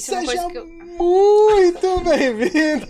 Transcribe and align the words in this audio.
Isso 0.00 0.14
é 0.14 0.20
Seja 0.20 0.48
que 0.48 0.56
eu... 0.56 0.66
muito 0.66 2.00
bem-vindo 2.00 2.86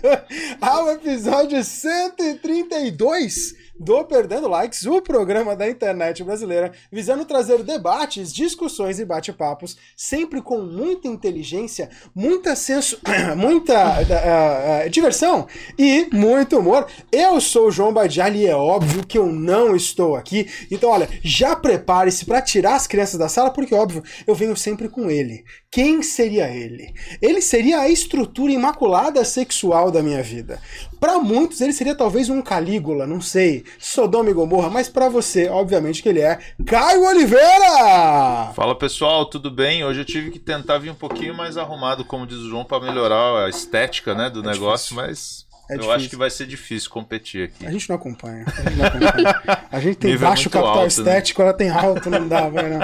ao 0.61 0.89
episódio 0.91 1.61
132 1.61 3.53
do 3.81 4.05
Perdendo 4.05 4.47
Likes, 4.47 4.85
o 4.85 5.01
programa 5.01 5.55
da 5.55 5.67
internet 5.67 6.23
brasileira, 6.23 6.71
visando 6.91 7.25
trazer 7.25 7.63
debates, 7.63 8.31
discussões 8.31 8.99
e 8.99 9.05
bate-papos, 9.05 9.75
sempre 9.97 10.39
com 10.39 10.59
muita 10.59 11.07
inteligência, 11.07 11.89
muita 12.13 12.55
senso, 12.55 12.99
muita 13.35 13.73
uh, 13.73 14.85
uh, 14.85 14.89
diversão 14.89 15.47
e 15.79 16.07
muito 16.13 16.59
humor. 16.59 16.85
Eu 17.11 17.41
sou 17.41 17.69
o 17.69 17.71
João 17.71 17.91
Badiali 17.91 18.41
e 18.41 18.47
é 18.47 18.55
óbvio 18.55 19.05
que 19.05 19.17
eu 19.17 19.25
não 19.25 19.75
estou 19.75 20.15
aqui. 20.15 20.47
Então, 20.69 20.91
olha, 20.91 21.09
já 21.23 21.55
prepare-se 21.55 22.23
para 22.23 22.39
tirar 22.39 22.75
as 22.75 22.85
crianças 22.85 23.17
da 23.17 23.27
sala, 23.27 23.49
porque 23.49 23.73
óbvio, 23.73 24.03
eu 24.27 24.35
venho 24.35 24.55
sempre 24.55 24.89
com 24.89 25.09
ele. 25.09 25.43
Quem 25.71 26.03
seria 26.03 26.49
ele? 26.49 26.93
Ele 27.21 27.41
seria 27.41 27.79
a 27.79 27.89
estrutura 27.89 28.51
imaculada 28.51 29.23
sexual 29.23 29.89
da 29.89 30.03
minha 30.03 30.21
vida. 30.21 30.59
Para 30.99 31.17
muitos, 31.17 31.61
ele 31.61 31.71
seria 31.71 31.95
talvez 31.95 32.29
um 32.29 32.41
Calígula, 32.41 33.07
não 33.07 33.21
sei, 33.21 33.63
Sodoma 33.79 34.29
e 34.29 34.33
Gomorra, 34.33 34.69
mas 34.69 34.87
para 34.89 35.09
você, 35.09 35.47
obviamente 35.49 36.01
que 36.01 36.09
ele 36.09 36.21
é 36.21 36.39
Caio 36.65 37.03
Oliveira! 37.05 38.51
Fala 38.55 38.75
pessoal, 38.75 39.25
tudo 39.25 39.49
bem? 39.51 39.83
Hoje 39.83 40.01
eu 40.01 40.05
tive 40.05 40.31
que 40.31 40.39
tentar 40.39 40.77
vir 40.77 40.91
um 40.91 40.95
pouquinho 40.95 41.35
mais 41.35 41.57
arrumado, 41.57 42.05
como 42.05 42.27
diz 42.27 42.37
o 42.37 42.49
João, 42.49 42.63
para 42.65 42.83
melhorar 42.83 43.45
a 43.45 43.49
estética 43.49 44.13
né, 44.13 44.29
do 44.29 44.41
é 44.41 44.51
negócio, 44.51 44.95
difícil. 44.95 44.97
mas 44.97 45.50
é 45.71 45.75
eu 45.75 45.77
difícil. 45.77 45.95
acho 45.95 46.09
que 46.09 46.15
vai 46.17 46.29
ser 46.29 46.45
difícil 46.45 46.89
competir 46.89 47.45
aqui. 47.45 47.65
A 47.65 47.71
gente 47.71 47.87
não 47.87 47.95
acompanha. 47.95 48.43
A 48.45 48.69
gente, 48.69 48.77
não 48.77 48.85
acompanha. 48.85 49.67
A 49.71 49.79
gente 49.79 49.95
tem 49.95 50.17
baixo 50.17 50.49
capital 50.49 50.79
alto, 50.79 50.81
né? 50.81 50.87
estético, 50.87 51.41
né? 51.41 51.47
ela 51.47 51.57
tem 51.57 51.69
alto, 51.69 52.09
não 52.09 52.27
dá, 52.27 52.49
vai 52.49 52.69
não. 52.69 52.79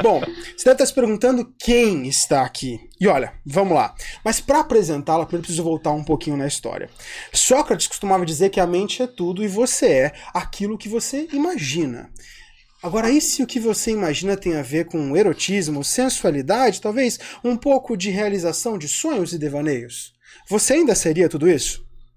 Bom, 0.00 0.20
você 0.20 0.64
deve 0.64 0.74
estar 0.74 0.86
se 0.86 0.94
perguntando 0.94 1.52
quem 1.58 2.06
está 2.06 2.44
aqui. 2.44 2.78
E 3.00 3.08
olha, 3.08 3.32
vamos 3.44 3.74
lá. 3.74 3.92
Mas 4.24 4.40
para 4.40 4.60
apresentá-la, 4.60 5.24
eu 5.24 5.26
preciso 5.26 5.64
voltar 5.64 5.90
um 5.90 6.04
pouquinho 6.04 6.36
na 6.36 6.46
história. 6.46 6.88
Sócrates 7.32 7.88
costumava 7.88 8.24
dizer 8.24 8.50
que 8.50 8.60
a 8.60 8.66
mente 8.68 9.02
é 9.02 9.08
tudo 9.08 9.42
e 9.42 9.48
você 9.48 9.86
é 9.86 10.12
aquilo 10.32 10.78
que 10.78 10.88
você 10.88 11.26
imagina. 11.32 12.08
Agora, 12.80 13.10
e 13.10 13.20
se 13.20 13.42
o 13.42 13.46
que 13.48 13.58
você 13.58 13.90
imagina 13.90 14.36
tem 14.36 14.54
a 14.54 14.62
ver 14.62 14.84
com 14.84 15.16
erotismo, 15.16 15.82
sensualidade, 15.82 16.80
talvez 16.80 17.18
um 17.42 17.56
pouco 17.56 17.96
de 17.96 18.10
realização 18.10 18.78
de 18.78 18.86
sonhos 18.86 19.32
e 19.32 19.38
devaneios? 19.38 20.12
Você 20.48 20.74
ainda 20.74 20.94
seria 20.94 21.28
tudo 21.28 21.50
isso? 21.50 21.87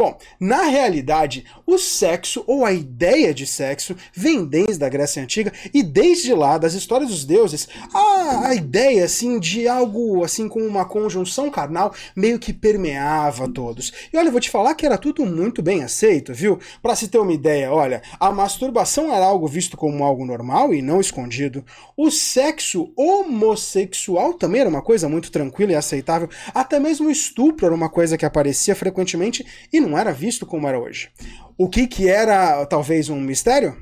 Bom, 0.00 0.16
na 0.40 0.62
realidade, 0.62 1.44
o 1.66 1.76
sexo 1.76 2.42
ou 2.46 2.64
a 2.64 2.72
ideia 2.72 3.34
de 3.34 3.46
sexo 3.46 3.94
vem 4.14 4.46
desde 4.46 4.82
a 4.82 4.88
Grécia 4.88 5.22
Antiga 5.22 5.52
e 5.74 5.82
desde 5.82 6.32
lá 6.32 6.56
das 6.56 6.72
histórias 6.72 7.10
dos 7.10 7.26
deuses, 7.26 7.68
a, 7.92 8.48
a 8.48 8.54
ideia 8.54 9.04
assim 9.04 9.38
de 9.38 9.68
algo 9.68 10.24
assim 10.24 10.48
com 10.48 10.60
uma 10.60 10.86
conjunção 10.86 11.50
carnal 11.50 11.92
meio 12.16 12.38
que 12.38 12.50
permeava 12.50 13.46
todos. 13.46 13.92
E 14.10 14.16
olha, 14.16 14.28
eu 14.28 14.32
vou 14.32 14.40
te 14.40 14.48
falar 14.48 14.74
que 14.74 14.86
era 14.86 14.96
tudo 14.96 15.26
muito 15.26 15.60
bem 15.60 15.82
aceito, 15.82 16.32
viu? 16.32 16.58
Para 16.80 16.96
se 16.96 17.08
ter 17.08 17.18
uma 17.18 17.34
ideia, 17.34 17.70
olha, 17.70 18.00
a 18.18 18.32
masturbação 18.32 19.14
era 19.14 19.26
algo 19.26 19.46
visto 19.46 19.76
como 19.76 20.02
algo 20.02 20.24
normal 20.24 20.72
e 20.72 20.80
não 20.80 20.98
escondido. 20.98 21.62
O 21.94 22.10
sexo 22.10 22.90
homossexual 22.96 24.32
também 24.32 24.62
era 24.62 24.70
uma 24.70 24.80
coisa 24.80 25.10
muito 25.10 25.30
tranquila 25.30 25.72
e 25.72 25.76
aceitável. 25.76 26.30
Até 26.54 26.80
mesmo 26.80 27.08
o 27.08 27.12
estupro 27.12 27.66
era 27.66 27.74
uma 27.74 27.90
coisa 27.90 28.16
que 28.16 28.24
aparecia 28.24 28.74
frequentemente 28.74 29.44
e 29.70 29.78
não 29.78 29.89
era 29.98 30.12
visto 30.12 30.46
como 30.46 30.68
era 30.68 30.78
hoje. 30.78 31.10
O 31.56 31.68
que, 31.68 31.86
que 31.86 32.08
era 32.08 32.64
talvez 32.66 33.08
um 33.08 33.20
mistério? 33.20 33.76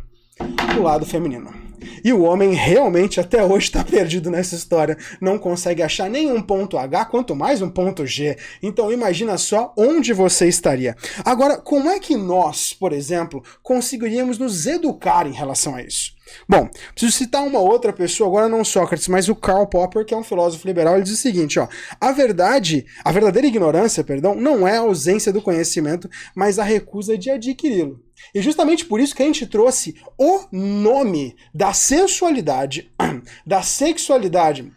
O 0.79 0.83
lado 0.83 1.07
feminino. 1.07 1.68
E 2.05 2.13
o 2.13 2.23
homem 2.23 2.55
realmente 2.55 3.21
até 3.21 3.45
hoje 3.45 3.67
está 3.67 3.85
perdido 3.85 4.31
nessa 4.31 4.55
história, 4.55 4.97
não 5.21 5.39
consegue 5.39 5.83
achar 5.83 6.09
nenhum 6.09 6.41
ponto 6.41 6.79
H, 6.79 7.07
quanto 7.07 7.35
mais 7.35 7.63
um 7.63 7.71
ponto 7.71 8.07
G. 8.07 8.37
Então 8.63 8.93
imagina 8.93 9.39
só 9.39 9.73
onde 9.77 10.13
você 10.13 10.49
estaria. 10.49 10.97
Agora, 11.25 11.57
como 11.59 11.89
é 11.89 11.99
que 11.99 12.17
nós, 12.17 12.73
por 12.73 12.93
exemplo, 12.93 13.43
conseguiríamos 13.63 14.39
nos 14.39 14.67
educar 14.67 15.27
em 15.27 15.33
relação 15.33 15.75
a 15.75 15.83
isso? 15.83 16.17
Bom, 16.49 16.69
preciso 16.93 17.17
citar 17.17 17.43
uma 17.43 17.59
outra 17.59 17.93
pessoa, 17.93 18.29
agora 18.29 18.49
não 18.49 18.65
Sócrates, 18.65 19.09
mas 19.09 19.29
o 19.29 19.35
Karl 19.35 19.67
Popper, 19.67 20.05
que 20.05 20.13
é 20.13 20.17
um 20.17 20.25
filósofo 20.25 20.67
liberal, 20.67 20.95
ele 20.95 21.05
diz 21.05 21.15
o 21.15 21.17
seguinte, 21.17 21.59
ó: 21.59 21.69
a 22.01 22.13
verdade, 22.13 22.87
a 23.05 23.11
verdadeira 23.11 23.49
ignorância, 23.49 24.05
perdão, 24.05 24.35
não 24.35 24.67
é 24.67 24.77
a 24.77 24.81
ausência 24.81 25.33
do 25.33 25.43
conhecimento, 25.43 26.09
mas 26.35 26.59
a 26.59 26.65
recusa 26.65 27.17
de 27.17 27.31
adquiri-lo. 27.31 28.03
E 28.35 28.41
justamente 28.43 28.85
por 28.85 29.01
isso 29.01 29.15
que 29.15 29.23
a 29.23 29.27
gente 29.27 29.47
trouxe 29.47 29.97
o 30.17 30.45
nome 30.53 31.37
da 31.55 31.73
sensualidade, 31.73 32.91
da 33.47 33.63
sexualidade, 33.63 34.73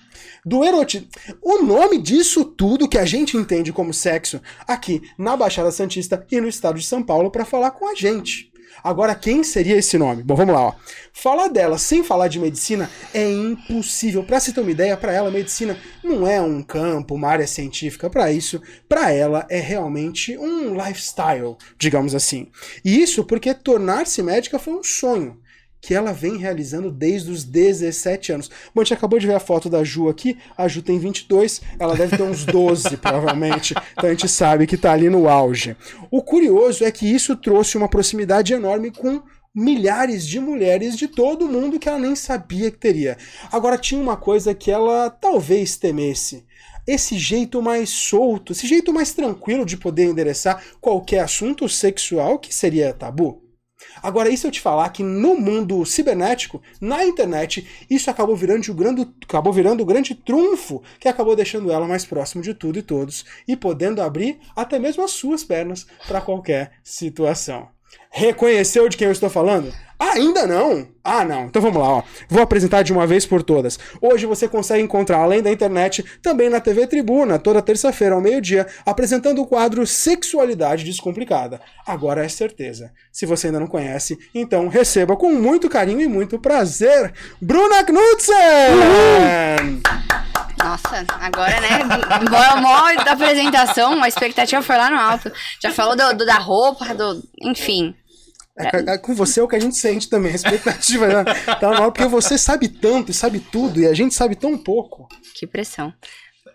do 0.46 0.64
erotismo. 0.64 1.08
O 1.42 1.62
nome 1.62 1.98
disso 1.98 2.44
tudo 2.46 2.88
que 2.88 2.98
a 2.98 3.06
gente 3.06 3.38
entende 3.38 3.72
como 3.72 3.94
sexo 3.94 4.42
aqui 4.68 5.02
na 5.18 5.38
Baixada 5.38 5.72
Santista 5.72 6.26
e 6.32 6.42
no 6.42 6.48
estado 6.48 6.80
de 6.80 6.86
São 6.86 7.04
Paulo 7.04 7.32
para 7.32 7.46
falar 7.46 7.72
com 7.72 7.88
a 7.88 7.96
gente. 7.96 8.51
Agora, 8.84 9.16
quem 9.16 9.44
seria 9.44 9.78
esse 9.78 9.98
nome? 9.98 10.24
Bom, 10.24 10.36
vamos 10.36 10.54
lá. 10.54 10.62
Ó. 10.62 10.74
Falar 11.14 11.50
dela 11.50 11.78
sem 11.78 12.04
falar 12.04 12.28
de 12.28 12.40
medicina 12.40 12.90
é 13.14 13.30
impossível. 13.30 14.24
Para 14.24 14.40
se 14.40 14.54
ter 14.54 14.62
uma 14.62 14.72
ideia, 14.72 14.96
para 14.96 15.12
ela, 15.12 15.30
medicina 15.30 15.78
não 16.04 16.28
é 16.28 16.42
um 16.42 16.64
campo, 16.64 17.16
uma 17.16 17.28
área 17.28 17.48
científica. 17.48 18.10
Para 18.10 18.32
isso, 18.32 18.62
para 18.88 19.12
ela 19.12 19.46
é 19.50 19.60
realmente 19.60 20.38
um 20.38 20.74
lifestyle, 20.74 21.58
digamos 21.78 22.16
assim. 22.16 22.48
E 22.84 23.02
isso 23.02 23.24
porque 23.24 23.54
tornar-se 23.54 24.22
médica 24.24 24.58
foi 24.58 24.74
um 24.74 24.84
sonho 24.84 25.41
que 25.82 25.96
ela 25.96 26.14
vem 26.14 26.38
realizando 26.38 26.92
desde 26.92 27.32
os 27.32 27.44
17 27.44 28.32
anos. 28.32 28.52
Bom, 28.74 28.82
a 28.82 28.84
gente 28.84 28.94
acabou 28.94 29.18
de 29.18 29.26
ver 29.26 29.34
a 29.34 29.40
foto 29.40 29.70
da 29.70 29.84
Ju 29.84 30.08
aqui, 30.08 30.38
a 30.56 30.68
Ju 30.68 30.84
tem 30.84 31.00
22, 31.00 31.62
ela 31.80 31.96
deve 31.96 32.16
ter 32.16 32.24
uns 32.24 32.46
12, 32.46 32.96
provavelmente, 33.02 33.74
então 33.92 34.10
a 34.10 34.14
gente 34.14 34.30
sabe 34.30 34.68
que 34.68 34.76
está 34.76 34.94
ali 34.94 35.10
no 35.10 35.28
auge. 35.28 35.76
O 36.12 36.22
curioso 36.22 36.86
é 36.86 36.92
que 36.92 37.12
isso 37.12 37.36
trouxe 37.36 37.78
uma 37.78 37.90
proximidade 37.90 38.54
enorme 38.54 38.92
com 38.92 39.22
milhares 39.54 40.26
de 40.26 40.40
mulheres 40.40 40.96
de 40.96 41.08
todo 41.08 41.48
mundo 41.48 41.80
que 41.80 41.90
ela 41.90 42.00
nem 42.00 42.16
sabia 42.16 42.72
que 42.72 42.78
teria. 42.78 43.18
Agora 43.52 43.78
tinha 43.78 44.02
uma 44.02 44.16
coisa 44.16 44.54
que 44.54 44.72
ela 44.72 45.10
talvez 45.10 45.76
temesse. 45.76 46.46
Esse 46.88 47.18
jeito 47.18 47.62
mais 47.62 47.90
solto, 47.90 48.54
esse 48.54 48.66
jeito 48.66 48.94
mais 48.94 49.14
tranquilo 49.14 49.66
de 49.66 49.78
poder 49.78 50.06
endereçar 50.06 50.64
qualquer 50.80 51.20
assunto 51.20 51.68
sexual 51.70 52.40
que 52.40 52.54
seria 52.54 52.94
tabu. 52.94 53.41
Agora, 54.02 54.30
e 54.30 54.38
se 54.38 54.46
eu 54.46 54.52
te 54.52 54.62
falar 54.62 54.90
que 54.90 55.04
no 55.04 55.36
mundo 55.36 55.86
cibernético, 55.86 56.62
na 56.80 57.06
internet, 57.06 57.68
isso 57.90 58.10
acabou 58.10 58.36
virando 58.36 58.70
o 58.70 58.74
grande, 58.74 59.08
acabou 59.24 59.54
virando 59.54 59.82
o 59.82 59.86
grande 59.86 60.16
trunfo 60.16 60.82
que 61.00 61.08
acabou 61.08 61.36
deixando 61.36 61.72
ela 61.72 61.88
mais 61.88 62.06
próximo 62.06 62.42
de 62.42 62.54
tudo 62.54 62.80
e 62.80 62.82
todos 62.82 63.26
e 63.48 63.56
podendo 63.56 64.02
abrir 64.02 64.40
até 64.56 64.80
mesmo 64.80 65.04
as 65.04 65.12
suas 65.12 65.44
pernas 65.44 65.86
para 66.08 66.22
qualquer 66.22 66.72
situação. 66.84 67.70
Reconheceu 68.10 68.88
de 68.90 68.98
quem 68.98 69.06
eu 69.06 69.12
estou 69.12 69.30
falando? 69.30 69.74
Ainda 70.02 70.48
não? 70.48 70.88
Ah, 71.04 71.24
não. 71.24 71.46
Então 71.46 71.62
vamos 71.62 71.78
lá, 71.78 71.88
ó. 71.88 72.04
Vou 72.28 72.42
apresentar 72.42 72.82
de 72.82 72.92
uma 72.92 73.06
vez 73.06 73.24
por 73.24 73.44
todas. 73.44 73.78
Hoje 74.02 74.26
você 74.26 74.48
consegue 74.48 74.84
encontrar, 74.84 75.20
além 75.20 75.44
da 75.44 75.52
internet, 75.52 76.04
também 76.24 76.50
na 76.50 76.60
TV 76.60 76.88
Tribuna, 76.88 77.38
toda 77.38 77.62
terça-feira 77.62 78.16
ao 78.16 78.22
meio-dia, 78.22 78.66
apresentando 78.84 79.44
o 79.44 79.46
quadro 79.46 79.86
Sexualidade 79.86 80.84
Descomplicada. 80.84 81.62
Agora 81.86 82.26
é 82.26 82.28
certeza. 82.28 82.92
Se 83.12 83.28
você 83.28 83.48
ainda 83.48 83.60
não 83.60 83.68
conhece, 83.68 84.18
então 84.34 84.68
receba 84.68 85.16
com 85.16 85.32
muito 85.32 85.70
carinho 85.70 86.02
e 86.02 86.08
muito 86.08 86.40
prazer, 86.40 87.14
Bruna 87.40 87.84
Knudsen! 87.84 88.36
Uhum. 88.74 89.82
Nossa, 90.64 91.06
agora, 91.20 91.60
né? 91.62 91.80
Mó 92.60 93.04
da 93.04 93.12
apresentação, 93.12 94.02
a 94.02 94.08
expectativa 94.08 94.64
foi 94.64 94.78
lá 94.78 94.90
no 94.90 94.98
alto. 94.98 95.32
Já 95.62 95.72
falou 95.72 95.96
do, 95.96 96.18
do 96.18 96.26
da 96.26 96.40
roupa, 96.40 96.94
do. 96.96 97.22
Enfim. 97.40 97.96
É, 98.58 98.94
é, 98.94 98.98
com 98.98 99.14
você 99.14 99.40
é 99.40 99.44
o 99.44 99.48
que 99.48 99.56
a 99.56 99.60
gente 99.60 99.78
sente 99.78 100.10
também, 100.10 100.32
a 100.32 100.36
expectativa 100.36 101.08
né? 101.08 101.24
tá 101.60 101.70
mal, 101.70 101.92
porque 101.92 102.08
você 102.08 102.38
sabe 102.38 102.68
tanto 102.68 103.10
e 103.10 103.14
sabe 103.14 103.40
tudo, 103.40 103.80
e 103.80 103.88
a 103.88 103.94
gente 103.94 104.14
sabe 104.14 104.36
tão 104.36 104.58
pouco. 104.58 105.08
Que 105.34 105.48
pressão. 105.48 105.94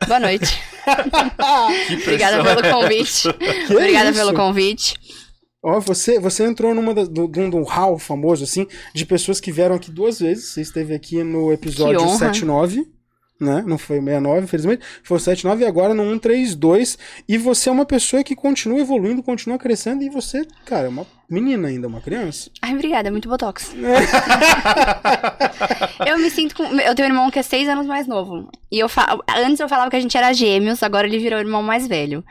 Boa 0.07 0.21
noite. 0.21 0.61
Obrigada 2.03 2.43
pelo 2.45 2.75
convite. 2.75 3.33
Que 3.67 3.73
Obrigada 3.73 4.11
isso? 4.11 4.19
pelo 4.19 4.35
convite. 4.35 4.95
Ó, 5.63 5.81
você, 5.81 6.21
você 6.21 6.45
entrou 6.45 6.75
numa 6.75 6.95
do, 6.95 7.09
do, 7.09 7.29
do 7.29 7.63
hall 7.63 7.99
famoso, 7.99 8.45
assim, 8.45 8.67
de 8.95 9.07
pessoas 9.07 9.41
que 9.41 9.51
vieram 9.51 9.75
aqui 9.75 9.91
duas 9.91 10.21
vezes. 10.21 10.51
Você 10.51 10.61
esteve 10.61 10.95
aqui 10.95 11.25
no 11.25 11.53
episódio 11.53 12.07
79 12.09 12.96
né? 13.41 13.63
Não 13.67 13.79
foi 13.79 13.99
69, 13.99 14.45
infelizmente. 14.45 14.85
Foi 15.03 15.17
o 15.19 15.21
79 15.21 15.65
e 15.65 15.67
agora 15.67 15.95
no 15.95 16.03
132. 16.05 16.99
E 17.29 17.37
você 17.39 17.69
é 17.69 17.73
uma 17.73 17.85
pessoa 17.85 18.25
que 18.25 18.35
continua 18.35 18.81
evoluindo, 18.81 19.23
continua 19.23 19.59
crescendo. 19.59 20.03
E 20.03 20.09
você, 20.09 20.47
cara, 20.65 20.87
é 20.87 20.89
uma 20.89 21.07
menina 21.29 21.69
ainda, 21.69 21.87
uma 21.87 22.01
criança. 22.01 22.51
Ai, 22.63 22.73
obrigada, 22.75 23.09
é 23.09 23.11
muito 23.11 23.29
botox. 23.29 23.75
eu 26.07 26.19
me 26.19 26.31
sinto 26.31 26.55
com. 26.55 26.65
Eu 26.65 26.95
tenho 26.95 27.09
um 27.09 27.13
irmão 27.13 27.31
que 27.31 27.39
é 27.39 27.43
seis 27.43 27.69
anos 27.69 27.87
mais 27.87 28.07
novo. 28.07 28.49
E 28.71 28.79
eu 28.79 28.89
fa... 28.89 29.19
antes 29.37 29.61
eu 29.61 29.69
falava 29.69 29.91
que 29.91 29.97
a 29.97 30.01
gente 30.01 30.17
era 30.17 30.33
gêmeos, 30.33 30.83
agora 30.83 31.07
ele 31.07 31.19
virou 31.19 31.39
o 31.39 31.43
irmão 31.43 31.63
mais 31.63 31.87
velho. 31.87 32.25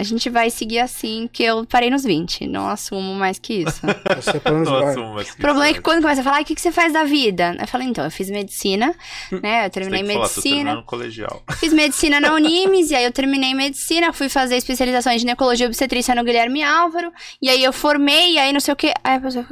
A 0.00 0.02
gente 0.02 0.30
vai 0.30 0.48
seguir 0.48 0.78
assim, 0.78 1.28
que 1.30 1.42
eu 1.42 1.66
parei 1.66 1.90
nos 1.90 2.04
20. 2.04 2.46
Não 2.46 2.66
assumo 2.70 3.14
mais 3.14 3.38
que 3.38 3.52
isso. 3.52 3.82
Você 4.16 4.40
é 4.42 4.50
não 4.50 4.88
assumo 4.88 5.14
mais 5.14 5.30
que 5.30 5.36
O 5.36 5.40
problema 5.42 5.68
é 5.68 5.74
que 5.74 5.82
quando 5.82 6.00
começa 6.00 6.22
a 6.22 6.24
falar, 6.24 6.40
o 6.40 6.44
que, 6.46 6.54
que 6.54 6.60
você 6.60 6.72
faz 6.72 6.90
da 6.90 7.04
vida? 7.04 7.54
Eu 7.60 7.68
falei, 7.68 7.86
então, 7.86 8.02
eu 8.02 8.10
fiz 8.10 8.30
medicina, 8.30 8.94
né? 9.42 9.66
Eu 9.66 9.70
terminei 9.70 10.02
medicina. 10.02 10.70
Falar, 10.70 10.82
colegial. 10.84 11.42
Fiz 11.60 11.74
medicina 11.74 12.18
na 12.18 12.32
Unimes, 12.32 12.90
e 12.90 12.94
aí 12.94 13.04
eu 13.04 13.12
terminei 13.12 13.52
medicina, 13.52 14.10
fui 14.10 14.30
fazer 14.30 14.56
especialização 14.56 15.12
em 15.12 15.18
ginecologia 15.18 15.66
e 15.66 15.68
obstetrícia 15.68 16.14
no 16.14 16.24
Guilherme 16.24 16.62
Álvaro, 16.62 17.12
e 17.42 17.50
aí 17.50 17.62
eu 17.62 17.72
formei, 17.72 18.34
e 18.34 18.38
aí 18.38 18.54
não 18.54 18.60
sei 18.60 18.72
o 18.72 18.76
que. 18.76 18.94
Aí 19.04 19.16
a 19.16 19.20
pessoa 19.20 19.46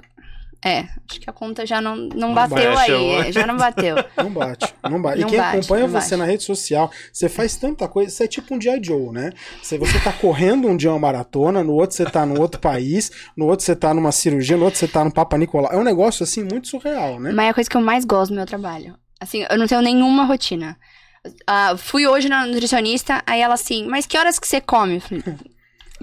é, 0.64 0.80
acho 1.08 1.20
que 1.20 1.30
a 1.30 1.32
conta 1.32 1.64
já 1.64 1.80
não, 1.80 1.94
não, 1.94 2.08
não 2.16 2.34
bateu 2.34 2.76
aí. 2.76 3.28
É, 3.28 3.32
já 3.32 3.46
não 3.46 3.56
bateu. 3.56 3.96
Não 4.18 4.30
bate, 4.30 4.74
não 4.82 5.00
bate. 5.00 5.20
Não 5.20 5.28
e 5.28 5.30
quem 5.30 5.38
bate, 5.38 5.56
acompanha 5.58 5.86
você 5.86 6.10
bate. 6.10 6.16
na 6.16 6.24
rede 6.24 6.42
social, 6.42 6.90
você 7.12 7.28
faz 7.28 7.56
tanta 7.56 7.86
coisa, 7.86 8.10
você 8.10 8.24
é 8.24 8.26
tipo 8.26 8.54
um 8.54 8.60
G.I. 8.60 8.82
Joe, 8.82 9.12
né? 9.12 9.32
Você, 9.62 9.78
você 9.78 9.98
tá 10.00 10.12
correndo 10.12 10.66
um 10.66 10.76
dia 10.76 10.90
uma 10.90 10.98
maratona, 10.98 11.62
no 11.62 11.72
outro 11.74 11.96
você 11.96 12.04
tá 12.04 12.26
no 12.26 12.40
outro 12.40 12.60
país, 12.60 13.10
no 13.36 13.46
outro 13.46 13.64
você 13.64 13.76
tá 13.76 13.94
numa 13.94 14.10
cirurgia, 14.10 14.56
no 14.56 14.64
outro 14.64 14.78
você 14.78 14.88
tá 14.88 15.04
no 15.04 15.12
Papa 15.12 15.38
Nicolau. 15.38 15.72
É 15.72 15.76
um 15.76 15.84
negócio, 15.84 16.24
assim, 16.24 16.42
muito 16.42 16.68
surreal, 16.68 17.20
né? 17.20 17.30
Mas 17.32 17.46
é 17.46 17.48
a 17.50 17.54
coisa 17.54 17.70
que 17.70 17.76
eu 17.76 17.80
mais 17.80 18.04
gosto 18.04 18.32
do 18.32 18.36
meu 18.36 18.46
trabalho. 18.46 18.96
Assim, 19.20 19.46
eu 19.48 19.58
não 19.58 19.66
tenho 19.66 19.80
nenhuma 19.80 20.24
rotina. 20.24 20.76
Uh, 21.26 21.76
fui 21.76 22.06
hoje 22.06 22.28
na 22.28 22.46
nutricionista, 22.46 23.22
aí 23.26 23.40
ela 23.40 23.54
assim, 23.54 23.86
mas 23.86 24.06
que 24.06 24.18
horas 24.18 24.38
que 24.38 24.48
você 24.48 24.60
come? 24.60 24.96
Eu 24.96 25.00
falei, 25.00 25.24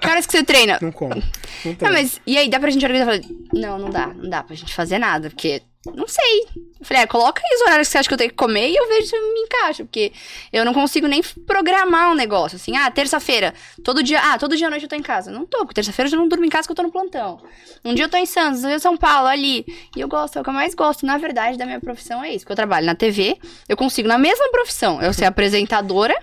que 0.01 0.07
horas 0.07 0.25
que 0.25 0.31
você 0.31 0.43
treina? 0.43 0.77
Não 0.81 0.91
como. 0.91 1.15
Não, 1.15 1.75
não, 1.81 1.91
mas 1.91 2.19
e 2.25 2.37
aí, 2.37 2.49
dá 2.49 2.59
pra 2.59 2.69
gente 2.69 2.85
organizar? 2.85 3.19
Não, 3.53 3.77
não 3.77 3.89
dá, 3.89 4.07
não 4.07 4.29
dá 4.29 4.43
pra 4.43 4.55
gente 4.55 4.73
fazer 4.73 4.99
nada, 4.99 5.29
porque 5.29 5.61
não 5.93 6.07
sei. 6.07 6.47
Eu 6.79 6.85
falei, 6.85 7.03
é, 7.03 7.07
coloca 7.07 7.41
aí 7.43 7.55
os 7.55 7.61
horários 7.61 7.87
que 7.87 7.91
você 7.91 7.97
acha 7.97 8.07
que 8.07 8.13
eu 8.13 8.17
tenho 8.17 8.29
que 8.29 8.35
comer 8.35 8.69
e 8.69 8.75
eu 8.75 8.87
vejo 8.87 9.07
se 9.07 9.15
eu 9.15 9.33
me 9.33 9.39
encaixo. 9.41 9.85
Porque 9.85 10.11
eu 10.51 10.65
não 10.65 10.73
consigo 10.73 11.07
nem 11.07 11.21
programar 11.21 12.11
um 12.11 12.15
negócio. 12.15 12.55
Assim, 12.55 12.75
ah, 12.75 12.89
terça-feira, 12.89 13.53
todo 13.83 14.01
dia. 14.01 14.19
Ah, 14.19 14.37
todo 14.37 14.55
dia 14.55 14.67
à 14.67 14.69
noite 14.69 14.83
eu 14.83 14.89
tô 14.89 14.95
em 14.95 15.01
casa. 15.01 15.31
Não 15.31 15.45
tô, 15.45 15.59
porque 15.59 15.75
terça-feira 15.75 16.07
eu 16.07 16.11
já 16.11 16.17
não 16.17 16.27
durmo 16.27 16.45
em 16.45 16.49
casa 16.49 16.67
que 16.67 16.71
eu 16.71 16.75
tô 16.75 16.83
no 16.83 16.91
plantão. 16.91 17.41
Um 17.83 17.93
dia 17.93 18.05
eu 18.05 18.09
tô 18.09 18.17
em 18.17 18.25
Santos, 18.25 18.63
um 18.63 18.67
dia 18.67 18.75
em 18.75 18.79
São 18.79 18.97
Paulo, 18.97 19.27
ali. 19.27 19.65
E 19.95 20.01
eu 20.01 20.07
gosto, 20.07 20.37
é 20.37 20.41
o 20.41 20.43
que 20.43 20.49
eu 20.49 20.53
mais 20.53 20.73
gosto, 20.73 21.05
na 21.05 21.17
verdade, 21.17 21.57
da 21.57 21.65
minha 21.65 21.79
profissão 21.79 22.23
é 22.23 22.29
isso. 22.29 22.39
Porque 22.39 22.53
eu 22.53 22.57
trabalho 22.57 22.85
na 22.85 22.95
TV, 22.95 23.37
eu 23.69 23.77
consigo, 23.77 24.07
na 24.07 24.17
mesma 24.17 24.49
profissão, 24.49 25.01
eu 25.01 25.13
ser 25.13 25.25
apresentadora, 25.25 26.15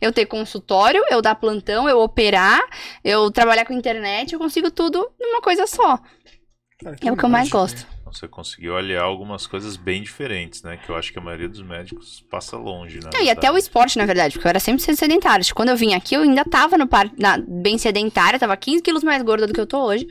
eu 0.00 0.12
ter 0.12 0.26
consultório, 0.26 1.02
eu 1.10 1.20
dar 1.20 1.34
plantão, 1.34 1.88
eu 1.88 2.00
operar, 2.00 2.60
eu 3.04 3.30
trabalhar 3.30 3.64
com 3.64 3.74
internet, 3.74 4.32
eu 4.32 4.38
consigo 4.38 4.70
tudo 4.70 5.10
numa 5.18 5.40
coisa 5.40 5.66
só. 5.66 5.98
Cara, 6.82 6.96
é 7.02 7.12
o 7.12 7.16
que 7.16 7.24
eu 7.24 7.28
mais 7.28 7.50
gosto. 7.50 7.86
Você 8.12 8.26
conseguiu 8.26 8.76
aliar 8.76 9.04
algumas 9.04 9.46
coisas 9.46 9.76
bem 9.76 10.02
diferentes, 10.02 10.62
né? 10.62 10.76
Que 10.76 10.90
eu 10.90 10.96
acho 10.96 11.12
que 11.12 11.18
a 11.18 11.22
maioria 11.22 11.48
dos 11.48 11.62
médicos 11.62 12.24
passa 12.30 12.56
longe, 12.56 12.98
né? 12.98 13.10
e 13.22 13.30
até 13.30 13.50
o 13.50 13.56
esporte, 13.56 13.98
na 13.98 14.06
verdade, 14.06 14.34
porque 14.34 14.46
eu 14.46 14.50
era 14.50 14.60
sempre 14.60 14.82
sedentária. 14.82 15.44
Quando 15.54 15.68
eu 15.68 15.76
vim 15.76 15.94
aqui, 15.94 16.14
eu 16.14 16.22
ainda 16.22 16.44
tava 16.44 16.76
no 16.76 16.86
par... 16.86 17.10
Na... 17.16 17.38
bem 17.38 17.78
sedentária, 17.78 18.38
tava 18.38 18.56
15 18.56 18.82
quilos 18.82 19.02
mais 19.02 19.22
gorda 19.22 19.46
do 19.46 19.52
que 19.52 19.60
eu 19.60 19.66
tô 19.66 19.78
hoje. 19.84 20.06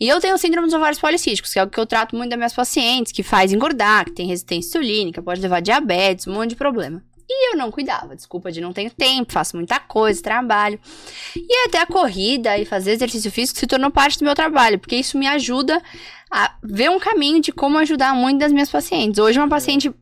E 0.00 0.08
eu 0.08 0.20
tenho 0.20 0.36
síndrome 0.38 0.66
dos 0.66 0.74
ovários 0.74 1.00
policísticos, 1.00 1.52
que 1.52 1.58
é 1.58 1.62
o 1.62 1.68
que 1.68 1.78
eu 1.78 1.86
trato 1.86 2.16
muito 2.16 2.30
das 2.30 2.38
minhas 2.38 2.54
pacientes, 2.54 3.12
que 3.12 3.22
faz 3.22 3.52
engordar, 3.52 4.04
que 4.04 4.12
tem 4.12 4.26
resistência 4.26 4.78
insulínica, 4.78 5.22
pode 5.22 5.40
levar 5.40 5.60
diabetes, 5.60 6.26
um 6.26 6.34
monte 6.34 6.50
de 6.50 6.56
problema. 6.56 7.02
E 7.30 7.52
eu 7.52 7.58
não 7.58 7.70
cuidava, 7.70 8.16
desculpa 8.16 8.50
de 8.50 8.58
não 8.58 8.72
ter 8.72 8.90
tempo, 8.90 9.34
faço 9.34 9.54
muita 9.54 9.78
coisa, 9.78 10.22
trabalho. 10.22 10.80
E 11.36 11.66
até 11.66 11.78
a 11.78 11.86
corrida 11.86 12.56
e 12.56 12.64
fazer 12.64 12.92
exercício 12.92 13.30
físico 13.30 13.58
se 13.58 13.66
tornou 13.66 13.90
parte 13.90 14.18
do 14.18 14.24
meu 14.24 14.34
trabalho, 14.34 14.78
porque 14.78 14.96
isso 14.96 15.18
me 15.18 15.26
ajuda 15.26 15.82
a 16.30 16.54
ver 16.62 16.90
um 16.90 16.98
caminho 16.98 17.40
de 17.40 17.52
como 17.52 17.78
ajudar 17.78 18.14
muito 18.14 18.38
das 18.38 18.52
minhas 18.52 18.70
pacientes. 18.70 19.18
Hoje 19.18 19.38
uma 19.38 19.48
paciente 19.48 19.92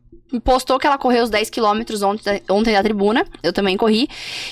postou 0.43 0.77
que 0.77 0.85
ela 0.85 0.97
correu 0.97 1.23
os 1.23 1.29
10 1.29 1.49
quilômetros 1.49 2.01
ontem, 2.01 2.41
ontem 2.49 2.73
na 2.73 2.83
tribuna, 2.83 3.25
eu 3.41 3.53
também 3.53 3.77
corri, 3.77 4.09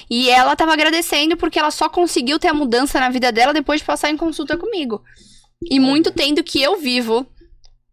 e 0.10 0.30
ela 0.30 0.54
estava 0.54 0.72
agradecendo 0.72 1.36
porque 1.36 1.60
ela 1.60 1.72
só 1.72 1.89
conseguiu 1.89 2.39
ter 2.39 2.48
a 2.48 2.54
mudança 2.54 3.00
na 3.00 3.10
vida 3.10 3.31
dela 3.31 3.54
depois 3.54 3.81
de 3.81 3.86
passar 3.86 4.10
em 4.10 4.18
consulta 4.18 4.57
comigo. 4.57 5.04
E 5.69 5.80
muito 5.80 6.12
tendo 6.12 6.44
que 6.44 6.62
eu 6.62 6.77
vivo, 6.77 7.25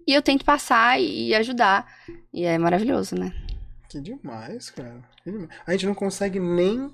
e 0.06 0.12
eu 0.12 0.22
tento 0.22 0.44
passar 0.44 1.00
e 1.00 1.34
ajudar. 1.34 1.86
E 2.32 2.44
é 2.44 2.58
maravilhoso, 2.58 3.14
né? 3.14 3.32
Que 3.88 4.00
demais, 4.00 4.70
cara. 4.70 5.02
A 5.66 5.72
gente 5.72 5.86
não 5.86 5.94
consegue 5.94 6.40
nem 6.40 6.90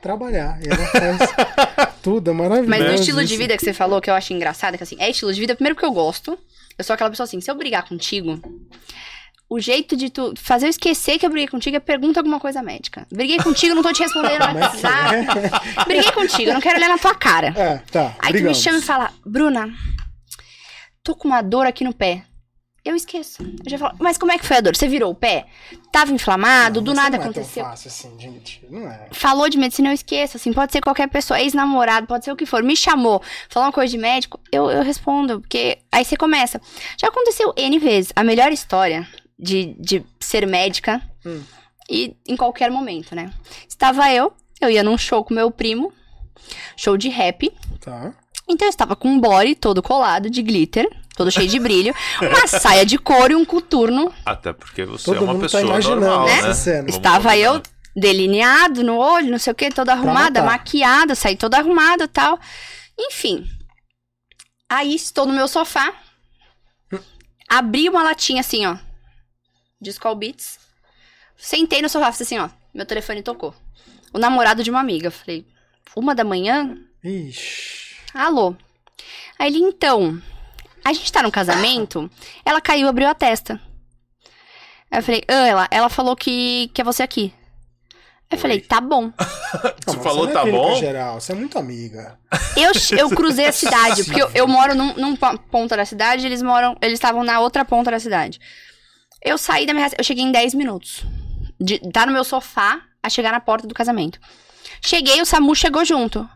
trabalhar. 0.00 0.60
E 0.62 0.68
ela 0.68 0.86
faz 0.86 1.95
tudo, 2.06 2.30
é 2.30 2.32
maravilhoso. 2.32 2.70
Mas 2.70 2.84
no 2.84 2.94
estilo 2.94 3.20
isso. 3.20 3.28
de 3.28 3.36
vida 3.36 3.56
que 3.56 3.64
você 3.64 3.72
falou, 3.72 4.00
que 4.00 4.08
eu 4.08 4.14
acho 4.14 4.32
engraçado, 4.32 4.74
é 4.74 4.76
que 4.76 4.84
assim, 4.84 4.94
é 5.00 5.10
estilo 5.10 5.32
de 5.32 5.40
vida, 5.40 5.56
primeiro 5.56 5.74
porque 5.74 5.86
eu 5.86 5.90
gosto. 5.90 6.38
Eu 6.78 6.84
sou 6.84 6.94
aquela 6.94 7.10
pessoa 7.10 7.24
assim, 7.24 7.40
se 7.40 7.50
eu 7.50 7.54
brigar 7.56 7.82
contigo, 7.88 8.40
o 9.50 9.58
jeito 9.58 9.96
de 9.96 10.08
tu 10.08 10.32
fazer 10.36 10.66
eu 10.66 10.70
esquecer 10.70 11.18
que 11.18 11.26
eu 11.26 11.30
briguei 11.30 11.48
contigo 11.48 11.76
é 11.76 11.80
pergunta 11.80 12.20
alguma 12.20 12.38
coisa 12.38 12.62
médica. 12.62 13.08
Briguei 13.12 13.38
contigo, 13.38 13.74
não 13.74 13.82
tô 13.82 13.92
te 13.92 14.04
respondendo 14.04 14.46
no 14.52 14.60
WhatsApp. 14.60 15.84
briguei 15.84 16.12
contigo, 16.12 16.52
não 16.52 16.60
quero 16.60 16.76
olhar 16.76 16.90
na 16.90 16.98
tua 16.98 17.14
cara. 17.14 17.48
É, 17.56 17.78
tá. 17.90 18.14
Aí 18.20 18.30
brigamos. 18.30 18.56
tu 18.56 18.60
me 18.60 18.64
chama 18.64 18.78
e 18.78 18.82
fala, 18.82 19.12
Bruna, 19.24 19.68
tô 21.02 21.16
com 21.16 21.26
uma 21.26 21.42
dor 21.42 21.66
aqui 21.66 21.82
no 21.82 21.92
pé 21.92 22.22
eu 22.86 22.94
esqueço. 22.94 23.42
Eu 23.42 23.70
já 23.70 23.78
falo, 23.78 23.96
mas 23.98 24.16
como 24.16 24.30
é 24.30 24.38
que 24.38 24.46
foi 24.46 24.58
a 24.58 24.60
dor? 24.60 24.76
Você 24.76 24.86
virou 24.86 25.10
o 25.10 25.14
pé? 25.14 25.46
Tava 25.90 26.12
inflamado? 26.12 26.80
Não, 26.80 26.84
do 26.84 26.94
nada 26.94 27.16
não 27.16 27.24
é 27.24 27.26
aconteceu? 27.26 27.64
Tão 27.64 27.72
fácil 27.72 27.88
assim, 27.88 28.20
gente. 28.20 28.64
Não 28.70 28.88
é. 28.88 29.08
Falou 29.10 29.48
de 29.48 29.58
medicina, 29.58 29.88
eu 29.88 29.92
esqueço. 29.92 30.36
Assim, 30.36 30.52
pode 30.52 30.70
ser 30.70 30.80
qualquer 30.80 31.08
pessoa, 31.08 31.40
ex-namorado, 31.40 32.06
pode 32.06 32.24
ser 32.24 32.30
o 32.30 32.36
que 32.36 32.46
for. 32.46 32.62
Me 32.62 32.76
chamou, 32.76 33.20
falou 33.48 33.66
uma 33.66 33.72
coisa 33.72 33.90
de 33.90 33.98
médico, 33.98 34.38
eu, 34.52 34.70
eu 34.70 34.84
respondo, 34.84 35.40
porque 35.40 35.78
aí 35.90 36.04
você 36.04 36.16
começa. 36.16 36.60
Já 36.96 37.08
aconteceu 37.08 37.52
N 37.56 37.78
vezes. 37.80 38.12
A 38.14 38.22
melhor 38.22 38.52
história 38.52 39.06
de, 39.36 39.74
de 39.80 40.04
ser 40.20 40.46
médica 40.46 41.02
hum. 41.24 41.42
e 41.90 42.16
em 42.24 42.36
qualquer 42.36 42.70
momento, 42.70 43.16
né? 43.16 43.32
Estava 43.68 44.12
eu, 44.12 44.32
eu 44.60 44.70
ia 44.70 44.84
num 44.84 44.96
show 44.96 45.24
com 45.24 45.34
meu 45.34 45.50
primo, 45.50 45.92
show 46.76 46.96
de 46.96 47.08
rap. 47.08 47.52
Tá. 47.80 48.14
Então 48.48 48.66
eu 48.66 48.70
estava 48.70 48.94
com 48.94 49.08
um 49.08 49.20
body 49.20 49.54
todo 49.56 49.82
colado 49.82 50.30
de 50.30 50.40
glitter, 50.40 50.88
todo 51.16 51.30
cheio 51.30 51.48
de 51.48 51.58
brilho, 51.58 51.94
uma 52.20 52.46
saia 52.46 52.86
de 52.86 52.96
couro 52.96 53.32
e 53.32 53.36
um 53.36 53.44
coturno. 53.44 54.12
Até 54.24 54.52
porque 54.52 54.84
você 54.84 55.04
Todo 55.04 55.18
é 55.18 55.20
uma 55.20 55.34
tá 55.34 55.40
pessoa 55.40 55.62
tá 55.62 55.68
imaginando 55.68 56.00
normal, 56.00 56.26
né? 56.26 56.54
Cena. 56.54 56.88
Estava 56.88 57.36
eu 57.36 57.60
delineado 57.96 58.84
no 58.84 58.96
olho, 58.98 59.30
não 59.30 59.38
sei 59.38 59.52
o 59.52 59.56
que, 59.56 59.70
toda 59.70 59.92
arrumada, 59.92 60.42
maquiada, 60.42 61.14
saí 61.14 61.36
toda 61.36 61.58
arrumada 61.58 62.06
tal. 62.06 62.38
Enfim. 62.98 63.44
Aí 64.68 64.94
estou 64.94 65.26
no 65.26 65.32
meu 65.32 65.48
sofá. 65.48 65.92
Abri 67.48 67.88
uma 67.88 68.02
latinha 68.02 68.40
assim, 68.40 68.66
ó. 68.66 68.76
De 69.80 69.90
Skull 69.90 70.16
Beats. 70.16 70.58
Sentei 71.36 71.80
no 71.80 71.88
sofá, 71.88 72.08
assim, 72.08 72.38
ó. 72.38 72.48
Meu 72.74 72.84
telefone 72.84 73.22
tocou. 73.22 73.54
O 74.12 74.18
namorado 74.18 74.62
de 74.62 74.70
uma 74.70 74.80
amiga. 74.80 75.10
Falei, 75.10 75.46
uma 75.94 76.14
da 76.14 76.24
manhã? 76.24 76.76
Ixi. 77.04 77.85
Alô. 78.16 78.54
Aí 79.38 79.48
ele, 79.48 79.58
então, 79.58 80.20
a 80.82 80.92
gente 80.92 81.12
tá 81.12 81.22
no 81.22 81.30
casamento, 81.30 82.10
ela 82.44 82.60
caiu, 82.60 82.88
abriu 82.88 83.08
a 83.08 83.14
testa. 83.14 83.60
Aí 84.90 84.98
eu 84.98 85.02
falei, 85.02 85.22
ah, 85.28 85.46
ela, 85.46 85.68
ela 85.70 85.88
falou 85.90 86.16
que, 86.16 86.70
que 86.72 86.80
é 86.80 86.84
você 86.84 87.02
aqui. 87.02 87.34
Eu 88.30 88.36
Oi. 88.36 88.42
falei, 88.42 88.60
tá 88.60 88.80
bom. 88.80 89.12
Você 89.86 89.98
falou, 90.00 90.26
tá 90.26 90.44
bom? 90.44 90.74
Geral, 90.80 91.20
você 91.20 91.30
é 91.30 91.34
muito 91.36 91.56
amiga. 91.56 92.18
Eu, 92.56 92.72
eu 92.98 93.08
cruzei 93.14 93.46
a 93.46 93.52
cidade, 93.52 94.02
porque 94.02 94.20
eu, 94.20 94.28
eu 94.34 94.48
moro 94.48 94.74
num, 94.74 94.94
num 94.94 95.14
ponto 95.14 95.76
da 95.76 95.84
cidade, 95.84 96.26
eles 96.26 96.42
moram, 96.42 96.76
eles 96.82 96.94
estavam 96.94 97.22
na 97.22 97.38
outra 97.38 97.64
ponta 97.64 97.88
da 97.88 98.00
cidade. 98.00 98.40
Eu 99.22 99.38
saí 99.38 99.64
da 99.64 99.72
minha 99.72 99.88
eu 99.96 100.02
cheguei 100.02 100.24
em 100.24 100.32
10 100.32 100.54
minutos. 100.54 101.04
De 101.60 101.78
tá 101.92 102.04
no 102.04 102.12
meu 102.12 102.24
sofá 102.24 102.82
a 103.00 103.08
chegar 103.08 103.30
na 103.30 103.38
porta 103.38 103.68
do 103.68 103.74
casamento. 103.74 104.18
Cheguei, 104.84 105.22
o 105.22 105.24
Samu 105.24 105.54
chegou 105.54 105.84
junto. 105.84 106.28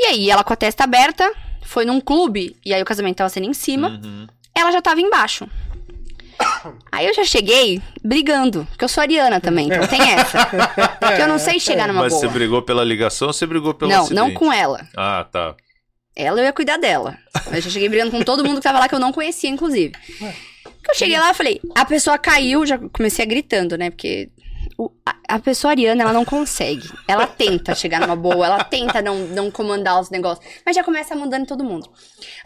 E 0.00 0.06
aí, 0.06 0.30
ela 0.30 0.42
com 0.42 0.54
a 0.54 0.56
testa 0.56 0.84
aberta, 0.84 1.30
foi 1.60 1.84
num 1.84 2.00
clube, 2.00 2.56
e 2.64 2.72
aí 2.72 2.80
o 2.80 2.86
casamento 2.86 3.18
tava 3.18 3.28
sendo 3.28 3.46
em 3.46 3.52
cima, 3.52 4.00
uhum. 4.02 4.26
ela 4.56 4.72
já 4.72 4.80
tava 4.80 4.98
embaixo. 4.98 5.46
Aí 6.90 7.06
eu 7.06 7.12
já 7.12 7.22
cheguei 7.22 7.82
brigando, 8.02 8.66
porque 8.70 8.82
eu 8.82 8.88
sou 8.88 9.02
ariana 9.02 9.42
também, 9.42 9.66
então 9.66 9.86
tem 9.86 10.00
essa. 10.00 10.46
Porque 10.98 11.20
eu 11.20 11.28
não 11.28 11.38
sei 11.38 11.60
chegar 11.60 11.86
numa 11.86 12.00
Mas 12.00 12.14
boa. 12.14 12.20
você 12.22 12.28
brigou 12.28 12.62
pela 12.62 12.82
ligação 12.82 13.28
ou 13.28 13.34
você 13.34 13.44
brigou 13.44 13.74
pelo 13.74 13.90
Não, 13.90 14.04
acidente? 14.04 14.16
não 14.18 14.32
com 14.32 14.50
ela. 14.50 14.88
Ah, 14.96 15.26
tá. 15.30 15.54
Ela 16.16 16.40
eu 16.40 16.44
ia 16.46 16.52
cuidar 16.52 16.78
dela. 16.78 17.18
Eu 17.52 17.60
já 17.60 17.68
cheguei 17.68 17.90
brigando 17.90 18.10
com 18.10 18.22
todo 18.22 18.42
mundo 18.42 18.56
que 18.56 18.62
tava 18.62 18.78
lá, 18.78 18.88
que 18.88 18.94
eu 18.94 18.98
não 18.98 19.12
conhecia, 19.12 19.50
inclusive. 19.50 19.92
Eu 20.88 20.94
cheguei 20.94 21.18
lá 21.18 21.30
e 21.30 21.34
falei, 21.34 21.60
a 21.74 21.84
pessoa 21.84 22.16
caiu, 22.16 22.64
já 22.64 22.78
comecei 22.90 23.22
a 23.22 23.28
gritando, 23.28 23.76
né? 23.76 23.90
Porque 23.90 24.30
o, 24.80 24.90
a, 25.04 25.14
a, 25.36 25.38
pessoa 25.38 25.72
ariana, 25.72 26.02
ela 26.02 26.12
não 26.12 26.24
consegue. 26.24 26.88
Ela 27.06 27.26
tenta 27.26 27.74
chegar 27.74 28.00
numa 28.00 28.16
boa, 28.16 28.46
ela 28.46 28.64
tenta 28.64 29.02
não, 29.02 29.18
não 29.26 29.50
comandar 29.50 30.00
os 30.00 30.08
negócios, 30.08 30.46
mas 30.64 30.74
já 30.74 30.82
começa 30.82 31.14
mandando 31.14 31.44
todo 31.44 31.62
mundo. 31.62 31.90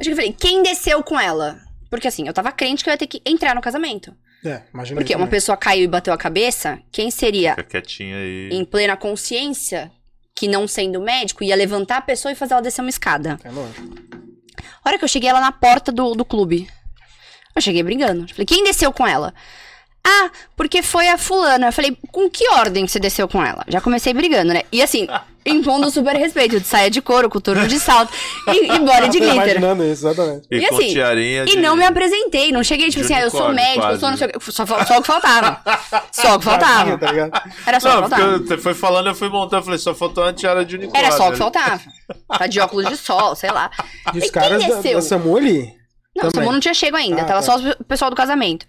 Eu 0.00 0.17
falei, 0.17 0.33
quem 0.33 0.61
desceu 0.61 1.00
com 1.05 1.19
ela? 1.19 1.61
Porque 1.88 2.09
assim, 2.09 2.26
eu 2.26 2.33
tava 2.33 2.50
crente 2.50 2.83
que 2.83 2.91
eu 2.91 2.93
ia 2.93 2.99
ter 2.99 3.07
que 3.07 3.23
entrar 3.25 3.55
no 3.55 3.61
casamento. 3.61 4.12
É, 4.45 4.62
imagina 4.75 5.00
Porque 5.00 5.14
uma 5.14 5.29
pessoa 5.29 5.57
caiu 5.57 5.85
e 5.85 5.87
bateu 5.87 6.12
a 6.12 6.19
cabeça, 6.19 6.81
quem 6.91 7.09
seria 7.09 7.50
Fica 7.55 7.62
quietinha 7.62 8.17
aí. 8.17 8.49
em 8.50 8.64
plena 8.64 8.97
consciência, 8.97 9.93
que 10.35 10.49
não 10.49 10.67
sendo 10.67 11.00
médico, 11.00 11.45
ia 11.45 11.55
levantar 11.55 11.99
a 11.99 12.03
pessoa 12.03 12.33
e 12.33 12.35
fazer 12.35 12.55
ela 12.55 12.62
descer 12.62 12.81
uma 12.81 12.91
escada. 12.91 13.38
É 13.45 13.50
lógico. 13.50 13.95
A 14.85 14.88
hora 14.88 14.99
que 14.99 15.05
eu 15.05 15.09
cheguei 15.09 15.31
ela 15.31 15.41
na 15.41 15.53
porta 15.53 15.93
do, 15.93 16.14
do 16.14 16.25
clube, 16.25 16.69
eu 17.55 17.62
cheguei 17.62 17.83
brigando. 17.85 18.25
Eu 18.25 18.29
falei, 18.29 18.45
quem 18.45 18.64
desceu 18.64 18.93
com 18.93 19.07
ela? 19.07 19.33
Ah, 20.06 20.30
porque 20.54 20.82
foi 20.82 21.08
a 21.08 21.16
fulana. 21.16 21.68
Eu 21.68 21.73
falei, 21.73 21.96
com 22.12 22.28
que 22.28 22.46
ordem 22.50 22.87
você 22.87 22.99
desceu 22.99 23.26
com 23.26 23.42
ela? 23.42 23.64
Já 23.68 23.80
comecei 23.80 24.12
brigando, 24.12 24.52
né? 24.52 24.62
E 24.70 24.82
assim, 24.82 25.08
impondo 25.46 25.90
super 25.90 26.14
respeito, 26.14 26.61
de 26.61 26.66
saia 26.66 26.90
de 26.90 27.00
couro, 27.00 27.30
coturno 27.30 27.66
de 27.66 27.80
salto 27.80 28.12
e, 28.49 28.73
e 28.73 28.78
body 28.80 29.08
de 29.08 29.18
glitter. 29.18 29.34
Imaginando 29.34 29.82
isso, 29.84 30.06
exatamente. 30.06 30.46
E, 30.50 30.58
e 30.58 30.66
assim, 30.66 30.94
e 31.52 31.56
não 31.56 31.75
me 31.75 31.84
apresentei, 31.84 32.52
não 32.52 32.62
cheguei 32.62 32.90
tipo 32.90 33.02
assim, 33.02 33.14
ah, 33.14 33.23
eu 33.23 33.30
sou 33.30 33.52
médico, 33.52 33.80
quase. 33.80 33.94
eu 33.94 34.00
sou 34.00 34.11
não 34.11 34.16
sei 34.18 34.26
o 34.26 34.38
que, 34.38 34.52
só, 34.52 34.66
só 34.66 34.99
o 34.99 35.00
que 35.00 35.06
faltava. 35.06 35.61
Só 36.12 36.34
o 36.34 36.38
que 36.38 36.44
faltava. 36.44 36.99
Tá 36.99 37.44
Era 37.66 37.80
só 37.80 37.88
o 37.88 38.02
que 38.02 38.08
faltava. 38.11 38.38
Você 38.38 38.58
foi 38.58 38.75
falando, 38.75 39.06
eu 39.06 39.14
fui 39.14 39.30
montando, 39.30 39.61
eu 39.61 39.64
falei, 39.64 39.78
só 39.78 39.94
faltou 39.94 40.25
uma 40.25 40.32
tiara 40.34 40.64
de 40.66 40.76
unicórnio. 40.76 41.06
Era 41.06 41.16
só 41.16 41.28
o 41.28 41.32
que 41.32 41.38
faltava. 41.38 41.80
Tá 42.28 42.46
de 42.46 42.61
óculos 42.61 42.88
de 42.88 42.96
sol, 42.96 43.34
sei 43.34 43.50
lá. 43.50 43.70
E 44.12 44.18
os 44.18 44.30
caras 44.30 44.62
da, 44.66 44.80
da 44.80 45.00
Samu 45.00 45.37
ali? 45.37 45.84
Não, 46.16 46.28
o 46.28 46.30
Samu 46.30 46.52
não 46.52 46.61
tinha 46.61 46.75
chego 46.75 46.97
ainda, 46.97 47.23
ah, 47.23 47.25
tava 47.25 47.42
tá. 47.42 47.42
só 47.42 47.71
o 47.71 47.85
pessoal 47.85 48.11
do 48.11 48.16
casamento. 48.16 48.66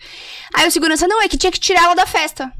Aí 0.54 0.68
o 0.68 0.72
segurança, 0.72 1.08
não, 1.08 1.22
é 1.22 1.28
que 1.28 1.38
tinha 1.38 1.52
que 1.52 1.60
tirar 1.60 1.84
ela 1.84 1.96
da 1.96 2.06
festa. 2.06 2.52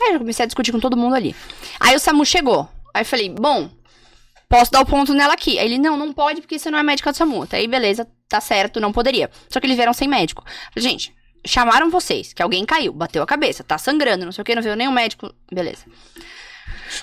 Aí 0.00 0.12
eu 0.12 0.18
comecei 0.18 0.42
a 0.42 0.46
discutir 0.46 0.72
com 0.72 0.80
todo 0.80 0.96
mundo 0.96 1.14
ali. 1.14 1.34
Aí 1.80 1.94
o 1.96 1.98
Samu 1.98 2.24
chegou. 2.26 2.68
Aí 2.92 3.02
eu 3.02 3.06
falei, 3.06 3.28
bom, 3.30 3.70
posso 4.48 4.70
dar 4.70 4.80
o 4.80 4.86
ponto 4.86 5.12
nela 5.12 5.34
aqui. 5.34 5.58
Aí 5.58 5.66
ele, 5.66 5.78
não, 5.78 5.96
não 5.96 6.12
pode 6.12 6.40
porque 6.40 6.58
você 6.58 6.70
não 6.70 6.78
é 6.78 6.82
médica 6.82 7.10
do 7.10 7.16
SAMU. 7.16 7.46
Aí, 7.50 7.66
beleza, 7.66 8.06
tá 8.28 8.40
certo, 8.40 8.80
não 8.80 8.92
poderia. 8.92 9.30
Só 9.48 9.58
que 9.58 9.66
eles 9.66 9.76
vieram 9.76 9.92
sem 9.92 10.06
médico. 10.06 10.44
falei, 10.72 10.88
gente, 10.88 11.14
chamaram 11.44 11.90
vocês, 11.90 12.32
que 12.32 12.42
alguém 12.42 12.64
caiu, 12.64 12.92
bateu 12.92 13.22
a 13.22 13.26
cabeça, 13.26 13.64
tá 13.64 13.76
sangrando, 13.78 14.24
não 14.24 14.32
sei 14.32 14.42
o 14.42 14.44
que, 14.44 14.54
não 14.54 14.62
veio 14.62 14.76
nenhum 14.76 14.92
médico. 14.92 15.32
Beleza. 15.52 15.84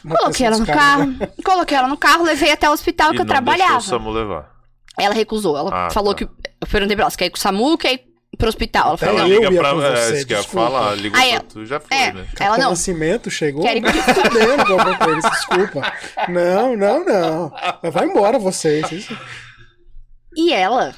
coloquei 0.01 0.46
ela 0.46 0.58
no 0.58 0.65
carro, 0.65 1.06
né? 1.06 1.30
coloquei 1.44 1.77
ela 1.77 1.88
no 1.88 1.98
carro, 1.98 2.24
levei 2.24 2.51
até 2.51 2.70
o 2.70 2.74
hospital 2.74 3.12
e 3.12 3.15
que 3.15 3.22
eu 3.22 3.25
trabalhava. 3.25 3.80
Deixou 3.80 3.98
o 3.98 4.00
SAMU 4.00 4.12
levar. 4.12 4.61
Ela 4.98 5.13
recusou. 5.13 5.57
Ela 5.57 5.88
ah, 5.88 5.89
falou 5.91 6.13
tá. 6.13 6.19
que. 6.19 6.24
Eu 6.24 6.67
perguntei 6.69 6.95
pra 6.95 7.03
ela, 7.03 7.10
você 7.10 7.17
quer 7.17 7.25
ir 7.25 7.29
com 7.29 7.38
o 7.38 7.39
SAMU, 7.39 7.77
quer 7.77 7.93
ir 7.93 8.12
pro 8.38 8.48
hospital. 8.48 8.89
Ela 8.89 8.98
falou, 8.98 9.19
ela 9.19 9.27
não. 9.27 9.36
liga 9.36 9.51
pra 9.51 9.74
você, 9.74 10.13
é, 10.13 10.17
isso 10.17 10.27
que 10.27 10.33
eu 10.33 10.43
falar, 10.43 10.95
ligou 10.95 11.19
Aí, 11.19 11.31
pra 11.31 11.41
tu, 11.41 11.65
já 11.65 11.79
foi, 11.79 11.98
é, 11.98 12.13
né? 12.13 12.27
Ela 12.39 12.57
não. 12.57 12.69
Nascimento 12.69 13.29
chegou. 13.29 13.63
Querem 13.63 13.81
que 13.83 13.91
fudendo 13.91 14.65
com 14.98 15.10
eles, 15.10 15.29
desculpa. 15.29 15.93
Não, 16.29 16.75
não, 16.75 17.05
não. 17.05 17.53
Vai 17.91 18.05
embora 18.05 18.38
vocês. 18.38 18.91
Isso. 18.91 19.17
E 20.36 20.53
ela 20.53 20.95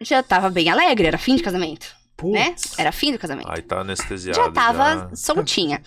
já 0.00 0.22
tava 0.22 0.50
bem 0.50 0.68
alegre, 0.68 1.06
era 1.06 1.18
fim 1.18 1.36
de 1.36 1.42
casamento. 1.42 1.86
Né? 2.22 2.54
Era 2.78 2.92
fim 2.92 3.12
do 3.12 3.18
casamento. 3.18 3.50
Aí 3.50 3.60
tá 3.60 3.80
anestesiada. 3.80 4.40
Já 4.40 4.50
tava 4.50 5.08
já. 5.10 5.16
soltinha. 5.16 5.82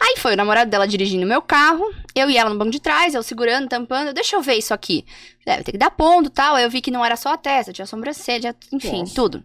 Aí 0.00 0.16
foi 0.18 0.34
o 0.34 0.36
namorado 0.36 0.70
dela 0.70 0.86
dirigindo 0.86 1.26
meu 1.26 1.40
carro, 1.40 1.92
eu 2.14 2.28
e 2.30 2.36
ela 2.36 2.50
no 2.50 2.58
banco 2.58 2.70
de 2.70 2.80
trás, 2.80 3.14
eu 3.14 3.22
segurando, 3.22 3.68
tampando, 3.68 4.12
deixa 4.12 4.36
eu 4.36 4.42
ver 4.42 4.54
isso 4.54 4.74
aqui. 4.74 5.04
Deve 5.44 5.64
ter 5.64 5.72
que 5.72 5.78
dar 5.78 5.90
ponto 5.90 6.30
tal. 6.30 6.54
Aí 6.54 6.64
eu 6.64 6.70
vi 6.70 6.80
que 6.80 6.90
não 6.90 7.04
era 7.04 7.16
só 7.16 7.32
a 7.32 7.36
testa, 7.36 7.72
tinha 7.72 7.84
a 7.84 7.86
sobrancelha, 7.86 8.54
enfim, 8.72 9.00
Nossa. 9.00 9.14
tudo. 9.14 9.44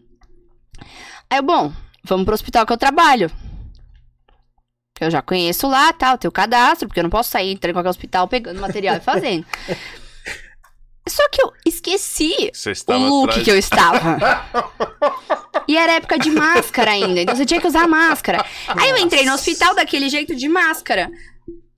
Aí 1.29 1.39
eu, 1.39 1.43
bom, 1.43 1.71
vamos 2.03 2.25
pro 2.25 2.33
hospital 2.33 2.65
que 2.65 2.73
eu 2.73 2.77
trabalho. 2.77 3.31
Eu 4.99 5.09
já 5.09 5.21
conheço 5.21 5.67
lá, 5.67 5.91
tal, 5.93 6.17
tá, 6.17 6.27
o 6.27 6.31
cadastro, 6.31 6.87
porque 6.87 6.99
eu 6.99 7.03
não 7.03 7.09
posso 7.09 7.31
sair 7.31 7.51
entrando 7.51 7.71
em 7.71 7.73
qualquer 7.73 7.89
hospital 7.89 8.27
pegando 8.27 8.61
material 8.61 8.97
e 8.97 8.99
fazendo. 8.99 9.45
Só 11.09 11.27
que 11.29 11.41
eu 11.41 11.51
esqueci 11.65 12.51
o 12.87 12.93
look 12.93 13.29
atrás. 13.29 13.43
que 13.43 13.51
eu 13.51 13.57
estava. 13.57 14.17
e 15.71 15.77
era 15.77 15.93
época 15.93 16.19
de 16.19 16.29
máscara 16.29 16.91
ainda, 16.91 17.21
então 17.21 17.33
você 17.33 17.45
tinha 17.45 17.61
que 17.61 17.67
usar 17.67 17.87
máscara. 17.87 18.45
Aí 18.67 18.89
eu 18.89 18.97
entrei 18.97 19.25
no 19.25 19.33
hospital 19.33 19.73
daquele 19.73 20.09
jeito 20.09 20.35
de 20.35 20.49
máscara. 20.49 21.09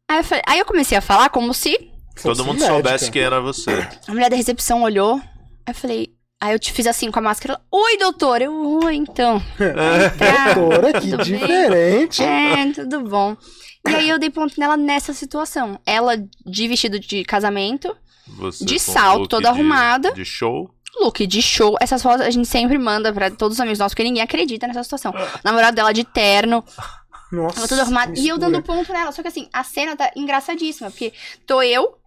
Aí 0.10 0.18
eu, 0.18 0.24
falei, 0.24 0.44
aí 0.48 0.60
eu 0.60 0.66
comecei 0.66 0.98
a 0.98 1.02
falar 1.02 1.30
como 1.30 1.54
se. 1.54 1.92
Todo 2.22 2.44
mundo 2.44 2.60
médica. 2.60 2.74
soubesse 2.74 3.12
quem 3.12 3.22
era 3.22 3.40
você. 3.40 3.88
A 4.08 4.12
mulher 4.12 4.32
da 4.32 4.36
recepção 4.36 4.82
olhou. 4.82 5.22
Aí 5.66 5.70
eu 5.70 5.76
falei, 5.76 6.10
Aí 6.42 6.54
eu 6.54 6.60
te 6.60 6.74
fiz 6.74 6.88
assim 6.88 7.10
com 7.10 7.20
a 7.20 7.22
máscara. 7.22 7.62
Oi, 7.72 7.98
doutor. 7.98 8.42
Eu, 8.42 8.82
oi, 8.84 8.96
então. 8.96 9.42
É, 9.58 10.54
doutora, 10.54 11.00
que 11.00 11.16
diferente. 11.16 12.22
Bem? 12.22 12.70
É, 12.70 12.74
tudo 12.74 13.00
bom. 13.02 13.38
E 13.88 13.96
aí 13.96 14.10
eu 14.10 14.20
dei 14.20 14.30
ponto 14.30 14.60
nela 14.60 14.76
nessa 14.76 15.14
situação. 15.14 15.80
Ela 15.86 16.18
de 16.46 16.68
vestido 16.68 17.00
de 17.00 17.24
casamento, 17.24 17.96
Você 18.28 18.66
de 18.66 18.78
salto, 18.78 19.30
toda 19.30 19.44
de, 19.44 19.48
arrumada. 19.56 20.12
De 20.12 20.26
show. 20.26 20.70
Look 21.00 21.26
de 21.26 21.42
show. 21.42 21.76
Essas 21.82 22.02
fotos 22.02 22.22
a 22.22 22.30
gente 22.30 22.48
sempre 22.48 22.78
manda 22.78 23.12
pra 23.12 23.32
todos 23.32 23.58
os 23.58 23.60
amigos 23.60 23.80
nossos, 23.80 23.94
porque 23.94 24.04
ninguém 24.04 24.22
acredita 24.22 24.68
nessa 24.68 24.84
situação. 24.84 25.14
Namorado 25.44 25.76
dela 25.76 25.92
de 25.92 26.04
terno. 26.04 26.64
Nossa. 27.32 27.56
Tava 27.56 27.68
tudo 27.68 27.82
arrumado. 27.82 28.14
E 28.16 28.28
eu 28.28 28.38
dando 28.38 28.62
ponto 28.62 28.94
nela. 28.94 29.12
Só 29.12 29.22
que 29.22 29.28
assim, 29.28 29.50
a 29.52 29.64
cena 29.64 29.96
tá 29.96 30.12
engraçadíssima, 30.16 30.92
porque 30.92 31.12
tô 31.48 31.62
eu 31.62 31.98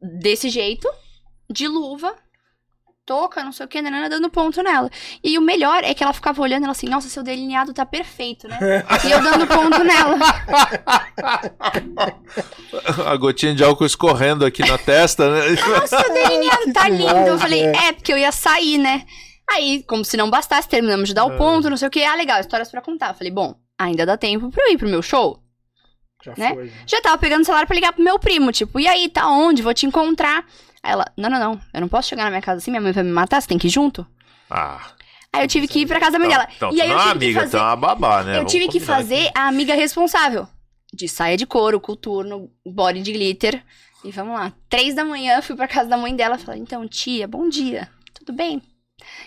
desse 0.00 0.48
jeito, 0.48 0.88
de 1.50 1.66
luva, 1.66 2.14
touca, 3.08 3.42
não 3.42 3.52
sei 3.52 3.64
o 3.64 3.68
que, 3.68 3.80
nanana, 3.80 4.06
dando 4.10 4.28
ponto 4.28 4.62
nela. 4.62 4.90
E 5.24 5.38
o 5.38 5.40
melhor 5.40 5.82
é 5.82 5.94
que 5.94 6.04
ela 6.04 6.12
ficava 6.12 6.42
olhando 6.42 6.64
ela 6.64 6.72
assim, 6.72 6.90
nossa, 6.90 7.08
seu 7.08 7.22
delineado 7.22 7.72
tá 7.72 7.86
perfeito, 7.86 8.46
né? 8.46 8.58
e 9.02 9.10
eu 9.10 9.22
dando 9.22 9.46
ponto 9.46 9.82
nela. 9.82 10.18
A 13.06 13.16
gotinha 13.16 13.54
de 13.54 13.64
álcool 13.64 13.86
escorrendo 13.86 14.44
aqui 14.44 14.60
na 14.60 14.76
testa, 14.76 15.30
né? 15.30 15.56
Nossa, 15.66 16.02
seu 16.02 16.12
delineado 16.12 16.72
tá 16.74 16.86
lindo. 16.86 17.30
Eu 17.30 17.38
falei, 17.38 17.64
é, 17.64 17.92
porque 17.92 18.12
eu 18.12 18.18
ia 18.18 18.30
sair, 18.30 18.76
né? 18.76 19.06
Aí, 19.50 19.82
como 19.84 20.04
se 20.04 20.18
não 20.18 20.28
bastasse, 20.28 20.68
terminamos 20.68 21.08
de 21.08 21.14
dar 21.14 21.24
o 21.24 21.32
é. 21.32 21.36
ponto, 21.38 21.70
não 21.70 21.78
sei 21.78 21.88
o 21.88 21.90
que. 21.90 22.04
Ah, 22.04 22.14
legal, 22.14 22.38
histórias 22.38 22.70
para 22.70 22.82
contar. 22.82 23.08
Eu 23.08 23.14
falei, 23.14 23.32
bom, 23.32 23.54
ainda 23.78 24.04
dá 24.04 24.18
tempo 24.18 24.50
pra 24.50 24.64
eu 24.66 24.72
ir 24.74 24.76
pro 24.76 24.86
meu 24.86 25.00
show. 25.00 25.42
Já 26.22 26.34
né? 26.36 26.54
Foi, 26.54 26.72
Já 26.86 27.00
tava 27.00 27.16
pegando 27.16 27.42
o 27.42 27.44
celular 27.44 27.66
pra 27.66 27.74
ligar 27.74 27.94
pro 27.94 28.04
meu 28.04 28.18
primo, 28.18 28.52
tipo, 28.52 28.78
e 28.78 28.86
aí, 28.86 29.08
tá 29.08 29.26
onde? 29.28 29.62
Vou 29.62 29.72
te 29.72 29.86
encontrar. 29.86 30.44
Ela, 30.88 31.04
não, 31.16 31.28
não, 31.28 31.38
não, 31.38 31.60
eu 31.74 31.80
não 31.82 31.88
posso 31.88 32.08
chegar 32.08 32.24
na 32.24 32.30
minha 32.30 32.40
casa 32.40 32.58
assim, 32.58 32.70
minha 32.70 32.80
mãe 32.80 32.92
vai 32.92 33.04
me 33.04 33.10
matar, 33.10 33.42
você 33.42 33.46
tem 33.48 33.58
que 33.58 33.66
ir 33.66 33.70
junto. 33.70 34.06
Ah. 34.48 34.92
Aí 35.30 35.44
eu 35.44 35.48
tive 35.48 35.68
que 35.68 35.80
ir 35.80 35.86
pra 35.86 36.00
casa 36.00 36.12
da 36.12 36.18
mãe 36.18 36.28
então, 36.28 36.40
dela. 36.40 36.52
Então, 36.56 36.72
e 36.72 36.80
aí 36.80 36.90
eu 36.90 36.96
tive 36.96 37.08
é 37.08 37.12
amiga, 37.12 37.26
que 37.26 37.34
fazer... 37.34 37.48
então 37.48 37.60
é 37.60 37.70
uma 37.70 37.76
babá, 37.76 38.24
né? 38.24 38.30
Eu 38.32 38.36
Vamos 38.36 38.52
tive 38.52 38.68
que 38.68 38.80
fazer 38.80 39.26
aqui. 39.26 39.32
a 39.34 39.48
amiga 39.48 39.74
responsável. 39.74 40.48
De 40.90 41.06
saia 41.06 41.36
de 41.36 41.46
couro, 41.46 41.78
coturno, 41.78 42.50
body 42.64 43.02
de 43.02 43.12
glitter. 43.12 43.62
E 44.02 44.10
vamos 44.10 44.32
lá. 44.38 44.52
Três 44.70 44.94
da 44.94 45.04
manhã, 45.04 45.42
fui 45.42 45.54
pra 45.54 45.68
casa 45.68 45.90
da 45.90 45.98
mãe 45.98 46.16
dela. 46.16 46.38
Falei, 46.38 46.60
então, 46.60 46.88
tia, 46.88 47.28
bom 47.28 47.48
dia. 47.48 47.88
Tudo 48.14 48.32
bem? 48.32 48.62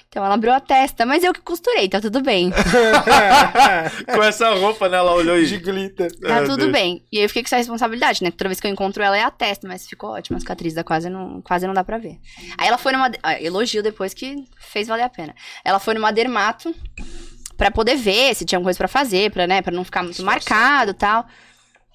Então 0.08 0.24
ela 0.26 0.36
abriu 0.36 0.52
a 0.54 0.60
testa, 0.60 1.06
mas 1.06 1.24
eu 1.24 1.34
que 1.34 1.42
costurei, 1.42 1.88
tá 1.88 2.02
tudo 2.02 2.22
bem. 2.22 2.52
com 4.14 4.24
essa 4.24 4.54
roupa, 4.56 4.90
né? 4.90 4.98
Ela 4.98 5.14
olhou 5.14 5.38
e. 5.38 5.46
De 5.46 5.58
glitter. 5.58 6.12
Tá 6.20 6.38
é, 6.38 6.42
tudo 6.44 6.58
Deus. 6.58 6.72
bem. 6.72 7.06
E 7.12 7.18
aí 7.18 7.24
eu 7.24 7.30
fiquei 7.30 7.44
com 7.44 7.48
essa 7.48 7.58
responsabilidade, 7.58 8.24
né? 8.24 8.32
Toda 8.32 8.50
vez 8.50 8.60
que 8.60 8.68
eu 8.68 8.72
encontro 8.72 9.02
ela 9.02 9.18
é 9.18 9.24
a 9.24 9.32
testa, 9.32 9.68
mas 9.68 9.88
ficou 9.88 10.12
ótima. 10.12 10.38
A 10.38 10.40
cicatriz 10.40 10.74
da 10.74 10.84
quase 10.84 11.10
não, 11.10 11.42
quase 11.42 11.66
não 11.66 11.74
dá 11.74 11.84
pra 11.84 11.98
ver. 11.98 12.20
Aí 12.58 12.68
ela 12.68 12.78
foi 12.78 12.92
numa. 12.92 13.10
Ah, 13.24 13.42
elogio 13.42 13.82
depois 13.82 14.14
que 14.14 14.36
fez 14.60 14.88
valer 14.88 15.04
a 15.04 15.10
pena. 15.10 15.34
Ela 15.64 15.80
foi 15.80 15.94
numa 15.94 16.12
dermato 16.12 16.76
pra 17.58 17.72
poder 17.72 17.96
ver 17.96 18.36
se 18.36 18.44
tinha 18.44 18.58
alguma 18.58 18.68
coisa 18.68 18.78
pra 18.78 18.88
fazer, 18.88 19.32
pra, 19.32 19.46
né, 19.46 19.62
pra 19.62 19.72
não 19.72 19.84
ficar 19.84 20.04
muito 20.04 20.22
Nossa. 20.22 20.26
marcado 20.26 20.92
e 20.92 20.96
tal. 20.96 21.26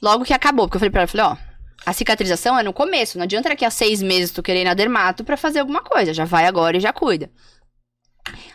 Logo 0.00 0.24
que 0.24 0.32
acabou, 0.32 0.66
porque 0.66 0.76
eu 0.76 0.80
falei 0.80 0.90
pra 0.90 1.00
ela, 1.02 1.08
falei, 1.08 1.26
ó, 1.26 1.36
a 1.84 1.92
cicatrização 1.92 2.58
é 2.58 2.62
no 2.62 2.72
começo. 2.72 3.18
Não 3.18 3.24
adianta 3.24 3.48
daqui 3.48 3.64
a 3.64 3.70
seis 3.70 4.02
meses 4.02 4.30
tu 4.30 4.42
querer 4.42 4.62
ir 4.62 4.64
na 4.64 4.74
dermato 4.74 5.24
pra 5.24 5.36
fazer 5.36 5.60
alguma 5.60 5.82
coisa. 5.82 6.14
Já 6.14 6.24
vai 6.24 6.46
agora 6.46 6.76
e 6.76 6.80
já 6.80 6.92
cuida. 6.92 7.30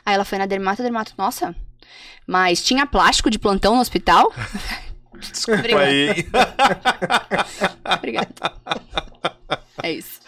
Aí 0.06 0.14
ela 0.14 0.26
foi 0.26 0.38
na 0.38 0.46
dermato, 0.46 0.82
a 0.82 0.84
dermato, 0.84 1.14
nossa, 1.18 1.56
mas 2.28 2.64
tinha 2.64 2.86
plástico 2.86 3.30
de 3.30 3.40
plantão 3.40 3.76
no 3.76 3.82
hospital? 3.82 4.32
Desculpa 5.20 5.80
aí. 5.80 6.28
Obrigada. 7.98 8.34
É 9.84 9.92
isso. 9.92 10.20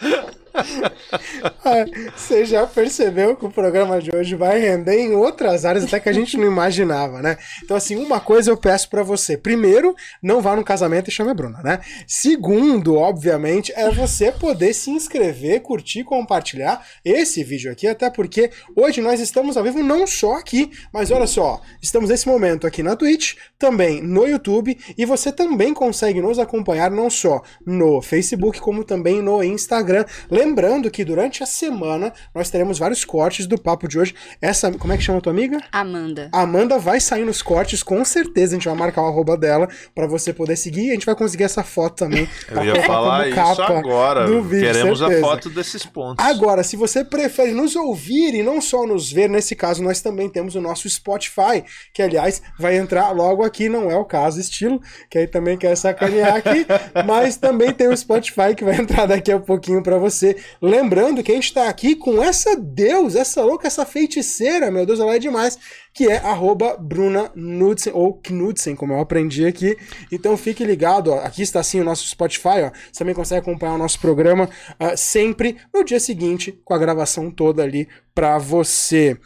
Você 2.16 2.44
já 2.44 2.66
percebeu 2.66 3.36
que 3.36 3.44
o 3.44 3.50
programa 3.50 4.00
de 4.00 4.14
hoje 4.14 4.34
vai 4.34 4.58
render 4.60 4.98
em 4.98 5.14
outras 5.14 5.64
áreas 5.64 5.84
até 5.84 5.98
que 5.98 6.08
a 6.08 6.12
gente 6.12 6.36
não 6.36 6.46
imaginava, 6.46 7.20
né? 7.20 7.36
Então, 7.62 7.76
assim, 7.76 7.96
uma 7.96 8.20
coisa 8.20 8.50
eu 8.50 8.56
peço 8.56 8.88
para 8.88 9.02
você. 9.02 9.36
Primeiro, 9.36 9.94
não 10.22 10.40
vá 10.40 10.54
no 10.54 10.64
casamento 10.64 11.08
e 11.08 11.12
chame 11.12 11.30
a 11.30 11.34
Bruna, 11.34 11.60
né? 11.62 11.80
Segundo, 12.06 12.94
obviamente, 12.96 13.72
é 13.74 13.90
você 13.90 14.30
poder 14.30 14.72
se 14.74 14.90
inscrever, 14.90 15.60
curtir, 15.60 16.04
compartilhar 16.04 16.86
esse 17.04 17.42
vídeo 17.42 17.70
aqui, 17.72 17.86
até 17.86 18.08
porque 18.08 18.50
hoje 18.76 19.00
nós 19.00 19.20
estamos 19.20 19.56
ao 19.56 19.64
vivo 19.64 19.82
não 19.82 20.06
só 20.06 20.34
aqui, 20.34 20.70
mas 20.92 21.10
olha 21.10 21.26
só, 21.26 21.60
estamos 21.82 22.10
nesse 22.10 22.28
momento 22.28 22.66
aqui 22.66 22.82
na 22.82 22.96
Twitch, 22.96 23.34
também 23.58 24.02
no 24.02 24.26
YouTube, 24.26 24.78
e 24.96 25.04
você 25.04 25.32
também 25.32 25.74
consegue 25.74 26.20
nos 26.20 26.38
acompanhar 26.38 26.90
não 26.90 27.10
só 27.10 27.42
no 27.66 28.00
Facebook, 28.00 28.60
como 28.60 28.84
também 28.84 29.20
no 29.20 29.42
Instagram. 29.42 30.04
Lembrando 30.44 30.90
que 30.90 31.06
durante 31.06 31.42
a 31.42 31.46
semana 31.46 32.12
nós 32.34 32.50
teremos 32.50 32.78
vários 32.78 33.02
cortes 33.02 33.46
do 33.46 33.58
papo 33.58 33.88
de 33.88 33.98
hoje. 33.98 34.14
Essa, 34.42 34.70
como 34.70 34.92
é 34.92 34.96
que 34.98 35.02
chama 35.02 35.16
a 35.16 35.20
tua 35.22 35.32
amiga? 35.32 35.58
Amanda. 35.72 36.28
A 36.30 36.42
Amanda 36.42 36.78
vai 36.78 37.00
sair 37.00 37.24
nos 37.24 37.40
cortes, 37.40 37.82
com 37.82 38.04
certeza. 38.04 38.52
A 38.52 38.56
gente 38.58 38.68
vai 38.68 38.76
marcar 38.76 39.02
o 39.02 39.06
arroba 39.06 39.38
dela 39.38 39.66
para 39.94 40.06
você 40.06 40.34
poder 40.34 40.56
seguir. 40.56 40.88
E 40.88 40.90
a 40.90 40.92
gente 40.92 41.06
vai 41.06 41.14
conseguir 41.14 41.44
essa 41.44 41.62
foto 41.62 41.96
também. 41.96 42.28
Eu 42.52 42.62
ia 42.62 42.82
falar 42.82 43.26
isso 43.26 43.62
agora. 43.62 44.26
Do 44.26 44.42
vídeo, 44.42 44.66
Queremos 44.66 44.98
certeza. 44.98 45.18
a 45.18 45.30
foto 45.30 45.48
desses 45.48 45.86
pontos. 45.86 46.22
Agora, 46.22 46.62
se 46.62 46.76
você 46.76 47.02
prefere 47.02 47.52
nos 47.52 47.74
ouvir 47.74 48.34
e 48.34 48.42
não 48.42 48.60
só 48.60 48.86
nos 48.86 49.10
ver, 49.10 49.30
nesse 49.30 49.56
caso 49.56 49.82
nós 49.82 50.02
também 50.02 50.28
temos 50.28 50.54
o 50.54 50.60
nosso 50.60 50.88
Spotify, 50.90 51.64
que 51.94 52.02
aliás 52.02 52.42
vai 52.58 52.76
entrar 52.76 53.10
logo 53.12 53.42
aqui, 53.42 53.70
não 53.70 53.90
é 53.90 53.96
o 53.96 54.04
caso 54.04 54.38
estilo, 54.38 54.78
que 55.08 55.16
aí 55.16 55.26
também 55.26 55.56
quer 55.56 55.74
sacanear 55.74 56.36
aqui, 56.36 56.66
mas 57.06 57.38
também 57.38 57.72
tem 57.72 57.88
o 57.88 57.96
Spotify 57.96 58.54
que 58.54 58.62
vai 58.62 58.76
entrar 58.76 59.06
daqui 59.06 59.32
a 59.32 59.38
pouquinho 59.40 59.82
para 59.82 59.96
você 59.96 60.33
você. 60.34 60.44
Lembrando 60.60 61.22
que 61.22 61.32
a 61.32 61.34
gente 61.34 61.52
tá 61.52 61.68
aqui 61.68 61.94
com 61.94 62.22
essa 62.22 62.56
deus, 62.56 63.14
essa 63.14 63.42
louca, 63.42 63.66
essa 63.66 63.84
feiticeira, 63.84 64.70
meu 64.70 64.84
Deus, 64.84 65.00
ela 65.00 65.14
é 65.14 65.18
demais, 65.18 65.58
que 65.92 66.08
é 66.08 66.16
arroba 66.18 66.76
Bruna 66.76 67.30
Knudsen, 67.34 67.92
ou 67.94 68.14
Knudsen, 68.14 68.74
como 68.74 68.92
eu 68.92 69.00
aprendi 69.00 69.46
aqui. 69.46 69.76
Então 70.10 70.36
fique 70.36 70.64
ligado, 70.64 71.12
ó, 71.12 71.20
aqui 71.20 71.42
está 71.42 71.60
assim 71.60 71.80
o 71.80 71.84
nosso 71.84 72.06
Spotify, 72.06 72.62
ó. 72.64 72.70
Você 72.92 72.98
também 72.98 73.14
consegue 73.14 73.40
acompanhar 73.40 73.74
o 73.74 73.78
nosso 73.78 74.00
programa 74.00 74.48
uh, 74.80 74.96
sempre 74.96 75.56
no 75.72 75.84
dia 75.84 76.00
seguinte, 76.00 76.58
com 76.64 76.74
a 76.74 76.78
gravação 76.78 77.30
toda 77.30 77.62
ali 77.62 77.88
pra 78.14 78.38
você. 78.38 79.16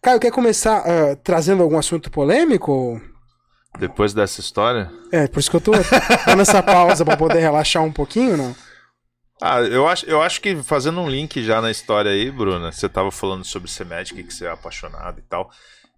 Caio, 0.00 0.20
quer 0.20 0.30
começar 0.30 0.80
uh, 0.80 1.16
trazendo 1.22 1.62
algum 1.62 1.78
assunto 1.78 2.10
polêmico? 2.10 3.00
Depois 3.78 4.14
dessa 4.14 4.40
história? 4.40 4.90
É, 5.12 5.28
por 5.28 5.38
isso 5.38 5.50
que 5.50 5.56
eu 5.56 5.60
tô 5.60 5.72
dando 6.26 6.42
essa 6.42 6.62
pausa 6.62 7.04
para 7.04 7.16
poder 7.16 7.38
relaxar 7.38 7.82
um 7.82 7.92
pouquinho, 7.92 8.36
não? 8.36 8.67
Ah, 9.40 9.60
eu 9.60 9.86
acho, 9.86 10.04
eu 10.06 10.20
acho 10.20 10.40
que 10.40 10.56
fazendo 10.62 11.00
um 11.00 11.08
link 11.08 11.42
já 11.42 11.60
na 11.60 11.70
história 11.70 12.10
aí, 12.10 12.30
Bruna, 12.30 12.72
você 12.72 12.88
tava 12.88 13.10
falando 13.10 13.44
sobre 13.44 13.70
ser 13.70 13.86
médica 13.86 14.20
e 14.20 14.24
que 14.24 14.34
você 14.34 14.46
é 14.46 14.50
apaixonado 14.50 15.20
e 15.20 15.22
tal. 15.22 15.50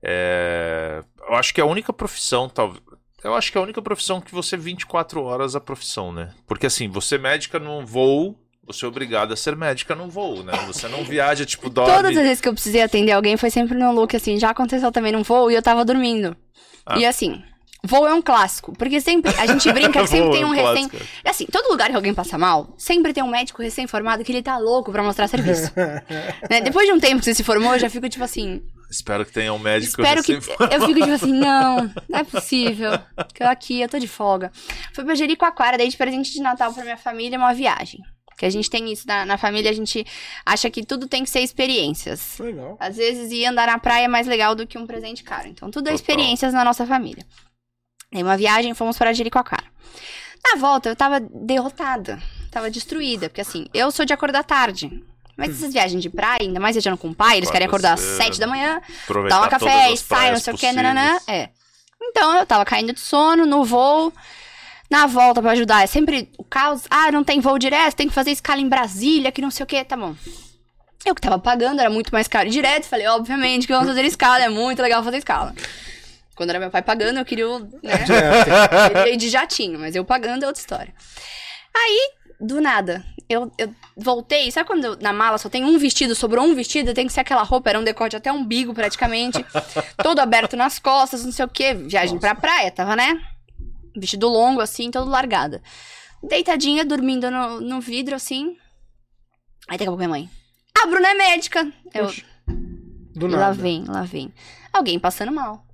É, 0.02 1.02
eu 1.28 1.34
acho 1.34 1.52
que 1.54 1.60
é 1.60 1.64
a 1.64 1.66
única 1.66 1.92
profissão, 1.92 2.48
talvez. 2.48 2.82
Eu 3.22 3.34
acho 3.34 3.52
que 3.52 3.58
é 3.58 3.60
a 3.60 3.64
única 3.64 3.82
profissão 3.82 4.20
que 4.20 4.32
você 4.32 4.56
24 4.56 5.22
horas 5.22 5.54
a 5.54 5.60
profissão, 5.60 6.12
né? 6.12 6.32
Porque 6.46 6.66
assim, 6.66 6.88
você 6.88 7.18
médica 7.18 7.58
num 7.58 7.84
voo, 7.84 8.38
você 8.64 8.84
é 8.84 8.88
obrigado 8.88 9.32
a 9.32 9.36
ser 9.36 9.56
médica 9.56 9.94
num 9.94 10.08
voo, 10.08 10.42
né? 10.42 10.52
Você 10.66 10.88
não 10.88 11.04
viaja, 11.04 11.44
tipo, 11.44 11.68
dorme... 11.70 11.92
Todas 11.94 12.16
as 12.16 12.22
vezes 12.22 12.40
que 12.40 12.48
eu 12.48 12.54
precisei 12.54 12.82
atender 12.82 13.12
alguém 13.12 13.36
foi 13.36 13.50
sempre 13.50 13.76
no 13.76 13.92
look, 13.92 14.14
assim, 14.16 14.38
já 14.38 14.50
aconteceu 14.50 14.90
também 14.90 15.12
num 15.12 15.22
voo 15.22 15.50
e 15.50 15.54
eu 15.54 15.62
tava 15.62 15.84
dormindo. 15.84 16.34
Ah. 16.86 16.98
E 16.98 17.04
assim, 17.04 17.42
Voo 17.82 18.06
é 18.06 18.14
um 18.14 18.22
clássico, 18.22 18.72
porque 18.76 19.00
sempre 19.00 19.32
a 19.38 19.46
gente 19.46 19.72
brinca 19.72 20.02
que 20.02 20.06
sempre 20.08 20.32
tem 20.32 20.44
um 20.44 20.54
é 20.54 20.62
recém. 20.62 20.90
É 21.24 21.30
assim, 21.30 21.46
todo 21.46 21.70
lugar 21.70 21.88
que 21.88 21.96
alguém 21.96 22.12
passa 22.12 22.36
mal, 22.36 22.74
sempre 22.76 23.12
tem 23.12 23.22
um 23.22 23.30
médico 23.30 23.62
recém-formado 23.62 24.22
que 24.22 24.32
ele 24.32 24.42
tá 24.42 24.58
louco 24.58 24.92
pra 24.92 25.02
mostrar 25.02 25.28
serviço. 25.28 25.72
né? 25.76 26.60
Depois 26.60 26.86
de 26.86 26.92
um 26.92 27.00
tempo 27.00 27.18
que 27.18 27.24
você 27.24 27.34
se 27.34 27.44
formou, 27.44 27.74
eu 27.74 27.78
já 27.78 27.88
fico 27.88 28.08
tipo 28.08 28.24
assim. 28.24 28.62
Espero 28.90 29.24
que 29.24 29.32
tenha 29.32 29.52
um 29.52 29.58
médico 29.58 30.02
Espero 30.02 30.22
que. 30.22 30.32
Eu 30.32 30.42
fico 30.42 30.94
tipo 30.94 31.12
assim, 31.12 31.32
não, 31.38 31.90
não 32.08 32.18
é 32.18 32.24
possível. 32.24 32.92
Que 33.32 33.42
eu 33.42 33.48
aqui, 33.48 33.80
eu 33.80 33.88
tô 33.88 33.98
de 33.98 34.08
folga. 34.08 34.50
Fui 34.92 35.04
pra 35.04 35.14
Jericoacoara, 35.14 35.78
dei 35.78 35.88
de 35.88 35.96
presente 35.96 36.32
de 36.32 36.40
Natal 36.40 36.72
pra 36.74 36.82
minha 36.82 36.96
família 36.96 37.38
uma 37.38 37.54
viagem. 37.54 38.00
Que 38.36 38.46
a 38.46 38.50
gente 38.50 38.70
tem 38.70 38.90
isso 38.90 39.06
na, 39.06 39.26
na, 39.26 39.36
família, 39.36 39.70
a 39.70 39.74
gente 39.74 40.04
acha 40.46 40.70
que 40.70 40.82
tudo 40.82 41.06
tem 41.06 41.22
que 41.22 41.28
ser 41.28 41.40
experiências. 41.40 42.38
Legal. 42.38 42.74
Às 42.80 42.96
vezes 42.96 43.30
ir 43.30 43.44
andar 43.44 43.66
na 43.66 43.78
praia 43.78 44.06
é 44.06 44.08
mais 44.08 44.26
legal 44.26 44.54
do 44.54 44.66
que 44.66 44.78
um 44.78 44.86
presente 44.86 45.22
caro. 45.22 45.46
Então 45.46 45.70
tudo 45.70 45.90
é 45.90 45.94
experiências 45.94 46.54
na 46.54 46.64
nossa 46.64 46.86
família. 46.86 47.22
Em 48.12 48.22
uma 48.22 48.36
viagem, 48.36 48.74
fomos 48.74 48.98
para 48.98 49.12
Jericoacoara. 49.12 49.64
Na 50.44 50.60
volta, 50.60 50.88
eu 50.88 50.96
tava 50.96 51.20
derrotada. 51.20 52.20
Tava 52.50 52.70
destruída, 52.70 53.28
porque 53.28 53.40
assim, 53.40 53.66
eu 53.72 53.90
sou 53.90 54.04
de 54.04 54.12
acordar 54.12 54.42
tarde. 54.42 55.02
Mas 55.36 55.50
essas 55.50 55.72
viagens 55.72 56.02
de 56.02 56.10
praia, 56.10 56.40
ainda 56.42 56.60
mais 56.60 56.74
viajando 56.74 56.98
com 56.98 57.08
o 57.08 57.14
pai, 57.14 57.38
eles 57.38 57.50
querem 57.50 57.66
acordar 57.66 57.94
às 57.94 58.00
sete 58.00 58.38
da 58.38 58.46
manhã, 58.46 58.80
tomar 59.06 59.46
um 59.46 59.48
café 59.48 59.90
e 59.92 59.96
sai, 59.96 60.32
não 60.32 60.40
sei 60.40 60.52
o 60.52 60.58
que, 60.58 60.72
nananã. 60.72 61.18
É. 61.26 61.48
Então 62.02 62.36
eu 62.36 62.44
tava 62.44 62.64
caindo 62.64 62.92
de 62.92 63.00
sono 63.00 63.46
no 63.46 63.64
voo. 63.64 64.12
Na 64.90 65.06
volta 65.06 65.40
para 65.40 65.52
ajudar, 65.52 65.84
é 65.84 65.86
sempre 65.86 66.28
o 66.36 66.42
caos. 66.42 66.82
Ah, 66.90 67.12
não 67.12 67.22
tem 67.22 67.40
voo 67.40 67.58
direto, 67.58 67.94
tem 67.94 68.08
que 68.08 68.14
fazer 68.14 68.32
escala 68.32 68.60
em 68.60 68.68
Brasília, 68.68 69.30
que 69.30 69.40
não 69.40 69.50
sei 69.50 69.62
o 69.62 69.66
que, 69.66 69.82
tá 69.84 69.96
bom. 69.96 70.16
Eu 71.06 71.14
que 71.14 71.20
tava 71.20 71.38
pagando, 71.38 71.80
era 71.80 71.88
muito 71.88 72.10
mais 72.12 72.26
caro 72.26 72.50
direto. 72.50 72.86
Falei, 72.86 73.06
obviamente 73.06 73.66
que 73.66 73.72
vamos 73.72 73.88
fazer 73.88 74.04
escala, 74.04 74.44
é 74.44 74.48
muito 74.48 74.82
legal 74.82 75.02
fazer 75.04 75.18
escala. 75.18 75.54
Quando 76.40 76.48
era 76.48 76.58
meu 76.58 76.70
pai 76.70 76.80
pagando, 76.80 77.18
eu 77.18 77.24
queria 77.26 77.46
o. 77.46 77.58
Né? 77.58 77.92
queria 78.88 79.12
ir 79.12 79.18
de 79.18 79.28
jatinho, 79.28 79.78
mas 79.78 79.94
eu 79.94 80.02
pagando 80.06 80.42
é 80.42 80.46
outra 80.46 80.58
história. 80.58 80.94
Aí, 81.76 82.12
do 82.40 82.62
nada, 82.62 83.04
eu, 83.28 83.52
eu 83.58 83.74
voltei. 83.94 84.50
Sabe 84.50 84.66
quando 84.66 84.84
eu, 84.86 84.96
na 84.96 85.12
mala 85.12 85.36
só 85.36 85.50
tem 85.50 85.62
um 85.62 85.76
vestido, 85.76 86.14
sobrou 86.14 86.46
um 86.46 86.54
vestido, 86.54 86.94
tem 86.94 87.06
que 87.06 87.12
ser 87.12 87.20
aquela 87.20 87.42
roupa, 87.42 87.68
era 87.68 87.78
um 87.78 87.84
decote 87.84 88.16
até 88.16 88.32
umbigo 88.32 88.72
praticamente. 88.72 89.44
todo 90.02 90.18
aberto 90.18 90.56
nas 90.56 90.78
costas, 90.78 91.26
não 91.26 91.30
sei 91.30 91.44
o 91.44 91.48
quê. 91.48 91.74
Viagem 91.74 92.14
Nossa. 92.14 92.26
pra 92.26 92.34
praia, 92.34 92.70
tava, 92.70 92.96
né? 92.96 93.20
Vestido 93.94 94.26
longo, 94.26 94.62
assim, 94.62 94.90
todo 94.90 95.10
largada. 95.10 95.60
Deitadinha, 96.22 96.86
dormindo 96.86 97.30
no, 97.30 97.60
no 97.60 97.82
vidro, 97.82 98.14
assim. 98.14 98.56
Aí 99.68 99.76
daqui 99.76 99.82
a 99.82 99.88
pouco 99.88 99.98
minha 99.98 100.08
mãe. 100.08 100.30
A 100.82 100.86
Bruna 100.86 101.08
é 101.08 101.14
médica. 101.14 101.70
Eu. 101.92 102.10
Do 103.14 103.28
nada. 103.28 103.48
Lá 103.48 103.52
vem, 103.52 103.84
lá 103.84 104.04
vem. 104.04 104.32
Alguém 104.72 104.98
passando 104.98 105.32
mal. 105.32 105.66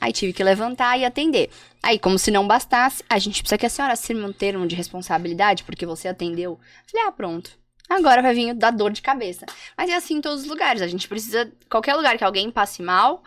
Aí 0.00 0.12
tive 0.12 0.32
que 0.32 0.42
levantar 0.42 0.98
e 0.98 1.04
atender. 1.04 1.50
Aí, 1.82 1.98
como 1.98 2.18
se 2.18 2.30
não 2.30 2.46
bastasse, 2.48 3.04
a 3.08 3.18
gente 3.18 3.42
precisa 3.42 3.58
que 3.58 3.66
a 3.66 3.70
senhora 3.70 3.92
assine 3.92 4.22
um 4.22 4.32
termo 4.32 4.66
de 4.66 4.74
responsabilidade, 4.74 5.64
porque 5.64 5.84
você 5.84 6.08
atendeu. 6.08 6.58
Falei, 6.86 7.06
ah, 7.06 7.12
pronto. 7.12 7.59
Agora 7.90 8.22
vai 8.22 8.32
vir 8.32 8.54
da 8.54 8.70
dor 8.70 8.92
de 8.92 9.02
cabeça. 9.02 9.44
Mas 9.76 9.90
é 9.90 9.96
assim 9.96 10.14
em 10.14 10.20
todos 10.20 10.42
os 10.42 10.48
lugares. 10.48 10.80
A 10.80 10.86
gente 10.86 11.08
precisa. 11.08 11.50
Qualquer 11.68 11.94
lugar 11.94 12.16
que 12.16 12.22
alguém 12.22 12.48
passe 12.48 12.80
mal, 12.80 13.20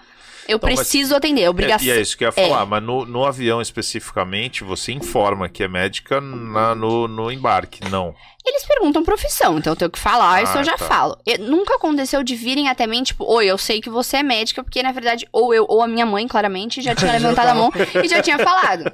eu 0.48 0.56
então, 0.58 0.70
preciso 0.70 1.10
mas, 1.10 1.18
atender, 1.18 1.42
é 1.42 1.50
obrigação. 1.50 1.88
É, 1.88 1.96
e 1.96 1.98
é 1.98 2.02
isso 2.02 2.18
que 2.18 2.24
eu 2.24 2.28
ia 2.28 2.32
falar, 2.32 2.64
é. 2.64 2.66
mas 2.66 2.84
no, 2.84 3.06
no, 3.06 3.26
avião 3.26 3.62
especificamente, 3.62 4.64
você 4.64 4.92
informa 4.92 5.48
que 5.50 5.64
é 5.64 5.68
médica 5.68 6.20
na, 6.20 6.74
no, 6.76 7.08
no 7.08 7.32
embarque, 7.32 7.90
não. 7.90 8.16
Eles 8.46 8.66
perguntam 8.66 9.04
profissão, 9.04 9.58
então 9.58 9.74
eu 9.74 9.78
tenho 9.78 9.92
que 9.92 10.00
falar, 10.00 10.36
ah, 10.36 10.42
isso 10.42 10.58
eu 10.58 10.64
já 10.64 10.78
tá. 10.78 10.86
falo. 10.86 11.18
Eu, 11.26 11.40
nunca 11.40 11.76
aconteceu 11.76 12.24
de 12.24 12.36
virem 12.36 12.68
até 12.68 12.86
mim, 12.86 13.04
tipo, 13.04 13.26
oi, 13.26 13.46
eu 13.46 13.58
sei 13.58 13.82
que 13.82 13.90
você 13.90 14.18
é 14.18 14.24
médica, 14.24 14.64
porque 14.64 14.84
na 14.84 14.92
verdade, 14.92 15.28
ou 15.32 15.54
eu, 15.54 15.66
ou 15.68 15.82
a 15.82 15.88
minha 15.88 16.06
mãe, 16.06 16.28
claramente, 16.28 16.82
já 16.82 16.94
tinha 16.94 17.12
levantado 17.14 17.48
a 17.48 17.56
mão 17.56 17.72
e 18.04 18.08
já 18.08 18.22
tinha 18.22 18.38
falado. 18.40 18.92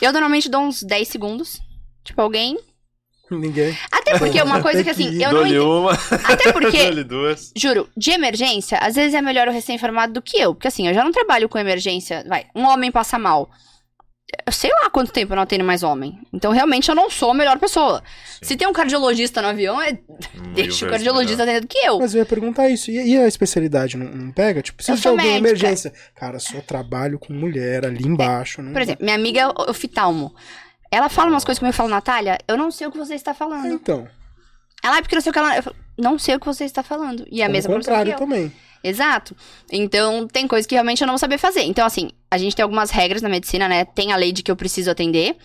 Eu 0.00 0.12
normalmente 0.12 0.48
dou 0.48 0.62
uns 0.62 0.82
10 0.82 1.08
segundos. 1.08 1.60
Tipo, 2.04 2.20
alguém 2.20 2.58
Ninguém. 3.38 3.76
Até 3.90 4.18
porque 4.18 4.40
uma 4.42 4.60
coisa 4.62 4.84
que 4.84 4.90
assim, 4.90 5.22
eu 5.22 5.32
não. 5.32 5.80
Uma. 5.80 5.92
Até 6.24 6.52
porque, 6.52 7.02
duas. 7.04 7.52
juro, 7.56 7.88
de 7.96 8.10
emergência, 8.10 8.78
às 8.78 8.94
vezes 8.94 9.14
é 9.14 9.22
melhor 9.22 9.48
o 9.48 9.52
recém-informado 9.52 10.12
do 10.12 10.22
que 10.22 10.38
eu. 10.38 10.54
Porque 10.54 10.68
assim, 10.68 10.88
eu 10.88 10.94
já 10.94 11.02
não 11.02 11.12
trabalho 11.12 11.48
com 11.48 11.58
emergência. 11.58 12.24
Vai, 12.28 12.46
um 12.54 12.64
homem 12.64 12.90
passa 12.90 13.18
mal. 13.18 13.50
Eu 14.46 14.52
sei 14.52 14.70
lá 14.70 14.88
quanto 14.88 15.12
tempo 15.12 15.32
eu 15.32 15.36
não 15.36 15.42
atendo 15.42 15.62
mais 15.62 15.82
homem. 15.82 16.18
Então, 16.32 16.52
realmente, 16.52 16.88
eu 16.88 16.94
não 16.94 17.10
sou 17.10 17.32
a 17.32 17.34
melhor 17.34 17.58
pessoa. 17.58 18.02
Sim. 18.40 18.46
Se 18.46 18.56
tem 18.56 18.66
um 18.66 18.72
cardiologista 18.72 19.42
no 19.42 19.48
avião, 19.48 19.80
é. 19.80 19.98
Deixa 20.54 20.86
o 20.86 20.90
cardiologista 20.90 21.42
atender 21.42 21.60
do 21.60 21.66
que 21.66 21.78
eu. 21.78 21.98
Mas 21.98 22.14
eu 22.14 22.20
ia 22.20 22.26
perguntar 22.26 22.68
isso. 22.70 22.90
E, 22.90 23.12
e 23.12 23.18
a 23.18 23.28
especialidade 23.28 23.96
não, 23.98 24.06
não 24.06 24.32
pega? 24.32 24.62
Tipo, 24.62 24.76
precisa 24.76 24.98
de 24.98 25.06
alguém 25.06 25.34
em 25.34 25.36
emergência. 25.36 25.92
Cara, 26.14 26.38
só 26.38 26.60
trabalho 26.62 27.18
com 27.18 27.32
mulher 27.34 27.84
ali 27.84 28.04
embaixo. 28.06 28.62
É. 28.62 28.72
Por 28.72 28.80
exemplo, 28.80 29.04
minha 29.04 29.16
amiga 29.16 29.40
é 29.40 29.70
oftalmo. 29.70 30.34
Ela 30.92 31.08
fala 31.08 31.30
umas 31.30 31.42
coisas 31.42 31.58
como 31.58 31.70
eu 31.70 31.72
falo, 31.72 31.88
Natália, 31.88 32.36
eu 32.46 32.54
não 32.54 32.70
sei 32.70 32.86
o 32.86 32.92
que 32.92 32.98
você 32.98 33.14
está 33.14 33.32
falando. 33.32 33.72
Então. 33.72 34.06
Ela, 34.84 34.98
é 34.98 35.00
porque 35.00 35.14
não 35.14 35.22
sei 35.22 35.30
o 35.30 35.32
que 35.32 35.38
ela. 35.38 35.56
Eu 35.56 35.62
falo, 35.62 35.76
não 35.98 36.18
sei 36.18 36.36
o 36.36 36.40
que 36.40 36.46
você 36.46 36.64
está 36.64 36.82
falando. 36.82 37.26
E 37.30 37.42
é 37.42 37.44
a 37.44 37.48
mesma 37.48 37.74
coisa. 37.74 37.90
contrário 37.90 38.16
também. 38.16 38.52
Exato. 38.84 39.36
Então, 39.70 40.26
tem 40.26 40.48
coisas 40.48 40.66
que 40.66 40.74
realmente 40.74 41.00
eu 41.00 41.06
não 41.06 41.14
vou 41.14 41.18
saber 41.18 41.38
fazer. 41.38 41.62
Então, 41.62 41.86
assim, 41.86 42.10
a 42.28 42.36
gente 42.36 42.56
tem 42.56 42.64
algumas 42.64 42.90
regras 42.90 43.22
na 43.22 43.28
medicina, 43.28 43.68
né? 43.68 43.84
Tem 43.84 44.12
a 44.12 44.16
lei 44.16 44.32
de 44.32 44.42
que 44.42 44.50
eu 44.50 44.56
preciso 44.56 44.90
atender. 44.90 45.36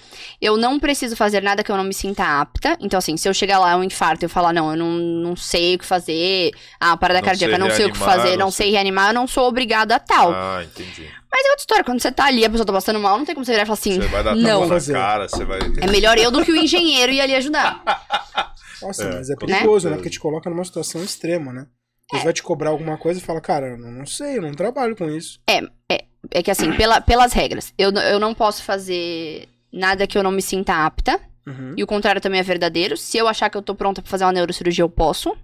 Eu 0.42 0.58
não 0.58 0.80
preciso 0.80 1.16
fazer 1.16 1.44
nada 1.44 1.64
que 1.64 1.72
eu 1.72 1.78
não 1.78 1.84
me 1.84 1.94
sinta 1.94 2.42
apta. 2.42 2.76
Então, 2.82 2.98
assim, 2.98 3.16
se 3.16 3.30
eu 3.30 3.34
chegar 3.34 3.60
lá, 3.60 3.76
um 3.78 3.84
infarto, 3.84 4.26
eu 4.26 4.30
falar, 4.30 4.54
não, 4.54 4.72
eu 4.72 4.78
não, 4.78 4.92
não 4.92 5.36
sei 5.36 5.76
o 5.76 5.80
que 5.80 5.86
fazer. 5.86 6.52
Ah, 6.80 6.98
parada 6.98 7.20
não 7.20 7.26
cardíaca, 7.26 7.58
não 7.60 7.70
sei 7.70 7.86
o 7.86 7.92
que 7.92 8.00
fazer, 8.00 8.38
não 8.38 8.50
sei 8.50 8.72
reanimar, 8.72 9.10
eu 9.10 9.14
não 9.14 9.28
sou 9.28 9.48
obrigado 9.48 9.92
a 9.92 10.00
tal. 10.00 10.32
Ah, 10.34 10.64
entendi. 10.64 11.08
Mas 11.32 11.46
é 11.46 11.50
outra 11.50 11.62
história. 11.62 11.84
Quando 11.84 12.02
você 12.02 12.12
tá 12.12 12.26
ali, 12.26 12.44
a 12.44 12.50
pessoa 12.50 12.66
tá 12.66 12.74
passando 12.74 13.00
mal, 13.00 13.18
não 13.18 13.26
tem 13.26 13.36
como 13.36 13.46
você 13.46 13.52
virar 13.52 13.64
e 13.64 13.66
falar 13.68 13.78
assim. 13.78 14.02
Você 14.02 14.08
vai 14.08 14.24
dar 14.24 14.36
não. 14.36 14.68
na 14.68 14.82
cara, 14.82 15.30
você 15.30 15.46
vai. 15.46 15.60
É 15.80 15.88
melhor 15.88 16.18
eu 16.18 16.32
do 16.32 16.44
que 16.44 16.52
o 16.52 16.56
engenheiro 16.56 17.12
ir 17.12 17.22
ali 17.22 17.36
ajudar. 17.36 17.84
Nossa, 18.82 19.04
é. 19.04 19.16
mas 19.16 19.30
é 19.30 19.36
perigoso, 19.36 19.88
né? 19.88 19.92
né? 19.92 19.98
Porque 19.98 20.10
te 20.10 20.20
coloca 20.20 20.50
numa 20.50 20.66
situação 20.66 21.04
extrema, 21.04 21.54
né? 21.54 21.68
Você 22.10 22.22
é. 22.22 22.24
vai 22.24 22.34
te 22.34 22.42
cobrar 22.42 22.70
alguma 22.70 22.98
coisa 22.98 23.20
e 23.20 23.24
fala, 23.24 23.42
cara, 23.42 23.68
eu 23.68 23.78
não 23.78 24.06
sei, 24.06 24.38
eu 24.38 24.42
não 24.42 24.54
trabalho 24.54 24.96
com 24.96 25.10
isso. 25.10 25.40
É, 25.48 25.60
é, 25.92 26.06
é 26.32 26.44
que 26.44 26.50
assim, 26.50 26.72
pela, 26.74 27.02
pelas 27.02 27.34
regras, 27.34 27.74
eu, 27.78 27.92
eu 27.92 28.20
não 28.20 28.34
posso 28.34 28.64
fazer 28.64 29.48
nada 29.72 30.08
que 30.08 30.18
eu 30.18 30.24
não 30.24 30.32
me 30.32 30.42
sinta 30.42 30.86
apta. 30.86 31.20
Uhum. 31.46 31.74
E 31.78 31.84
o 31.84 31.88
contrário 31.88 32.22
também 32.22 32.40
é 32.40 32.44
verdadeiro. 32.44 32.96
Se 32.98 33.18
eu 33.18 33.28
achar 33.28 33.50
que 33.50 33.58
eu 33.58 33.62
tô 33.62 33.76
pronta 33.76 34.02
pra 34.02 34.10
fazer 34.10 34.26
uma 34.26 34.34
neurocirurgia, 34.34 34.84
eu 34.84 34.90
posso. 34.90 35.36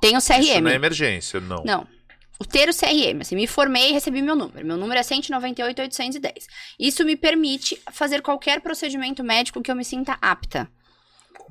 Tem 0.00 0.16
o 0.16 0.20
CRM. 0.20 0.40
Isso 0.40 0.60
não 0.60 0.70
é 0.70 0.74
emergência, 0.74 1.40
não. 1.40 1.62
Não 1.64 1.86
o 2.42 2.44
ter 2.44 2.68
o 2.68 2.74
CRM. 2.74 3.20
Assim, 3.20 3.36
me 3.36 3.46
formei 3.46 3.90
e 3.90 3.92
recebi 3.92 4.20
meu 4.20 4.34
número. 4.34 4.66
Meu 4.66 4.76
número 4.76 4.98
é 4.98 5.02
198,810. 5.02 6.46
Isso 6.78 7.04
me 7.04 7.16
permite 7.16 7.80
fazer 7.92 8.20
qualquer 8.20 8.60
procedimento 8.60 9.22
médico 9.22 9.62
que 9.62 9.70
eu 9.70 9.76
me 9.76 9.84
sinta 9.84 10.18
apta. 10.20 10.68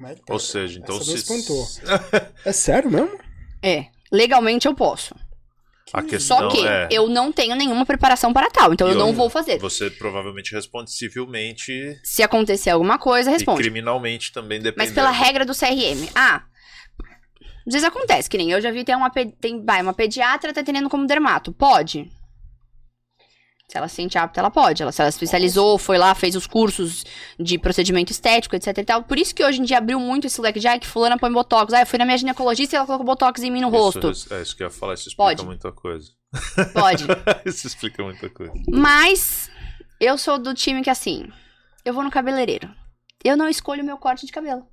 Como 0.02 0.12
é 0.12 0.16
que 0.16 0.26
tá? 0.26 0.34
Ou 0.34 0.40
seja, 0.40 0.80
então 0.80 0.98
Essa 0.98 1.16
se... 1.16 1.82
é 2.44 2.52
sério 2.52 2.90
mesmo? 2.90 3.20
É. 3.62 3.86
Legalmente 4.12 4.68
eu 4.68 4.74
posso. 4.74 5.16
A 5.94 6.02
questão 6.02 6.38
Só 6.40 6.50
que 6.50 6.66
é... 6.66 6.88
eu 6.90 7.08
não 7.08 7.32
tenho 7.32 7.56
nenhuma 7.56 7.86
preparação 7.86 8.34
para 8.34 8.50
tal, 8.50 8.74
então 8.74 8.88
e 8.88 8.92
eu 8.92 8.98
não 8.98 9.14
vou 9.14 9.30
fazer. 9.30 9.60
Você 9.60 9.92
provavelmente 9.92 10.54
responde 10.54 10.92
civilmente. 10.92 12.00
Se 12.04 12.24
acontecer 12.24 12.72
alguma 12.72 12.98
coisa, 12.98 13.30
responde. 13.30 13.60
E 13.60 13.64
criminalmente 13.64 14.32
também 14.32 14.60
depende. 14.60 14.88
Mas 14.88 14.92
pela 14.92 15.12
regra 15.12 15.46
do 15.46 15.54
CRM. 15.54 16.10
Ah, 16.16 16.46
às 17.68 17.74
vezes 17.74 17.84
acontece, 17.84 18.28
que 18.28 18.38
nem 18.38 18.50
eu 18.50 18.60
já 18.60 18.72
vi 18.72 18.84
tem 18.84 18.96
uma, 18.96 19.12
tem, 19.12 19.64
vai, 19.64 19.84
uma 19.84 19.94
pediatra 19.94 20.52
tá 20.52 20.62
atendendo 20.62 20.90
como 20.90 21.06
dermato. 21.06 21.54
Pode. 21.54 22.10
Se 23.72 23.78
ela 23.78 23.88
se 23.88 23.96
sente 23.96 24.18
apta, 24.18 24.38
ela 24.38 24.52
pode. 24.52 24.84
Ela, 24.84 24.92
se 24.92 25.02
ela 25.02 25.10
se 25.10 25.16
especializou, 25.16 25.78
foi 25.78 25.98
lá, 25.98 26.14
fez 26.14 26.36
os 26.36 26.46
cursos 26.46 27.06
de 27.40 27.58
procedimento 27.58 28.12
estético, 28.12 28.54
etc 28.54 28.78
e 28.78 28.84
tal. 28.84 29.04
Por 29.04 29.18
isso 29.18 29.34
que 29.34 29.42
hoje 29.42 29.62
em 29.62 29.64
dia 29.64 29.78
abriu 29.78 29.98
muito 29.98 30.28
esse 30.28 30.42
leque 30.42 30.60
de, 30.60 30.68
ah, 30.68 30.78
que 30.78 30.86
fulana 30.86 31.18
põe 31.18 31.32
botox. 31.32 31.72
Ah, 31.72 31.80
eu 31.80 31.86
fui 31.86 31.98
na 31.98 32.04
minha 32.04 32.18
ginecologista 32.18 32.76
e 32.76 32.78
ela 32.78 32.86
colocou 32.86 33.06
botox 33.06 33.42
em 33.42 33.50
mim 33.50 33.62
no 33.62 33.70
isso, 33.70 33.78
rosto. 33.78 34.08
É 34.34 34.42
isso 34.42 34.58
que 34.58 34.64
eu 34.64 34.68
ia 34.68 34.72
falar, 34.72 34.96
isso 34.96 35.08
explica 35.08 35.24
pode. 35.24 35.46
muita 35.46 35.72
coisa. 35.72 36.12
Pode. 36.74 37.06
isso 37.48 37.66
explica 37.66 38.04
muita 38.04 38.30
coisa. 38.30 38.52
Mas, 38.68 39.50
eu 40.02 40.18
sou 40.18 40.38
do 40.38 40.54
time 40.54 40.82
que, 40.82 40.90
assim, 40.90 41.30
eu 41.86 41.94
vou 41.94 42.04
no 42.04 42.12
cabeleireiro. 42.12 42.70
Eu 43.24 43.38
não 43.38 43.48
escolho 43.48 43.84
o 43.84 43.86
meu 43.86 43.98
corte 43.98 44.26
de 44.26 44.34
cabelo. 44.34 44.68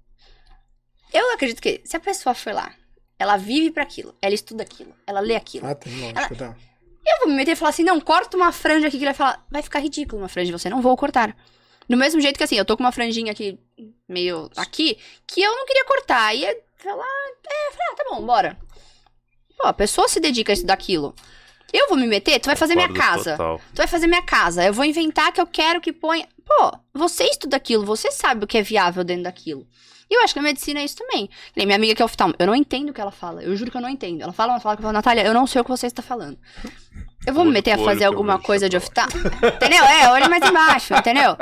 Eu 1.15 1.35
acredito 1.35 1.63
que, 1.63 1.83
se 1.85 1.97
a 1.97 2.01
pessoa 2.01 2.35
foi 2.35 2.53
lá, 2.53 2.75
ela 3.17 3.37
vive 3.37 3.71
para 3.71 3.85
aquilo, 3.85 4.13
ela 4.21 4.35
estuda 4.35 4.65
aquilo, 4.65 4.93
ela 5.07 5.21
lê 5.21 5.37
aquilo. 5.37 5.69
Ah, 5.69 5.77
tem 5.77 5.93
lógico, 6.01 6.35
ela... 6.35 6.55
tá. 6.55 6.68
Eu 7.09 7.19
vou 7.21 7.29
me 7.29 7.35
meter 7.35 7.53
e 7.53 7.57
falar 7.57 7.71
assim, 7.71 7.85
não, 7.85 8.01
corta 8.01 8.37
uma 8.37 8.53
franja 8.53 8.89
aqui 8.89 8.99
que 8.99 9.05
ele 9.05 9.13
vai 9.13 9.15
falar, 9.15 9.47
vai 9.51 9.63
ficar 9.63 9.79
ridículo 9.81 10.21
uma 10.21 10.29
franja 10.29 10.47
de 10.47 10.53
você, 10.53 10.69
não 10.69 10.83
vou 10.83 10.97
cortar. 10.97 11.35
Do 11.89 11.97
mesmo 11.97 12.21
jeito 12.21 12.37
que 12.37 12.45
assim, 12.45 12.57
eu 12.57 12.65
tô 12.65 12.77
com 12.77 12.83
uma 12.83 12.93
franjinha 12.93 13.33
aqui, 13.33 13.59
meio 14.07 14.51
aqui, 14.57 14.99
que 15.27 15.41
eu 15.41 15.55
não 15.57 15.65
queria 15.65 15.85
cortar. 15.87 16.35
E 16.35 16.41
falar, 16.77 17.05
é, 17.47 17.73
falar, 17.73 17.91
ah, 17.91 17.95
tá 17.97 18.05
bom, 18.11 18.27
bora. 18.27 18.59
Pô, 19.57 19.67
a 19.67 19.73
pessoa 19.73 20.09
se 20.09 20.21
dedica 20.21 20.53
a 20.53 20.55
isso 20.55 20.67
daquilo. 20.67 21.15
Eu 21.73 21.89
vou 21.89 21.99
me 21.99 22.07
meter, 22.07 22.39
tu 22.41 22.47
vai 22.47 22.57
fazer 22.57 22.75
minha 22.75 22.93
casa. 22.93 23.33
Total. 23.33 23.61
Tu 23.75 23.77
vai 23.77 23.87
fazer 23.87 24.07
minha 24.07 24.23
casa. 24.23 24.65
Eu 24.65 24.73
vou 24.73 24.85
inventar 24.85 25.33
que 25.33 25.41
eu 25.41 25.47
quero 25.47 25.81
que 25.81 25.93
ponha. 25.93 26.27
Pô, 26.45 26.79
você 26.95 27.25
estuda 27.25 27.57
aquilo, 27.57 27.85
você 27.85 28.11
sabe 28.11 28.45
o 28.45 28.47
que 28.47 28.59
é 28.59 28.63
viável 28.63 29.05
dentro 29.05 29.25
daquilo. 29.25 29.67
E 30.11 30.17
eu 30.17 30.23
acho 30.23 30.33
que 30.33 30.41
a 30.41 30.43
medicina 30.43 30.81
é 30.81 30.85
isso 30.85 30.97
também. 30.97 31.29
minha 31.55 31.77
amiga 31.77 31.95
que 31.95 32.01
é 32.01 32.05
oftalmo, 32.05 32.35
eu 32.39 32.47
não 32.47 32.55
entendo 32.55 32.91
o 32.91 32.93
que 32.95 33.01
ela 33.01 33.11
fala. 33.11 33.43
Eu 33.43 33.55
juro 33.55 33.71
que 33.71 33.77
eu 33.77 33.81
não 33.81 33.89
entendo. 33.89 34.23
Ela 34.23 34.33
fala, 34.33 34.53
ela 34.53 34.61
fala, 34.61 34.77
eu 34.77 34.83
falo, 34.83 34.93
Natália, 34.93 35.25
eu 35.25 35.35
não 35.35 35.47
sei 35.47 35.61
o 35.61 35.65
que 35.65 35.71
você 35.71 35.87
está 35.87 36.03
falando. 36.03 36.39
Eu 37.27 37.35
vou 37.35 37.45
me 37.45 37.51
meter 37.51 37.73
a 37.73 37.79
fazer 37.79 38.05
alguma 38.05 38.39
coisa 38.39 38.71
de 38.71 38.77
oftalmo. 38.77 39.13
entendeu? 39.55 39.85
É, 39.85 40.09
olha 40.09 40.29
mais 40.31 40.43
embaixo, 40.43 40.95
entendeu? 40.95 41.37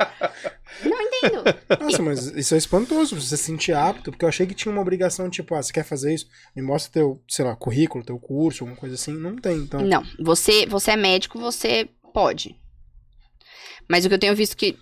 Não 0.85 1.01
entendo. 1.01 1.45
Nossa, 1.81 2.03
mas 2.03 2.27
isso 2.27 2.55
é 2.55 2.59
espantoso, 2.59 3.15
você 3.15 3.37
se 3.37 3.45
sentir 3.45 3.73
apto, 3.73 4.11
porque 4.11 4.25
eu 4.25 4.29
achei 4.29 4.47
que 4.47 4.55
tinha 4.55 4.73
uma 4.73 4.81
obrigação, 4.81 5.31
tipo, 5.31 5.55
ah, 5.55 5.63
você 5.63 5.73
quer 5.73 5.85
fazer 5.85 6.13
isso? 6.13 6.27
Me 6.57 6.63
mostra 6.63 6.93
teu, 6.93 7.23
sei 7.29 7.45
lá, 7.45 7.55
currículo, 7.55 8.05
teu 8.05 8.19
curso, 8.19 8.65
alguma 8.65 8.79
coisa 8.79 8.97
assim. 8.97 9.13
Não 9.13 9.37
tem, 9.37 9.59
então. 9.59 9.81
Não, 9.81 10.03
você, 10.19 10.67
você 10.67 10.93
é 10.93 10.97
médico, 10.97 11.39
você 11.39 11.89
pode. 12.13 12.57
Mas 13.89 14.05
o 14.05 14.09
que 14.09 14.15
eu 14.15 14.19
tenho 14.19 14.35
visto 14.35 14.57
que 14.57 14.77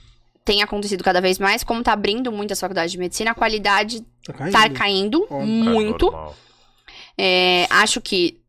tem 0.45 0.63
acontecido 0.63 1.03
cada 1.03 1.21
vez 1.21 1.39
mais, 1.39 1.65
como 1.65 1.83
tá 1.83 1.93
abrindo 1.93 2.31
muitas 2.31 2.61
faculdades 2.61 2.93
de 2.93 2.99
medicina, 2.99 3.31
a 3.31 3.35
qualidade 3.35 4.01
tá 4.27 4.33
caindo, 4.33 4.53
tá 4.53 4.71
caindo 4.71 5.27
muito. 5.31 6.13
É, 7.17 7.67
acho 7.71 8.01
que 8.01 8.41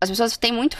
as 0.00 0.10
pessoas 0.10 0.36
têm 0.36 0.52
muito 0.52 0.76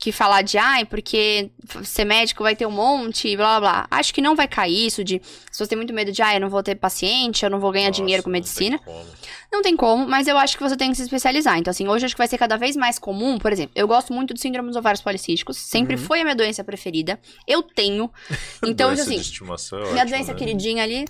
que 0.00 0.10
falar 0.10 0.40
de, 0.40 0.56
ai, 0.56 0.86
porque 0.86 1.50
ser 1.84 2.06
médico 2.06 2.42
vai 2.42 2.56
ter 2.56 2.64
um 2.64 2.70
monte, 2.70 3.36
blá 3.36 3.60
blá 3.60 3.72
blá. 3.72 3.86
Acho 3.90 4.14
que 4.14 4.22
não 4.22 4.34
vai 4.34 4.48
cair 4.48 4.86
isso 4.86 5.04
de. 5.04 5.16
As 5.16 5.50
pessoas 5.50 5.68
têm 5.68 5.76
muito 5.76 5.92
medo 5.92 6.10
de, 6.10 6.22
ai, 6.22 6.36
eu 6.36 6.40
não 6.40 6.48
vou 6.48 6.62
ter 6.62 6.74
paciente, 6.74 7.44
eu 7.44 7.50
não 7.50 7.60
vou 7.60 7.70
ganhar 7.70 7.88
Nossa, 7.88 8.00
dinheiro 8.00 8.22
com 8.22 8.30
medicina. 8.30 8.80
Não 8.86 8.94
tem, 8.94 9.06
não 9.52 9.62
tem, 9.62 9.76
como, 9.76 10.08
mas 10.08 10.26
eu 10.26 10.38
acho 10.38 10.56
que 10.56 10.62
você 10.62 10.74
tem 10.74 10.90
que 10.90 10.96
se 10.96 11.02
especializar. 11.02 11.58
Então, 11.58 11.70
assim, 11.70 11.86
hoje 11.86 12.06
acho 12.06 12.14
que 12.14 12.18
vai 12.18 12.26
ser 12.26 12.38
cada 12.38 12.56
vez 12.56 12.76
mais 12.76 12.98
comum, 12.98 13.38
por 13.38 13.52
exemplo, 13.52 13.72
eu 13.74 13.86
gosto 13.86 14.10
muito 14.10 14.32
do 14.32 14.40
síndrome 14.40 14.68
dos 14.68 14.76
ovários 14.76 15.02
policísticos, 15.02 15.58
sempre 15.58 15.96
uhum. 15.96 16.00
foi 16.00 16.20
a 16.22 16.24
minha 16.24 16.36
doença 16.36 16.64
preferida. 16.64 17.20
Eu 17.46 17.62
tenho. 17.62 18.10
Então, 18.62 18.90
assim, 18.90 19.16
é 19.16 19.92
minha 19.92 20.04
doença 20.04 20.32
né? 20.32 20.38
queridinha 20.38 20.82
ali. 20.82 21.04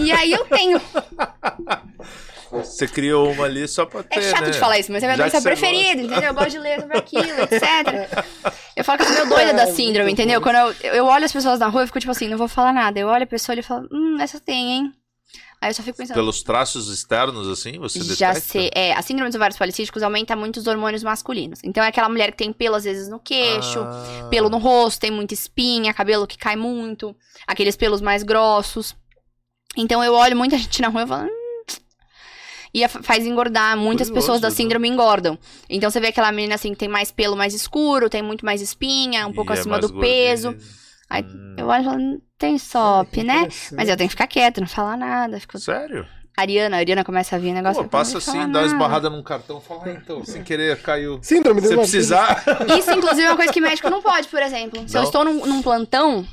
E 0.00 0.12
aí 0.12 0.32
eu 0.32 0.44
tenho. 0.44 0.80
Você 2.62 2.86
criou 2.86 3.32
uma 3.32 3.44
ali 3.44 3.66
só 3.66 3.84
pra 3.84 4.00
é 4.00 4.02
ter, 4.04 4.18
É 4.20 4.30
chato 4.30 4.44
né? 4.44 4.50
de 4.50 4.58
falar 4.58 4.78
isso, 4.78 4.92
mas 4.92 5.02
é 5.02 5.06
minha 5.06 5.16
doença 5.16 5.42
preferida, 5.42 6.02
gosta. 6.02 6.02
entendeu? 6.02 6.28
Eu 6.30 6.34
gosto 6.34 6.50
de 6.50 6.58
ler 6.58 6.80
sobre 6.80 6.98
aquilo, 6.98 7.24
etc. 7.42 8.26
Eu 8.76 8.84
falo 8.84 8.98
que 8.98 9.04
eu 9.04 9.08
sou 9.08 9.16
meio 9.16 9.28
doida 9.28 9.50
é, 9.50 9.54
da 9.54 9.66
síndrome, 9.72 10.12
entendeu? 10.12 10.40
Quando 10.40 10.56
eu, 10.56 10.92
eu 10.92 11.06
olho 11.06 11.24
as 11.24 11.32
pessoas 11.32 11.58
na 11.58 11.68
rua, 11.68 11.82
eu 11.82 11.86
fico 11.86 12.00
tipo 12.00 12.12
assim, 12.12 12.28
não 12.28 12.38
vou 12.38 12.48
falar 12.48 12.72
nada. 12.72 12.98
Eu 12.98 13.08
olho 13.08 13.24
a 13.24 13.26
pessoa 13.26 13.58
e 13.58 13.62
falo, 13.62 13.88
hum, 13.92 14.18
essa 14.20 14.38
tem, 14.40 14.72
hein? 14.72 14.92
Aí 15.60 15.70
eu 15.70 15.74
só 15.74 15.82
fico 15.82 15.96
pensando. 15.96 16.16
Pelos 16.16 16.42
traços 16.42 16.88
externos, 16.92 17.48
assim, 17.48 17.78
você 17.78 17.98
Já 18.00 18.34
detecta? 18.34 18.40
sei. 18.40 18.70
É, 18.74 18.92
a 18.92 19.00
síndrome 19.00 19.30
dos 19.30 19.36
ovários 19.36 19.56
policísticos 19.56 20.02
aumenta 20.02 20.36
muito 20.36 20.58
os 20.58 20.66
hormônios 20.66 21.02
masculinos. 21.02 21.60
Então 21.64 21.82
é 21.82 21.88
aquela 21.88 22.08
mulher 22.08 22.32
que 22.32 22.36
tem 22.36 22.52
pelo, 22.52 22.76
às 22.76 22.84
vezes, 22.84 23.08
no 23.08 23.18
queixo, 23.18 23.80
ah. 23.80 24.28
pelo 24.30 24.50
no 24.50 24.58
rosto, 24.58 25.00
tem 25.00 25.10
muita 25.10 25.32
espinha, 25.32 25.94
cabelo 25.94 26.26
que 26.26 26.36
cai 26.36 26.54
muito, 26.54 27.16
aqueles 27.46 27.76
pelos 27.76 28.02
mais 28.02 28.22
grossos. 28.22 28.94
Então 29.74 30.04
eu 30.04 30.12
olho 30.12 30.36
muita 30.36 30.58
gente 30.58 30.82
na 30.82 30.88
rua 30.88 31.02
e 31.02 31.06
falo, 31.06 31.24
hum, 31.24 31.43
e 32.74 32.86
faz 32.88 33.24
engordar. 33.24 33.76
Muitas 33.76 34.08
Curioso, 34.08 34.26
pessoas 34.26 34.40
da 34.40 34.48
né? 34.48 34.54
síndrome 34.54 34.88
né? 34.88 34.94
engordam. 34.94 35.38
Então 35.70 35.88
você 35.88 36.00
vê 36.00 36.08
aquela 36.08 36.32
menina 36.32 36.56
assim 36.56 36.70
que 36.70 36.78
tem 36.78 36.88
mais 36.88 37.12
pelo 37.12 37.36
mais 37.36 37.54
escuro, 37.54 38.10
tem 38.10 38.22
muito 38.22 38.44
mais 38.44 38.60
espinha, 38.60 39.26
um 39.26 39.32
pouco 39.32 39.52
e 39.52 39.56
é 39.56 39.60
acima 39.60 39.76
é 39.76 39.80
do 39.80 39.94
peso. 39.94 40.56
Aí 41.08 41.22
hum. 41.22 41.54
eu 41.56 41.68
olho 41.68 41.82
e 41.82 41.84
falo, 41.84 42.22
tem 42.36 42.58
SOP, 42.58 43.22
né? 43.22 43.48
Mas 43.72 43.88
eu 43.88 43.96
tenho 43.96 44.08
que 44.08 44.14
ficar 44.14 44.26
quieta, 44.26 44.60
não 44.60 44.66
falar 44.66 44.96
nada. 44.96 45.38
Fico... 45.38 45.58
Sério? 45.58 46.04
Ariana, 46.36 46.76
a 46.76 46.80
Ariana 46.80 47.04
começa 47.04 47.36
a 47.36 47.38
vir 47.38 47.50
o 47.50 47.54
negócio. 47.54 47.84
Pô, 47.84 47.88
passa 47.88 48.18
assim, 48.18 48.50
dá 48.50 48.60
uma 48.60 48.66
esbarrada 48.66 49.08
num 49.08 49.22
cartão, 49.22 49.60
fala, 49.60 49.82
ah, 49.86 49.90
então, 49.92 50.24
sem 50.24 50.42
querer, 50.42 50.82
caiu. 50.82 51.20
Síndrome 51.22 51.62
Se 51.62 51.76
precisar. 51.76 52.42
Isso, 52.76 52.90
inclusive, 52.90 53.22
é 53.22 53.30
uma 53.30 53.36
coisa 53.36 53.52
que 53.52 53.60
médico 53.60 53.88
não 53.88 54.02
pode, 54.02 54.26
por 54.26 54.42
exemplo. 54.42 54.82
Se 54.88 54.94
não. 54.94 55.02
eu 55.02 55.04
estou 55.04 55.24
num, 55.24 55.46
num, 55.46 55.62
plantão, 55.62 56.26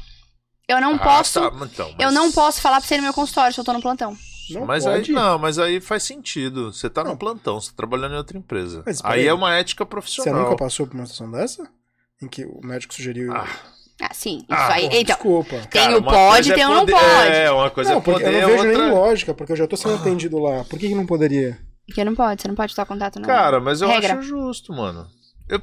eu 0.67 0.81
não 0.81 0.95
ah, 0.95 0.99
posso. 0.99 1.39
Tá, 1.39 1.51
então, 1.65 1.87
mas... 1.91 1.99
Eu 1.99 2.11
não 2.11 2.31
posso 2.31 2.59
falar 2.61 2.79
pra 2.79 2.87
você 2.87 2.97
no 2.97 3.03
meu 3.03 3.13
consultório 3.13 3.53
se 3.53 3.59
eu 3.59 3.63
tô 3.63 3.73
no 3.73 3.81
plantão. 3.81 4.17
Não 4.59 4.65
mas 4.65 4.83
pode. 4.83 5.11
aí 5.11 5.15
não, 5.15 5.39
mas 5.39 5.59
aí 5.59 5.79
faz 5.81 6.03
sentido. 6.03 6.71
Você 6.73 6.89
tá 6.89 7.03
não. 7.03 7.11
no 7.11 7.17
plantão, 7.17 7.59
você 7.59 7.69
tá 7.69 7.77
trabalhando 7.77 8.13
em 8.13 8.17
outra 8.17 8.37
empresa. 8.37 8.83
Mas, 8.85 9.03
aí, 9.03 9.21
aí 9.21 9.27
é 9.27 9.33
uma 9.33 9.53
ética 9.55 9.85
profissional. 9.85 10.33
Você 10.33 10.43
nunca 10.43 10.55
passou 10.55 10.87
por 10.87 10.95
uma 10.95 11.05
situação 11.05 11.31
dessa? 11.31 11.69
Em 12.21 12.27
que 12.27 12.45
o 12.45 12.61
médico 12.63 12.93
sugeriu. 12.93 13.33
Ah. 13.33 13.47
Ah, 14.01 14.13
sim. 14.13 14.37
Isso 14.37 14.45
ah, 14.49 14.73
aí. 14.73 14.85
Então, 14.85 15.03
desculpa. 15.03 15.57
Tem 15.69 15.83
Cara, 15.83 15.97
o 15.97 16.03
pode, 16.03 16.51
é 16.51 16.55
tem 16.55 16.65
o 16.65 16.69
não 16.69 16.85
pode. 16.87 17.31
É, 17.31 17.51
uma 17.51 17.69
coisa 17.69 17.91
não, 17.91 17.99
é 17.99 18.01
poder. 18.01 18.25
Eu 18.25 18.31
não 18.31 18.47
vejo 18.47 18.67
outra... 18.67 18.81
nem 18.81 18.91
lógica, 18.91 19.33
porque 19.33 19.51
eu 19.51 19.55
já 19.55 19.67
tô 19.67 19.77
sendo 19.77 19.93
ah. 19.93 19.97
atendido 19.97 20.39
lá. 20.39 20.63
Por 20.63 20.79
que, 20.79 20.87
que 20.87 20.95
não 20.95 21.05
poderia? 21.05 21.59
Porque 21.85 22.03
não 22.03 22.15
pode, 22.15 22.41
você 22.41 22.47
não 22.47 22.55
pode 22.55 22.71
estar 22.71 22.85
contato, 22.85 23.19
não. 23.19 23.27
Cara, 23.27 23.59
mas 23.59 23.81
eu 23.81 23.87
Regra. 23.87 24.13
acho 24.13 24.23
justo, 24.23 24.73
mano. 24.73 25.07
Eu 25.47 25.61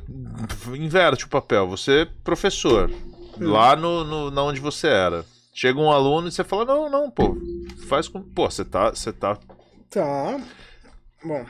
inverte 0.77 1.24
o 1.24 1.29
papel. 1.29 1.66
Você 1.68 2.03
é 2.03 2.05
professor. 2.22 2.90
Hum. 3.40 3.51
Lá 3.51 3.74
no, 3.74 4.05
no, 4.05 4.31
na 4.31 4.42
onde 4.42 4.61
você 4.61 4.87
era. 4.87 5.24
Chega 5.59 5.81
um 5.81 5.90
aluno 5.90 6.29
e 6.29 6.31
você 6.31 6.44
fala, 6.44 6.64
não, 6.64 6.88
não, 6.88 7.11
pô, 7.11 7.37
faz 7.88 8.07
com. 8.07 8.23
Pô, 8.23 8.49
você 8.49 8.64
tá. 8.64 8.90
Você 8.90 9.12
tá. 9.12 9.37
Tá. 9.90 10.40
Bom. 11.25 11.44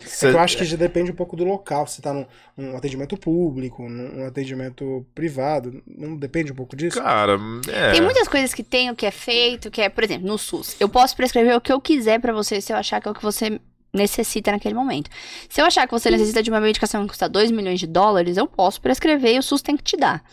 Cê... 0.00 0.26
É 0.26 0.30
eu 0.32 0.40
acho 0.40 0.56
que 0.56 0.64
já 0.64 0.76
depende 0.76 1.12
um 1.12 1.14
pouco 1.14 1.36
do 1.36 1.44
local. 1.44 1.86
Se 1.86 2.02
tá 2.02 2.12
num, 2.12 2.26
num, 2.56 2.76
atendimento 2.76 3.16
público, 3.16 3.88
num 3.88 4.26
atendimento 4.26 5.06
privado. 5.14 5.80
Não 5.86 6.16
depende 6.16 6.50
um 6.50 6.56
pouco 6.56 6.74
disso? 6.74 7.00
Cara, 7.00 7.38
é. 7.68 7.92
Tem 7.92 8.02
muitas 8.02 8.26
coisas 8.26 8.52
que 8.52 8.64
tem, 8.64 8.90
o 8.90 8.96
que 8.96 9.06
é 9.06 9.12
feito, 9.12 9.70
que 9.70 9.80
é, 9.80 9.88
por 9.88 10.02
exemplo, 10.02 10.26
no 10.26 10.36
SUS. 10.36 10.74
Eu 10.80 10.88
posso 10.88 11.14
prescrever 11.14 11.54
o 11.54 11.60
que 11.60 11.72
eu 11.72 11.80
quiser 11.80 12.20
para 12.20 12.32
você 12.32 12.60
se 12.60 12.72
eu 12.72 12.76
achar 12.76 13.00
que 13.00 13.06
é 13.06 13.12
o 13.12 13.14
que 13.14 13.22
você 13.22 13.60
necessita 13.94 14.50
naquele 14.50 14.74
momento. 14.74 15.08
Se 15.48 15.60
eu 15.60 15.66
achar 15.66 15.86
que 15.86 15.92
você 15.92 16.10
necessita 16.10 16.42
de 16.42 16.50
uma 16.50 16.60
medicação 16.60 17.02
que 17.02 17.10
custa 17.10 17.28
2 17.28 17.52
milhões 17.52 17.78
de 17.78 17.86
dólares, 17.86 18.36
eu 18.36 18.48
posso 18.48 18.80
prescrever 18.80 19.36
e 19.36 19.38
o 19.38 19.42
SUS 19.42 19.62
tem 19.62 19.76
que 19.76 19.84
te 19.84 19.96
dar. 19.96 20.24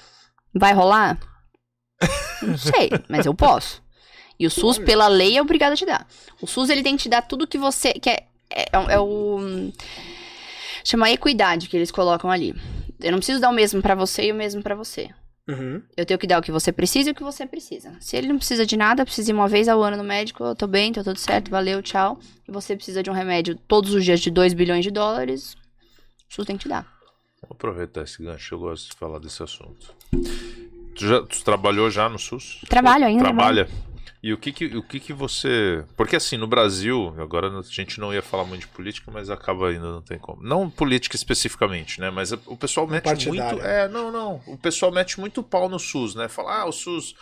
Vai 0.51 0.73
rolar? 0.73 1.19
Não 2.41 2.57
sei, 2.57 2.89
mas 3.07 3.25
eu 3.25 3.33
posso. 3.33 3.81
E 4.39 4.47
o 4.47 4.51
SUS, 4.51 4.77
pela 4.77 5.07
lei, 5.07 5.37
é 5.37 5.41
obrigado 5.41 5.73
a 5.73 5.75
te 5.75 5.85
dar. 5.85 6.07
O 6.41 6.47
SUS, 6.47 6.69
ele 6.69 6.83
tem 6.83 6.97
que 6.97 7.03
te 7.03 7.09
dar 7.09 7.21
tudo 7.21 7.47
que 7.47 7.57
você. 7.57 7.93
Que 7.93 8.09
é, 8.09 8.25
é, 8.49 8.65
é 8.71 8.99
o. 8.99 9.71
Chama 10.83 11.11
equidade 11.11 11.69
que 11.69 11.77
eles 11.77 11.91
colocam 11.91 12.29
ali. 12.29 12.53
Eu 12.99 13.11
não 13.11 13.19
preciso 13.19 13.39
dar 13.39 13.49
o 13.49 13.53
mesmo 13.53 13.81
para 13.81 13.95
você 13.95 14.25
e 14.25 14.31
o 14.31 14.35
mesmo 14.35 14.61
para 14.61 14.75
você. 14.75 15.09
Uhum. 15.47 15.81
Eu 15.95 16.05
tenho 16.05 16.17
que 16.17 16.27
dar 16.27 16.39
o 16.39 16.41
que 16.41 16.51
você 16.51 16.71
precisa 16.71 17.09
e 17.09 17.11
o 17.11 17.15
que 17.15 17.23
você 17.23 17.45
precisa. 17.45 17.95
Se 17.99 18.15
ele 18.15 18.27
não 18.27 18.37
precisa 18.37 18.65
de 18.65 18.77
nada, 18.77 19.03
precisa 19.03 19.31
ir 19.31 19.33
uma 19.33 19.47
vez 19.47 19.67
ao 19.67 19.81
ano 19.83 19.97
no 19.97 20.03
médico, 20.03 20.43
eu 20.43 20.55
tô 20.55 20.67
bem, 20.67 20.93
tô 20.93 21.03
tudo 21.03 21.19
certo, 21.19 21.51
valeu, 21.51 21.81
tchau. 21.81 22.17
E 22.47 22.51
você 22.51 22.75
precisa 22.75 23.03
de 23.03 23.09
um 23.09 23.13
remédio 23.13 23.55
todos 23.67 23.93
os 23.93 24.05
dias 24.05 24.21
de 24.21 24.31
2 24.31 24.53
bilhões 24.53 24.85
de 24.85 24.91
dólares, 24.91 25.55
o 26.29 26.33
SUS 26.33 26.45
tem 26.45 26.55
que 26.55 26.63
te 26.63 26.69
dar. 26.69 26.83
Vou 27.41 27.51
aproveitar 27.51 28.03
esse 28.03 28.23
gancho, 28.23 28.55
eu 28.55 28.59
gosto 28.59 28.91
de 28.91 28.95
falar 28.95 29.19
desse 29.19 29.43
assunto. 29.43 29.93
Tu, 30.95 31.07
já, 31.07 31.21
tu 31.21 31.43
trabalhou 31.43 31.89
já 31.89 32.07
no 32.09 32.19
SUS? 32.19 32.61
Trabalho 32.69 33.05
ainda. 33.05 33.23
Trabalha. 33.23 33.67
E 34.23 34.31
o 34.31 34.37
que 34.37 34.53
que, 34.53 34.65
o 34.77 34.81
que 34.81 35.01
que 35.01 35.11
você. 35.11 35.83
Porque 35.97 36.15
assim, 36.15 36.37
no 36.37 36.47
Brasil, 36.47 37.13
agora 37.17 37.59
a 37.59 37.61
gente 37.61 37.99
não 37.99 38.13
ia 38.13 38.21
falar 38.21 38.45
muito 38.45 38.61
de 38.61 38.67
política, 38.67 39.11
mas 39.11 39.29
acaba 39.29 39.67
ainda, 39.67 39.91
não 39.91 40.01
tem 40.01 40.17
como. 40.17 40.41
Não 40.41 40.69
política 40.69 41.17
especificamente, 41.17 41.99
né? 41.99 42.09
Mas 42.09 42.31
o 42.31 42.55
pessoal 42.55 42.87
mete 42.87 43.27
muito. 43.27 43.61
É, 43.61 43.89
não, 43.89 44.09
não. 44.13 44.41
O 44.47 44.57
pessoal 44.57 44.93
mete 44.93 45.19
muito 45.19 45.43
pau 45.43 45.67
no 45.67 45.77
SUS, 45.77 46.15
né? 46.15 46.29
Fala, 46.29 46.61
ah, 46.61 46.65
o 46.65 46.71
SUS 46.71 47.13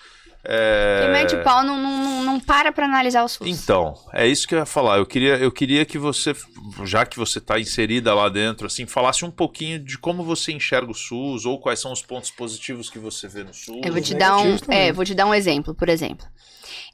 é... 0.43 1.01
Quem 1.01 1.11
mete 1.11 1.37
pau 1.43 1.63
não, 1.63 1.77
não, 1.77 2.23
não 2.23 2.39
para 2.39 2.71
pra 2.71 2.85
analisar 2.85 3.23
o 3.23 3.27
SUS. 3.27 3.47
Então, 3.47 3.93
é 4.11 4.27
isso 4.27 4.47
que 4.47 4.55
eu 4.55 4.59
ia 4.59 4.65
falar. 4.65 4.97
Eu 4.97 5.05
queria, 5.05 5.35
eu 5.37 5.51
queria 5.51 5.85
que 5.85 5.97
você, 5.97 6.35
já 6.83 7.05
que 7.05 7.17
você 7.17 7.37
está 7.37 7.59
inserida 7.59 8.13
lá 8.13 8.27
dentro, 8.27 8.65
assim, 8.65 8.87
falasse 8.87 9.23
um 9.23 9.29
pouquinho 9.29 9.77
de 9.77 9.97
como 9.97 10.23
você 10.23 10.51
enxerga 10.51 10.91
o 10.91 10.95
SUS 10.95 11.45
ou 11.45 11.59
quais 11.59 11.79
são 11.79 11.91
os 11.91 12.01
pontos 12.01 12.31
positivos 12.31 12.89
que 12.89 12.97
você 12.97 13.27
vê 13.27 13.43
no 13.43 13.53
SUS. 13.53 13.81
Eu 13.83 13.93
vou 13.93 14.01
te 14.01 14.15
dar 14.15 14.37
um, 14.37 14.57
é, 14.67 14.91
vou 14.91 15.05
te 15.05 15.13
dar 15.13 15.27
um 15.27 15.33
exemplo, 15.33 15.75
por 15.75 15.89
exemplo. 15.89 16.25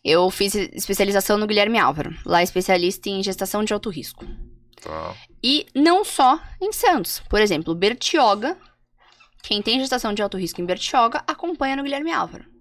Eu 0.03 0.29
fiz 0.29 0.53
especialização 0.55 1.37
no 1.37 1.47
Guilherme 1.47 1.79
Álvaro, 1.79 2.13
lá 2.25 2.43
especialista 2.43 3.09
em 3.09 3.23
gestação 3.23 3.63
de 3.63 3.73
alto 3.73 3.89
risco. 3.89 4.25
Tá. 4.81 5.15
E 5.43 5.65
não 5.73 6.03
só 6.03 6.39
em 6.61 6.71
Santos. 6.71 7.21
Por 7.29 7.41
exemplo, 7.41 7.73
Bertioga 7.73 8.57
Quem 9.41 9.61
tem 9.61 9.79
gestação 9.79 10.13
de 10.13 10.21
alto 10.21 10.37
risco 10.37 10.61
em 10.61 10.65
Bertioga 10.65 11.23
acompanha 11.25 11.75
no 11.75 11.83
Guilherme 11.83 12.11
Álvaro. 12.11 12.56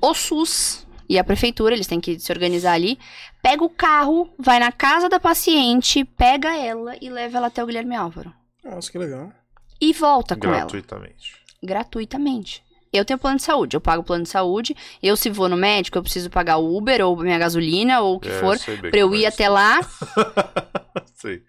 O 0.00 0.14
SUS 0.14 0.86
e 1.08 1.18
a 1.18 1.24
prefeitura, 1.24 1.74
eles 1.74 1.86
têm 1.86 2.00
que 2.00 2.18
se 2.18 2.32
organizar 2.32 2.72
ali, 2.72 2.98
pega 3.42 3.62
o 3.62 3.68
carro, 3.68 4.32
vai 4.38 4.58
na 4.58 4.72
casa 4.72 5.08
da 5.08 5.20
paciente, 5.20 6.04
pega 6.04 6.56
ela 6.56 6.96
e 7.00 7.10
leva 7.10 7.38
ela 7.38 7.46
até 7.48 7.62
o 7.62 7.66
Guilherme 7.66 7.94
Álvaro. 7.94 8.32
Nossa, 8.64 8.90
que 8.90 8.98
legal. 8.98 9.32
E 9.80 9.92
volta 9.92 10.36
com 10.36 10.46
ela. 10.46 10.58
Gratuitamente. 10.58 11.36
Gratuitamente. 11.62 12.64
Eu 12.92 13.04
tenho 13.04 13.18
plano 13.18 13.38
de 13.38 13.42
saúde, 13.42 13.74
eu 13.74 13.80
pago 13.80 14.02
plano 14.02 14.24
de 14.24 14.28
saúde. 14.28 14.76
Eu, 15.02 15.16
se 15.16 15.30
vou 15.30 15.48
no 15.48 15.56
médico, 15.56 15.96
eu 15.96 16.02
preciso 16.02 16.28
pagar 16.28 16.58
o 16.58 16.76
Uber 16.76 17.00
ou 17.06 17.16
minha 17.16 17.38
gasolina 17.38 18.00
ou 18.00 18.16
o 18.16 18.20
que 18.20 18.28
É, 18.28 18.38
for, 18.38 18.58
pra 18.58 18.98
eu 18.98 19.14
é 19.14 19.16
ir 19.16 19.26
até 19.26 19.48
lá. 19.48 19.80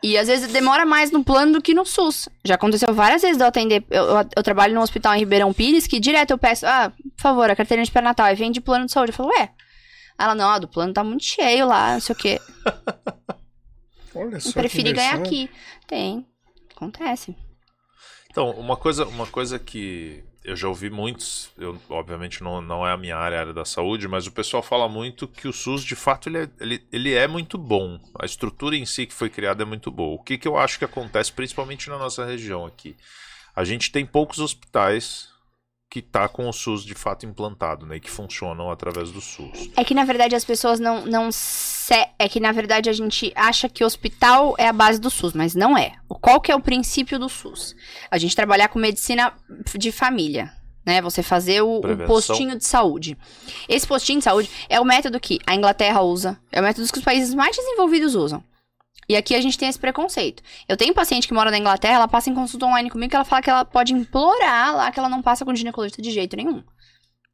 E 0.04 0.18
às 0.18 0.28
vezes 0.28 0.52
demora 0.52 0.86
mais 0.86 1.10
no 1.12 1.24
plano 1.24 1.54
do 1.54 1.62
que 1.62 1.74
no 1.74 1.84
SUS. 1.84 2.30
Já 2.46 2.54
aconteceu 2.56 2.94
várias 2.94 3.24
vezes 3.24 3.38
de 3.38 3.44
eu 3.44 3.48
atender. 3.48 3.84
Eu, 3.90 4.04
eu, 4.04 4.30
eu 4.38 4.44
trabalho 4.44 4.74
num 4.76 4.82
hospital 4.82 5.16
em 5.16 5.20
Ribeirão 5.20 5.52
Pires 5.52 5.88
que 5.88 6.00
direto 6.00 6.32
eu 6.32 6.38
peço, 6.38 6.66
ah, 6.68 6.92
por 7.16 7.22
favor, 7.22 7.50
a 7.50 7.56
carteirinha 7.56 7.84
de 7.84 7.92
pré-natal. 7.92 8.28
Aí 8.28 8.36
vem 8.36 8.52
de 8.52 8.62
plano 8.62 8.86
de 8.86 8.92
saúde. 8.92 9.12
Eu 9.12 9.16
falo, 9.16 9.30
ué. 9.30 9.50
Ela, 10.20 10.36
não, 10.36 10.50
a 10.50 10.60
do 10.60 10.68
plano 10.68 10.94
tá 10.94 11.04
muito 11.04 11.24
cheio 11.24 11.66
lá, 11.68 11.94
não 11.94 12.00
sei 12.00 12.14
o 12.14 12.18
quê. 12.18 12.40
Olha 14.14 14.40
só. 14.40 14.50
Eu 14.50 14.54
preferi 14.54 14.94
ganhar 14.94 15.16
aqui. 15.16 15.50
Tem. 15.88 16.24
Acontece. 16.76 17.36
Então, 18.30 18.52
uma 18.52 18.78
coisa, 18.78 19.06
uma 19.06 19.26
coisa 19.26 19.58
que 19.58 20.24
eu 20.44 20.56
já 20.56 20.68
ouvi 20.68 20.90
muitos, 20.90 21.52
eu, 21.58 21.80
obviamente 21.90 22.44
não, 22.44 22.62
não 22.62 22.86
é 22.86 22.92
a 22.92 22.98
minha 22.98 23.16
área, 23.16 23.38
a 23.38 23.42
área 23.42 23.54
da 23.54 23.64
saúde, 23.64 24.08
mas 24.08 24.28
o 24.28 24.32
pessoal 24.32 24.62
fala 24.62 24.90
muito 24.90 25.28
que 25.28 25.48
o 25.48 25.54
SUS, 25.54 25.84
de 25.84 25.96
fato, 25.96 26.28
ele 26.28 26.40
é, 26.40 26.50
ele, 26.60 26.88
ele 26.92 27.14
é 27.14 27.28
muito 27.28 27.58
bom. 27.58 28.00
A 28.20 28.26
estrutura 28.26 28.76
em 28.76 28.86
si 28.86 29.06
que 29.06 29.14
foi 29.14 29.30
criada 29.30 29.64
é 29.64 29.66
muito 29.66 29.90
boa. 29.90 30.16
O 30.16 30.24
que, 30.24 30.38
que 30.38 30.48
eu 30.48 30.58
acho 30.58 30.78
que 30.78 30.86
acontece, 30.86 31.32
principalmente 31.32 31.90
na 31.90 31.98
nossa 31.98 32.26
região 32.26 32.66
aqui? 32.66 32.96
A 33.56 33.64
gente 33.64 33.92
tem 33.92 34.06
poucos 34.06 34.40
hospitais 34.40 35.33
que 35.94 36.02
tá 36.02 36.28
com 36.28 36.50
o 36.50 36.52
SUS 36.52 36.84
de 36.84 36.96
fato 36.96 37.24
implantado, 37.24 37.86
né? 37.86 37.98
E 37.98 38.00
que 38.00 38.10
funcionam 38.10 38.72
através 38.72 39.12
do 39.12 39.22
SUS. 39.22 39.70
É 39.78 39.84
que, 39.84 39.94
na 39.94 40.04
verdade, 40.04 40.36
as 40.36 40.44
pessoas 40.44 40.80
não, 40.80 41.06
não 41.06 41.32
se... 41.32 41.94
É 42.18 42.28
que, 42.28 42.40
na 42.40 42.52
verdade, 42.52 42.90
a 42.90 42.94
gente 42.94 43.32
acha 43.36 43.70
que 43.70 43.84
o 43.84 43.86
hospital 43.86 44.56
é 44.58 44.68
a 44.68 44.74
base 44.74 45.00
do 45.00 45.12
SUS, 45.12 45.34
mas 45.34 45.54
não 45.54 45.78
é. 45.78 45.94
O- 46.10 46.16
Qual 46.16 46.42
que 46.42 46.52
é 46.52 46.56
o 46.56 46.60
princípio 46.60 47.20
do 47.20 47.30
SUS? 47.30 47.76
A 48.10 48.18
gente 48.18 48.36
trabalhar 48.36 48.70
com 48.70 48.80
medicina 48.80 49.34
de 49.78 49.92
família, 49.92 50.52
né? 50.84 51.00
Você 51.00 51.22
fazer 51.22 51.62
o, 51.62 51.78
o 51.78 51.82
postinho 52.08 52.58
de 52.58 52.66
saúde. 52.66 53.16
Esse 53.70 53.86
postinho 53.86 54.18
de 54.18 54.24
saúde 54.24 54.50
é 54.68 54.80
o 54.80 54.86
método 54.86 55.20
que 55.20 55.38
a 55.46 55.54
Inglaterra 55.54 56.02
usa, 56.02 56.40
é 56.52 56.60
o 56.60 56.64
método 56.64 56.92
que 56.92 56.98
os 56.98 57.06
países 57.06 57.36
mais 57.36 57.56
desenvolvidos 57.56 58.16
usam. 58.16 58.44
E 59.08 59.16
aqui 59.16 59.36
a 59.36 59.42
gente 59.42 59.58
tem 59.58 59.70
esse 59.70 59.80
preconceito. 59.80 60.42
Eu 60.68 60.78
tenho 60.78 60.94
paciente 60.94 61.28
que 61.28 61.34
mora 61.34 61.52
na 61.52 61.58
Inglaterra, 61.58 61.96
ela 61.96 62.08
passa 62.08 62.30
em 62.30 62.34
consulta 62.36 62.66
online 62.66 62.90
comigo, 62.90 63.10
que 63.10 63.16
ela 63.16 63.26
fala 63.26 63.42
que 63.42 63.50
ela 63.50 63.66
pode 63.66 63.94
implorar 63.94 64.76
lá 64.76 64.92
que 64.92 65.00
ela 65.00 65.10
não 65.10 65.22
passa 65.22 65.44
com 65.46 65.54
ginecologista 65.56 66.02
de 66.02 66.12
jeito 66.12 66.36
nenhum. 66.36 66.64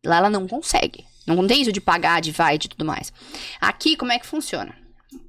Lá 0.05 0.17
ela 0.17 0.29
não 0.29 0.47
consegue. 0.47 1.05
Não 1.27 1.45
tem 1.45 1.61
isso 1.61 1.71
de 1.71 1.81
pagar, 1.81 2.21
de 2.21 2.31
vai, 2.31 2.57
de 2.57 2.69
tudo 2.69 2.85
mais. 2.85 3.13
Aqui, 3.59 3.95
como 3.95 4.11
é 4.11 4.19
que 4.19 4.25
funciona? 4.25 4.75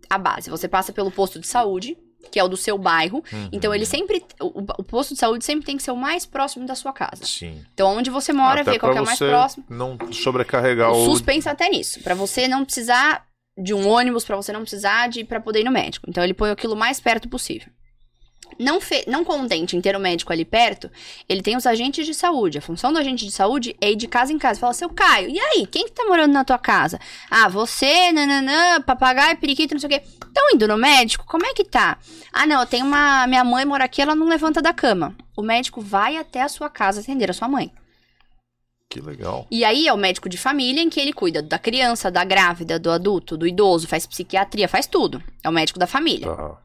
A 0.08 0.16
base, 0.18 0.50
você 0.50 0.66
passa 0.66 0.92
pelo 0.92 1.10
posto 1.10 1.38
de 1.38 1.46
saúde, 1.46 1.96
que 2.30 2.38
é 2.38 2.44
o 2.44 2.48
do 2.48 2.56
seu 2.56 2.78
bairro. 2.78 3.22
Então, 3.52 3.74
ele 3.74 3.84
sempre. 3.84 4.24
O, 4.40 4.60
o 4.78 4.84
posto 4.84 5.14
de 5.14 5.20
saúde 5.20 5.44
sempre 5.44 5.64
tem 5.64 5.76
que 5.76 5.82
ser 5.82 5.90
o 5.90 5.96
mais 5.96 6.26
próximo 6.26 6.66
da 6.66 6.74
sua 6.74 6.92
casa. 6.92 7.24
Sim. 7.24 7.64
Então, 7.74 7.96
onde 7.96 8.10
você 8.10 8.32
mora, 8.32 8.62
Até 8.62 8.72
vê 8.72 8.78
qual 8.78 8.94
é 8.94 9.00
o 9.00 9.04
mais 9.04 9.18
próximo. 9.18 9.64
Não 9.68 9.98
sobrecarregar 10.12 10.92
O 10.92 11.02
o. 11.02 11.04
SUS 11.04 11.22
pensa 11.22 11.50
até 11.50 11.68
nisso, 11.68 12.00
Pra 12.00 12.14
você 12.14 12.48
não 12.48 12.64
precisar 12.64 13.26
de 13.56 13.74
um 13.74 13.88
ônibus, 13.88 14.24
pra 14.24 14.36
você 14.36 14.52
não 14.52 14.62
precisar 14.62 15.08
de 15.08 15.24
para 15.24 15.40
poder 15.40 15.60
ir 15.60 15.64
no 15.64 15.70
médico. 15.70 16.06
Então 16.08 16.22
ele 16.22 16.34
põe 16.34 16.50
aquilo 16.50 16.76
mais 16.76 17.00
perto 17.00 17.28
possível. 17.28 17.70
Não, 18.58 18.80
fe... 18.80 19.04
não 19.06 19.24
contente 19.24 19.76
em 19.76 19.80
ter 19.80 19.96
o 19.96 20.00
médico 20.00 20.32
ali 20.32 20.44
perto, 20.44 20.90
ele 21.28 21.42
tem 21.42 21.56
os 21.56 21.66
agentes 21.66 22.04
de 22.04 22.14
saúde. 22.14 22.58
A 22.58 22.62
função 22.62 22.92
do 22.92 22.98
agente 22.98 23.24
de 23.24 23.30
saúde 23.30 23.76
é 23.80 23.92
ir 23.92 23.96
de 23.96 24.08
casa 24.08 24.32
em 24.32 24.38
casa. 24.38 24.60
Fala, 24.60 24.74
seu 24.74 24.90
Caio, 24.90 25.28
e 25.28 25.38
aí? 25.38 25.66
Quem 25.66 25.84
que 25.84 25.92
tá 25.92 26.04
morando 26.04 26.32
na 26.32 26.44
tua 26.44 26.58
casa? 26.58 26.98
Ah, 27.30 27.48
você, 27.48 28.12
nananã, 28.12 28.80
papagaio, 28.82 29.38
periquito, 29.38 29.74
não 29.74 29.80
sei 29.80 29.86
o 29.86 29.90
quê. 29.90 30.02
Estão 30.26 30.50
indo 30.52 30.68
no 30.68 30.76
médico? 30.76 31.24
Como 31.26 31.46
é 31.46 31.54
que 31.54 31.64
tá? 31.64 31.98
Ah, 32.32 32.46
não, 32.46 32.64
tenho 32.66 32.86
uma... 32.86 33.26
Minha 33.26 33.44
mãe 33.44 33.64
mora 33.64 33.84
aqui, 33.84 34.02
ela 34.02 34.14
não 34.14 34.28
levanta 34.28 34.60
da 34.60 34.72
cama. 34.72 35.16
O 35.36 35.42
médico 35.42 35.80
vai 35.80 36.16
até 36.16 36.42
a 36.42 36.48
sua 36.48 36.68
casa 36.68 37.00
atender 37.00 37.30
a 37.30 37.34
sua 37.34 37.48
mãe. 37.48 37.72
Que 38.90 39.00
legal. 39.00 39.46
E 39.48 39.64
aí 39.64 39.86
é 39.86 39.92
o 39.92 39.96
médico 39.96 40.28
de 40.28 40.36
família 40.36 40.82
em 40.82 40.90
que 40.90 40.98
ele 40.98 41.12
cuida 41.12 41.40
da 41.40 41.60
criança, 41.60 42.10
da 42.10 42.24
grávida, 42.24 42.76
do 42.76 42.90
adulto, 42.90 43.36
do 43.36 43.46
idoso, 43.46 43.86
faz 43.86 44.04
psiquiatria, 44.04 44.68
faz 44.68 44.88
tudo. 44.88 45.22
É 45.44 45.48
o 45.48 45.52
médico 45.52 45.78
da 45.78 45.86
família. 45.86 46.26
Tá. 46.26 46.58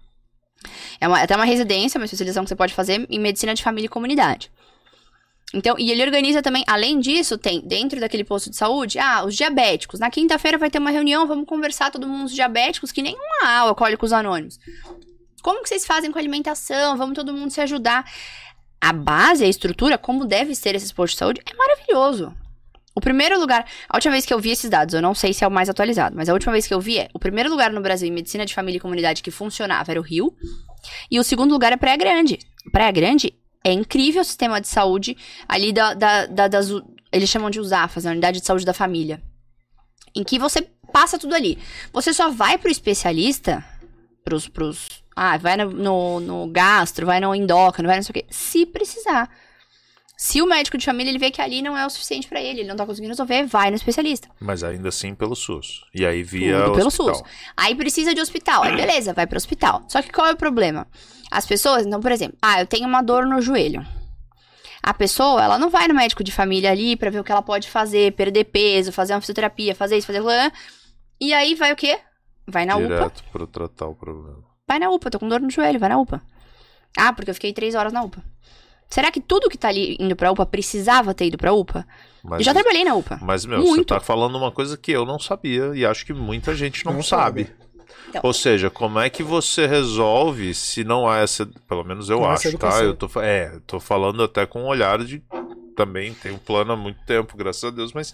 É 1.00 1.08
uma, 1.08 1.22
até 1.22 1.36
uma 1.36 1.46
residência, 1.46 2.00
uma 2.00 2.06
especialização 2.06 2.44
que 2.44 2.50
você 2.50 2.56
pode 2.56 2.74
fazer 2.74 3.06
em 3.08 3.20
medicina 3.20 3.54
de 3.54 3.62
família 3.62 3.86
e 3.86 3.90
comunidade. 3.90 4.52
Então, 5.54 5.76
e 5.78 5.92
ele 5.92 6.02
organiza 6.02 6.42
também, 6.42 6.64
além 6.66 7.00
disso, 7.00 7.38
tem 7.38 7.62
dentro 7.62 8.00
daquele 8.00 8.24
posto 8.24 8.50
de 8.50 8.56
saúde, 8.56 8.98
ah, 8.98 9.24
os 9.24 9.36
diabéticos. 9.36 10.00
Na 10.00 10.10
quinta-feira 10.10 10.58
vai 10.58 10.72
ter 10.72 10.80
uma 10.80 10.90
reunião, 10.90 11.28
vamos 11.28 11.46
conversar 11.46 11.92
todo 11.92 12.08
mundo 12.08 12.26
os 12.26 12.34
diabéticos, 12.34 12.92
que 12.92 13.04
nem 13.04 13.16
uma 13.16 13.50
aula, 13.50 13.70
alcoólicos 13.70 14.12
anônimos. 14.12 14.60
Como 15.44 15.62
que 15.62 15.70
vocês 15.70 15.86
fazem 15.86 16.12
com 16.12 16.18
a 16.18 16.22
alimentação? 16.22 16.98
Vamos 16.98 17.14
todo 17.14 17.32
mundo 17.32 17.52
se 17.52 17.62
ajudar. 17.62 18.04
A 18.82 18.94
base, 18.94 19.44
a 19.44 19.48
estrutura, 19.48 19.98
como 19.98 20.26
deve 20.26 20.54
ser 20.56 20.76
esses 20.76 20.92
postos 20.92 21.16
de 21.16 21.20
saúde, 21.20 21.42
é 21.46 21.56
maravilhoso. 21.56 22.34
O 22.96 23.02
primeiro 23.02 23.38
lugar, 23.40 23.66
a 23.90 23.98
última 23.98 24.14
vez 24.14 24.26
que 24.26 24.34
eu 24.34 24.40
vi 24.40 24.52
esses 24.52 24.70
dados, 24.70 24.94
eu 24.94 25.02
não 25.02 25.14
sei 25.14 25.34
se 25.34 25.44
é 25.44 25.48
o 25.48 25.52
mais 25.52 25.68
atualizado, 25.70 26.16
mas 26.16 26.30
a 26.30 26.34
última 26.34 26.54
vez 26.54 26.66
que 26.66 26.74
eu 26.74 26.80
vi 26.80 27.00
é, 27.00 27.10
o 27.14 27.20
primeiro 27.20 27.50
lugar 27.50 27.72
no 27.74 27.82
Brasil 27.82 28.08
em 28.08 28.12
medicina 28.12 28.46
de 28.46 28.54
família 28.54 28.78
e 28.78 28.82
comunidade 28.82 29.22
que 29.22 29.32
funcionava 29.32 29.92
era 29.92 30.00
o 30.00 30.04
Rio, 30.04 30.34
e 31.12 31.20
o 31.20 31.24
segundo 31.24 31.52
lugar 31.52 31.74
é 31.74 31.78
Praia 31.78 31.98
Grande. 31.98 32.40
Praia 32.72 32.92
Grande 32.92 33.34
é 33.66 33.74
incrível 33.74 34.22
o 34.22 34.26
sistema 34.26 34.62
de 34.62 34.68
saúde 34.68 35.18
ali 35.48 35.74
da, 35.74 35.94
da, 35.94 36.26
da- 36.28 36.48
das. 36.48 36.70
Eles 37.12 37.30
chamam 37.30 37.50
de 37.50 37.60
USAFAS, 37.60 38.06
a 38.06 38.12
Unidade 38.12 38.40
de 38.40 38.46
Saúde 38.46 38.64
da 38.66 38.74
Família. 38.74 39.22
Em 40.16 40.24
que 40.24 40.40
você 40.40 40.62
passa 40.94 41.18
tudo 41.20 41.34
ali. 41.36 41.58
Você 41.92 42.14
só 42.14 42.30
vai 42.30 42.58
pro 42.58 42.72
especialista, 42.72 43.66
pros. 44.26 44.50
pros 44.50 45.04
ah, 45.16 45.38
vai 45.38 45.56
no, 45.56 45.70
no, 45.70 46.20
no 46.20 46.48
gastro, 46.48 47.06
vai 47.06 47.22
no 47.22 47.34
endócrino, 47.34 47.88
vai 47.88 47.96
não 47.96 48.04
sei 48.04 48.12
o 48.12 48.14
quê. 48.14 48.26
Se 48.30 48.66
precisar. 48.66 49.30
Se 50.18 50.42
o 50.42 50.46
médico 50.46 50.78
de 50.78 50.86
família 50.86 51.12
ele 51.12 51.20
vê 51.20 51.30
que 51.30 51.42
ali 51.42 51.62
não 51.62 51.78
é 51.78 51.86
o 51.86 51.90
suficiente 51.90 52.28
pra 52.28 52.42
ele, 52.42 52.62
ele 52.62 52.70
não 52.70 52.76
tá 52.76 52.86
conseguindo 52.86 53.12
resolver, 53.12 53.46
vai 53.46 53.70
no 53.70 53.76
especialista. 53.76 54.30
Mas 54.40 54.64
ainda 54.64 54.90
assim 54.90 55.14
pelo 55.14 55.36
SUS. 55.36 55.86
E 55.94 56.06
aí 56.06 56.24
via 56.24 56.64
Tudo 56.64 56.76
pelo 56.76 56.88
hospital. 56.88 57.16
SUS. 57.16 57.24
Aí 57.56 57.76
precisa 57.76 58.14
de 58.14 58.22
hospital. 58.22 58.64
Aí 58.64 58.76
beleza, 58.76 59.14
vai 59.14 59.28
pro 59.28 59.38
hospital. 59.38 59.84
Só 59.88 60.02
que 60.02 60.12
qual 60.12 60.28
é 60.28 60.34
o 60.34 60.38
problema? 60.38 60.88
As 61.30 61.46
pessoas, 61.46 61.86
então, 61.86 62.00
por 62.00 62.12
exemplo, 62.12 62.38
ah, 62.42 62.62
eu 62.62 62.66
tenho 62.66 62.88
uma 62.88 63.02
dor 63.02 63.26
no 63.26 63.42
joelho. 63.42 63.86
A 64.82 64.94
pessoa, 64.94 65.44
ela 65.44 65.58
não 65.58 65.70
vai 65.70 65.88
no 65.88 65.96
médico 65.96 66.24
de 66.24 66.32
família 66.32 66.72
ali 66.72 66.96
pra 66.96 67.10
ver 67.10 67.20
o 67.20 67.24
que 67.24 67.32
ela 67.32 67.42
pode 67.42 67.70
fazer, 67.70 68.14
perder 68.14 68.46
peso, 68.46 68.92
fazer 68.92 69.14
uma 69.14 69.22
fisioterapia, 69.22 69.76
fazer 69.76 69.98
isso, 69.98 70.08
fazer 70.08 70.20
aquilo. 70.20 70.52
E 71.20 71.34
aí 71.34 71.56
vai 71.56 71.74
o 71.74 71.76
quê? 71.76 72.00
Vai 72.48 72.66
na 72.66 72.76
UPA. 72.78 72.88
Direto 72.88 73.24
para 73.32 73.48
tratar 73.48 73.88
o 73.88 73.96
problema. 73.96 74.44
Vai 74.68 74.80
na 74.80 74.90
UPA, 74.90 75.10
tô 75.12 75.20
com 75.20 75.28
dor 75.28 75.40
no 75.40 75.50
joelho, 75.50 75.80
vai 75.80 75.90
na 75.90 75.98
UPA. 75.98 76.22
Ah, 76.98 77.12
porque 77.14 77.30
eu 77.30 77.36
fiquei 77.36 77.54
três 77.54 77.76
horas 77.76 77.92
na 77.94 78.04
UPA. 78.04 78.24
Será 78.90 79.12
que 79.12 79.20
tudo 79.20 79.50
que 79.50 79.58
tá 79.58 79.68
ali 79.70 79.98
indo 80.00 80.16
pra 80.16 80.32
UPA 80.32 80.46
precisava 80.46 81.14
ter 81.14 81.26
ido 81.26 81.38
pra 81.38 81.52
UPA? 81.54 81.86
Mas, 82.24 82.40
eu 82.40 82.46
já 82.46 82.54
trabalhei 82.54 82.84
na 82.84 82.96
UPA. 82.96 83.20
mas 83.22 83.46
meu, 83.46 83.60
Muito. 83.60 83.76
você 83.78 83.84
tá 83.86 84.00
falando 84.00 84.36
uma 84.38 84.52
coisa 84.52 84.78
que 84.78 84.92
eu 84.92 85.06
não 85.06 85.20
sabia 85.20 85.72
e 85.76 85.86
acho 85.86 86.06
que 86.06 86.14
muita 86.14 86.56
gente 86.56 86.86
não, 86.86 86.94
Não 86.94 87.04
sabe. 87.04 87.46
sabe. 87.46 87.66
Então. 88.10 88.22
Ou 88.24 88.34
seja, 88.34 88.70
como 88.70 89.00
é 89.00 89.10
que 89.10 89.24
você 89.24 89.66
resolve 89.66 90.54
se 90.54 90.84
não 90.84 91.08
há 91.10 91.18
essa. 91.18 91.46
Pelo 91.68 91.84
menos 91.84 92.10
eu 92.10 92.20
essa 92.32 92.48
acho, 92.50 92.58
tá? 92.58 92.84
Eu 92.84 92.96
tô, 92.96 93.10
é, 93.20 93.60
tô 93.66 93.80
falando 93.80 94.24
até 94.24 94.46
com 94.46 94.62
um 94.64 94.68
olhar 94.68 95.04
de. 95.04 95.22
Também 95.76 96.14
tenho 96.14 96.38
plano 96.38 96.72
há 96.72 96.78
muito 96.78 97.04
tempo, 97.06 97.36
graças 97.36 97.64
a 97.66 97.70
Deus, 97.70 97.92
mas 97.92 98.14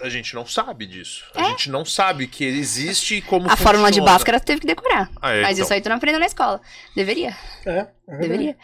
a 0.00 0.08
gente 0.08 0.34
não 0.34 0.46
sabe 0.46 0.86
disso. 0.86 1.24
A 1.34 1.44
gente 1.44 1.70
não 1.70 1.84
sabe 1.84 2.26
que 2.26 2.44
existe 2.44 3.16
e 3.16 3.22
como 3.22 3.48
É? 3.48 3.52
A 3.52 3.56
fórmula 3.56 3.90
de 3.90 3.98
funciona. 3.98 4.18
Bhaskara 4.18 4.40
tu 4.40 4.44
teve 4.46 4.60
que 4.60 4.66
decorar. 4.66 5.10
Ah, 5.20 5.32
é, 5.32 5.42
Mas 5.42 5.52
então. 5.52 5.64
isso 5.64 5.74
aí 5.74 5.80
tu 5.80 5.88
não 5.88 5.96
aprendeu 5.96 6.20
na 6.20 6.26
escola. 6.26 6.60
Deveria. 6.94 7.36
É, 7.66 7.86
é. 8.08 8.16
Deveria. 8.18 8.56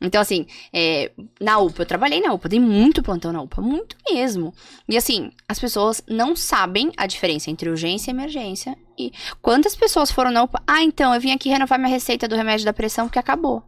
Então, 0.00 0.20
assim, 0.20 0.46
é, 0.72 1.10
na 1.40 1.58
UPA, 1.58 1.82
eu 1.82 1.86
trabalhei 1.86 2.20
na 2.20 2.32
UPA, 2.32 2.48
dei 2.48 2.60
muito 2.60 3.02
plantão 3.02 3.32
na 3.32 3.40
UPA, 3.42 3.60
muito 3.62 3.96
mesmo. 4.10 4.54
E 4.88 4.96
assim, 4.96 5.30
as 5.48 5.58
pessoas 5.58 6.02
não 6.08 6.36
sabem 6.36 6.92
a 6.96 7.06
diferença 7.06 7.50
entre 7.50 7.70
urgência 7.70 8.10
e 8.10 8.14
emergência. 8.14 8.76
E 8.98 9.12
quantas 9.40 9.74
pessoas 9.74 10.10
foram 10.10 10.30
na 10.30 10.42
UPA? 10.42 10.62
Ah, 10.66 10.82
então, 10.82 11.14
eu 11.14 11.20
vim 11.20 11.32
aqui 11.32 11.48
renovar 11.48 11.78
minha 11.78 11.90
receita 11.90 12.28
do 12.28 12.36
remédio 12.36 12.66
da 12.66 12.72
pressão 12.72 13.06
porque 13.06 13.18
acabou. 13.18 13.62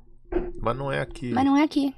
Mas 0.60 0.76
não 0.76 0.90
é 0.90 1.00
aqui. 1.00 1.30
Mas 1.32 1.44
não 1.44 1.56
é 1.56 1.62
aqui. 1.62 1.94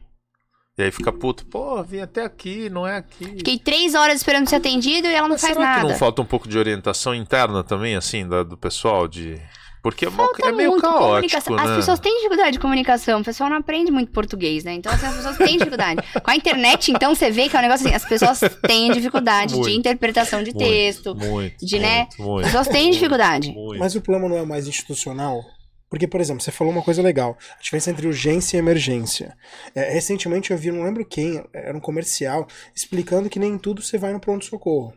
E 0.78 0.82
aí 0.82 0.90
fica 0.90 1.10
puto, 1.10 1.46
pô, 1.46 1.82
vim 1.82 2.00
até 2.00 2.22
aqui, 2.22 2.68
não 2.68 2.86
é 2.86 2.98
aqui. 2.98 3.24
Fiquei 3.24 3.58
três 3.58 3.94
horas 3.94 4.16
esperando 4.16 4.46
ser 4.48 4.56
atendido 4.56 5.08
e 5.08 5.14
ela 5.14 5.26
não 5.26 5.34
Mas 5.36 5.40
faz 5.40 5.54
será 5.54 5.64
nada. 5.66 5.80
que 5.80 5.92
não 5.92 5.98
falta 5.98 6.20
um 6.20 6.26
pouco 6.26 6.46
de 6.46 6.58
orientação 6.58 7.14
interna 7.14 7.64
também, 7.64 7.96
assim, 7.96 8.28
da- 8.28 8.42
do 8.42 8.58
pessoal? 8.58 9.08
de 9.08 9.40
Porque 9.82 10.04
é, 10.04 10.10
Falta 10.10 10.48
é 10.48 10.50
meio 10.52 10.70
muito 10.70 10.82
caótico, 10.82 11.06
comunicação. 11.08 11.54
né? 11.56 11.62
As 11.62 11.76
pessoas 11.76 12.00
têm 12.00 12.14
dificuldade 12.16 12.50
de 12.52 12.58
comunicação. 12.58 13.20
O 13.20 13.24
pessoal 13.24 13.48
não 13.48 13.56
aprende 13.56 13.90
muito 13.92 14.10
português, 14.10 14.64
né? 14.64 14.74
Então, 14.74 14.92
assim, 14.92 15.06
as 15.06 15.14
pessoas 15.14 15.36
têm 15.38 15.56
dificuldade. 15.56 16.02
Com 16.22 16.30
a 16.30 16.34
internet, 16.36 16.90
então, 16.90 17.14
você 17.14 17.30
vê 17.30 17.48
que 17.48 17.54
é 17.56 17.58
um 17.60 17.62
negócio 17.62 17.86
assim. 17.86 17.94
As 17.94 18.04
pessoas 18.04 18.40
têm 18.66 18.90
dificuldade 18.90 19.54
Muito. 19.54 19.68
de 19.70 19.76
interpretação 19.76 20.42
de 20.42 20.52
Muito, 20.52 20.58
texto. 20.66 21.14
Muito, 21.14 21.64
de, 21.64 21.78
né, 21.78 22.08
muito, 22.18 22.40
As 22.40 22.46
pessoas 22.52 22.66
têm 22.68 22.82
muito, 22.82 22.94
dificuldade. 22.94 23.52
muito. 23.52 23.78
Mas 23.78 23.94
o 23.94 24.00
plano 24.02 24.28
não 24.28 24.36
é 24.36 24.44
mais 24.44 24.66
institucional? 24.66 25.40
Porque, 25.88 26.06
por 26.06 26.20
exemplo, 26.20 26.42
você 26.42 26.50
falou 26.50 26.72
uma 26.72 26.82
coisa 26.82 27.00
legal, 27.00 27.38
a 27.58 27.62
diferença 27.62 27.90
entre 27.90 28.06
urgência 28.06 28.56
e 28.56 28.58
emergência. 28.58 29.36
É, 29.74 29.92
recentemente 29.92 30.50
eu 30.50 30.58
vi, 30.58 30.72
não 30.72 30.82
lembro 30.82 31.04
quem, 31.04 31.44
era 31.52 31.76
um 31.76 31.80
comercial, 31.80 32.46
explicando 32.74 33.30
que 33.30 33.38
nem 33.38 33.56
tudo 33.56 33.82
você 33.82 33.96
vai 33.96 34.12
no 34.12 34.20
pronto-socorro. 34.20 34.92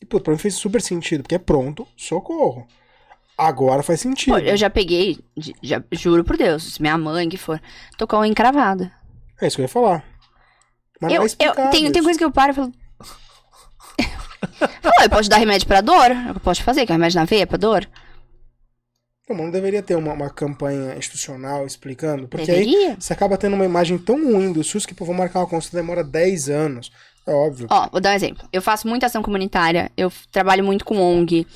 E, 0.00 0.06
pô, 0.06 0.20
pra 0.20 0.32
mim 0.32 0.38
fez 0.38 0.54
super 0.54 0.80
sentido, 0.80 1.22
porque 1.22 1.34
é 1.34 1.38
pronto, 1.38 1.86
socorro. 1.96 2.66
Agora 3.36 3.82
faz 3.82 4.00
sentido. 4.00 4.34
Pô, 4.34 4.38
eu 4.38 4.56
já 4.56 4.70
peguei, 4.70 5.18
já, 5.62 5.82
juro 5.90 6.22
por 6.22 6.36
Deus, 6.36 6.78
minha 6.78 6.96
mãe 6.96 7.28
que 7.28 7.36
for, 7.36 7.60
tocou 7.96 8.20
uma 8.20 8.28
encravada. 8.28 8.92
É 9.40 9.46
isso 9.48 9.56
que 9.56 9.62
eu 9.62 9.64
ia 9.64 9.68
falar. 9.68 10.04
Mas 11.00 11.12
eu, 11.12 11.20
não 11.20 11.26
é 11.26 11.66
eu 11.66 11.70
tem, 11.70 11.90
tem 11.90 12.02
coisa 12.02 12.18
que 12.18 12.24
eu 12.24 12.30
paro 12.30 12.52
e 12.52 12.54
falo. 12.54 12.72
eu 15.02 15.10
posso 15.10 15.28
dar 15.28 15.38
remédio 15.38 15.66
pra 15.66 15.80
dor? 15.80 16.10
Eu 16.28 16.38
posso 16.40 16.62
fazer, 16.62 16.86
que 16.86 16.92
é 16.92 16.94
remédio 16.94 17.18
na 17.18 17.24
veia 17.24 17.46
pra 17.46 17.58
dor? 17.58 17.88
Não, 19.28 19.36
não 19.36 19.50
deveria 19.50 19.82
ter 19.82 19.94
uma, 19.94 20.12
uma 20.12 20.30
campanha 20.30 20.96
institucional 20.96 21.64
explicando, 21.64 22.26
porque 22.26 22.46
deveria. 22.46 22.90
aí 22.90 22.96
você 22.98 23.12
acaba 23.12 23.38
tendo 23.38 23.54
uma 23.54 23.64
imagem 23.64 23.96
tão 23.96 24.32
ruim 24.32 24.52
do 24.52 24.64
SUS 24.64 24.84
que, 24.84 24.94
pô, 24.94 25.04
vou 25.04 25.14
marcar 25.14 25.40
uma 25.40 25.46
consulta 25.46 25.76
demora 25.76 26.02
10 26.02 26.48
anos. 26.48 26.90
É 27.26 27.32
óbvio. 27.32 27.68
Ó, 27.70 27.88
vou 27.90 28.00
dar 28.00 28.10
um 28.10 28.14
exemplo. 28.14 28.48
Eu 28.52 28.60
faço 28.60 28.88
muita 28.88 29.06
ação 29.06 29.22
comunitária, 29.22 29.90
eu 29.96 30.12
trabalho 30.32 30.64
muito 30.64 30.84
com 30.84 30.98
ONG. 30.98 31.46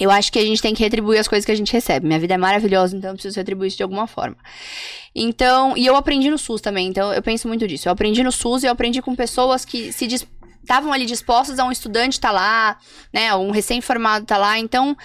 Eu 0.00 0.10
acho 0.10 0.32
que 0.32 0.38
a 0.38 0.44
gente 0.44 0.60
tem 0.60 0.74
que 0.74 0.82
retribuir 0.82 1.20
as 1.20 1.28
coisas 1.28 1.44
que 1.44 1.52
a 1.52 1.54
gente 1.54 1.72
recebe. 1.72 2.06
Minha 2.06 2.18
vida 2.18 2.34
é 2.34 2.38
maravilhosa, 2.38 2.96
então 2.96 3.10
eu 3.10 3.14
preciso 3.14 3.38
retribuir 3.38 3.68
isso 3.68 3.76
de 3.76 3.82
alguma 3.82 4.06
forma. 4.06 4.36
Então, 5.14 5.76
e 5.76 5.86
eu 5.86 5.94
aprendi 5.94 6.30
no 6.30 6.38
SUS 6.38 6.60
também, 6.60 6.88
então 6.88 7.12
eu 7.12 7.22
penso 7.22 7.46
muito 7.46 7.68
disso. 7.68 7.88
Eu 7.88 7.92
aprendi 7.92 8.22
no 8.22 8.32
SUS 8.32 8.62
e 8.62 8.66
eu 8.66 8.72
aprendi 8.72 9.02
com 9.02 9.14
pessoas 9.14 9.64
que 9.64 9.92
se 9.92 10.06
estavam 10.06 10.92
ali 10.92 11.04
dispostas 11.04 11.58
a 11.58 11.64
um 11.64 11.70
estudante 11.70 12.14
estar 12.14 12.28
tá 12.28 12.34
lá, 12.34 12.78
né, 13.12 13.34
um 13.34 13.50
recém-formado 13.50 14.24
estar 14.24 14.36
tá 14.36 14.40
lá. 14.40 14.58
Então, 14.58 14.96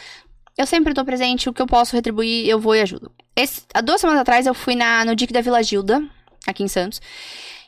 eu 0.58 0.65
sempre 0.65 0.91
estou 0.91 1.06
presente, 1.06 1.50
o 1.50 1.54
que 1.54 1.62
eu 1.62 1.67
posso 1.67 1.96
retribuir, 1.96 2.48
eu 2.48 2.60
vou 2.60 2.76
e 2.76 2.82
ajudo. 2.82 3.12
Esse, 3.36 3.62
há 3.74 3.82
duas 3.82 4.02
semanas 4.02 4.22
atrás 4.22 4.48
eu 4.48 4.54
fui 4.54 4.76
na, 4.76 5.06
no 5.06 5.15
DIC 5.15 5.32
da 5.32 5.41
Vila 5.41 5.62
Gilda, 5.62 6.04
aqui 6.48 6.63
em 6.63 6.67
Santos. 6.67 7.00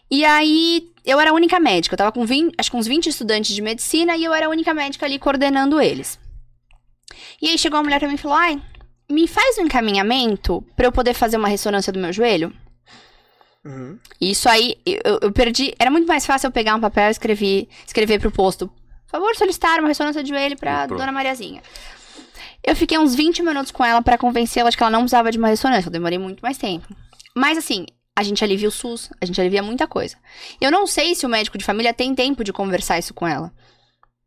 E 0.09 0.25
aí, 0.25 0.91
eu 1.05 1.19
era 1.19 1.29
a 1.31 1.33
única 1.33 1.59
médica. 1.59 1.93
Eu 1.93 1.97
tava 1.97 2.11
com 2.11 2.25
20, 2.25 2.55
acho 2.57 2.71
que 2.71 2.77
uns 2.77 2.87
20 2.87 3.07
estudantes 3.07 3.55
de 3.55 3.61
medicina 3.61 4.15
e 4.15 4.23
eu 4.23 4.33
era 4.33 4.47
a 4.47 4.49
única 4.49 4.73
médica 4.73 5.05
ali 5.05 5.19
coordenando 5.19 5.79
eles. 5.79 6.19
E 7.41 7.47
aí 7.47 7.57
chegou 7.57 7.77
uma 7.77 7.83
mulher 7.83 7.99
pra 7.99 8.07
mim 8.07 8.15
e 8.15 8.17
falou: 8.17 8.37
Ai, 8.37 8.61
me 9.09 9.27
faz 9.27 9.57
um 9.57 9.63
encaminhamento 9.63 10.63
para 10.75 10.87
eu 10.87 10.91
poder 10.91 11.13
fazer 11.13 11.37
uma 11.37 11.47
ressonância 11.47 11.91
do 11.93 11.99
meu 11.99 12.11
joelho? 12.11 12.53
Uhum. 13.65 13.99
Isso 14.19 14.47
aí, 14.47 14.77
eu, 14.85 15.19
eu, 15.21 15.31
perdi. 15.31 15.73
Era 15.77 15.91
muito 15.91 16.07
mais 16.07 16.25
fácil 16.25 16.47
eu 16.47 16.51
pegar 16.51 16.75
um 16.75 16.79
papel 16.79 17.07
e 17.07 17.11
escrever, 17.11 17.67
escrever 17.85 18.19
pro 18.19 18.31
posto. 18.31 18.67
Por 18.67 19.11
favor, 19.11 19.35
solicitar 19.35 19.79
uma 19.79 19.87
ressonância 19.87 20.23
de 20.23 20.29
joelho 20.29 20.57
pra 20.57 20.85
Dona 20.85 21.11
Mariazinha. 21.11 21.61
Eu 22.63 22.75
fiquei 22.75 22.97
uns 22.97 23.15
20 23.15 23.41
minutos 23.41 23.71
com 23.71 23.83
ela 23.83 24.01
para 24.01 24.17
convencê-la 24.17 24.69
de 24.69 24.77
que 24.77 24.83
ela 24.83 24.91
não 24.91 25.01
precisava 25.01 25.31
de 25.31 25.37
uma 25.37 25.47
ressonância. 25.47 25.87
Eu 25.87 25.91
demorei 25.91 26.17
muito 26.17 26.41
mais 26.41 26.57
tempo. 26.57 26.87
Mas 27.35 27.57
assim, 27.57 27.85
a 28.15 28.23
gente 28.23 28.43
alivia 28.43 28.67
o 28.67 28.71
SUS, 28.71 29.09
a 29.21 29.25
gente 29.25 29.39
alivia 29.39 29.63
muita 29.63 29.87
coisa. 29.87 30.17
Eu 30.59 30.71
não 30.71 30.85
sei 30.85 31.15
se 31.15 31.25
o 31.25 31.29
médico 31.29 31.57
de 31.57 31.63
família 31.63 31.93
tem 31.93 32.13
tempo 32.13 32.43
de 32.43 32.51
conversar 32.51 32.99
isso 32.99 33.13
com 33.13 33.27
ela. 33.27 33.51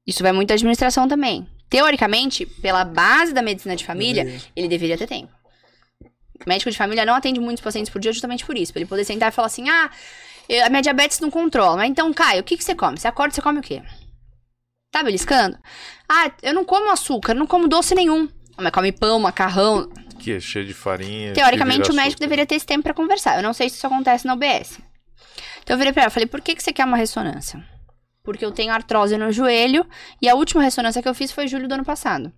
Isso 0.07 0.23
vai 0.23 0.33
muito 0.33 0.49
da 0.49 0.55
administração 0.55 1.07
também. 1.07 1.47
Teoricamente, 1.69 2.47
pela 2.47 2.85
base 2.85 3.33
da 3.33 3.43
medicina 3.43 3.77
de 3.77 3.85
família, 3.85 4.25
deveria. 4.25 4.47
ele 4.57 4.69
deveria 4.69 4.99
ter 4.99 5.07
tempo. 5.07 5.33
O 6.45 6.49
médico 6.49 6.71
de 6.71 6.77
família 6.77 7.05
não 7.05 7.15
atende 7.15 7.39
muitos 7.39 7.63
pacientes 7.63 7.93
por 7.93 8.01
dia 8.01 8.13
justamente 8.13 8.45
por 8.45 8.57
isso. 8.57 8.73
Pra 8.73 8.81
ele 8.81 8.89
poder 8.89 9.05
sentar 9.05 9.29
e 9.31 9.35
falar 9.35 9.47
assim: 9.47 9.69
ah, 9.69 9.91
a 10.65 10.69
minha 10.69 10.83
diabetes 10.83 11.21
não 11.21 11.31
controla. 11.31 11.77
Mas 11.77 11.91
então, 11.91 12.13
Caio, 12.13 12.41
o 12.41 12.45
que, 12.45 12.57
que 12.57 12.65
você 12.65 12.75
come? 12.75 12.99
Você 12.99 13.07
acorda, 13.07 13.35
você 13.35 13.41
come 13.41 13.61
o 13.61 13.63
quê? 13.63 13.83
Tá 14.91 15.03
beliscando? 15.03 15.59
Ah, 16.15 16.31
eu 16.43 16.53
não 16.53 16.63
como 16.63 16.91
açúcar, 16.91 17.33
não 17.33 17.47
como 17.47 17.67
doce 17.67 17.95
nenhum. 17.95 18.29
Mas 18.59 18.71
come 18.71 18.93
pão, 18.93 19.19
macarrão. 19.19 19.89
Que 20.19 20.33
é 20.33 20.41
cheio 20.41 20.67
de 20.67 20.75
farinha. 20.75 21.33
Teoricamente, 21.33 21.91
o 21.91 21.95
médico 21.95 22.09
açúcar. 22.09 22.21
deveria 22.21 22.45
ter 22.45 22.57
esse 22.57 22.67
tempo 22.67 22.83
para 22.83 22.93
conversar. 22.93 23.37
Eu 23.37 23.43
não 23.43 23.55
sei 23.55 23.71
se 23.71 23.77
isso 23.77 23.87
acontece 23.87 24.27
na 24.27 24.35
OBS. 24.35 24.79
Então 25.63 25.73
eu 25.73 25.79
virei 25.79 25.91
pra 25.91 26.03
ela 26.03 26.11
falei, 26.11 26.27
por 26.27 26.43
que, 26.43 26.55
que 26.55 26.63
você 26.63 26.71
quer 26.71 26.85
uma 26.85 26.99
ressonância? 26.99 27.65
Porque 28.23 28.45
eu 28.45 28.53
tenho 28.53 28.75
artrose 28.75 29.17
no 29.17 29.33
joelho 29.33 29.89
e 30.21 30.29
a 30.29 30.35
última 30.35 30.63
ressonância 30.63 31.01
que 31.01 31.09
eu 31.09 31.15
fiz 31.15 31.33
foi 31.33 31.49
julho 31.49 31.67
do 31.67 31.73
ano 31.73 31.85
passado. 31.85 32.31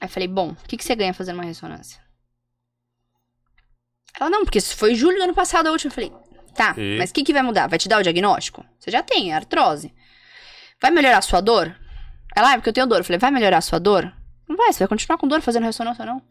Aí 0.00 0.08
eu 0.08 0.08
falei, 0.08 0.26
bom, 0.26 0.50
o 0.50 0.68
que, 0.68 0.76
que 0.76 0.84
você 0.84 0.96
ganha 0.96 1.14
fazendo 1.14 1.36
uma 1.36 1.44
ressonância? 1.44 2.02
Ela, 4.18 4.28
não, 4.28 4.42
porque 4.42 4.60
foi 4.60 4.96
julho 4.96 5.18
do 5.18 5.22
ano 5.22 5.34
passado 5.34 5.68
a 5.68 5.70
última. 5.70 5.90
Eu 5.90 5.94
falei, 5.94 6.12
tá, 6.56 6.74
e? 6.76 6.98
mas 6.98 7.10
o 7.10 7.14
que, 7.14 7.22
que 7.22 7.32
vai 7.32 7.42
mudar? 7.42 7.68
Vai 7.68 7.78
te 7.78 7.88
dar 7.88 8.00
o 8.00 8.02
diagnóstico? 8.02 8.66
Você 8.76 8.90
já 8.90 9.04
tem, 9.04 9.30
é 9.30 9.36
artrose. 9.36 9.94
Vai 10.82 10.90
melhorar 10.90 11.18
a 11.18 11.22
sua 11.22 11.40
dor? 11.40 11.78
Ela, 12.34 12.52
é 12.52 12.56
porque 12.56 12.68
eu 12.68 12.72
tenho 12.72 12.86
dor. 12.86 12.98
Eu 12.98 13.04
falei, 13.04 13.18
vai 13.18 13.30
melhorar 13.30 13.58
a 13.58 13.62
sua 13.62 13.78
dor? 13.78 14.12
Não 14.48 14.56
vai, 14.56 14.72
você 14.72 14.80
vai 14.80 14.88
continuar 14.88 15.18
com 15.18 15.28
dor 15.28 15.40
fazendo 15.40 15.64
ressonância, 15.64 16.04
não. 16.04 16.22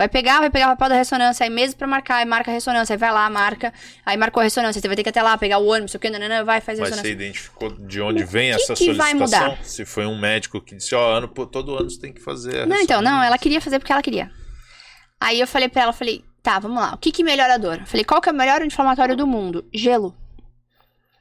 Vai 0.00 0.08
pegar, 0.08 0.40
vai 0.40 0.48
pegar 0.48 0.68
o 0.68 0.70
papel 0.70 0.88
da 0.88 0.94
ressonância, 0.94 1.44
aí 1.44 1.50
mesmo 1.50 1.76
pra 1.76 1.86
marcar, 1.86 2.16
aí 2.16 2.24
marca 2.24 2.50
a 2.50 2.54
ressonância, 2.54 2.94
aí 2.94 2.96
vai 2.96 3.12
lá, 3.12 3.28
marca, 3.28 3.70
aí 4.06 4.16
marcou 4.16 4.40
a 4.40 4.44
ressonância, 4.44 4.80
você 4.80 4.88
vai 4.88 4.96
ter 4.96 5.02
que 5.02 5.10
até 5.10 5.20
lá, 5.20 5.36
pegar 5.36 5.58
o 5.58 5.66
ônibus, 5.66 5.90
sei 5.90 5.98
o 5.98 6.00
que, 6.00 6.08
não, 6.08 6.42
vai, 6.42 6.62
faz 6.62 6.78
a 6.78 6.80
Mas 6.80 6.90
ressonância. 6.90 7.02
você 7.02 7.12
identificou 7.12 7.68
de 7.68 8.00
onde 8.00 8.24
vem 8.24 8.48
essa 8.48 8.72
que 8.72 8.84
solicitação? 8.84 8.96
Vai 8.96 9.14
mudar? 9.14 9.62
Se 9.62 9.84
foi 9.84 10.06
um 10.06 10.18
médico 10.18 10.58
que 10.58 10.74
disse, 10.74 10.94
ó, 10.94 11.12
oh, 11.12 11.16
ano, 11.18 11.28
todo 11.28 11.76
ano 11.76 11.90
você 11.90 12.00
tem 12.00 12.14
que 12.14 12.20
fazer 12.22 12.60
a 12.62 12.66
Não, 12.66 12.80
então, 12.80 13.02
não, 13.02 13.22
ela 13.22 13.36
queria 13.36 13.60
fazer 13.60 13.78
porque 13.78 13.92
ela 13.92 14.00
queria. 14.00 14.30
Aí 15.20 15.38
eu 15.38 15.46
falei 15.46 15.68
pra 15.68 15.82
ela, 15.82 15.92
falei, 15.92 16.24
tá, 16.42 16.58
vamos 16.58 16.80
lá, 16.80 16.94
o 16.94 16.96
que 16.96 17.12
que 17.12 17.22
melhora 17.22 17.56
a 17.56 17.58
dor? 17.58 17.82
falei, 17.84 18.02
qual 18.02 18.22
que 18.22 18.30
é 18.30 18.32
o 18.32 18.34
melhor 18.34 18.62
inflamatório 18.62 19.14
do 19.14 19.26
mundo? 19.26 19.66
Gelo. 19.70 20.16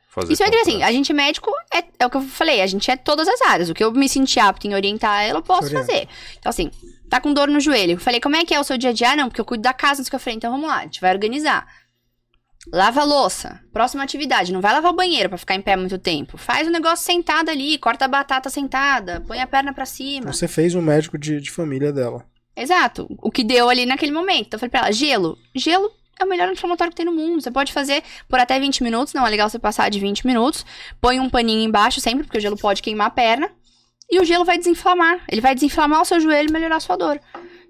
Fazer 0.10 0.34
Isso 0.34 0.43
é 0.43 0.48
assim, 0.48 0.82
a 0.82 0.91
gente 0.91 1.13
médico 1.13 1.52
é, 1.72 1.84
é, 2.00 2.06
o 2.06 2.10
que 2.10 2.17
eu 2.17 2.22
falei, 2.24 2.62
a 2.62 2.67
gente 2.67 2.89
é 2.89 2.98
todas 2.98 3.28
as 3.28 3.39
áreas. 3.43 3.69
O 3.69 3.76
que 3.76 3.84
eu 3.84 3.91
me 3.91 4.10
senti 4.10 4.39
apto 4.39 4.65
em 4.65 4.74
orientar 4.74 5.24
ela, 5.24 5.38
eu 5.38 5.43
posso 5.43 5.69
fazer. 5.69 6.08
Então, 6.39 6.50
assim, 6.50 6.72
tá 7.08 7.22
com 7.22 7.32
dor 7.32 7.48
no 7.48 7.60
joelho. 7.60 7.93
Eu 7.93 8.00
falei, 8.00 8.19
como 8.19 8.36
é 8.36 8.43
que 8.43 8.54
é 8.54 8.60
o 8.60 8.63
seu 8.63 8.76
dia 8.76 8.89
a 8.89 8.93
dia? 8.93 9.12
Ah, 9.12 9.15
não, 9.15 9.28
porque 9.28 9.39
eu 9.39 9.45
cuido 9.45 9.62
da 9.62 9.72
casa, 9.72 10.02
não 10.02 10.10
que 10.10 10.15
eu 10.15 10.19
falei, 10.19 10.36
então 10.38 10.52
vamos 10.52 10.67
lá, 10.67 10.80
a 10.80 10.84
gente 10.84 11.00
vai 11.00 11.13
organizar. 11.13 11.67
Lava 12.74 13.02
a 13.02 13.04
louça. 13.04 13.60
Próxima 13.72 14.04
atividade. 14.04 14.52
Não 14.52 14.62
vai 14.62 14.74
lavar 14.74 14.91
o 14.91 14.95
banheiro 14.95 15.30
para 15.30 15.38
ficar 15.38 15.56
em 15.56 15.62
pé 15.62 15.76
muito 15.76 15.98
tempo. 15.98 16.38
Faz 16.38 16.67
o 16.67 16.72
negócio 16.72 17.06
sentado 17.06 17.50
ali, 17.50 17.78
corta 17.78 18.06
a 18.06 18.08
batata 18.08 18.50
sentada, 18.50 19.22
põe 19.22 19.39
a 19.39 19.48
perna 19.48 19.74
para 19.74 19.86
cima. 19.86 20.34
Você 20.34 20.48
fez 20.48 20.76
um 20.76 20.82
médico 20.82 21.17
de, 21.17 21.39
de 21.39 21.52
família 21.52 21.93
dela. 21.93 22.26
Exato. 22.56 23.08
O 23.22 23.32
que 23.32 23.43
deu 23.43 23.69
ali 23.69 23.86
naquele 23.86 24.12
momento. 24.12 24.48
Então 24.48 24.58
eu 24.58 24.60
falei 24.60 24.69
pra 24.72 24.80
ela, 24.82 24.91
gelo. 24.91 25.38
Gelo 25.56 25.89
é 26.19 26.25
o 26.25 26.27
melhor 26.27 26.51
inflamatório 26.51 26.91
que 26.91 26.97
tem 26.97 27.05
no 27.05 27.13
mundo. 27.13 27.41
Você 27.41 27.49
pode 27.49 27.71
fazer 27.71 28.03
por 28.27 28.39
até 28.39 28.60
20 28.60 28.84
minutos, 28.84 29.13
não 29.13 29.25
é 29.25 29.29
legal 29.29 29.49
você 29.49 29.58
passar 29.58 29.89
de 29.89 29.99
20 29.99 30.27
minutos. 30.27 30.65
Põe 30.99 31.19
um 31.19 31.29
paninho 31.29 31.62
embaixo 31.62 32.01
sempre, 32.01 32.25
porque 32.25 32.38
o 32.38 32.41
gelo 32.41 32.58
pode 32.58 32.82
queimar 32.82 33.08
a 33.08 33.12
perna. 33.12 33.49
E 34.12 34.19
o 34.19 34.25
gelo 34.25 34.43
vai 34.43 34.58
desinflamar. 34.58 35.21
Ele 35.29 35.39
vai 35.39 35.53
desinflamar 35.53 36.01
o 36.01 36.05
seu 36.05 36.19
joelho 36.19 36.49
e 36.49 36.51
melhorar 36.51 36.77
a 36.77 36.79
sua 36.79 36.97
dor. 36.97 37.19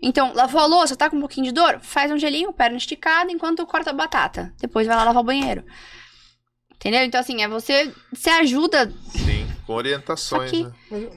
Então, 0.01 0.33
lavou 0.33 0.62
a 0.62 0.65
louça, 0.65 0.95
tá 0.95 1.09
com 1.09 1.17
um 1.17 1.19
pouquinho 1.19 1.45
de 1.45 1.51
dor? 1.51 1.79
Faz 1.81 2.09
um 2.12 2.17
gelinho, 2.17 2.53
perna 2.53 2.77
esticada, 2.77 3.31
enquanto 3.31 3.65
corta 3.65 3.89
a 3.89 3.93
batata. 3.93 4.53
Depois 4.59 4.88
vai 4.88 4.95
lá 4.95 5.03
lavar 5.03 5.21
o 5.21 5.25
banheiro. 5.25 5.63
Entendeu? 6.75 7.03
Então, 7.03 7.19
assim, 7.19 7.43
é 7.43 7.47
você. 7.47 7.93
Você 8.13 8.29
ajuda. 8.29 8.89
Sim, 9.12 9.45
com 9.67 9.73
orientações. 9.73 10.49
Né? 10.49 10.71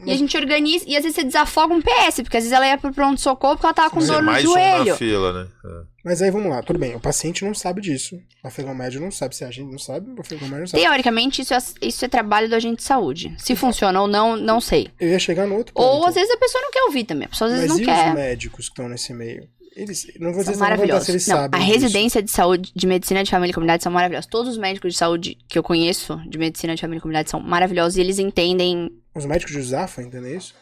E 0.04 0.10
a 0.10 0.16
gente 0.16 0.36
organiza. 0.36 0.84
E 0.88 0.96
às 0.96 1.04
vezes 1.04 1.14
você 1.14 1.22
desafoga 1.22 1.72
um 1.72 1.80
PS, 1.80 2.16
porque 2.22 2.36
às 2.36 2.42
vezes 2.42 2.52
ela 2.52 2.66
ia 2.66 2.76
pro 2.76 2.92
pronto-socorro 2.92 3.54
porque 3.54 3.66
ela 3.66 3.74
tava 3.74 3.90
com 3.90 4.00
Mas 4.00 4.08
dor 4.08 4.22
no 4.22 4.26
mais 4.26 4.42
joelho. 4.42 4.82
Um 4.82 4.86
na 4.86 4.96
fila, 4.96 5.32
né? 5.32 5.48
É. 5.64 5.91
Mas 6.04 6.20
aí 6.20 6.30
vamos 6.32 6.50
lá, 6.50 6.62
tudo 6.62 6.80
bem. 6.80 6.96
O 6.96 7.00
paciente 7.00 7.44
não 7.44 7.54
sabe 7.54 7.80
disso. 7.80 8.20
O 8.42 8.48
afegão 8.48 8.74
médio 8.74 9.00
não 9.00 9.10
sabe. 9.10 9.36
Se 9.36 9.44
a 9.44 9.50
gente 9.52 9.70
não 9.70 9.78
sabe, 9.78 10.10
o 10.10 10.20
afegão 10.20 10.48
médio 10.48 10.60
não 10.60 10.66
sabe. 10.66 10.82
Teoricamente, 10.82 11.42
isso 11.42 11.54
é, 11.54 11.58
isso 11.80 12.04
é 12.04 12.08
trabalho 12.08 12.48
do 12.48 12.56
agente 12.56 12.78
de 12.78 12.82
saúde. 12.82 13.32
Se 13.38 13.54
funciona 13.54 14.00
ou 14.00 14.08
não, 14.08 14.36
não 14.36 14.60
sei. 14.60 14.88
Eu 14.98 15.10
ia 15.10 15.18
chegar 15.18 15.46
no 15.46 15.56
outro 15.56 15.72
ponto. 15.72 15.86
Ou 15.86 16.04
às 16.06 16.14
vezes 16.14 16.30
a 16.30 16.36
pessoa 16.36 16.60
não 16.60 16.70
quer 16.72 16.82
ouvir 16.82 17.04
também. 17.04 17.26
A 17.26 17.28
pessoa 17.28 17.48
às 17.48 17.54
vezes 17.54 17.68
Mas 17.68 17.76
não 17.76 17.82
e 17.82 17.86
quer. 17.86 18.08
os 18.08 18.14
médicos 18.14 18.68
que 18.68 18.72
estão 18.72 18.88
nesse 18.88 19.14
meio? 19.14 19.48
Eles, 19.76 20.06
não 20.18 20.32
vou 20.32 20.42
dizer 20.42 20.54
são 20.54 20.60
maravilhosos. 20.60 21.08
eles 21.08 21.26
não, 21.26 21.36
sabem 21.36 21.60
a 21.60 21.64
residência 21.64 22.20
disso. 22.20 22.32
de 22.32 22.36
saúde, 22.36 22.72
de 22.74 22.86
medicina 22.86 23.22
de 23.24 23.30
família 23.30 23.52
e 23.52 23.54
comunidade 23.54 23.82
são 23.82 23.92
maravilhosos. 23.92 24.28
Todos 24.28 24.52
os 24.52 24.58
médicos 24.58 24.92
de 24.92 24.98
saúde 24.98 25.38
que 25.48 25.58
eu 25.58 25.62
conheço 25.62 26.20
de 26.28 26.36
medicina 26.36 26.74
de 26.74 26.80
família 26.80 26.98
e 26.98 27.00
comunidade 27.00 27.30
são 27.30 27.40
maravilhosos 27.40 27.96
e 27.96 28.00
eles 28.00 28.18
entendem. 28.18 28.90
Os 29.14 29.24
médicos 29.24 29.54
de 29.54 29.60
USAFA 29.60 30.02
entendem 30.02 30.36
isso? 30.36 30.54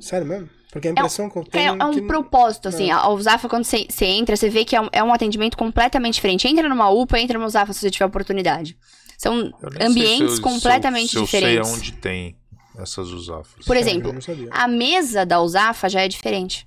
Sério 0.00 0.26
mesmo? 0.26 0.48
Porque 0.70 0.88
a 0.88 0.90
impressão 0.90 1.26
é, 1.26 1.30
que 1.30 1.38
eu 1.38 1.44
tenho. 1.44 1.74
É, 1.74 1.78
é 1.78 1.84
um 1.84 1.92
que... 1.92 2.02
propósito, 2.02 2.68
assim. 2.68 2.90
A 2.90 3.08
USAFA, 3.08 3.48
quando 3.48 3.64
você, 3.64 3.86
entra, 4.00 4.36
você 4.36 4.50
vê 4.50 4.64
que 4.64 4.76
é 4.76 4.80
um, 4.80 4.88
é 4.92 5.02
um, 5.02 5.12
atendimento 5.12 5.56
completamente 5.56 6.14
diferente. 6.14 6.46
Entra 6.46 6.68
numa 6.68 6.90
UPA, 6.90 7.18
entra 7.18 7.38
numa 7.38 7.46
USAFA 7.46 7.72
se 7.72 7.80
você 7.80 7.90
tiver 7.90 8.04
oportunidade. 8.04 8.76
São 9.16 9.52
ambientes 9.80 10.36
eu, 10.36 10.42
completamente 10.42 11.10
se 11.10 11.16
eu, 11.16 11.26
se 11.26 11.36
diferentes. 11.36 11.58
Eu 11.58 11.64
sei 11.64 11.74
onde 11.74 11.92
tem 11.92 12.36
essas 12.78 13.08
USAFAs. 13.08 13.64
Por 13.64 13.76
exemplo, 13.76 14.14
a 14.50 14.68
mesa 14.68 15.24
da 15.24 15.40
USAFA 15.40 15.88
já 15.88 16.02
é 16.02 16.08
diferente. 16.08 16.66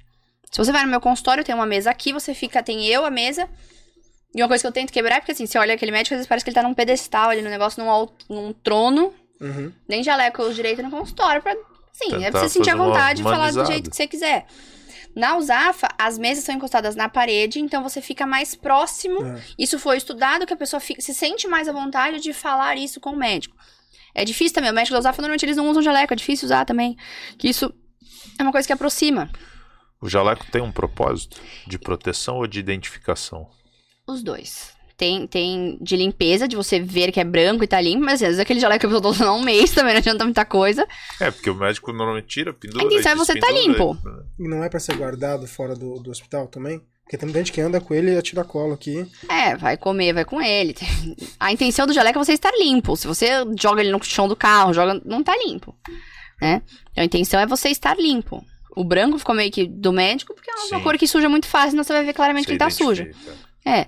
Se 0.51 0.57
você 0.57 0.71
vai 0.71 0.83
no 0.83 0.89
meu 0.89 0.99
consultório, 0.99 1.43
tem 1.43 1.55
uma 1.55 1.65
mesa 1.65 1.89
aqui, 1.89 2.11
você 2.11 2.33
fica, 2.33 2.61
tem 2.61 2.85
eu, 2.87 3.05
a 3.05 3.09
mesa. 3.09 3.47
E 4.35 4.41
uma 4.41 4.47
coisa 4.47 4.61
que 4.61 4.67
eu 4.67 4.71
tento 4.71 4.91
quebrar 4.91 5.17
é 5.17 5.19
porque, 5.19 5.31
assim, 5.31 5.45
você 5.45 5.57
olha 5.57 5.73
aquele 5.73 5.91
médico, 5.91 6.13
às 6.13 6.19
vezes 6.19 6.27
parece 6.27 6.43
que 6.43 6.49
ele 6.49 6.55
tá 6.55 6.63
num 6.63 6.73
pedestal 6.73 7.29
ali 7.29 7.41
no 7.41 7.49
negócio, 7.49 7.83
num, 7.83 8.07
num 8.29 8.53
trono. 8.53 9.13
Uhum. 9.39 9.71
Nem 9.87 10.03
jaleco 10.03 10.43
os 10.43 10.55
direito 10.55 10.83
no 10.83 10.91
consultório 10.91 11.41
pra. 11.41 11.55
Sim, 11.93 12.23
é 12.23 12.31
pra 12.31 12.41
você 12.41 12.49
sentir 12.49 12.69
a 12.69 12.75
vontade 12.75 13.17
de 13.17 13.23
falar 13.23 13.51
do 13.51 13.65
jeito 13.65 13.89
que 13.89 13.95
você 13.95 14.07
quiser. 14.07 14.45
Na 15.15 15.35
Usafa, 15.37 15.89
as 15.97 16.17
mesas 16.17 16.43
são 16.43 16.55
encostadas 16.55 16.95
na 16.95 17.09
parede, 17.09 17.59
então 17.59 17.83
você 17.83 18.01
fica 18.01 18.25
mais 18.25 18.55
próximo. 18.55 19.25
É. 19.25 19.41
Isso 19.59 19.77
foi 19.77 19.97
estudado 19.97 20.45
que 20.45 20.53
a 20.53 20.57
pessoa 20.57 20.79
fica, 20.79 21.01
se 21.01 21.13
sente 21.13 21.47
mais 21.47 21.67
à 21.67 21.73
vontade 21.73 22.21
de 22.21 22.31
falar 22.31 22.77
isso 22.77 22.99
com 22.99 23.11
o 23.11 23.17
médico. 23.17 23.55
É 24.15 24.23
difícil 24.23 24.55
também. 24.55 24.71
O 24.71 24.73
médico 24.73 24.93
da 24.93 24.99
Usafa 24.99 25.21
normalmente 25.21 25.45
eles 25.45 25.57
não 25.57 25.69
usam 25.69 25.81
jaleco, 25.81 26.13
é 26.13 26.15
difícil 26.15 26.45
usar 26.45 26.65
também. 26.65 26.95
Que 27.37 27.49
isso 27.49 27.73
é 28.39 28.43
uma 28.43 28.51
coisa 28.51 28.65
que 28.65 28.73
aproxima. 28.73 29.29
O 30.01 30.09
jaleco 30.09 30.49
tem 30.49 30.61
um 30.61 30.71
propósito 30.71 31.39
de 31.67 31.77
proteção 31.77 32.37
ou 32.37 32.47
de 32.47 32.59
identificação? 32.59 33.49
Os 34.07 34.23
dois. 34.23 34.73
Tem, 35.01 35.25
tem 35.25 35.79
de 35.81 35.95
limpeza, 35.95 36.47
de 36.47 36.55
você 36.55 36.79
ver 36.79 37.11
que 37.11 37.19
é 37.19 37.23
branco 37.23 37.63
e 37.63 37.67
tá 37.67 37.81
limpo, 37.81 38.05
mas 38.05 38.21
às 38.21 38.27
vezes 38.27 38.39
aquele 38.39 38.59
jaleco 38.59 38.87
que 38.87 38.93
eu 38.93 39.01
tô 39.01 39.09
usando 39.09 39.29
há 39.29 39.33
um 39.33 39.41
mês 39.41 39.71
também 39.71 39.93
não 39.93 39.97
adianta 39.97 40.23
muita 40.23 40.45
coisa. 40.45 40.87
É, 41.19 41.31
porque 41.31 41.49
o 41.49 41.55
médico 41.55 41.91
normalmente 41.91 42.27
tira, 42.27 42.53
pendura. 42.53 42.83
A 42.83 42.85
intenção 42.85 43.13
é 43.13 43.15
você 43.15 43.33
tá 43.33 43.49
limpo. 43.49 43.97
E 44.37 44.47
não 44.47 44.63
é 44.63 44.69
para 44.69 44.79
ser 44.79 44.95
guardado 44.95 45.47
fora 45.47 45.73
do, 45.73 45.95
do 45.95 46.11
hospital 46.11 46.45
também? 46.45 46.83
Porque 47.03 47.17
tem 47.17 47.25
muita 47.25 47.39
gente 47.39 47.51
que 47.51 47.59
anda 47.59 47.81
com 47.81 47.95
ele 47.95 48.13
e 48.13 48.15
atira 48.15 48.43
colo 48.43 48.73
aqui. 48.73 49.03
É, 49.27 49.55
vai 49.55 49.75
comer, 49.75 50.13
vai 50.13 50.23
com 50.23 50.39
ele. 50.39 50.75
A 51.39 51.51
intenção 51.51 51.87
do 51.87 51.93
jaleco 51.93 52.19
é 52.19 52.23
você 52.23 52.33
estar 52.33 52.53
limpo. 52.55 52.95
Se 52.95 53.07
você 53.07 53.27
joga 53.59 53.81
ele 53.81 53.91
no 53.91 54.03
chão 54.03 54.27
do 54.27 54.35
carro, 54.35 54.71
joga, 54.71 55.01
não 55.03 55.23
tá 55.23 55.35
limpo. 55.35 55.75
Né? 56.39 56.61
Então 56.91 57.01
a 57.01 57.05
intenção 57.05 57.39
é 57.39 57.47
você 57.47 57.69
estar 57.69 57.97
limpo. 57.97 58.45
O 58.75 58.83
branco 58.83 59.17
ficou 59.17 59.33
meio 59.33 59.51
que 59.51 59.65
do 59.65 59.91
médico, 59.91 60.35
porque 60.35 60.51
é 60.51 60.53
uma 60.53 60.77
Sim. 60.77 60.83
cor 60.83 60.95
que 60.95 61.07
suja 61.07 61.27
muito 61.27 61.47
fácil, 61.47 61.73
então 61.73 61.83
você 61.83 61.91
vai 61.91 62.05
ver 62.05 62.13
claramente 62.13 62.43
você 62.43 62.45
que 62.45 62.51
ele 62.51 62.59
tá 62.59 62.69
sujo. 62.69 63.07
É. 63.65 63.87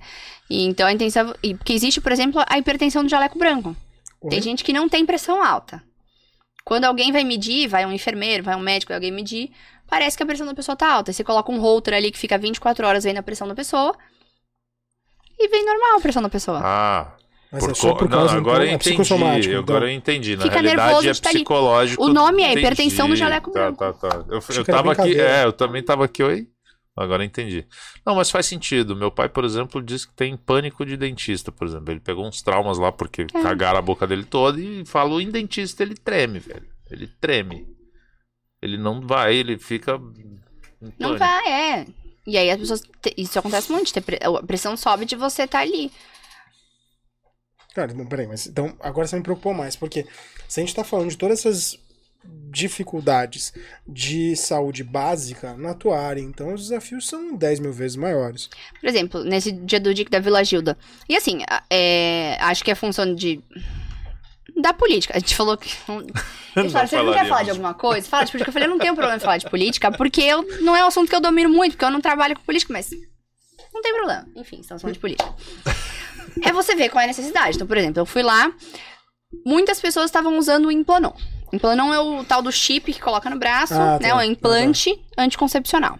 E, 0.53 0.65
então 0.65 0.85
a 0.85 0.93
intenção. 0.93 1.33
E, 1.41 1.55
porque 1.55 1.73
existe, 1.73 1.99
por 1.99 2.11
exemplo, 2.11 2.43
a 2.47 2.59
hipertensão 2.59 3.03
do 3.03 3.09
jaleco 3.09 3.39
branco. 3.39 3.75
Oi? 4.21 4.29
Tem 4.29 4.39
gente 4.39 4.63
que 4.63 4.71
não 4.71 4.87
tem 4.87 5.03
pressão 5.03 5.43
alta. 5.43 5.81
Quando 6.63 6.85
alguém 6.85 7.11
vai 7.11 7.23
medir, 7.23 7.67
vai 7.67 7.83
um 7.87 7.91
enfermeiro, 7.91 8.43
vai 8.43 8.55
um 8.55 8.59
médico, 8.59 8.93
alguém 8.93 9.11
medir, 9.11 9.51
parece 9.89 10.15
que 10.15 10.21
a 10.21 10.25
pressão 10.25 10.45
da 10.45 10.53
pessoa 10.53 10.75
tá 10.75 10.93
alta. 10.93 11.11
Você 11.11 11.23
coloca 11.23 11.51
um 11.51 11.59
holter 11.59 11.95
ali 11.95 12.11
que 12.11 12.19
fica 12.19 12.37
24 12.37 12.85
horas 12.85 13.03
vendo 13.03 13.17
a 13.17 13.23
pressão 13.23 13.47
da 13.47 13.55
pessoa. 13.55 13.95
E 15.39 15.47
vem 15.47 15.65
normal 15.65 15.97
a 15.97 16.01
pressão 16.01 16.21
da 16.21 16.29
pessoa. 16.29 16.61
Ah, 16.63 17.13
mas 17.51 17.63
por 17.63 17.71
é 17.71 17.73
só 17.73 17.95
por 17.95 18.07
causa 18.07 18.33
não, 18.33 18.39
agora 18.39 18.59
do, 18.59 18.69
eu 18.69 18.75
entendi, 18.75 19.49
então. 19.49 19.59
agora 19.59 19.85
eu 19.85 19.89
entendi. 19.91 20.35
Na 20.35 20.43
Fica 20.43 20.61
realidade 20.61 20.87
nervoso, 20.87 21.09
é 21.09 21.13
tá 21.15 21.29
psicológico. 21.31 22.03
O 22.03 22.09
nome 22.09 22.43
é 22.43 22.53
hipertensão 22.53 23.09
do 23.09 23.15
jaleco 23.15 23.49
tá, 23.49 23.59
branco. 23.59 23.77
Tá, 23.79 23.93
tá. 23.93 24.25
Eu, 24.29 24.39
eu 24.55 24.65
tava 24.65 24.91
aqui, 24.91 25.19
é, 25.19 25.45
eu 25.45 25.51
também 25.51 25.81
tava 25.81 26.05
aqui, 26.05 26.21
oi? 26.21 26.47
Agora 26.95 27.25
entendi. 27.25 27.65
Não, 28.05 28.15
mas 28.15 28.29
faz 28.29 28.45
sentido. 28.45 28.95
Meu 28.95 29.11
pai, 29.11 29.27
por 29.27 29.43
exemplo, 29.43 29.81
diz 29.81 30.05
que 30.05 30.13
tem 30.13 30.37
pânico 30.37 30.85
de 30.85 30.95
dentista, 30.95 31.51
por 31.51 31.67
exemplo. 31.67 31.91
Ele 31.91 31.99
pegou 31.99 32.27
uns 32.27 32.41
traumas 32.41 32.77
lá 32.77 32.91
porque 32.91 33.23
é. 33.23 33.41
cagaram 33.41 33.79
a 33.79 33.81
boca 33.81 34.05
dele 34.05 34.23
toda 34.23 34.59
e 34.59 34.85
falou 34.85 35.19
em 35.19 35.31
dentista, 35.31 35.81
ele 35.81 35.95
treme, 35.95 36.39
velho. 36.39 36.67
Ele 36.91 37.07
treme. 37.07 37.67
Ele 38.61 38.77
não 38.77 39.01
vai, 39.01 39.35
ele 39.35 39.57
fica. 39.57 39.99
Não 40.99 41.17
vai, 41.17 41.51
é. 41.51 41.87
E 42.25 42.37
aí 42.37 42.51
as 42.51 42.59
pessoas. 42.59 42.83
Isso 43.17 43.39
acontece 43.39 43.71
muito. 43.71 43.91
A 43.99 44.43
pressão 44.43 44.77
sobe 44.77 45.05
de 45.05 45.15
você 45.15 45.43
estar 45.43 45.57
tá 45.57 45.63
ali. 45.63 45.91
Cara, 47.73 47.91
não, 47.93 48.05
peraí, 48.05 48.27
mas 48.27 48.45
então 48.45 48.77
agora 48.79 49.07
você 49.07 49.15
me 49.15 49.23
preocupou 49.23 49.51
mais, 49.51 49.75
porque 49.75 50.05
se 50.47 50.59
a 50.59 50.63
gente 50.63 50.75
tá 50.75 50.83
falando 50.83 51.09
de 51.09 51.17
todas 51.17 51.39
essas 51.39 51.79
dificuldades 52.23 53.53
de 53.87 54.35
saúde 54.35 54.83
básica 54.83 55.55
na 55.55 55.73
tua 55.73 55.99
área, 55.99 56.21
então 56.21 56.53
os 56.53 56.61
desafios 56.61 57.07
são 57.07 57.35
10 57.35 57.59
mil 57.59 57.73
vezes 57.73 57.97
maiores. 57.97 58.49
Por 58.79 58.87
exemplo, 58.87 59.23
nesse 59.23 59.51
dia 59.51 59.79
do 59.79 59.93
DIC 59.93 60.09
da 60.09 60.19
Vila 60.19 60.43
Gilda. 60.43 60.77
E 61.09 61.15
assim, 61.15 61.39
é, 61.69 62.37
acho 62.39 62.63
que 62.63 62.71
é 62.71 62.75
função 62.75 63.13
de. 63.13 63.41
Da 64.55 64.71
política. 64.71 65.15
A 65.15 65.19
gente 65.19 65.35
falou 65.35 65.57
que. 65.57 65.69
Eles 66.55 66.71
falaram, 66.71 66.87
você 66.87 67.01
não 67.01 67.13
quer 67.13 67.27
falar 67.27 67.43
de 67.43 67.49
alguma 67.49 67.73
coisa? 67.73 68.07
Fala 68.07 68.23
de 68.23 68.31
política. 68.31 68.49
Eu 68.49 68.53
falei, 68.53 68.67
eu 68.67 68.71
não 68.71 68.79
tenho 68.79 68.93
problema 68.93 69.17
em 69.17 69.19
falar 69.19 69.37
de 69.37 69.49
política, 69.49 69.91
porque 69.91 70.21
eu, 70.21 70.43
não 70.61 70.75
é 70.75 70.83
um 70.83 70.87
assunto 70.87 71.09
que 71.09 71.15
eu 71.15 71.21
domino 71.21 71.49
muito, 71.49 71.71
porque 71.71 71.85
eu 71.85 71.91
não 71.91 72.01
trabalho 72.01 72.35
com 72.35 72.43
política, 72.43 72.71
mas 72.71 72.91
não 73.73 73.81
tem 73.81 73.93
problema. 73.93 74.27
Enfim, 74.35 74.59
estamos 74.59 74.81
falando 74.81 74.93
de 74.93 74.99
política 74.99 75.33
é 76.41 76.51
você 76.51 76.75
ver 76.75 76.89
qual 76.89 77.01
é 77.01 77.05
a 77.05 77.07
necessidade. 77.07 77.55
Então, 77.55 77.67
por 77.67 77.77
exemplo, 77.77 77.99
eu 77.99 78.05
fui 78.05 78.23
lá, 78.23 78.51
muitas 79.45 79.79
pessoas 79.79 80.05
estavam 80.05 80.37
usando 80.37 80.65
o 80.65 80.71
Implanon. 80.71 81.13
Implanon 81.53 81.93
é 81.93 81.99
o 81.99 82.23
tal 82.23 82.41
do 82.41 82.51
chip 82.51 82.91
que 82.91 82.99
coloca 82.99 83.29
no 83.29 83.37
braço, 83.37 83.75
ah, 83.75 83.99
né? 84.01 84.09
Tá. 84.09 84.17
O 84.17 84.23
implante 84.23 84.95
tá. 85.15 85.23
anticoncepcional. 85.23 85.99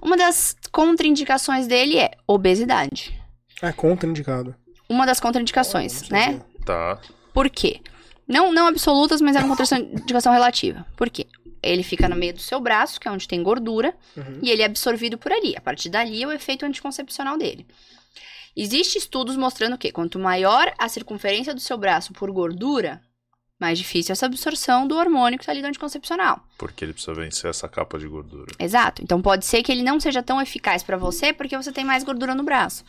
Uma 0.00 0.16
das 0.16 0.56
contraindicações 0.70 1.66
dele 1.66 1.98
é 1.98 2.12
obesidade. 2.28 3.20
É 3.60 3.72
contraindicado. 3.72 4.54
Uma 4.88 5.04
das 5.04 5.18
contraindicações, 5.18 6.04
oh, 6.08 6.12
né? 6.12 6.40
Tá. 6.64 7.00
Por 7.34 7.50
quê? 7.50 7.80
Não, 8.26 8.52
não 8.52 8.68
absolutas, 8.68 9.20
mas 9.20 9.34
é 9.34 9.40
uma 9.40 9.56
contraindicação 9.56 10.30
relativa. 10.32 10.86
Por 10.96 11.10
quê? 11.10 11.26
Ele 11.60 11.82
fica 11.82 12.08
no 12.08 12.14
meio 12.14 12.32
do 12.32 12.40
seu 12.40 12.60
braço, 12.60 13.00
que 13.00 13.08
é 13.08 13.10
onde 13.10 13.26
tem 13.26 13.42
gordura, 13.42 13.92
uhum. 14.16 14.38
e 14.40 14.50
ele 14.50 14.62
é 14.62 14.64
absorvido 14.64 15.18
por 15.18 15.32
ali. 15.32 15.56
A 15.56 15.60
partir 15.60 15.88
dali 15.88 16.22
é 16.22 16.26
o 16.26 16.32
efeito 16.32 16.64
anticoncepcional 16.64 17.36
dele. 17.36 17.66
Existem 18.56 19.00
estudos 19.00 19.36
mostrando 19.36 19.76
que 19.76 19.90
quanto 19.90 20.18
maior 20.18 20.72
a 20.78 20.88
circunferência 20.88 21.52
do 21.52 21.60
seu 21.60 21.76
braço 21.76 22.12
por 22.12 22.30
gordura, 22.30 23.00
mais 23.60 23.78
difícil 23.78 24.12
essa 24.12 24.26
absorção 24.26 24.88
do 24.88 24.96
hormônio 24.96 25.38
que 25.38 25.42
está 25.42 25.52
ali 25.52 25.60
no 25.60 25.68
anticoncepcional. 25.68 26.40
Porque 26.56 26.84
ele 26.84 26.94
precisa 26.94 27.14
vencer 27.14 27.50
essa 27.50 27.68
capa 27.68 27.98
de 27.98 28.08
gordura. 28.08 28.50
Exato. 28.58 29.02
Então 29.02 29.20
pode 29.20 29.44
ser 29.44 29.62
que 29.62 29.70
ele 29.70 29.82
não 29.82 30.00
seja 30.00 30.22
tão 30.22 30.40
eficaz 30.40 30.82
para 30.82 30.96
você 30.96 31.32
porque 31.32 31.56
você 31.56 31.70
tem 31.70 31.84
mais 31.84 32.02
gordura 32.02 32.34
no 32.34 32.42
braço. 32.42 32.82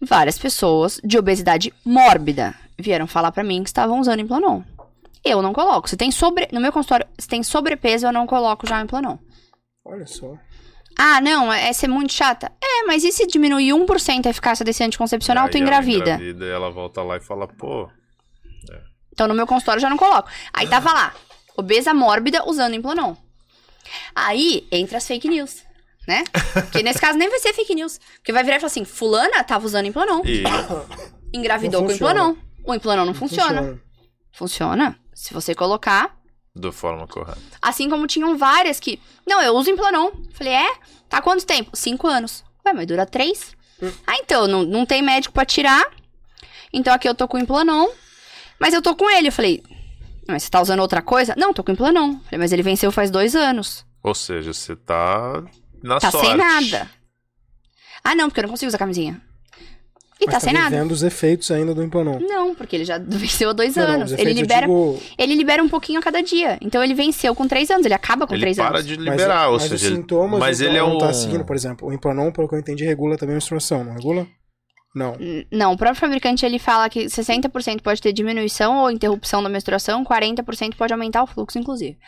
Várias 0.00 0.38
pessoas 0.38 1.00
de 1.02 1.16
obesidade 1.16 1.72
mórbida 1.84 2.54
vieram 2.78 3.06
falar 3.06 3.32
para 3.32 3.44
mim 3.44 3.62
que 3.62 3.68
estavam 3.68 4.00
usando 4.00 4.20
Implanon. 4.20 4.62
Eu 5.24 5.40
não 5.40 5.52
coloco. 5.52 5.88
Se 5.88 5.96
tem 5.96 6.10
sobre, 6.10 6.48
no 6.52 6.60
meu 6.60 6.72
consultório, 6.72 7.06
se 7.18 7.26
tem 7.26 7.42
sobrepeso, 7.42 8.06
eu 8.06 8.12
não 8.12 8.26
coloco 8.26 8.66
já 8.66 8.80
o 8.80 8.84
Implanon. 8.84 9.16
Olha 9.84 10.06
só. 10.06 10.36
Ah, 10.98 11.20
não, 11.20 11.52
é 11.52 11.72
ser 11.72 11.88
muito 11.88 12.12
chata. 12.12 12.50
É, 12.62 12.86
mas 12.86 13.04
e 13.04 13.12
se 13.12 13.26
diminuir 13.26 13.70
1% 13.70 14.26
a 14.26 14.30
eficácia 14.30 14.64
desse 14.64 14.82
anticoncepcional, 14.82 15.48
tu 15.48 15.58
engravida? 15.58 16.10
Ela 16.10 16.14
engravida 16.14 16.44
e 16.44 16.50
ela 16.50 16.70
volta 16.70 17.02
lá 17.02 17.16
e 17.16 17.20
fala, 17.20 17.46
pô. 17.46 17.88
Então 19.16 19.26
no 19.26 19.32
meu 19.32 19.46
consultório 19.46 19.78
eu 19.78 19.82
já 19.82 19.88
não 19.88 19.96
coloco. 19.96 20.28
Aí 20.52 20.68
tava 20.68 20.92
lá, 20.92 21.14
obesa 21.56 21.94
mórbida 21.94 22.46
usando 22.46 22.74
Implanon. 22.74 23.16
Aí 24.14 24.68
entra 24.70 24.98
as 24.98 25.06
fake 25.06 25.26
news, 25.26 25.62
né? 26.06 26.22
Porque 26.52 26.82
nesse 26.82 27.00
caso 27.00 27.16
nem 27.16 27.30
vai 27.30 27.38
ser 27.38 27.54
fake 27.54 27.74
news. 27.74 27.98
Porque 28.16 28.30
vai 28.30 28.44
virar 28.44 28.56
e 28.56 28.60
falar 28.60 28.66
assim: 28.66 28.84
Fulana 28.84 29.42
tava 29.42 29.64
usando 29.64 29.86
Implanon. 29.86 30.20
E... 30.26 30.44
Engravidou 31.32 31.82
com 31.82 31.92
Implanon. 31.92 32.34
O 32.62 32.74
Implanon 32.74 32.98
não, 32.98 33.06
não 33.06 33.14
funciona. 33.14 33.62
funciona. 33.62 33.80
Funciona. 34.32 34.98
Se 35.14 35.32
você 35.32 35.54
colocar 35.54 36.14
da 36.54 36.70
forma 36.70 37.06
correta. 37.06 37.38
Assim 37.62 37.88
como 37.88 38.06
tinham 38.06 38.36
várias 38.36 38.78
que. 38.78 39.00
Não, 39.26 39.40
eu 39.40 39.54
uso 39.54 39.70
Implanon. 39.70 40.10
Falei, 40.32 40.52
é? 40.52 40.74
Tá 41.08 41.22
quanto 41.22 41.46
tempo? 41.46 41.74
Cinco 41.74 42.06
anos. 42.06 42.44
Ué, 42.66 42.74
mas 42.74 42.86
dura 42.86 43.06
três? 43.06 43.56
Hum. 43.82 43.90
Ah, 44.06 44.16
então, 44.18 44.46
não, 44.46 44.62
não 44.62 44.84
tem 44.84 45.00
médico 45.00 45.32
para 45.32 45.46
tirar. 45.46 45.86
Então 46.70 46.92
aqui 46.92 47.08
eu 47.08 47.14
tô 47.14 47.26
com 47.26 47.38
o 47.38 47.40
Implanon. 47.40 47.88
Mas 48.60 48.74
eu 48.74 48.82
tô 48.82 48.94
com 48.94 49.10
ele. 49.10 49.28
Eu 49.28 49.32
falei, 49.32 49.62
mas 50.26 50.42
você 50.42 50.50
tá 50.50 50.60
usando 50.60 50.80
outra 50.80 51.02
coisa? 51.02 51.34
Não, 51.36 51.52
tô 51.52 51.62
com 51.62 51.70
o 51.70 51.74
Implanon. 51.74 52.18
Falei, 52.24 52.38
mas 52.38 52.52
ele 52.52 52.62
venceu 52.62 52.90
faz 52.90 53.10
dois 53.10 53.34
anos. 53.36 53.84
Ou 54.02 54.14
seja, 54.14 54.52
você 54.52 54.76
tá 54.76 55.42
na 55.82 55.98
tá 55.98 56.10
sorte. 56.10 56.26
sem 56.26 56.36
nada. 56.36 56.90
Ah, 58.02 58.14
não, 58.14 58.28
porque 58.28 58.40
eu 58.40 58.42
não 58.42 58.50
consigo 58.50 58.68
usar 58.68 58.78
camisinha. 58.78 59.20
E 60.18 60.24
Mas 60.24 60.34
tá, 60.34 60.40
tá 60.40 60.40
sem 60.40 60.52
nada. 60.52 60.74
vendo 60.74 60.92
os 60.92 61.02
efeitos 61.02 61.50
ainda 61.50 61.74
do 61.74 61.82
Impanon. 61.82 62.18
Não, 62.20 62.54
porque 62.54 62.76
ele 62.76 62.84
já 62.86 62.96
venceu 63.02 63.50
há 63.50 63.52
dois 63.52 63.76
não, 63.76 63.84
anos. 63.84 64.12
Não, 64.12 64.18
ele 64.18 64.32
libera, 64.32 64.66
digo... 64.66 64.98
ele 65.18 65.34
libera 65.34 65.62
um 65.62 65.68
pouquinho 65.68 65.98
a 65.98 66.02
cada 66.02 66.22
dia. 66.22 66.56
Então 66.62 66.82
ele 66.82 66.94
venceu 66.94 67.34
com 67.34 67.46
três 67.46 67.70
anos, 67.70 67.84
ele 67.84 67.94
acaba 67.94 68.26
com 68.26 68.34
ele 68.34 68.40
três 68.40 68.58
anos. 68.58 68.70
Ele 68.70 68.96
para 68.96 68.96
de 68.96 69.10
liberar, 69.10 69.34
mas, 69.34 69.46
ou 69.46 69.52
mas 69.52 69.62
seja, 69.62 69.74
os 69.74 69.94
sintomas 69.94 70.40
mas 70.40 70.60
ele 70.60 70.78
é 70.78 70.82
um 70.82 70.96
tá 70.96 71.12
seguindo, 71.12 71.44
por 71.44 71.54
exemplo, 71.54 71.88
o 71.88 71.92
Impanon, 71.92 72.32
pelo 72.32 72.48
que 72.48 72.54
eu 72.54 72.58
entendi, 72.58 72.84
regula 72.84 73.18
também 73.18 73.34
a 73.34 73.36
menstruação, 73.36 73.84
não 73.84 73.92
regula? 73.92 74.26
Não. 74.96 75.14
Não, 75.52 75.74
o 75.74 75.76
próprio 75.76 76.00
fabricante 76.00 76.46
ele 76.46 76.58
fala 76.58 76.88
que 76.88 77.04
60% 77.04 77.82
pode 77.82 78.00
ter 78.00 78.14
diminuição 78.14 78.78
ou 78.78 78.90
interrupção 78.90 79.42
da 79.42 79.48
menstruação, 79.50 80.02
40% 80.02 80.74
pode 80.74 80.90
aumentar 80.90 81.22
o 81.22 81.26
fluxo, 81.26 81.58
inclusive. 81.58 81.98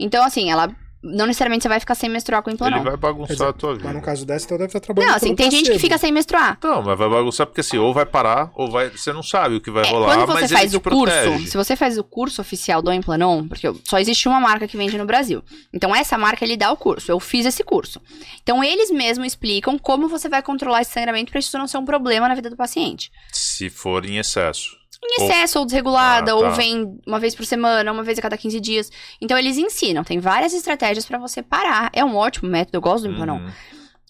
Então, 0.00 0.24
assim, 0.24 0.50
ela 0.50 0.68
não 1.02 1.26
necessariamente 1.26 1.62
você 1.62 1.68
vai 1.68 1.78
ficar 1.78 1.94
sem 1.94 2.08
menstruar 2.08 2.42
com 2.42 2.50
implante. 2.50 2.76
Ele 2.76 2.84
vai 2.84 2.96
bagunçar 2.96 3.36
dizer, 3.36 3.48
a 3.48 3.52
tua 3.52 3.74
vida. 3.74 3.84
Mas 3.84 3.94
no 3.94 4.02
caso 4.02 4.26
dessa, 4.26 4.44
então 4.46 4.58
deve 4.58 4.68
estar 4.68 4.80
trabalhando. 4.80 5.10
Não, 5.10 5.16
assim, 5.16 5.34
tem 5.34 5.50
gente 5.50 5.70
que 5.70 5.78
fica 5.78 5.96
sem 5.96 6.10
menstruar. 6.10 6.58
Não, 6.62 6.82
mas 6.82 6.98
vai 6.98 7.08
bagunçar 7.08 7.46
porque 7.46 7.60
assim, 7.60 7.78
ou 7.78 7.94
vai 7.94 8.04
parar, 8.04 8.50
ou 8.54 8.70
vai. 8.70 8.90
Você 8.90 9.12
não 9.12 9.22
sabe 9.22 9.56
o 9.56 9.60
que 9.60 9.70
vai 9.70 9.86
é, 9.86 9.90
rolar. 9.90 10.06
Quando 10.06 10.26
você 10.26 10.40
mas 10.40 10.52
faz 10.52 10.74
o 10.74 10.80
curso, 10.80 11.14
protege. 11.14 11.46
se 11.46 11.56
você 11.56 11.76
faz 11.76 11.98
o 11.98 12.04
curso 12.04 12.40
oficial 12.40 12.82
do 12.82 12.92
Implanon, 12.92 13.46
porque 13.46 13.72
só 13.84 13.98
existe 13.98 14.28
uma 14.28 14.40
marca 14.40 14.66
que 14.66 14.76
vende 14.76 14.98
no 14.98 15.04
Brasil. 15.04 15.42
Então, 15.72 15.94
essa 15.94 16.18
marca 16.18 16.44
ele 16.44 16.56
dá 16.56 16.72
o 16.72 16.76
curso. 16.76 17.12
Eu 17.12 17.20
fiz 17.20 17.46
esse 17.46 17.62
curso. 17.62 18.00
Então, 18.42 18.64
eles 18.64 18.90
mesmos 18.90 19.28
explicam 19.28 19.78
como 19.78 20.08
você 20.08 20.28
vai 20.28 20.42
controlar 20.42 20.82
esse 20.82 20.92
sangramento 20.92 21.30
para 21.30 21.38
isso 21.38 21.56
não 21.56 21.68
ser 21.68 21.78
um 21.78 21.84
problema 21.84 22.28
na 22.28 22.34
vida 22.34 22.50
do 22.50 22.56
paciente. 22.56 23.10
Se 23.32 23.70
for 23.70 24.04
em 24.04 24.18
excesso 24.18 24.77
em 25.02 25.24
excesso 25.24 25.58
ou, 25.58 25.62
ou 25.62 25.66
desregulada, 25.66 26.32
ah, 26.32 26.34
tá. 26.34 26.48
ou 26.48 26.50
vem 26.52 26.98
uma 27.06 27.20
vez 27.20 27.34
por 27.34 27.44
semana, 27.44 27.92
uma 27.92 28.02
vez 28.02 28.18
a 28.18 28.22
cada 28.22 28.36
15 28.36 28.60
dias. 28.60 28.90
Então 29.20 29.38
eles 29.38 29.56
ensinam, 29.56 30.02
tem 30.02 30.18
várias 30.18 30.52
estratégias 30.52 31.06
para 31.06 31.18
você 31.18 31.42
parar. 31.42 31.90
É 31.92 32.04
um 32.04 32.16
ótimo 32.16 32.50
método, 32.50 32.76
eu 32.76 32.80
gosto 32.80 33.06
do 33.06 33.12
Implanon. 33.12 33.38
Uhum. 33.38 33.52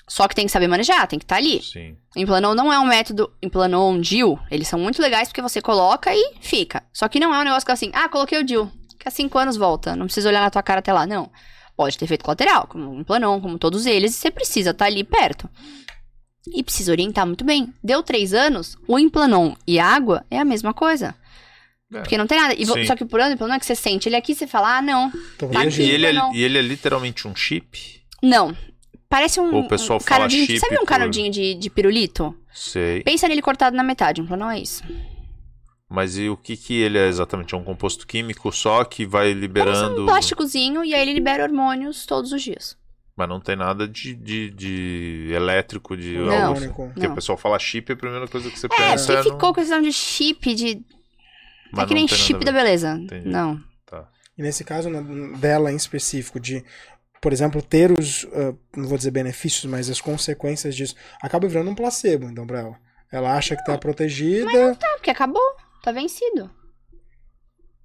Só 0.09 0.26
que 0.26 0.34
tem 0.34 0.47
que 0.47 0.53
saber 0.53 0.68
manejar, 0.68 1.07
tem 1.07 1.18
que 1.18 1.24
estar 1.24 1.36
tá 1.36 1.41
ali. 1.41 1.62
Sim. 1.62 1.97
Implanon 2.16 2.55
não 2.55 2.72
é 2.72 2.78
um 2.78 2.86
método, 2.86 3.30
Implanon, 3.43 4.01
DIL, 4.01 4.39
eles 4.51 4.66
são 4.66 4.78
muito 4.78 5.03
legais 5.03 5.28
porque 5.28 5.43
você 5.43 5.61
coloca 5.61 6.11
e 6.14 6.34
fica. 6.41 6.82
Só 6.93 7.07
que 7.09 7.20
não 7.20 7.34
é 7.34 7.39
um 7.39 7.45
negócio 7.45 7.66
que 7.66 7.70
é 7.70 7.74
assim, 7.74 7.91
ah, 7.93 8.09
coloquei 8.09 8.39
o 8.39 8.45
DIL, 8.45 8.70
que 8.99 9.07
há 9.07 9.11
5 9.11 9.39
anos 9.39 9.57
volta, 9.59 9.95
não 9.95 10.07
precisa 10.07 10.30
olhar 10.30 10.41
na 10.41 10.51
tua 10.51 10.62
cara 10.62 10.78
até 10.78 10.93
lá, 10.93 11.07
não. 11.07 11.30
Pode 11.76 11.97
ter 11.97 12.07
efeito 12.07 12.24
colateral, 12.24 12.66
como 12.66 12.91
o 12.91 13.01
Implanon, 13.01 13.41
como 13.41 13.59
todos 13.59 13.84
eles, 13.84 14.14
e 14.14 14.18
você 14.18 14.30
precisa 14.30 14.70
estar 14.70 14.86
tá 14.86 14.91
ali 14.91 15.05
perto. 15.05 15.49
E 16.55 16.63
precisa 16.63 16.93
orientar 16.93 17.27
muito 17.27 17.45
bem. 17.45 17.73
Deu 17.83 18.03
três 18.03 18.33
anos, 18.33 18.77
o 18.87 18.99
implanon 18.99 19.55
e 19.67 19.79
água 19.79 20.25
é 20.31 20.39
a 20.39 20.45
mesma 20.45 20.73
coisa. 20.75 21.15
É. 21.93 22.01
Porque 22.01 22.19
não 22.19 22.27
tem 22.27 22.39
nada. 22.39 22.55
E, 22.55 22.67
só 22.67 22.95
que 22.95 23.05
por 23.05 23.21
ano, 23.21 23.37
não 23.41 23.55
é 23.55 23.59
que 23.59 23.67
você 23.67 23.75
sente 23.75 24.09
ele 24.09 24.17
aqui, 24.17 24.35
você 24.35 24.47
fala, 24.47 24.79
ah, 24.79 24.83
não. 24.83 25.11
Tá 25.39 25.65
e, 25.65 25.67
ele, 25.67 25.83
e, 25.83 25.91
ele 25.91 26.07
é, 26.07 26.13
e 26.35 26.43
ele 26.43 26.59
é 26.59 26.63
literalmente 26.63 27.27
um 27.27 27.35
chip? 27.35 28.03
Não. 28.23 28.57
Parece 29.09 29.41
um, 29.41 29.59
o 29.59 29.67
pessoal 29.67 29.97
um 29.97 30.01
fala 30.01 30.21
canudinho. 30.21 30.47
chip 30.47 30.59
Sabe 30.61 30.75
um 30.77 30.81
por- 30.81 30.87
canudinho 30.87 31.33
de, 31.33 31.55
de 31.55 31.71
pirulito? 31.71 32.37
Sei. 32.53 33.03
Pensa 33.03 33.27
nele 33.27 33.41
cortado 33.41 33.75
na 33.75 33.83
metade, 33.83 34.21
um 34.21 34.37
não 34.37 34.51
é 34.51 34.61
isso. 34.61 34.83
Mas 35.89 36.19
e 36.19 36.29
o 36.29 36.37
que 36.37 36.55
que 36.57 36.75
ele 36.75 36.99
é 36.99 37.09
exatamente? 37.09 37.55
É 37.55 37.57
um 37.57 37.65
composto 37.65 38.07
químico 38.07 38.53
só 38.53 38.85
que 38.85 39.07
vai 39.07 39.33
liberando. 39.33 40.03
Um 40.03 40.07
plásticozinho 40.07 40.85
e 40.85 40.95
aí 40.95 41.01
ele 41.01 41.15
libera 41.15 41.45
hormônios 41.45 42.05
todos 42.05 42.33
os 42.33 42.43
dias. 42.43 42.77
Mas 43.19 43.29
não 43.29 43.41
tem 43.41 43.57
nada 43.57 43.89
de, 43.89 44.14
de, 44.14 44.51
de 44.51 45.31
elétrico, 45.35 45.97
de 45.97 46.16
Não. 46.19 46.47
algo. 46.47 46.61
Único. 46.61 46.87
Porque 46.87 47.05
Não. 47.07 47.12
o 47.12 47.14
pessoal 47.16 47.37
fala 47.37 47.59
chip, 47.59 47.93
a 47.93 47.97
primeira 47.97 48.29
coisa 48.29 48.49
que 48.49 48.57
você 48.57 48.66
É, 48.66 48.69
pensa 48.69 49.12
porque 49.12 49.29
no- 49.29 49.35
ficou 49.35 49.53
questão 49.53 49.83
de 49.83 49.93
chip, 49.93 50.55
de. 50.55 50.81
Mas 51.73 51.85
é 51.85 51.87
que 51.89 51.95
nem 51.95 52.05
não 52.05 52.16
chip 52.16 52.45
da 52.45 52.53
beleza. 52.53 52.93
Entendi. 52.95 53.29
Não. 53.29 53.61
Tá. 53.85 54.09
E 54.39 54.43
nesse 54.43 54.62
caso 54.62 54.89
na- 54.89 55.01
dela 55.37 55.73
em 55.73 55.77
específico, 55.77 56.39
de, 56.39 56.64
por 57.21 57.33
exemplo, 57.33 57.61
ter 57.61 57.91
os, 57.91 58.25
ah, 58.33 58.55
não 58.77 58.87
vou 58.89 58.97
dizer 58.97 59.11
benefícios, 59.11 59.64
mas 59.64 59.91
as 59.91 60.01
consequências 60.01 60.77
disso, 60.77 60.95
acaba 61.21 61.49
virando 61.49 61.71
um 61.71 61.75
placebo, 61.75 62.27
então, 62.27 62.47
pra 62.47 62.61
ela. 62.61 62.77
Ela 63.11 63.37
acha 63.37 63.57
que 63.57 63.64
tá 63.64 63.77
protegida. 63.77 64.77
Tá, 64.77 64.89
porque 64.95 65.11
acabou. 65.11 65.43
Tá 65.83 65.91
vencido. 65.91 66.49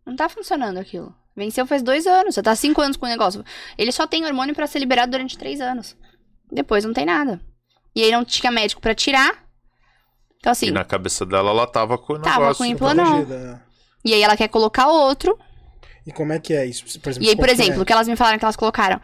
Não 0.05 0.15
tá 0.15 0.29
funcionando 0.29 0.77
aquilo. 0.77 1.15
Venceu 1.35 1.65
faz 1.65 1.81
dois 1.81 2.05
anos. 2.05 2.35
Você 2.35 2.43
tá 2.43 2.55
cinco 2.55 2.81
anos 2.81 2.97
com 2.97 3.05
o 3.05 3.09
negócio. 3.09 3.43
Ele 3.77 3.91
só 3.91 4.05
tem 4.05 4.25
hormônio 4.25 4.53
pra 4.53 4.67
ser 4.67 4.79
liberado 4.79 5.11
durante 5.11 5.37
três 5.37 5.59
anos. 5.61 5.95
Depois 6.51 6.85
não 6.85 6.93
tem 6.93 7.05
nada. 7.05 7.41
E 7.95 8.03
aí 8.03 8.11
não 8.11 8.23
tinha 8.23 8.51
médico 8.51 8.81
pra 8.81 8.93
tirar. 8.95 9.43
Então, 10.37 10.51
assim. 10.51 10.67
E 10.67 10.71
na 10.71 10.83
cabeça 10.83 11.25
dela 11.25 11.49
ela 11.49 11.65
tava 11.65 11.97
com 11.97 12.13
o 12.13 12.19
Tava 12.19 12.39
negócio. 12.39 12.57
com 12.57 12.65
Implanon. 12.65 13.03
protegida. 13.25 13.65
E 14.05 14.13
aí 14.13 14.21
ela 14.21 14.35
quer 14.37 14.47
colocar 14.49 14.87
outro. 14.87 15.37
E 16.05 16.11
como 16.11 16.33
é 16.33 16.39
que 16.39 16.53
é 16.53 16.65
isso? 16.65 16.83
Por 16.99 17.09
exemplo, 17.09 17.25
E 17.25 17.29
aí, 17.29 17.35
por 17.35 17.47
é? 17.49 17.51
exemplo, 17.53 17.81
o 17.81 17.85
que 17.85 17.93
elas 17.93 18.07
me 18.07 18.15
falaram 18.15 18.37
que 18.37 18.43
elas 18.45 18.55
colocaram. 18.57 18.99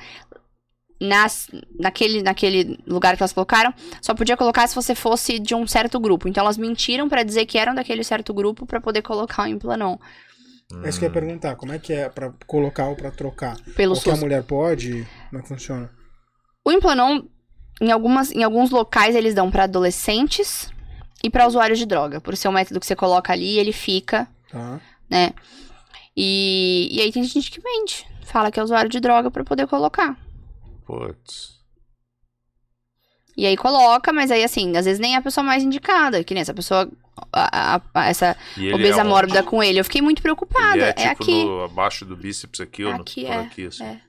Nas, 1.02 1.48
naquele, 1.80 2.22
naquele 2.22 2.78
lugar 2.86 3.16
que 3.16 3.24
elas 3.24 3.32
colocaram, 3.32 3.74
só 4.02 4.14
podia 4.14 4.36
colocar 4.36 4.68
se 4.68 4.76
você 4.76 4.94
fosse 4.94 5.40
de 5.40 5.56
um 5.56 5.66
certo 5.66 5.98
grupo. 5.98 6.28
Então 6.28 6.44
elas 6.44 6.58
mentiram 6.58 7.08
pra 7.08 7.24
dizer 7.24 7.46
que 7.46 7.58
eram 7.58 7.74
daquele 7.74 8.04
certo 8.04 8.34
grupo 8.34 8.66
pra 8.66 8.82
poder 8.82 9.02
colocar 9.02 9.44
o 9.44 9.48
Implanon. 9.48 9.98
É 10.84 10.90
isso 10.90 11.00
que 11.00 11.06
eu 11.06 11.10
ia 11.10 11.14
perguntar, 11.14 11.56
como 11.56 11.72
é 11.74 11.80
que 11.80 11.92
é 11.92 12.10
pra 12.10 12.32
colocar 12.46 12.88
ou 12.88 12.96
pra 12.96 13.10
trocar? 13.10 13.58
Pelo 13.76 13.96
Qualquer 13.96 14.12
SUS. 14.12 14.20
mulher 14.20 14.44
pode? 14.44 15.08
Como 15.30 15.40
é 15.40 15.42
que 15.42 15.48
funciona? 15.48 15.90
O 16.64 16.72
Implanon, 16.72 17.24
em, 17.82 17.92
algumas, 17.92 18.32
em 18.32 18.44
alguns 18.44 18.70
locais, 18.70 19.16
eles 19.16 19.34
dão 19.34 19.50
pra 19.50 19.64
adolescentes 19.64 20.70
e 21.24 21.30
pra 21.30 21.48
usuários 21.48 21.80
de 21.80 21.86
droga. 21.88 22.22
Por 22.22 22.38
ser 22.38 22.50
um 22.50 22.52
método 22.52 22.80
que 22.80 22.86
você 22.86 22.96
coloca 22.96 23.34
ali, 23.34 23.58
ele 23.58 23.72
fica, 23.74 24.28
Tá? 24.52 24.80
né? 25.10 25.34
E, 26.16 26.88
e 26.92 27.02
aí 27.02 27.12
tem 27.12 27.24
gente 27.24 27.50
que 27.50 27.64
mente. 27.64 28.06
Fala 28.26 28.52
que 28.52 28.60
é 28.60 28.64
usuário 28.64 28.90
de 28.92 29.00
droga 29.00 29.32
pra 29.32 29.44
poder 29.44 29.66
colocar. 29.68 30.16
Putz. 30.86 31.58
E 33.36 33.46
aí 33.46 33.56
coloca, 33.58 34.12
mas 34.12 34.30
aí 34.32 34.44
assim, 34.44 34.76
às 34.78 34.86
vezes 34.86 35.00
nem 35.00 35.16
é 35.16 35.18
a 35.18 35.22
pessoa 35.22 35.44
mais 35.44 35.64
indicada. 35.64 36.24
Que 36.24 36.34
nem 36.36 36.42
essa 36.42 36.54
pessoa, 36.54 36.88
a- 37.32 37.82
a- 37.94 38.06
essa 38.10 38.36
E 38.58 38.66
ele 38.66 38.74
obesa 38.76 39.02
é 39.02 39.04
mórbida 39.04 39.44
com 39.44 39.62
ele. 39.64 39.80
Eu 39.80 39.84
fiquei 39.84 40.02
muito 40.02 40.22
preocupada. 40.22 40.76
Ele 40.76 40.84
é, 40.84 40.90
é 40.90 40.94
tipo 40.94 41.24
aqui. 41.24 41.44
no- 41.46 41.64
abaixo 41.64 42.06
do 42.06 42.16
bíceps 42.16 42.60
aqui 42.62 42.84
ou 42.84 42.94
no, 42.94 43.02
Aqui, 43.02 43.26
por 43.26 43.32
é, 43.32 43.38
aqui, 43.38 43.66
assim. 43.68 43.84
é. 43.84 44.00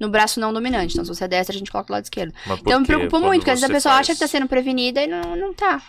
No 0.00 0.08
braço 0.08 0.38
não 0.38 0.52
dominante. 0.52 0.92
Então, 0.94 1.04
se 1.04 1.12
você 1.12 1.24
é 1.24 1.28
destra, 1.28 1.54
a 1.56 1.58
gente 1.58 1.72
coloca 1.72 1.88
do 1.88 1.92
lado 1.92 2.04
esquerdo. 2.04 2.32
Então, 2.60 2.80
me 2.80 2.86
preocupou 2.86 3.20
muito, 3.20 3.40
porque 3.40 3.50
às 3.50 3.60
vezes 3.60 3.70
a 3.70 3.74
pessoa 3.74 3.94
faz, 3.94 4.06
acha 4.06 4.14
que 4.14 4.20
tá 4.20 4.28
sendo 4.28 4.46
prevenida 4.46 5.02
e 5.02 5.06
não, 5.08 5.34
não 5.34 5.52
tá. 5.52 5.82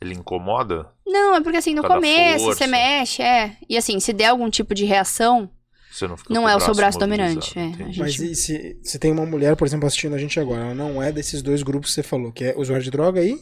Ele 0.00 0.14
incomoda? 0.14 0.86
Não, 1.06 1.34
é 1.34 1.40
porque 1.40 1.56
assim, 1.56 1.74
no 1.74 1.80
Pra 1.80 1.88
dar 1.88 1.94
começo 1.96 2.44
força. 2.44 2.58
você 2.58 2.66
mexe, 2.68 3.22
é. 3.22 3.56
E 3.68 3.76
assim, 3.76 3.98
se 3.98 4.12
der 4.12 4.26
algum 4.26 4.48
tipo 4.50 4.72
de 4.74 4.84
reação, 4.84 5.50
Você 5.90 6.06
não 6.06 6.16
fica 6.16 6.32
Não 6.34 6.46
é 6.48 6.54
o 6.54 6.60
seu 6.60 6.74
braço 6.74 6.98
dominante, 6.98 7.58
é. 7.58 7.62
A 7.62 7.86
Mas 7.98 8.12
gente- 8.14 8.30
e 8.30 8.34
se, 8.36 8.78
se 8.82 8.98
tem 8.98 9.10
uma 9.10 9.24
mulher, 9.24 9.56
por 9.56 9.66
exemplo, 9.66 9.86
assistindo 9.86 10.14
a 10.14 10.18
gente 10.18 10.38
agora, 10.38 10.60
ela 10.66 10.74
não 10.74 11.02
é 11.02 11.10
desses 11.10 11.40
dois 11.42 11.62
grupos 11.62 11.88
que 11.90 11.94
você 11.94 12.02
falou, 12.02 12.30
que 12.30 12.44
é 12.44 12.54
usuário 12.56 12.84
de 12.84 12.90
droga 12.90 13.20
aí? 13.20 13.36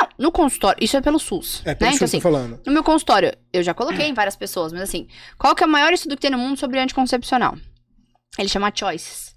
Não, 0.00 0.08
no 0.18 0.32
consultório, 0.32 0.82
isso 0.82 0.96
é 0.96 1.00
pelo 1.00 1.18
SUS. 1.18 1.62
É 1.64 1.68
né? 1.70 1.74
pelo 1.74 1.88
Então, 1.88 1.98
que 1.98 2.04
eu 2.04 2.06
assim, 2.06 2.18
tô 2.18 2.22
falando. 2.22 2.60
no 2.66 2.72
meu 2.72 2.82
consultório, 2.84 3.32
eu 3.52 3.62
já 3.62 3.74
coloquei 3.74 4.06
em 4.06 4.14
várias 4.14 4.36
pessoas, 4.36 4.72
mas 4.72 4.82
assim, 4.82 5.08
qual 5.38 5.54
que 5.54 5.62
é 5.62 5.66
o 5.66 5.70
maior 5.70 5.92
estudo 5.92 6.14
que 6.16 6.22
tem 6.22 6.30
no 6.30 6.38
mundo 6.38 6.58
sobre 6.58 6.78
anticoncepcional? 6.78 7.56
Ele 8.38 8.48
chama 8.48 8.72
Choices. 8.74 9.36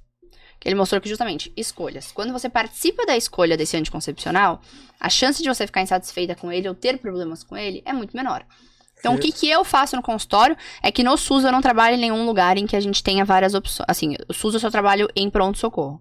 Ele 0.64 0.76
mostrou 0.76 1.02
que 1.02 1.10
justamente, 1.10 1.52
escolhas. 1.58 2.12
Quando 2.12 2.32
você 2.32 2.48
participa 2.48 3.04
da 3.06 3.18
escolha 3.18 3.58
desse 3.58 3.76
anticoncepcional, 3.76 4.62
a 5.00 5.10
chance 5.10 5.42
de 5.42 5.50
você 5.50 5.66
ficar 5.66 5.82
insatisfeita 5.82 6.36
com 6.36 6.52
ele 6.52 6.70
ou 6.70 6.76
ter 6.76 7.00
problemas 7.00 7.44
com 7.44 7.58
ele 7.58 7.82
é 7.84 7.92
muito 7.92 8.16
menor. 8.16 8.46
Então, 9.00 9.16
o 9.16 9.18
que, 9.18 9.32
que 9.32 9.50
eu 9.50 9.64
faço 9.66 9.96
no 9.96 10.04
consultório 10.04 10.56
é 10.84 10.92
que 10.92 11.02
no 11.04 11.18
SUS 11.18 11.44
eu 11.44 11.52
não 11.52 11.60
trabalho 11.60 11.96
em 11.96 12.00
nenhum 12.00 12.24
lugar 12.24 12.56
em 12.60 12.68
que 12.68 12.76
a 12.76 12.80
gente 12.80 13.02
tenha 13.02 13.26
várias 13.26 13.56
opções. 13.56 13.88
Assim, 13.90 14.16
o 14.30 14.34
SUS 14.34 14.54
eu 14.54 14.60
só 14.60 14.70
trabalho 14.70 15.10
em 15.16 15.28
pronto-socorro. 15.28 16.00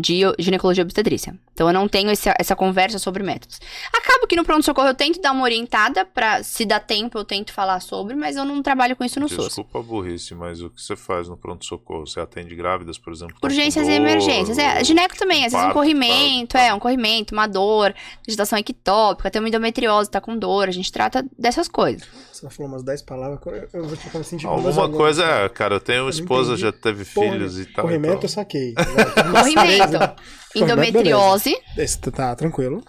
De 0.00 0.20
ginecologia 0.38 0.84
obstetrícia. 0.84 1.34
Então 1.52 1.66
eu 1.66 1.72
não 1.72 1.88
tenho 1.88 2.08
esse- 2.10 2.32
essa 2.38 2.54
conversa 2.54 3.00
sobre 3.00 3.20
métodos. 3.24 3.58
Acaba 3.92 4.28
que 4.28 4.36
no 4.36 4.44
pronto-socorro 4.44 4.86
eu 4.88 4.94
tento 4.94 5.20
dar 5.20 5.32
uma 5.32 5.42
orientada 5.42 6.04
pra, 6.04 6.40
se 6.44 6.64
dá 6.64 6.78
tempo, 6.78 7.18
eu 7.18 7.24
tento 7.24 7.52
falar 7.52 7.80
sobre, 7.80 8.14
mas 8.14 8.36
eu 8.36 8.44
não 8.44 8.62
trabalho 8.62 8.94
com 8.94 9.02
isso 9.04 9.18
no 9.18 9.28
SUS. 9.28 9.46
Desculpa 9.46 9.80
a 9.80 9.82
burrice, 9.82 10.36
mas 10.36 10.62
o 10.62 10.70
que 10.70 10.80
você 10.80 10.94
faz 10.94 11.28
no 11.28 11.36
pronto-socorro? 11.36 12.06
Você 12.06 12.20
atende 12.20 12.54
grávidas, 12.54 12.96
por 12.96 13.12
exemplo? 13.12 13.34
com 13.40 13.46
Urgências 13.48 13.88
e 13.88 13.90
emergências. 13.92 14.56
É, 14.56 14.84
gineco 14.84 15.16
também, 15.16 15.44
às 15.44 15.52
vezes 15.52 15.66
um 15.66 15.72
corrimento, 15.72 16.52
parto, 16.52 16.64
é, 16.64 16.72
um 16.74 16.78
corrimento, 16.78 17.34
uma 17.34 17.48
dor, 17.48 17.92
agitação 18.26 18.56
ectópica, 18.56 19.30
tem 19.32 19.42
uma 19.42 19.48
endometriose, 19.48 20.08
tá 20.08 20.20
com 20.20 20.36
dor, 20.38 20.68
a 20.68 20.72
gente 20.72 20.92
trata 20.92 21.26
dessas 21.36 21.66
coisas. 21.66 22.06
Você 22.40 22.50
falou 22.50 22.70
umas 22.72 22.82
10 22.84 23.02
palavras, 23.02 23.38
eu- 23.46 23.68
eu 23.80 23.84
vou 23.88 23.96
ficar 23.96 24.18
me 24.18 24.24
sentindo 24.24 24.48
com 24.50 24.60
meus 24.60 24.78
Alguma 24.78 24.96
coisa, 24.96 25.22
cara. 25.22 25.44
é, 25.44 25.48
cara, 25.48 25.74
eu 25.76 25.80
tenho 25.80 26.02
não 26.02 26.08
esposa, 26.10 26.50
entendi. 26.52 26.62
já 26.62 26.72
teve 26.72 27.04
Porra, 27.04 27.30
filhos 27.32 27.58
e 27.58 27.66
tal. 27.66 27.84
Corrimento 27.84 28.12
eu 28.14 28.16
então- 28.18 28.28
saquei. 28.28 28.74
Corrimento, 29.32 30.14
endometriose, 30.54 31.56
Esse 31.76 31.98
tá 31.98 32.34
tranquilo. 32.36 32.82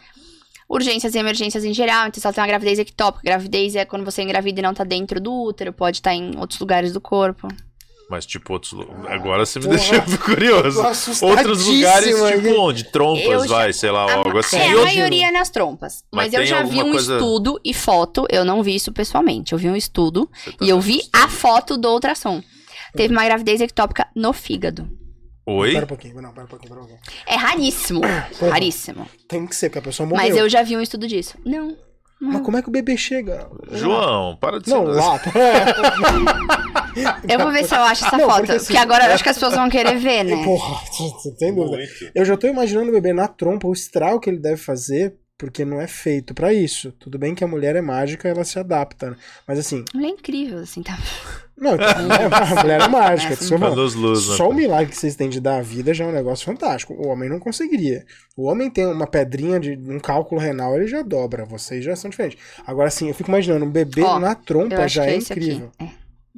urgências 0.70 1.16
e 1.16 1.18
emergências 1.18 1.64
em 1.66 1.74
geral, 1.74 2.08
então 2.08 2.20
se 2.22 2.28
ela 2.28 2.34
tem 2.34 2.42
uma 2.44 2.48
gravidez 2.48 2.78
ectópica, 2.80 3.24
gravidez 3.24 3.76
é 3.76 3.86
quando 3.86 4.06
você 4.06 4.22
engravida 4.22 4.60
e 4.60 4.64
não 4.64 4.74
tá 4.74 4.84
dentro 4.84 5.20
do 5.20 5.34
útero, 5.34 5.74
pode 5.74 5.98
estar 5.98 6.14
em 6.14 6.38
outros 6.38 6.60
lugares 6.60 6.94
do 6.94 7.02
corpo. 7.02 7.48
Mas, 8.10 8.26
tipo, 8.26 8.54
outros. 8.54 8.72
lu- 8.72 8.90
Agora 9.08 9.46
você 9.46 9.60
me 9.60 9.66
Porra, 9.66 9.78
deixou 9.78 10.18
curioso. 10.18 10.82
Outros 11.22 11.66
lugares, 11.66 12.16
tipo, 12.16 12.60
onde? 12.60 12.84
Trompas, 12.86 13.24
Eu 13.26 13.42
já- 13.42 13.56
vai, 13.56 13.72
sei 13.74 13.92
lá, 13.92 14.06
A, 14.12 14.16
algo 14.16 14.38
assim. 14.40 14.58
é, 14.58 14.72
a 14.72 14.76
maioria 14.78 15.28
é 15.28 15.32
nas 15.32 15.50
trompas. 15.52 16.04
Mas 16.12 16.32
Mas, 16.32 16.34
eu 16.34 16.46
já 16.46 16.64
vi 16.64 16.82
um 16.82 16.92
coisa- 16.92 17.14
estudo 17.18 17.60
e 17.64 17.72
foto, 17.74 18.26
eu 18.32 18.44
não 18.44 18.64
vi 18.64 18.74
isso 18.76 18.92
pessoalmente. 18.92 19.54
Eu 19.54 19.60
vi 19.60 19.70
um 19.70 19.76
estudo 19.76 20.28
tá 20.44 20.52
e 20.66 20.70
eu 20.70 20.82
vi 20.82 21.02
a 21.14 21.28
foto 21.28 21.78
do 21.78 21.88
ultrassom. 21.90 22.42
Teve 22.96 23.14
uma 23.14 23.24
gravidez 23.24 23.62
ectópica 23.62 24.08
no 24.16 24.34
fígado. 24.34 24.90
Oi? 25.46 25.74
Pera 25.74 25.86
um 25.86 25.88
pouquinho, 25.88 26.22
não, 26.22 26.32
pera 26.32 26.46
um 26.46 26.50
pouquinho, 26.50 26.70
pera 26.74 26.82
um 26.84 26.88
pouquinho. 26.88 27.00
É 27.28 27.36
raríssimo. 27.36 28.02
Raríssimo. 28.50 29.08
Tem 29.28 29.46
que 29.46 29.56
ser, 29.56 29.70
porque 29.70 29.80
a 29.80 29.82
pessoa 29.84 30.10
morreu. 30.10 30.26
Mas 30.26 30.36
eu 30.36 30.50
já 30.50 30.64
vi 30.64 30.76
um 30.76 30.82
estudo 30.82 31.08
disso. 31.08 31.38
Não. 31.46 31.76
Mas 32.22 32.42
como 32.42 32.58
é 32.58 32.62
que 32.62 32.68
o 32.68 32.72
bebê 32.72 32.98
chega? 32.98 33.48
João, 33.72 34.36
para 34.36 34.60
de 34.60 34.70
Não, 34.70 34.86
ser. 34.86 34.92
lá. 34.92 35.22
Eu 37.30 37.40
vou 37.40 37.52
ver 37.52 37.64
se 37.66 37.74
eu 37.76 37.82
acho 37.82 38.06
essa 38.06 38.18
Não, 38.18 38.26
foto. 38.26 38.38
porque 38.40 38.54
Porque, 38.60 38.74
assim- 38.74 38.78
agora 38.78 39.06
eu 39.06 39.14
acho 39.14 39.24
que 39.24 39.30
as 39.30 39.38
pessoas 39.38 39.56
vão 39.56 39.70
querer 39.70 39.98
ver, 39.98 40.24
né? 40.24 40.36
Porra, 40.44 40.82
você 40.92 41.32
tem 41.36 41.54
dúvida. 41.54 41.78
Muito. 41.78 42.12
Eu 42.14 42.26
já 42.26 42.36
tô 42.36 42.48
imaginando 42.48 42.90
o 42.90 42.94
bebê 42.94 43.14
na 43.14 43.28
trompa, 43.28 43.68
o 43.68 43.74
estrago 43.74 44.20
que 44.20 44.30
ele 44.30 44.40
deve 44.40 44.58
fazer, 44.58 45.16
porque 45.38 45.64
não 45.64 45.80
é 45.80 45.88
feito 45.88 46.34
pra 46.34 46.52
isso. 46.52 46.92
Tudo 47.00 47.18
bem 47.18 47.34
que 47.36 47.44
a 47.44 47.48
mulher 47.48 47.76
é 47.76 47.82
mágica, 47.82 48.28
ela 48.28 48.44
se 48.44 48.60
adapta, 48.60 49.12
né? 49.12 49.16
Mas 49.48 49.60
assim, 49.60 49.86
Ela 49.96 50.06
é 50.08 50.10
incrível, 50.10 50.60
assim, 50.60 50.82
tá? 50.84 50.98
Não, 51.60 51.72
a 51.80 52.62
mulher 52.62 52.82
é 52.82 52.88
mágica. 52.88 53.34
É, 53.34 53.70
os 53.80 53.94
luz, 53.96 54.30
né? 54.30 54.36
Só 54.36 54.50
o 54.50 54.54
milagre 54.54 54.92
que 54.92 54.98
vocês 54.98 55.16
têm 55.16 55.30
de 55.30 55.40
dar 55.40 55.58
a 55.58 55.62
vida 55.62 55.94
já 55.94 56.06
é 56.06 56.08
um 56.08 56.12
negócio 56.12 56.46
fantástico. 56.46 56.94
O 56.94 57.08
homem 57.08 57.30
não 57.30 57.40
conseguiria. 57.40 58.06
O 58.36 58.46
homem 58.46 58.70
tem 58.70 58.86
uma 58.86 59.08
pedrinha 59.08 59.60
de 59.60 59.72
um 59.72 60.00
cálculo 60.00 60.40
renal, 60.40 60.76
ele 60.76 60.88
já 60.88 61.02
dobra. 61.02 61.46
Vocês 61.46 61.84
já 61.84 61.96
são 61.96 62.10
diferentes. 62.10 62.40
Agora 62.66 62.90
sim, 62.90 63.10
eu 63.10 63.14
fico 63.14 63.30
imaginando, 63.30 63.66
um 63.66 63.72
bebê 63.72 64.02
Ó, 64.02 64.20
na 64.20 64.36
trompa 64.36 64.88
já 64.88 65.06
é 65.06 65.12
é 65.14 65.18
incrível. 65.18 65.72
É. 65.80 65.88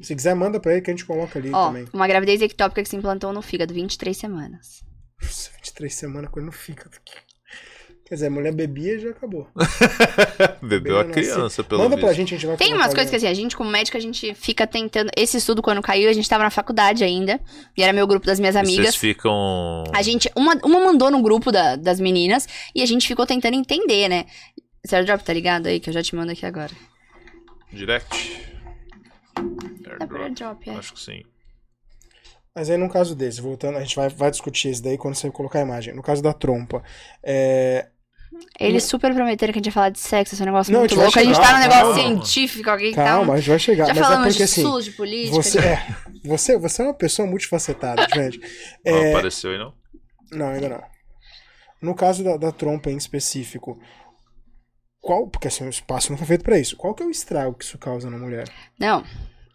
Se 0.02 0.16
quiser, 0.16 0.34
manda 0.34 0.60
pra 0.60 0.72
ele 0.74 0.82
que 0.82 0.90
a 0.90 0.94
gente 0.94 1.06
coloca 1.06 1.38
ali 1.38 1.52
Ó, 1.54 1.68
também. 1.68 1.86
uma 1.94 2.08
gravidez 2.08 2.42
ectópica 2.42 2.82
que 2.82 2.90
se 2.90 2.96
implantou 2.96 3.32
no 3.32 3.42
fígado, 3.42 3.74
23 3.74 4.18
semanas. 4.18 4.82
Nossa, 5.22 5.52
23 5.58 5.94
semanas, 5.94 6.32
quando 6.32 6.46
não 6.46 6.52
fica. 6.52 6.90
Quer 8.12 8.16
dizer, 8.16 8.28
a 8.28 8.30
mulher 8.30 8.54
bebia 8.54 8.96
e 8.96 9.00
já 9.00 9.12
acabou. 9.12 9.48
Bebeu 10.62 11.00
a 11.00 11.06
criança, 11.06 11.64
pelo 11.64 11.82
Manda 11.84 11.98
pra 11.98 12.12
gente, 12.12 12.34
a 12.34 12.38
gente 12.38 12.46
vai 12.46 12.58
Tem 12.58 12.74
umas 12.74 12.94
coisas 12.94 13.10
que 13.10 13.16
assim, 13.16 13.26
a 13.26 13.34
gente, 13.34 13.56
como 13.56 13.70
médica, 13.70 13.98
a 13.98 14.02
gente 14.02 14.34
fica 14.36 14.68
tentando. 14.68 15.10
Esse 15.16 15.38
estudo, 15.38 15.62
quando 15.62 15.82
caiu, 15.82 16.10
a 16.10 16.12
gente 16.14 16.28
tava 16.28 16.44
na 16.44 16.50
faculdade 16.50 17.06
ainda. 17.06 17.40
E 17.78 17.82
era 17.82 17.94
meu 17.94 18.06
grupo 18.06 18.26
das 18.26 18.38
minhas 18.38 18.56
E 18.56 18.58
amigas. 18.58 18.88
Vocês 18.88 18.96
ficam. 18.98 19.86
A 19.96 20.02
gente, 20.02 20.30
uma, 20.36 20.56
uma 20.56 20.82
mandou 20.82 21.10
no 21.10 21.22
grupo 21.22 21.54
da- 21.54 21.78
das 21.78 22.02
meninas 22.02 22.50
e 22.76 22.82
a 22.82 22.86
gente 22.86 23.08
ficou 23.08 23.26
tentando 23.26 23.56
entender, 23.56 24.10
né? 24.10 24.26
Zero 24.86 25.06
Drop, 25.06 25.24
tá 25.24 25.32
ligado 25.32 25.68
aí? 25.68 25.80
Que 25.80 25.90
eu 25.90 25.94
já 25.94 26.04
te 26.04 26.14
mando 26.14 26.34
aqui 26.34 26.46
agora. 26.46 26.72
Direct? 27.72 28.46
Airdrop. 30.02 30.34
drop, 30.34 30.70
é. 30.70 30.74
Acho 30.74 30.96
que 30.96 31.00
sim. 31.00 31.24
Mas 32.54 32.70
aí, 32.70 32.76
no 32.76 32.90
caso 32.90 33.16
desse, 33.16 33.40
voltando, 33.40 33.78
a 33.78 33.82
gente 33.82 33.96
vai, 33.96 34.10
vai 34.10 34.30
discutir 34.30 34.70
isso 34.72 34.84
daí 34.84 34.98
quando 34.98 35.16
você 35.16 35.32
colocar 35.32 35.60
a 35.60 35.62
imagem. 35.62 35.96
No 35.96 36.04
caso 36.04 36.22
da 36.22 36.34
trompa, 36.34 36.84
é, 37.24 37.88
Eles 38.60 38.84
super 38.84 39.14
prometeram 39.14 39.52
que 39.52 39.58
a 39.58 39.60
gente 39.60 39.66
ia 39.68 39.72
falar 39.72 39.90
de 39.90 40.00
sexo, 40.00 40.36
esse 40.36 40.42
é 40.42 40.46
um 40.46 40.48
negócio 40.48 40.72
Não, 40.72 40.80
muito 40.82 40.92
a 41.00 41.04
gente 41.06 41.14
vai 41.14 41.24
louco. 41.24 41.36
A 41.36 41.36
gente 41.36 41.36
chegar, 41.36 41.48
tá 41.48 41.54
num 41.54 41.60
negócio 41.62 41.96
calma. 42.04 42.26
científico 42.26 42.70
aqui. 42.70 42.94
Calma, 42.94 43.28
tá... 43.28 43.34
a 43.34 43.38
gente 43.38 43.50
vai 43.50 43.60
chegar. 43.60 43.86
Já 43.88 43.94
mas 43.94 43.98
é 43.98 44.02
falamos 44.04 44.26
porque 44.28 44.38
de 44.38 44.44
assim, 44.44 44.62
SUS, 44.62 44.86
de 44.86 44.92
política. 44.92 45.36
você, 45.36 45.62
de- 45.62 45.68
é, 45.68 45.88
você, 46.24 46.58
você 46.58 46.82
é 46.82 46.86
uma 46.86 46.94
pessoa 46.94 47.28
multifacetada, 47.28 48.08
gente. 48.14 48.40
Não 48.86 48.94
É, 48.96 49.10
apareceu 49.14 49.52
aí, 49.52 49.58
não? 49.58 49.74
não, 50.32 50.48
ainda 50.48 50.70
não. 50.70 50.84
No 51.82 51.96
caso 51.96 52.24
da, 52.24 52.38
da 52.38 52.52
trompa 52.52 52.92
em 52.92 52.98
específico, 52.98 53.80
qual, 55.02 55.28
porque 55.28 55.48
assim, 55.48 55.66
o 55.66 55.70
espaço 55.70 56.12
não 56.12 56.18
foi 56.18 56.28
feito 56.28 56.44
para 56.44 56.60
isso. 56.60 56.78
Qual 56.78 56.94
que 56.94 57.02
é 57.02 57.06
o 57.06 57.10
estrago 57.10 57.56
que 57.56 57.64
isso 57.66 57.78
causa 57.78 58.10
na 58.10 58.18
mulher? 58.20 58.48
Não, 58.80 59.04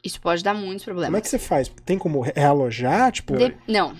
isso 0.03 0.21
pode 0.21 0.43
dar 0.43 0.53
muitos 0.55 0.85
problemas. 0.85 1.09
Como 1.09 1.17
é 1.19 1.21
que 1.21 1.29
você 1.29 1.39
faz? 1.39 1.69
Tem 1.85 1.97
como 1.97 2.21
realojar, 2.21 3.13
tipo? 3.13 3.37
De... 3.37 3.57
Não. 3.69 3.95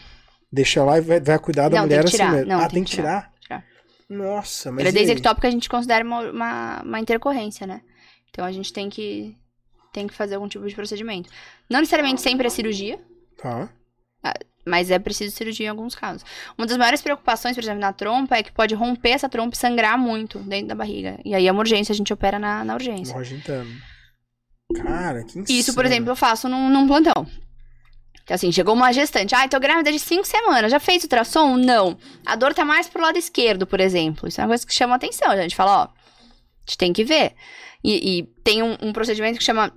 Deixa 0.53 0.83
lá 0.83 0.99
e 0.99 1.01
vai, 1.01 1.21
vai 1.21 1.39
cuidar 1.39 1.69
da 1.69 1.77
não, 1.77 1.85
mulher 1.85 2.03
tem 2.05 2.11
que 2.17 2.23
assim 2.23 2.33
mesmo. 2.33 2.49
Não, 2.49 2.61
ah, 2.61 2.69
tem 2.69 2.83
que 2.83 2.91
tirar? 2.91 3.23
tirar. 3.23 3.36
Nossa, 4.09 4.71
mas. 4.71 4.85
Aí? 4.95 5.11
ectópica 5.11 5.49
a 5.49 5.51
gente 5.51 5.69
considera 5.69 6.05
uma, 6.05 6.21
uma, 6.31 6.83
uma 6.83 7.01
intercorrência, 7.01 7.67
né? 7.67 7.81
Então 8.31 8.45
a 8.45 8.53
gente 8.53 8.73
tem 8.73 8.89
que, 8.89 9.37
tem 9.93 10.07
que 10.07 10.15
fazer 10.15 10.37
algum 10.37 10.49
tipo 10.49 10.67
de 10.67 10.75
procedimento. 10.75 11.31
Não 11.69 11.81
necessariamente 11.81 12.21
sempre 12.21 12.47
é 12.47 12.51
cirurgia, 12.51 13.01
Tá. 13.37 13.69
mas 14.65 14.91
é 14.91 14.99
preciso 14.99 15.35
cirurgia 15.35 15.67
em 15.67 15.71
alguns 15.71 15.95
casos. 15.95 16.25
Uma 16.57 16.67
das 16.67 16.77
maiores 16.77 17.03
preocupações, 17.03 17.57
por 17.57 17.63
exemplo, 17.63 17.81
na 17.81 17.93
trompa 17.93 18.37
é 18.37 18.43
que 18.43 18.53
pode 18.53 18.75
romper 18.75 19.11
essa 19.11 19.29
trompa 19.29 19.55
e 19.55 19.59
sangrar 19.59 19.99
muito 19.99 20.39
dentro 20.41 20.69
da 20.69 20.75
barriga. 20.75 21.19
E 21.25 21.35
aí 21.35 21.47
é 21.47 21.53
uma 21.53 21.61
urgência, 21.61 21.93
a 21.93 21.97
gente 21.97 22.13
opera 22.13 22.39
na, 22.39 22.65
na 22.65 22.75
urgência. 22.75 23.15
Morte 23.15 23.35
interna. 23.35 23.71
Cara, 24.75 25.25
que 25.25 25.39
insano. 25.39 25.59
Isso, 25.59 25.75
por 25.75 25.85
exemplo, 25.85 26.11
eu 26.11 26.17
faço 26.17 26.49
num, 26.49 26.69
num 26.69 26.87
plantão. 26.87 27.27
Então, 28.27 28.35
assim, 28.35 28.51
chegou 28.51 28.75
uma 28.75 28.93
gestante. 28.93 29.37
Ai, 29.37 29.49
tô 29.49 29.61
grávida 29.61 29.93
de 29.93 30.01
cinco 30.01 30.27
semanas. 30.27 30.73
Já 30.73 30.81
fez 30.81 31.05
ultrassom? 31.05 31.57
Não. 31.57 31.97
A 32.27 32.35
dor 32.35 32.53
tá 32.53 32.65
mais 32.65 32.89
pro 32.89 33.01
lado 33.01 33.17
esquerdo, 33.17 33.69
por 33.69 33.79
exemplo. 33.79 34.29
Isso 34.29 34.41
é 34.41 34.45
uma 34.45 34.49
coisa 34.49 34.67
que 34.67 34.75
chama 34.75 34.97
atenção. 34.97 35.31
A 35.31 35.37
gente 35.37 35.55
fala, 35.55 35.83
ó, 35.83 35.85
a 35.85 35.91
gente 36.67 36.77
tem 36.77 36.93
que 36.93 37.05
ver. 37.05 37.35
E, 37.85 38.19
e 38.19 38.23
tem 38.43 38.65
um, 38.65 38.77
um 38.83 38.93
procedimento 38.93 39.39
que 39.39 39.45
chama 39.45 39.73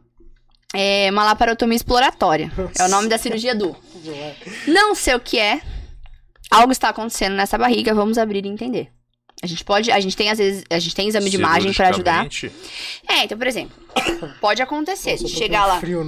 é, 0.73 1.11
uma 1.11 1.25
laparotomia 1.25 1.75
exploratória. 1.75 2.51
É 2.79 2.85
o 2.85 2.89
nome 2.89 3.07
da 3.07 3.19
cirurgia 3.19 3.53
do. 3.53 3.75
Não 4.67 4.95
sei 4.95 5.13
o 5.13 5.19
que 5.19 5.37
é. 5.37 5.61
Algo 6.49 6.71
está 6.71 6.89
acontecendo 6.89 7.35
nessa 7.35 7.55
barriga, 7.55 7.93
vamos 7.93 8.17
abrir 8.17 8.43
e 8.43 8.49
entender. 8.49 8.91
A 9.41 9.47
gente 9.47 9.63
pode, 9.63 9.89
a 9.89 9.99
gente 9.99 10.17
tem 10.17 10.29
às 10.29 10.37
vezes, 10.37 10.63
a 10.69 10.79
gente 10.79 10.93
tem 10.93 11.07
exame 11.07 11.29
de 11.29 11.37
imagem 11.37 11.73
pra 11.73 11.89
ajudar. 11.89 12.27
É, 13.07 13.23
então, 13.23 13.37
por 13.37 13.47
exemplo, 13.47 13.73
pode 14.41 14.61
acontecer 14.61 15.11
Nossa, 15.11 15.23
eu 15.23 15.29
tô 15.29 15.35
chegar 15.35 15.65
lá. 15.65 15.79
Frio. 15.79 15.99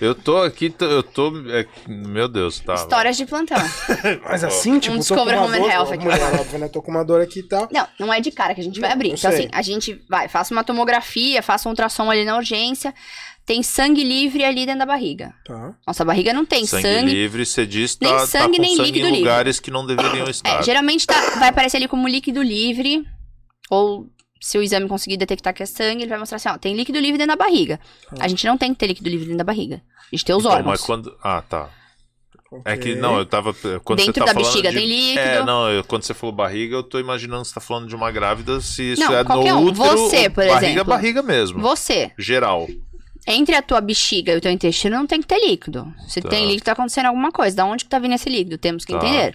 Eu 0.00 0.14
tô 0.16 0.38
aqui, 0.38 0.74
eu 0.80 1.02
tô. 1.02 1.32
é, 1.48 1.64
meu 1.86 2.26
Deus, 2.26 2.58
tá. 2.58 2.74
Histórias 2.74 3.16
de 3.16 3.24
plantão. 3.24 3.58
Mas 4.28 4.42
assim, 4.42 4.80
tipo, 4.80 4.86
tô 4.86 4.92
com 4.92 4.98
Discover 4.98 5.42
Home 5.42 5.58
and 5.58 5.72
Health 5.72 5.92
aqui. 5.92 6.04
mulher, 6.04 6.58
né? 6.58 6.68
Tô 6.68 6.82
com 6.82 6.90
uma 6.90 7.04
dor 7.04 7.20
aqui 7.20 7.38
e 7.38 7.42
tal. 7.44 7.68
Não, 7.70 7.86
não 8.00 8.12
é 8.12 8.20
de 8.20 8.32
cara 8.32 8.52
que 8.52 8.60
a 8.60 8.64
gente 8.64 8.80
vai 8.80 8.90
abrir. 8.90 9.10
Então, 9.10 9.30
sei. 9.30 9.44
assim, 9.44 9.48
a 9.52 9.62
gente 9.62 10.02
vai, 10.08 10.26
faça 10.26 10.52
uma 10.52 10.64
tomografia, 10.64 11.40
faça 11.40 11.68
um 11.68 11.72
ultrassom 11.72 12.10
ali 12.10 12.24
na 12.24 12.36
urgência. 12.36 12.92
Tem 13.44 13.62
sangue 13.62 14.04
livre 14.04 14.44
ali 14.44 14.64
dentro 14.64 14.78
da 14.80 14.86
barriga. 14.86 15.34
Tá. 15.44 15.74
Nossa 15.86 16.04
barriga 16.04 16.32
não 16.32 16.46
tem 16.46 16.64
sangue, 16.64 16.82
sangue. 16.82 17.10
livre, 17.12 17.44
você 17.44 17.66
diz 17.66 17.98
Nem 18.00 18.10
tá, 18.10 18.18
tá 18.20 18.26
sangue, 18.26 18.56
com 18.56 18.62
nem 18.62 18.76
sangue 18.76 18.86
líquido 18.90 19.06
em 19.06 19.10
livre. 19.10 19.18
lugares 19.20 19.58
que 19.60 19.70
não 19.70 19.84
deveriam 19.84 20.28
estar. 20.28 20.60
É, 20.60 20.62
geralmente 20.62 21.06
tá- 21.06 21.30
vai 21.38 21.48
aparecer 21.48 21.76
ali 21.78 21.88
como 21.88 22.06
líquido 22.06 22.40
livre. 22.40 23.04
Ou 23.68 24.06
se 24.40 24.56
o 24.58 24.62
exame 24.62 24.86
conseguir 24.88 25.16
detectar 25.16 25.52
que 25.52 25.62
é 25.62 25.66
sangue, 25.66 26.02
ele 26.02 26.08
vai 26.10 26.18
mostrar 26.18 26.36
assim, 26.36 26.48
ó, 26.50 26.56
tem 26.58 26.74
líquido 26.76 26.98
livre 27.00 27.18
dentro 27.18 27.36
da 27.36 27.44
barriga. 27.44 27.80
A 28.20 28.28
gente 28.28 28.46
não 28.46 28.56
tem 28.56 28.72
que 28.72 28.78
ter 28.78 28.86
líquido 28.86 29.08
livre 29.08 29.24
dentro 29.24 29.38
da 29.38 29.44
barriga. 29.44 29.82
A 30.00 30.14
gente 30.16 30.24
tem 30.24 30.36
os 30.36 30.42
Então, 30.42 30.52
órgãos. 30.52 30.70
mas 30.72 30.80
quando. 30.82 31.16
Ah, 31.22 31.42
tá. 31.42 31.68
É 32.66 32.76
que 32.76 32.94
não, 32.94 33.16
eu 33.18 33.24
tava. 33.24 33.54
Quando 33.82 33.98
Dentro 33.98 34.12
você 34.12 34.20
tá 34.20 34.26
da 34.26 34.32
falando 34.34 34.46
bexiga 34.46 34.70
de- 34.70 34.76
tem 34.76 34.86
líquido. 34.86 35.18
É, 35.20 35.42
não, 35.44 35.70
eu- 35.70 35.82
quando 35.84 36.02
você 36.02 36.12
falou 36.12 36.34
barriga, 36.36 36.76
eu 36.76 36.82
tô 36.82 37.00
imaginando 37.00 37.42
que 37.42 37.48
você 37.48 37.54
tá 37.54 37.60
falando 37.62 37.88
de 37.88 37.96
uma 37.96 38.10
grávida, 38.10 38.60
se 38.60 38.92
isso 38.92 39.00
Não, 39.02 39.14
é 39.14 39.24
no 39.24 39.40
um. 39.40 39.64
útero. 39.68 39.74
Você, 39.74 40.28
por 40.28 40.46
barriga, 40.46 40.66
exemplo. 40.66 40.84
barriga 40.84 41.22
mesmo. 41.22 41.60
Você, 41.60 42.12
Geral. 42.18 42.68
Entre 43.26 43.54
a 43.54 43.62
tua 43.62 43.80
bexiga 43.80 44.32
e 44.32 44.36
o 44.36 44.40
teu 44.40 44.50
intestino 44.50 44.96
não 44.96 45.06
tem 45.06 45.20
que 45.20 45.26
ter 45.26 45.38
líquido. 45.40 45.92
Se 46.08 46.20
Tá. 46.20 46.28
tem 46.28 46.46
líquido, 46.46 46.64
tá 46.64 46.72
acontecendo 46.72 47.06
alguma 47.06 47.30
coisa. 47.30 47.56
Da 47.56 47.64
onde 47.64 47.84
que 47.84 47.90
tá 47.90 47.98
vindo 47.98 48.14
esse 48.14 48.28
líquido? 48.28 48.58
Temos 48.58 48.84
que 48.84 48.92
Tá. 48.92 48.98
entender. 48.98 49.34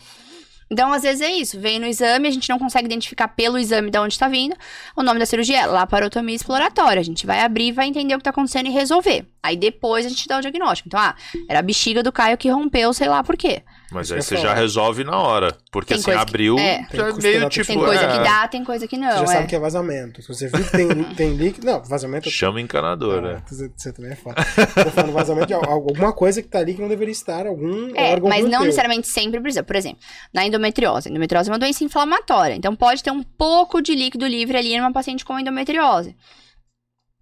Então, 0.70 0.92
às 0.92 1.04
vezes 1.04 1.22
é 1.22 1.32
isso. 1.32 1.58
Vem 1.58 1.80
no 1.80 1.86
exame, 1.86 2.28
a 2.28 2.32
gente 2.32 2.50
não 2.50 2.60
consegue 2.60 2.88
identificar 2.88 3.30
pelo 3.30 3.58
exame 3.58 3.90
de 3.90 3.98
onde 3.98 4.20
tá 4.20 4.28
vindo. 4.28 4.54
O 4.98 5.02
nome 5.02 5.18
da 5.18 5.26
cirurgia 5.26 5.60
é 5.62 5.66
laparotomia 5.66 6.36
exploratória. 6.36 7.00
A 7.00 7.04
gente 7.04 7.26
vai 7.26 7.40
abrir, 7.40 7.72
vai 7.72 7.88
entender 7.88 8.14
o 8.14 8.18
que 8.18 8.26
tá 8.26 8.32
acontecendo 8.32 8.68
e 8.68 8.70
resolver. 8.70 9.26
Aí 9.42 9.56
depois 9.56 10.06
a 10.06 10.10
gente 10.10 10.28
dá 10.28 10.38
o 10.38 10.42
diagnóstico. 10.42 10.90
Então, 10.90 11.00
ah, 11.00 11.16
era 11.48 11.60
a 11.60 11.62
bexiga 11.62 12.04
do 12.04 12.12
Caio 12.12 12.38
que 12.38 12.50
rompeu, 12.50 12.94
sei 12.94 13.08
lá 13.08 13.24
por 13.24 13.38
quê. 13.38 13.64
Mas 13.92 14.08
Isso 14.08 14.16
aí 14.16 14.22
você 14.22 14.38
já 14.38 14.54
resolve 14.54 15.04
na 15.06 15.18
hora. 15.18 15.56
Porque 15.72 15.94
Tem 15.94 16.02
assim, 16.02 16.12
abriu, 16.12 16.60
é. 16.60 16.86
já 16.94 17.08
é 17.08 17.14
meio 17.14 17.40
tem 17.42 17.50
tipo. 17.50 17.68
Tem 17.68 17.78
coisa 17.78 18.02
é, 18.04 18.12
que 18.12 18.24
dá, 18.24 18.48
tem 18.48 18.64
coisa 18.64 18.88
que 18.88 18.96
Você 18.98 19.02
não. 19.02 19.12
já 19.18 19.24
é. 19.24 19.28
sabe 19.28 19.48
que 19.48 19.56
é 19.56 19.60
vazamento. 19.60 20.22
Se 20.22 20.28
você 20.28 20.48
viu 20.50 20.64
que 20.66 20.72
tem, 20.72 21.04
tem 21.16 21.36
líquido. 21.36 21.66
Não, 21.66 21.82
vazamento. 21.84 22.30
Chama 22.30 22.60
encanador, 22.60 23.20
Ah, 23.20 23.22
né? 23.34 23.42
você, 23.48 23.72
você 23.76 23.94
também 23.94 24.12
é 24.12 24.16
foda. 24.16 24.36
Tô 24.84 24.92
falando 24.92 25.14
vazamento 25.14 25.48
de 25.48 25.54
al- 25.54 25.70
alguma 25.70 26.12
coisa 26.12 26.42
que 26.42 26.50
tá 26.50 26.60
ali 26.60 26.74
que 26.74 26.82
não 26.82 26.90
deveria 26.90 27.12
estar, 27.14 27.48
algum 27.48 27.96
É, 27.96 28.12
órgão 28.14 28.28
mas 28.30 28.42
não 28.42 28.50
gluteu. 28.50 28.66
necessariamente 28.66 29.08
sempre 29.08 29.40
precisa. 29.40 29.64
Por 29.64 29.76
exemplo, 29.76 30.00
na 30.34 30.46
endometriose. 30.46 31.08
A 31.08 31.12
endometriose 31.12 31.50
é 31.50 31.54
uma 31.54 31.60
doença 31.60 31.84
inflamatória. 31.84 32.56
Então, 32.56 32.76
pode 32.76 33.02
ter 33.02 33.12
um 33.12 33.24
pouco 33.24 33.82
de 33.82 33.96
líquido 33.96 34.28
livre 34.28 34.58
ali 34.58 34.78
numa 34.78 34.92
paciente 34.92 35.24
com 35.24 35.40
endometriose. 35.40 36.16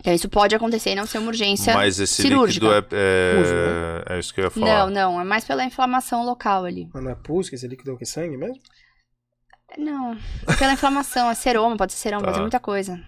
Então, 0.06 0.14
isso 0.14 0.30
pode 0.30 0.54
acontecer 0.56 0.92
e 0.92 0.96
não 0.96 1.08
ser 1.08 1.18
uma 1.18 1.30
urgência 1.30 1.74
Mas 1.74 1.98
esse 2.00 2.22
cirúrgica. 2.22 2.64
líquido 2.68 2.96
é, 2.96 3.36
Pus, 3.36 3.48
é. 3.50 4.14
É 4.16 4.20
isso 4.20 4.32
que 4.32 4.40
eu 4.40 4.44
ia 4.44 4.52
falar. 4.52 4.86
Não, 4.86 4.90
não. 4.92 5.22
É 5.22 5.24
mais 5.24 5.44
pela 5.46 5.66
inflamação 5.66 6.24
local 6.24 6.64
ali. 6.64 6.88
Mas 6.94 7.04
não 7.04 7.10
é 7.10 7.16
pus, 7.16 7.50
que 7.50 7.56
esse 7.56 7.68
líquido 7.68 7.90
é 7.90 7.94
o 7.96 7.98
que? 7.98 8.06
Sangue 8.06 8.38
mesmo? 8.38 8.56
Não. 9.80 10.16
É 10.48 10.56
pela 10.56 10.74
inflamação. 10.74 11.28
É 11.28 11.34
seroma, 11.34 11.76
pode 11.76 11.94
ser 11.94 11.98
seroma, 11.98 12.22
Tá. 12.22 12.26
pode 12.28 12.36
ser 12.38 12.42
muita 12.42 12.60
coisa. 12.60 13.02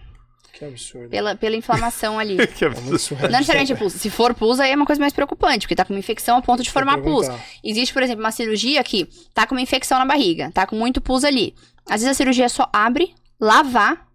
Que 0.53 0.65
absurdo. 0.65 1.09
Pela, 1.09 1.35
pela 1.35 1.55
inflamação 1.55 2.17
ali. 2.17 2.35
Que 2.57 2.65
É 2.65 2.67
absurdo. 2.67 3.21
Não 3.21 3.29
necessariamente 3.29 3.75
pus. 3.75 3.93
Se 3.93 4.09
for 4.09 4.33
pus, 4.33 4.59
aí 4.59 4.71
é 4.71 4.75
uma 4.75 4.87
coisa 4.87 4.99
mais 4.99 5.13
preocupante, 5.13 5.67
porque 5.67 5.75
tá 5.75 5.85
com 5.85 5.93
uma 5.93 5.99
infecção 5.99 6.35
a 6.35 6.41
ponto 6.41 6.63
de 6.63 6.71
formar 6.71 6.97
pus. 6.97 7.27
Existe, 7.63 7.93
por 7.93 8.01
exemplo, 8.01 8.23
uma 8.23 8.31
cirurgia 8.31 8.83
que 8.83 9.07
tá 9.35 9.45
com 9.45 9.53
uma 9.53 9.61
infecção 9.61 9.99
na 9.99 10.05
barriga, 10.05 10.49
tá 10.51 10.65
com 10.65 10.75
muito 10.75 10.99
pus 10.99 11.23
ali. 11.23 11.53
Às 11.87 12.01
vezes 12.01 12.07
a 12.07 12.13
cirurgia 12.15 12.49
só 12.49 12.67
abre, 12.73 13.13
lavar 13.39 14.07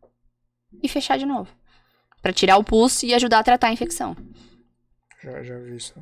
e 0.82 0.88
fechar 0.88 1.16
de 1.16 1.24
novo. 1.24 1.48
Pra 2.22 2.32
tirar 2.32 2.56
o 2.56 2.64
pus 2.64 3.02
e 3.02 3.12
ajudar 3.12 3.40
a 3.40 3.42
tratar 3.42 3.66
a 3.68 3.72
infecção. 3.72 4.16
Já, 5.22 5.42
já 5.42 5.58
vi 5.58 5.76
isso. 5.76 5.94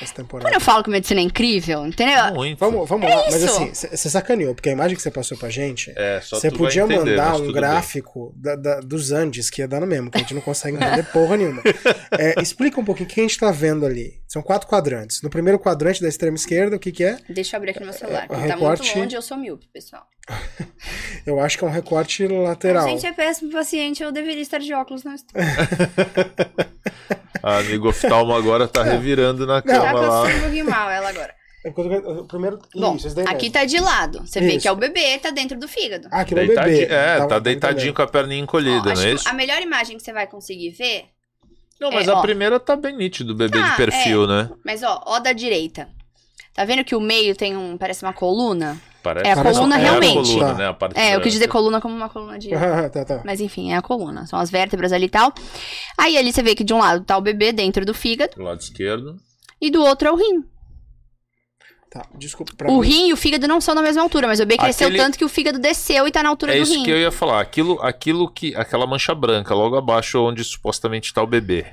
Essa 0.00 0.12
Quando 0.14 0.26
temporada. 0.26 0.56
eu 0.56 0.60
falo 0.60 0.82
que 0.82 0.90
medicina 0.90 1.20
é 1.20 1.22
incrível, 1.22 1.86
entendeu? 1.86 2.34
Muito. 2.34 2.58
Vamos, 2.58 2.88
vamos 2.88 3.08
lá, 3.08 3.16
mas 3.26 3.42
isso. 3.42 3.62
assim, 3.62 3.74
você 3.96 4.10
sacaneou, 4.10 4.54
porque 4.54 4.70
a 4.70 4.72
imagem 4.72 4.96
que 4.96 5.02
você 5.02 5.10
passou 5.10 5.36
pra 5.38 5.50
gente, 5.50 5.92
É, 5.94 6.20
você 6.20 6.48
vai 6.50 6.58
podia 6.58 6.82
entender, 6.82 7.10
mandar 7.16 7.32
mas 7.32 7.40
um 7.42 7.52
gráfico 7.52 8.32
da- 8.36 8.56
da- 8.56 8.80
dos 8.80 9.12
Andes, 9.12 9.50
que 9.50 9.60
ia 9.60 9.68
dar 9.68 9.80
no 9.80 9.86
mesmo, 9.86 10.10
que 10.10 10.16
a 10.16 10.20
gente 10.20 10.34
não 10.34 10.40
consegue 10.40 10.76
entender 10.78 11.04
porra 11.12 11.36
nenhuma. 11.36 11.62
É, 12.18 12.40
explica 12.42 12.80
um 12.80 12.84
pouquinho 12.84 13.08
o 13.08 13.12
que 13.12 13.20
a 13.20 13.22
gente 13.22 13.38
tá 13.38 13.52
vendo 13.52 13.86
ali. 13.86 14.20
São 14.26 14.42
quatro 14.42 14.66
quadrantes. 14.66 15.22
No 15.22 15.30
primeiro 15.30 15.60
quadrante 15.60 16.02
da 16.02 16.08
extrema 16.08 16.36
esquerda, 16.36 16.74
o 16.74 16.78
que 16.78 16.90
que 16.90 17.04
é? 17.04 17.18
Deixa 17.28 17.54
eu 17.54 17.58
abrir 17.58 17.70
aqui 17.70 17.80
no 17.80 17.86
meu 17.86 17.94
celular, 17.94 18.24
o 18.24 18.28
porque 18.28 18.48
tá 18.48 18.54
recorte- 18.54 18.82
muito 18.82 18.98
longe 18.98 19.14
eu 19.16 19.22
sou 19.22 19.36
míope, 19.36 19.68
pessoal. 19.72 20.02
Eu 21.26 21.38
acho 21.40 21.56
que 21.58 21.64
é 21.64 21.66
um 21.66 21.70
recorte 21.70 22.26
lateral. 22.26 22.86
A 22.86 22.88
gente 22.88 23.06
é 23.06 23.12
péssimo 23.12 23.50
paciente, 23.52 24.02
eu 24.02 24.10
deveria 24.12 24.42
estar 24.42 24.58
de 24.58 24.72
óculos, 24.74 25.04
não 25.04 25.14
estou. 25.14 25.40
A 27.42 27.58
amigo 27.58 27.88
oftalmo 27.90 28.32
agora 28.34 28.66
tá 28.66 28.82
revirando 28.82 29.46
na 29.46 29.60
Tá 29.60 29.73
cama 29.80 30.00
lá. 30.00 30.08
passando 30.22 30.36
um 30.36 30.40
pouquinho 30.42 30.70
mal 30.70 30.90
ela 30.90 31.08
agora. 31.08 31.34
É 31.64 31.68
eu 31.68 32.24
primeiro. 32.26 32.58
Bom, 32.74 32.94
isso, 32.96 33.08
aqui 33.26 33.48
tá 33.48 33.64
de 33.64 33.78
lado. 33.80 34.20
Você 34.26 34.38
vê 34.38 34.48
Isso. 34.52 34.60
que 34.60 34.68
é 34.68 34.72
o 34.72 34.76
bebê, 34.76 35.18
tá 35.18 35.30
dentro 35.30 35.58
do 35.58 35.66
fígado. 35.66 36.06
Ah, 36.12 36.20
aquilo 36.20 36.40
é 36.40 36.44
o 36.44 36.46
Deitadinho, 36.48 36.78
bebê. 36.80 36.94
é, 36.94 37.16
Tava- 37.16 37.28
tá 37.28 37.38
deitadinho 37.38 37.78
entendendo. 37.78 37.94
com 37.96 38.02
a 38.02 38.06
perninha 38.06 38.42
encolhida, 38.42 38.90
Ó, 38.90 38.94
não 38.94 39.02
é 39.02 39.12
isso? 39.12 39.26
a 39.26 39.32
melhor 39.32 39.62
imagem 39.62 39.96
que 39.96 40.02
você 40.02 40.12
vai 40.12 40.26
conseguir 40.26 40.70
ver 40.72 41.06
Não, 41.80 41.90
mas 41.90 42.06
é, 42.06 42.10
a 42.10 42.18
ó. 42.18 42.20
primeira 42.20 42.60
tá 42.60 42.76
bem 42.76 42.94
nítido, 42.94 43.32
o 43.32 43.34
bebê 43.36 43.58
Tá, 43.58 43.70
de 43.70 43.76
perfil, 43.76 44.26
né? 44.26 44.50
Mas 44.62 44.82
ó, 44.82 45.02
ó 45.06 45.18
da 45.20 45.32
direita. 45.32 45.88
Tá 46.52 46.66
vendo 46.66 46.84
que 46.84 46.94
o 46.94 47.00
meio 47.00 47.34
tem 47.34 47.56
um. 47.56 47.78
Parece 47.78 48.04
uma 48.04 48.12
coluna? 48.12 48.78
Parece 49.02 49.26
É 49.26 49.32
a 49.32 49.36
Parece- 49.36 49.54
coluna 49.58 49.76
é 49.76 49.78
a 49.78 49.82
realmente. 49.82 50.14
coluna, 50.32 50.46
Tá. 50.46 50.54
né? 50.54 50.68
A 50.68 50.72
parte 50.74 51.00
É, 51.00 51.16
eu 51.16 51.20
quis 51.22 51.32
dizer 51.32 51.48
coluna 51.48 51.80
como 51.80 51.94
uma 51.96 52.10
coluna 52.10 52.38
de. 52.38 52.50
Tá, 52.92 53.04
tá. 53.06 53.22
Mas 53.24 53.40
enfim, 53.40 53.72
é 53.72 53.76
a 53.76 53.82
coluna. 53.82 54.26
São 54.26 54.38
as 54.38 54.50
vértebras 54.50 54.92
ali 54.92 55.06
e 55.06 55.08
tal. 55.08 55.32
Aí 55.96 56.16
ali 56.18 56.30
você 56.30 56.42
vê 56.42 56.54
que 56.54 56.62
de 56.62 56.74
um 56.74 56.78
lado 56.78 57.02
tá 57.04 57.16
o 57.16 57.22
bebê 57.22 57.52
dentro 57.52 57.84
do 57.86 57.94
fígado 57.94 58.36
Do 58.36 58.42
lado 58.42 58.60
esquerdo. 58.60 59.16
E 59.66 59.70
do 59.70 59.82
outro 59.82 60.08
é 60.08 60.12
o 60.12 60.16
rim. 60.16 60.44
Tá, 61.90 62.04
desculpa. 62.16 62.52
Pra 62.56 62.70
O 62.70 62.80
mim- 62.80 62.88
rim 62.88 63.08
e 63.08 63.12
o 63.12 63.16
fígado 63.16 63.46
não 63.46 63.60
são 63.60 63.72
na 63.74 63.80
mesma 63.82 64.02
altura, 64.02 64.26
mas 64.26 64.40
o 64.40 64.42
bebê 64.46 64.58
cresceu 64.58 64.88
Aquele- 64.88 65.02
tanto 65.02 65.16
que 65.16 65.24
o 65.24 65.28
fígado 65.28 65.60
desceu 65.60 66.08
e 66.08 66.10
tá 66.10 66.22
na 66.24 66.28
altura 66.28 66.52
É 66.52 66.56
do 66.56 66.62
isso 66.62 66.74
rim. 66.74 66.82
que 66.82 66.90
eu 66.90 66.98
ia 66.98 67.12
falar. 67.12 67.40
Aquilo, 67.40 67.80
aquilo 67.80 68.28
que. 68.28 68.54
Aquela 68.56 68.84
mancha 68.86 69.14
branca, 69.14 69.54
logo 69.54 69.76
abaixo 69.76 70.18
onde 70.20 70.42
supostamente 70.42 71.14
tá 71.14 71.22
o 71.22 71.26
bebê. 71.26 71.66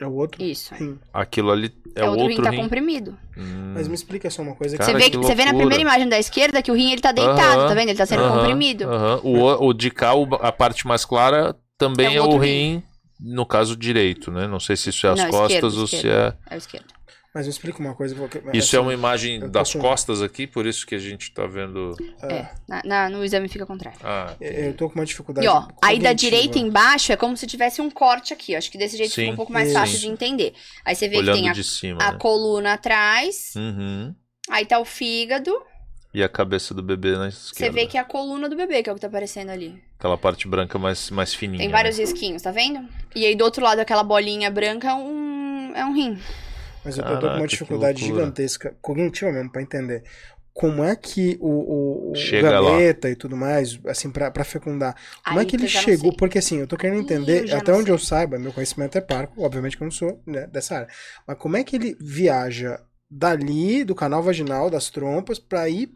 É 0.00 0.06
o 0.06 0.14
outro 0.14 0.42
Isso. 0.42 0.72
rim. 0.74 0.98
Aquilo 1.12 1.50
ali 1.50 1.74
é, 1.94 2.00
É, 2.00 2.04
o 2.04 2.10
outro, 2.10 2.22
outro 2.22 2.36
rim 2.38 2.42
tá 2.42 2.50
rim. 2.50 2.62
comprimido. 2.62 3.18
Hum. 3.36 3.72
Mas 3.74 3.86
me 3.88 3.94
explica 3.94 4.30
só 4.30 4.40
uma 4.42 4.54
coisa. 4.54 4.78
Cara, 4.78 4.92
você 4.92 4.96
vê, 4.96 5.10
que 5.10 5.16
você 5.18 5.34
vê 5.34 5.44
na 5.44 5.52
primeira 5.52 5.82
imagem 5.82 6.08
da 6.08 6.18
esquerda 6.18 6.62
que 6.62 6.70
o 6.70 6.74
rim 6.74 6.92
ele 6.92 7.02
tá 7.02 7.12
deitado, 7.12 7.60
Aham, 7.60 7.68
tá 7.68 7.74
vendo? 7.74 7.88
Ele 7.90 7.98
tá 7.98 8.06
sendo 8.06 8.22
aham, 8.22 8.38
comprimido. 8.38 8.84
aham. 8.84 9.20
O, 9.24 9.38
o- 9.40 9.66
o 9.68 9.72
de 9.74 9.90
cá, 9.90 10.14
o- 10.14 10.36
a 10.36 10.50
parte 10.52 10.86
mais 10.86 11.04
clara, 11.04 11.54
também 11.76 12.06
É 12.06 12.10
o 12.12 12.14
é, 12.14 12.20
o 12.20 12.24
outro 12.24 12.38
rim, 12.38 12.82
no 13.22 13.44
caso 13.46 13.76
direito, 13.76 14.30
né? 14.30 14.46
Não 14.46 14.60
sei 14.60 14.76
se 14.76 14.90
isso 14.90 15.06
é 15.06 15.10
as 15.10 15.18
Não, 15.18 15.30
costas 15.30 15.52
esquerdo, 15.52 15.78
ou 15.78 15.84
esquerdo. 15.84 16.02
se 16.02 16.08
é. 16.08 16.34
É 16.50 16.54
o 16.54 16.58
esquerdo. 16.58 16.86
Mas 17.32 17.46
me 17.46 17.50
explica 17.52 17.78
uma 17.78 17.94
coisa. 17.94 18.12
Porque, 18.16 18.38
Isso 18.52 18.70
assim, 18.70 18.76
é 18.76 18.80
uma 18.80 18.92
imagem 18.92 19.34
eu 19.36 19.40
tô 19.42 19.48
das 19.50 19.72
com- 19.72 19.78
costas 19.78 20.20
aqui, 20.20 20.48
por 20.48 20.66
isso 20.66 20.84
que 20.84 20.96
a 20.96 20.98
gente 20.98 21.32
tá 21.32 21.46
vendo. 21.46 21.94
É. 22.24 22.48
Na- 22.68 22.82
na- 22.84 23.08
no 23.08 23.24
exame 23.24 23.48
fica 23.48 23.64
contrário. 23.64 24.00
Ah, 24.02 24.34
Eu 24.40 24.74
tô 24.74 24.88
com 24.88 24.96
uma 24.96 25.04
dificuldade. 25.06 25.46
E 25.46 25.48
ó, 25.48 25.68
aí 25.80 26.00
da 26.00 26.12
direita 26.12 26.58
embaixo 26.58 27.12
é 27.12 27.16
como 27.16 27.36
se 27.36 27.46
tivesse 27.46 27.80
um 27.80 27.88
corte 27.88 28.32
aqui. 28.32 28.56
ó. 28.56 28.58
Acho 28.58 28.68
que 28.68 28.76
desse 28.76 28.96
jeito 28.96 29.12
Sim, 29.14 29.20
fica 29.20 29.32
um 29.34 29.36
pouco 29.36 29.52
mais 29.52 29.68
isso. 29.68 29.78
fácil 29.78 29.98
de 30.00 30.08
entender. 30.08 30.54
Aí 30.84 30.96
você 30.96 31.08
vê 31.08 31.18
olhando 31.18 31.36
que 31.36 31.40
tem 31.42 31.50
a, 31.50 31.62
cima. 31.62 32.02
a 32.02 32.12
né? 32.12 32.18
coluna 32.18 32.72
atrás, 32.72 33.52
Uhum. 33.54 34.12
aí 34.50 34.66
tá 34.66 34.80
o 34.80 34.84
fígado, 34.84 35.52
E 36.12 36.24
a 36.24 36.28
cabeça 36.28 36.74
do 36.74 36.82
bebê 36.82 37.16
na 37.16 37.28
esquerda. 37.28 37.72
Você 37.72 37.80
vê 37.80 37.86
que 37.86 37.96
é 37.96 38.00
a 38.00 38.04
coluna 38.04 38.48
do 38.48 38.56
bebê, 38.56 38.82
que 38.82 38.90
é 38.90 38.92
o 38.92 38.96
que 38.96 39.00
tá 39.00 39.06
aparecendo 39.06 39.50
ali. 39.50 39.80
Aquela 39.96 40.18
parte 40.18 40.48
branca 40.48 40.76
mais, 40.78 41.08
mais 41.10 41.32
fininha. 41.32 41.60
Tem 41.60 41.68
vários 41.68 41.98
né? 41.98 42.04
risquinhos, 42.04 42.42
tá 42.42 42.50
vendo? 42.50 42.88
E 43.14 43.24
aí 43.24 43.36
do 43.36 43.44
outro 43.44 43.62
lado, 43.62 43.78
aquela 43.78 44.02
bolinha 44.02 44.50
branca 44.50 44.88
é 44.88 44.94
um, 44.94 45.72
é 45.74 45.84
um 45.84 45.94
rim. 45.94 46.18
Mas 46.84 46.98
eu 46.98 47.04
tô 47.04 47.20
com 47.20 47.26
uma 47.26 47.46
dificuldade 47.46 48.04
gigantesca, 48.04 48.74
cognitiva 48.80 49.30
mesmo, 49.30 49.50
pra 49.50 49.62
entender. 49.62 50.02
Como 50.52 50.82
é 50.82 50.96
que 50.96 51.38
o, 51.40 51.48
o, 51.48 52.10
o 52.10 52.12
gaveta 52.42 53.06
lá. 53.06 53.12
e 53.12 53.14
tudo 53.16 53.36
mais, 53.36 53.78
assim, 53.86 54.10
pra, 54.10 54.30
pra 54.30 54.42
fecundar, 54.42 54.96
como 55.24 55.38
Aí, 55.38 55.46
é 55.46 55.48
que 55.48 55.54
ele 55.54 55.68
chegou? 55.68 56.12
Porque 56.16 56.38
assim, 56.38 56.58
eu 56.58 56.66
tô 56.66 56.76
querendo 56.76 57.00
entender, 57.00 57.54
até 57.54 57.72
onde 57.72 57.84
sei. 57.84 57.94
eu 57.94 57.98
saiba, 57.98 58.38
meu 58.38 58.52
conhecimento 58.52 58.98
é 58.98 59.00
parco, 59.00 59.42
obviamente 59.42 59.76
que 59.76 59.82
eu 59.82 59.86
não 59.86 59.92
sou 59.92 60.20
né, 60.26 60.48
dessa 60.48 60.74
área, 60.74 60.88
mas 61.26 61.38
como 61.38 61.56
é 61.56 61.62
que 61.62 61.76
ele 61.76 61.96
viaja 62.00 62.80
dali, 63.10 63.84
do 63.84 63.94
canal 63.94 64.22
vaginal, 64.22 64.68
das 64.68 64.90
trompas, 64.90 65.38
pra 65.38 65.68
ir 65.68 65.90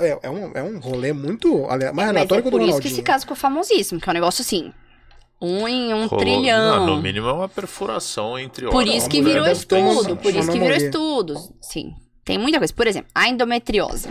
é, 0.00 0.18
é, 0.22 0.30
um, 0.30 0.52
é 0.52 0.62
um 0.62 0.78
rolê 0.78 1.12
muito 1.12 1.62
mais 1.66 1.82
é, 1.82 1.88
aleatório 1.88 2.42
que 2.42 2.48
o 2.48 2.50
do 2.50 2.56
Ronaldinho. 2.56 2.58
Por 2.58 2.68
isso 2.68 2.80
que 2.80 2.88
esse 2.88 3.02
caso 3.02 3.22
ficou 3.22 3.36
famosíssimo, 3.36 4.00
que 4.00 4.08
é 4.08 4.10
um 4.10 4.14
negócio 4.14 4.42
assim, 4.42 4.72
um 5.40 5.68
em 5.68 5.92
um 5.92 6.06
Rolou, 6.06 6.18
trilhão. 6.18 6.86
Não, 6.86 6.96
no 6.96 7.02
mínimo 7.02 7.28
é 7.28 7.32
uma 7.32 7.48
perfuração 7.48 8.38
entre 8.38 8.68
Por 8.68 8.86
isso 8.86 9.08
que 9.08 9.22
virou 9.22 9.46
estudo, 9.46 10.16
por 10.16 10.34
isso 10.34 10.50
que 10.50 10.58
virou 10.58 10.76
estudo. 10.76 11.34
Sim, 11.60 11.94
tem 12.24 12.38
muita 12.38 12.58
coisa. 12.58 12.72
Por 12.72 12.86
exemplo, 12.86 13.10
a 13.14 13.28
endometriose. 13.28 14.08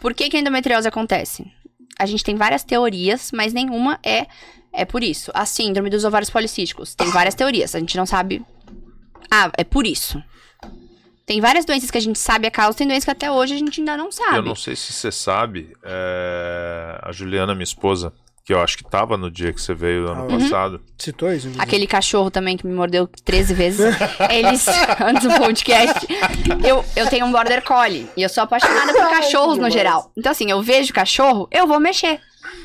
Por 0.00 0.14
que, 0.14 0.28
que 0.28 0.36
a 0.36 0.40
endometriose 0.40 0.88
acontece? 0.88 1.44
A 1.98 2.06
gente 2.06 2.24
tem 2.24 2.36
várias 2.36 2.64
teorias, 2.64 3.30
mas 3.32 3.52
nenhuma 3.52 3.98
é 4.02 4.26
é 4.72 4.84
por 4.84 5.02
isso. 5.02 5.30
A 5.34 5.44
síndrome 5.44 5.90
dos 5.90 6.04
ovários 6.04 6.30
policísticos. 6.30 6.94
Tem 6.94 7.08
várias 7.10 7.34
teorias. 7.34 7.74
A 7.74 7.80
gente 7.80 7.96
não 7.96 8.06
sabe. 8.06 8.44
Ah, 9.30 9.50
é 9.56 9.64
por 9.64 9.86
isso. 9.86 10.22
Tem 11.26 11.40
várias 11.40 11.64
doenças 11.64 11.90
que 11.90 11.98
a 11.98 12.00
gente 12.00 12.18
sabe 12.18 12.46
a 12.46 12.50
causa, 12.50 12.76
tem 12.76 12.86
doenças 12.86 13.04
que 13.04 13.10
até 13.10 13.30
hoje 13.30 13.54
a 13.54 13.58
gente 13.58 13.80
ainda 13.80 13.96
não 13.96 14.10
sabe. 14.10 14.38
Eu 14.38 14.42
não 14.42 14.54
sei 14.54 14.74
se 14.74 14.92
você 14.92 15.12
sabe, 15.12 15.72
é... 15.84 16.98
a 17.02 17.12
Juliana, 17.12 17.54
minha 17.54 17.64
esposa, 17.64 18.12
que 18.50 18.54
eu 18.54 18.60
acho 18.60 18.78
que 18.78 18.84
tava 18.84 19.16
no 19.16 19.30
dia 19.30 19.52
que 19.52 19.62
você 19.62 19.72
veio 19.72 20.08
ano 20.08 20.22
uhum. 20.22 20.38
passado. 20.40 20.80
Citou 20.98 21.32
isso? 21.32 21.52
Aquele 21.56 21.86
cachorro 21.86 22.32
também 22.32 22.56
que 22.56 22.66
me 22.66 22.74
mordeu 22.74 23.06
13 23.24 23.54
vezes. 23.54 23.94
Eles, 24.28 24.66
antes 25.00 25.22
do 25.22 25.38
podcast, 25.38 26.06
eu, 26.66 26.84
eu 26.96 27.08
tenho 27.08 27.26
um 27.26 27.32
border 27.32 27.62
collie 27.62 28.08
e 28.16 28.22
eu 28.22 28.28
sou 28.28 28.42
apaixonada 28.42 28.92
por 28.92 29.08
cachorros 29.08 29.56
no 29.56 29.70
geral. 29.70 30.10
Então, 30.16 30.32
assim, 30.32 30.50
eu 30.50 30.60
vejo 30.62 30.92
cachorro, 30.92 31.48
eu 31.52 31.66
vou 31.66 31.78
mexer. 31.78 32.18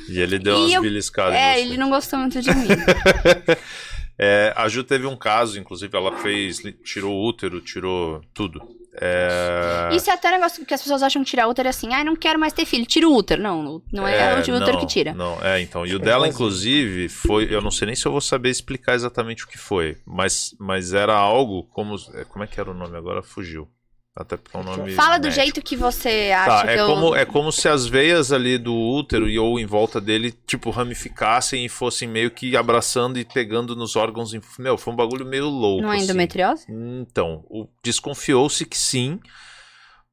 E 0.09 0.19
ele 0.19 0.39
deu 0.39 0.55
e 0.55 0.59
umas 0.61 0.73
eu, 0.73 0.81
beliscadas. 0.81 1.35
É, 1.35 1.59
ele 1.59 1.77
não 1.77 1.89
gostou 1.89 2.17
muito 2.17 2.41
de 2.41 2.49
mim. 2.49 2.67
é, 4.18 4.53
a 4.55 4.68
Ju 4.68 4.84
teve 4.84 5.05
um 5.05 5.16
caso, 5.16 5.59
inclusive, 5.59 5.95
ela 5.95 6.18
fez, 6.20 6.61
tirou 6.84 7.13
o 7.13 7.28
útero, 7.28 7.61
tirou 7.61 8.22
tudo. 8.34 8.61
É... 8.99 9.89
Isso 9.91 10.09
é 10.09 10.13
até 10.13 10.30
um 10.30 10.32
negócio 10.32 10.66
que 10.66 10.74
as 10.74 10.82
pessoas 10.82 11.03
acham 11.03 11.22
que 11.22 11.30
tirar 11.30 11.47
útero 11.47 11.68
é 11.68 11.70
assim, 11.70 11.93
ah, 11.93 12.03
não 12.03 12.16
quero 12.16 12.39
mais 12.39 12.53
ter 12.53 12.66
filho, 12.66 12.86
tira 12.86 13.07
o 13.07 13.13
útero. 13.13 13.41
Não, 13.41 13.82
não 13.91 14.07
é, 14.07 14.18
é 14.18 14.36
o 14.36 14.39
útero 14.39 14.74
não, 14.74 14.80
que 14.80 14.86
tira. 14.86 15.13
Não, 15.13 15.38
é, 15.43 15.59
então. 15.61 15.86
E 15.86 15.93
o 15.93 15.99
dela, 15.99 16.28
inclusive, 16.28 17.09
foi. 17.09 17.53
Eu 17.53 17.61
não 17.61 17.72
sei 17.72 17.88
nem 17.88 17.95
se 17.95 18.05
eu 18.05 18.11
vou 18.11 18.22
saber 18.22 18.49
explicar 18.49 18.95
exatamente 18.95 19.43
o 19.43 19.47
que 19.47 19.57
foi, 19.57 19.97
mas, 20.05 20.55
mas 20.59 20.93
era 20.93 21.13
algo 21.13 21.63
como. 21.63 21.95
Como 22.30 22.43
é 22.43 22.47
que 22.47 22.59
era 22.59 22.72
o 22.72 22.74
nome? 22.74 22.95
Agora 22.95 23.22
fugiu. 23.22 23.68
Até 24.16 24.38
porque 24.38 24.55
é 24.55 24.59
um 24.59 24.63
nome. 24.63 24.93
Fala 24.93 25.18
do 25.18 25.30
jeito 25.30 25.61
que 25.61 25.76
você 25.76 26.32
acha 26.34 26.63
tá, 26.63 26.72
é 26.72 26.76
que 26.76 26.82
eu... 26.82 26.88
como 26.88 27.16
É 27.16 27.26
como 27.26 27.51
se 27.51 27.68
as 27.68 27.86
veias 27.86 28.32
ali 28.32 28.57
do 28.57 28.74
útero 28.74 29.28
e 29.28 29.38
ou 29.38 29.59
em 29.59 29.66
volta 29.66 29.99
dele, 29.99 30.32
tipo, 30.47 30.70
ramificassem 30.70 31.66
e 31.66 31.70
fossem 31.70 32.07
meio 32.07 32.32
que 32.32 32.55
abraçando 32.55 33.20
e 33.20 33.26
pegando 33.26 33.76
nos 33.76 33.97
órgãos. 33.97 34.32
Meu, 34.57 34.78
foi 34.78 34.93
um 34.93 34.95
bagulho 34.95 35.26
meio 35.26 35.49
louco. 35.49 35.82
Não 35.82 35.91
é 35.91 35.97
assim. 35.97 36.05
endometriose? 36.05 36.66
Então, 36.70 37.43
desconfiou-se 37.84 38.66
que 38.66 38.78
sim, 38.78 39.20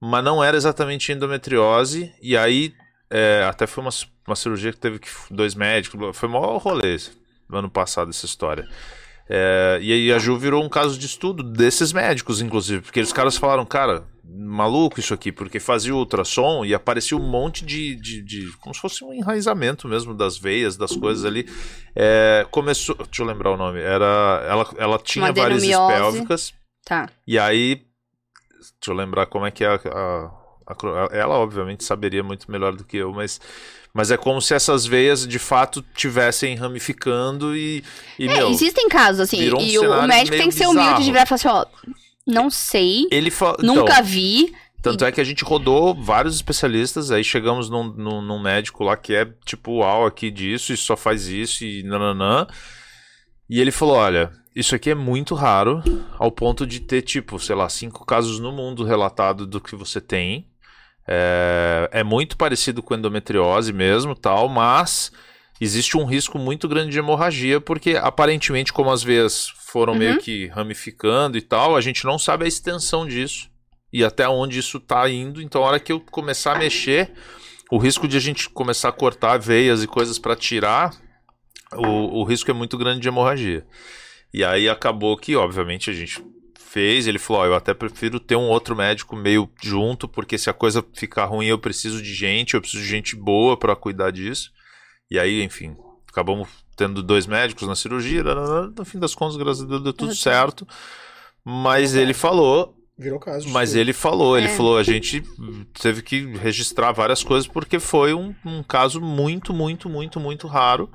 mas 0.01 0.25
não 0.25 0.43
era 0.43 0.57
exatamente 0.57 1.13
endometriose. 1.13 2.13
E 2.21 2.37
aí, 2.37 2.75
é, 3.09 3.45
até 3.49 3.69
foi 3.69 3.85
uma, 3.85 3.93
uma 4.27 4.35
cirurgia 4.35 4.73
que 4.73 4.79
teve 4.79 4.99
que, 4.99 5.09
dois 5.31 5.55
médicos. 5.55 6.17
Foi 6.17 6.29
maior 6.29 6.57
rolê 6.57 6.97
ano 7.53 7.71
passado 7.71 8.11
essa 8.11 8.27
história. 8.27 8.69
É, 9.29 9.79
e 9.81 9.93
aí 9.93 10.13
a 10.13 10.19
Ju 10.19 10.37
virou 10.37 10.63
um 10.63 10.69
caso 10.69 10.99
de 10.99 11.07
estudo 11.07 11.43
desses 11.43 11.93
médicos, 11.93 12.41
inclusive, 12.41 12.83
porque 12.83 13.01
os 13.01 13.13
caras 13.13 13.37
falaram, 13.37 13.65
cara, 13.65 14.05
maluco 14.25 14.99
isso 14.99 15.13
aqui, 15.13 15.31
porque 15.31 15.61
fazia 15.61 15.95
o 15.95 15.99
ultrassom 15.99 16.65
e 16.65 16.75
aparecia 16.75 17.17
um 17.17 17.29
monte 17.29 17.65
de, 17.65 17.95
de, 17.97 18.23
de 18.23 18.53
como 18.59 18.75
se 18.75 18.81
fosse 18.81 19.05
um 19.05 19.13
enraizamento 19.13 19.87
mesmo 19.87 20.15
das 20.15 20.39
veias, 20.39 20.77
das 20.77 20.97
coisas 20.97 21.25
ali. 21.25 21.47
É, 21.95 22.47
começou, 22.51 22.97
deixa 22.97 23.23
eu 23.23 23.27
lembrar 23.27 23.53
o 23.53 23.57
nome, 23.57 23.81
era, 23.81 24.45
ela, 24.49 24.67
ela 24.79 24.99
tinha 24.99 25.33
várias 25.33 25.65
pélvicas. 25.65 26.55
Tá. 26.85 27.09
E 27.27 27.39
aí, 27.39 27.83
deixa 28.81 28.89
eu 28.89 28.95
lembrar 28.95 29.27
como 29.27 29.47
é 29.47 29.51
que 29.51 29.65
é 29.65 29.69
a, 29.69 29.75
a, 29.75 30.31
a, 30.67 31.09
ela 31.13 31.35
obviamente 31.37 31.85
saberia 31.85 32.23
muito 32.23 32.51
melhor 32.51 32.75
do 32.75 32.85
que 32.85 32.97
eu, 32.97 33.13
mas 33.13 33.41
mas 33.95 34.11
é 34.11 34.17
como 34.17 34.41
se 34.41 34.55
essas 34.55 34.87
veias 34.87 35.27
de 35.27 35.39
fato 35.39 35.85
tivessem 35.95 36.55
ramificando 36.55 37.55
e. 37.57 37.85
e 38.19 38.27
é, 38.27 38.35
meu, 38.35 38.51
existem 38.51 38.89
casos 38.89 39.21
assim. 39.21 39.53
Um 39.53 39.61
e 39.61 39.79
o 39.79 40.07
médico 40.07 40.37
tem 40.37 40.49
que 40.49 40.55
ser 40.55 40.67
humilde 40.67 41.05
de 41.05 41.11
virar 41.11 41.25
e 41.25 41.27
falar 41.27 41.37
assim: 41.37 41.49
ó, 41.49 41.67
não 42.27 42.51
sei. 42.51 43.07
Ele 43.11 43.31
fa... 43.31 43.57
Nunca 43.61 43.93
então, 43.93 44.05
vi. 44.05 44.55
Tanto 44.81 45.05
é 45.05 45.13
que 45.13 45.21
a 45.21 45.25
gente 45.25 45.45
rodou 45.45 45.95
vários 45.95 46.35
especialistas, 46.35 47.13
aí 47.13 47.23
chegamos 47.23 47.71
num, 47.71 47.85
num, 47.85 48.21
num 48.21 48.43
médico 48.43 48.83
lá 48.83 48.97
que 48.97 49.15
é 49.15 49.27
tipo, 49.45 49.79
uau, 49.79 50.07
aqui 50.07 50.29
disso, 50.29 50.73
e 50.73 50.77
só 50.77 50.97
faz 50.97 51.29
isso, 51.29 51.65
e 51.65 51.85
nananã. 51.85 52.49
E 53.49 53.61
ele 53.61 53.71
falou: 53.71 53.95
olha, 53.95 54.33
isso 54.57 54.75
aqui 54.75 54.91
é 54.91 54.95
muito 54.95 55.35
raro, 55.35 55.83
ao 56.19 56.33
ponto 56.33 56.67
de 56.67 56.81
ter, 56.81 57.03
tipo, 57.03 57.39
sei 57.39 57.55
lá, 57.55 57.69
cinco 57.69 58.05
casos 58.05 58.41
no 58.41 58.51
mundo 58.51 58.85
relatado 58.85 59.47
do 59.47 59.61
que 59.61 59.77
você 59.77 60.01
tem. 60.01 60.49
É, 61.07 61.89
é 61.93 62.05
muito 62.05 62.37
parecido 62.37 62.83
com 62.83 62.95
endometriose 62.95 63.73
mesmo, 63.73 64.15
tal, 64.15 64.49
mas 64.49 65.13
existe 65.61 65.97
um 65.97 66.05
risco 66.05 66.39
muito 66.39 66.69
grande 66.69 66.91
de 66.91 66.99
hemorragia, 66.99 67.61
porque 67.61 67.97
aparentemente, 67.97 68.73
como 68.73 68.91
as 68.91 69.03
veias 69.03 69.49
foram 69.67 69.93
uhum. 69.93 69.99
meio 69.99 70.19
que 70.19 70.47
ramificando 70.49 71.37
e 71.37 71.43
tal, 71.43 71.77
a 71.77 71.81
gente 71.81 72.05
não 72.05 72.19
sabe 72.19 72.45
a 72.45 72.49
extensão 72.49 73.07
disso 73.07 73.51
e 73.93 74.05
até 74.05 74.29
onde 74.29 74.59
isso 74.59 74.79
está 74.79 75.09
indo. 75.09 75.43
Então, 75.43 75.63
a 75.63 75.67
hora 75.67 75.81
que 75.81 75.93
eu 75.93 76.01
começar 76.01 76.57
a 76.57 76.59
mexer, 76.59 77.13
o 77.71 77.79
risco 77.79 78.09
de 78.09 78.17
a 78.17 78.21
gente 78.21 78.49
começar 78.49 78.89
a 78.89 78.93
cortar 78.93 79.39
veias 79.39 79.83
e 79.83 79.87
coisas 79.87 80.19
para 80.19 80.35
tirar, 80.35 80.95
o, 81.73 82.21
o 82.21 82.25
risco 82.25 82.51
é 82.51 82.55
muito 82.55 82.79
grande 82.79 83.01
de 83.01 83.09
hemorragia. 83.09 83.67
E 84.33 84.43
aí 84.43 84.69
acabou 84.69 85.17
que, 85.17 85.37
obviamente, 85.37 85.91
a 85.91 85.93
gente 85.93 86.25
fez, 86.73 87.07
ele 87.07 87.19
falou: 87.19 87.43
oh, 87.43 87.47
eu 87.47 87.55
até 87.55 87.75
prefiro 87.75 88.19
ter 88.19 88.35
um 88.35 88.49
outro 88.49 88.75
médico 88.75 89.15
meio 89.15 89.49
junto, 89.63 90.09
porque 90.09 90.39
se 90.39 90.49
a 90.49 90.55
coisa 90.55 90.85
ficar 90.95 91.27
ruim, 91.27 91.47
eu 91.47 91.59
preciso 91.59 92.03
de 92.03 92.15
gente, 92.15 92.55
eu 92.55 92.61
preciso 92.61 92.83
de 92.83 92.89
gente 92.89 93.15
boa 93.15 93.57
para 93.57 93.77
cuidar 93.77 94.11
disso. 94.11 94.51
E 95.11 95.19
aí, 95.19 95.43
enfim, 95.43 95.77
acabamos 96.11 96.49
tendo 96.75 97.03
dois 97.03 97.27
médicos 97.27 97.69
na 97.69 97.77
cirurgia, 97.77 98.25
no 98.25 98.85
fim 98.85 98.99
das 98.99 99.15
contas, 99.15 99.37
graças 99.37 99.63
a 99.63 99.67
Deus, 99.67 99.83
deu 99.83 99.93
tudo 99.93 100.15
certo. 100.15 100.67
Mas 101.45 101.95
ele 101.95 102.15
falou. 102.15 102.75
Virou 102.97 103.19
caso. 103.19 103.49
Mas 103.51 103.75
ele 103.75 103.93
falou, 103.93 104.39
ele 104.39 104.47
é. 104.47 104.57
falou, 104.57 104.79
a 104.79 104.83
gente 104.83 105.23
teve 105.81 106.03
que 106.03 106.25
registrar 106.37 106.93
várias 106.93 107.23
coisas 107.23 107.49
porque 107.49 107.79
foi 107.79 108.15
um, 108.15 108.35
um 108.45 108.63
caso 108.63 109.01
muito, 109.01 109.53
muito, 109.53 109.89
muito, 109.89 110.21
muito 110.21 110.47
raro. 110.47 110.89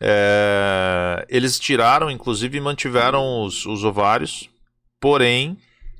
É, 0.00 1.26
eles 1.28 1.58
tiraram, 1.58 2.10
inclusive, 2.10 2.58
e 2.58 2.60
mantiveram 2.60 3.42
os, 3.42 3.64
os 3.66 3.84
ovários 3.84 4.49
Porém, 5.00 5.56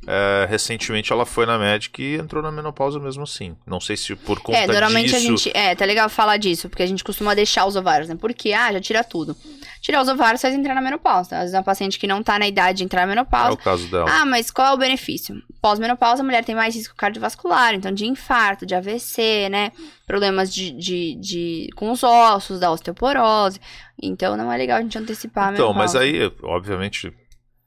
é, 0.06 0.46
recentemente 0.48 1.12
ela 1.12 1.26
foi 1.26 1.44
na 1.44 1.58
médica 1.58 2.00
e 2.00 2.16
entrou 2.16 2.42
na 2.42 2.50
menopausa 2.50 2.98
mesmo 2.98 3.22
assim. 3.22 3.54
Não 3.66 3.80
sei 3.80 3.96
se 3.96 4.14
por 4.16 4.40
conta 4.40 4.58
disso... 4.58 4.70
É, 4.70 4.72
normalmente 4.72 5.06
disso... 5.06 5.16
a 5.16 5.20
gente... 5.20 5.50
É, 5.54 5.74
tá 5.74 5.84
legal 5.84 6.08
falar 6.08 6.36
disso, 6.38 6.68
porque 6.68 6.82
a 6.82 6.86
gente 6.86 7.04
costuma 7.04 7.34
deixar 7.34 7.66
os 7.66 7.76
ovários, 7.76 8.08
né? 8.08 8.16
Porque, 8.18 8.52
ah, 8.52 8.72
já 8.72 8.80
tira 8.80 9.04
tudo. 9.04 9.36
Tirar 9.80 10.02
os 10.02 10.08
ovários 10.08 10.40
faz 10.40 10.54
entrar 10.54 10.74
na 10.74 10.80
menopausa. 10.80 11.36
Às 11.36 11.40
vezes 11.40 11.54
é 11.54 11.58
uma 11.58 11.64
paciente 11.64 11.98
que 11.98 12.06
não 12.06 12.22
tá 12.22 12.38
na 12.38 12.46
idade 12.46 12.78
de 12.78 12.84
entrar 12.84 13.02
na 13.02 13.08
menopausa. 13.08 13.50
É 13.50 13.52
o 13.52 13.56
caso 13.56 13.88
dela. 13.88 14.06
Ah, 14.10 14.24
mas 14.24 14.50
qual 14.50 14.68
é 14.68 14.72
o 14.72 14.78
benefício? 14.78 15.42
Pós-menopausa, 15.60 16.22
a 16.22 16.24
mulher 16.24 16.44
tem 16.44 16.54
mais 16.54 16.74
risco 16.74 16.94
cardiovascular, 16.94 17.74
então 17.74 17.92
de 17.92 18.06
infarto, 18.06 18.64
de 18.64 18.74
AVC, 18.74 19.48
né? 19.50 19.72
Problemas 20.06 20.52
de, 20.52 20.70
de, 20.70 21.14
de 21.16 21.68
com 21.76 21.90
os 21.90 22.02
ossos, 22.02 22.60
da 22.60 22.70
osteoporose. 22.70 23.60
Então 24.02 24.36
não 24.36 24.50
é 24.50 24.56
legal 24.56 24.78
a 24.78 24.82
gente 24.82 24.96
antecipar 24.96 25.48
a 25.48 25.52
então, 25.52 25.68
menopausa. 25.68 25.98
Então, 25.98 26.20
mas 26.20 26.32
aí, 26.32 26.32
obviamente 26.42 27.12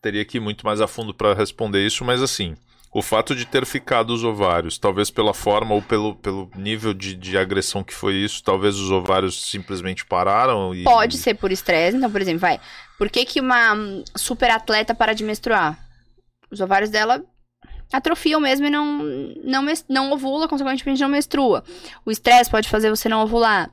teria 0.03 0.25
que 0.25 0.37
ir 0.37 0.41
muito 0.41 0.65
mais 0.65 0.81
a 0.81 0.87
fundo 0.87 1.13
para 1.13 1.33
responder 1.33 1.83
isso, 1.83 2.03
mas 2.03 2.21
assim, 2.21 2.55
o 2.93 3.01
fato 3.01 3.33
de 3.33 3.45
ter 3.45 3.65
ficado 3.65 4.11
os 4.13 4.21
ovários, 4.23 4.77
talvez 4.77 5.09
pela 5.09 5.33
forma 5.33 5.73
ou 5.73 5.81
pelo, 5.81 6.13
pelo 6.15 6.51
nível 6.57 6.93
de, 6.93 7.15
de 7.15 7.37
agressão 7.37 7.83
que 7.83 7.93
foi 7.93 8.15
isso, 8.15 8.43
talvez 8.43 8.75
os 8.77 8.91
ovários 8.91 9.49
simplesmente 9.49 10.05
pararam 10.05 10.75
e... 10.75 10.83
Pode 10.83 11.17
ser 11.17 11.35
por 11.35 11.53
estresse, 11.53 11.95
então, 11.95 12.11
por 12.11 12.21
exemplo, 12.21 12.41
vai, 12.41 12.59
por 12.97 13.09
que 13.09 13.23
que 13.23 13.39
uma 13.39 13.75
super 14.13 14.51
atleta 14.51 14.93
para 14.93 15.13
de 15.13 15.23
menstruar? 15.23 15.79
Os 16.51 16.59
ovários 16.59 16.89
dela 16.89 17.23
atrofiam 17.91 18.41
mesmo 18.41 18.67
e 18.67 18.69
não, 18.69 19.03
não, 19.43 19.65
não 19.87 20.11
ovula, 20.11 20.49
consequentemente 20.49 21.01
não 21.01 21.09
menstrua. 21.09 21.63
O 22.05 22.11
estresse 22.11 22.49
pode 22.49 22.67
fazer 22.67 22.89
você 22.89 23.07
não 23.07 23.23
ovular 23.23 23.71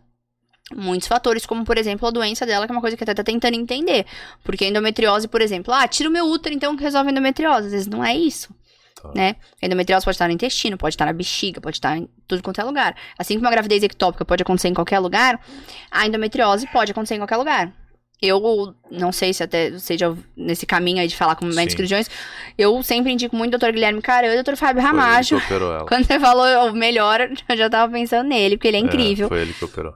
muitos 0.74 1.08
fatores, 1.08 1.46
como 1.46 1.64
por 1.64 1.76
exemplo 1.78 2.06
a 2.06 2.10
doença 2.10 2.46
dela, 2.46 2.66
que 2.66 2.72
é 2.72 2.74
uma 2.74 2.80
coisa 2.80 2.96
que 2.96 3.02
até 3.02 3.14
tá 3.14 3.24
tentando 3.24 3.54
entender. 3.54 4.06
Porque 4.44 4.64
a 4.64 4.68
endometriose, 4.68 5.28
por 5.28 5.40
exemplo, 5.40 5.72
ah, 5.72 5.86
tira 5.88 6.08
o 6.08 6.12
meu 6.12 6.26
útero, 6.26 6.54
então 6.54 6.76
resolve 6.76 7.08
a 7.08 7.12
endometriose. 7.12 7.66
Às 7.66 7.72
vezes 7.72 7.86
não 7.86 8.04
é 8.04 8.14
isso. 8.14 8.54
Tá. 9.02 9.10
Né? 9.14 9.36
A 9.62 9.66
endometriose 9.66 10.04
pode 10.04 10.14
estar 10.14 10.28
no 10.28 10.34
intestino, 10.34 10.76
pode 10.76 10.94
estar 10.94 11.06
na 11.06 11.12
bexiga, 11.12 11.60
pode 11.60 11.76
estar 11.76 11.96
em 11.96 12.08
tudo 12.26 12.42
quanto 12.42 12.60
é 12.60 12.64
lugar. 12.64 12.94
Assim 13.18 13.34
como 13.34 13.48
a 13.48 13.50
gravidez 13.50 13.82
ectópica 13.82 14.24
pode 14.24 14.42
acontecer 14.42 14.68
em 14.68 14.74
qualquer 14.74 14.98
lugar, 14.98 15.40
a 15.90 16.06
endometriose 16.06 16.66
pode 16.68 16.92
acontecer 16.92 17.14
em 17.14 17.18
qualquer 17.18 17.36
lugar. 17.36 17.72
Eu 18.22 18.74
não 18.90 19.12
sei 19.12 19.32
se 19.32 19.42
até 19.42 19.78
seja 19.78 20.14
nesse 20.36 20.66
caminho 20.66 21.00
aí 21.00 21.08
de 21.08 21.16
falar 21.16 21.36
com 21.36 21.46
médicos 21.46 21.72
cirurgiões, 21.72 22.10
eu 22.58 22.82
sempre 22.82 23.10
indico 23.12 23.34
muito 23.34 23.54
o 23.54 23.58
Dr. 23.58 23.72
Guilherme 23.72 24.02
Caran 24.02 24.34
e 24.34 24.38
o 24.38 24.44
Dr. 24.44 24.56
Fábio 24.56 24.82
Ramacho. 24.82 25.40
Quando 25.88 26.04
você 26.04 26.20
falou 26.20 26.68
o 26.68 26.74
melhor, 26.74 27.20
eu 27.48 27.56
já 27.56 27.70
tava 27.70 27.90
pensando 27.90 28.28
nele, 28.28 28.58
porque 28.58 28.68
ele 28.68 28.76
é, 28.76 28.80
é 28.80 28.82
incrível. 28.82 29.28
Foi 29.28 29.40
ele 29.40 29.54
que 29.54 29.64
operou. 29.64 29.94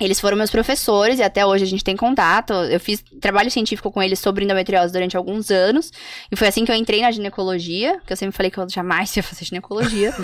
Eles 0.00 0.20
foram 0.20 0.36
meus 0.36 0.50
professores 0.50 1.18
e 1.18 1.22
até 1.22 1.44
hoje 1.44 1.64
a 1.64 1.66
gente 1.66 1.82
tem 1.82 1.96
contato. 1.96 2.52
Eu 2.52 2.78
fiz 2.78 3.02
trabalho 3.20 3.50
científico 3.50 3.90
com 3.90 4.00
eles 4.00 4.20
sobre 4.20 4.44
endometriose 4.44 4.92
durante 4.92 5.16
alguns 5.16 5.50
anos. 5.50 5.90
E 6.30 6.36
foi 6.36 6.46
assim 6.46 6.64
que 6.64 6.70
eu 6.70 6.76
entrei 6.76 7.02
na 7.02 7.10
ginecologia, 7.10 8.00
que 8.06 8.12
eu 8.12 8.16
sempre 8.16 8.36
falei 8.36 8.50
que 8.50 8.58
eu 8.58 8.68
jamais 8.68 9.16
ia 9.16 9.22
fazer 9.24 9.44
ginecologia. 9.44 10.14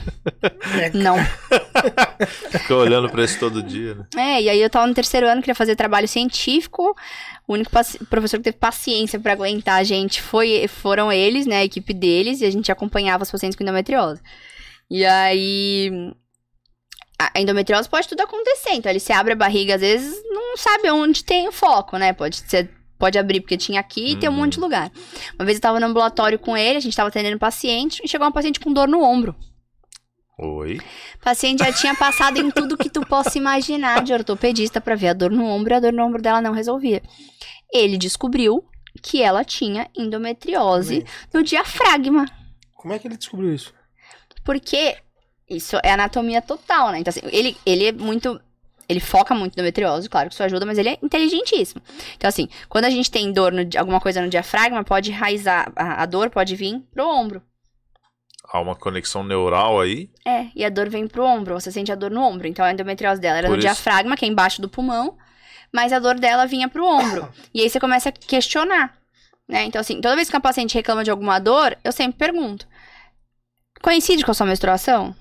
Não. 0.92 1.16
Ficou 2.50 2.78
olhando 2.78 3.08
pra 3.08 3.24
isso 3.24 3.38
todo 3.38 3.62
dia, 3.62 3.94
né? 3.94 4.04
É, 4.14 4.42
e 4.42 4.50
aí 4.50 4.60
eu 4.60 4.68
tava 4.68 4.86
no 4.86 4.94
terceiro 4.94 5.26
ano, 5.26 5.40
queria 5.40 5.54
fazer 5.54 5.74
trabalho 5.74 6.06
científico. 6.06 6.94
O 7.48 7.54
único 7.54 7.70
professor 8.10 8.36
que 8.36 8.44
teve 8.44 8.58
paciência 8.58 9.18
para 9.18 9.32
aguentar 9.32 9.80
a 9.80 9.84
gente 9.84 10.20
foi, 10.20 10.68
foram 10.68 11.10
eles, 11.10 11.46
né? 11.46 11.58
A 11.60 11.64
equipe 11.64 11.94
deles, 11.94 12.42
e 12.42 12.44
a 12.44 12.50
gente 12.50 12.70
acompanhava 12.70 13.22
os 13.22 13.30
pacientes 13.30 13.56
com 13.56 13.64
endometriose. 13.64 14.20
E 14.90 15.02
aí 15.04 16.12
a 17.18 17.40
endometriose 17.40 17.88
pode 17.88 18.08
tudo 18.08 18.20
acontecer. 18.20 18.72
Então, 18.72 18.90
ele 18.90 19.00
se 19.00 19.12
abre 19.12 19.32
a 19.32 19.36
barriga, 19.36 19.76
às 19.76 19.80
vezes, 19.80 20.22
não 20.30 20.56
sabe 20.56 20.90
onde 20.90 21.24
tem 21.24 21.48
o 21.48 21.52
foco, 21.52 21.96
né? 21.96 22.12
Pode 22.12 22.36
ser. 22.36 22.70
Pode 22.96 23.18
abrir 23.18 23.40
porque 23.40 23.56
tinha 23.56 23.80
aqui 23.80 24.12
e 24.12 24.16
tem 24.16 24.28
um 24.28 24.32
monte 24.32 24.52
de 24.52 24.58
uhum. 24.58 24.64
lugar. 24.64 24.90
Uma 25.34 25.44
vez 25.44 25.58
eu 25.58 25.62
tava 25.62 25.80
no 25.80 25.86
ambulatório 25.86 26.38
com 26.38 26.56
ele, 26.56 26.78
a 26.78 26.80
gente 26.80 26.96
tava 26.96 27.08
atendendo 27.08 27.36
um 27.36 27.40
paciente 27.40 28.00
e 28.02 28.08
chegou 28.08 28.24
uma 28.24 28.32
paciente 28.32 28.60
com 28.60 28.72
dor 28.72 28.86
no 28.86 29.02
ombro. 29.02 29.34
Oi. 30.38 30.78
O 31.16 31.18
paciente 31.18 31.58
já 31.58 31.72
tinha 31.72 31.94
passado 31.94 32.38
em 32.38 32.50
tudo 32.50 32.78
que 32.78 32.88
tu 32.88 33.04
possa 33.04 33.36
imaginar 33.36 34.02
de 34.02 34.12
ortopedista 34.12 34.80
para 34.80 34.94
ver 34.94 35.08
a 35.08 35.12
dor 35.12 35.30
no 35.30 35.44
ombro 35.44 35.74
e 35.74 35.76
a 35.76 35.80
dor 35.80 35.92
no 35.92 36.04
ombro 36.04 36.22
dela 36.22 36.40
não 36.40 36.52
resolvia. 36.52 37.02
Ele 37.72 37.98
descobriu 37.98 38.64
que 39.02 39.20
ela 39.20 39.44
tinha 39.44 39.90
endometriose 39.94 41.04
no 41.32 41.42
diafragma. 41.42 42.26
Como 42.74 42.94
é 42.94 42.98
que 42.98 43.08
ele 43.08 43.16
descobriu 43.16 43.52
isso? 43.52 43.74
Porque 44.44 44.96
isso 45.48 45.78
é 45.82 45.92
anatomia 45.92 46.40
total, 46.40 46.90
né? 46.90 46.98
Então, 46.98 47.10
assim, 47.10 47.20
ele, 47.30 47.56
ele 47.64 47.86
é 47.86 47.92
muito. 47.92 48.40
Ele 48.86 49.00
foca 49.00 49.34
muito 49.34 49.56
no 49.56 49.62
endometriose, 49.62 50.10
claro 50.10 50.28
que 50.28 50.34
isso 50.34 50.42
ajuda, 50.42 50.66
mas 50.66 50.76
ele 50.76 50.90
é 50.90 50.98
inteligentíssimo. 51.02 51.80
Então, 52.16 52.28
assim, 52.28 52.48
quando 52.68 52.84
a 52.84 52.90
gente 52.90 53.10
tem 53.10 53.32
dor, 53.32 53.50
no, 53.50 53.62
alguma 53.78 53.98
coisa 53.98 54.20
no 54.20 54.28
diafragma, 54.28 54.84
pode 54.84 55.10
enraizar, 55.10 55.72
a, 55.74 56.02
a 56.02 56.06
dor 56.06 56.28
pode 56.28 56.54
vir 56.54 56.82
pro 56.92 57.08
ombro. 57.08 57.42
Há 58.46 58.60
uma 58.60 58.76
conexão 58.76 59.24
neural 59.24 59.80
aí? 59.80 60.10
É, 60.24 60.48
e 60.54 60.64
a 60.64 60.68
dor 60.68 60.90
vem 60.90 61.08
pro 61.08 61.24
ombro, 61.24 61.54
você 61.54 61.72
sente 61.72 61.90
a 61.90 61.94
dor 61.94 62.10
no 62.10 62.20
ombro. 62.20 62.46
Então, 62.46 62.62
a 62.62 62.72
endometriose 62.72 63.20
dela 63.20 63.38
era 63.38 63.46
Por 63.46 63.54
no 63.54 63.58
isso... 63.58 63.66
diafragma, 63.66 64.16
que 64.16 64.26
é 64.26 64.28
embaixo 64.28 64.60
do 64.60 64.68
pulmão, 64.68 65.16
mas 65.72 65.90
a 65.90 65.98
dor 65.98 66.20
dela 66.20 66.46
vinha 66.46 66.68
pro 66.68 66.86
ombro. 66.86 67.26
e 67.54 67.62
aí 67.62 67.70
você 67.70 67.80
começa 67.80 68.10
a 68.10 68.12
questionar, 68.12 68.98
né? 69.48 69.64
Então, 69.64 69.80
assim, 69.80 69.98
toda 69.98 70.14
vez 70.14 70.28
que 70.28 70.36
a 70.36 70.40
paciente 70.40 70.74
reclama 70.74 71.02
de 71.02 71.10
alguma 71.10 71.38
dor, 71.38 71.74
eu 71.82 71.90
sempre 71.90 72.18
pergunto: 72.18 72.68
coincide 73.80 74.24
com 74.24 74.30
a 74.30 74.34
sua 74.34 74.46
menstruação? 74.46 75.16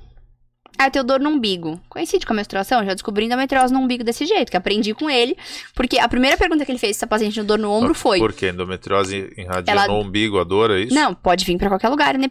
Ah, 0.77 0.87
eu 0.87 0.91
tenho 0.91 1.05
dor 1.05 1.19
no 1.19 1.29
umbigo. 1.29 1.79
Coincide 1.87 2.25
com 2.25 2.33
a 2.33 2.35
menstruação? 2.35 2.83
Já 2.83 2.93
descobri 2.93 3.25
endometriose 3.25 3.73
no 3.73 3.79
umbigo 3.79 4.03
desse 4.03 4.25
jeito, 4.25 4.49
que 4.49 4.57
aprendi 4.57 4.93
com 4.93 5.09
ele. 5.09 5.37
Porque 5.75 5.99
a 5.99 6.07
primeira 6.07 6.37
pergunta 6.37 6.65
que 6.65 6.71
ele 6.71 6.79
fez 6.79 6.97
se 6.97 7.05
a 7.05 7.07
paciente 7.07 7.33
tinha 7.33 7.45
dor 7.45 7.59
no 7.59 7.71
ombro 7.71 7.93
foi... 7.93 8.19
Por 8.19 8.33
quê? 8.33 8.49
Endometriose 8.49 9.31
irradia 9.37 9.71
ela... 9.71 9.87
no 9.87 9.99
umbigo, 9.99 10.39
a 10.39 10.43
dor, 10.43 10.71
é 10.71 10.81
isso? 10.81 10.93
Não, 10.93 11.13
pode 11.13 11.45
vir 11.45 11.57
pra 11.57 11.69
qualquer 11.69 11.89
lugar, 11.89 12.17
né? 12.17 12.27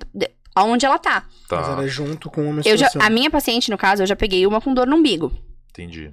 aonde 0.55 0.87
ela 0.87 0.99
tá. 0.99 1.23
tá. 1.49 1.57
Mas 1.57 1.69
ela 1.69 1.85
é 1.85 1.89
junto 1.89 2.31
com 2.31 2.41
a 2.41 2.53
menstruação. 2.53 2.73
Eu 2.73 2.77
já, 2.77 3.07
a 3.07 3.11
minha 3.11 3.31
paciente, 3.31 3.71
no 3.71 3.79
caso, 3.79 4.03
eu 4.03 4.07
já 4.07 4.17
peguei 4.17 4.47
uma 4.47 4.61
com 4.61 4.75
dor 4.75 4.87
no 4.87 4.97
umbigo. 4.97 5.33
Entendi. 5.71 6.11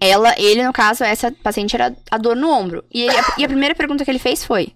Ela, 0.00 0.34
ele, 0.38 0.64
no 0.64 0.72
caso, 0.72 1.04
essa 1.04 1.30
paciente 1.30 1.76
era 1.76 1.94
a 2.10 2.16
dor 2.16 2.34
no 2.34 2.48
ombro. 2.48 2.82
E, 2.92 3.02
ele, 3.02 3.16
a, 3.16 3.34
e 3.38 3.44
a 3.44 3.48
primeira 3.48 3.74
pergunta 3.74 4.04
que 4.04 4.10
ele 4.10 4.18
fez 4.18 4.42
foi: 4.42 4.72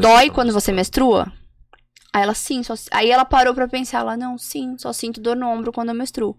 Dói 0.00 0.30
quando 0.30 0.52
você 0.52 0.72
menstrua? 0.72 1.32
Aí 2.12 2.22
ela, 2.22 2.34
sim, 2.34 2.62
só... 2.62 2.74
Aí 2.90 3.10
ela 3.10 3.24
parou 3.24 3.54
pra 3.54 3.66
pensar, 3.66 4.00
ela, 4.00 4.16
não, 4.16 4.36
sim, 4.36 4.76
só 4.78 4.92
sinto 4.92 5.20
dor 5.20 5.34
no 5.34 5.48
ombro 5.48 5.72
quando 5.72 5.88
eu 5.88 5.94
menstruo. 5.94 6.36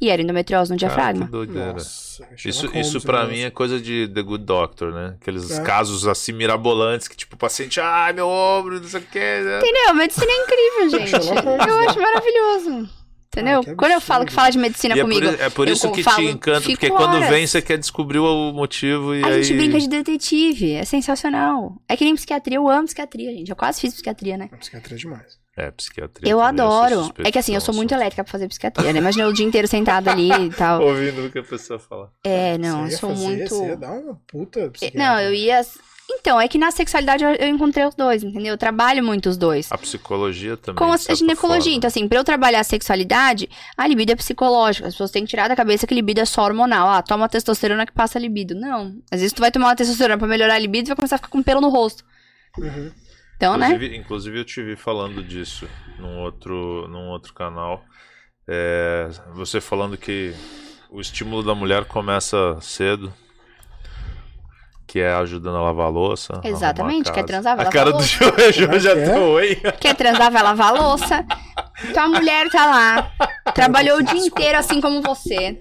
E 0.00 0.10
era 0.10 0.20
endometriose 0.20 0.70
no 0.70 0.76
diafragma. 0.76 1.28
Cara, 1.28 1.46
que 1.46 1.52
Nossa, 1.52 2.28
isso 2.44 2.66
isso 2.76 3.00
para 3.00 3.26
mim 3.26 3.40
é 3.40 3.50
coisa 3.50 3.80
de 3.80 4.06
The 4.08 4.22
Good 4.22 4.44
Doctor, 4.44 4.92
né? 4.92 5.16
Aqueles 5.20 5.58
é. 5.58 5.62
casos 5.62 6.06
assim 6.06 6.32
mirabolantes 6.32 7.08
que 7.08 7.16
tipo 7.16 7.34
o 7.34 7.38
paciente, 7.38 7.80
ai, 7.80 8.12
meu 8.12 8.28
ombro, 8.28 8.78
não 8.78 8.86
sei 8.86 9.00
o 9.00 9.02
que. 9.02 9.18
Né? 9.18 9.58
Entendeu? 9.58 9.94
Medicina 9.94 10.30
é 10.30 10.42
incrível, 10.42 10.90
gente. 11.00 11.12
eu 11.14 11.88
acho 11.88 12.00
maravilhoso. 12.00 12.90
Entendeu? 13.28 13.60
Ah, 13.66 13.74
quando 13.74 13.92
eu 13.92 14.00
falo 14.00 14.24
que 14.24 14.32
fala 14.32 14.50
de 14.50 14.58
medicina 14.58 14.96
e 14.96 15.00
comigo. 15.00 15.26
É 15.26 15.32
por, 15.32 15.40
é 15.42 15.50
por 15.50 15.68
isso 15.68 15.90
que 15.92 16.02
falo, 16.02 16.16
te 16.16 16.24
encanta, 16.24 16.60
porque 16.62 16.90
horas. 16.90 17.06
quando 17.06 17.28
vem 17.28 17.46
você 17.46 17.60
quer 17.60 17.76
descobrir 17.76 18.18
o 18.18 18.52
motivo 18.52 19.14
e 19.14 19.22
a 19.22 19.28
aí... 19.28 19.42
gente 19.42 19.56
brinca 19.56 19.78
de 19.78 19.88
detetive, 19.88 20.72
é 20.72 20.84
sensacional. 20.84 21.76
É 21.88 21.96
que 21.96 22.04
nem 22.04 22.14
psiquiatria, 22.14 22.56
eu 22.56 22.68
amo 22.68 22.84
psiquiatria, 22.84 23.32
gente. 23.32 23.50
Eu 23.50 23.56
quase 23.56 23.80
fiz 23.80 23.92
psiquiatria, 23.92 24.36
né? 24.36 24.48
Psiquiatria 24.58 24.96
é 24.96 24.98
demais. 24.98 25.46
É, 25.56 25.70
psiquiatria. 25.70 26.30
Eu 26.30 26.40
adoro. 26.40 27.10
É 27.24 27.32
que 27.32 27.38
assim, 27.38 27.54
eu 27.54 27.60
sou 27.62 27.74
muito 27.74 27.94
elétrica 27.94 28.22
pra 28.22 28.30
fazer 28.30 28.46
psiquiatria, 28.46 28.92
né? 28.92 28.98
Imagina 28.98 29.26
o 29.26 29.32
dia 29.32 29.46
inteiro 29.46 29.66
sentada 29.66 30.10
ali 30.10 30.30
e 30.30 30.50
tal. 30.50 30.82
Ouvindo 30.84 31.26
o 31.26 31.30
que 31.30 31.38
a 31.38 31.42
pessoa 31.42 31.78
fala. 31.78 32.12
É, 32.22 32.58
não, 32.58 32.84
eu 32.84 32.90
sou 32.90 33.10
fazer, 33.10 33.24
muito. 33.24 33.54
Você 33.54 33.66
ia 33.68 33.76
dar 33.76 33.92
uma 33.92 34.20
puta 34.26 34.70
psiquiatra. 34.70 34.98
Não, 34.98 35.18
eu 35.18 35.32
ia. 35.32 35.62
Então, 36.08 36.40
é 36.40 36.46
que 36.46 36.56
na 36.56 36.70
sexualidade 36.70 37.24
eu, 37.24 37.30
eu, 37.30 37.48
encontrei 37.48 37.84
os 37.84 37.94
dois, 37.94 38.22
entendeu? 38.22 38.54
Eu 38.54 38.58
trabalho 38.58 39.02
muito 39.02 39.28
os 39.28 39.36
dois. 39.36 39.70
A 39.72 39.78
psicologia 39.78 40.56
também. 40.56 40.78
Com 40.78 40.92
a 40.92 40.96
ginecologia. 40.96 41.64
Forma. 41.64 41.76
Então, 41.76 41.88
assim, 41.88 42.06
pra 42.06 42.18
eu 42.18 42.24
trabalhar 42.24 42.60
a 42.60 42.64
sexualidade, 42.64 43.48
a 43.76 43.86
libido 43.86 44.12
é 44.12 44.16
psicológica. 44.16 44.86
As 44.86 44.94
pessoas 44.94 45.10
têm 45.10 45.24
que 45.24 45.30
tirar 45.30 45.48
da 45.48 45.56
cabeça 45.56 45.86
que 45.86 45.94
libido 45.94 46.20
é 46.20 46.24
só 46.24 46.44
hormonal. 46.44 46.88
Ah, 46.88 47.02
toma 47.02 47.28
testosterona 47.28 47.84
que 47.84 47.92
passa 47.92 48.18
libido. 48.18 48.54
Não. 48.54 48.96
Às 49.10 49.20
vezes 49.20 49.32
tu 49.32 49.40
vai 49.40 49.50
tomar 49.50 49.66
uma 49.68 49.76
testosterona 49.76 50.16
pra 50.16 50.28
melhorar 50.28 50.54
a 50.54 50.58
libido 50.58 50.86
e 50.86 50.90
vai 50.90 50.96
começar 50.96 51.16
a 51.16 51.18
ficar 51.18 51.28
com 51.28 51.42
pelo 51.42 51.60
no 51.60 51.68
rosto. 51.68 52.04
Uhum. 52.56 52.92
Então, 53.36 53.56
né? 53.56 53.66
inclusive, 53.66 53.88
né? 53.88 53.96
Inclusive, 53.96 54.38
eu 54.38 54.44
te 54.44 54.62
vi 54.62 54.76
falando 54.76 55.22
disso 55.22 55.68
num 55.98 56.20
outro, 56.20 56.86
num 56.88 57.08
outro 57.08 57.34
canal. 57.34 57.84
É, 58.48 59.08
você 59.34 59.60
falando 59.60 59.98
que 59.98 60.32
o 60.88 61.00
estímulo 61.00 61.42
da 61.42 61.54
mulher 61.54 61.84
começa 61.84 62.58
cedo. 62.60 63.12
Que 64.86 65.00
é 65.00 65.12
ajudando 65.14 65.56
a 65.56 65.62
lavar 65.62 65.86
a 65.86 65.88
louça. 65.88 66.40
Exatamente, 66.44 67.10
a 67.10 67.12
quer 67.12 67.24
transar, 67.24 67.56
vai 67.56 67.64
lavar 67.64 67.82
a 67.82 67.84
cara 67.84 67.90
a 67.90 67.98
louça. 67.98 68.30
do 68.30 68.52
João 68.52 68.78
já 68.78 68.92
é? 68.92 69.46
hein? 69.48 69.62
Quer 69.80 69.94
transar, 69.94 70.30
vai 70.30 70.42
lavar 70.42 70.68
a 70.68 70.80
louça. 70.80 71.26
Então 71.84 72.04
a 72.04 72.08
mulher 72.08 72.48
tá 72.50 72.66
lá, 72.66 73.12
trabalhou 73.52 73.98
o 73.98 74.02
dia 74.02 74.20
inteiro 74.20 74.58
assim 74.58 74.80
como 74.80 75.02
você. 75.02 75.58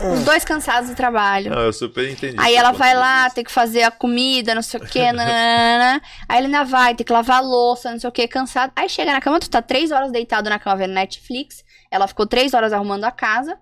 Os 0.00 0.24
dois 0.24 0.44
cansados 0.44 0.90
do 0.90 0.96
trabalho. 0.96 1.50
Não, 1.50 1.60
eu 1.60 1.72
super 1.72 2.08
entendi. 2.08 2.36
Aí 2.38 2.54
ela 2.54 2.72
vai 2.72 2.94
lá, 2.94 3.28
tem 3.30 3.44
que 3.44 3.52
fazer 3.52 3.82
a 3.82 3.90
comida, 3.90 4.54
não 4.54 4.62
sei 4.62 4.80
o 4.80 4.86
que, 4.86 5.12
nanana. 5.12 6.00
Aí 6.28 6.38
ele 6.38 6.46
ainda 6.46 6.64
vai, 6.64 6.94
tem 6.94 7.04
que 7.04 7.12
lavar 7.12 7.38
a 7.38 7.40
louça, 7.40 7.90
não 7.90 7.98
sei 7.98 8.08
o 8.08 8.12
que, 8.12 8.26
cansado. 8.26 8.72
Aí 8.74 8.88
chega 8.88 9.12
na 9.12 9.20
cama, 9.20 9.38
tu 9.38 9.50
tá 9.50 9.60
três 9.60 9.90
horas 9.90 10.10
deitado 10.10 10.48
na 10.48 10.58
cama 10.58 10.76
vendo 10.76 10.94
Netflix. 10.94 11.62
Ela 11.90 12.08
ficou 12.08 12.26
três 12.26 12.54
horas 12.54 12.72
arrumando 12.72 13.04
a 13.04 13.10
casa. 13.10 13.58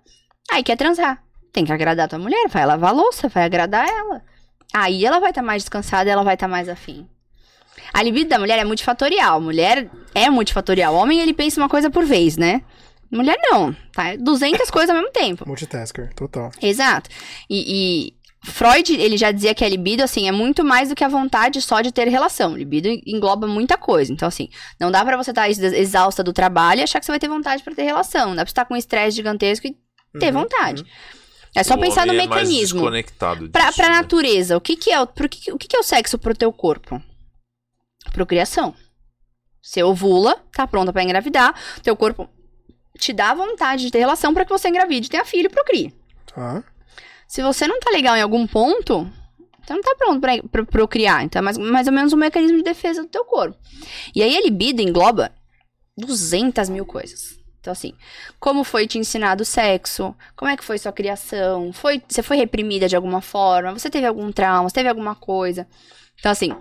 Aí 0.51 0.63
quer 0.63 0.77
transar. 0.77 1.21
Tem 1.51 1.65
que 1.65 1.73
agradar 1.73 2.05
a 2.05 2.09
tua 2.09 2.19
mulher, 2.19 2.47
vai 2.47 2.65
lavar 2.65 2.91
a 2.91 2.93
louça, 2.93 3.27
vai 3.27 3.43
agradar 3.43 3.87
ela. 3.87 4.23
Aí 4.73 5.05
ela 5.05 5.19
vai 5.19 5.31
estar 5.31 5.41
tá 5.41 5.47
mais 5.47 5.63
descansada, 5.63 6.09
ela 6.09 6.23
vai 6.23 6.35
estar 6.35 6.47
tá 6.47 6.51
mais 6.51 6.69
afim. 6.69 7.07
A 7.93 8.01
libido 8.03 8.29
da 8.29 8.39
mulher 8.39 8.59
é 8.59 8.63
multifatorial. 8.63 9.41
Mulher 9.41 9.89
é 10.13 10.29
multifatorial. 10.29 10.93
O 10.93 10.97
homem, 10.97 11.19
ele 11.19 11.33
pensa 11.33 11.59
uma 11.59 11.69
coisa 11.69 11.89
por 11.89 12.05
vez, 12.05 12.37
né? 12.37 12.61
Mulher 13.11 13.37
não, 13.41 13.75
tá? 13.91 14.15
200 14.17 14.71
coisas 14.71 14.89
ao 14.89 14.95
mesmo 14.95 15.11
tempo. 15.11 15.45
Multitasker, 15.45 16.13
total. 16.13 16.49
Exato. 16.61 17.09
E, 17.49 17.65
e, 17.67 18.13
Freud, 18.49 18.93
ele 18.93 19.17
já 19.17 19.31
dizia 19.31 19.53
que 19.53 19.65
a 19.65 19.69
libido, 19.69 20.01
assim, 20.01 20.29
é 20.29 20.31
muito 20.31 20.63
mais 20.63 20.87
do 20.87 20.95
que 20.95 21.03
a 21.03 21.09
vontade 21.09 21.61
só 21.61 21.81
de 21.81 21.91
ter 21.91 22.07
relação. 22.07 22.55
Libido 22.55 22.87
engloba 23.05 23.45
muita 23.47 23.77
coisa. 23.77 24.13
Então, 24.13 24.27
assim, 24.27 24.47
não 24.79 24.89
dá 24.89 25.03
para 25.03 25.17
você 25.17 25.31
estar 25.31 25.43
tá 25.43 25.49
exausta 25.49 26.23
do 26.23 26.31
trabalho 26.31 26.79
e 26.79 26.83
achar 26.83 27.01
que 27.01 27.05
você 27.05 27.11
vai 27.11 27.19
ter 27.19 27.27
vontade 27.27 27.61
para 27.63 27.75
ter 27.75 27.83
relação. 27.83 28.29
Não 28.29 28.35
dá 28.35 28.43
pra 28.43 28.49
você 28.49 28.51
estar 28.51 28.63
tá 28.63 28.67
com 28.67 28.75
um 28.75 28.77
estresse 28.77 29.17
gigantesco 29.17 29.67
e 29.67 29.75
ter 30.17 30.33
uhum, 30.33 30.43
vontade. 30.43 30.83
Uhum. 30.83 30.87
É 31.55 31.63
só 31.63 31.75
o 31.75 31.79
pensar 31.79 32.05
no 32.05 32.13
é 32.13 32.17
mecanismo. 32.17 32.79
desconectado 32.79 33.39
disso, 33.41 33.51
pra, 33.51 33.71
pra 33.73 33.89
né? 33.89 33.95
natureza, 33.95 34.55
o 34.55 34.61
que 34.61 34.77
que 34.77 34.89
é 34.89 35.01
o, 35.01 35.07
pro 35.07 35.27
que, 35.27 35.51
o 35.51 35.57
que 35.57 35.67
que 35.67 35.75
é 35.75 35.79
o 35.79 35.83
sexo 35.83 36.17
pro 36.17 36.35
teu 36.35 36.51
corpo? 36.51 37.01
Procriação. 38.13 38.73
Você 39.61 39.83
ovula, 39.83 40.37
tá 40.53 40.65
pronta 40.65 40.93
para 40.93 41.03
engravidar, 41.03 41.53
teu 41.83 41.95
corpo 41.95 42.29
te 42.97 43.13
dá 43.13 43.33
vontade 43.33 43.85
de 43.85 43.91
ter 43.91 43.99
relação 43.99 44.33
para 44.33 44.45
que 44.45 44.51
você 44.51 44.69
engravide, 44.69 45.09
tenha 45.09 45.25
filho 45.25 45.47
e 45.47 45.49
procrie. 45.49 45.93
Tá. 46.33 46.63
Se 47.27 47.41
você 47.41 47.67
não 47.67 47.79
tá 47.79 47.91
legal 47.91 48.15
em 48.15 48.21
algum 48.21 48.47
ponto, 48.47 49.09
então 49.63 49.75
não 49.75 49.83
tá 49.83 49.95
pronto 49.95 50.19
pra, 50.19 50.41
pra 50.43 50.65
procriar. 50.65 51.23
Então 51.23 51.39
é 51.39 51.43
mais, 51.43 51.57
mais 51.57 51.87
ou 51.87 51.93
menos 51.93 52.13
um 52.13 52.17
mecanismo 52.17 52.57
de 52.57 52.63
defesa 52.63 53.03
do 53.03 53.09
teu 53.09 53.23
corpo. 53.25 53.57
E 54.15 54.23
aí 54.23 54.35
a 54.35 54.41
libido 54.41 54.81
engloba 54.81 55.31
200 55.97 56.69
mil 56.69 56.85
coisas. 56.85 57.40
Então, 57.61 57.71
assim, 57.71 57.93
como 58.39 58.63
foi 58.63 58.87
te 58.87 58.97
ensinado 58.97 59.43
o 59.43 59.45
sexo? 59.45 60.15
Como 60.35 60.49
é 60.49 60.57
que 60.57 60.63
foi 60.63 60.79
sua 60.79 60.91
criação? 60.91 61.71
Foi, 61.71 62.01
você 62.07 62.23
foi 62.23 62.35
reprimida 62.35 62.87
de 62.87 62.95
alguma 62.95 63.21
forma? 63.21 63.71
Você 63.77 63.89
teve 63.89 64.07
algum 64.07 64.31
trauma? 64.31 64.67
Você 64.67 64.73
teve 64.75 64.89
alguma 64.89 65.13
coisa? 65.13 65.67
Então, 66.19 66.31
assim, 66.31 66.55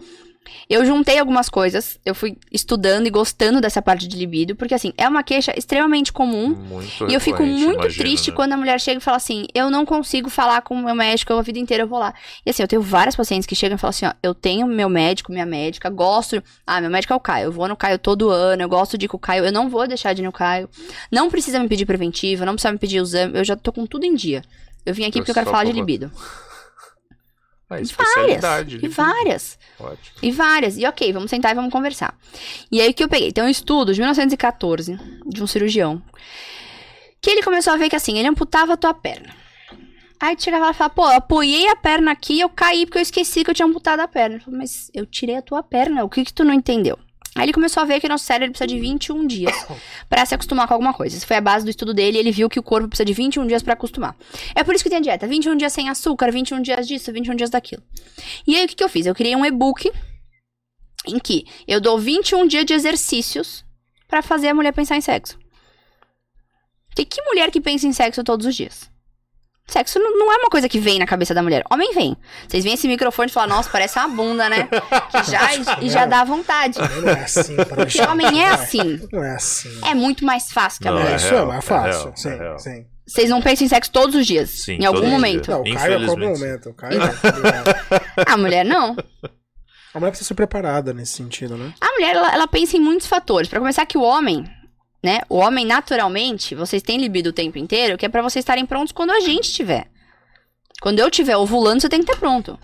Eu 0.68 0.84
juntei 0.84 1.18
algumas 1.18 1.48
coisas, 1.48 1.98
eu 2.05 2.14
fui 2.14 2.36
estudando 2.51 3.07
e 3.07 3.11
gostando 3.11 3.61
dessa 3.61 3.80
parte 3.82 4.07
de 4.07 4.16
libido, 4.16 4.55
porque 4.55 4.74
assim, 4.74 4.92
é 4.96 5.09
uma 5.09 5.22
queixa 5.22 5.53
extremamente 5.57 6.12
comum. 6.12 6.55
Muito 6.55 7.09
e 7.09 7.14
eu 7.14 7.20
fico 7.20 7.44
muito 7.44 7.80
imagino, 7.80 8.03
triste 8.03 8.30
né? 8.30 8.36
quando 8.36 8.53
a 8.53 8.57
mulher 8.57 8.80
chega 8.80 8.98
e 8.98 9.03
fala 9.03 9.16
assim: 9.16 9.46
eu 9.55 9.70
não 9.70 9.84
consigo 9.84 10.30
falar 10.30 10.62
com 10.62 10.74
o 10.74 10.82
meu 10.82 10.94
médico 10.94 11.32
a 11.32 11.42
vida 11.42 11.59
inteira, 11.59 11.84
eu 11.84 11.88
vou 11.88 11.98
lá. 11.98 12.14
E 12.44 12.51
assim, 12.51 12.62
eu 12.62 12.68
tenho 12.68 12.82
várias 12.82 13.16
pacientes 13.16 13.46
que 13.46 13.55
chegam 13.55 13.76
e 13.76 13.78
falam 13.78 13.90
assim: 13.90 14.07
ó, 14.07 14.12
eu 14.22 14.34
tenho 14.34 14.66
meu 14.66 14.88
médico, 14.88 15.32
minha 15.32 15.46
médica, 15.46 15.88
gosto. 15.90 16.42
Ah, 16.66 16.80
meu 16.80 16.90
médico 16.90 17.12
é 17.12 17.16
o 17.16 17.20
Caio, 17.20 17.46
eu 17.46 17.53
vou 17.53 17.68
no 17.68 17.76
Caio 17.76 17.98
todo 17.98 18.30
ano, 18.30 18.62
eu 18.62 18.68
gosto 18.68 18.96
de 18.96 19.07
ir 19.07 19.09
com 19.09 19.16
o 19.16 19.20
Caio, 19.20 19.44
eu 19.44 19.53
não 19.53 19.68
vou 19.68 19.86
deixar 19.86 20.12
de 20.12 20.22
ir 20.22 20.24
no 20.24 20.32
Caio. 20.32 20.68
Não 21.11 21.30
precisa 21.30 21.59
me 21.59 21.68
pedir 21.68 21.86
preventivo, 21.86 22.44
não 22.44 22.55
precisa 22.55 22.72
me 22.72 22.78
pedir 22.78 22.98
exame, 22.98 23.38
eu 23.38 23.44
já 23.44 23.57
tô 23.57 23.72
com 23.72 23.86
tudo 23.86 24.05
em 24.05 24.14
dia. 24.14 24.42
Eu 24.84 24.94
vim 24.94 25.05
aqui 25.05 25.18
eu 25.18 25.22
porque 25.22 25.30
eu 25.30 25.34
quero 25.34 25.51
falar 25.51 25.64
de 25.64 25.72
libido. 25.72 26.11
Ah, 27.99 28.16
várias. 28.16 28.43
E 28.83 28.89
várias. 28.89 29.59
Ótimo. 29.79 30.16
E 30.23 30.31
várias. 30.33 30.77
E 30.77 30.87
ok, 30.87 31.12
vamos 31.12 31.31
sentar 31.31 31.53
e 31.53 31.55
vamos 31.55 31.73
conversar. 31.73 32.18
E 32.71 32.81
aí 32.81 32.91
o 32.91 32.95
que 32.95 33.05
eu 33.05 33.09
peguei? 33.09 33.33
Tem 33.33 33.45
um 33.45 33.49
estudo 33.49 33.95
de 33.95 34.01
1914 34.01 34.99
de 35.27 35.43
um 35.43 35.47
cirurgião. 35.47 36.03
Que 37.21 37.31
ele 37.31 37.43
começou 37.43 37.73
a 37.73 37.77
ver 37.77 37.89
que 37.89 37.97
assim, 37.97 38.18
ele 38.18 38.29
amputava 38.29 38.73
a 38.73 38.77
tua 38.77 38.95
perna. 38.95 39.35
Aí 40.18 40.37
tu 40.37 40.45
chegava 40.45 40.66
lá 40.66 40.71
e 40.73 40.75
falava, 40.75 40.95
pô, 40.95 41.07
eu 41.07 41.16
apoiei 41.16 41.68
a 41.68 41.77
perna 41.77 42.11
aqui 42.12 42.35
e 42.35 42.41
eu 42.41 42.49
caí 42.51 42.85
porque 42.85 42.99
eu 42.99 43.03
esqueci 43.03 43.43
que 43.43 43.51
eu 43.51 43.55
tinha 43.55 43.66
amputado 43.66 44.01
a 44.01 44.09
perna. 44.09 44.37
Ele 44.37 44.45
falou, 44.45 44.59
mas 44.59 44.91
eu 44.93 45.07
tirei 45.07 45.37
a 45.37 45.43
tua 45.43 45.62
perna, 45.62 46.05
o 46.05 46.11
que 46.11 46.25
que 46.25 46.33
tu 46.33 46.45
não 46.45 46.53
entendeu? 46.53 46.99
Aí 47.37 47.45
ele 47.45 47.53
começou 47.53 47.81
a 47.83 47.87
ver 47.87 48.01
que 48.01 48.09
nosso 48.09 48.24
cérebro 48.24 48.51
precisa 48.51 48.66
de 48.66 48.78
21 48.78 49.26
dias 49.26 49.55
para 50.09 50.26
se 50.26 50.35
acostumar 50.35 50.66
com 50.66 50.74
alguma 50.74 50.93
coisa. 50.93 51.16
Isso 51.16 51.26
foi 51.26 51.37
a 51.37 51.41
base 51.41 51.64
do 51.64 51.70
estudo 51.70 51.95
dele, 51.95 52.18
ele 52.18 52.33
viu 52.33 52.49
que 52.49 52.59
o 52.59 52.62
corpo 52.62 52.89
precisa 52.89 53.05
de 53.05 53.12
21 53.12 53.47
dias 53.47 53.62
para 53.62 53.74
acostumar. 53.74 54.16
É 54.55 54.64
por 54.64 54.74
isso 54.74 54.83
que 54.83 54.91
tem 54.91 54.99
a 54.99 55.03
dieta, 55.03 55.26
21 55.26 55.57
dias 55.57 55.72
sem 55.72 55.89
açúcar, 55.89 56.33
21 56.33 56.61
dias 56.61 56.89
disso, 56.89 57.12
21 57.12 57.37
dias 57.37 57.51
daquilo. 57.51 57.83
E 58.47 58.57
aí 58.57 58.64
o 58.64 58.68
que, 58.68 58.74
que 58.74 58.83
eu 58.83 58.89
fiz? 58.89 59.07
Eu 59.07 59.14
criei 59.14 59.37
um 59.37 59.47
e-book 59.47 59.91
em 61.07 61.18
que 61.18 61.47
eu 61.66 61.81
dou 61.81 61.99
21 61.99 62.47
dias 62.47 62.64
de 62.64 62.74
exercícios 62.74 63.64
para 64.09 64.22
fazer 64.22 64.49
a 64.49 64.55
mulher 64.55 64.72
pensar 64.72 64.97
em 64.97 65.01
sexo. 65.01 65.39
Porque 66.89 67.05
que 67.05 67.22
mulher 67.22 67.51
que 67.51 67.61
pensa 67.61 67.87
em 67.87 67.93
sexo 67.93 68.24
todos 68.24 68.45
os 68.45 68.57
dias? 68.57 68.91
Sexo 69.71 69.99
não 69.99 70.33
é 70.33 70.37
uma 70.37 70.51
coisa 70.51 70.68
que 70.68 70.79
vem 70.79 70.99
na 70.99 71.07
cabeça 71.07 71.33
da 71.33 71.43
mulher. 71.43 71.62
Homem 71.71 71.95
vem. 71.95 72.16
Vocês 72.49 72.64
veem 72.64 72.75
esse 72.75 72.89
microfone 72.89 73.31
e 73.31 73.33
falam, 73.33 73.57
nossa, 73.57 73.71
parece 73.71 73.99
uma 73.99 74.09
bunda, 74.09 74.49
né? 74.49 74.68
Que 75.11 75.31
já, 75.31 75.79
e, 75.81 75.91
já 75.91 76.07
dá 76.07 76.25
vontade. 76.25 76.79
Não 76.79 77.09
é 77.09 77.25
assim, 77.25 77.57
Porque 77.57 78.01
homem 78.03 78.43
é 78.43 78.49
assim. 78.49 79.01
Não 79.12 79.23
é 79.23 79.35
assim. 79.35 79.81
É 79.85 79.95
muito 79.95 80.25
mais 80.25 80.53
fácil 80.53 80.83
que 80.83 80.89
a 80.89 80.93
mulher. 80.93 81.12
É 81.12 81.16
Isso 81.16 81.35
é 81.35 81.45
mais 81.45 81.64
fácil. 81.64 82.11
É 82.11 82.16
sim, 82.16 82.29
é 82.31 82.59
sim. 82.59 82.87
Vocês 83.07 83.29
não 83.29 83.43
pensam 83.43 83.66
em 83.66 83.68
sexo 83.68 83.91
todos 83.91 84.14
os 84.14 84.27
dias? 84.27 84.51
Sim, 84.51 84.75
em 84.75 84.85
algum 84.85 85.09
momento. 85.09 85.51
Não, 85.51 85.62
o 85.62 85.75
Caio 85.75 85.95
é 85.95 86.07
qualquer 86.07 86.29
momento. 86.29 86.68
O 86.71 86.75
Caio 86.75 87.01
é 87.03 88.25
a 88.25 88.37
mulher 88.37 88.64
não. 88.64 88.97
A 89.93 89.99
mulher 89.99 90.11
precisa 90.11 90.29
ser 90.29 90.35
preparada 90.35 90.93
nesse 90.93 91.14
sentido, 91.14 91.57
né? 91.57 91.75
A 91.81 91.93
mulher, 91.93 92.14
ela, 92.14 92.33
ela 92.33 92.47
pensa 92.47 92.77
em 92.77 92.81
muitos 92.81 93.09
fatores. 93.09 93.49
Para 93.49 93.59
começar 93.59 93.85
que 93.87 93.99
o 93.99 94.03
homem, 94.03 94.45
né? 95.03 95.20
O 95.28 95.36
homem, 95.36 95.64
naturalmente, 95.64 96.55
vocês 96.55 96.82
têm 96.82 96.98
libido 96.98 97.30
o 97.30 97.32
tempo 97.32 97.59
inteiro, 97.59 97.96
que 97.96 98.07
é 98.07 98.09
para 98.09 98.22
vocês 98.22 98.42
estarem 98.42 98.66
prontos 98.66 98.92
quando 98.92 99.11
a 99.11 99.20
gente 99.20 99.53
tiver. 99.53 99.90
Quando 100.80 100.98
eu 100.98 101.09
estiver 101.09 101.36
ovulando, 101.36 101.80
você 101.80 101.88
tem 101.88 102.01
que 102.03 102.11
estar 102.11 102.18
pronto. 102.18 102.59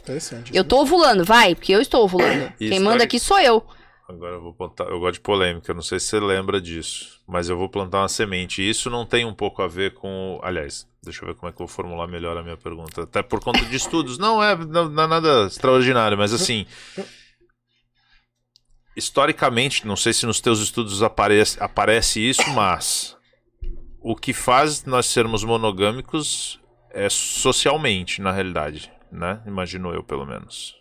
Interessante. 0.00 0.50
Eu 0.54 0.64
tô 0.64 0.80
ovulando, 0.80 1.24
vai, 1.24 1.54
porque 1.54 1.72
eu 1.72 1.80
estou 1.80 2.04
ovulando. 2.04 2.52
Quem 2.58 2.80
manda 2.80 3.04
aqui 3.04 3.18
sou 3.18 3.38
eu. 3.38 3.62
Agora 4.08 4.36
eu 4.36 4.40
vou 4.40 4.54
plantar. 4.54 4.84
Eu 4.84 4.98
gosto 5.00 5.14
de 5.14 5.20
polêmica, 5.20 5.74
não 5.74 5.82
sei 5.82 6.00
se 6.00 6.06
você 6.06 6.18
lembra 6.18 6.62
disso, 6.62 7.20
mas 7.26 7.50
eu 7.50 7.58
vou 7.58 7.68
plantar 7.68 8.00
uma 8.00 8.08
semente. 8.08 8.62
E 8.62 8.70
isso 8.70 8.88
não 8.88 9.04
tem 9.04 9.26
um 9.26 9.34
pouco 9.34 9.60
a 9.60 9.68
ver 9.68 9.92
com. 9.92 10.40
Aliás, 10.42 10.88
deixa 11.02 11.22
eu 11.22 11.28
ver 11.28 11.34
como 11.34 11.50
é 11.50 11.52
que 11.52 11.60
eu 11.60 11.66
vou 11.66 11.68
formular 11.68 12.06
melhor 12.06 12.34
a 12.38 12.42
minha 12.42 12.56
pergunta. 12.56 13.02
Até 13.02 13.22
por 13.22 13.38
conta 13.38 13.62
de 13.66 13.76
estudos. 13.76 14.16
Não 14.16 14.42
é, 14.42 14.56
não, 14.56 14.88
não 14.88 15.02
é 15.02 15.06
nada 15.06 15.46
extraordinário, 15.46 16.16
mas 16.16 16.32
assim. 16.32 16.64
Historicamente, 18.98 19.86
não 19.86 19.94
sei 19.94 20.12
se 20.12 20.26
nos 20.26 20.40
teus 20.40 20.58
estudos 20.58 21.04
aparece, 21.04 21.56
aparece 21.62 22.20
isso, 22.20 22.42
mas 22.50 23.16
o 24.00 24.16
que 24.16 24.32
faz 24.32 24.84
nós 24.84 25.06
sermos 25.06 25.44
monogâmicos 25.44 26.60
é 26.90 27.08
socialmente, 27.08 28.20
na 28.20 28.32
realidade, 28.32 28.90
né? 29.12 29.40
Imagino 29.46 29.94
eu, 29.94 30.02
pelo 30.02 30.26
menos. 30.26 30.74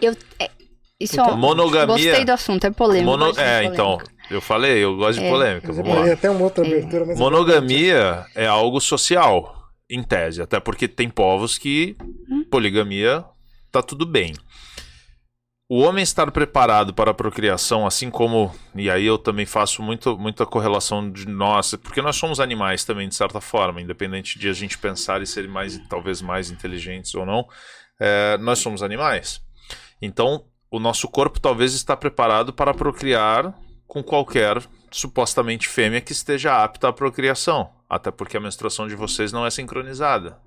Eu, 0.00 0.16
é, 0.38 0.50
isso 0.98 1.20
então, 1.20 1.34
é 1.34 1.36
monogamia. 1.36 1.86
Gostei 1.94 2.24
do 2.24 2.32
assunto, 2.32 2.66
é 2.66 2.70
polêmico. 2.70 3.10
Mono, 3.10 3.38
é, 3.38 3.64
então, 3.64 3.98
eu 4.30 4.40
falei, 4.40 4.82
eu 4.82 4.96
gosto 4.96 5.20
é. 5.20 5.24
de 5.24 5.28
polêmica. 5.28 5.70
Vamos 5.70 5.94
lá. 5.94 6.12
até 6.12 6.30
uma 6.30 6.44
outra 6.44 6.66
abertura, 6.66 7.04
mas 7.04 7.18
Monogamia 7.18 8.24
é 8.34 8.46
algo 8.46 8.80
social, 8.80 9.54
em 9.90 10.02
tese, 10.02 10.40
até 10.40 10.58
porque 10.58 10.88
tem 10.88 11.10
povos 11.10 11.58
que 11.58 11.98
hum? 12.30 12.44
poligamia 12.50 13.24
tá 13.70 13.82
tudo 13.82 14.06
bem 14.06 14.32
o 15.68 15.80
homem 15.80 16.02
estar 16.02 16.30
preparado 16.30 16.94
para 16.94 17.10
a 17.10 17.14
procriação, 17.14 17.86
assim 17.86 18.10
como. 18.10 18.54
E 18.74 18.88
aí 18.88 19.04
eu 19.04 19.18
também 19.18 19.44
faço 19.44 19.82
muito, 19.82 20.16
muita 20.16 20.46
correlação 20.46 21.10
de 21.10 21.28
nós, 21.28 21.74
porque 21.74 22.00
nós 22.00 22.16
somos 22.16 22.40
animais 22.40 22.84
também, 22.84 23.08
de 23.08 23.14
certa 23.14 23.40
forma, 23.40 23.80
independente 23.80 24.38
de 24.38 24.48
a 24.48 24.52
gente 24.54 24.78
pensar 24.78 25.20
e 25.20 25.26
ser 25.26 25.46
mais, 25.46 25.78
talvez 25.88 26.22
mais 26.22 26.50
inteligentes 26.50 27.14
ou 27.14 27.26
não, 27.26 27.46
é, 28.00 28.38
nós 28.38 28.60
somos 28.60 28.82
animais. 28.82 29.42
Então, 30.00 30.46
o 30.70 30.78
nosso 30.78 31.06
corpo 31.06 31.38
talvez 31.38 31.74
está 31.74 31.94
preparado 31.94 32.52
para 32.52 32.72
procriar 32.72 33.52
com 33.86 34.02
qualquer 34.02 34.62
supostamente 34.90 35.68
fêmea 35.68 36.00
que 36.00 36.12
esteja 36.12 36.62
apta 36.62 36.88
à 36.88 36.92
procriação. 36.92 37.70
Até 37.90 38.10
porque 38.10 38.36
a 38.36 38.40
menstruação 38.40 38.86
de 38.86 38.94
vocês 38.94 39.32
não 39.32 39.44
é 39.44 39.50
sincronizada. 39.50 40.38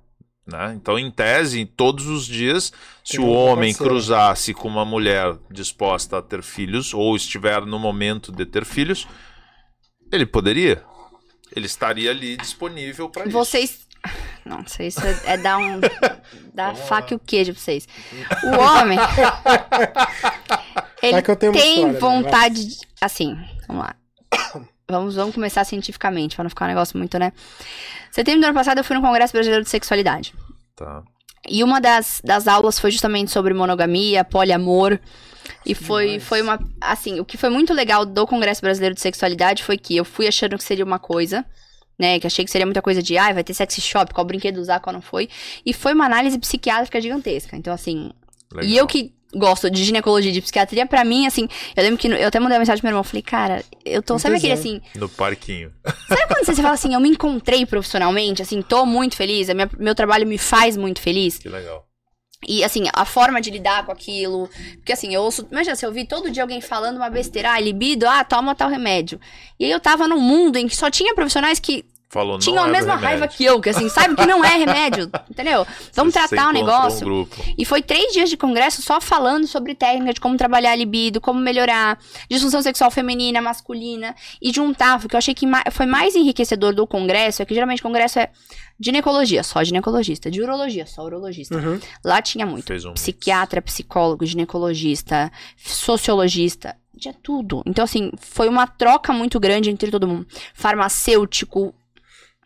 Né? 0.46 0.72
Então, 0.74 0.98
em 0.98 1.10
tese, 1.10 1.64
todos 1.64 2.06
os 2.06 2.26
dias, 2.26 2.72
se 3.04 3.20
o 3.20 3.28
homem 3.28 3.72
cruzasse 3.72 4.52
com 4.52 4.66
uma 4.66 4.84
mulher 4.84 5.36
disposta 5.50 6.18
a 6.18 6.22
ter 6.22 6.42
filhos, 6.42 6.92
ou 6.92 7.14
estiver 7.14 7.64
no 7.64 7.78
momento 7.78 8.32
de 8.32 8.44
ter 8.44 8.64
filhos, 8.64 9.06
ele 10.10 10.26
poderia. 10.26 10.82
Ele 11.54 11.66
estaria 11.66 12.10
ali 12.10 12.36
disponível 12.36 13.08
para 13.08 13.24
isso. 13.24 13.32
Vocês. 13.32 13.86
Não 14.44 14.66
sei, 14.66 14.88
isso 14.88 15.00
é, 15.00 15.20
é 15.26 15.36
dar 15.36 15.58
um. 15.58 15.80
dar 16.52 16.74
faca 16.74 17.14
e 17.14 17.16
o 17.16 17.20
queijo 17.20 17.52
pra 17.52 17.62
vocês. 17.62 17.86
O 18.42 18.58
homem. 18.58 18.98
ele 21.00 21.22
tem 21.22 21.52
história, 21.52 22.00
vontade. 22.00 22.64
Né? 22.64 22.68
De, 22.68 22.78
assim, 23.00 23.36
vamos 23.68 23.84
lá. 23.84 23.94
Vamos, 24.88 25.14
vamos 25.14 25.34
começar 25.34 25.64
cientificamente, 25.64 26.36
para 26.36 26.44
não 26.44 26.50
ficar 26.50 26.66
um 26.66 26.68
negócio 26.68 26.98
muito, 26.98 27.18
né? 27.18 27.32
Setembro 28.10 28.40
do 28.40 28.44
ano 28.46 28.54
passado 28.54 28.78
eu 28.78 28.84
fui 28.84 28.96
no 28.96 29.02
Congresso 29.02 29.32
Brasileiro 29.32 29.64
de 29.64 29.70
Sexualidade. 29.70 30.34
Tá. 30.76 31.02
E 31.48 31.64
uma 31.64 31.80
das, 31.80 32.20
das 32.24 32.46
aulas 32.46 32.78
foi 32.78 32.90
justamente 32.90 33.30
sobre 33.30 33.52
monogamia, 33.52 34.24
poliamor. 34.24 34.98
E 35.66 35.74
foi, 35.74 36.20
foi 36.20 36.40
uma. 36.40 36.58
Assim, 36.80 37.18
o 37.18 37.24
que 37.24 37.36
foi 37.36 37.50
muito 37.50 37.72
legal 37.72 38.04
do 38.06 38.26
Congresso 38.26 38.60
Brasileiro 38.60 38.94
de 38.94 39.00
Sexualidade 39.00 39.62
foi 39.64 39.76
que 39.76 39.96
eu 39.96 40.04
fui 40.04 40.28
achando 40.28 40.56
que 40.56 40.62
seria 40.62 40.84
uma 40.84 40.98
coisa, 40.98 41.44
né? 41.98 42.20
Que 42.20 42.26
achei 42.26 42.44
que 42.44 42.50
seria 42.50 42.66
muita 42.66 42.82
coisa 42.82 43.02
de, 43.02 43.18
ah, 43.18 43.32
vai 43.32 43.42
ter 43.42 43.54
sex 43.54 43.74
shop, 43.74 44.14
qual 44.14 44.24
brinquedo 44.24 44.58
usar, 44.58 44.80
qual 44.80 44.92
não 44.92 45.02
foi. 45.02 45.28
E 45.66 45.72
foi 45.72 45.94
uma 45.94 46.06
análise 46.06 46.38
psiquiátrica 46.38 47.00
gigantesca. 47.00 47.56
Então, 47.56 47.72
assim. 47.72 48.12
Legal. 48.52 48.70
E 48.70 48.76
eu 48.76 48.86
que 48.86 49.12
gosto 49.34 49.70
de 49.70 49.82
ginecologia, 49.84 50.32
de 50.32 50.40
psiquiatria, 50.40 50.86
pra 50.86 51.04
mim, 51.04 51.26
assim, 51.26 51.48
eu 51.76 51.82
lembro 51.82 51.98
que 51.98 52.08
eu 52.08 52.28
até 52.28 52.38
mandei 52.38 52.56
uma 52.56 52.60
mensagem 52.60 52.80
pro 52.80 52.88
meu 52.88 52.92
irmão, 52.92 53.04
falei, 53.04 53.22
cara, 53.22 53.64
eu 53.84 54.02
tô, 54.02 54.18
sabe 54.18 54.36
aquele 54.36 54.52
assim... 54.52 54.80
No 54.94 55.08
parquinho. 55.08 55.72
Sabe 56.08 56.26
quando 56.26 56.44
você, 56.44 56.54
você 56.54 56.62
fala 56.62 56.74
assim, 56.74 56.94
eu 56.94 57.00
me 57.00 57.08
encontrei 57.08 57.64
profissionalmente, 57.64 58.42
assim, 58.42 58.60
tô 58.62 58.84
muito 58.84 59.16
feliz, 59.16 59.48
minha, 59.48 59.70
meu 59.78 59.94
trabalho 59.94 60.26
me 60.26 60.38
faz 60.38 60.76
muito 60.76 61.00
feliz. 61.00 61.38
Que 61.38 61.48
legal. 61.48 61.86
E, 62.46 62.64
assim, 62.64 62.86
a 62.92 63.04
forma 63.04 63.40
de 63.40 63.50
lidar 63.50 63.86
com 63.86 63.92
aquilo. 63.92 64.50
Porque, 64.76 64.92
assim, 64.92 65.14
eu 65.14 65.22
ouço. 65.22 65.46
Imagina 65.50 65.76
se 65.76 65.86
eu 65.86 65.90
ouvir 65.90 66.06
todo 66.06 66.28
dia 66.28 66.42
alguém 66.42 66.60
falando 66.60 66.96
uma 66.96 67.08
besteira, 67.08 67.52
ah, 67.52 67.60
libido, 67.60 68.04
ah, 68.08 68.24
toma 68.24 68.52
tal 68.52 68.68
remédio. 68.68 69.20
E 69.60 69.64
aí 69.64 69.70
eu 69.70 69.78
tava 69.78 70.08
num 70.08 70.20
mundo 70.20 70.56
em 70.56 70.66
que 70.66 70.76
só 70.76 70.90
tinha 70.90 71.14
profissionais 71.14 71.60
que 71.60 71.84
Falou, 72.12 72.38
Tinham 72.38 72.64
a 72.64 72.68
é 72.68 72.70
mesma 72.70 72.94
raiva 72.94 73.26
que 73.26 73.42
eu, 73.42 73.58
que 73.58 73.70
assim, 73.70 73.88
sabe 73.88 74.14
que 74.14 74.26
não 74.26 74.44
é 74.44 74.58
remédio, 74.58 75.10
entendeu? 75.30 75.66
Vamos 75.94 76.12
Você 76.12 76.28
tratar 76.28 76.50
o 76.50 76.52
negócio. 76.52 77.10
Um 77.10 77.26
e 77.56 77.64
foi 77.64 77.80
três 77.80 78.12
dias 78.12 78.28
de 78.28 78.36
congresso 78.36 78.82
só 78.82 79.00
falando 79.00 79.46
sobre 79.46 79.74
técnica 79.74 80.12
de 80.12 80.20
como 80.20 80.36
trabalhar 80.36 80.72
a 80.72 80.76
libido, 80.76 81.22
como 81.22 81.40
melhorar 81.40 81.98
disfunção 82.28 82.60
sexual 82.60 82.90
feminina, 82.90 83.40
masculina, 83.40 84.14
e 84.42 84.52
juntava, 84.52 85.06
o 85.06 85.08
que 85.08 85.16
eu 85.16 85.18
achei 85.18 85.32
que 85.32 85.46
foi 85.70 85.86
mais 85.86 86.14
enriquecedor 86.14 86.74
do 86.74 86.86
congresso, 86.86 87.40
é 87.40 87.46
que 87.46 87.54
geralmente 87.54 87.80
o 87.80 87.82
congresso 87.82 88.18
é 88.18 88.28
ginecologia, 88.78 89.42
só 89.42 89.64
ginecologista, 89.64 90.30
de 90.30 90.42
urologia, 90.42 90.84
só 90.84 91.02
urologista. 91.04 91.56
Uhum. 91.56 91.80
Lá 92.04 92.20
tinha 92.20 92.44
muito 92.44 92.70
um 92.90 92.92
psiquiatra, 92.92 93.62
psicólogo, 93.62 94.26
ginecologista, 94.26 95.32
sociologista, 95.56 96.76
tinha 96.98 97.14
tudo. 97.22 97.62
Então, 97.64 97.82
assim, 97.82 98.12
foi 98.18 98.50
uma 98.50 98.66
troca 98.66 99.14
muito 99.14 99.40
grande 99.40 99.70
entre 99.70 99.90
todo 99.90 100.06
mundo. 100.06 100.26
Farmacêutico, 100.52 101.74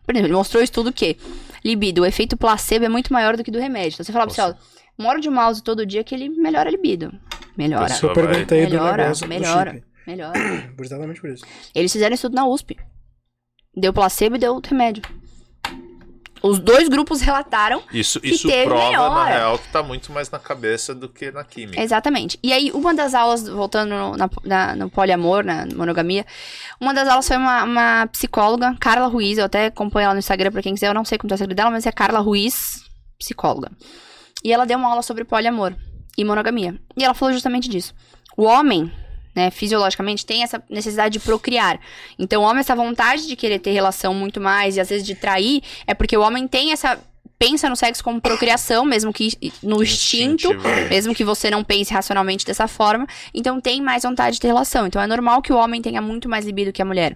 por 0.07 0.14
exemplo, 0.14 0.28
ele 0.28 0.36
mostrou 0.36 0.62
isso 0.62 0.72
tudo 0.72 0.92
que 0.92 1.16
libido, 1.64 2.02
o 2.02 2.07
efeito 2.07 2.36
placebo 2.36 2.84
é 2.84 2.88
muito 2.88 3.12
maior 3.12 3.36
do 3.36 3.42
que 3.42 3.50
do 3.50 3.59
remédio. 3.59 3.96
Então 3.96 4.04
você 4.04 4.12
fala 4.12 4.26
pra 4.26 4.34
você, 4.34 4.40
ó, 4.40 4.54
mora 4.96 5.20
de 5.20 5.28
mouse 5.28 5.62
todo 5.62 5.84
dia 5.84 6.04
que 6.04 6.14
ele 6.14 6.28
melhora 6.28 6.68
a 6.68 6.72
libido. 6.72 7.12
Melhora. 7.57 7.92
Eu 8.00 8.12
perguntei 8.12 8.62
melhora, 8.62 8.92
do 8.92 9.02
negócio 9.02 9.28
melhora, 9.28 9.72
do 9.72 9.82
melhora. 10.07 10.38
Exatamente 10.78 11.20
por 11.20 11.30
isso. 11.30 11.44
Eles 11.74 11.92
fizeram 11.92 12.14
isso 12.14 12.28
tudo 12.28 12.36
na 12.36 12.46
USP. 12.46 12.76
Deu 13.74 13.92
placebo 13.92 14.36
e 14.36 14.38
deu 14.38 14.61
remédio. 14.64 15.02
Os 16.47 16.59
dois 16.59 16.88
grupos 16.88 17.20
relataram 17.20 17.82
isso, 17.92 18.20
que 18.20 18.28
isso 18.28 18.49
teve 18.49 18.66
prova, 18.66 18.88
melhora. 18.88 19.14
na 19.14 19.24
real, 19.24 19.59
que 19.59 19.68
tá 19.68 19.82
muito 19.82 20.12
mais 20.12 20.30
na 20.30 20.38
cabeça 20.38 20.94
do 20.94 21.09
que 21.09 21.30
na 21.30 21.44
química. 21.44 21.80
Exatamente. 21.80 22.38
E 22.42 22.53
aí, 22.53 22.70
uma 22.72 22.94
das 22.94 23.14
aulas, 23.14 23.49
voltando 23.49 23.90
no, 23.90 24.16
na, 24.16 24.30
na, 24.44 24.76
no 24.76 24.90
poliamor, 24.90 25.44
na 25.44 25.66
monogamia, 25.74 26.24
uma 26.80 26.94
das 26.94 27.09
aulas 27.09 27.26
foi 27.26 27.36
uma, 27.36 27.64
uma, 27.64 28.07
psicóloga, 28.09 28.76
Carla 28.78 29.07
Ruiz, 29.07 29.38
eu 29.38 29.44
até 29.44 29.66
acompanho 29.66 30.05
ela 30.07 30.14
no 30.14 30.18
Instagram 30.18 30.51
pra 30.53 30.62
quem 30.62 30.74
quiser, 30.74 30.88
eu 30.88 30.94
não 30.94 31.05
sei 31.05 31.18
como 31.18 31.28
tá 31.28 31.34
o 31.34 31.36
Instagram 31.36 31.57
dela, 31.57 31.70
mas 31.70 31.86
é 31.86 31.92
Carla 31.92 32.20
Ruiz, 32.20 32.84
psicóloga. 33.18 33.70
E 34.44 34.53
ela 34.53 34.64
deu 34.64 34.78
uma 34.78 34.88
aula 34.88 35.03
sobre 35.03 35.24
poliamor 35.24 35.74
e 36.16 36.24
monogamia. 36.24 36.78
E 36.97 37.05
ela 37.05 37.14
falou 37.14 37.32
justamente 37.32 37.68
disso. 37.68 37.94
O 38.36 38.44
homem, 38.44 38.92
né, 39.37 39.51
fisiologicamente, 39.51 40.24
tem 40.24 40.43
essa 40.43 40.62
necessidade 40.70 41.18
de 41.18 41.20
procriar. 41.20 41.78
Então, 42.18 42.43
o 42.43 42.45
homem, 42.47 42.61
essa 42.61 42.74
vontade 42.74 43.28
de 43.28 43.37
querer 43.37 43.59
ter 43.59 43.72
relação 43.72 44.14
muito 44.14 44.41
mais 44.41 44.76
e 44.76 44.80
às 44.80 44.89
vezes 44.89 45.07
de 45.07 45.14
trair, 45.14 45.62
é 45.87 45.93
porque 45.93 46.16
o 46.16 46.22
homem 46.22 46.49
tem 46.49 46.72
essa. 46.72 46.99
Pensa 47.39 47.68
no 47.68 47.76
sexo 47.76 48.03
como 48.03 48.18
procriação, 48.18 48.87
mesmo 48.87 49.12
que 49.12 49.28
no 49.62 49.82
instinto, 49.82 50.49
mesmo 50.89 51.14
que 51.14 51.22
você 51.22 51.51
não 51.51 51.62
pense 51.62 51.93
racionalmente 51.93 52.47
dessa 52.47 52.66
forma. 52.66 53.07
Então, 53.34 53.61
tem 53.61 53.82
mais 53.82 54.05
vontade 54.05 54.37
de 54.37 54.41
ter 54.41 54.47
relação. 54.47 54.87
Então, 54.87 55.03
é 55.03 55.07
normal 55.07 55.43
que 55.43 55.53
o 55.53 55.57
homem 55.57 55.82
tenha 55.82 56.01
muito 56.01 56.30
mais 56.30 56.47
libido 56.47 56.72
que 56.72 56.80
a 56.80 56.84
mulher. 56.87 57.14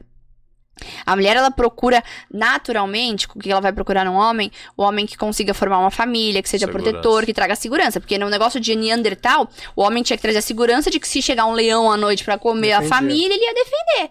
A 1.05 1.17
mulher, 1.17 1.37
ela 1.37 1.51
procura 1.51 2.03
naturalmente, 2.33 3.27
o 3.35 3.39
que 3.39 3.51
ela 3.51 3.61
vai 3.61 3.73
procurar 3.73 4.05
num 4.05 4.15
homem? 4.15 4.51
O 4.77 4.83
homem 4.83 5.07
que 5.07 5.17
consiga 5.17 5.55
formar 5.55 5.79
uma 5.79 5.91
família, 5.91 6.43
que 6.43 6.49
seja 6.49 6.67
segurança. 6.67 6.91
protetor, 6.91 7.27
que 7.27 7.35
traga 7.35 7.55
segurança. 7.57 8.01
Porque 8.01 8.19
no 8.19 8.29
negócio 8.29 8.61
de 8.61 8.75
Neandertal, 8.75 9.49
o 9.75 9.83
homem 9.83 10.03
tinha 10.03 10.17
que 10.17 10.23
trazer 10.23 10.39
a 10.39 10.43
segurança 10.43 10.91
de 10.91 11.01
que 11.01 11.09
se 11.09 11.23
chegar 11.23 11.47
um 11.47 11.53
leão 11.53 11.91
à 11.91 11.97
noite 11.97 12.25
para 12.25 12.39
comer 12.39 12.73
a 12.73 12.83
família, 12.83 13.35
ele 13.35 13.45
ia 13.45 13.55
defender. 13.55 14.11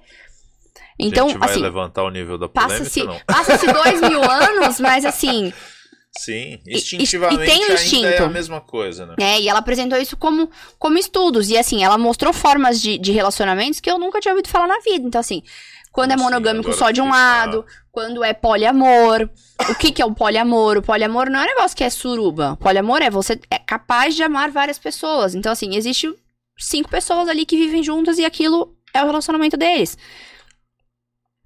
Então, 0.99 1.28
a 1.28 1.30
gente 1.30 1.39
vai 1.39 1.49
assim. 1.49 1.61
levantar 1.61 2.03
o 2.03 2.09
nível 2.09 2.38
da 2.38 2.49
polêmica, 2.49 2.84
passa-se 3.26 3.55
passa 3.57 3.74
dois 3.74 4.01
mil 4.01 4.22
anos, 4.30 4.80
mas 4.82 5.05
assim. 5.05 5.53
Sim, 6.11 6.59
instintivamente 6.67 7.41
e, 7.41 7.45
e 7.45 7.47
tem 7.47 7.70
o 7.70 7.74
instinto. 7.74 8.07
é 8.07 8.17
a 8.17 8.28
mesma 8.28 8.59
coisa, 8.59 9.05
né? 9.05 9.15
É, 9.20 9.39
e 9.39 9.47
ela 9.47 9.59
apresentou 9.59 9.97
isso 9.97 10.17
como, 10.17 10.49
como 10.78 10.97
estudos. 10.97 11.49
E 11.49 11.57
assim, 11.57 11.84
ela 11.84 11.97
mostrou 11.97 12.34
formas 12.34 12.82
de, 12.82 12.97
de 12.97 13.11
relacionamentos 13.11 13.80
que 13.80 13.89
eu 13.89 13.97
nunca 13.97 14.20
tinha 14.20 14.34
ouvido 14.34 14.49
falar 14.49 14.67
na 14.67 14.80
vida. 14.80 15.07
Então, 15.07 15.22
assim, 15.22 15.43
quando 15.91 16.11
é 16.11 16.17
monogâmico 16.17 16.71
só 16.73 16.91
de 16.91 17.01
um 17.01 17.09
lado, 17.09 17.65
quando 17.91 18.23
é 18.23 18.33
poliamor. 18.33 19.29
O 19.69 19.75
que, 19.75 19.91
que 19.91 20.01
é 20.01 20.05
o 20.05 20.13
poliamor? 20.13 20.77
O 20.77 20.81
poliamor 20.81 21.29
não 21.29 21.39
é 21.39 21.43
um 21.43 21.47
negócio 21.47 21.75
que 21.75 21.83
é 21.83 21.89
suruba. 21.89 22.53
O 22.53 22.57
poliamor 22.57 23.01
é 23.01 23.09
você 23.09 23.39
é 23.49 23.59
capaz 23.59 24.15
de 24.15 24.23
amar 24.23 24.51
várias 24.51 24.79
pessoas. 24.79 25.35
Então, 25.35 25.51
assim, 25.51 25.75
existe 25.75 26.13
cinco 26.57 26.89
pessoas 26.89 27.27
ali 27.27 27.45
que 27.45 27.57
vivem 27.57 27.83
juntas 27.83 28.17
e 28.17 28.25
aquilo 28.25 28.75
é 28.93 29.01
o 29.01 29.05
relacionamento 29.05 29.57
deles. 29.57 29.97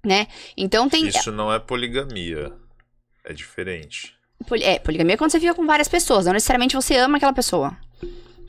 Né? 0.04 0.26
Então 0.56 0.88
tem. 0.88 1.06
Isso 1.06 1.32
não 1.32 1.52
é 1.52 1.58
poligamia. 1.58 2.52
É 3.24 3.32
diferente. 3.32 4.14
É, 4.60 4.78
poligamia 4.78 5.14
é 5.14 5.16
quando 5.16 5.30
você 5.30 5.40
fica 5.40 5.54
com 5.54 5.64
várias 5.64 5.88
pessoas, 5.88 6.26
não 6.26 6.34
necessariamente 6.34 6.76
você 6.76 6.96
ama 6.96 7.16
aquela 7.16 7.32
pessoa. 7.32 7.74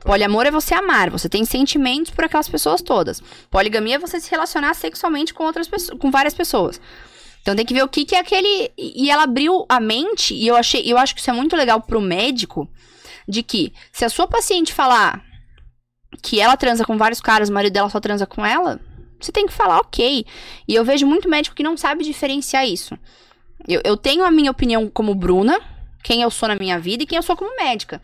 Poliamor 0.06 0.46
é 0.46 0.52
você 0.52 0.76
amar, 0.76 1.10
você 1.10 1.28
tem 1.28 1.44
sentimentos 1.44 2.12
por 2.12 2.24
aquelas 2.24 2.48
pessoas 2.48 2.80
todas. 2.80 3.22
Poligamia 3.50 3.96
é 3.96 4.00
você 4.00 4.20
se 4.20 4.30
relacionar 4.30 4.76
sexualmente 4.76 5.34
com 5.34 5.44
outras 5.44 5.68
pessoas, 5.68 6.00
com 6.00 6.12
várias 6.12 6.36
pessoas. 6.36 6.80
Então 7.42 7.56
tem 7.56 7.66
que 7.66 7.74
ver 7.74 7.84
o 7.84 7.88
que, 7.88 8.06
que 8.06 8.16
é 8.16 8.20
aquele. 8.20 8.72
E 8.78 9.10
ela 9.10 9.24
abriu 9.24 9.66
a 9.68 9.80
mente, 9.80 10.36
e 10.36 10.46
eu 10.48 10.56
achei, 10.56 10.82
eu 10.86 10.98
acho 10.98 11.16
que 11.16 11.22
isso 11.22 11.30
é 11.32 11.34
muito 11.34 11.56
legal 11.56 11.82
pro 11.82 12.00
médico, 12.00 12.70
de 13.28 13.42
que 13.42 13.74
se 13.92 14.06
a 14.06 14.10
sua 14.10 14.28
paciente 14.28 14.74
falar 14.74 15.24
que 16.22 16.40
ela 16.40 16.56
transa 16.56 16.86
com 16.86 16.98
vários 16.98 17.20
caras, 17.20 17.50
o 17.50 17.54
marido 17.54 17.74
dela 17.74 17.90
só 17.90 18.00
transa 18.00 18.28
com 18.28 18.46
ela, 18.46 18.80
você 19.20 19.32
tem 19.32 19.48
que 19.48 19.54
falar 19.54 19.80
ok. 19.80 20.24
E 20.68 20.76
eu 20.76 20.86
vejo 20.86 21.08
muito 21.08 21.28
médico 21.28 21.56
que 21.56 21.64
não 21.64 21.76
sabe 21.76 22.04
diferenciar 22.04 22.68
isso. 22.68 22.96
Eu, 23.68 23.82
eu 23.84 23.98
tenho 23.98 24.24
a 24.24 24.30
minha 24.30 24.52
opinião 24.52 24.88
como 24.88 25.16
Bruna, 25.16 25.60
quem 26.04 26.22
eu 26.22 26.30
sou 26.30 26.48
na 26.48 26.56
minha 26.56 26.80
vida 26.80 27.04
e 27.04 27.08
quem 27.08 27.16
eu 27.16 27.24
sou 27.24 27.36
como 27.36 27.56
médica. 27.58 28.00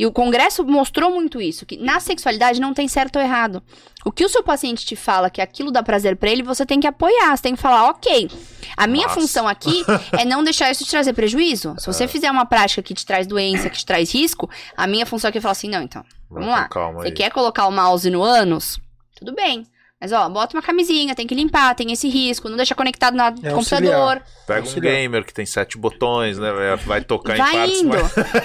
E 0.00 0.06
o 0.06 0.10
Congresso 0.10 0.64
mostrou 0.64 1.10
muito 1.10 1.42
isso, 1.42 1.66
que 1.66 1.76
na 1.76 2.00
sexualidade 2.00 2.58
não 2.58 2.72
tem 2.72 2.88
certo 2.88 3.16
ou 3.16 3.22
errado. 3.22 3.62
O 4.02 4.10
que 4.10 4.24
o 4.24 4.30
seu 4.30 4.42
paciente 4.42 4.86
te 4.86 4.96
fala 4.96 5.28
que 5.28 5.42
aquilo 5.42 5.70
dá 5.70 5.82
prazer 5.82 6.16
para 6.16 6.30
ele, 6.30 6.42
você 6.42 6.64
tem 6.64 6.80
que 6.80 6.86
apoiar, 6.86 7.36
você 7.36 7.42
tem 7.42 7.54
que 7.54 7.60
falar, 7.60 7.90
ok. 7.90 8.30
A 8.78 8.86
minha 8.86 9.08
Nossa. 9.08 9.20
função 9.20 9.46
aqui 9.46 9.84
é 10.18 10.24
não 10.24 10.42
deixar 10.42 10.70
isso 10.70 10.86
te 10.86 10.90
trazer 10.90 11.12
prejuízo. 11.12 11.74
Se 11.76 11.86
você 11.86 12.04
é. 12.04 12.08
fizer 12.08 12.30
uma 12.30 12.46
prática 12.46 12.80
que 12.80 12.94
te 12.94 13.04
traz 13.04 13.26
doença, 13.26 13.68
que 13.68 13.76
te 13.76 13.84
traz 13.84 14.10
risco, 14.10 14.48
a 14.74 14.86
minha 14.86 15.04
função 15.04 15.28
aqui 15.28 15.36
é 15.36 15.40
falar 15.42 15.52
assim, 15.52 15.68
não, 15.68 15.82
então, 15.82 16.02
vamos 16.30 16.48
lá. 16.48 16.66
Você 16.94 17.10
quer 17.10 17.30
colocar 17.30 17.66
o 17.66 17.70
mouse 17.70 18.08
no 18.08 18.22
ânus? 18.22 18.80
Tudo 19.16 19.34
bem. 19.34 19.66
Mas, 20.00 20.12
ó, 20.12 20.26
bota 20.30 20.56
uma 20.56 20.62
camisinha, 20.62 21.14
tem 21.14 21.26
que 21.26 21.34
limpar, 21.34 21.74
tem 21.74 21.92
esse 21.92 22.08
risco, 22.08 22.48
não 22.48 22.56
deixa 22.56 22.74
conectado 22.74 23.14
no 23.14 23.22
é 23.46 23.50
computador. 23.50 24.22
Pega 24.46 24.66
um 24.66 24.80
gamer 24.80 25.22
que 25.26 25.34
tem 25.34 25.44
sete 25.44 25.76
botões, 25.76 26.38
né? 26.38 26.50
Vai 26.86 27.02
tocar 27.02 27.36
vai 27.36 27.50
em 27.50 27.52
partes. 27.58 27.80
Indo. 27.82 27.96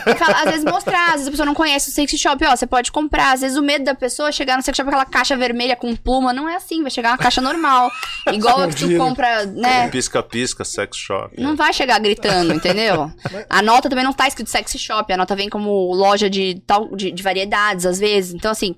Mas... 0.05 0.19
Fala, 0.19 0.43
às 0.43 0.51
vezes 0.51 0.65
mostrar, 0.65 1.05
às 1.05 1.13
vezes 1.13 1.27
a 1.29 1.31
pessoa 1.31 1.45
não 1.45 1.53
conhece 1.53 1.89
o 1.89 1.93
sex 1.93 2.11
shop, 2.19 2.43
ó, 2.43 2.53
você 2.53 2.67
pode 2.67 2.91
comprar. 2.91 3.31
Às 3.31 3.39
vezes 3.39 3.57
o 3.57 3.63
medo 3.63 3.85
da 3.85 3.95
pessoa 3.95 4.27
é 4.27 4.31
chegar 4.33 4.57
no 4.57 4.63
sex 4.63 4.75
shop 4.75 4.85
com 4.85 4.97
aquela 4.97 5.09
caixa 5.09 5.37
vermelha 5.37 5.77
com 5.77 5.95
pluma, 5.95 6.33
não 6.33 6.49
é 6.49 6.57
assim, 6.57 6.81
vai 6.81 6.91
chegar 6.91 7.11
uma 7.11 7.17
caixa 7.17 7.39
normal. 7.39 7.89
Igual 8.33 8.63
a 8.63 8.67
que 8.67 8.75
tu 8.75 8.97
compra, 8.97 9.45
né? 9.45 9.87
Pisca-pisca, 9.87 10.65
sex 10.65 10.97
shop. 10.97 11.41
Não 11.41 11.55
vai 11.55 11.71
chegar 11.71 11.97
gritando, 11.99 12.53
entendeu? 12.53 13.09
A 13.49 13.61
nota 13.61 13.87
também 13.87 14.03
não 14.03 14.11
tá 14.11 14.27
escrito 14.27 14.49
sex 14.49 14.75
shop, 14.77 15.11
a 15.13 15.15
nota 15.15 15.33
vem 15.33 15.47
como 15.47 15.93
loja 15.93 16.29
de, 16.29 16.61
tal, 16.67 16.93
de, 16.93 17.11
de 17.11 17.23
variedades, 17.23 17.85
às 17.85 17.97
vezes. 17.97 18.33
Então, 18.33 18.51
assim 18.51 18.75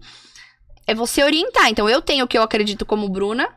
é 0.88 0.96
você 0.96 1.24
orientar. 1.24 1.70
Então, 1.70 1.88
eu 1.90 2.02
tenho 2.02 2.26
o 2.26 2.28
que 2.28 2.38
eu 2.38 2.42
acredito 2.42 2.86
como 2.86 3.10
Bruna 3.10 3.48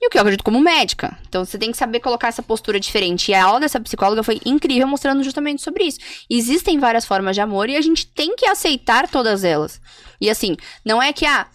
e 0.00 0.06
o 0.06 0.10
que 0.10 0.18
eu 0.18 0.22
acredito 0.22 0.44
como 0.44 0.60
médica. 0.60 1.16
Então, 1.28 1.44
você 1.44 1.56
tem 1.56 1.70
que 1.70 1.78
saber 1.78 2.00
colocar 2.00 2.28
essa 2.28 2.42
postura 2.42 2.80
diferente. 2.80 3.30
E 3.30 3.34
a 3.34 3.44
aula 3.44 3.60
dessa 3.60 3.78
psicóloga 3.78 4.22
foi 4.22 4.40
incrível, 4.44 4.88
mostrando 4.88 5.22
justamente 5.22 5.62
sobre 5.62 5.84
isso. 5.84 6.00
Existem 6.28 6.78
várias 6.78 7.06
formas 7.06 7.36
de 7.36 7.40
amor 7.40 7.70
e 7.70 7.76
a 7.76 7.80
gente 7.80 8.06
tem 8.08 8.34
que 8.34 8.46
aceitar 8.46 9.08
todas 9.08 9.44
elas. 9.44 9.80
E 10.20 10.28
assim, 10.28 10.56
não 10.84 11.00
é 11.00 11.12
que, 11.12 11.24
ah, 11.24 11.46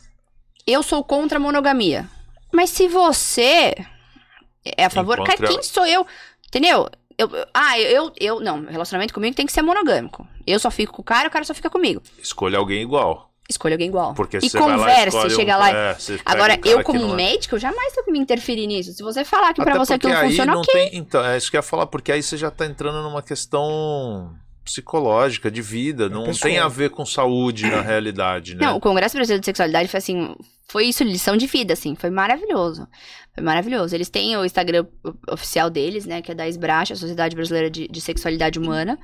eu 0.66 0.82
sou 0.82 1.04
contra 1.04 1.38
a 1.38 1.42
monogamia. 1.42 2.10
Mas 2.54 2.70
se 2.70 2.88
você 2.88 3.76
é 4.64 4.86
a 4.86 4.90
favor, 4.90 5.20
Encontra... 5.20 5.48
quem 5.48 5.62
sou 5.62 5.86
eu? 5.86 6.08
Entendeu? 6.48 6.90
Eu, 7.18 7.30
ah, 7.54 7.80
eu, 7.80 8.12
eu. 8.20 8.40
Não, 8.40 8.66
relacionamento 8.66 9.14
comigo 9.14 9.36
tem 9.36 9.46
que 9.46 9.52
ser 9.52 9.62
monogâmico. 9.62 10.28
Eu 10.46 10.60
só 10.60 10.72
fico 10.72 10.94
com 10.94 11.02
o 11.02 11.06
cara, 11.06 11.28
o 11.28 11.32
cara 11.32 11.46
só 11.46 11.54
fica 11.54 11.70
comigo. 11.70 12.02
Escolha 12.18 12.58
alguém 12.58 12.82
igual. 12.82 13.35
Escolha 13.48 13.76
alguém 13.76 13.90
igual. 13.90 14.16
Porque 14.16 14.38
e 14.38 14.50
converse, 14.50 15.16
lá, 15.16 15.30
chega 15.30 15.56
um, 15.56 15.60
lá. 15.60 15.70
É, 15.70 15.98
Agora, 16.26 16.56
um 16.56 16.68
eu 16.68 16.84
como 16.84 17.12
é. 17.12 17.16
médico, 17.16 17.56
eu 17.56 17.60
jamais 17.60 17.94
tenho 17.94 18.06
que 18.06 18.12
me 18.12 18.18
interferir 18.18 18.66
nisso. 18.66 18.92
Se 18.92 19.04
você 19.04 19.24
falar 19.24 19.54
que 19.54 19.64
para 19.64 19.78
você 19.78 19.94
aquilo 19.94 20.16
funciona, 20.16 20.58
ok. 20.58 20.74
Tem, 20.74 20.98
então, 20.98 21.24
é 21.24 21.38
isso 21.38 21.52
que 21.52 21.56
eu 21.56 21.60
ia 21.60 21.64
falar, 21.64 21.86
porque 21.86 22.12
aí 22.12 22.24
você 22.24 22.38
já 22.38 22.50
tá 22.50 22.66
entrando 22.66 23.04
numa 23.04 23.22
questão 23.22 24.34
psicológica, 24.64 25.52
de 25.52 25.62
vida. 25.62 26.06
É 26.06 26.10
não 26.10 26.24
pessoal. 26.24 26.52
tem 26.52 26.60
a 26.60 26.68
ver 26.68 26.90
com 26.90 27.06
saúde 27.06 27.70
na 27.70 27.82
realidade, 27.82 28.56
né? 28.56 28.66
Não, 28.66 28.78
o 28.78 28.82
Congresso 28.82 29.16
Brasileiro 29.16 29.42
de 29.42 29.46
Sexualidade 29.46 29.88
foi 29.88 30.00
assim. 30.00 30.36
Foi 30.68 30.86
isso, 30.86 31.04
lição 31.04 31.38
de 31.38 31.46
vida, 31.46 31.74
assim. 31.74 31.96
Foi 31.96 32.10
maravilhoso. 32.10 32.88
Foi 33.36 33.44
maravilhoso. 33.44 33.94
Eles 33.94 34.10
têm 34.10 34.36
o 34.36 34.44
Instagram 34.44 34.88
oficial 35.30 35.70
deles, 35.70 36.08
né? 36.08 36.24
Que 36.24 36.32
é 36.32 36.36
da 36.36 36.48
SBRASH, 36.48 36.94
a 36.94 36.96
Sociedade 36.96 37.36
Brasileira 37.36 37.70
de, 37.70 37.88
de 37.88 38.02
Sexualidade 38.02 38.58
Humana. 38.58 38.98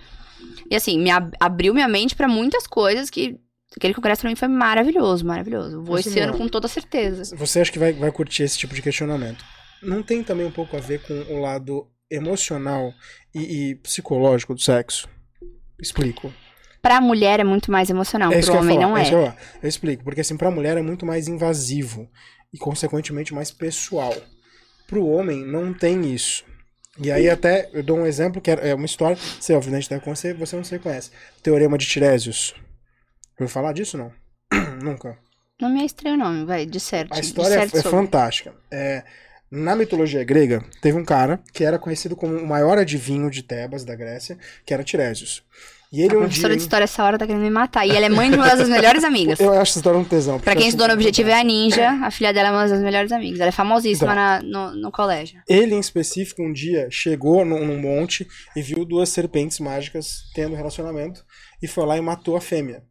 E 0.70 0.76
assim, 0.76 1.00
me 1.00 1.12
ab 1.12 1.32
abriu 1.40 1.74
minha 1.76 1.88
mente 1.88 2.16
para 2.16 2.28
muitas 2.28 2.66
coisas 2.66 3.12
que 3.12 3.40
Aquele 3.76 3.94
congresso 3.94 4.22
pra 4.22 4.30
mim 4.30 4.36
foi 4.36 4.48
maravilhoso, 4.48 5.26
maravilhoso. 5.26 5.82
Vou 5.82 5.98
esse 5.98 6.20
ano 6.20 6.38
com 6.38 6.48
toda 6.48 6.68
certeza. 6.68 7.36
Você 7.36 7.62
acha 7.62 7.72
que 7.72 7.80
vai, 7.80 7.94
vai 7.94 8.12
curtir 8.12 8.44
esse 8.44 8.58
tipo 8.58 8.74
de 8.74 8.82
questionamento? 8.82 9.44
Não 9.82 10.04
tem 10.04 10.24
também 10.24 10.46
um 10.46 10.52
pouco 10.52 10.76
a 10.76 10.80
ver 10.80 11.02
com 11.02 11.14
o 11.34 11.40
lado 11.40 11.88
emocional 12.10 12.94
e, 13.34 13.70
e 13.70 13.76
psicológico 13.76 14.54
do 14.54 14.62
sexo? 14.62 15.08
Explico. 15.82 16.32
Pra 16.82 17.00
mulher 17.00 17.40
é 17.40 17.44
muito 17.44 17.72
mais 17.72 17.90
emocional, 17.90 18.32
é 18.32 18.42
pro 18.42 18.58
homem 18.58 18.78
não 18.78 18.98
é. 18.98 19.08
é. 19.08 19.14
Eu, 19.14 19.34
eu 19.64 19.70
explico, 19.70 20.04
porque 20.04 20.22
assim, 20.22 20.36
pra 20.36 20.52
mulher 20.52 20.78
é 20.78 20.82
muito 20.82 21.06
mais 21.06 21.28
invasivo 21.28 22.10
e, 22.52 22.58
consequentemente, 22.58 23.34
mais 23.34 23.52
pessoal. 23.52 24.16
Pro 24.88 25.06
homem 25.06 25.46
não 25.46 25.74
tem 25.74 26.12
isso. 26.14 26.44
E 27.00 27.10
aí 27.10 27.30
até 27.30 27.70
eu 27.72 27.82
dou 27.82 28.00
um 28.00 28.06
exemplo 28.06 28.42
que 28.42 28.52
é 28.52 28.76
uma 28.76 28.86
história, 28.86 29.18
você 29.40 29.54
obviamente 29.54 29.90
deve 29.90 30.04
conhecer, 30.04 30.36
você 30.36 30.56
não 30.56 30.64
sei 30.64 30.78
conhece. 30.78 31.12
Teorema 31.42 31.78
de 31.78 31.88
Tiresias. 31.88 32.54
Ouviu 33.42 33.52
falar 33.52 33.74
disso 33.74 33.98
não? 33.98 34.12
Nunca. 34.84 35.18
Não 35.60 35.68
me 35.68 35.82
é 35.82 35.86
estranho 35.86 36.16
o 36.16 36.20
nome, 36.20 36.46
vai, 36.46 36.64
de 36.64 36.80
certo. 36.80 37.14
A 37.16 37.20
história 37.20 37.56
é, 37.56 37.64
é 37.64 37.82
fantástica. 37.82 38.54
É, 38.70 39.04
na 39.50 39.76
mitologia 39.76 40.24
grega, 40.24 40.64
teve 40.80 40.96
um 40.96 41.04
cara 41.04 41.40
que 41.52 41.64
era 41.64 41.80
conhecido 41.80 42.16
como 42.16 42.38
o 42.38 42.48
maior 42.48 42.78
adivinho 42.78 43.32
de 43.32 43.42
Tebas, 43.42 43.84
da 43.84 43.96
Grécia, 43.96 44.38
que 44.64 44.76
era 44.76 44.84
Tiresias. 44.84 45.42
E 45.92 46.02
ele 46.02 46.14
a 46.14 46.18
um 46.20 46.22
professora 46.22 46.50
dia... 46.50 46.58
de 46.58 46.64
história 46.64 46.84
essa 46.84 47.04
hora 47.04 47.18
tá 47.18 47.26
querendo 47.26 47.42
me 47.42 47.50
matar. 47.50 47.86
E 47.86 47.90
ela 47.90 48.06
é 48.06 48.10
mãe 48.10 48.30
de 48.30 48.38
uma 48.38 48.56
das 48.56 48.70
melhores 48.70 49.04
amigas. 49.04 49.40
Eu 49.40 49.52
acho 49.54 49.72
essa 49.72 49.80
história 49.80 50.00
um 50.00 50.04
tesão. 50.04 50.40
Pra 50.40 50.56
quem 50.56 50.68
estudou 50.68 50.88
no 50.88 50.94
Objetivo 50.94 51.30
é 51.30 51.40
a 51.40 51.44
Ninja, 51.44 51.90
a 52.06 52.12
filha 52.12 52.32
dela 52.32 52.50
é 52.50 52.52
uma 52.52 52.68
das 52.68 52.80
melhores 52.80 53.12
amigas. 53.12 53.40
Ela 53.40 53.50
é 53.50 53.52
famosíssima 53.52 54.14
então, 54.14 54.52
na, 54.52 54.72
no, 54.72 54.82
no 54.84 54.92
colégio. 54.92 55.42
Ele, 55.50 55.74
em 55.74 55.80
específico, 55.80 56.44
um 56.44 56.54
dia 56.54 56.88
chegou 56.92 57.44
num, 57.44 57.66
num 57.66 57.80
monte 57.80 58.28
e 58.56 58.62
viu 58.62 58.86
duas 58.86 59.10
serpentes 59.10 59.60
mágicas 59.60 60.22
tendo 60.36 60.56
relacionamento 60.56 61.26
e 61.62 61.68
foi 61.68 61.86
lá 61.86 61.98
e 61.98 62.02
matou 62.02 62.38
a 62.38 62.42
fêmea. 62.42 62.84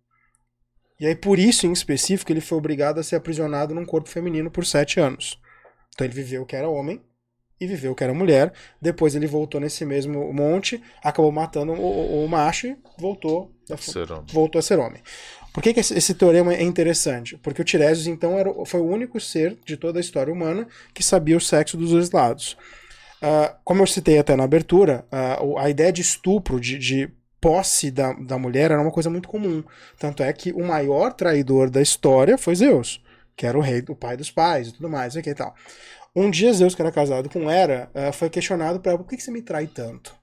E 1.01 1.07
aí, 1.07 1.15
por 1.15 1.39
isso, 1.39 1.67
em 1.67 1.73
específico, 1.73 2.31
ele 2.31 2.43
foi 2.43 2.59
obrigado 2.59 3.01
a 3.01 3.03
ser 3.03 3.17
aprisionado 3.17 3.75
num 3.75 3.87
corpo 3.87 4.09
feminino 4.09 4.51
por 4.51 4.67
sete 4.67 5.01
anos. 5.01 5.41
Então 5.95 6.07
ele 6.07 6.15
viveu 6.15 6.45
que 6.45 6.55
era 6.55 6.69
homem 6.69 7.01
e 7.59 7.67
viveu 7.67 7.95
que 7.95 8.05
era 8.05 8.13
mulher. 8.13 8.53
Depois 8.81 9.15
ele 9.15 9.27
voltou 9.27 9.61
nesse 9.61 9.85
mesmo 9.87 10.31
monte, 10.33 10.83
acabou 11.03 11.33
matando 11.33 11.73
o, 11.73 12.25
o, 12.25 12.29
macho 12.29 12.67
e 12.67 12.77
voltou, 12.99 13.51
voltou 14.31 14.59
a 14.59 14.63
ser 14.63 14.79
homem. 14.79 15.03
Por 15.55 15.63
que, 15.63 15.75
que 15.75 15.81
esse, 15.81 15.97
esse, 15.97 16.15
teorema 16.15 16.55
é 16.55 16.63
interessante? 16.63 17.37
Porque 17.39 17.63
o 17.63 17.65
Tiresias, 17.65 18.07
então, 18.07 18.39
era, 18.39 18.53
foi 18.67 18.81
o 18.81 18.87
único 18.87 19.19
ser 19.19 19.59
de 19.65 19.77
toda 19.77 19.99
a 19.99 20.01
história 20.01 20.33
humana 20.33 20.69
que 20.95 21.03
sabia 21.03 21.37
o 21.37 21.41
sexo 21.41 21.77
dos 21.77 21.91
dois 21.91 22.11
lados. 22.11 22.57
Uh, 23.23 23.55
como 23.65 23.83
eu 23.83 23.87
citei 23.87 24.19
até 24.19 24.37
na 24.37 24.45
abertura, 24.45 25.05
uh, 25.13 25.59
a 25.59 25.69
ideia 25.69 25.93
de 25.93 26.01
estupro, 26.01 26.61
de, 26.61 26.79
de 26.79 27.11
posse 27.41 27.91
da, 27.91 28.13
da 28.13 28.39
mulher 28.39 28.71
era 28.71 28.81
uma 28.81 28.91
coisa 28.91 29.09
muito 29.09 29.29
comum. 29.29 29.65
Tanto 29.99 30.23
é 30.23 30.33
que 30.33 30.53
o 30.53 30.65
maior 30.65 31.13
traidor 31.13 31.71
da 31.71 31.81
história 31.81 32.37
foi 32.37 32.55
Zeus, 32.55 33.03
que 33.37 33.47
era 33.47 33.57
o 33.57 33.61
rei, 33.61 33.83
o 33.89 33.97
pai 33.97 34.17
dos 34.17 34.31
pais 34.31 34.69
e 34.69 34.73
tudo 34.73 34.89
mais, 34.89 35.15
e 35.17 35.35
tal. 35.35 35.55
Um 36.15 36.31
dia 36.31 36.53
Zeus, 36.53 36.75
que 36.75 36.83
era 36.83 36.91
casado 36.91 37.31
com 37.31 37.51
Hera, 37.51 37.91
uh, 37.95 38.13
foi 38.13 38.29
questionado 38.29 38.81
para 38.81 38.99
por 38.99 39.07
que, 39.07 39.21
você 39.21 39.31
me 39.31 39.43
trai 39.43 39.67
tanto? 39.67 40.19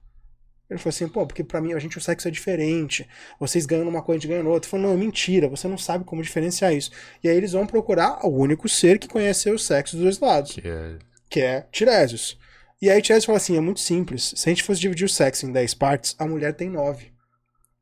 Ele 0.68 0.78
falou 0.78 0.90
assim, 0.90 1.08
pô, 1.08 1.26
porque 1.26 1.42
pra 1.42 1.62
mim 1.62 1.72
a 1.72 1.78
gente 1.78 1.96
o 1.96 2.00
sexo 2.00 2.28
é 2.28 2.30
diferente. 2.30 3.08
Vocês 3.40 3.64
ganham 3.64 3.88
uma 3.88 4.02
coisa, 4.02 4.18
a 4.18 4.20
gente 4.20 4.30
ganha 4.30 4.46
outra. 4.46 4.66
Ele 4.66 4.70
falou, 4.70 4.86
não, 4.88 4.94
é 4.94 4.98
mentira, 4.98 5.48
você 5.48 5.66
não 5.66 5.78
sabe 5.78 6.04
como 6.04 6.22
diferenciar 6.22 6.74
isso. 6.74 6.90
E 7.24 7.28
aí 7.28 7.34
eles 7.34 7.52
vão 7.52 7.66
procurar 7.66 8.18
o 8.22 8.28
único 8.28 8.68
ser 8.68 8.98
que 8.98 9.08
conheceu 9.08 9.54
o 9.54 9.58
sexo 9.58 9.96
dos 9.96 10.02
dois 10.04 10.18
lados. 10.18 10.52
Que 10.52 10.68
é, 10.68 10.98
que 11.30 11.40
é 11.40 11.66
Tiresias. 11.72 12.36
E 12.80 12.88
aí 12.88 13.02
Tiresias 13.02 13.24
fala 13.24 13.38
assim, 13.38 13.56
é 13.56 13.60
muito 13.60 13.80
simples. 13.80 14.32
Se 14.36 14.48
a 14.48 14.50
gente 14.50 14.62
fosse 14.62 14.80
dividir 14.80 15.04
o 15.04 15.08
sexo 15.08 15.46
em 15.46 15.52
10 15.52 15.74
partes, 15.74 16.14
a 16.18 16.26
mulher 16.26 16.54
tem 16.54 16.70
9. 16.70 17.12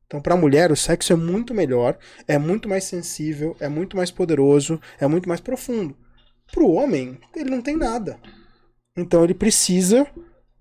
Então, 0.07 0.21
para 0.21 0.33
a 0.33 0.37
mulher, 0.37 0.71
o 0.71 0.75
sexo 0.75 1.11
é 1.11 1.15
muito 1.15 1.53
melhor, 1.53 1.97
é 2.27 2.37
muito 2.37 2.67
mais 2.67 2.85
sensível, 2.85 3.55
é 3.59 3.67
muito 3.67 3.97
mais 3.97 4.09
poderoso, 4.09 4.79
é 4.99 5.05
muito 5.05 5.27
mais 5.27 5.41
profundo. 5.41 5.95
Para 6.51 6.63
o 6.63 6.71
homem, 6.71 7.19
ele 7.35 7.49
não 7.49 7.61
tem 7.61 7.75
nada. 7.75 8.17
Então, 8.97 9.23
ele 9.23 9.33
precisa 9.33 10.07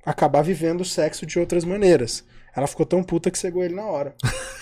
acabar 0.04 0.42
vivendo 0.42 0.80
o 0.80 0.84
sexo 0.84 1.24
de 1.24 1.38
outras 1.38 1.64
maneiras. 1.64 2.24
Ela 2.54 2.66
ficou 2.66 2.84
tão 2.84 3.02
puta 3.02 3.30
que 3.30 3.38
cegou 3.38 3.62
ele 3.62 3.74
na 3.74 3.84
hora. 3.84 4.14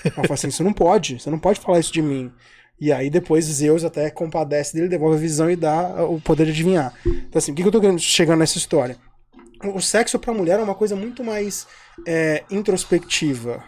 Ela 0.05 0.15
falou 0.15 0.35
assim: 0.35 0.51
você 0.51 0.63
não 0.63 0.73
pode, 0.73 1.19
você 1.19 1.31
não 1.31 1.39
pode 1.39 1.61
falar 1.61 1.79
isso 1.79 1.93
de 1.93 2.03
mim. 2.03 2.31
E 2.79 2.93
aí 2.93 3.09
depois 3.09 3.45
Zeus 3.45 3.85
até 3.85 4.11
compadece 4.11 4.75
dele, 4.75 4.89
devolve 4.89 5.17
a 5.17 5.21
visão 5.21 5.51
e 5.51 5.57
dá 5.57 6.05
o 6.05 6.21
poder 6.21 6.45
de 6.45 6.51
adivinhar. 6.51 6.93
Então, 7.07 7.39
assim, 7.39 7.53
o 7.53 7.55
que 7.55 7.63
eu 7.63 7.71
tô 7.71 7.99
chegando 7.99 8.41
nessa 8.41 8.59
história? 8.59 8.99
O 9.73 9.81
sexo 9.81 10.19
pra 10.19 10.35
mulher 10.35 10.59
é 10.59 10.63
uma 10.63 10.75
coisa 10.75 10.97
muito 10.97 11.23
mais 11.23 11.67
é, 12.07 12.45
introspectiva. 12.51 13.63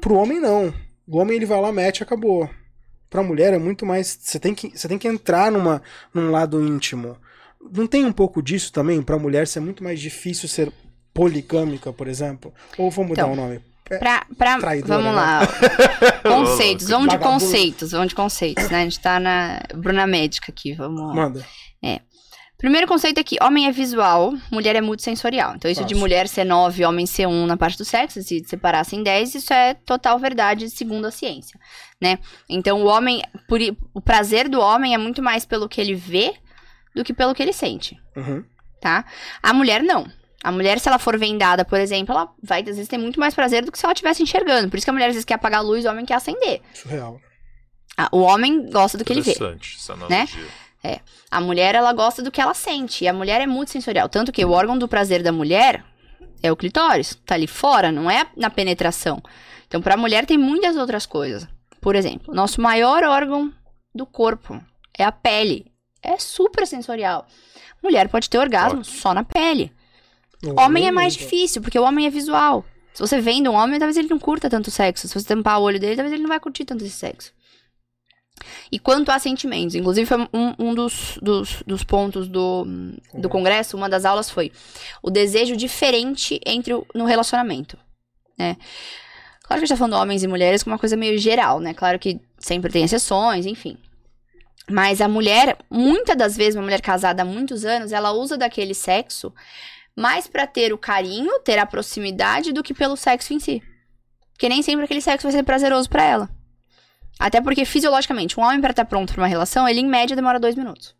Pro 0.00 0.14
homem, 0.14 0.40
não. 0.40 0.72
O 1.06 1.18
homem 1.18 1.36
ele 1.36 1.46
vai 1.46 1.60
lá, 1.60 1.72
mete 1.72 1.98
e 1.98 2.02
acabou. 2.02 2.48
Pra 3.08 3.22
mulher 3.22 3.52
é 3.52 3.58
muito 3.58 3.86
mais. 3.86 4.18
Você 4.20 4.40
tem 4.40 4.54
que, 4.54 4.76
você 4.76 4.88
tem 4.88 4.98
que 4.98 5.06
entrar 5.06 5.52
numa, 5.52 5.82
num 6.12 6.30
lado 6.30 6.64
íntimo. 6.66 7.16
Não 7.72 7.86
tem 7.86 8.04
um 8.04 8.12
pouco 8.12 8.42
disso 8.42 8.72
também? 8.72 9.00
Pra 9.02 9.18
mulher 9.18 9.46
ser 9.46 9.60
muito 9.60 9.84
mais 9.84 10.00
difícil 10.00 10.48
ser 10.48 10.72
poligâmica, 11.12 11.92
por 11.92 12.08
exemplo? 12.08 12.52
Ou 12.76 12.90
vou 12.90 13.04
mudar 13.04 13.22
então, 13.22 13.32
o 13.32 13.36
nome? 13.36 13.60
É, 13.90 13.98
pra, 13.98 14.26
pra, 14.36 14.56
vamos 14.84 15.04
né? 15.04 15.12
lá. 15.12 15.40
conceitos, 16.24 16.88
vamos 16.88 17.08
de 17.08 17.18
conceitos, 17.18 17.92
vamos 17.92 18.08
de 18.08 18.14
conceitos, 18.14 18.70
né? 18.70 18.80
A 18.80 18.84
gente 18.84 18.98
tá 18.98 19.20
na 19.20 19.62
Bruna 19.74 20.06
Médica 20.06 20.50
aqui, 20.50 20.72
vamos 20.72 21.00
lá. 21.00 21.14
Manda. 21.14 21.46
É. 21.82 22.00
Primeiro 22.56 22.86
conceito 22.86 23.20
aqui, 23.20 23.36
homem 23.42 23.66
é 23.66 23.72
visual, 23.72 24.32
mulher 24.50 24.76
é 24.76 24.80
multissensorial. 24.80 25.54
Então, 25.56 25.70
isso 25.70 25.82
Nossa. 25.82 25.92
de 25.92 26.00
mulher 26.00 26.28
ser 26.28 26.44
9, 26.44 26.84
homem 26.84 27.04
ser 27.04 27.26
1 27.26 27.46
na 27.46 27.56
parte 27.56 27.76
do 27.76 27.84
sexo, 27.84 28.22
se 28.22 28.44
separassem 28.46 29.02
10, 29.02 29.34
isso 29.34 29.52
é 29.52 29.74
total 29.74 30.18
verdade 30.18 30.70
segundo 30.70 31.06
a 31.06 31.10
ciência, 31.10 31.58
né? 32.00 32.18
Então, 32.48 32.82
o 32.82 32.86
homem, 32.86 33.22
por, 33.48 33.60
o 33.92 34.00
prazer 34.00 34.48
do 34.48 34.60
homem 34.60 34.94
é 34.94 34.98
muito 34.98 35.22
mais 35.22 35.44
pelo 35.44 35.68
que 35.68 35.80
ele 35.80 35.94
vê 35.94 36.34
do 36.94 37.02
que 37.02 37.12
pelo 37.12 37.34
que 37.34 37.42
ele 37.42 37.52
sente, 37.52 37.98
uhum. 38.16 38.44
tá? 38.80 39.04
A 39.42 39.52
mulher, 39.52 39.82
não. 39.82 40.06
A 40.42 40.52
mulher, 40.52 40.78
se 40.78 40.88
ela 40.88 40.98
for 40.98 41.18
vendada, 41.18 41.64
por 41.64 41.80
exemplo, 41.80 42.14
ela 42.14 42.30
vai, 42.42 42.60
às 42.60 42.66
vezes, 42.66 42.86
ter 42.86 42.98
muito 42.98 43.18
mais 43.18 43.34
prazer 43.34 43.64
do 43.64 43.72
que 43.72 43.78
se 43.78 43.84
ela 43.84 43.94
estivesse 43.94 44.22
enxergando. 44.22 44.68
Por 44.68 44.76
isso 44.76 44.84
que 44.84 44.90
a 44.90 44.92
mulher, 44.92 45.06
às 45.06 45.14
vezes, 45.14 45.24
quer 45.24 45.34
apagar 45.34 45.60
a 45.60 45.62
luz, 45.62 45.86
o 45.86 45.88
homem 45.88 46.04
quer 46.04 46.14
acender. 46.14 46.60
Surreal. 46.74 47.18
o 48.12 48.20
homem 48.20 48.70
gosta 48.70 48.98
do 48.98 49.04
que 49.04 49.12
ele 49.12 49.22
vê. 49.22 49.32
Interessante 49.32 49.76
essa 49.78 49.94
analogia. 49.94 50.18
Né? 50.18 50.28
É. 50.84 51.00
A 51.30 51.40
mulher, 51.40 51.74
ela 51.74 51.94
gosta 51.94 52.22
do 52.22 52.30
que 52.30 52.40
ela 52.40 52.52
sente. 52.52 53.04
E 53.04 53.08
a 53.08 53.12
mulher 53.12 53.40
é 53.40 53.46
muito 53.46 53.70
sensorial. 53.70 54.06
Tanto 54.06 54.30
que 54.30 54.44
o 54.44 54.50
órgão 54.50 54.76
do 54.76 54.86
prazer 54.86 55.22
da 55.22 55.32
mulher 55.32 55.82
é 56.42 56.52
o 56.52 56.56
clitóris. 56.56 57.18
Tá 57.24 57.34
ali 57.34 57.46
fora, 57.46 57.90
não 57.90 58.10
é 58.10 58.26
na 58.36 58.50
penetração. 58.50 59.22
Então, 59.66 59.80
pra 59.80 59.96
mulher, 59.96 60.26
tem 60.26 60.36
muitas 60.36 60.76
outras 60.76 61.06
coisas. 61.06 61.48
Por 61.80 61.96
exemplo, 61.96 62.34
nosso 62.34 62.60
maior 62.60 63.02
órgão 63.02 63.50
do 63.94 64.04
corpo 64.04 64.62
é 64.96 65.04
a 65.04 65.10
pele. 65.10 65.72
É 66.02 66.18
super 66.18 66.66
sensorial. 66.66 67.26
Mulher 67.82 68.08
pode 68.08 68.28
ter 68.28 68.38
orgasmo 68.38 68.84
só 68.84 69.14
na 69.14 69.24
pele. 69.24 69.72
Homem 70.58 70.86
é 70.86 70.90
mais 70.90 71.14
difícil, 71.14 71.62
porque 71.62 71.78
o 71.78 71.82
homem 71.82 72.06
é 72.06 72.10
visual. 72.10 72.64
Se 72.92 73.00
você 73.00 73.20
vende 73.20 73.48
um 73.48 73.54
homem, 73.54 73.78
talvez 73.78 73.96
ele 73.96 74.08
não 74.08 74.18
curta 74.18 74.50
tanto 74.50 74.70
sexo. 74.70 75.08
Se 75.08 75.14
você 75.14 75.26
tampar 75.26 75.58
o 75.58 75.62
olho 75.62 75.80
dele, 75.80 75.96
talvez 75.96 76.12
ele 76.12 76.22
não 76.22 76.28
vai 76.28 76.38
curtir 76.38 76.64
tanto 76.66 76.84
esse 76.84 76.94
sexo. 76.94 77.32
E 78.70 78.78
quanto 78.78 79.10
a 79.10 79.18
sentimentos, 79.18 79.74
inclusive 79.74 80.06
foi 80.06 80.18
um, 80.32 80.54
um 80.58 80.74
dos, 80.74 81.18
dos, 81.22 81.62
dos, 81.66 81.84
pontos 81.84 82.28
do, 82.28 82.66
do 83.14 83.28
congresso, 83.28 83.76
uma 83.76 83.88
das 83.88 84.04
aulas 84.04 84.28
foi 84.28 84.50
o 85.02 85.10
desejo 85.10 85.56
diferente 85.56 86.40
entre 86.44 86.74
o, 86.74 86.86
no 86.94 87.04
relacionamento, 87.04 87.78
né? 88.36 88.56
Claro 89.42 89.60
que 89.60 89.64
a 89.64 89.66
gente 89.66 89.68
tá 89.68 89.76
falando 89.76 90.00
homens 90.00 90.22
e 90.22 90.26
mulheres 90.26 90.62
com 90.62 90.70
uma 90.70 90.78
coisa 90.78 90.96
meio 90.96 91.18
geral, 91.18 91.60
né? 91.60 91.74
Claro 91.74 91.98
que 91.98 92.18
sempre 92.38 92.72
tem 92.72 92.84
exceções, 92.84 93.46
enfim. 93.46 93.76
Mas 94.70 95.00
a 95.00 95.08
mulher, 95.08 95.58
muitas 95.70 96.16
das 96.16 96.36
vezes, 96.36 96.54
uma 96.54 96.62
mulher 96.62 96.80
casada 96.80 97.22
há 97.22 97.24
muitos 97.24 97.64
anos, 97.64 97.92
ela 97.92 98.12
usa 98.12 98.38
daquele 98.38 98.74
sexo 98.74 99.32
mais 99.94 100.26
para 100.26 100.46
ter 100.46 100.72
o 100.72 100.78
carinho, 100.78 101.38
ter 101.40 101.58
a 101.58 101.66
proximidade 101.66 102.52
do 102.52 102.62
que 102.62 102.72
pelo 102.72 102.96
sexo 102.96 103.34
em 103.34 103.38
si. 103.38 103.62
Porque 104.32 104.48
nem 104.48 104.62
sempre 104.62 104.84
aquele 104.84 105.00
sexo 105.00 105.26
vai 105.26 105.32
ser 105.32 105.42
prazeroso 105.42 105.88
para 105.88 106.02
ela. 106.02 106.30
Até 107.18 107.40
porque, 107.40 107.64
fisiologicamente, 107.64 108.38
um 108.38 108.42
homem 108.42 108.60
para 108.60 108.70
estar 108.70 108.84
tá 108.84 108.88
pronto 108.88 109.12
pra 109.12 109.22
uma 109.22 109.28
relação, 109.28 109.68
ele 109.68 109.80
em 109.80 109.86
média 109.86 110.16
demora 110.16 110.40
dois 110.40 110.54
minutos. 110.54 110.94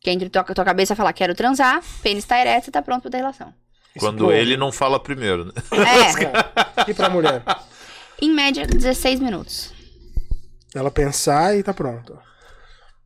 Que 0.00 0.10
entre 0.10 0.28
tua, 0.28 0.44
tua 0.44 0.64
cabeça 0.64 0.96
falar, 0.96 1.12
quero 1.12 1.34
transar, 1.34 1.82
pênis 2.02 2.24
tá 2.24 2.40
ereto 2.40 2.68
e 2.68 2.72
tá 2.72 2.80
pronto 2.80 3.02
pra 3.02 3.10
ter 3.10 3.18
relação. 3.18 3.52
Quando 3.98 4.32
ele 4.32 4.56
não 4.56 4.70
fala 4.70 5.00
primeiro, 5.00 5.46
né? 5.46 5.52
É. 6.86 6.90
e 6.90 6.94
pra 6.94 7.10
mulher? 7.10 7.42
Em 8.22 8.30
média, 8.30 8.66
16 8.66 9.20
minutos. 9.20 9.72
Ela 10.74 10.90
pensar 10.90 11.56
e 11.56 11.62
tá 11.62 11.74
pronto 11.74 12.18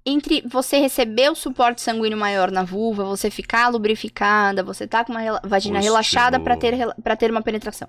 entre 0.07 0.43
você 0.47 0.77
receber 0.79 1.31
o 1.31 1.35
suporte 1.35 1.81
sanguíneo 1.81 2.19
maior 2.19 2.51
na 2.51 2.62
vulva, 2.62 3.05
você 3.05 3.31
ficar 3.31 3.69
lubrificada, 3.69 4.62
você 4.62 4.87
tá 4.87 5.05
com 5.05 5.12
uma 5.12 5.41
vagina 5.43 5.81
relaxada 5.81 6.39
para 6.39 6.57
ter, 6.57 6.77
pra 7.03 7.16
ter 7.16 7.31
uma 7.31 7.41
penetração. 7.43 7.89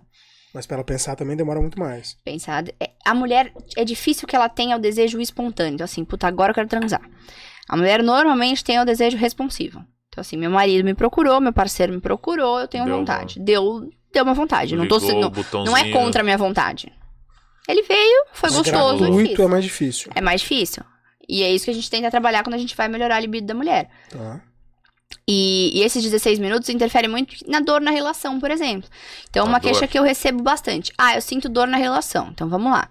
Mas 0.56 0.66
para 0.66 0.78
ela 0.78 0.86
pensar 0.86 1.18
também 1.18 1.36
demora 1.36 1.60
muito 1.60 1.78
mais. 1.78 2.16
Pensar. 2.24 2.64
É, 2.80 2.92
a 3.06 3.14
mulher, 3.14 3.52
é 3.76 3.84
difícil 3.84 4.26
que 4.26 4.38
ela 4.38 4.48
tenha 4.48 4.78
o 4.78 4.80
desejo 4.80 5.20
espontâneo. 5.20 5.74
Então, 5.74 5.84
assim, 5.84 6.06
puta, 6.06 6.26
agora 6.28 6.52
eu 6.52 6.56
quero 6.56 6.70
transar. 6.70 7.02
A 7.68 7.76
mulher 7.76 8.02
normalmente 8.02 8.64
tem 8.64 8.80
o 8.80 8.86
desejo 8.86 9.18
responsivo. 9.18 9.80
Então, 10.08 10.22
assim, 10.22 10.38
meu 10.38 10.50
marido 10.50 10.86
me 10.86 10.94
procurou, 10.94 11.42
meu 11.42 11.52
parceiro 11.52 11.92
me 11.92 12.00
procurou, 12.00 12.62
eu 12.62 12.70
tenho 12.70 12.86
deu 12.86 12.98
vontade. 12.98 13.38
Uma... 13.38 13.46
Deu, 13.46 13.90
deu 14.14 14.24
uma 14.24 14.34
vontade. 14.34 14.78
não, 14.78 14.88
tô, 14.88 14.98
não, 15.02 15.66
não 15.66 15.76
é 15.76 15.92
contra 15.92 16.22
a 16.22 16.24
minha 16.24 16.38
vontade. 16.38 16.90
Ele 17.68 17.82
veio, 17.82 18.26
foi 18.32 18.50
Mas 18.50 18.58
gostoso. 18.58 19.12
Muito 19.12 19.42
é 19.42 19.48
mais 19.48 19.64
difícil. 19.66 20.10
É 20.16 20.22
mais 20.22 20.40
difícil. 20.40 20.84
E 21.28 21.44
é 21.44 21.52
isso 21.52 21.66
que 21.66 21.72
a 21.72 21.74
gente 21.74 21.90
tenta 21.90 22.10
trabalhar 22.10 22.44
quando 22.44 22.54
a 22.54 22.60
gente 22.60 22.78
vai 22.78 22.88
melhorar 22.88 23.18
a 23.18 23.20
libido 23.20 23.46
da 23.46 23.54
mulher. 23.54 23.90
Tá. 24.10 24.42
E, 25.28 25.72
e, 25.80 25.84
esses 25.84 26.04
16 26.04 26.40
minutos 26.40 26.70
interferem 26.70 27.10
muito 27.10 27.36
na 27.48 27.60
dor 27.60 27.82
na 27.82 27.92
relação, 27.92 28.40
por 28.40 28.52
exemplo. 28.52 28.90
Então, 29.30 29.46
uma 29.46 29.60
queixa 29.60 29.88
que 29.88 29.98
eu 29.98 30.04
recebo 30.04 30.44
bastante. 30.44 30.92
Ah, 30.98 31.16
eu 31.16 31.22
sinto 31.22 31.50
dor 31.50 31.68
na 31.68 31.78
relação. 31.78 32.30
Então, 32.32 32.48
vamos 32.48 32.72
lá. 32.72 32.90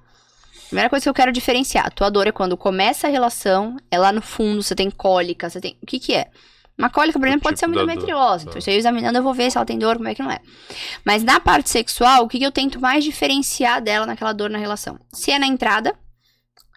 Primeira 0.66 0.90
coisa 0.90 1.04
que 1.04 1.08
eu 1.08 1.14
quero 1.14 1.30
diferenciar. 1.30 1.92
Tua 1.92 2.10
dor 2.10 2.26
é 2.26 2.32
quando 2.32 2.56
começa 2.56 3.06
a 3.06 3.10
relação, 3.10 3.76
é 3.90 3.98
lá 3.98 4.10
no 4.10 4.20
fundo, 4.20 4.62
você 4.62 4.74
tem 4.74 4.90
cólica, 4.90 5.48
você 5.48 5.60
tem... 5.60 5.76
O 5.80 5.86
que 5.86 6.00
que 6.00 6.14
é? 6.14 6.28
Uma 6.76 6.90
cólica, 6.90 7.18
por 7.18 7.28
exemplo, 7.28 7.42
pode 7.44 7.56
tipo 7.56 7.60
ser 7.60 7.66
uma 7.66 7.82
endometriose. 7.82 8.46
Então, 8.46 8.58
isso 8.58 8.68
aí 8.68 8.76
examinando, 8.76 9.16
eu 9.16 9.22
vou 9.22 9.32
ver 9.32 9.50
se 9.50 9.56
ela 9.56 9.64
tem 9.64 9.78
dor, 9.78 9.96
como 9.96 10.08
é 10.08 10.14
que 10.14 10.22
não 10.22 10.30
é. 10.30 10.40
Mas 11.04 11.22
na 11.22 11.38
parte 11.38 11.70
sexual, 11.70 12.24
o 12.24 12.28
que, 12.28 12.38
que 12.38 12.44
eu 12.44 12.50
tento 12.50 12.80
mais 12.80 13.04
diferenciar 13.04 13.80
dela 13.80 14.06
naquela 14.06 14.32
dor 14.32 14.50
na 14.50 14.58
relação? 14.58 14.98
Se 15.12 15.30
é 15.30 15.38
na 15.38 15.46
entrada, 15.46 15.94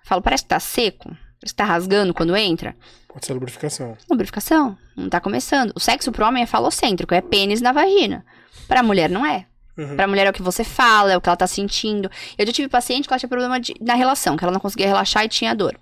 falo, 0.05 0.21
parece 0.21 0.43
que 0.43 0.49
tá 0.49 0.59
seco, 0.59 1.09
está 1.43 1.63
rasgando 1.63 2.13
quando 2.13 2.35
entra? 2.35 2.75
Pode 3.07 3.25
ser 3.25 3.33
lubrificação. 3.33 3.97
Lubrificação. 4.09 4.77
Não 4.95 5.09
tá 5.09 5.19
começando. 5.19 5.71
O 5.75 5.79
sexo 5.79 6.11
pro 6.11 6.25
homem 6.25 6.43
é 6.43 6.45
falocêntrico, 6.45 7.13
é 7.13 7.21
pênis 7.21 7.61
na 7.61 7.71
vagina. 7.71 8.25
Pra 8.67 8.83
mulher 8.83 9.09
não 9.09 9.25
é. 9.25 9.45
Uhum. 9.77 9.95
Pra 9.95 10.07
mulher 10.07 10.27
é 10.27 10.29
o 10.29 10.33
que 10.33 10.41
você 10.41 10.63
fala, 10.63 11.13
é 11.13 11.17
o 11.17 11.21
que 11.21 11.29
ela 11.29 11.37
tá 11.37 11.47
sentindo. 11.47 12.09
Eu 12.37 12.45
já 12.45 12.51
tive 12.51 12.67
paciente 12.67 13.07
que 13.07 13.13
ela 13.13 13.19
tinha 13.19 13.29
problema 13.29 13.59
de, 13.59 13.75
na 13.79 13.93
relação, 13.93 14.35
que 14.35 14.43
ela 14.43 14.51
não 14.51 14.59
conseguia 14.59 14.87
relaxar 14.87 15.23
e 15.23 15.29
tinha 15.29 15.55
dor. 15.55 15.77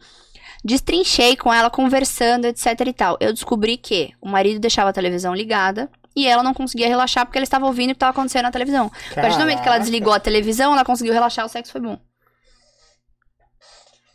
Destrinchei 0.64 1.36
com 1.36 1.54
ela, 1.54 1.70
conversando, 1.70 2.46
etc 2.46 2.66
e 2.86 2.94
tal. 2.94 3.18
Eu 3.20 3.32
descobri 3.32 3.78
que 3.78 4.14
o 4.20 4.28
marido 4.28 4.60
deixava 4.60 4.90
a 4.90 4.94
televisão 4.94 5.34
ligada 5.34 5.90
e 6.16 6.28
ela 6.28 6.42
não 6.42 6.54
conseguia 6.54 6.88
relaxar 6.88 7.26
porque 7.26 7.38
ela 7.38 7.44
estava 7.44 7.66
ouvindo 7.66 7.92
o 7.92 7.94
que 7.94 7.98
estava 7.98 8.12
acontecendo 8.12 8.44
na 8.44 8.52
televisão. 8.52 8.90
Caraca. 8.90 9.20
A 9.20 9.22
partir 9.22 9.38
do 9.38 9.42
momento 9.42 9.62
que 9.62 9.68
ela 9.68 9.78
desligou 9.78 10.14
a 10.14 10.20
televisão, 10.20 10.74
ela 10.74 10.84
conseguiu 10.84 11.14
relaxar, 11.14 11.46
o 11.46 11.50
sexo 11.50 11.72
foi 11.72 11.82
bom. 11.82 12.00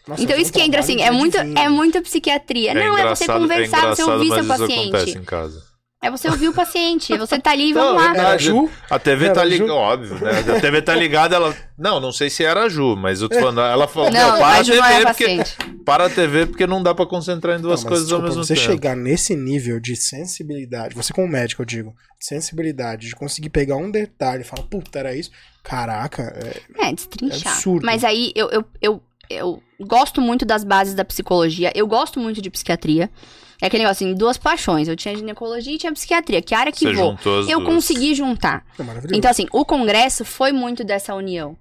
Nossa, 0.06 0.22
então 0.22 0.38
isso 0.38 0.52
que 0.52 0.60
entra 0.60 0.80
assim, 0.80 1.00
é 1.00 1.10
muita, 1.10 1.38
é 1.38 1.68
muita 1.68 2.00
psiquiatria. 2.00 2.72
É 2.72 2.74
não, 2.74 2.96
é 2.96 3.08
você 3.08 3.26
conversar, 3.26 3.84
é 3.84 3.94
você 3.94 4.02
ouvir 4.02 4.28
seu 4.28 4.44
paciente. 4.44 4.72
Isso 4.72 4.96
acontece 4.96 5.18
em 5.18 5.24
casa. 5.24 5.70
É 6.02 6.10
você 6.10 6.30
ouvir 6.30 6.48
o 6.48 6.54
paciente, 6.54 7.14
você 7.18 7.38
tá 7.38 7.50
ali 7.50 7.70
e 7.70 7.72
vamos 7.74 8.02
não, 8.02 8.14
lá. 8.14 8.30
A, 8.30 8.38
Ju, 8.38 8.70
a 8.88 8.98
TV 8.98 9.30
tá 9.30 9.44
ligada, 9.44 9.74
óbvio, 9.74 10.14
né? 10.18 10.30
A 10.56 10.58
TV 10.58 10.80
tá 10.80 10.94
ligada, 10.94 11.36
ela. 11.36 11.54
Não, 11.76 12.00
não 12.00 12.10
sei 12.10 12.30
se 12.30 12.42
era 12.42 12.62
a 12.64 12.68
Ju, 12.70 12.96
mas 12.96 13.20
eu 13.20 13.28
tô 13.28 13.38
falando, 13.38 13.60
ela 13.60 13.86
falou, 13.86 14.10
não, 14.10 14.38
para 14.38 14.46
a, 14.46 14.60
a 14.60 14.64
TV 14.64 14.78
é 14.78 15.04
porque. 15.04 15.38
Para 15.84 16.06
a 16.06 16.10
TV 16.10 16.46
porque 16.46 16.66
não 16.66 16.82
dá 16.82 16.94
pra 16.94 17.04
concentrar 17.04 17.58
em 17.58 17.60
duas 17.60 17.82
não, 17.82 17.88
coisas 17.88 18.06
desculpa, 18.06 18.24
ao 18.24 18.28
mesmo 18.30 18.44
você 18.44 18.54
tempo. 18.54 18.66
Você 18.66 18.72
chegar 18.72 18.96
nesse 18.96 19.36
nível 19.36 19.78
de 19.78 19.94
sensibilidade, 19.94 20.94
você 20.94 21.12
como 21.12 21.28
médico, 21.28 21.60
eu 21.60 21.66
digo, 21.66 21.94
sensibilidade, 22.18 23.08
de 23.08 23.14
conseguir 23.14 23.50
pegar 23.50 23.76
um 23.76 23.90
detalhe 23.90 24.40
e 24.40 24.44
falar, 24.44 24.62
puta, 24.62 24.98
era 24.98 25.14
isso. 25.14 25.30
Caraca, 25.62 26.22
é. 26.78 26.88
É, 26.88 26.92
destrinchar. 26.94 27.52
É 27.52 27.54
absurdo. 27.56 27.84
Mas 27.84 28.04
aí 28.04 28.32
eu, 28.34 28.48
eu, 28.50 28.64
eu, 28.80 29.02
eu 29.30 29.62
gosto 29.80 30.20
muito 30.20 30.44
das 30.44 30.64
bases 30.64 30.94
da 30.94 31.04
psicologia, 31.04 31.72
eu 31.74 31.86
gosto 31.86 32.18
muito 32.18 32.42
de 32.42 32.50
psiquiatria. 32.50 33.08
É 33.62 33.66
aquele 33.66 33.84
negócio 33.84 34.06
assim, 34.06 34.14
duas 34.14 34.38
paixões. 34.38 34.88
Eu 34.88 34.96
tinha 34.96 35.14
ginecologia 35.14 35.74
e 35.74 35.78
tinha 35.78 35.92
psiquiatria. 35.92 36.40
Que 36.40 36.54
área 36.54 36.72
que 36.72 36.86
Você 36.86 36.94
vou? 36.94 37.16
Eu 37.46 37.60
duas. 37.60 37.74
consegui 37.74 38.14
juntar. 38.14 38.64
É 38.78 39.16
então, 39.16 39.30
assim, 39.30 39.46
o 39.52 39.66
congresso 39.66 40.24
foi 40.24 40.50
muito 40.50 40.82
dessa 40.82 41.14
união. 41.14 41.56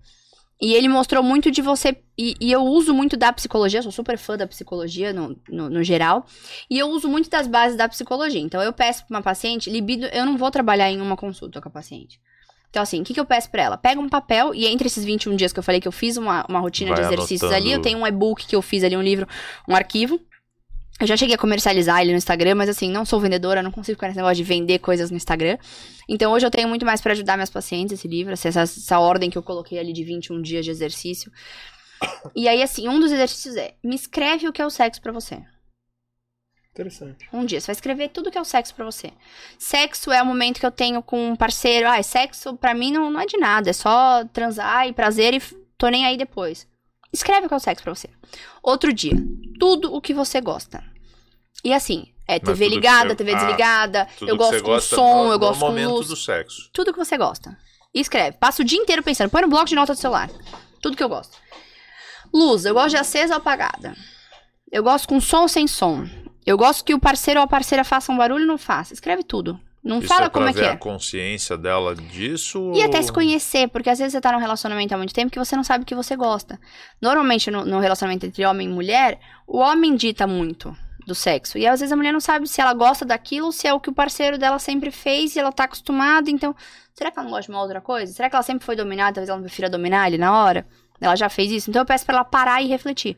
E 0.61 0.73
ele 0.73 0.89
mostrou 0.89 1.23
muito 1.23 1.49
de 1.51 1.61
você. 1.61 1.95
E, 2.17 2.35
e, 2.39 2.51
eu 2.51 2.61
uso 2.61 2.93
muito 2.93 3.15
da 3.15 3.31
psicologia, 3.31 3.81
sou 3.81 3.91
super 3.91 4.17
fã 4.17 4.35
da 4.35 4.45
psicologia 4.45 5.13
no, 5.13 5.35
no, 5.47 5.69
no, 5.69 5.83
geral. 5.83 6.25
E 6.69 6.77
eu 6.77 6.87
uso 6.87 7.07
muito 7.07 7.29
das 7.29 7.47
bases 7.47 7.77
da 7.77 7.87
psicologia. 7.87 8.41
Então, 8.41 8.61
eu 8.61 8.73
peço 8.73 9.05
pra 9.05 9.17
uma 9.17 9.23
paciente, 9.23 9.69
libido, 9.69 10.05
eu 10.07 10.25
não 10.25 10.37
vou 10.37 10.51
trabalhar 10.51 10.91
em 10.91 10.99
uma 10.99 11.15
consulta 11.15 11.61
com 11.61 11.69
a 11.69 11.71
paciente. 11.71 12.19
Então, 12.69 12.83
assim, 12.83 13.01
o 13.01 13.03
que, 13.03 13.13
que 13.13 13.19
eu 13.19 13.25
peço 13.25 13.49
pra 13.49 13.63
ela? 13.63 13.77
Pega 13.77 13.99
um 13.99 14.07
papel 14.07 14.53
e 14.53 14.67
entre 14.67 14.87
esses 14.87 15.03
21 15.03 15.35
dias 15.35 15.51
que 15.51 15.59
eu 15.59 15.63
falei 15.63 15.81
que 15.81 15.87
eu 15.87 15.91
fiz 15.91 16.17
uma, 16.17 16.45
uma 16.47 16.59
rotina 16.59 16.91
Vai 16.91 16.99
de 16.99 17.05
exercícios 17.07 17.43
anotando. 17.43 17.65
ali, 17.65 17.71
eu 17.71 17.81
tenho 17.81 17.97
um 17.99 18.05
e-book 18.05 18.45
que 18.45 18.55
eu 18.55 18.61
fiz 18.61 18.83
ali, 18.83 18.95
um 18.95 19.01
livro, 19.01 19.27
um 19.67 19.75
arquivo. 19.75 20.19
Eu 20.99 21.07
já 21.07 21.15
cheguei 21.15 21.33
a 21.33 21.37
comercializar 21.37 22.01
ele 22.01 22.11
no 22.11 22.17
Instagram, 22.17 22.55
mas 22.55 22.69
assim, 22.69 22.91
não 22.91 23.05
sou 23.05 23.19
vendedora, 23.19 23.63
não 23.63 23.71
consigo 23.71 23.95
ficar 23.95 24.07
nesse 24.07 24.17
negócio 24.17 24.35
de 24.35 24.43
vender 24.43 24.79
coisas 24.79 25.09
no 25.09 25.17
Instagram. 25.17 25.57
Então 26.07 26.31
hoje 26.31 26.45
eu 26.45 26.51
tenho 26.51 26.67
muito 26.67 26.85
mais 26.85 26.99
para 26.99 27.13
ajudar 27.13 27.37
minhas 27.37 27.49
pacientes 27.49 27.93
esse 27.93 28.07
livro, 28.07 28.33
essa, 28.33 28.49
essa 28.49 28.99
ordem 28.99 29.29
que 29.29 29.37
eu 29.37 29.43
coloquei 29.43 29.79
ali 29.79 29.93
de 29.93 30.03
21 30.03 30.41
dias 30.41 30.65
de 30.65 30.71
exercício. 30.71 31.31
E 32.35 32.47
aí, 32.47 32.61
assim, 32.61 32.87
um 32.87 32.99
dos 32.99 33.11
exercícios 33.11 33.55
é: 33.55 33.73
me 33.83 33.95
escreve 33.95 34.47
o 34.47 34.53
que 34.53 34.61
é 34.61 34.65
o 34.65 34.69
sexo 34.69 35.01
para 35.01 35.11
você. 35.11 35.41
Interessante. 36.71 37.27
Um 37.33 37.45
dia, 37.45 37.59
você 37.59 37.67
vai 37.67 37.73
escrever 37.73 38.09
tudo 38.09 38.31
que 38.31 38.37
é 38.37 38.41
o 38.41 38.45
sexo 38.45 38.73
para 38.73 38.85
você. 38.85 39.11
Sexo 39.57 40.11
é 40.11 40.21
o 40.21 40.25
momento 40.25 40.59
que 40.59 40.65
eu 40.65 40.71
tenho 40.71 41.01
com 41.01 41.31
um 41.31 41.35
parceiro. 41.35 41.89
Ah, 41.89 42.01
sexo 42.01 42.55
para 42.55 42.73
mim 42.73 42.91
não, 42.91 43.09
não 43.09 43.19
é 43.19 43.25
de 43.25 43.37
nada, 43.37 43.69
é 43.69 43.73
só 43.73 44.23
transar 44.31 44.87
e 44.87 44.93
prazer 44.93 45.33
e 45.33 45.41
tô 45.77 45.87
nem 45.89 46.05
aí 46.05 46.15
depois. 46.15 46.67
Escreve 47.11 47.47
qual 47.47 47.57
é 47.57 47.61
o 47.61 47.63
sexo 47.63 47.83
pra 47.83 47.93
você. 47.93 48.09
Outro 48.61 48.93
dia, 48.93 49.15
tudo 49.59 49.93
o 49.93 49.99
que 49.99 50.13
você 50.13 50.39
gosta. 50.39 50.83
E 51.63 51.73
assim, 51.73 52.13
é 52.27 52.39
TV 52.39 52.69
ligada, 52.69 53.09
você... 53.09 53.15
TV 53.15 53.33
ah, 53.33 53.35
desligada, 53.35 54.07
eu 54.21 54.37
gosto 54.37 54.63
com 54.63 54.79
som, 54.79 55.25
no, 55.25 55.31
eu 55.31 55.39
gosto 55.39 55.59
com 55.59 55.71
luz. 55.71 56.07
do 56.07 56.15
sexo. 56.15 56.69
Tudo 56.71 56.93
que 56.93 56.99
você 56.99 57.17
gosta. 57.17 57.57
E 57.93 57.99
escreve. 57.99 58.37
Passa 58.37 58.61
o 58.61 58.65
dia 58.65 58.77
inteiro 58.77 59.01
pensando. 59.01 59.31
Põe 59.31 59.41
no 59.41 59.47
bloco 59.47 59.65
de 59.65 59.75
nota 59.75 59.93
do 59.93 59.99
celular. 59.99 60.29
Tudo 60.79 60.95
que 60.95 61.03
eu 61.03 61.09
gosto. 61.09 61.35
Luz, 62.31 62.65
eu 62.65 62.73
gosto 62.75 62.91
de 62.91 62.97
acesa 62.97 63.33
ou 63.33 63.37
apagada. 63.39 63.95
Eu 64.71 64.83
gosto 64.83 65.07
com 65.07 65.19
som 65.19 65.41
ou 65.41 65.47
sem 65.47 65.67
som. 65.67 66.07
Eu 66.45 66.57
gosto 66.57 66.83
que 66.83 66.93
o 66.93 66.99
parceiro 66.99 67.39
ou 67.39 67.43
a 67.43 67.47
parceira 67.47 67.83
façam 67.83 68.15
um 68.15 68.17
barulho 68.17 68.43
ou 68.43 68.47
não 68.47 68.57
faça. 68.57 68.93
Escreve 68.93 69.23
tudo. 69.23 69.59
Não 69.83 69.99
Isso 69.99 70.07
fala 70.07 70.25
é 70.25 70.29
como 70.29 70.47
é 70.47 70.53
que 70.53 70.59
é. 70.59 70.71
a 70.71 70.77
consciência 70.77 71.57
dela 71.57 71.95
disso? 71.95 72.73
E 72.75 72.83
até 72.83 73.01
se 73.01 73.11
conhecer, 73.11 73.69
porque 73.69 73.89
às 73.89 73.97
vezes 73.97 74.11
você 74.11 74.19
tá 74.19 74.31
num 74.31 74.39
relacionamento 74.39 74.93
há 74.93 74.97
muito 74.97 75.13
tempo 75.13 75.31
que 75.31 75.39
você 75.39 75.55
não 75.55 75.63
sabe 75.63 75.83
o 75.83 75.87
que 75.87 75.95
você 75.95 76.15
gosta. 76.15 76.59
Normalmente, 77.01 77.49
no, 77.49 77.65
no 77.65 77.79
relacionamento 77.79 78.25
entre 78.25 78.45
homem 78.45 78.67
e 78.67 78.71
mulher, 78.71 79.19
o 79.47 79.59
homem 79.59 79.95
dita 79.95 80.27
muito 80.27 80.75
do 81.07 81.15
sexo. 81.15 81.57
E 81.57 81.65
às 81.65 81.79
vezes 81.79 81.91
a 81.93 81.95
mulher 81.95 82.11
não 82.11 82.19
sabe 82.19 82.47
se 82.47 82.59
ela 82.59 82.73
gosta 82.73 83.05
daquilo 83.05 83.47
ou 83.47 83.51
se 83.51 83.67
é 83.67 83.73
o 83.73 83.79
que 83.79 83.89
o 83.89 83.93
parceiro 83.93 84.37
dela 84.37 84.59
sempre 84.59 84.91
fez 84.91 85.35
e 85.35 85.39
ela 85.39 85.51
tá 85.51 85.63
acostumada. 85.63 86.29
Então, 86.29 86.53
será 86.93 87.09
que 87.09 87.17
ela 87.17 87.25
não 87.25 87.31
gosta 87.31 87.49
de 87.49 87.55
uma 87.55 87.61
outra 87.61 87.79
coisa? 87.79 88.11
Será 88.11 88.29
que 88.29 88.35
ela 88.35 88.43
sempre 88.43 88.65
foi 88.65 88.75
dominada? 88.75 89.15
Talvez 89.15 89.29
ela 89.29 89.37
não 89.37 89.45
prefira 89.45 89.69
dominar 89.69 90.07
ele 90.07 90.17
na 90.17 90.43
hora? 90.43 90.67
Ela 90.99 91.15
já 91.15 91.29
fez 91.29 91.51
isso? 91.51 91.69
Então 91.69 91.81
eu 91.81 91.85
peço 91.85 92.05
pra 92.05 92.15
ela 92.15 92.25
parar 92.25 92.61
e 92.61 92.67
refletir. 92.67 93.17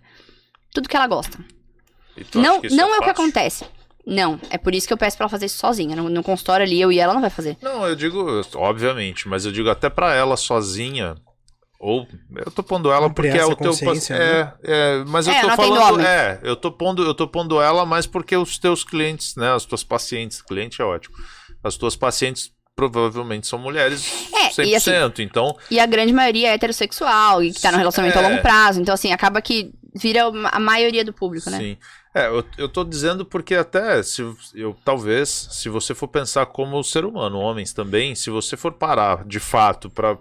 Tudo 0.71 0.87
que 0.87 0.95
ela 0.95 1.07
gosta. 1.07 1.43
Não, 2.35 2.61
não 2.71 2.93
é, 2.93 2.97
é 2.97 2.99
o 2.99 3.03
que 3.03 3.09
acontece. 3.09 3.65
Não, 4.05 4.39
é 4.49 4.57
por 4.57 4.73
isso 4.73 4.87
que 4.87 4.93
eu 4.93 4.97
peço 4.97 5.15
pra 5.15 5.25
ela 5.25 5.29
fazer 5.29 5.45
isso 5.45 5.57
sozinha. 5.57 5.95
No, 5.95 6.09
no 6.09 6.23
consultório 6.23 6.65
ali, 6.65 6.81
eu 6.81 6.91
e 6.91 6.99
ela 6.99 7.13
não 7.13 7.21
vai 7.21 7.29
fazer. 7.29 7.57
Não, 7.61 7.87
eu 7.87 7.95
digo, 7.95 8.41
obviamente, 8.55 9.27
mas 9.27 9.45
eu 9.45 9.51
digo 9.51 9.69
até 9.69 9.89
pra 9.89 10.13
ela 10.13 10.35
sozinha. 10.35 11.15
Ou 11.79 12.07
eu 12.35 12.51
tô 12.51 12.61
pondo 12.61 12.91
ela 12.91 13.09
porque 13.09 13.29
é 13.29 13.43
o 13.43 13.55
teu 13.55 13.71
é, 13.71 14.43
né? 14.43 14.53
é, 14.63 15.03
mas 15.07 15.25
eu 15.25 15.33
é, 15.33 15.41
tô 15.41 15.49
falando, 15.49 16.01
é, 16.01 16.39
eu 16.43 16.55
tô 16.55 16.71
pondo, 16.71 17.03
eu 17.03 17.13
tô 17.15 17.27
pondo 17.27 17.59
ela 17.59 17.83
mais 17.87 18.05
porque 18.05 18.37
os 18.37 18.59
teus 18.59 18.83
clientes, 18.83 19.35
né, 19.35 19.51
as 19.51 19.65
tuas 19.65 19.83
pacientes, 19.83 20.43
cliente 20.43 20.79
é 20.79 20.85
ótimo. 20.85 21.15
As 21.63 21.77
tuas 21.77 21.95
pacientes 21.95 22.51
provavelmente 22.75 23.47
são 23.47 23.57
mulheres 23.57 24.29
é, 24.31 24.49
100%, 24.49 24.67
e 24.67 24.75
assim, 24.75 24.91
então... 25.23 25.57
E 25.71 25.79
a 25.79 25.85
grande 25.87 26.13
maioria 26.13 26.49
é 26.49 26.53
heterossexual 26.53 27.43
e 27.43 27.51
que 27.51 27.59
tá 27.59 27.71
no 27.71 27.79
relacionamento 27.79 28.19
é... 28.19 28.23
a 28.23 28.29
longo 28.29 28.41
prazo, 28.43 28.79
então 28.79 28.93
assim, 28.93 29.11
acaba 29.11 29.41
que 29.41 29.71
vira 29.95 30.25
a 30.51 30.59
maioria 30.59 31.03
do 31.03 31.11
público, 31.11 31.49
né? 31.49 31.57
Sim. 31.57 31.77
É, 32.13 32.27
eu, 32.27 32.43
eu 32.57 32.67
tô 32.67 32.83
dizendo 32.83 33.25
porque 33.25 33.55
até, 33.55 34.03
se 34.03 34.21
eu 34.53 34.75
talvez, 34.83 35.29
se 35.29 35.69
você 35.69 35.95
for 35.95 36.09
pensar 36.09 36.45
como 36.47 36.83
ser 36.83 37.05
humano, 37.05 37.39
homens 37.39 37.71
também, 37.71 38.15
se 38.15 38.29
você 38.29 38.57
for 38.57 38.73
parar 38.73 39.23
de 39.25 39.39
fato 39.39 39.89
para 39.89 40.17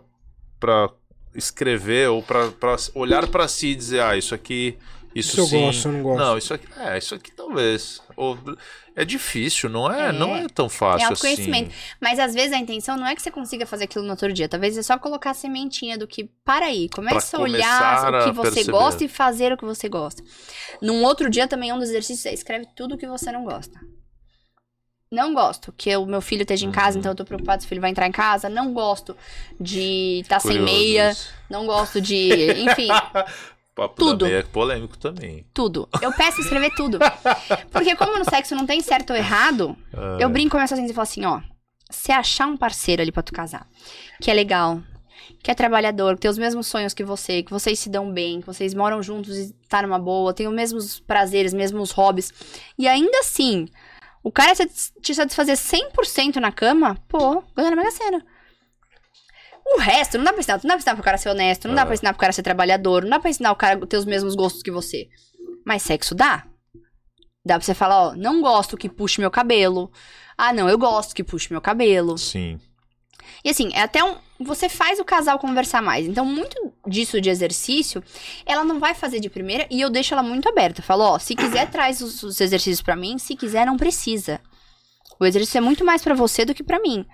para 0.58 0.90
escrever 1.34 2.10
ou 2.10 2.22
para 2.22 2.50
olhar 2.94 3.26
para 3.26 3.48
si 3.48 3.68
e 3.68 3.74
dizer, 3.74 4.02
ah, 4.02 4.16
isso 4.16 4.34
aqui 4.34 4.76
isso, 5.14 5.40
isso 5.40 5.46
sim. 5.48 5.56
eu 5.56 5.66
gosto, 5.66 5.88
eu 5.88 5.92
não 5.92 6.02
gosto. 6.02 6.18
Não, 6.18 6.38
isso 6.38 6.54
aqui, 6.54 6.66
é, 6.78 6.98
isso 6.98 7.14
aqui 7.14 7.32
talvez. 7.32 8.00
Ou, 8.16 8.38
é 8.94 9.04
difícil, 9.04 9.68
não 9.70 9.90
é, 9.90 10.08
é, 10.08 10.12
não 10.12 10.36
é 10.36 10.46
tão 10.48 10.68
fácil 10.68 11.06
é 11.06 11.08
autoconhecimento. 11.08 11.70
assim. 11.70 11.96
Mas 12.00 12.18
às 12.18 12.34
vezes 12.34 12.52
a 12.52 12.58
intenção 12.58 12.96
não 12.96 13.06
é 13.06 13.14
que 13.14 13.22
você 13.22 13.30
consiga 13.30 13.66
fazer 13.66 13.84
aquilo 13.84 14.04
no 14.04 14.10
outro 14.10 14.32
dia. 14.32 14.48
Talvez 14.48 14.76
é 14.76 14.82
só 14.82 14.98
colocar 14.98 15.30
a 15.30 15.34
sementinha 15.34 15.96
do 15.96 16.06
que, 16.06 16.30
para 16.44 16.66
aí, 16.66 16.88
começa 16.88 17.36
a 17.36 17.40
olhar 17.40 18.14
o 18.14 18.24
que 18.24 18.32
você 18.32 18.50
perceber. 18.50 18.72
gosta 18.72 19.04
e 19.04 19.08
fazer 19.08 19.52
o 19.52 19.56
que 19.56 19.64
você 19.64 19.88
gosta. 19.88 20.22
Num 20.82 21.02
outro 21.04 21.30
dia 21.30 21.48
também, 21.48 21.72
um 21.72 21.78
dos 21.78 21.88
exercícios 21.88 22.26
é 22.26 22.34
escreve 22.34 22.66
tudo 22.76 22.94
o 22.94 22.98
que 22.98 23.06
você 23.06 23.32
não 23.32 23.44
gosta. 23.44 23.80
Não 25.10 25.34
gosto 25.34 25.72
que 25.76 25.96
o 25.96 26.06
meu 26.06 26.20
filho 26.20 26.42
esteja 26.42 26.64
em 26.64 26.70
casa, 26.70 26.94
uhum. 26.94 27.00
então 27.00 27.12
eu 27.12 27.16
tô 27.16 27.24
preocupado 27.24 27.62
se 27.62 27.66
o 27.66 27.68
filho 27.68 27.80
vai 27.80 27.90
entrar 27.90 28.06
em 28.06 28.12
casa. 28.12 28.48
Não 28.48 28.72
gosto 28.72 29.16
de 29.60 30.20
estar 30.20 30.36
tá 30.36 30.40
sem 30.40 30.60
meia. 30.60 31.16
Não 31.48 31.66
gosto 31.66 32.00
de. 32.00 32.52
Enfim. 32.62 32.88
papo 33.74 33.94
tudo. 33.96 34.26
é 34.26 34.42
polêmico 34.42 34.98
também. 34.98 35.46
Tudo. 35.54 35.88
Eu 36.00 36.12
peço 36.12 36.40
escrever 36.40 36.70
tudo. 36.74 36.98
Porque 37.70 37.94
como 37.96 38.18
no 38.18 38.24
sexo 38.24 38.54
não 38.54 38.66
tem 38.66 38.80
certo 38.80 39.10
ou 39.10 39.16
errado, 39.16 39.76
eu 40.18 40.28
brinco 40.28 40.56
com 40.56 40.58
pacientes 40.58 40.90
e 40.90 40.94
falo 40.94 41.02
assim, 41.02 41.24
ó, 41.24 41.40
se 41.90 42.12
achar 42.12 42.46
um 42.46 42.56
parceiro 42.56 43.02
ali 43.02 43.12
para 43.12 43.22
tu 43.22 43.32
casar, 43.32 43.66
que 44.20 44.30
é 44.30 44.34
legal, 44.34 44.80
que 45.42 45.50
é 45.50 45.54
trabalhador, 45.54 46.14
que 46.14 46.20
tem 46.22 46.30
os 46.30 46.38
mesmos 46.38 46.66
sonhos 46.66 46.94
que 46.94 47.04
você, 47.04 47.42
que 47.42 47.50
vocês 47.50 47.78
se 47.78 47.88
dão 47.88 48.12
bem, 48.12 48.40
que 48.40 48.46
vocês 48.46 48.74
moram 48.74 49.02
juntos 49.02 49.36
e 49.36 49.52
tá 49.68 49.82
numa 49.82 49.98
boa, 49.98 50.34
tem 50.34 50.46
os 50.46 50.54
mesmos 50.54 51.00
prazeres, 51.00 51.52
mesmos 51.52 51.90
hobbies, 51.90 52.32
e 52.78 52.86
ainda 52.86 53.18
assim, 53.20 53.66
o 54.22 54.30
cara 54.30 54.52
te 54.54 55.14
satisfazer 55.14 55.56
100% 55.56 56.36
na 56.36 56.52
cama, 56.52 56.96
pô, 57.08 57.42
ganha 57.56 57.70
na 57.70 57.76
Mega 57.76 57.90
Sena. 57.90 58.24
O 59.72 59.78
resto, 59.78 60.18
não 60.18 60.24
dá 60.24 60.32
pra 60.32 60.40
ensinar. 60.40 60.60
Não 60.62 60.68
dá 60.68 60.74
pra 60.74 60.78
ensinar 60.78 60.94
pro 60.94 61.04
cara 61.04 61.18
ser 61.18 61.28
honesto, 61.28 61.68
não 61.68 61.74
dá 61.74 61.84
pra 61.84 61.94
ensinar 61.94 62.12
pro 62.12 62.20
cara 62.20 62.32
ser 62.32 62.42
trabalhador, 62.42 63.02
não 63.02 63.10
dá 63.10 63.20
pra 63.20 63.30
ensinar 63.30 63.52
o 63.52 63.56
cara 63.56 63.86
ter 63.86 63.96
os 63.96 64.04
mesmos 64.04 64.34
gostos 64.34 64.62
que 64.62 64.70
você. 64.70 65.08
Mas 65.64 65.82
sexo 65.82 66.14
dá. 66.14 66.44
Dá 67.44 67.54
pra 67.54 67.64
você 67.64 67.74
falar, 67.74 68.08
ó, 68.08 68.14
não 68.14 68.42
gosto 68.42 68.76
que 68.76 68.88
puxe 68.88 69.20
meu 69.20 69.30
cabelo. 69.30 69.90
Ah, 70.36 70.52
não, 70.52 70.68
eu 70.68 70.76
gosto 70.76 71.14
que 71.14 71.24
puxe 71.24 71.52
meu 71.52 71.60
cabelo. 71.60 72.18
Sim. 72.18 72.58
E 73.44 73.50
assim, 73.50 73.70
é 73.72 73.82
até 73.82 74.02
um. 74.02 74.16
Você 74.40 74.68
faz 74.68 74.98
o 74.98 75.04
casal 75.04 75.38
conversar 75.38 75.82
mais. 75.82 76.06
Então, 76.06 76.24
muito 76.24 76.72
disso 76.86 77.20
de 77.20 77.30
exercício, 77.30 78.02
ela 78.44 78.64
não 78.64 78.80
vai 78.80 78.94
fazer 78.94 79.20
de 79.20 79.30
primeira 79.30 79.66
e 79.70 79.80
eu 79.80 79.90
deixo 79.90 80.14
ela 80.14 80.22
muito 80.22 80.48
aberta. 80.48 80.82
Falo, 80.82 81.04
ó, 81.04 81.18
se 81.18 81.34
quiser, 81.34 81.68
traz 81.70 82.00
os, 82.00 82.22
os 82.22 82.40
exercícios 82.40 82.82
para 82.82 82.96
mim. 82.96 83.18
Se 83.18 83.36
quiser, 83.36 83.66
não 83.66 83.76
precisa. 83.76 84.40
O 85.18 85.26
exercício 85.26 85.58
é 85.58 85.60
muito 85.60 85.84
mais 85.84 86.02
para 86.02 86.14
você 86.14 86.44
do 86.44 86.54
que 86.54 86.62
para 86.62 86.80
mim. 86.80 87.06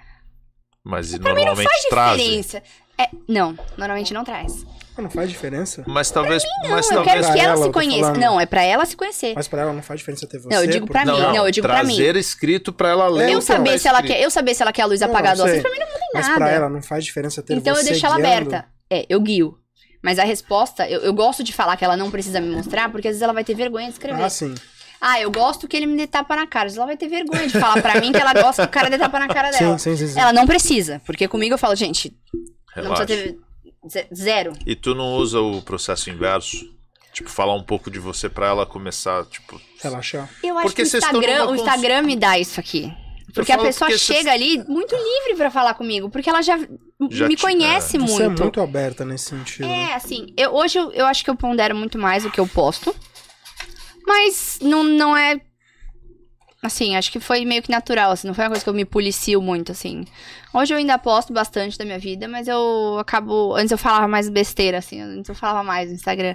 Mas 0.87 1.11
pra 1.19 1.35
normalmente 1.35 1.59
mim 1.59 1.65
não 1.65 1.91
faz 1.91 2.17
diferença. 2.17 2.63
É, 2.97 3.09
não, 3.29 3.59
normalmente 3.77 4.15
não 4.15 4.23
traz. 4.23 4.65
Não 4.97 5.11
faz 5.11 5.29
diferença? 5.29 5.83
Mas 5.85 6.11
talvez. 6.11 6.43
Não, 6.63 6.71
mas 6.71 6.87
eu 6.87 6.95
talvez... 6.95 7.27
quero 7.27 7.35
que 7.35 7.41
ela, 7.41 7.55
ela 7.55 7.65
se 7.65 7.73
conheça. 7.73 8.13
Não, 8.15 8.41
é 8.41 8.47
pra 8.47 8.63
ela 8.63 8.87
se 8.87 8.97
conhecer. 8.97 9.35
Mas 9.35 9.49
pra 9.49 9.63
ela 9.63 9.73
não 9.73 9.83
faz 9.83 9.99
diferença 9.99 10.27
ter 10.27 10.39
você? 10.39 10.49
Não, 10.49 10.63
eu 10.63 10.71
digo 10.71 10.87
pra 10.87 11.05
mim. 11.05 11.11
Não, 11.11 11.35
não, 11.35 11.45
eu 11.45 11.51
digo 11.51 11.67
pra 11.67 11.83
mim. 11.83 11.97
Trazer 11.97 12.17
escrito 12.17 12.73
pra 12.73 12.91
ela 12.91 13.09
ler. 13.09 13.31
Eu 13.31 13.43
saber 13.43 13.79
se 13.81 13.89
ela 13.89 14.01
quer, 14.01 14.23
eu 14.23 14.31
saber 14.31 14.55
se 14.55 14.63
ela 14.63 14.73
quer 14.73 14.83
a 14.83 14.87
luz 14.87 15.03
apagada 15.03 15.43
ou 15.43 15.49
assim, 15.49 15.61
pra 15.61 15.71
mim 15.71 15.79
não 15.79 15.87
muda 15.87 15.99
nada. 16.15 16.29
Mas 16.29 16.35
pra 16.37 16.51
ela 16.51 16.69
não 16.71 16.81
faz 16.81 17.05
diferença 17.05 17.43
ter 17.43 17.55
então 17.55 17.75
você 17.75 17.81
Então 17.81 17.83
eu 17.83 17.93
deixo 17.93 18.07
ela 18.07 18.15
aberta. 18.15 18.65
É, 18.89 19.05
eu 19.09 19.21
guio. 19.21 19.59
Mas 20.01 20.21
a 20.21 20.25
resposta, 20.25 20.89
eu, 20.89 21.01
eu 21.01 21.13
gosto 21.13 21.43
de 21.43 21.53
falar 21.53 21.77
que 21.77 21.85
ela 21.85 21.97
não 21.97 22.13
precisa 22.13 22.41
me 22.41 22.49
mostrar, 22.49 22.91
porque 22.91 23.09
às 23.09 23.13
vezes 23.13 23.23
ela 23.23 23.33
vai 23.33 23.43
ter 23.43 23.55
vergonha 23.55 23.89
de 23.89 23.95
escrever. 23.95 24.23
Ah, 24.23 24.31
sim. 24.31 24.55
Ah, 25.09 25.21
eu 25.21 25.31
gosto 25.31 25.69
que 25.69 25.77
ele 25.77 25.87
me 25.87 25.97
dê 25.97 26.05
tapa 26.09 26.35
na 26.35 26.49
cara. 26.49 26.69
Ela 26.69 26.85
vai 26.85 26.97
ter 26.97 27.07
vergonha 27.07 27.47
de 27.47 27.53
falar 27.61 27.81
pra 27.81 28.01
mim 28.01 28.11
que 28.11 28.19
ela 28.19 28.35
gosta 28.35 28.63
que 28.63 28.69
o 28.69 28.73
cara 28.73 28.91
dê 28.91 28.99
tapa 28.99 29.21
na 29.21 29.29
cara 29.29 29.53
dela. 29.53 29.79
Sim, 29.79 29.97
sim, 29.97 30.09
sim, 30.09 30.19
ela 30.19 30.33
não 30.33 30.49
precisa, 30.49 31.01
porque 31.07 31.29
comigo 31.29 31.55
eu 31.55 31.59
falo, 31.59 31.77
gente, 31.77 32.13
Relaxa. 32.75 33.01
não 33.01 33.07
precisa 33.07 33.37
ter 33.89 34.09
zero. 34.13 34.53
E 34.67 34.75
tu 34.75 34.97
não 34.97 35.15
usa 35.15 35.41
o 35.41 35.63
processo 35.63 36.11
inverso? 36.11 36.69
Tipo, 37.13 37.31
falar 37.31 37.55
um 37.55 37.63
pouco 37.63 37.89
de 37.89 38.01
você 38.01 38.29
pra 38.29 38.49
ela 38.49 38.67
começar, 38.67 39.25
tipo... 39.27 39.61
Relaxar. 39.81 40.29
Eu 40.43 40.59
acho 40.59 40.67
porque 40.67 40.83
que 40.83 40.97
o 40.97 40.99
Instagram, 40.99 41.47
o 41.51 41.55
Instagram 41.55 42.03
me 42.03 42.17
dá 42.17 42.37
isso 42.37 42.59
aqui. 42.59 42.93
Porque 43.33 43.53
a 43.53 43.59
pessoa 43.59 43.89
porque 43.89 44.03
chega 44.03 44.33
ali 44.33 44.59
muito 44.67 44.95
livre 44.97 45.37
para 45.37 45.53
falar 45.53 45.75
comigo, 45.75 46.11
porque 46.11 46.29
ela 46.29 46.43
já, 46.43 46.59
já 47.11 47.29
me 47.29 47.37
conhece 47.37 47.97
é. 47.97 48.01
muito. 48.01 48.13
Você 48.13 48.25
é 48.25 48.29
muito 48.29 48.61
aberta 48.61 49.05
nesse 49.05 49.27
sentido. 49.27 49.67
É, 49.67 49.95
assim, 49.95 50.35
eu, 50.37 50.53
hoje 50.53 50.79
eu, 50.79 50.91
eu 50.91 51.07
acho 51.07 51.23
que 51.23 51.31
eu 51.31 51.37
pondero 51.37 51.77
muito 51.77 51.97
mais 51.97 52.25
o 52.25 52.31
que 52.31 52.41
eu 52.41 52.49
posto. 52.49 52.95
Mas 54.07 54.59
não, 54.63 54.85
não 54.85 55.17
é. 55.17 55.41
Assim, 56.63 56.97
acho 56.97 57.13
que 57.13 57.21
foi 57.21 57.45
meio 57.45 57.63
que 57.63 57.71
natural, 57.71 58.11
assim, 58.11 58.27
não 58.27 58.35
foi 58.35 58.45
uma 58.45 58.51
coisa 58.51 58.65
que 58.65 58.69
eu 58.69 58.75
me 58.75 58.85
policio 58.85 59.41
muito, 59.43 59.73
assim. 59.73 60.05
Hoje 60.53 60.73
eu 60.73 60.79
ainda 60.79 60.99
posto 60.99 61.33
bastante 61.33 61.77
da 61.77 61.85
minha 61.85 61.99
vida, 61.99 62.27
mas 62.27 62.49
eu 62.49 62.97
acabo. 62.99 63.55
Antes 63.55 63.73
eu 63.73 63.79
falava 63.79 64.09
mais 64.09 64.29
besteira, 64.29 64.79
assim, 64.79 65.01
antes 65.01 65.29
eu 65.29 65.35
falava 65.35 65.63
mais 65.63 65.89
no 65.89 65.95
Instagram. 65.95 66.35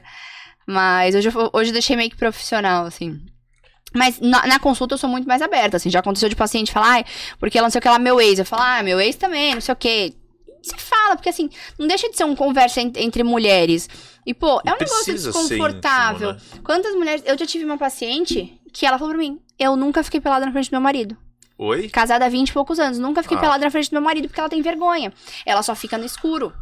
Mas 0.67 1.15
hoje 1.15 1.29
eu, 1.29 1.49
hoje 1.53 1.69
eu 1.69 1.73
deixei 1.73 1.95
meio 1.95 2.09
que 2.09 2.15
profissional, 2.15 2.85
assim. 2.85 3.19
Mas 3.93 4.19
na, 4.21 4.47
na, 4.47 4.59
consulta 4.59 4.93
eu 4.93 4.97
sou 4.97 5.09
muito 5.09 5.27
mais 5.27 5.41
aberta, 5.41 5.77
assim. 5.77 5.89
Já 5.89 5.99
aconteceu 5.99 6.29
de 6.29 6.35
paciente 6.35 6.71
falar, 6.71 7.03
porque 7.39 7.57
ela 7.57 7.65
não 7.65 7.71
sei 7.71 7.79
o 7.79 7.81
que 7.81 7.89
lá, 7.89 7.99
meu 7.99 8.21
ex. 8.21 8.39
Eu 8.39 8.45
falo, 8.45 8.63
ah, 8.63 8.83
meu 8.83 8.99
ex 9.01 9.15
também, 9.15 9.53
não 9.53 9.61
sei 9.61 9.73
o 9.73 9.75
que. 9.75 10.20
Você 10.61 10.77
fala, 10.77 11.15
porque 11.15 11.29
assim, 11.29 11.49
não 11.77 11.87
deixa 11.87 12.09
de 12.09 12.15
ser 12.15 12.23
uma 12.23 12.35
conversa 12.35 12.81
entre 12.81 13.23
mulheres. 13.23 13.89
E, 14.25 14.33
pô, 14.33 14.61
é 14.65 14.71
um 14.71 14.77
negócio 14.77 15.13
desconfortável. 15.13 16.31
Íntimo, 16.31 16.55
né? 16.55 16.61
Quantas 16.63 16.93
mulheres. 16.93 17.23
Eu 17.25 17.37
já 17.37 17.45
tive 17.45 17.65
uma 17.65 17.77
paciente 17.77 18.59
que 18.71 18.85
ela 18.85 18.99
falou 18.99 19.13
pra 19.13 19.23
mim: 19.23 19.39
eu 19.57 19.75
nunca 19.75 20.03
fiquei 20.03 20.21
pelada 20.21 20.45
na 20.45 20.51
frente 20.51 20.69
do 20.69 20.73
meu 20.73 20.81
marido. 20.81 21.17
Oi? 21.57 21.89
Casada 21.89 22.25
há 22.25 22.29
20 22.29 22.49
e 22.49 22.53
poucos 22.53 22.79
anos. 22.79 22.97
Nunca 22.97 23.21
fiquei 23.21 23.37
ah. 23.37 23.41
pelada 23.41 23.63
na 23.63 23.71
frente 23.71 23.89
do 23.89 23.93
meu 23.93 24.01
marido 24.01 24.27
porque 24.27 24.39
ela 24.39 24.49
tem 24.49 24.61
vergonha. 24.61 25.13
Ela 25.45 25.61
só 25.61 25.75
fica 25.75 25.97
no 25.97 26.05
escuro. 26.05 26.53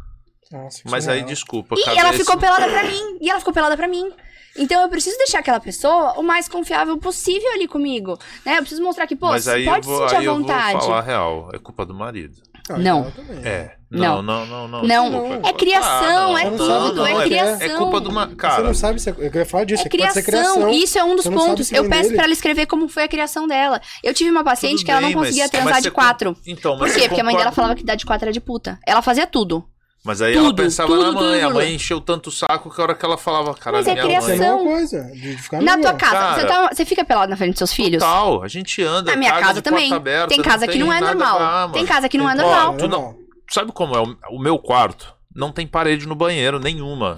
Nossa, 0.50 0.82
Mas 0.84 1.06
aí, 1.06 1.22
desculpa. 1.22 1.76
E 1.78 1.98
ela 1.98 2.12
ficou 2.12 2.36
pelada 2.36 2.68
pra 2.68 2.84
mim. 2.84 3.18
E 3.20 3.30
ela 3.30 3.38
ficou 3.38 3.54
pelada 3.54 3.76
pra 3.76 3.86
mim. 3.86 4.12
Então 4.58 4.82
eu 4.82 4.88
preciso 4.88 5.16
deixar 5.16 5.38
aquela 5.38 5.60
pessoa 5.60 6.18
o 6.18 6.22
mais 6.22 6.48
confiável 6.48 6.98
possível 6.98 7.50
ali 7.52 7.68
comigo. 7.68 8.18
Né? 8.44 8.54
Eu 8.54 8.60
preciso 8.60 8.82
mostrar 8.82 9.06
que, 9.06 9.14
pô, 9.14 9.28
Mas 9.28 9.44
você 9.44 9.64
pode 9.64 9.86
vou, 9.86 10.08
sentir 10.08 10.28
à 10.28 10.32
vontade. 10.32 10.72
Eu 10.72 10.78
vou 10.80 10.88
falar 10.88 10.98
a 10.98 11.02
real. 11.02 11.50
É 11.54 11.58
culpa 11.58 11.86
do 11.86 11.94
marido. 11.94 12.36
Ah, 12.68 12.76
não. 12.76 13.12
É. 13.44 13.76
Não, 13.90 14.22
não, 14.22 14.46
não, 14.46 14.68
não. 14.68 14.82
Não, 14.84 15.10
não. 15.10 15.32
é 15.44 15.52
criação, 15.52 16.36
ah, 16.36 16.42
é 16.42 16.50
tudo, 16.50 17.04
é 17.04 17.24
criação. 17.24 17.60
É 17.60 17.68
culpa 17.70 18.00
do 18.00 18.08
uma. 18.08 18.28
Cara, 18.28 18.56
você 18.56 18.62
não 18.62 18.74
sabe 18.74 19.00
se 19.00 19.10
é, 19.10 19.12
eu 19.12 19.30
queria 19.30 19.44
falar 19.44 19.64
disso, 19.64 19.82
é, 19.82 19.86
é 19.86 19.88
criação. 19.88 20.22
criação. 20.22 20.68
Isso 20.68 20.96
é 20.96 21.02
um 21.02 21.16
dos 21.16 21.26
pontos. 21.26 21.72
Eu 21.72 21.88
peço 21.88 22.14
para 22.14 22.24
ela 22.24 22.32
escrever 22.32 22.66
como 22.66 22.86
foi 22.86 23.02
a 23.02 23.08
criação 23.08 23.48
dela. 23.48 23.80
Eu 24.04 24.14
tive 24.14 24.30
uma 24.30 24.44
paciente 24.44 24.76
tudo 24.76 24.84
que 24.84 24.90
ela 24.92 25.00
não 25.00 25.12
conseguia 25.12 25.42
mas, 25.42 25.50
transar 25.50 25.72
mas 25.72 25.82
de 25.82 25.90
quatro. 25.90 26.36
Então, 26.46 26.76
mas 26.76 26.92
Por 26.92 27.00
quê? 27.00 27.08
Porque 27.08 27.20
a 27.20 27.24
mãe 27.24 27.36
dela 27.36 27.50
falava 27.50 27.74
que 27.74 27.82
dar 27.82 27.96
de 27.96 28.06
quatro 28.06 28.26
era 28.26 28.32
de 28.32 28.40
puta. 28.40 28.78
Ela 28.86 29.02
fazia 29.02 29.26
tudo. 29.26 29.64
Mas 30.02 30.22
aí 30.22 30.32
tudo, 30.32 30.46
ela 30.46 30.54
pensava 30.54 30.88
tudo, 30.88 31.02
na 31.02 31.12
mãe, 31.12 31.40
tudo, 31.40 31.50
a 31.50 31.54
mãe 31.54 31.74
encheu 31.74 32.00
tanto 32.00 32.28
o 32.28 32.32
saco 32.32 32.74
que 32.74 32.80
a 32.80 32.84
hora 32.84 32.94
que 32.94 33.04
ela 33.04 33.18
falava, 33.18 33.52
cara, 33.54 33.78
Mas 33.78 33.86
é 33.86 33.94
criação. 33.94 34.64
Mãe... 34.64 34.74
coisa, 34.74 35.02
de 35.12 35.36
ficar 35.36 35.60
na 35.60 35.76
tua 35.76 35.92
casa, 35.92 36.12
cara, 36.12 36.34
você, 36.34 36.46
tá, 36.46 36.68
você 36.72 36.84
fica 36.86 37.04
pelado 37.04 37.28
na 37.28 37.36
frente 37.36 37.50
dos 37.50 37.58
seus 37.58 37.72
filhos? 37.72 38.02
Total, 38.02 38.42
a 38.42 38.48
gente 38.48 38.82
anda. 38.82 39.10
Na 39.10 39.16
minha 39.18 39.32
casa 39.38 39.60
também. 39.60 39.92
Aberta, 39.92 40.28
tem 40.28 40.40
casa 40.40 40.64
não 40.64 40.72
que 40.72 40.78
não 40.78 40.92
é 40.92 41.00
normal. 41.00 41.70
tem 41.72 41.84
casa 41.84 42.08
que 42.08 42.16
não 42.16 42.30
é 42.30 42.34
normal. 42.34 42.76
tu 42.78 42.88
não, 42.88 43.14
sabe 43.50 43.72
como 43.72 43.94
é 43.94 44.00
o, 44.00 44.16
o, 44.30 44.38
meu 44.38 44.58
quarto? 44.58 45.14
Não 45.34 45.52
tem 45.52 45.66
parede 45.66 46.06
no 46.06 46.14
banheiro 46.14 46.58
nenhuma. 46.58 47.14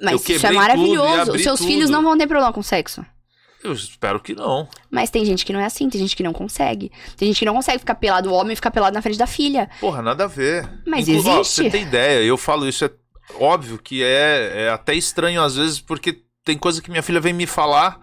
Mas 0.00 0.28
isso 0.28 0.46
é 0.46 0.52
maravilhoso. 0.52 1.32
Os 1.32 1.42
seus 1.42 1.64
filhos 1.64 1.88
não 1.90 2.02
vão 2.02 2.16
ter 2.16 2.26
problema 2.26 2.52
com 2.52 2.62
sexo. 2.62 3.04
Eu 3.62 3.72
espero 3.72 4.20
que 4.20 4.34
não. 4.34 4.68
Mas 4.90 5.08
tem 5.08 5.24
gente 5.24 5.46
que 5.46 5.52
não 5.52 5.58
é 5.58 5.64
assim, 5.64 5.88
tem 5.88 5.98
gente 5.98 6.14
que 6.14 6.22
não 6.22 6.34
consegue. 6.34 6.92
Tem 7.16 7.28
gente 7.28 7.38
que 7.38 7.46
não 7.46 7.54
consegue 7.54 7.78
ficar 7.78 7.94
pelado, 7.94 8.30
o 8.30 8.34
homem 8.34 8.54
ficar 8.54 8.70
pelado 8.70 8.94
na 8.94 9.00
frente 9.00 9.18
da 9.18 9.26
filha. 9.26 9.70
Porra, 9.80 10.02
nada 10.02 10.24
a 10.24 10.26
ver. 10.26 10.68
Mas 10.86 11.08
Inclu 11.08 11.20
existe. 11.20 11.62
Ó, 11.62 11.64
você 11.64 11.70
tem 11.70 11.82
ideia, 11.82 12.22
eu 12.22 12.36
falo 12.36 12.68
isso, 12.68 12.84
é 12.84 12.90
óbvio 13.40 13.78
que 13.78 14.02
é, 14.02 14.66
é 14.66 14.68
até 14.68 14.94
estranho 14.94 15.42
às 15.42 15.56
vezes, 15.56 15.80
porque 15.80 16.22
tem 16.44 16.58
coisa 16.58 16.82
que 16.82 16.90
minha 16.90 17.02
filha 17.02 17.20
vem 17.20 17.32
me 17.32 17.46
falar. 17.46 17.98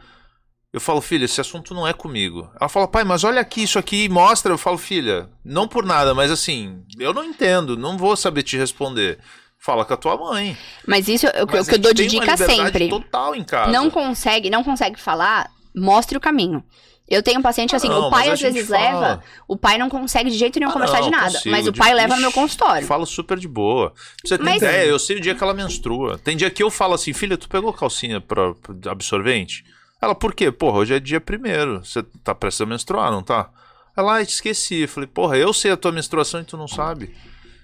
Eu 0.74 0.80
falo, 0.80 1.02
filha, 1.02 1.26
esse 1.26 1.42
assunto 1.42 1.74
não 1.74 1.86
é 1.86 1.92
comigo. 1.92 2.50
Ela 2.60 2.70
fala, 2.70 2.88
pai, 2.88 3.04
mas 3.04 3.26
olha 3.26 3.42
aqui, 3.42 3.64
isso 3.64 3.78
aqui 3.78 4.08
mostra. 4.08 4.54
Eu 4.54 4.58
falo, 4.58 4.78
filha, 4.78 5.30
não 5.44 5.68
por 5.68 5.86
nada, 5.86 6.14
mas 6.14 6.32
assim, 6.32 6.82
eu 6.98 7.14
não 7.14 7.26
entendo, 7.26 7.76
não 7.76 7.98
vou 7.98 8.16
saber 8.16 8.44
te 8.44 8.56
responder. 8.56 9.20
Fala 9.58 9.84
com 9.84 9.94
a 9.94 9.98
tua 9.98 10.16
mãe. 10.16 10.58
Mas 10.88 11.10
isso 11.10 11.28
é 11.28 11.44
o 11.44 11.48
que 11.48 11.76
eu 11.76 11.78
dou 11.78 11.94
de 11.94 12.08
dica 12.08 12.38
sempre. 12.38 12.88
total 12.88 13.36
em 13.36 13.44
casa. 13.44 13.72
Não 13.72 13.90
consegue, 13.90 14.50
não 14.50 14.64
consegue 14.64 15.00
falar, 15.00 15.52
mostre 15.76 16.18
o 16.18 16.22
caminho. 16.22 16.64
Eu 17.08 17.22
tenho 17.22 17.40
um 17.40 17.44
paciente 17.44 17.76
assim, 17.76 17.90
não, 17.90 18.08
o 18.08 18.10
pai 18.10 18.30
às 18.30 18.40
vezes 18.40 18.66
fala. 18.66 18.80
leva, 18.80 19.24
o 19.46 19.58
pai 19.58 19.78
não 19.78 19.90
consegue 19.90 20.30
de 20.30 20.38
jeito 20.38 20.58
nenhum 20.58 20.70
ah, 20.70 20.74
conversar 20.74 21.00
não, 21.00 21.04
de 21.04 21.12
nada, 21.12 21.34
consigo, 21.34 21.52
mas 21.52 21.68
o 21.68 21.74
pai 21.74 21.90
de... 21.90 21.96
leva 21.96 22.16
no 22.16 22.22
meu 22.22 22.32
consultório. 22.32 22.88
Fala 22.88 23.06
super 23.06 23.38
de 23.38 23.50
boa. 23.50 23.94
Você 24.24 24.38
tem 24.38 24.46
mas... 24.46 24.62
ideia, 24.62 24.86
eu 24.86 24.98
sei 24.98 25.18
o 25.18 25.20
dia 25.20 25.36
que 25.36 25.44
ela 25.44 25.54
menstrua. 25.54 26.18
Tem 26.18 26.38
dia 26.38 26.50
que 26.50 26.64
eu 26.64 26.72
falo 26.72 26.94
assim, 26.94 27.12
filha, 27.12 27.38
tu 27.38 27.50
pegou 27.50 27.74
calcinha 27.74 28.22
pra, 28.22 28.54
pra 28.54 28.92
absorvente? 28.94 29.66
Ela, 30.02 30.16
por 30.16 30.34
quê? 30.34 30.52
Porra, 30.52 30.80
hoje 30.80 30.96
é 30.96 31.00
dia 31.00 31.22
primeiro, 31.22 31.86
você 31.86 32.04
tá 32.24 32.34
prestes 32.34 32.62
a 32.62 32.66
menstruar, 32.66 33.12
não 33.12 33.22
tá? 33.22 33.50
Ela, 33.96 34.16
ah, 34.16 34.22
esqueci. 34.22 34.82
Eu 34.82 34.88
falei, 34.88 35.08
porra, 35.08 35.38
eu 35.38 35.54
sei 35.54 35.72
a 35.72 35.78
tua 35.78 35.92
menstruação 35.92 36.42
e 36.42 36.44
tu 36.44 36.58
não 36.58 36.68
sabe. 36.68 37.14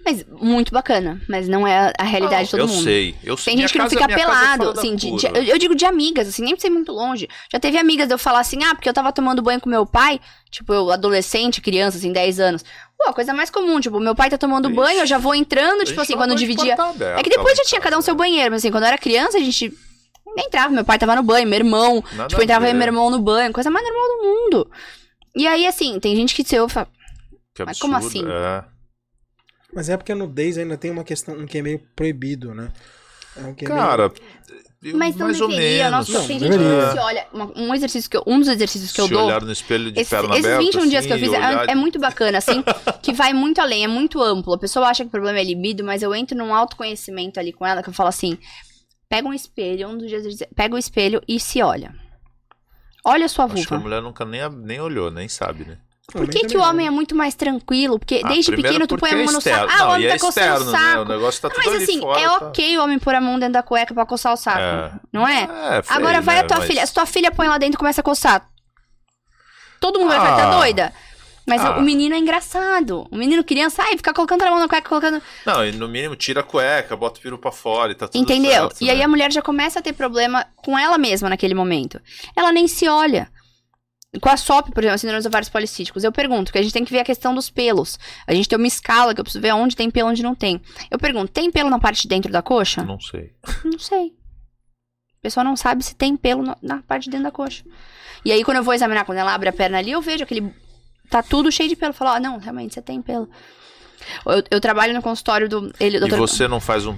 Mas 0.06 0.24
muito 0.30 0.72
bacana, 0.72 1.22
mas 1.28 1.50
não 1.50 1.68
é 1.68 1.92
a 1.98 2.04
realidade 2.04 2.46
de 2.46 2.52
todo 2.52 2.62
eu 2.62 2.68
mundo. 2.68 2.82
Sei, 2.82 3.14
eu 3.22 3.36
sei. 3.36 3.54
Tem 3.54 3.62
gente 3.62 3.74
que 3.74 3.78
não 3.78 3.90
fica 3.90 4.08
pelado, 4.08 4.70
assim, 4.70 4.96
de, 4.96 5.12
de, 5.14 5.26
eu, 5.26 5.44
eu, 5.44 5.58
digo 5.58 5.76
de 5.76 5.84
amigas, 5.84 6.30
assim, 6.30 6.44
nem 6.44 6.54
precisa 6.54 6.72
ir 6.72 6.74
muito 6.74 6.94
longe. 6.94 7.28
Já 7.52 7.60
teve 7.60 7.78
amigas 7.78 8.08
de 8.08 8.14
eu 8.14 8.18
falar 8.18 8.40
assim, 8.40 8.64
ah, 8.64 8.74
porque 8.74 8.88
eu 8.88 8.94
tava 8.94 9.12
tomando 9.12 9.42
banho 9.42 9.60
com 9.60 9.70
meu 9.70 9.86
pai, 9.86 10.22
tipo, 10.50 10.72
eu 10.74 10.92
adolescente, 10.92 11.60
criança, 11.60 11.98
assim, 11.98 12.14
10 12.14 12.40
anos. 12.40 12.64
Pô, 12.98 13.12
coisa 13.12 13.34
mais 13.34 13.50
comum, 13.50 13.82
tipo, 13.82 14.00
meu 14.00 14.16
pai 14.16 14.30
tá 14.30 14.38
tomando 14.38 14.70
Ixi. 14.70 14.76
banho, 14.78 15.00
eu 15.00 15.06
já 15.06 15.18
vou 15.18 15.36
entrando, 15.36 15.84
tipo 15.84 16.00
assim, 16.00 16.16
quando 16.16 16.36
dividia. 16.36 16.76
Aberta, 16.76 17.20
é 17.20 17.24
que 17.24 17.30
depois 17.30 17.58
já 17.58 17.66
tinha 17.66 17.82
cada 17.82 17.98
um 17.98 18.02
seu 18.02 18.16
banheiro, 18.16 18.52
mas 18.52 18.62
assim, 18.62 18.72
quando 18.72 18.84
eu 18.84 18.88
era 18.88 18.98
criança, 18.98 19.38
a 19.38 19.42
gente 19.42 19.74
entrava, 20.38 20.74
meu 20.74 20.86
pai 20.86 20.98
tava 20.98 21.16
no 21.16 21.24
banho, 21.24 21.48
meu 21.48 21.60
irmão, 21.60 22.04
Nada 22.14 22.28
tipo, 22.28 22.42
entrava 22.42 22.72
meu 22.74 22.88
irmão 22.88 23.10
no 23.10 23.20
banho, 23.20 23.54
coisa 23.54 23.70
mais 23.70 23.86
normal 23.86 24.08
do 24.08 24.24
mundo. 24.24 24.72
E 25.36 25.48
aí, 25.48 25.68
assim, 25.68 26.00
tem 26.00 26.16
gente 26.16 26.34
que 26.34 26.44
se 26.44 26.60
ouve 26.60 26.74
fala, 26.74 26.88
mas 27.66 27.80
como 27.80 27.96
assim? 27.96 28.24
É. 28.28 28.64
Mas 29.74 29.90
é 29.90 29.98
porque 29.98 30.12
a 30.12 30.16
nudez 30.16 30.58
ainda 30.58 30.78
tem 30.78 30.90
uma 30.92 31.04
questão 31.04 31.46
que 31.46 31.58
é 31.58 31.62
meio 31.62 31.80
proibido, 31.96 32.54
né? 32.54 32.72
É 33.36 33.50
é 33.50 33.68
Cara. 33.68 34.12
Meio... 34.82 34.96
Mas 34.96 35.16
não 35.16 35.28
mais 35.28 35.40
deveria. 35.40 35.90
Nossa, 35.90 36.12
não, 36.12 36.28
tem 36.28 36.40
gente 36.40 36.52
que 36.52 36.92
se 36.92 37.00
olha. 37.00 37.28
Um 37.56 37.74
exercício 37.74 38.10
que 38.10 38.18
eu, 38.18 38.24
um 38.28 38.40
dos 38.40 38.48
exercícios 38.48 38.92
que 38.92 38.96
se 38.96 39.02
eu 39.02 39.08
dou. 39.08 39.26
olhar 39.26 39.42
no 39.42 39.52
espelho 39.52 39.92
de 39.92 40.00
esse, 40.00 40.10
perna 40.10 40.36
esses 40.36 40.46
aberta. 40.46 40.64
Esses 40.64 40.76
21 40.76 40.90
dias 40.90 41.00
assim, 41.00 41.08
que 41.08 41.14
eu 41.14 41.20
fiz 41.20 41.34
é, 41.34 41.38
olhar... 41.38 41.70
é, 41.70 41.76
muito 41.76 42.00
bacana, 42.00 42.38
assim, 42.38 42.64
que 43.02 43.12
vai 43.12 43.34
muito 43.34 43.60
além, 43.60 43.84
é 43.84 43.88
muito 43.88 44.22
amplo. 44.22 44.54
A 44.54 44.58
pessoa 44.58 44.88
acha 44.88 45.04
que 45.04 45.08
o 45.08 45.12
problema 45.12 45.40
é 45.40 45.44
libido, 45.44 45.84
mas 45.84 46.04
eu 46.04 46.14
entro 46.14 46.38
num 46.38 46.54
autoconhecimento 46.54 47.40
ali 47.40 47.52
com 47.52 47.66
ela 47.66 47.82
que 47.82 47.90
eu 47.90 47.94
falo 47.94 48.10
assim: 48.10 48.38
pega 49.10 49.28
um 49.28 49.34
espelho, 49.34 49.88
um 49.88 49.98
dos 49.98 50.08
dias 50.08 50.40
pega 50.56 50.76
o 50.76 50.78
espelho 50.78 51.22
e 51.28 51.40
se 51.40 51.62
olha. 51.62 51.94
Olha 53.06 53.26
a 53.26 53.30
sua 53.30 53.46
vulva. 53.46 53.60
Acho 53.60 53.68
que 53.70 53.74
a 53.74 53.80
mulher 53.80 54.02
nunca 54.02 54.26
nem, 54.26 54.50
nem 54.50 54.82
olhou, 54.82 55.10
nem 55.10 55.30
sabe, 55.30 55.64
né? 55.64 55.78
Por 56.12 56.28
que, 56.30 56.46
que 56.46 56.58
o 56.58 56.62
homem 56.62 56.88
é 56.88 56.90
muito 56.90 57.14
mais 57.14 57.36
tranquilo? 57.36 58.00
Porque 58.00 58.22
ah, 58.24 58.30
desde 58.30 58.56
pequeno 58.56 58.88
tu 58.88 58.98
põe 58.98 59.12
a 59.12 59.16
mão 59.18 59.26
no 59.26 59.42
saco. 59.42 59.68
Ah, 59.70 59.90
o 59.90 59.92
homem 59.94 60.08
tá 60.08 60.16
é 60.16 60.20
coçando 60.20 60.48
externo, 60.48 60.66
o 60.66 60.72
saco. 60.72 60.96
Né? 60.96 61.02
O 61.02 61.06
negócio 61.06 61.42
tá 61.42 61.50
tudo 61.50 61.66
mas 61.66 61.84
assim, 61.84 62.00
fora, 62.00 62.20
é 62.20 62.24
tá... 62.24 62.36
ok 62.48 62.78
o 62.78 62.84
homem 62.84 62.98
pôr 63.00 63.16
a 63.16 63.20
mão 63.20 63.38
dentro 63.38 63.54
da 63.54 63.64
cueca 63.64 63.94
pra 63.94 64.06
coçar 64.06 64.34
o 64.34 64.38
saco. 64.38 64.60
É. 64.60 64.92
Não 65.12 65.28
é? 65.28 65.44
é 65.44 65.84
feio, 65.84 66.00
Agora 66.00 66.22
vai 66.22 66.36
né? 66.36 66.42
a 66.42 66.44
tua 66.46 66.58
mas... 66.60 66.68
filha. 66.68 66.86
Se 66.86 66.94
tua 66.94 67.06
filha 67.06 67.30
põe 67.30 67.50
lá 67.50 67.58
dentro 67.58 67.76
e 67.76 67.78
começa 67.78 68.00
a 68.00 68.04
coçar. 68.04 68.50
Todo 69.82 70.00
mundo 70.00 70.14
ah. 70.14 70.20
vai 70.20 70.32
ficar 70.32 70.52
doida. 70.52 70.94
Mas 71.48 71.64
ah. 71.64 71.78
o 71.78 71.82
menino 71.82 72.14
é 72.14 72.18
engraçado. 72.18 73.08
O 73.10 73.16
menino 73.16 73.44
criança, 73.44 73.82
ai, 73.82 73.96
fica 73.96 74.14
colocando 74.14 74.44
a 74.44 74.50
mão 74.50 74.60
na 74.60 74.68
cueca, 74.68 74.90
colocando. 74.90 75.22
Não, 75.46 75.66
e 75.66 75.72
no 75.72 75.88
mínimo 75.88 76.16
tira 76.16 76.42
a 76.42 76.44
cueca, 76.44 76.96
bota 76.96 77.20
o 77.20 77.24
peru 77.24 77.38
pra 77.38 77.54
fora 77.54 77.94
e 77.94 77.96
tá 77.96 78.08
tudo 78.08 78.22
Entendeu? 78.22 78.64
Certo, 78.70 78.82
e 78.82 78.86
né? 78.86 78.92
aí 78.92 79.02
a 79.02 79.08
mulher 79.08 79.32
já 79.32 79.42
começa 79.42 79.80
a 79.80 79.82
ter 79.82 79.94
problema 79.94 80.46
com 80.58 80.78
ela 80.78 80.98
mesma 80.98 81.30
naquele 81.30 81.54
momento. 81.54 82.02
Ela 82.36 82.52
nem 82.52 82.68
se 82.68 82.88
olha. 82.90 83.32
Com 84.22 84.30
a 84.30 84.38
SOP, 84.38 84.72
por 84.72 84.84
exemplo, 84.84 85.00
síndrome 85.00 85.20
dos 85.20 85.26
ovários 85.26 85.50
policísticos, 85.50 86.04
eu 86.04 86.12
pergunto, 86.12 86.52
que 86.52 86.58
a 86.58 86.62
gente 86.62 86.74
tem 86.74 86.84
que 86.84 86.92
ver 86.92 87.00
a 87.00 87.06
questão 87.06 87.34
dos 87.34 87.50
pelos. 87.50 88.00
A 88.26 88.34
gente 88.34 88.50
tem 88.50 88.58
uma 88.58 88.68
escala 88.68 89.14
que 89.14 89.22
eu 89.22 89.24
preciso 89.24 89.42
ver 89.42 89.54
onde 89.54 89.76
tem 89.76 89.90
pelo 89.90 90.10
e 90.10 90.12
onde 90.12 90.24
não 90.24 90.36
tem. 90.36 90.62
Eu 90.90 90.98
pergunto, 90.98 91.32
tem 91.32 91.52
pelo 91.52 91.70
na 91.70 91.80
parte 91.80 92.02
de 92.02 92.08
dentro 92.08 92.32
da 92.32 92.42
coxa? 92.42 92.84
Não 92.84 93.00
sei. 93.00 93.32
Não 93.64 93.80
sei. 93.80 94.14
A 95.20 95.22
pessoa 95.22 95.44
não 95.44 95.56
sabe 95.56 95.84
se 95.84 95.96
tem 95.96 96.16
pelo 96.16 96.42
na, 96.42 96.58
na 96.62 96.82
parte 96.82 97.06
de 97.06 97.12
dentro 97.12 97.26
da 97.26 97.32
coxa. 97.32 97.64
E 98.26 98.32
aí, 98.32 98.44
quando 98.44 98.58
eu 98.58 98.64
vou 98.64 98.74
examinar, 98.74 99.06
quando 99.06 99.20
ela 99.20 99.34
abre 99.34 99.50
a 99.50 99.54
perna 99.54 99.78
ali, 99.78 99.92
eu 99.92 100.02
vejo 100.02 100.24
aquele. 100.24 100.54
Tá 101.10 101.24
tudo 101.24 101.52
cheio 101.52 101.70
de 101.70 101.76
pelo. 101.76 101.94
Falo, 101.94 102.12
ah, 102.12 102.20
não, 102.20 102.38
realmente, 102.38 102.74
você 102.74 102.82
tem 102.82 103.02
pelo. 103.02 103.30
Eu, 104.26 104.44
eu 104.52 104.62
trabalho 104.62 104.94
no 104.94 105.02
consultório 105.02 105.50
do. 105.50 105.72
Ele, 105.80 106.00
doutor... 106.00 106.16
E 106.16 106.20
você 106.20 106.48
não 106.48 106.60
faz 106.60 106.86
um 106.86 106.96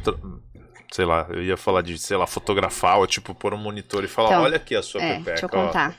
sei 0.92 1.06
lá, 1.06 1.28
eu 1.30 1.44
ia 1.44 1.56
falar 1.56 1.82
de, 1.82 1.98
sei 1.98 2.18
lá, 2.18 2.26
fotografar 2.26 2.98
ou 2.98 3.06
tipo 3.06 3.36
pôr 3.36 3.54
um 3.54 3.58
monitor 3.58 4.04
e 4.04 4.08
falar, 4.08 4.30
então, 4.30 4.42
olha 4.42 4.58
aqui 4.58 4.76
a 4.76 4.82
sua 4.82 5.02
é, 5.02 5.18
pepeca. 5.18 5.32
Deixa 5.32 5.46
eu 5.46 5.50
contar. 5.50 5.96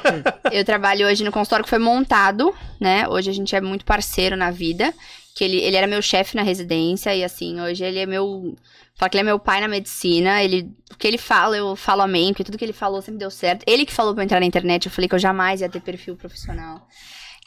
eu 0.50 0.64
trabalho 0.64 1.06
hoje 1.06 1.22
no 1.22 1.30
consultório 1.30 1.64
que 1.64 1.70
foi 1.70 1.78
montado, 1.78 2.54
né? 2.80 3.06
Hoje 3.08 3.30
a 3.30 3.32
gente 3.32 3.54
é 3.54 3.60
muito 3.60 3.84
parceiro 3.84 4.36
na 4.36 4.50
vida. 4.50 4.92
Que 5.34 5.44
ele, 5.44 5.56
ele 5.58 5.76
era 5.76 5.86
meu 5.86 6.02
chefe 6.02 6.36
na 6.36 6.42
residência 6.42 7.14
e 7.16 7.24
assim, 7.24 7.58
hoje 7.58 7.82
ele 7.82 8.00
é 8.00 8.04
meu. 8.04 8.54
Fala 8.94 9.08
que 9.08 9.16
ele 9.16 9.22
é 9.22 9.24
meu 9.24 9.38
pai 9.38 9.60
na 9.60 9.68
medicina. 9.68 10.42
Ele, 10.42 10.70
o 10.92 10.96
que 10.96 11.06
ele 11.06 11.16
fala, 11.16 11.56
eu 11.56 11.74
falo 11.74 12.02
amém, 12.02 12.32
porque 12.32 12.44
tudo 12.44 12.58
que 12.58 12.64
ele 12.64 12.74
falou 12.74 13.00
sempre 13.00 13.18
deu 13.18 13.30
certo. 13.30 13.64
Ele 13.66 13.86
que 13.86 13.94
falou 13.94 14.12
pra 14.12 14.22
eu 14.22 14.24
entrar 14.24 14.40
na 14.40 14.46
internet, 14.46 14.86
eu 14.86 14.92
falei 14.92 15.08
que 15.08 15.14
eu 15.14 15.18
jamais 15.18 15.62
ia 15.62 15.70
ter 15.70 15.80
perfil 15.80 16.16
profissional. 16.16 16.86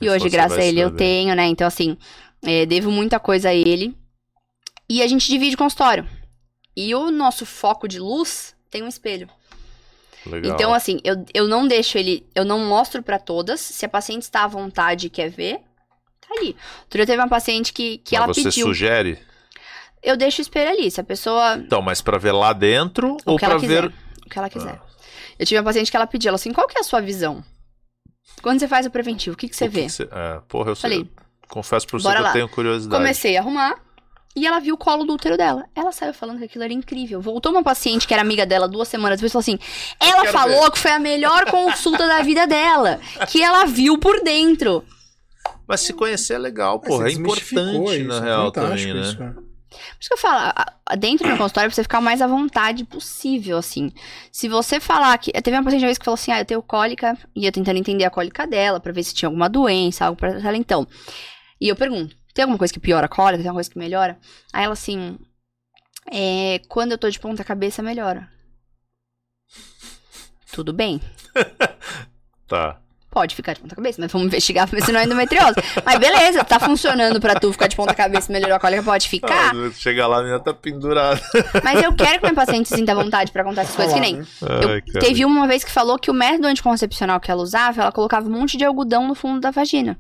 E 0.02 0.10
hoje, 0.10 0.30
graças 0.30 0.58
a 0.58 0.64
ele, 0.64 0.80
eu 0.80 0.92
tenho, 0.92 1.36
né? 1.36 1.46
Então, 1.46 1.66
assim, 1.66 1.98
é, 2.46 2.66
devo 2.66 2.92
muita 2.92 3.20
coisa 3.20 3.50
a 3.50 3.54
ele. 3.54 3.96
E 4.90 5.02
a 5.02 5.08
gente 5.08 5.28
divide 5.28 5.56
o 5.56 5.58
consultório. 5.58 6.08
E 6.76 6.94
o 6.94 7.10
nosso 7.10 7.46
foco 7.46 7.88
de 7.88 8.00
luz 8.00 8.56
tem 8.70 8.84
um 8.84 8.88
espelho. 8.88 9.30
Legal. 10.26 10.54
Então, 10.54 10.74
assim, 10.74 11.00
eu, 11.04 11.24
eu 11.34 11.48
não 11.48 11.68
deixo 11.68 11.98
ele. 11.98 12.28
Eu 12.36 12.44
não 12.44 12.60
mostro 12.60 13.02
para 13.02 13.18
todas. 13.18 13.62
Se 13.62 13.86
a 13.86 13.90
paciente 13.90 14.24
está 14.24 14.44
à 14.44 14.48
vontade 14.48 15.08
e 15.08 15.10
quer 15.10 15.30
ver, 15.30 15.62
Tá 16.28 16.36
ali. 16.40 16.56
Outro 16.82 16.98
dia 16.98 17.06
teve 17.06 17.22
uma 17.22 17.30
paciente 17.30 17.72
que, 17.72 18.00
que 18.00 18.16
ela 18.16 18.28
você 18.28 18.44
pediu. 18.44 18.66
Você 18.66 18.74
sugere? 18.74 19.20
Eu 20.02 20.18
deixo 20.18 20.42
o 20.42 20.44
espelho 20.44 20.70
ali. 20.70 20.90
Se 20.90 21.00
a 21.00 21.04
pessoa. 21.04 21.58
Então, 21.58 21.82
mas 21.82 22.02
pra 22.02 22.18
ver 22.18 22.32
lá 22.32 22.52
dentro 22.54 23.18
ou 23.26 23.38
pra 23.38 23.58
ver. 23.58 23.94
O 24.26 24.30
que 24.30 24.38
ela 24.38 24.50
quiser. 24.50 24.82
Ah. 24.82 24.96
Eu 25.38 25.46
tive 25.46 25.60
uma 25.60 25.66
paciente 25.66 25.92
que 25.92 25.98
ela 25.98 26.08
pediu, 26.08 26.30
ela 26.30 26.36
assim, 26.36 26.54
qual 26.54 26.68
que 26.68 26.78
é 26.78 26.82
a 26.82 26.84
sua 26.84 27.02
visão? 27.02 27.44
Quando 28.42 28.60
você 28.60 28.68
faz 28.68 28.86
o 28.86 28.90
preventivo, 28.90 29.34
o 29.34 29.38
que, 29.38 29.48
que 29.48 29.56
você 29.56 29.66
o 29.66 29.70
que 29.70 29.76
vê? 29.76 29.86
Que 29.86 29.90
você... 29.90 30.04
É, 30.04 30.42
porra, 30.48 30.72
eu 30.72 30.76
Falei, 30.76 31.00
sei. 31.00 31.10
Confesso 31.48 31.88
pra 31.88 32.00
você 32.00 32.08
que 32.08 32.22
lá. 32.22 32.30
eu 32.30 32.34
tenho 32.34 32.50
curiosidade. 32.50 33.02
Comecei 33.02 33.38
a 33.38 33.42
arrumar. 33.42 33.76
E 34.36 34.46
ela 34.46 34.60
viu 34.60 34.76
o 34.76 34.78
colo 34.78 35.06
do 35.06 35.14
útero 35.14 35.38
dela. 35.38 35.64
Ela 35.74 35.94
saiu 35.94 36.14
falando 36.14 36.40
que 36.40 36.44
aquilo 36.44 36.66
era 36.66 36.74
incrível. 36.74 37.22
Voltou 37.22 37.54
uma 37.54 37.64
paciente 37.64 38.06
que 38.06 38.14
era 38.14 38.22
amiga 38.22 38.46
dela 38.46 38.68
duas 38.68 38.90
semanas 38.90 39.18
depois 39.18 39.32
e 39.32 39.34
falou 39.34 39.42
assim: 39.42 39.60
Ela 39.98 40.26
falou 40.26 40.64
ver. 40.64 40.72
que 40.72 40.80
foi 40.80 40.92
a 40.92 41.00
melhor 41.00 41.50
consulta 41.50 42.06
da 42.06 42.22
vida 42.22 42.46
dela. 42.46 43.00
Que 43.30 43.42
ela 43.42 43.64
viu 43.66 43.98
por 43.98 44.22
dentro. 44.22 44.84
Mas 45.66 45.82
se 45.82 45.94
conhecer 45.94 46.34
é 46.34 46.38
legal, 46.38 46.80
porra. 46.82 47.08
É 47.08 47.14
importante, 47.14 47.98
isso, 47.98 48.08
na 48.08 48.20
real, 48.20 48.52
também, 48.52 48.94
né? 48.94 49.02
Isso, 49.02 49.18
Por 49.76 50.00
isso 50.00 50.10
que 50.10 50.14
eu 50.14 50.18
falo, 50.18 50.54
dentro 50.98 51.30
do 51.30 51.38
consultório, 51.38 51.70
pra 51.70 51.76
você 51.76 51.84
ficar 51.84 52.00
o 52.00 52.02
mais 52.02 52.22
à 52.22 52.28
vontade 52.28 52.84
possível, 52.84 53.58
assim. 53.58 53.92
Se 54.32 54.48
você 54.48 54.80
falar 54.80 55.18
que. 55.18 55.32
Teve 55.32 55.56
uma 55.56 55.64
paciente 55.64 55.84
uma 55.84 55.88
vez 55.88 55.98
que 55.98 56.06
falou 56.06 56.16
assim: 56.16 56.32
ah, 56.32 56.40
eu 56.40 56.46
tenho 56.46 56.62
cólica, 56.62 57.18
e 57.36 57.46
eu 57.46 57.52
tentando 57.52 57.78
entender 57.78 58.06
a 58.06 58.10
cólica 58.10 58.48
dela, 58.48 58.80
pra 58.80 58.92
ver 58.92 59.04
se 59.04 59.14
tinha 59.14 59.28
alguma 59.28 59.50
doença, 59.50 60.06
algo 60.06 60.18
pra 60.18 60.30
ela. 60.30 60.58
Então. 60.58 60.88
E 61.60 61.68
eu 61.68 61.76
pergunto: 61.76 62.16
tem 62.34 62.44
alguma 62.44 62.58
coisa 62.58 62.74
que 62.74 62.80
piora 62.80 63.06
a 63.06 63.10
cólica? 63.10 63.38
Tem 63.38 63.48
alguma 63.48 63.60
coisa 63.60 63.70
que 63.70 63.80
melhora? 63.80 64.20
Aí 64.54 64.64
ela 64.64 64.74
assim. 64.74 65.18
É, 66.12 66.62
quando 66.68 66.92
eu 66.92 66.98
tô 66.98 67.10
de 67.10 67.20
ponta 67.20 67.44
cabeça, 67.44 67.82
melhora. 67.82 68.30
Tudo 70.52 70.72
bem. 70.72 71.02
tá. 72.48 72.80
Pode 73.16 73.34
ficar 73.34 73.54
de 73.54 73.62
ponta 73.62 73.74
cabeça, 73.78 74.02
mas 74.02 74.12
vamos 74.12 74.28
investigar 74.28 74.68
pra 74.68 74.78
ver 74.78 74.86
se 74.86 74.92
não 74.92 75.00
é 75.00 75.06
endometriose. 75.06 75.56
mas 75.86 75.98
beleza, 75.98 76.44
tá 76.44 76.60
funcionando 76.60 77.18
pra 77.22 77.40
tu 77.40 77.50
ficar 77.54 77.68
de 77.68 77.76
ponta 77.78 77.94
cabeça 77.94 78.30
e 78.30 78.34
melhorar 78.34 78.58
a 78.58 78.60
cólica, 78.60 78.84
pode 78.84 79.08
ficar. 79.08 79.56
Ah, 79.56 79.72
chega 79.74 80.06
lá, 80.06 80.18
a 80.18 80.20
menina 80.20 80.40
tá 80.42 80.54
pendurada. 80.54 81.22
Mas 81.64 81.82
eu 81.82 81.94
quero 81.94 82.20
que 82.20 82.26
minha 82.26 82.36
paciente 82.36 82.68
sinta 82.68 82.94
vontade 82.94 83.32
pra 83.32 83.46
contar 83.46 83.62
essas 83.62 83.74
coisas, 83.74 83.94
que 83.94 84.02
nem. 84.02 84.18
Eu, 84.18 85.00
teve 85.00 85.24
uma 85.24 85.48
vez 85.48 85.64
que 85.64 85.72
falou 85.72 85.98
que 85.98 86.12
o 86.12 86.14
método 86.14 86.48
anticoncepcional 86.48 87.18
que 87.22 87.32
ela 87.32 87.42
usava, 87.42 87.84
ela 87.84 87.92
colocava 87.94 88.28
um 88.28 88.32
monte 88.32 88.58
de 88.58 88.66
algodão 88.66 89.08
no 89.08 89.16
fundo 89.16 89.40
da 89.40 89.50
vagina. 89.50 89.98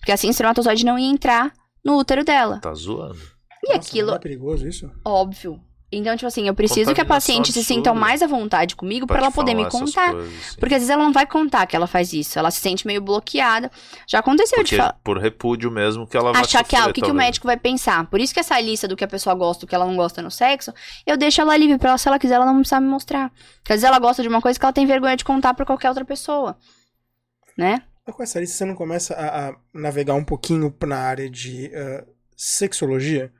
Porque 0.00 0.10
assim 0.10 0.26
o 0.26 0.30
espermatozoide 0.30 0.84
não 0.84 0.98
ia 0.98 1.08
entrar 1.08 1.52
no 1.84 1.96
útero 1.96 2.24
dela. 2.24 2.58
Tá 2.58 2.74
zoando. 2.74 3.20
E 3.62 3.68
Nossa, 3.68 3.78
aquilo. 3.78 4.08
Não 4.08 4.16
é 4.16 4.18
perigoso 4.18 4.66
isso? 4.66 4.90
Óbvio. 5.04 5.60
Então, 5.90 6.16
tipo 6.16 6.26
assim, 6.26 6.48
eu 6.48 6.54
preciso 6.54 6.92
que 6.92 7.00
a 7.00 7.04
paciente 7.04 7.52
se 7.52 7.62
sinta 7.62 7.94
mais 7.94 8.20
à 8.20 8.26
vontade 8.26 8.74
comigo 8.74 9.06
para 9.06 9.18
ela 9.18 9.30
poder 9.30 9.54
me 9.54 9.68
contar. 9.70 10.12
Coisas, 10.12 10.56
Porque 10.56 10.74
às 10.74 10.80
vezes 10.80 10.90
ela 10.90 11.04
não 11.04 11.12
vai 11.12 11.26
contar 11.26 11.64
que 11.66 11.76
ela 11.76 11.86
faz 11.86 12.12
isso. 12.12 12.38
Ela 12.38 12.50
se 12.50 12.60
sente 12.60 12.86
meio 12.86 13.00
bloqueada. 13.00 13.70
Já 14.06 14.18
aconteceu 14.18 14.58
Porque 14.58 14.70
de 14.70 14.76
falar. 14.76 14.98
Por 15.04 15.18
repúdio 15.18 15.70
mesmo 15.70 16.06
que 16.06 16.16
ela 16.16 16.32
vai 16.32 16.42
Achar 16.42 16.64
que, 16.64 16.74
ah, 16.74 16.86
o 16.88 16.92
que, 16.92 17.00
que, 17.00 17.10
o 17.10 17.14
médico 17.14 17.46
vai 17.46 17.56
pensar. 17.56 18.04
Por 18.06 18.20
isso 18.20 18.34
que 18.34 18.40
essa 18.40 18.60
lista 18.60 18.88
do 18.88 18.96
que 18.96 19.04
a 19.04 19.08
pessoa 19.08 19.34
gosta, 19.34 19.64
do 19.64 19.68
que 19.68 19.74
ela 19.74 19.86
não 19.86 19.96
gosta 19.96 20.20
no 20.20 20.30
sexo, 20.30 20.72
eu 21.06 21.16
deixo 21.16 21.40
ela 21.40 21.56
livre 21.56 21.78
pra 21.78 21.90
ela, 21.90 21.98
se 21.98 22.08
ela 22.08 22.18
quiser, 22.18 22.34
ela 22.34 22.46
não 22.46 22.58
precisa 22.58 22.80
me 22.80 22.88
mostrar. 22.88 23.30
Porque 23.58 23.72
às 23.72 23.76
vezes 23.76 23.84
ela 23.84 23.98
gosta 23.98 24.22
de 24.22 24.28
uma 24.28 24.42
coisa 24.42 24.58
que 24.58 24.64
ela 24.64 24.72
tem 24.72 24.86
vergonha 24.86 25.16
de 25.16 25.24
contar 25.24 25.54
pra 25.54 25.64
qualquer 25.64 25.88
outra 25.88 26.04
pessoa. 26.04 26.56
Né? 27.56 27.82
Com 28.04 28.22
essa 28.22 28.40
lista, 28.40 28.56
você 28.56 28.64
não 28.64 28.74
começa 28.74 29.14
a, 29.14 29.48
a 29.48 29.56
navegar 29.72 30.14
um 30.14 30.24
pouquinho 30.24 30.74
na 30.84 30.98
área 30.98 31.30
de. 31.30 31.70
Uh 31.74 32.16
sexologia, 32.36 33.32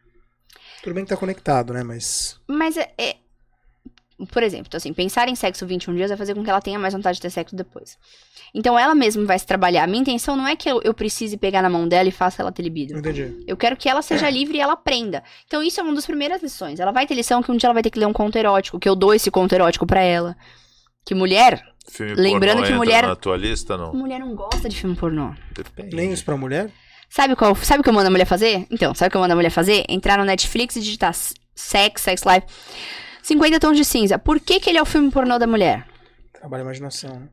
tudo 0.87 0.95
bem 0.95 1.05
que 1.05 1.11
tá 1.11 1.17
conectado, 1.17 1.73
né? 1.73 1.83
Mas. 1.83 2.39
Mas 2.47 2.77
é. 2.77 2.89
é... 2.97 3.17
Por 4.33 4.43
exemplo, 4.43 4.67
então, 4.69 4.79
assim, 4.79 4.95
pensar 4.95 5.29
em 5.29 5.35
sexo 5.35 5.67
21 5.67 5.95
dias 5.95 6.09
vai 6.09 6.17
fazer 6.17 6.35
com 6.35 6.43
que 6.43 6.49
ela 6.49 6.61
tenha 6.61 6.79
mais 6.79 6.95
vontade 6.95 7.17
de 7.17 7.23
ter 7.23 7.29
sexo 7.29 7.55
depois. 7.55 7.99
Então 8.55 8.79
ela 8.79 8.95
mesma 8.95 9.27
vai 9.27 9.39
se 9.39 9.45
trabalhar. 9.45 9.85
A 9.85 9.87
minha 9.87 10.01
intenção 10.01 10.37
não 10.37 10.49
é 10.49 10.57
que 10.57 10.71
eu, 10.71 10.81
eu 10.83 10.95
precise 10.95 11.37
pegar 11.37 11.61
na 11.61 11.69
mão 11.69 11.87
dela 11.87 12.09
e 12.09 12.13
faça 12.13 12.41
ela 12.41 12.51
ter 12.51 12.63
libido. 12.63 12.97
Entendi. 12.97 13.45
Eu 13.47 13.57
quero 13.59 13.77
que 13.77 13.89
ela 13.89 14.01
seja 14.01 14.31
livre 14.31 14.57
e 14.57 14.61
ela 14.61 14.73
aprenda. 14.73 15.23
Então 15.47 15.63
isso 15.63 15.81
é 15.81 15.83
uma 15.83 15.93
das 15.93 16.07
primeiras 16.07 16.43
lições. 16.43 16.81
Ela 16.81 16.93
vai 16.93 17.07
ter 17.07 17.15
lição 17.15 17.43
que 17.43 17.53
um 17.53 17.57
dia 17.57 17.67
ela 17.67 17.75
vai 17.75 17.83
ter 17.83 17.91
que 17.91 17.99
ler 17.99 18.07
um 18.07 18.13
conto 18.13 18.39
erótico, 18.39 18.79
que 18.79 18.89
eu 18.89 18.97
dou 18.97 19.13
esse 19.13 19.31
conto 19.31 19.55
erótico 19.55 19.87
para 19.87 20.01
ela. 20.01 20.35
Que 21.05 21.15
mulher. 21.15 21.63
Filme 21.87 22.15
lembrando 22.15 22.63
que 22.63 22.73
mulher. 22.73 23.07
Na 23.07 23.17
tua 23.17 23.37
lista, 23.37 23.77
não? 23.77 23.93
Mulher 23.93 24.21
não 24.21 24.35
gosta 24.35 24.67
de 24.67 24.77
filme 24.81 24.97
pornô. 24.97 25.35
Depende. 25.53 25.95
Nem 25.95 26.13
isso 26.13 26.25
pra 26.25 26.37
mulher? 26.39 26.71
Sabe 27.09 27.37
qual? 27.37 27.55
Sabe 27.57 27.81
o 27.81 27.83
que 27.83 27.89
eu 27.89 27.95
mando 27.95 28.09
a 28.09 28.11
mulher 28.11 28.27
fazer? 28.27 28.67
Então, 28.71 28.95
sabe 28.95 29.09
o 29.09 29.11
que 29.11 29.17
eu 29.17 29.21
mando 29.21 29.33
a 29.33 29.37
mulher 29.37 29.51
fazer? 29.51 29.85
Entrar 29.89 30.19
no 30.19 30.25
Netflix 30.25 30.77
e 30.77 30.81
digitar 30.81 31.15
sex, 31.55 32.03
sex 32.03 32.23
life. 32.23 32.47
50 33.23 33.59
tons 33.61 33.77
de 33.77 33.85
cinza. 33.85 34.19
Por 34.19 34.39
que, 34.39 34.61
que 34.61 34.71
ele 34.71 34.79
é 34.79 34.83
o 34.83 34.87
filme 34.87 35.11
pornô 35.11 35.39
da 35.39 35.47
mulher? 35.47 35.87
Trabalha 36.33 36.63
a 36.63 36.65
imaginação. 36.65 37.21
Né? 37.21 37.29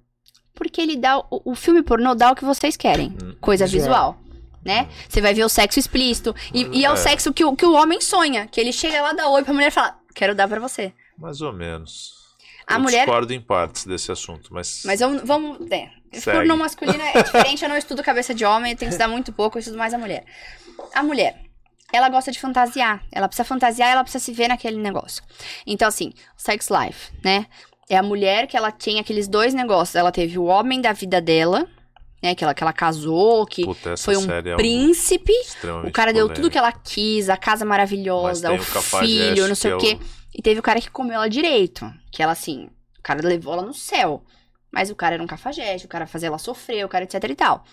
Porque 0.53 0.81
ele 0.81 0.95
dá. 0.95 1.19
O, 1.19 1.51
o 1.51 1.55
filme 1.55 1.83
pornô 1.83 2.15
dá 2.15 2.31
o 2.31 2.35
que 2.35 2.45
vocês 2.45 2.77
querem. 2.77 3.15
Hum, 3.21 3.35
coisa 3.39 3.65
visual. 3.65 4.13
visual 4.13 4.23
né? 4.63 4.87
Você 5.07 5.21
vai 5.21 5.33
ver 5.33 5.43
o 5.43 5.49
sexo 5.49 5.79
explícito. 5.79 6.33
E, 6.53 6.79
e 6.79 6.85
é, 6.85 6.87
é, 6.87 6.91
o 6.91 6.95
sexo 6.95 7.33
que 7.33 7.43
o, 7.43 7.55
que 7.55 7.65
o 7.65 7.73
homem 7.73 7.99
sonha. 7.99 8.47
Que 8.47 8.59
ele 8.59 8.71
chega 8.71 9.01
lá, 9.01 9.13
dá 9.13 9.27
oi 9.27 9.43
pra 9.43 9.53
mulher 9.53 9.67
e 9.67 9.71
fala: 9.71 9.97
Quero 10.15 10.33
dar 10.33 10.47
pra 10.47 10.59
você. 10.59 10.93
Mais 11.17 11.41
ou 11.41 11.53
menos. 11.53 12.22
A 12.67 12.75
eu 12.75 12.79
mulher. 12.79 13.05
discordo 13.05 13.33
em 13.33 13.41
partes 13.41 13.85
desse 13.85 14.11
assunto, 14.11 14.53
mas. 14.53 14.83
Mas 14.85 14.99
vamos. 14.99 15.21
vamos 15.23 15.71
é. 15.71 15.89
Pornô 16.23 16.55
masculino 16.55 17.01
é 17.01 17.23
diferente, 17.23 17.63
eu 17.63 17.69
não 17.69 17.77
estudo 17.77 18.03
cabeça 18.03 18.33
de 18.33 18.45
homem, 18.45 18.73
eu 18.73 18.77
tenho 18.77 18.89
que 18.89 18.93
estudar 18.93 19.07
muito 19.07 19.33
pouco, 19.33 19.57
eu 19.57 19.59
estudo 19.59 19.77
mais 19.77 19.93
a 19.93 19.97
mulher. 19.97 20.23
A 20.93 21.01
mulher, 21.01 21.43
ela 21.91 22.09
gosta 22.09 22.31
de 22.31 22.39
fantasiar. 22.39 23.03
Ela 23.11 23.27
precisa 23.27 23.43
fantasiar, 23.43 23.89
ela 23.89 24.03
precisa 24.03 24.23
se 24.23 24.31
ver 24.31 24.47
naquele 24.47 24.77
negócio. 24.77 25.23
Então, 25.65 25.87
assim, 25.87 26.11
sex 26.35 26.69
life, 26.69 27.11
né? 27.23 27.45
É 27.89 27.97
a 27.97 28.03
mulher 28.03 28.47
que 28.47 28.57
ela 28.57 28.71
tem 28.71 28.99
aqueles 28.99 29.27
dois 29.27 29.53
negócios. 29.53 29.95
Ela 29.95 30.11
teve 30.11 30.39
o 30.39 30.45
homem 30.45 30.81
da 30.81 30.93
vida 30.93 31.21
dela, 31.21 31.67
né? 32.21 32.33
Que 32.33 32.43
ela, 32.43 32.53
que 32.53 32.63
ela 32.63 32.73
casou, 32.73 33.45
que 33.45 33.63
Puta, 33.63 33.95
foi 33.97 34.17
um 34.17 34.25
é 34.31 34.55
príncipe. 34.55 35.33
Um 35.63 35.87
o 35.87 35.91
cara 35.91 36.11
deu 36.11 36.27
tudo 36.29 36.49
que 36.49 36.57
ela 36.57 36.71
quis, 36.71 37.29
a 37.29 37.37
casa 37.37 37.63
maravilhosa, 37.63 38.51
o, 38.51 38.55
o 38.55 38.59
filho, 38.59 39.47
não 39.47 39.55
sei 39.55 39.73
o 39.73 39.77
quê. 39.77 39.97
É 39.99 40.03
o... 40.03 40.22
E 40.35 40.41
teve 40.41 40.59
o 40.59 40.63
cara 40.63 40.81
que 40.81 40.89
comeu 40.89 41.15
ela 41.15 41.29
direito. 41.29 41.91
Que 42.11 42.23
ela, 42.23 42.31
assim, 42.31 42.69
o 42.97 43.01
cara 43.01 43.25
levou 43.27 43.53
ela 43.53 43.63
no 43.63 43.73
céu. 43.73 44.23
Mas 44.71 44.89
o 44.89 44.95
cara 44.95 45.15
era 45.15 45.23
um 45.23 45.27
cafajeste, 45.27 45.85
o 45.85 45.89
cara 45.89 46.07
fazia 46.07 46.27
ela 46.27 46.39
sofrer, 46.39 46.83
o 46.83 46.89
cara 46.89 47.03
etc 47.03 47.23
e 47.29 47.35
tal. 47.35 47.63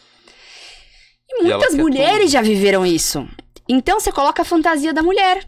E 1.28 1.43
muitas 1.43 1.73
e 1.73 1.77
mulheres 1.78 2.31
já 2.31 2.43
viveram 2.43 2.85
isso. 2.85 3.27
Então 3.69 3.99
você 3.99 4.12
coloca 4.12 4.43
a 4.43 4.45
fantasia 4.45 4.93
da 4.93 5.03
mulher. 5.03 5.47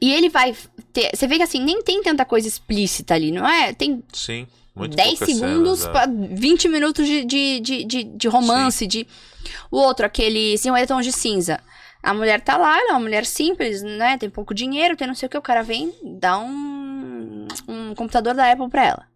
E 0.00 0.12
ele 0.12 0.28
vai 0.28 0.54
ter. 0.92 1.10
Você 1.16 1.26
vê 1.26 1.36
que 1.36 1.42
assim, 1.42 1.64
nem 1.64 1.82
tem 1.82 2.02
tanta 2.02 2.24
coisa 2.24 2.46
explícita 2.46 3.14
ali, 3.14 3.32
não 3.32 3.48
é? 3.48 3.72
Tem. 3.72 4.04
Sim. 4.12 4.46
Muito 4.74 4.96
10 4.96 5.18
segundos 5.20 5.80
cenas, 5.80 5.92
pra 5.92 6.06
20 6.06 6.68
minutos 6.68 7.06
de, 7.06 7.24
de, 7.24 7.60
de, 7.60 7.84
de, 7.84 8.04
de 8.04 8.28
romance, 8.28 8.78
Sim. 8.78 8.88
de. 8.88 9.06
O 9.70 9.78
outro, 9.78 10.04
aquele 10.04 10.58
50 10.58 10.86
tons 10.86 11.04
de 11.06 11.12
cinza. 11.12 11.60
A 12.04 12.12
mulher 12.12 12.40
tá 12.42 12.58
lá, 12.58 12.78
ela 12.78 12.90
é 12.90 12.92
uma 12.92 13.00
mulher 13.00 13.24
simples, 13.24 13.82
né? 13.82 14.18
Tem 14.18 14.28
pouco 14.28 14.52
dinheiro, 14.52 14.94
tem 14.94 15.06
não 15.06 15.14
sei 15.14 15.26
o 15.26 15.30
que. 15.30 15.38
O 15.38 15.42
cara 15.42 15.62
vem, 15.62 15.92
dá 16.02 16.38
um, 16.38 17.48
um 17.66 17.94
computador 17.94 18.34
da 18.34 18.52
Apple 18.52 18.68
pra 18.68 18.84
ela. 18.84 19.06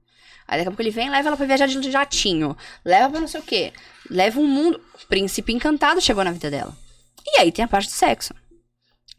Aí 0.49 0.59
daqui 0.59 0.69
a 0.69 0.71
pouco 0.71 0.81
ele 0.81 0.91
vem, 0.91 1.11
leva 1.11 1.29
ela 1.29 1.37
pra 1.37 1.45
viajar 1.45 1.67
de 1.67 1.91
jatinho. 1.91 2.57
Leva 2.83 3.11
pra 3.11 3.21
não 3.21 3.29
sei 3.29 3.41
o 3.41 3.45
quê. 3.45 3.75
Leva 4.11 4.41
um 4.41 4.47
mundo. 4.47 4.81
Príncipe 5.07 5.53
encantado 5.53 6.01
chegou 6.01 6.25
na 6.25 6.33
vida 6.33 6.51
dela. 6.51 6.75
E 7.27 7.41
aí 7.41 7.53
tem 7.53 7.67
a 7.67 7.69
parte 7.69 7.89
do 7.89 7.93
sexo. 7.93 8.33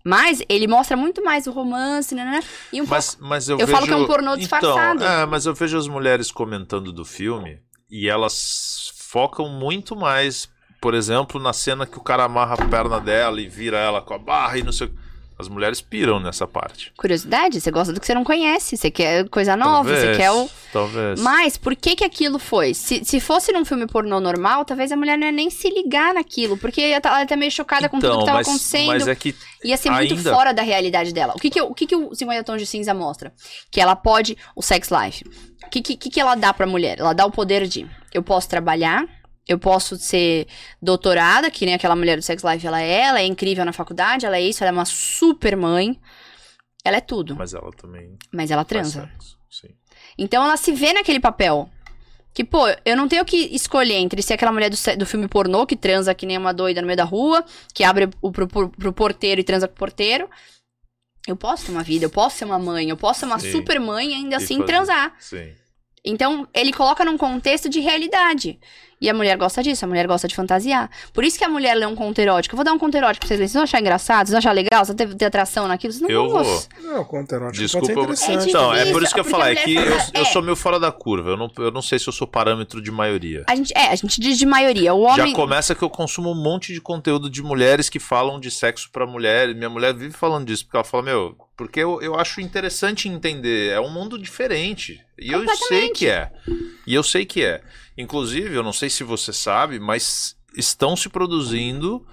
Mas 0.03 0.41
ele 0.49 0.65
mostra 0.65 0.97
muito 0.97 1.23
mais 1.23 1.45
o 1.45 1.51
romance, 1.51 2.15
né? 2.15 2.25
né? 2.25 2.43
E 2.73 2.81
um 2.81 2.87
mas, 2.87 3.13
pouco... 3.13 3.29
mas 3.29 3.49
eu, 3.49 3.59
eu 3.59 3.67
vejo... 3.67 3.71
falo 3.71 3.85
que 3.85 3.93
é 3.93 3.95
um 3.95 4.07
pornô 4.07 4.31
então, 4.31 4.37
disfarçado. 4.37 5.03
Então, 5.03 5.21
é, 5.21 5.25
mas 5.27 5.45
eu 5.45 5.53
vejo 5.53 5.77
as 5.77 5.87
mulheres 5.87 6.31
comentando 6.31 6.91
do 6.91 7.05
filme 7.05 7.59
e 7.87 8.09
elas 8.09 8.91
focam 8.95 9.47
muito 9.47 9.95
mais, 9.95 10.49
por 10.79 10.93
exemplo, 10.93 11.41
na 11.41 11.53
cena 11.53 11.85
que 11.85 11.97
o 11.97 12.01
cara 12.01 12.23
amarra 12.23 12.55
a 12.55 12.67
perna 12.67 12.99
dela 12.99 13.39
e 13.41 13.47
vira 13.47 13.77
ela 13.77 14.01
com 14.01 14.13
a 14.13 14.17
barra 14.17 14.57
e 14.57 14.63
não 14.63 14.71
sei 14.71 14.87
o 14.87 15.09
as 15.39 15.47
mulheres 15.47 15.79
piram 15.79 16.19
nessa 16.19 16.45
parte. 16.45 16.91
Curiosidade, 16.97 17.61
você 17.61 17.71
gosta 17.71 17.93
do 17.93 17.99
que 18.01 18.05
você 18.05 18.13
não 18.13 18.25
conhece, 18.25 18.75
você 18.75 18.91
quer 18.91 19.27
coisa 19.29 19.55
nova, 19.55 19.89
talvez, 19.89 19.99
você 19.99 20.17
quer 20.17 20.31
o. 20.31 20.49
Talvez. 20.73 21.21
Mas 21.21 21.55
por 21.55 21.77
que 21.77 21.95
que 21.95 22.03
aquilo 22.03 22.37
foi? 22.37 22.73
Se, 22.73 23.05
se 23.05 23.21
fosse 23.21 23.53
num 23.53 23.63
filme 23.63 23.87
pornô 23.87 24.19
normal, 24.19 24.65
talvez 24.65 24.91
a 24.91 24.97
mulher 24.97 25.17
não 25.17 25.27
ia 25.27 25.31
nem 25.31 25.49
se 25.49 25.69
ligar 25.69 26.13
naquilo, 26.13 26.57
porque 26.57 26.81
ela 26.81 26.89
ia 26.89 26.97
estar 26.97 27.25
tá 27.25 27.35
meio 27.37 27.51
chocada 27.51 27.85
então, 27.85 28.01
com 28.01 28.05
tudo 28.05 28.17
que 28.17 28.23
estava 28.23 28.41
acontecendo. 28.41 28.87
Mas 28.87 29.07
é 29.07 29.15
que. 29.15 29.33
Ia 29.63 29.77
ser 29.77 29.91
muito 29.91 30.13
ainda... 30.13 30.33
fora 30.33 30.53
da 30.53 30.61
realidade 30.61 31.13
dela. 31.13 31.33
O 31.33 31.39
que 31.39 31.49
que, 31.49 31.61
o, 31.61 31.73
que 31.73 31.85
que 31.87 31.95
o 31.95 32.13
50 32.13 32.43
Tons 32.43 32.59
de 32.59 32.65
Cinza 32.65 32.93
mostra? 32.93 33.31
Que 33.71 33.79
ela 33.79 33.95
pode. 33.95 34.37
O 34.53 34.61
sex 34.61 34.89
life. 34.89 35.23
O 35.65 35.69
que, 35.69 35.81
que, 35.81 36.09
que 36.09 36.19
ela 36.19 36.35
dá 36.35 36.53
pra 36.53 36.67
mulher? 36.67 36.99
Ela 36.99 37.13
dá 37.13 37.25
o 37.25 37.31
poder 37.31 37.65
de. 37.65 37.89
Eu 38.13 38.21
posso 38.21 38.49
trabalhar, 38.49 39.07
eu 39.49 39.57
posso 39.57 39.95
ser 39.95 40.47
doutorada, 40.79 41.49
que 41.49 41.65
nem 41.65 41.73
aquela 41.73 41.95
mulher 41.95 42.15
do 42.15 42.21
Sex 42.21 42.43
Life 42.43 42.65
ela 42.65 42.79
é, 42.79 43.01
ela 43.01 43.19
é 43.19 43.25
incrível 43.25 43.65
na 43.65 43.73
faculdade, 43.73 44.23
ela 44.23 44.37
é 44.37 44.41
isso, 44.41 44.63
ela 44.63 44.69
é 44.69 44.71
uma 44.71 44.85
super 44.85 45.57
mãe. 45.57 45.99
Ela 46.85 46.97
é 46.97 47.01
tudo. 47.01 47.35
Mas 47.35 47.55
ela 47.55 47.71
também. 47.71 48.15
Mas 48.31 48.51
ela 48.51 48.63
transa. 48.63 49.11
Sim. 49.49 49.69
Então 50.17 50.43
ela 50.43 50.55
se 50.55 50.71
vê 50.71 50.93
naquele 50.93 51.19
papel. 51.19 51.67
Que, 52.31 52.43
pô, 52.43 52.67
eu 52.85 52.95
não 52.95 53.07
tenho 53.07 53.25
que 53.25 53.37
escolher 53.55 53.95
entre 53.95 54.21
ser 54.21 54.35
aquela 54.35 54.51
mulher 54.51 54.69
do, 54.69 54.77
do 54.97 55.05
filme 55.05 55.27
pornô 55.27 55.65
que 55.65 55.75
transa 55.75 56.13
que 56.13 56.27
nem 56.27 56.37
uma 56.37 56.53
doida 56.53 56.79
no 56.79 56.85
meio 56.85 56.95
da 56.95 57.03
rua, 57.03 57.43
que 57.73 57.83
abre 57.83 58.07
o, 58.21 58.31
pro, 58.31 58.47
pro, 58.47 58.69
pro 58.69 58.93
porteiro 58.93 59.41
e 59.41 59.43
transa 59.43 59.67
com 59.67 59.73
o 59.73 59.77
porteiro. 59.77 60.29
Eu 61.27 61.35
posso 61.35 61.65
ter 61.65 61.71
uma 61.71 61.83
vida, 61.83 62.05
eu 62.05 62.09
posso 62.09 62.37
ser 62.37 62.45
uma 62.45 62.59
mãe, 62.59 62.87
eu 62.87 62.95
posso 62.95 63.21
ser 63.21 63.25
uma 63.25 63.39
Sim. 63.39 63.51
super 63.51 63.79
mãe 63.79 64.11
e 64.11 64.13
ainda 64.13 64.35
e 64.35 64.37
assim 64.37 64.57
fazer. 64.59 64.65
transar. 64.67 65.15
Sim. 65.19 65.53
Então, 66.05 66.47
ele 66.53 66.71
coloca 66.71 67.03
num 67.03 67.17
contexto 67.17 67.67
de 67.67 67.79
realidade. 67.79 68.59
E 69.01 69.09
a 69.09 69.13
mulher 69.13 69.37
gosta 69.37 69.63
disso, 69.63 69.85
a 69.85 69.87
mulher 69.87 70.05
gosta 70.07 70.27
de 70.27 70.35
fantasiar. 70.35 70.89
Por 71.13 71.23
isso 71.23 71.37
que 71.37 71.43
a 71.45 71.49
mulher 71.49 71.73
lê 71.73 71.85
um 71.85 71.95
conto 71.95 72.19
erótico. 72.19 72.53
Eu 72.53 72.57
vou 72.57 72.65
dar 72.65 72.73
um 72.73 72.77
conto 72.77 72.95
erótico 72.97 73.21
pra 73.21 73.27
vocês 73.27 73.39
lerem. 73.39 73.47
Vocês 73.47 73.53
vão 73.53 73.63
achar 73.63 73.79
engraçado? 73.79 74.27
Vocês 74.27 74.31
vão 74.31 74.37
achar 74.39 74.51
legal? 74.51 74.83
Vocês 74.83 74.87
vão 74.97 75.07
ter, 75.07 75.15
ter 75.15 75.25
atração 75.25 75.67
naquilo? 75.69 75.93
Vocês 75.93 76.01
não 76.01 76.09
eu 76.09 76.29
vão. 76.29 76.43
vou. 76.43 76.63
Não, 76.81 77.05
conto 77.05 77.33
erótico 77.33 77.63
Desculpa, 77.63 77.93
pode 77.93 78.19
ser 78.19 78.33
interessante. 78.33 78.49
É 78.49 78.53
Não, 78.59 78.73
é 78.73 78.91
por 78.91 79.01
Isso, 79.01 79.13
que 79.13 79.19
eu 79.21 79.23
a 79.23 79.49
é 79.51 79.55
que 79.55 79.75
eu, 79.75 79.83
fala- 79.85 80.09
eu 80.15 80.21
é. 80.21 80.25
sou 80.25 80.41
meio 80.41 80.55
fora 80.57 80.77
da 80.79 80.91
curva. 80.91 81.29
Eu 81.29 81.37
não, 81.37 81.49
eu 81.59 81.71
não 81.71 81.81
sei 81.81 81.97
se 81.97 82.07
eu 82.07 82.13
sou 82.13 82.27
parâmetro 82.27 82.81
de 82.81 82.91
maioria. 82.91 83.45
A 83.47 83.55
gente, 83.55 83.71
é, 83.73 83.87
a 83.89 83.95
gente 83.95 84.19
diz 84.19 84.37
de 84.37 84.45
maioria. 84.45 84.93
O 84.93 85.01
homem. 85.01 85.29
Já 85.29 85.33
começa 85.33 85.73
que 85.73 85.81
eu 85.81 85.89
consumo 85.89 86.31
um 86.31 86.35
monte 86.43 86.73
de 86.73 86.81
conteúdo 86.81 87.29
de 87.29 87.41
mulheres 87.41 87.87
que 87.89 87.99
falam 87.99 88.37
de 88.37 88.51
sexo 88.51 88.89
pra 88.91 89.05
mulher. 89.05 89.55
Minha 89.55 89.69
mulher 89.69 89.93
vive 89.93 90.13
falando 90.13 90.45
disso, 90.45 90.65
porque 90.65 90.75
ela 90.75 90.83
fala, 90.83 91.03
meu, 91.03 91.37
porque 91.55 91.79
eu, 91.79 92.01
eu 92.01 92.19
acho 92.19 92.41
interessante 92.41 93.07
entender. 93.07 93.71
É 93.71 93.79
um 93.79 93.89
mundo 93.89 94.19
diferente. 94.19 94.99
E 95.17 95.31
eu 95.31 95.47
sei 95.55 95.89
que 95.89 96.07
é. 96.07 96.31
E 96.85 96.93
eu 96.93 97.03
sei 97.03 97.25
que 97.25 97.43
é. 97.43 97.61
Inclusive, 97.99 98.55
eu 98.55 98.63
não 98.63 98.71
sei 98.71 98.89
se 98.89 99.03
você 99.03 99.33
sabe, 99.33 99.79
mas 99.79 100.35
estão 100.55 100.95
se 100.95 101.09
produzindo 101.09 102.05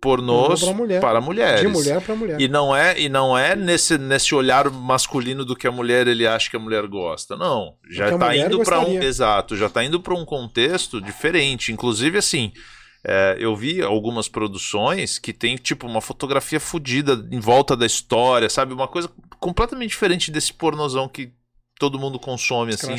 pornôs 0.00 0.62
mulher. 0.62 1.00
para 1.00 1.20
mulheres. 1.20 1.60
De 1.60 1.66
mulher 1.66 2.00
pra 2.00 2.14
mulher. 2.14 2.40
E 2.40 2.46
não 2.46 2.76
é, 2.76 3.00
e 3.00 3.08
não 3.08 3.36
é 3.36 3.56
nesse, 3.56 3.98
nesse 3.98 4.34
olhar 4.34 4.70
masculino 4.70 5.44
do 5.44 5.56
que 5.56 5.66
a 5.66 5.72
mulher 5.72 6.06
ele 6.06 6.26
acha 6.26 6.48
que 6.48 6.56
a 6.56 6.60
mulher 6.60 6.86
gosta. 6.86 7.36
Não, 7.36 7.74
já 7.90 8.16
tá 8.16 8.26
mulher 8.26 8.46
indo 8.46 8.62
para 8.62 8.80
um 8.80 9.02
exato, 9.02 9.56
já 9.56 9.68
tá 9.68 9.82
indo 9.82 9.98
para 9.98 10.14
um 10.14 10.24
contexto 10.24 11.00
diferente. 11.00 11.72
Inclusive 11.72 12.18
assim, 12.18 12.52
é, 13.02 13.36
eu 13.40 13.56
vi 13.56 13.82
algumas 13.82 14.28
produções 14.28 15.18
que 15.18 15.32
tem 15.32 15.56
tipo 15.56 15.86
uma 15.86 16.00
fotografia 16.00 16.60
fodida 16.60 17.26
em 17.32 17.40
volta 17.40 17.76
da 17.76 17.86
história, 17.86 18.48
sabe, 18.48 18.72
uma 18.72 18.86
coisa 18.86 19.10
completamente 19.40 19.90
diferente 19.90 20.30
desse 20.30 20.52
pornozão 20.52 21.08
que 21.08 21.32
todo 21.78 21.98
mundo 21.98 22.18
consome 22.18 22.74
assim 22.74 22.96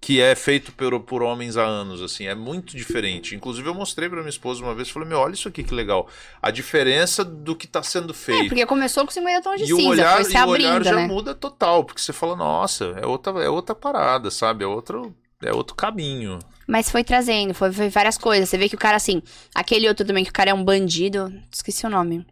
que 0.00 0.20
é 0.20 0.36
feito 0.36 0.70
por, 0.70 1.00
por 1.00 1.20
homens 1.20 1.56
há 1.56 1.64
anos, 1.64 2.00
assim, 2.00 2.26
é 2.28 2.34
muito 2.34 2.76
diferente. 2.76 3.34
Inclusive, 3.34 3.68
eu 3.68 3.74
mostrei 3.74 4.08
pra 4.08 4.18
minha 4.20 4.30
esposa 4.30 4.62
uma 4.62 4.72
vez, 4.72 4.88
falei, 4.88 5.08
meu, 5.08 5.18
olha 5.18 5.34
isso 5.34 5.48
aqui 5.48 5.64
que 5.64 5.74
legal. 5.74 6.06
A 6.40 6.52
diferença 6.52 7.24
do 7.24 7.56
que 7.56 7.66
tá 7.66 7.82
sendo 7.82 8.12
É, 8.12 8.14
feito. 8.14 8.48
porque 8.48 8.64
começou 8.66 9.04
com 9.04 9.10
50 9.10 9.42
tons 9.42 9.60
de 9.60 9.68
e 9.68 9.72
o 9.72 9.76
cinza, 9.76 9.88
olhar, 9.88 10.14
foi 10.14 10.24
se 10.26 10.36
e 10.36 10.40
o 10.40 10.46
olhar 10.46 10.70
abrindo, 10.76 10.84
já 10.84 10.94
né? 10.94 11.06
muda 11.08 11.34
total, 11.34 11.82
porque 11.82 12.00
você 12.00 12.12
fala, 12.12 12.36
nossa, 12.36 12.84
é 13.02 13.04
outra, 13.04 13.32
é 13.42 13.48
outra 13.48 13.74
parada, 13.74 14.30
sabe? 14.30 14.62
É 14.62 14.66
outro, 14.68 15.12
é 15.42 15.52
outro 15.52 15.74
caminho. 15.74 16.38
Mas 16.68 16.88
foi 16.88 17.02
trazendo, 17.02 17.52
foi, 17.52 17.72
foi 17.72 17.88
várias 17.88 18.16
coisas. 18.16 18.48
Você 18.48 18.56
vê 18.56 18.68
que 18.68 18.76
o 18.76 18.78
cara, 18.78 18.96
assim, 18.96 19.20
aquele 19.52 19.88
outro 19.88 20.06
também, 20.06 20.22
que 20.22 20.30
o 20.30 20.32
cara 20.32 20.50
é 20.50 20.54
um 20.54 20.64
bandido, 20.64 21.32
esqueci 21.50 21.84
o 21.84 21.90
nome. 21.90 22.24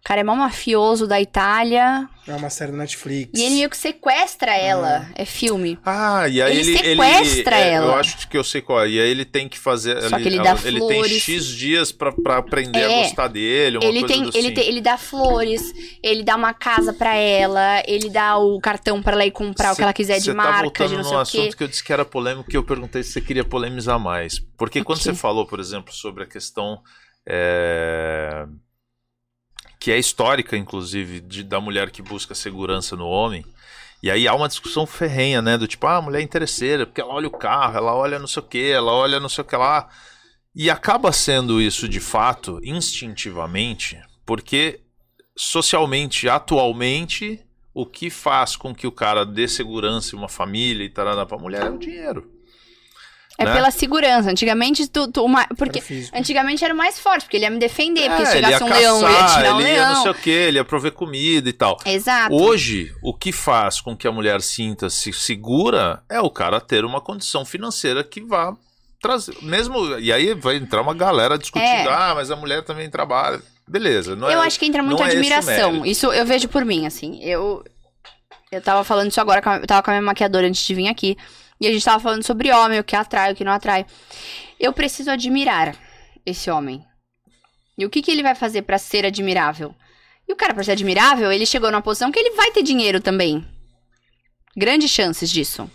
O 0.00 0.04
cara 0.08 0.20
é 0.20 0.24
mó 0.24 0.34
mafioso 0.34 1.06
da 1.06 1.20
Itália. 1.20 2.08
É 2.26 2.34
uma 2.34 2.48
série 2.50 2.72
da 2.72 2.78
Netflix. 2.78 3.38
E 3.38 3.44
ele 3.44 3.54
meio 3.56 3.70
que 3.70 3.76
sequestra 3.76 4.54
ela. 4.54 5.06
É 5.14 5.24
filme. 5.24 5.78
Ah, 5.84 6.26
e 6.28 6.40
aí 6.40 6.58
Ele 6.58 6.70
ele. 6.70 6.78
sequestra 6.78 7.56
é, 7.56 7.72
ela. 7.74 7.86
Eu 7.86 7.94
acho 7.96 8.28
que 8.28 8.36
eu 8.36 8.44
sei 8.44 8.62
qual. 8.62 8.82
é. 8.84 8.88
E 8.88 9.00
aí 9.00 9.08
ele 9.10 9.24
tem 9.24 9.48
que 9.48 9.58
fazer. 9.58 10.00
Só 10.02 10.16
ele, 10.16 10.22
que 10.22 10.28
ele 10.28 10.42
dá 10.42 10.56
ele 10.64 10.78
tem 10.80 10.88
flores. 11.00 11.22
X 11.22 11.46
dias 11.46 11.92
pra, 11.92 12.12
pra 12.12 12.38
aprender 12.38 12.78
É. 12.80 12.84
a 13.00 13.02
gostar 13.04 13.28
dele, 13.28 13.76
uma 13.78 13.84
Ele 13.86 14.00
coisa 14.00 14.14
tem, 14.14 14.28
assim. 14.28 14.38
ele 14.38 14.50
tem, 14.52 14.68
ele 14.68 14.80
dá 14.80 14.96
flores, 14.98 15.72
ele 16.02 16.22
dá 16.22 16.36
uma 16.36 16.54
casa 16.54 16.92
pra 16.92 17.14
ela, 17.14 17.82
ele 17.86 18.08
dá 18.10 18.38
o 18.38 18.58
cartão 18.60 19.02
pra 19.02 19.12
ela 19.12 19.26
ir 19.26 19.30
comprar 19.30 19.72
o 19.72 19.76
que 19.76 19.82
ela 19.82 19.92
quiser 19.92 20.18
de 20.20 20.26
tá 20.30 20.34
marca, 20.34 20.62
voltando 20.62 20.88
de 20.88 20.94
não 20.96 21.02
num 21.02 21.08
sei 21.08 21.16
o 21.16 21.20
assunto 21.20 21.50
quê. 21.50 21.56
que 21.56 21.62
eu 21.64 21.68
disse 21.68 21.84
que 21.84 21.92
era 21.92 22.04
polêmico, 22.04 22.48
que 22.50 22.56
eu 22.56 22.64
perguntei 22.64 23.02
se 23.02 23.12
você 23.12 23.20
queria 23.20 23.44
polemizar 23.44 23.98
mais. 23.98 24.38
Porque 24.56 24.82
quando 24.82 24.98
Ok. 24.98 25.12
você 25.12 25.18
falou, 25.18 25.46
por 25.46 25.60
exemplo, 25.60 25.92
sobre 25.94 26.24
a 26.24 26.26
questão 26.26 26.80
é, 27.30 28.46
que 29.88 29.92
é 29.92 29.98
histórica, 29.98 30.54
inclusive, 30.54 31.18
de- 31.18 31.42
da 31.42 31.62
mulher 31.62 31.90
que 31.90 32.02
busca 32.02 32.34
segurança 32.34 32.94
no 32.94 33.06
homem. 33.06 33.42
E 34.02 34.10
aí 34.10 34.28
há 34.28 34.34
uma 34.34 34.46
discussão 34.46 34.84
ferrenha, 34.84 35.40
né? 35.40 35.56
Do 35.56 35.66
tipo, 35.66 35.86
ah, 35.86 35.96
a 35.96 36.02
mulher 36.02 36.18
é 36.20 36.22
interesseira, 36.22 36.84
porque 36.84 37.00
ela 37.00 37.14
olha 37.14 37.26
o 37.26 37.30
carro, 37.30 37.78
ela 37.78 37.94
olha 37.94 38.18
não 38.18 38.26
sei 38.26 38.42
o 38.42 38.46
que, 38.46 38.70
ela 38.70 38.92
olha 38.92 39.18
não 39.18 39.30
sei 39.30 39.40
o 39.40 39.46
que 39.46 39.56
lá. 39.56 39.88
E 40.54 40.68
acaba 40.68 41.10
sendo 41.10 41.58
isso 41.58 41.88
de 41.88 42.00
fato, 42.00 42.60
instintivamente, 42.62 43.98
porque 44.26 44.80
socialmente, 45.34 46.28
atualmente, 46.28 47.40
o 47.72 47.86
que 47.86 48.10
faz 48.10 48.56
com 48.56 48.74
que 48.74 48.86
o 48.86 48.92
cara 48.92 49.24
dê 49.24 49.48
segurança 49.48 50.14
em 50.14 50.18
uma 50.18 50.28
família 50.28 50.84
e 50.84 50.90
tarará 50.90 51.24
pra 51.24 51.38
mulher 51.38 51.62
é 51.62 51.70
o 51.70 51.78
dinheiro. 51.78 52.30
É 53.40 53.44
né? 53.44 53.52
pela 53.54 53.70
segurança. 53.70 54.28
Antigamente, 54.30 54.88
tu, 54.88 55.06
tu- 55.12 55.24
uma, 55.24 55.46
porque 55.56 55.78
Era 55.78 56.18
antigamente 56.18 56.64
era 56.64 56.74
o 56.74 56.76
mais 56.76 56.98
forte, 56.98 57.22
porque 57.22 57.36
ele 57.36 57.44
ia 57.44 57.50
me 57.50 57.58
defender, 57.58 58.08
porque 58.10 58.26
se 58.26 58.32
É, 58.32 58.38
ele 58.38 58.46
chegasse 58.46 58.64
um 58.64 58.68
leão, 58.68 59.00
eu 59.00 59.10
ia 59.10 59.26
tirar 59.26 59.54
um 59.54 59.60
ele 59.60 59.70
ia 59.70 59.82
não 59.86 59.92
leão. 59.92 60.02
sei 60.02 60.10
o 60.10 60.14
que, 60.16 60.30
ele 60.30 60.58
ia 60.58 60.64
prover 60.64 60.90
comida 60.92 61.48
e 61.48 61.52
tal. 61.52 61.76
Exato. 61.86 62.34
Hoje, 62.34 62.92
o 63.00 63.14
que 63.14 63.30
faz 63.30 63.80
com 63.80 63.96
que 63.96 64.08
a 64.08 64.12
mulher 64.12 64.42
sinta-se 64.42 65.12
segura 65.12 66.02
é 66.10 66.20
o 66.20 66.28
cara 66.28 66.60
ter 66.60 66.84
uma 66.84 67.00
condição 67.00 67.44
financeira 67.44 68.02
que 68.02 68.20
vá 68.20 68.56
trazer. 69.00 69.36
Mesmo. 69.40 69.96
E 70.00 70.12
aí 70.12 70.34
vai 70.34 70.56
entrar 70.56 70.82
uma 70.82 70.92
galera 70.94 71.38
discutindo: 71.38 71.68
É. 71.68 71.86
ah, 71.88 72.12
mas 72.16 72.32
a 72.32 72.36
mulher 72.36 72.64
também 72.64 72.90
trabalha. 72.90 73.40
Beleza, 73.68 74.16
não 74.16 74.28
eu 74.28 74.42
é, 74.42 74.46
acho 74.46 74.58
que 74.58 74.66
entra 74.66 74.82
muito 74.82 74.98
não 74.98 75.06
é 75.06 75.10
admiração. 75.12 75.86
Isso 75.86 76.12
eu 76.12 76.26
vejo 76.26 76.48
por 76.48 76.64
mim, 76.64 76.86
assim. 76.86 77.22
Eu 77.22 77.62
eu 78.50 78.60
tava 78.62 78.82
falando 78.82 79.10
isso 79.10 79.20
agora, 79.20 79.42
eu 79.60 79.66
tava 79.66 79.82
com 79.82 79.90
a 79.90 79.94
minha 79.94 80.02
maquiadora 80.02 80.48
antes 80.48 80.66
de 80.66 80.74
vir 80.74 80.88
aqui. 80.88 81.16
E 81.60 81.66
a 81.66 81.72
gente 81.72 81.84
tava 81.84 82.02
falando 82.02 82.24
sobre 82.24 82.52
homem, 82.52 82.78
o 82.78 82.84
que 82.84 82.94
atrai, 82.94 83.32
o 83.32 83.36
que 83.36 83.44
não 83.44 83.52
atrai. 83.52 83.84
Eu 84.58 84.72
preciso 84.72 85.10
admirar 85.10 85.76
esse 86.24 86.50
homem. 86.50 86.84
E 87.76 87.84
o 87.84 87.90
que, 87.90 88.02
que 88.02 88.10
ele 88.10 88.22
vai 88.22 88.34
fazer 88.34 88.62
pra 88.62 88.78
ser 88.78 89.04
admirável? 89.04 89.74
E 90.28 90.32
o 90.32 90.36
cara, 90.36 90.54
pra 90.54 90.62
ser 90.62 90.72
admirável, 90.72 91.32
ele 91.32 91.46
chegou 91.46 91.70
numa 91.70 91.82
posição 91.82 92.12
que 92.12 92.18
ele 92.18 92.36
vai 92.36 92.50
ter 92.50 92.62
dinheiro 92.62 93.00
também. 93.00 93.46
Grandes 94.56 94.90
chances 94.90 95.30
disso. 95.30 95.70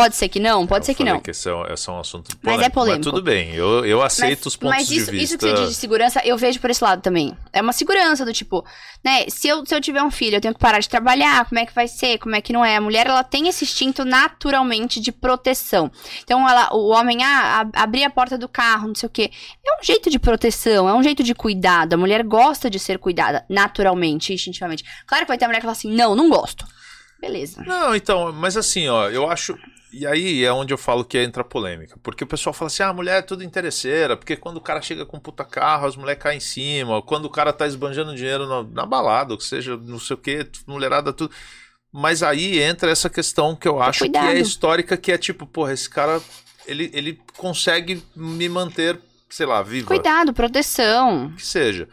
Pode 0.00 0.14
ser 0.14 0.28
que 0.28 0.38
não, 0.38 0.64
pode 0.64 0.82
Eu 0.82 0.86
ser 0.86 0.94
que 0.94 1.02
não. 1.02 1.18
Que 1.18 1.32
esse 1.32 1.48
é, 1.50 1.72
esse 1.74 1.88
é 1.88 1.92
um 1.92 1.98
assunto 1.98 2.28
Mas 2.40 2.54
polêmico. 2.54 2.64
é 2.64 2.70
polêmico. 2.70 3.02
tudo 3.02 3.20
bem, 3.20 3.52
eu, 3.52 3.84
eu 3.84 4.00
aceito 4.00 4.46
os 4.46 4.54
pontos 4.54 4.76
mas 4.78 4.90
isso, 4.90 5.10
de 5.10 5.16
isso 5.16 5.32
vista. 5.32 5.38
que 5.38 5.44
você 5.48 5.54
diz 5.62 5.68
de 5.70 5.74
segurança, 5.74 6.20
eu 6.24 6.38
vejo 6.38 6.60
por 6.60 6.70
esse 6.70 6.84
lado 6.84 7.02
também. 7.02 7.36
É 7.52 7.60
uma 7.60 7.72
segurança 7.72 8.24
do 8.24 8.32
tipo, 8.32 8.64
né? 9.04 9.24
Se 9.28 9.48
eu, 9.48 9.66
se 9.66 9.74
eu 9.74 9.80
tiver 9.80 10.00
um 10.02 10.10
filho, 10.10 10.36
eu 10.36 10.40
tenho 10.40 10.54
que 10.54 10.60
parar 10.60 10.78
de 10.78 10.88
trabalhar, 10.88 11.44
como 11.48 11.58
é 11.58 11.66
que 11.66 11.74
vai 11.74 11.88
ser? 11.88 12.18
Como 12.18 12.36
é 12.36 12.40
que 12.40 12.52
não 12.52 12.64
é? 12.64 12.76
A 12.76 12.80
mulher, 12.80 13.08
ela 13.08 13.24
tem 13.24 13.48
esse 13.48 13.64
instinto 13.64 14.04
naturalmente 14.04 15.00
de 15.00 15.10
proteção. 15.10 15.90
Então, 16.22 16.48
ela, 16.48 16.72
o 16.72 16.90
homem, 16.90 17.24
ah, 17.24 17.60
ab- 17.62 17.72
abrir 17.74 18.04
a 18.04 18.10
porta 18.10 18.38
do 18.38 18.48
carro, 18.48 18.86
não 18.88 18.94
sei 18.94 19.08
o 19.08 19.10
quê. 19.10 19.30
É 19.66 19.80
um 19.80 19.82
jeito 19.84 20.08
de 20.10 20.18
proteção, 20.20 20.88
é 20.88 20.94
um 20.94 21.02
jeito 21.02 21.24
de 21.24 21.34
cuidado. 21.34 21.94
A 21.94 21.96
mulher 21.96 22.22
gosta 22.22 22.70
de 22.70 22.78
ser 22.78 22.98
cuidada 22.98 23.44
naturalmente, 23.48 24.32
instintivamente. 24.32 24.84
Claro 25.06 25.24
que 25.24 25.28
vai 25.28 25.38
ter 25.38 25.44
a 25.44 25.48
mulher 25.48 25.58
que 25.58 25.62
fala 25.66 25.72
assim, 25.72 25.92
não, 25.92 26.14
não 26.14 26.28
gosto. 26.30 26.64
Beleza. 27.20 27.64
Não, 27.66 27.96
então, 27.96 28.32
mas 28.32 28.56
assim, 28.56 28.86
ó, 28.88 29.08
eu 29.10 29.28
acho. 29.28 29.58
E 29.92 30.06
aí 30.06 30.44
é 30.44 30.52
onde 30.52 30.72
eu 30.72 30.78
falo 30.78 31.04
que 31.04 31.18
entra 31.18 31.42
a 31.42 31.44
polêmica. 31.44 31.96
Porque 32.02 32.24
o 32.24 32.26
pessoal 32.26 32.52
fala 32.52 32.66
assim: 32.66 32.82
ah, 32.82 32.88
a 32.88 32.92
mulher 32.92 33.18
é 33.18 33.22
tudo 33.22 33.42
interesseira, 33.42 34.16
porque 34.16 34.36
quando 34.36 34.58
o 34.58 34.60
cara 34.60 34.82
chega 34.82 35.06
com 35.06 35.16
um 35.16 35.20
puta 35.20 35.44
carro, 35.44 35.86
as 35.86 35.96
mulheres 35.96 36.22
caem 36.22 36.38
em 36.38 36.40
cima, 36.40 37.00
quando 37.02 37.24
o 37.24 37.30
cara 37.30 37.52
tá 37.52 37.66
esbanjando 37.66 38.14
dinheiro 38.14 38.46
na, 38.46 38.62
na 38.62 38.86
balada, 38.86 39.32
ou 39.32 39.38
que 39.38 39.44
seja, 39.44 39.76
não 39.76 39.98
sei 39.98 40.14
o 40.14 40.18
que, 40.18 40.46
mulherada, 40.66 41.12
tudo. 41.12 41.34
Mas 41.90 42.22
aí 42.22 42.60
entra 42.60 42.90
essa 42.90 43.08
questão 43.08 43.56
que 43.56 43.66
eu 43.66 43.80
acho 43.80 44.00
que 44.00 44.10
Cuidado. 44.10 44.36
é 44.36 44.40
histórica, 44.40 44.96
que 44.96 45.10
é 45.10 45.16
tipo, 45.16 45.46
porra, 45.46 45.72
esse 45.72 45.88
cara, 45.88 46.20
ele, 46.66 46.90
ele 46.92 47.18
consegue 47.36 48.02
me 48.14 48.46
manter, 48.48 49.00
sei 49.30 49.46
lá, 49.46 49.62
viva 49.62 49.86
Cuidado, 49.86 50.34
proteção. 50.34 51.32
que 51.34 51.46
seja. 51.46 51.88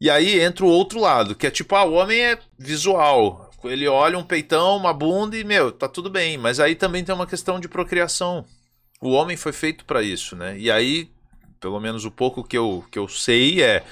E 0.00 0.08
aí 0.08 0.40
entra 0.40 0.64
o 0.64 0.68
outro 0.68 1.00
lado, 1.00 1.34
que 1.34 1.46
é 1.46 1.50
tipo, 1.50 1.74
ah, 1.74 1.84
o 1.84 1.92
homem 1.94 2.20
é 2.20 2.38
visual. 2.56 3.49
Ele 3.64 3.86
olha 3.86 4.18
um 4.18 4.24
peitão, 4.24 4.76
uma 4.76 4.92
bunda 4.92 5.36
e, 5.36 5.44
meu, 5.44 5.70
tá 5.70 5.88
tudo 5.88 6.08
bem. 6.08 6.38
Mas 6.38 6.60
aí 6.60 6.74
também 6.74 7.04
tem 7.04 7.14
uma 7.14 7.26
questão 7.26 7.60
de 7.60 7.68
procriação. 7.68 8.44
O 9.00 9.10
homem 9.10 9.36
foi 9.36 9.52
feito 9.52 9.84
pra 9.84 10.02
isso, 10.02 10.36
né? 10.36 10.58
E 10.58 10.70
aí, 10.70 11.10
pelo 11.60 11.80
menos 11.80 12.04
o 12.04 12.10
pouco 12.10 12.44
que 12.44 12.56
eu, 12.56 12.84
que 12.90 12.98
eu 12.98 13.08
sei 13.08 13.62
é. 13.62 13.84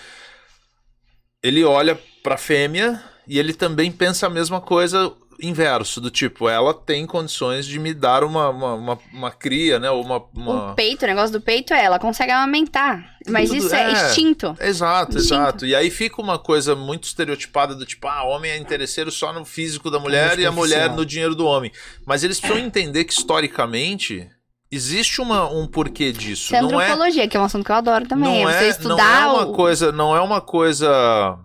Ele 1.43 1.65
olha 1.65 1.99
pra 2.23 2.37
fêmea 2.37 3.03
e 3.27 3.39
ele 3.39 3.55
também 3.55 3.93
pensa 3.93 4.27
a 4.27 4.31
mesma 4.31 4.61
coisa 4.61 5.15
inverso, 5.41 6.01
do 6.01 6.11
tipo, 6.11 6.49
ela 6.49 6.75
tem 6.75 7.07
condições 7.07 7.65
de 7.67 7.79
me 7.79 7.95
dar 7.95 8.25
uma, 8.25 8.49
uma, 8.49 8.75
uma, 8.75 8.99
uma 9.13 9.31
cria, 9.31 9.79
né? 9.79 9.91
ou 9.91 10.03
Uma, 10.03 10.23
uma... 10.35 10.73
O 10.73 10.75
peito, 10.75 11.05
o 11.05 11.09
negócio 11.09 11.33
do 11.33 11.41
peito 11.41 11.73
é, 11.73 11.85
ela 11.85 11.99
consegue 11.99 12.33
amamentar. 12.33 13.17
Mas 13.29 13.51
Tudo- 13.51 13.59
isso 13.59 13.75
é, 13.75 13.85
é. 13.85 13.93
instinto. 13.93 14.57
Exato, 14.61 15.17
Instinto. 15.19 15.35
exato. 15.35 15.67
E 15.67 15.75
aí 15.75 15.91
fica 15.91 16.21
uma 16.21 16.39
coisa 16.39 16.75
muito 16.75 17.05
estereotipada 17.05 17.75
do 17.75 17.85
tipo, 17.87 18.09
ah, 18.09 18.25
homem 18.25 18.51
é 18.51 18.57
interesseiro 18.57 19.11
só 19.11 19.33
no 19.33 19.45
físico 19.45 19.91
da 19.91 19.99
mulher 19.99 20.29
Muito 20.29 20.41
e 20.41 20.47
a 20.47 20.53
mulher 20.53 20.91
no 20.91 21.05
dinheiro 21.07 21.35
do 21.35 21.47
homem. 21.47 21.71
Mas 22.07 22.25
eles 22.25 22.41
precisam 22.41 22.65
entender 22.65 23.05
que 23.05 23.13
historicamente 23.13 24.29
existe 24.71 25.21
uma, 25.21 25.49
um 25.51 25.67
porquê 25.67 26.11
disso. 26.13 26.45
Isso 26.47 26.57
é 26.57 26.63
não 26.63 26.81
é, 26.81 26.85
antropologia, 26.87 27.29
que 27.29 27.37
é 27.37 27.41
um 27.41 27.45
assunto 27.45 27.65
que 27.65 27.71
eu 27.73 27.77
adoro 27.77 28.07
também. 28.07 28.43
não 28.43 28.51
é 28.51 28.55
é, 28.55 28.59
você 28.59 28.65
não 28.65 28.71
estudar 28.97 29.23
é 29.23 29.27
uma 29.27 29.47
o... 29.47 29.53
coisa, 29.53 29.93
não 29.93 30.17
é 30.17 30.21
uma 30.21 30.41
coisa 30.41 31.39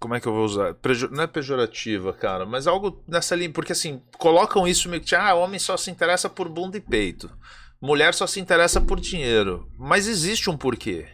como 0.00 0.14
é 0.14 0.20
que 0.20 0.26
eu 0.26 0.32
vou 0.32 0.44
usar? 0.44 0.74
Não 1.10 1.22
é 1.22 1.26
pejorativa, 1.26 2.12
cara, 2.14 2.46
mas 2.46 2.66
algo 2.66 3.04
nessa 3.06 3.36
linha, 3.36 3.52
porque 3.52 3.72
assim, 3.72 4.00
colocam 4.18 4.66
isso 4.66 4.88
meio 4.88 5.02
que, 5.02 5.14
ah, 5.14 5.34
homem 5.34 5.60
só 5.60 5.76
se 5.76 5.90
interessa 5.90 6.28
por 6.28 6.48
bunda 6.48 6.78
e 6.78 6.80
peito. 6.80 7.30
Mulher 7.80 8.14
só 8.14 8.26
se 8.26 8.40
interessa 8.40 8.80
por 8.80 8.98
dinheiro. 8.98 9.68
Mas 9.78 10.08
existe 10.08 10.48
um 10.48 10.56
porquê. 10.56 11.06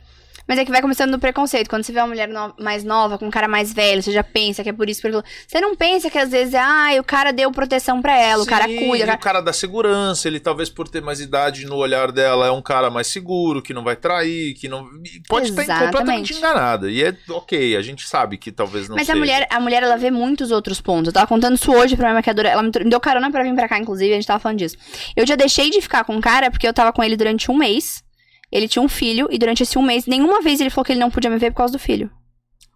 Mas 0.46 0.58
é 0.58 0.64
que 0.64 0.70
vai 0.70 0.80
começando 0.80 1.10
no 1.10 1.18
preconceito. 1.18 1.68
Quando 1.68 1.82
você 1.82 1.92
vê 1.92 1.98
uma 1.98 2.06
mulher 2.06 2.28
no 2.28 2.54
mais 2.58 2.84
nova, 2.84 3.18
com 3.18 3.26
um 3.26 3.30
cara 3.30 3.48
mais 3.48 3.72
velho, 3.72 4.02
você 4.02 4.12
já 4.12 4.22
pensa 4.22 4.62
que 4.62 4.68
é 4.68 4.72
por 4.72 4.88
isso. 4.88 5.02
Por 5.02 5.10
você 5.46 5.60
não 5.60 5.74
pensa 5.74 6.08
que 6.08 6.18
às 6.18 6.30
vezes 6.30 6.54
é, 6.54 6.60
ah, 6.60 6.90
o 7.00 7.04
cara 7.04 7.32
deu 7.32 7.50
proteção 7.50 8.00
para 8.00 8.16
ela, 8.16 8.42
Sim, 8.42 8.48
o 8.48 8.50
cara 8.50 8.64
cuida. 8.64 9.04
O 9.04 9.06
cara... 9.06 9.14
o 9.14 9.18
cara 9.18 9.40
dá 9.40 9.52
segurança, 9.52 10.28
ele 10.28 10.38
talvez 10.38 10.70
por 10.70 10.88
ter 10.88 11.02
mais 11.02 11.20
idade 11.20 11.66
no 11.66 11.76
olhar 11.76 12.12
dela 12.12 12.46
é 12.46 12.50
um 12.50 12.62
cara 12.62 12.90
mais 12.90 13.08
seguro, 13.08 13.60
que 13.60 13.74
não 13.74 13.82
vai 13.82 13.96
trair, 13.96 14.54
que 14.54 14.68
não. 14.68 14.88
Pode 15.28 15.48
Exatamente. 15.48 15.60
estar 15.60 15.84
completamente 15.84 16.34
enganada. 16.34 16.90
E 16.90 17.02
é 17.02 17.14
ok, 17.30 17.76
a 17.76 17.82
gente 17.82 18.06
sabe 18.08 18.38
que 18.38 18.52
talvez 18.52 18.88
não 18.88 18.96
Mas 18.96 19.06
seja. 19.06 19.16
a 19.16 19.20
mulher, 19.20 19.46
a 19.50 19.60
mulher, 19.60 19.82
ela 19.82 19.96
vê 19.96 20.10
muitos 20.10 20.50
outros 20.50 20.80
pontos. 20.80 21.08
Eu 21.08 21.12
tava 21.12 21.26
contando 21.26 21.56
isso 21.56 21.72
hoje 21.72 21.96
pra 21.96 22.06
minha 22.06 22.14
maquiadora. 22.14 22.48
Ela 22.48 22.62
me 22.62 22.70
deu 22.70 23.00
carona 23.00 23.30
pra 23.30 23.42
vir 23.42 23.54
pra 23.54 23.68
cá, 23.68 23.78
inclusive, 23.78 24.12
a 24.12 24.14
gente 24.14 24.26
tava 24.26 24.38
falando 24.38 24.58
disso. 24.58 24.76
Eu 25.16 25.26
já 25.26 25.34
deixei 25.34 25.70
de 25.70 25.80
ficar 25.80 26.04
com 26.04 26.14
um 26.14 26.20
cara 26.20 26.50
porque 26.50 26.66
eu 26.66 26.72
tava 26.72 26.92
com 26.92 27.02
ele 27.02 27.16
durante 27.16 27.50
um 27.50 27.56
mês. 27.56 28.05
Ele 28.50 28.68
tinha 28.68 28.82
um 28.82 28.88
filho 28.88 29.28
e 29.30 29.38
durante 29.38 29.62
esse 29.62 29.78
um 29.78 29.82
mês, 29.82 30.06
nenhuma 30.06 30.40
vez 30.40 30.60
ele 30.60 30.70
falou 30.70 30.84
que 30.84 30.92
ele 30.92 31.00
não 31.00 31.10
podia 31.10 31.30
me 31.30 31.38
ver 31.38 31.50
por 31.50 31.58
causa 31.58 31.72
do 31.72 31.78
filho. 31.78 32.10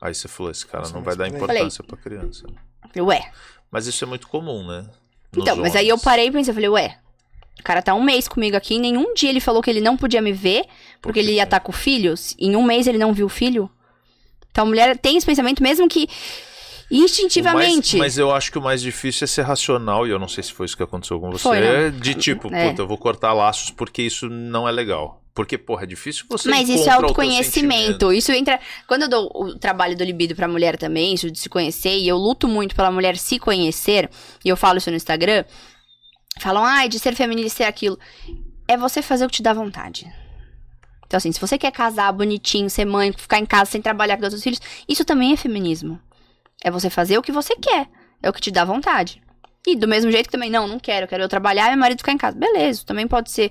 Aí 0.00 0.14
você 0.14 0.26
falou, 0.28 0.50
esse 0.50 0.66
cara 0.66 0.88
não 0.88 1.02
vai 1.02 1.14
dar 1.14 1.28
importância 1.28 1.84
falei, 1.84 2.02
pra 2.02 2.10
criança. 2.10 2.46
Ué. 2.96 3.30
Mas 3.70 3.86
isso 3.86 4.02
é 4.02 4.06
muito 4.06 4.26
comum, 4.26 4.66
né? 4.66 4.86
Nos 5.32 5.42
então, 5.42 5.56
mas 5.56 5.76
aí 5.76 5.88
eu 5.88 5.98
parei 5.98 6.26
e 6.26 6.30
pensei, 6.32 6.50
eu 6.50 6.54
falei, 6.54 6.70
ué, 6.70 6.98
o 7.58 7.62
cara 7.62 7.82
tá 7.82 7.94
um 7.94 8.02
mês 8.02 8.26
comigo 8.26 8.56
aqui, 8.56 8.78
nenhum 8.78 9.14
dia 9.14 9.28
ele 9.28 9.38
falou 9.38 9.62
que 9.62 9.70
ele 9.70 9.80
não 9.80 9.96
podia 9.96 10.20
me 10.20 10.32
ver, 10.32 10.64
porque 11.00 11.18
ele 11.18 11.32
ia 11.32 11.44
estar 11.44 11.60
tá 11.60 11.64
com 11.64 11.72
filhos. 11.72 12.34
Em 12.38 12.56
um 12.56 12.62
mês 12.62 12.86
ele 12.86 12.98
não 12.98 13.12
viu 13.12 13.26
o 13.26 13.28
filho. 13.28 13.70
Então 14.50 14.64
a 14.64 14.66
mulher 14.66 14.98
tem 14.98 15.16
esse 15.16 15.26
pensamento, 15.26 15.62
mesmo 15.62 15.86
que 15.88 16.08
instintivamente. 16.90 17.96
Mais, 17.96 18.14
mas 18.14 18.18
eu 18.18 18.32
acho 18.32 18.50
que 18.50 18.58
o 18.58 18.62
mais 18.62 18.82
difícil 18.82 19.24
é 19.24 19.28
ser 19.28 19.42
racional, 19.42 20.06
e 20.06 20.10
eu 20.10 20.18
não 20.18 20.26
sei 20.26 20.42
se 20.42 20.52
foi 20.52 20.66
isso 20.66 20.76
que 20.76 20.82
aconteceu 20.82 21.20
com 21.20 21.30
você, 21.30 21.42
foi, 21.42 21.60
né? 21.60 21.90
de 21.90 22.14
tipo, 22.14 22.52
é. 22.52 22.70
puta, 22.70 22.82
eu 22.82 22.88
vou 22.88 22.98
cortar 22.98 23.32
laços 23.32 23.70
porque 23.70 24.02
isso 24.02 24.28
não 24.28 24.66
é 24.66 24.72
legal. 24.72 25.19
Porque, 25.34 25.56
porra, 25.56 25.84
é 25.84 25.86
difícil 25.86 26.24
você 26.28 26.48
Mas 26.48 26.68
isso 26.68 26.88
é 26.88 26.92
autoconhecimento. 26.92 28.12
Isso 28.12 28.32
entra. 28.32 28.58
Quando 28.86 29.02
eu 29.02 29.08
dou 29.08 29.30
o 29.34 29.58
trabalho 29.58 29.96
do 29.96 30.02
libido 30.02 30.34
pra 30.34 30.48
mulher 30.48 30.76
também, 30.76 31.14
isso 31.14 31.30
de 31.30 31.38
se 31.38 31.48
conhecer, 31.48 31.96
e 31.98 32.08
eu 32.08 32.16
luto 32.16 32.48
muito 32.48 32.74
pela 32.74 32.90
mulher 32.90 33.16
se 33.16 33.38
conhecer, 33.38 34.10
e 34.44 34.48
eu 34.48 34.56
falo 34.56 34.78
isso 34.78 34.90
no 34.90 34.96
Instagram, 34.96 35.44
falam, 36.40 36.64
ai, 36.64 36.86
ah, 36.86 36.88
de 36.88 36.98
ser 36.98 37.14
feminina 37.14 37.46
e 37.46 37.50
ser 37.50 37.64
aquilo. 37.64 37.98
É 38.66 38.76
você 38.76 39.02
fazer 39.02 39.24
o 39.24 39.28
que 39.28 39.36
te 39.36 39.42
dá 39.42 39.52
vontade. 39.52 40.12
Então, 41.06 41.18
assim, 41.18 41.32
se 41.32 41.40
você 41.40 41.58
quer 41.58 41.72
casar 41.72 42.12
bonitinho, 42.12 42.70
ser 42.70 42.84
mãe, 42.84 43.12
ficar 43.12 43.38
em 43.38 43.46
casa 43.46 43.70
sem 43.70 43.82
trabalhar 43.82 44.16
com 44.16 44.30
seus 44.30 44.42
filhos, 44.42 44.60
isso 44.88 45.04
também 45.04 45.32
é 45.32 45.36
feminismo. 45.36 46.00
É 46.62 46.70
você 46.70 46.90
fazer 46.90 47.18
o 47.18 47.22
que 47.22 47.32
você 47.32 47.56
quer. 47.56 47.88
É 48.22 48.28
o 48.28 48.32
que 48.32 48.40
te 48.40 48.50
dá 48.50 48.64
vontade. 48.64 49.20
E 49.66 49.76
do 49.76 49.88
mesmo 49.88 50.10
jeito 50.10 50.26
que 50.26 50.32
também, 50.32 50.50
não, 50.50 50.66
não 50.66 50.78
quero, 50.78 51.06
quero 51.06 51.22
eu 51.22 51.28
trabalhar 51.28 51.66
e 51.66 51.70
meu 51.70 51.78
marido 51.78 51.98
ficar 51.98 52.12
em 52.12 52.18
casa. 52.18 52.36
Beleza, 52.38 52.84
também 52.84 53.06
pode 53.06 53.30
ser 53.30 53.50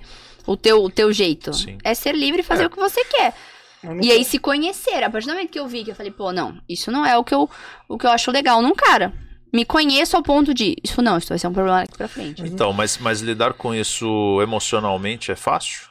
o 0.49 0.57
teu, 0.57 0.83
o 0.83 0.89
teu 0.89 1.13
jeito. 1.13 1.53
Sim. 1.53 1.77
É 1.83 1.93
ser 1.93 2.15
livre 2.15 2.41
e 2.41 2.43
fazer 2.43 2.63
é. 2.63 2.65
o 2.65 2.69
que 2.69 2.77
você 2.77 3.03
quer. 3.05 3.33
E 4.01 4.11
aí 4.11 4.25
se 4.25 4.39
conhecer. 4.39 5.03
A 5.03 5.09
partir 5.09 5.27
do 5.27 5.33
momento 5.33 5.51
que 5.51 5.59
eu 5.59 5.67
vi 5.67 5.83
que 5.83 5.91
eu 5.91 5.95
falei, 5.95 6.11
pô, 6.11 6.31
não, 6.31 6.59
isso 6.67 6.91
não 6.91 7.05
é 7.05 7.17
o 7.17 7.23
que 7.23 7.33
eu, 7.33 7.49
o 7.87 7.97
que 7.97 8.05
eu 8.05 8.11
acho 8.11 8.31
legal 8.31 8.61
num 8.61 8.73
cara. 8.73 9.13
Me 9.53 9.65
conheço 9.65 10.15
ao 10.15 10.23
ponto 10.23 10.53
de, 10.53 10.75
isso 10.83 11.01
não, 11.01 11.17
isso 11.17 11.29
vai 11.29 11.39
ser 11.39 11.47
um 11.47 11.53
problema 11.53 11.81
aqui 11.81 11.97
pra 11.97 12.07
frente. 12.07 12.41
Então, 12.43 12.71
mas, 12.73 12.97
mas 12.97 13.21
lidar 13.21 13.53
com 13.53 13.73
isso 13.73 14.39
emocionalmente 14.41 15.31
é 15.31 15.35
fácil 15.35 15.87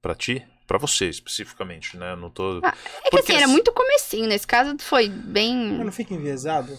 para 0.00 0.14
ti? 0.14 0.42
para 0.66 0.78
você 0.78 1.10
especificamente, 1.10 1.94
né? 1.94 2.16
Não 2.16 2.30
tô. 2.30 2.58
Ah, 2.62 2.74
é 3.04 3.10
que 3.10 3.18
assim, 3.18 3.34
era 3.34 3.46
muito 3.46 3.70
comecinho. 3.70 4.26
Nesse 4.26 4.46
caso 4.46 4.74
foi 4.78 5.10
bem. 5.10 5.74
Mas 5.74 5.84
não 5.84 5.92
fica 5.92 6.14
enviesado? 6.14 6.74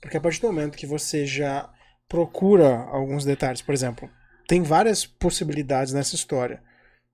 Porque 0.00 0.16
a 0.16 0.20
partir 0.20 0.40
do 0.40 0.46
momento 0.46 0.78
que 0.78 0.86
você 0.86 1.26
já 1.26 1.68
procura 2.08 2.86
alguns 2.92 3.24
detalhes, 3.24 3.62
por 3.62 3.74
exemplo, 3.74 4.08
tem 4.50 4.64
várias 4.64 5.06
possibilidades 5.06 5.92
nessa 5.92 6.16
história 6.16 6.60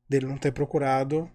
dele 0.09 0.25
não 0.25 0.39
ter 0.39 0.53
procurado 0.53 1.31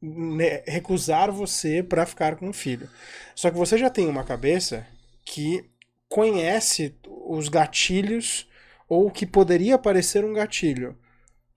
né, 0.00 0.62
recusar 0.66 1.30
você 1.30 1.82
para 1.82 2.06
ficar 2.06 2.36
com 2.36 2.48
o 2.48 2.54
filho. 2.54 2.88
Só 3.34 3.50
que 3.50 3.58
você 3.58 3.76
já 3.76 3.90
tem 3.90 4.08
uma 4.08 4.24
cabeça 4.24 4.86
que 5.26 5.70
conhece 6.08 6.96
os 7.06 7.50
gatilhos 7.50 8.48
ou 8.88 9.08
o 9.08 9.10
que 9.10 9.26
poderia 9.26 9.76
parecer 9.76 10.24
um 10.24 10.32
gatilho. 10.32 10.96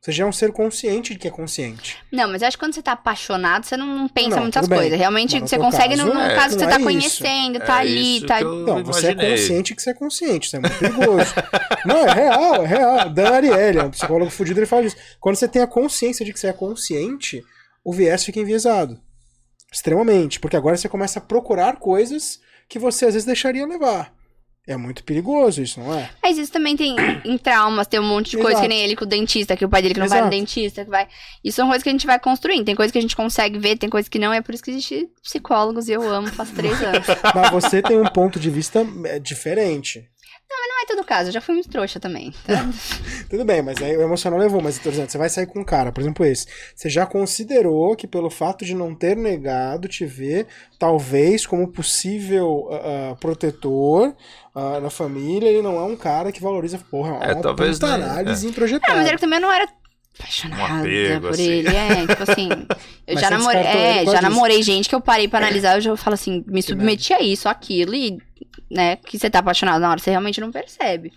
Você 0.06 0.12
já 0.12 0.24
é 0.24 0.28
um 0.28 0.32
ser 0.32 0.52
consciente 0.52 1.14
de 1.14 1.20
que 1.20 1.28
é 1.28 1.32
consciente. 1.32 1.98
Não, 2.12 2.30
mas 2.30 2.44
eu 2.44 2.48
acho 2.48 2.56
que 2.56 2.64
quando 2.64 2.76
você 2.76 2.82
tá 2.84 2.92
apaixonado, 2.92 3.66
você 3.66 3.76
não, 3.76 3.88
não 3.88 4.08
pensa 4.08 4.36
não, 4.36 4.44
muitas 4.44 4.68
coisas. 4.68 5.00
Realmente, 5.00 5.40
você 5.40 5.58
consegue, 5.58 5.98
caso, 5.98 6.08
no, 6.08 6.14
no 6.14 6.20
é, 6.20 6.36
caso, 6.36 6.60
você 6.60 6.68
tá 6.68 6.76
é 6.76 6.80
conhecendo, 6.80 7.60
tá 7.60 7.78
é 7.78 7.80
ali, 7.80 8.22
tá. 8.22 8.40
Não, 8.40 8.84
você 8.84 9.08
é 9.08 9.16
consciente 9.16 9.74
que 9.74 9.82
você 9.82 9.90
é 9.90 9.94
consciente, 9.96 10.46
isso 10.46 10.58
é 10.58 10.60
muito 10.60 10.78
perigoso. 10.78 11.34
não, 11.88 12.08
é 12.08 12.14
real, 12.14 12.56
é 12.64 12.68
real. 12.68 13.10
Dan 13.10 13.30
Ariely, 13.32 13.80
um 13.80 13.90
psicólogo 13.90 14.30
fudido, 14.30 14.60
ele 14.60 14.68
fala 14.68 14.86
isso. 14.86 14.96
Quando 15.20 15.38
você 15.38 15.48
tem 15.48 15.64
a 15.64 15.68
consciência 15.68 16.24
de 16.24 16.32
que 16.32 16.40
você 16.40 16.50
é 16.50 16.54
consciente, 16.54 17.44
o 17.84 17.92
viés 17.92 18.24
fica 18.24 18.40
enviesado. 18.40 19.02
Extremamente. 19.74 20.40
Porque 20.40 20.56
agora 20.56 20.78
você 20.78 20.88
começa 20.88 21.18
a 21.18 21.22
procurar 21.24 21.78
coisas 21.78 22.40
que 22.70 22.78
você 22.78 23.08
às 23.08 23.14
vezes 23.16 23.26
deixaria 23.26 23.66
levar. 23.66 24.15
É 24.68 24.76
muito 24.76 25.04
perigoso 25.04 25.62
isso, 25.62 25.80
não 25.80 25.94
é? 25.94 26.10
Mas 26.24 26.40
isso 26.40 26.52
também 26.52 26.76
tem 26.76 26.96
em 27.24 27.38
traumas, 27.38 27.86
tem 27.86 28.00
um 28.00 28.04
monte 28.04 28.32
de 28.32 28.38
Exato. 28.38 28.46
coisa 28.46 28.62
que 28.62 28.68
nem 28.68 28.82
ele 28.82 28.96
com 28.96 29.06
o 29.06 29.08
dentista, 29.08 29.56
que 29.56 29.64
o 29.64 29.70
pai 29.70 29.82
dele 29.82 29.94
que 29.94 30.00
não 30.00 30.08
Exato. 30.08 30.22
vai 30.22 30.30
no 30.30 30.36
dentista, 30.36 30.84
que 30.84 30.90
vai. 30.90 31.08
Isso 31.44 31.58
são 31.58 31.68
coisas 31.68 31.84
que 31.84 31.90
a 31.90 31.92
gente 31.92 32.08
vai 32.08 32.20
construindo. 32.20 32.66
Tem 32.66 32.76
coisas 32.76 32.92
que 32.92 32.98
a 32.98 33.02
gente 33.02 33.16
consegue 33.16 33.60
ver, 33.60 33.78
tem 33.78 33.90
coisas 33.90 34.10
que 34.10 34.18
não, 34.18 34.34
é 34.34 34.42
por 34.42 34.56
isso 34.56 34.64
que 34.64 34.72
existe 34.72 35.08
psicólogos 35.22 35.88
e 35.88 35.92
eu 35.92 36.02
amo 36.02 36.28
faz 36.30 36.50
três 36.50 36.82
anos. 36.82 37.06
Mas 37.36 37.52
você 37.52 37.82
tem 37.82 38.00
um 38.00 38.06
ponto 38.06 38.40
de 38.40 38.50
vista 38.50 38.86
é, 39.06 39.20
diferente. 39.20 40.10
Não, 40.50 40.60
mas 40.60 40.70
não 40.70 40.82
é 40.82 40.86
todo 40.86 41.06
caso, 41.06 41.30
eu 41.30 41.34
já 41.34 41.42
fui 41.42 41.56
muito 41.56 41.70
trouxa 41.70 42.00
também. 42.00 42.32
Tá? 42.46 42.70
Tudo 43.30 43.44
bem, 43.44 43.62
mas 43.62 43.82
aí 43.82 43.98
o 43.98 44.02
emocional 44.02 44.40
levou, 44.40 44.62
mas, 44.62 44.78
por 44.78 44.92
exemplo, 44.94 45.12
você 45.12 45.18
vai 45.18 45.28
sair 45.28 45.48
com 45.48 45.60
um 45.60 45.64
cara, 45.64 45.92
por 45.92 46.02
exemplo, 46.02 46.24
esse. 46.26 46.46
Você 46.76 46.88
já 46.88 47.06
considerou 47.06 47.96
que 47.96 48.06
pelo 48.06 48.30
fato 48.30 48.64
de 48.64 48.76
não 48.76 48.94
ter 48.94 49.18
negado 49.18 49.88
te 49.88 50.06
ver, 50.06 50.46
talvez 50.78 51.46
como 51.46 51.68
possível 51.68 52.70
uh, 52.70 53.12
uh, 53.12 53.16
protetor 53.18 54.16
uh, 54.56 54.80
na 54.80 54.90
família, 54.92 55.50
ele 55.50 55.64
não 55.64 55.78
é 55.78 55.84
um 55.84 55.96
cara 55.96 56.32
que 56.32 56.42
valoriza, 56.42 56.78
porra, 56.92 57.18
é, 57.26 57.32
é 57.32 57.34
uma 57.34 57.42
talvez, 57.42 57.80
né? 57.80 57.90
análise 57.90 58.46
é. 58.46 58.50
introjetada. 58.50 58.94
É, 58.94 58.96
mas 58.96 59.08
ele 59.08 59.18
também 59.18 59.40
não 59.40 59.52
era 59.52 59.68
apaixonada 60.18 60.62
um 60.62 60.80
apego, 60.80 61.22
por 61.22 61.32
assim. 61.32 61.52
ele. 61.52 61.68
É, 61.70 62.08
tipo 62.08 62.32
assim, 62.32 62.50
eu 63.08 63.18
já 63.18 63.30
namorei, 63.32 63.62
é, 63.62 64.06
já 64.06 64.22
namorei 64.22 64.64
gente 64.64 64.88
que 64.88 64.96
eu 64.96 65.02
parei 65.02 65.28
pra 65.28 65.40
analisar, 65.40 65.78
eu 65.78 65.82
já 65.82 65.98
falo 65.98 66.14
assim, 66.14 66.44
me 66.48 66.62
submeti 66.62 67.14
a 67.14 67.22
isso, 67.22 67.50
aquilo, 67.50 67.96
e 67.96 68.20
né, 68.76 68.98
que 68.98 69.18
você 69.18 69.30
tá 69.30 69.40
apaixonado 69.40 69.82
na 69.82 69.90
hora, 69.90 70.00
você 70.00 70.12
realmente 70.12 70.42
não 70.42 70.52
percebe. 70.52 71.14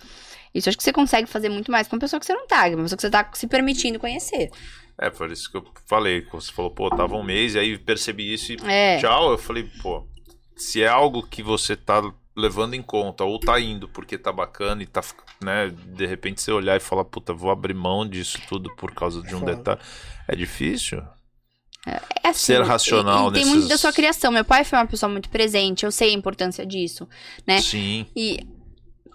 Isso 0.55 0.69
acho 0.69 0.79
que 0.79 0.85
você 0.85 0.93
consegue 0.93 1.29
fazer 1.29 1.49
muito 1.49 1.71
mais 1.71 1.89
com 1.89 1.97
uma 1.97 2.01
pessoa 2.01 2.19
que 2.19 2.27
você 2.27 2.33
não 2.33 2.47
tá, 2.47 2.69
uma 2.69 2.83
pessoa 2.85 2.97
que 2.97 3.03
você 3.03 3.11
tá 3.11 3.29
se 3.35 3.47
permitindo 3.47 3.99
conhecer. 3.99 4.51
É, 4.97 5.11
por 5.11 5.31
isso 5.31 5.51
que 5.51 5.57
eu 5.57 5.65
falei, 5.87 6.27
você 6.33 6.51
falou, 6.53 6.71
pô, 6.71 6.89
tava 6.91 7.17
um 7.17 7.23
mês, 7.23 7.55
e 7.55 7.59
aí 7.59 7.79
percebi 7.79 8.33
isso 8.33 8.53
e 8.53 8.57
é. 8.67 8.99
tchau. 8.99 9.33
Eu 9.33 9.39
falei, 9.39 9.69
pô, 9.83 10.07
se 10.57 10.83
é 10.83 10.89
algo 10.89 11.23
que 11.23 11.43
você 11.43 11.77
tá 11.77 12.03
levando 12.37 12.75
em 12.75 12.83
conta, 12.83 13.25
ou 13.25 13.39
tá 13.39 13.61
indo 13.61 13.89
porque 13.89 14.17
tá 14.17 14.33
bacana 14.33 14.83
e 14.83 14.87
tá, 14.87 15.03
né, 15.43 15.69
de 15.69 16.07
repente 16.07 16.41
você 16.41 16.53
olhar 16.53 16.77
e 16.77 16.81
falar, 16.81 17.05
puta, 17.05 17.33
vou 17.33 17.51
abrir 17.51 17.75
mão 17.75 18.09
disso 18.09 18.41
tudo 18.49 18.75
por 18.77 18.93
causa 18.93 19.23
de 19.23 19.35
um 19.35 19.45
detalhe. 19.45 19.81
É 20.27 20.35
difícil. 20.35 21.03
É, 21.87 22.01
é 22.25 22.29
assim, 22.29 22.39
ser 22.39 22.63
racional 22.63 23.27
e, 23.27 23.29
e 23.29 23.33
tem 23.33 23.45
nesses... 23.45 23.57
muito 23.57 23.69
da 23.69 23.79
sua 23.79 23.93
criação. 23.93 24.33
Meu 24.33 24.45
pai 24.45 24.65
foi 24.65 24.79
uma 24.79 24.87
pessoa 24.87 25.11
muito 25.11 25.29
presente, 25.29 25.85
eu 25.85 25.93
sei 25.93 26.11
a 26.11 26.13
importância 26.13 26.67
disso, 26.67 27.09
né? 27.47 27.61
Sim. 27.61 28.07
E 28.15 28.47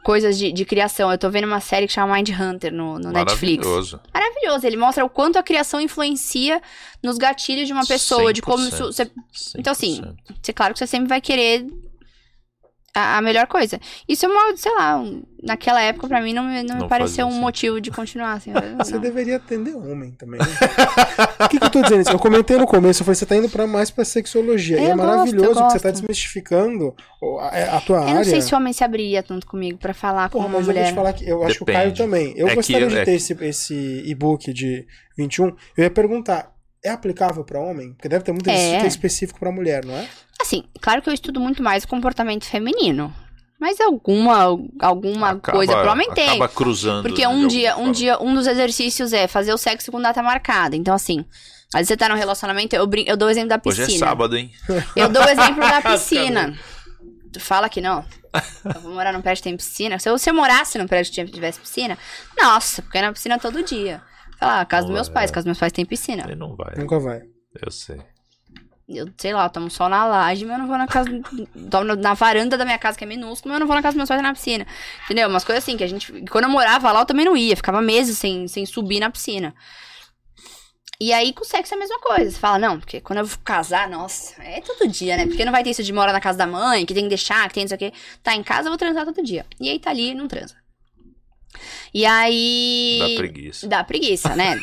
coisas 0.03 0.37
de, 0.37 0.51
de 0.51 0.65
criação. 0.65 1.11
Eu 1.11 1.17
tô 1.17 1.29
vendo 1.29 1.45
uma 1.45 1.59
série 1.59 1.87
que 1.87 1.93
chama 1.93 2.15
Mind 2.15 2.29
Hunter 2.29 2.71
no, 2.73 2.99
no 2.99 3.11
Netflix. 3.11 3.65
Maravilhoso. 3.65 4.01
Maravilhoso. 4.13 4.67
Ele 4.67 4.77
mostra 4.77 5.03
o 5.05 5.09
quanto 5.09 5.39
a 5.39 5.43
criação 5.43 5.79
influencia 5.79 6.61
nos 7.01 7.17
gatilhos 7.17 7.65
de 7.65 7.73
uma 7.73 7.85
pessoa, 7.85 8.31
100%, 8.31 8.33
de 8.33 8.41
como 8.41 8.67
isso. 8.67 8.85
Você... 8.85 9.09
Então, 9.57 9.71
assim, 9.71 10.01
é 10.47 10.53
claro 10.53 10.73
que 10.73 10.79
você 10.79 10.87
sempre 10.87 11.07
vai 11.07 11.21
querer 11.21 11.65
a, 12.95 13.17
a, 13.17 13.21
melhor 13.21 13.47
coisa. 13.47 13.79
Isso 14.07 14.25
é 14.25 14.29
uma, 14.29 14.55
sei 14.55 14.71
lá, 14.71 14.99
um, 14.99 15.23
naquela 15.41 15.81
época 15.81 16.07
pra 16.07 16.21
mim 16.21 16.33
não, 16.33 16.43
não, 16.43 16.63
não 16.63 16.77
me 16.81 16.87
pareceu 16.87 17.25
um 17.25 17.39
motivo 17.39 17.81
de 17.81 17.89
continuar. 17.89 18.33
Assim, 18.33 18.51
você 18.77 18.99
deveria 18.99 19.37
atender 19.37 19.75
homem 19.75 20.11
também. 20.11 20.39
Né? 20.39 20.45
o 21.45 21.49
que, 21.49 21.59
que 21.59 21.65
eu 21.65 21.69
tô 21.71 21.81
dizendo? 21.81 22.09
Eu 22.09 22.19
comentei 22.19 22.55
no 22.57 22.67
começo, 22.67 23.01
eu 23.01 23.05
falei, 23.05 23.15
você 23.15 23.25
tá 23.25 23.35
indo 23.35 23.49
pra, 23.49 23.65
mais 23.65 23.89
pra 23.89 24.05
sexologia. 24.05 24.77
É, 24.79 24.83
e 24.83 24.85
é 24.89 24.95
maravilhoso 24.95 25.55
gosto, 25.55 25.65
que 25.65 25.71
você 25.73 25.79
tá 25.79 25.91
desmistificando 25.91 26.95
a, 27.39 27.77
a 27.77 27.81
tua 27.81 27.97
eu 27.97 28.01
área. 28.01 28.11
Eu 28.11 28.15
não 28.15 28.23
sei 28.23 28.41
se 28.41 28.53
o 28.53 28.57
homem 28.57 28.73
se 28.73 28.83
abriria 28.83 29.23
tanto 29.23 29.47
comigo 29.47 29.77
pra 29.79 29.93
falar 29.93 30.29
Porra, 30.29 30.43
com 30.43 30.49
uma 30.49 30.59
mas 30.59 30.67
mulher. 30.67 30.81
eu 30.81 30.83
vou 30.83 30.91
te 30.91 30.95
falar 30.95 31.13
que 31.13 31.23
eu 31.23 31.37
Depende. 31.37 31.51
acho 31.51 31.57
que 31.57 31.63
o 31.63 31.73
Caio 31.73 31.93
também. 31.95 32.33
Eu 32.37 32.47
é 32.47 32.55
gostaria 32.55 32.87
que, 32.87 32.93
de 32.93 32.99
é 32.99 33.05
ter 33.05 33.11
é... 33.11 33.15
esse, 33.15 33.37
esse 33.41 34.03
e-book 34.05 34.53
de 34.53 34.85
21. 35.17 35.47
Eu 35.77 35.83
ia 35.83 35.89
perguntar, 35.89 36.52
é 36.83 36.89
aplicável 36.89 37.43
para 37.43 37.59
homem? 37.59 37.93
Porque 37.93 38.09
deve 38.09 38.23
ter 38.23 38.31
muito 38.31 38.49
é. 38.49 38.79
que 38.79 38.85
é 38.85 38.87
específico 38.87 39.39
para 39.39 39.51
mulher, 39.51 39.85
não 39.85 39.95
é? 39.95 40.07
Assim, 40.41 40.63
claro 40.81 41.01
que 41.01 41.09
eu 41.09 41.13
estudo 41.13 41.39
muito 41.39 41.63
mais 41.63 41.83
o 41.83 41.87
comportamento 41.87 42.45
feminino. 42.45 43.13
Mas 43.59 43.79
alguma, 43.79 44.59
alguma 44.79 45.29
acaba, 45.29 45.57
coisa 45.57 45.77
pro 45.77 45.91
homem 45.91 46.11
tem. 46.11 46.31
Acaba 46.31 46.49
cruzando. 46.49 47.03
Porque 47.07 47.25
um 47.25 47.47
dia, 47.47 47.77
um 47.77 47.91
dia, 47.93 48.21
um 48.21 48.35
dos 48.35 48.45
exercícios 48.45 49.13
é 49.13 49.25
fazer 49.25 49.53
o 49.53 49.57
sexo 49.57 49.89
com 49.89 50.01
data 50.01 50.21
marcada. 50.21 50.75
Então, 50.75 50.93
assim, 50.93 51.23
às 51.73 51.79
vezes 51.79 51.87
você 51.87 51.97
tá 51.97 52.09
no 52.09 52.15
relacionamento, 52.15 52.75
eu, 52.75 52.85
brin 52.85 53.05
eu 53.07 53.15
dou 53.15 53.29
o 53.29 53.31
exemplo 53.31 53.49
da 53.49 53.57
piscina. 53.57 53.85
Hoje 53.85 53.95
é 53.95 53.99
sábado, 53.99 54.35
hein? 54.35 54.51
Eu 54.97 55.07
dou 55.07 55.23
o 55.23 55.29
exemplo 55.29 55.61
da 55.61 55.79
piscina. 55.93 56.59
tu 57.31 57.39
fala 57.39 57.69
que 57.69 57.79
não. 57.79 58.03
Eu 58.65 58.81
vou 58.81 58.91
morar 58.91 59.13
num 59.13 59.21
prédio 59.21 59.41
que 59.41 59.49
tem 59.49 59.55
piscina. 59.55 59.97
Se 59.97 60.09
eu, 60.09 60.17
se 60.17 60.29
eu 60.29 60.33
morasse 60.33 60.77
num 60.77 60.87
prédio 60.87 61.13
que 61.13 61.31
tivesse 61.31 61.59
piscina, 61.59 61.97
nossa, 62.37 62.81
porque 62.81 62.97
é 62.97 63.01
na 63.01 63.13
piscina 63.13 63.39
todo 63.39 63.63
dia. 63.63 64.01
Fala, 64.43 64.59
ah, 64.59 64.65
casa 64.65 64.87
dos 64.87 64.93
meus 64.93 65.07
pais, 65.07 65.31
casa 65.31 65.43
dos 65.43 65.45
meus 65.45 65.59
pais 65.59 65.71
tem 65.71 65.85
piscina. 65.85 66.23
Ele 66.25 66.35
não 66.35 66.53
vai. 66.53 66.75
Nunca 66.77 66.99
vai. 66.99 67.21
Eu 67.61 67.71
sei. 67.71 68.01
Eu, 68.89 69.07
sei 69.17 69.33
lá, 69.33 69.45
eu 69.45 69.49
tomo 69.49 69.69
sol 69.69 69.87
na 69.87 70.05
laje, 70.05 70.43
mas 70.43 70.55
eu 70.55 70.59
não 70.59 70.67
vou 70.67 70.77
na 70.77 70.85
casa. 70.85 71.09
tomo 71.71 71.95
na 71.95 72.13
varanda 72.13 72.57
da 72.57 72.65
minha 72.65 72.77
casa, 72.77 72.97
que 72.97 73.05
é 73.05 73.07
minúscula, 73.07 73.53
mas 73.53 73.55
eu 73.55 73.59
não 73.61 73.67
vou 73.67 73.75
na 73.75 73.81
casa 73.81 73.93
dos 73.93 73.97
meus 73.97 74.09
pais 74.09 74.21
na 74.21 74.33
piscina. 74.33 74.67
Entendeu? 75.05 75.29
Umas 75.29 75.45
coisas 75.45 75.63
assim, 75.63 75.77
que 75.77 75.83
a 75.83 75.87
gente. 75.87 76.11
Quando 76.29 76.43
eu 76.43 76.49
morava 76.49 76.91
lá, 76.91 76.99
eu 76.99 77.05
também 77.05 77.23
não 77.23 77.37
ia. 77.37 77.55
Ficava 77.55 77.81
meses 77.81 78.17
sem, 78.17 78.47
sem 78.49 78.65
subir 78.65 78.99
na 78.99 79.09
piscina. 79.09 79.55
E 80.99 81.13
aí, 81.13 81.31
com 81.31 81.43
o 81.43 81.45
sexo 81.45 81.73
é 81.73 81.77
a 81.77 81.79
mesma 81.79 81.99
coisa. 81.99 82.31
Você 82.31 82.37
fala, 82.37 82.59
não, 82.59 82.79
porque 82.79 82.99
quando 82.99 83.19
eu 83.19 83.25
vou 83.25 83.39
casar, 83.45 83.89
nossa, 83.89 84.41
é 84.43 84.59
todo 84.59 84.89
dia, 84.89 85.15
né? 85.15 85.25
Porque 85.25 85.45
não 85.45 85.51
vai 85.53 85.63
ter 85.63 85.69
isso 85.69 85.83
de 85.83 85.93
morar 85.93 86.11
na 86.11 86.19
casa 86.19 86.37
da 86.37 86.47
mãe, 86.47 86.85
que 86.85 86.93
tem 86.93 87.03
que 87.03 87.09
deixar, 87.09 87.47
que 87.47 87.53
tem 87.53 87.63
isso 87.63 87.73
aqui. 87.73 87.93
Tá 88.21 88.35
em 88.35 88.43
casa, 88.43 88.67
eu 88.67 88.71
vou 88.71 88.77
transar 88.77 89.05
todo 89.05 89.23
dia. 89.23 89.45
E 89.59 89.69
aí 89.69 89.79
tá 89.79 89.89
ali 89.89 90.11
e 90.11 90.13
não 90.13 90.27
transa. 90.27 90.62
E 91.93 92.05
aí. 92.05 92.97
Dá 92.99 93.15
preguiça. 93.15 93.67
Dá 93.67 93.83
preguiça, 93.83 94.35
né? 94.35 94.59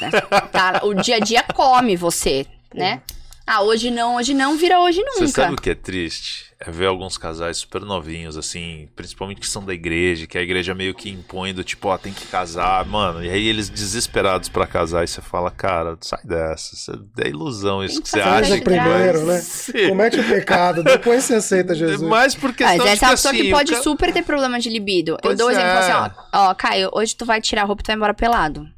tá, 0.53 0.81
o 0.85 0.95
dia 0.95 1.17
a 1.17 1.21
dia 1.21 1.43
come 1.43 1.97
você, 1.97 2.47
né? 2.75 3.03
Ah, 3.47 3.63
hoje 3.63 3.91
não, 3.91 4.17
hoje 4.17 4.33
não, 4.33 4.57
vira 4.57 4.81
hoje 4.81 5.01
nunca. 5.01 5.27
Você 5.27 5.29
sabe 5.29 5.55
o 5.55 5.57
que 5.57 5.71
é 5.71 5.75
triste? 5.75 6.51
É 6.61 6.71
ver 6.71 6.87
alguns 6.87 7.17
casais 7.17 7.57
super 7.57 7.81
novinhos, 7.81 8.37
assim, 8.37 8.89
principalmente 8.95 9.41
que 9.41 9.47
são 9.49 9.65
da 9.65 9.73
igreja, 9.73 10.27
que 10.27 10.37
a 10.37 10.43
igreja 10.43 10.75
meio 10.75 10.95
que 10.95 11.09
impõe 11.09 11.55
do 11.55 11.65
tipo, 11.65 11.89
ó, 11.89 11.97
tem 11.97 12.13
que 12.13 12.27
casar, 12.27 12.85
mano. 12.85 13.25
E 13.25 13.31
aí 13.31 13.49
eles 13.49 13.71
desesperados 13.71 14.51
para 14.51 14.67
casar, 14.67 15.03
e 15.03 15.09
você 15.09 15.23
fala, 15.23 15.51
cara, 15.51 15.97
sai 16.03 16.21
dessa, 16.23 16.75
isso 16.75 17.09
é 17.19 17.29
ilusão 17.29 17.83
isso 17.83 17.97
que, 17.97 18.03
que 18.03 18.09
você 18.11 18.21
acha. 18.21 18.61
primeiro, 18.61 19.25
né? 19.25 19.43
Comete 19.89 20.21
o 20.21 20.29
pecado, 20.29 20.85
depois 20.85 21.25
você 21.25 21.37
aceita 21.37 21.75
Jesus. 21.75 22.03
Mas 22.03 22.35
porque 22.35 22.63
Mas 22.63 22.85
essa 22.85 23.07
é 23.07 23.11
pessoa 23.11 23.33
assim, 23.33 23.43
que 23.43 23.51
pode 23.51 23.77
super 23.83 24.13
ter 24.13 24.23
problema 24.23 24.61
de 24.61 24.69
libido. 24.69 25.17
Pois 25.23 25.33
Eu 25.33 25.39
dou 25.39 25.49
um 25.49 25.51
exemplo 25.51 25.79
assim, 25.79 25.93
ó, 25.93 26.51
ó, 26.51 26.55
Caio, 26.55 26.91
hoje 26.93 27.17
tu 27.17 27.25
vai 27.25 27.41
tirar 27.41 27.63
a 27.63 27.65
roupa 27.65 27.81
e 27.81 27.85
tu 27.85 27.87
vai 27.87 27.97
embora 27.97 28.13
pelado. 28.15 28.69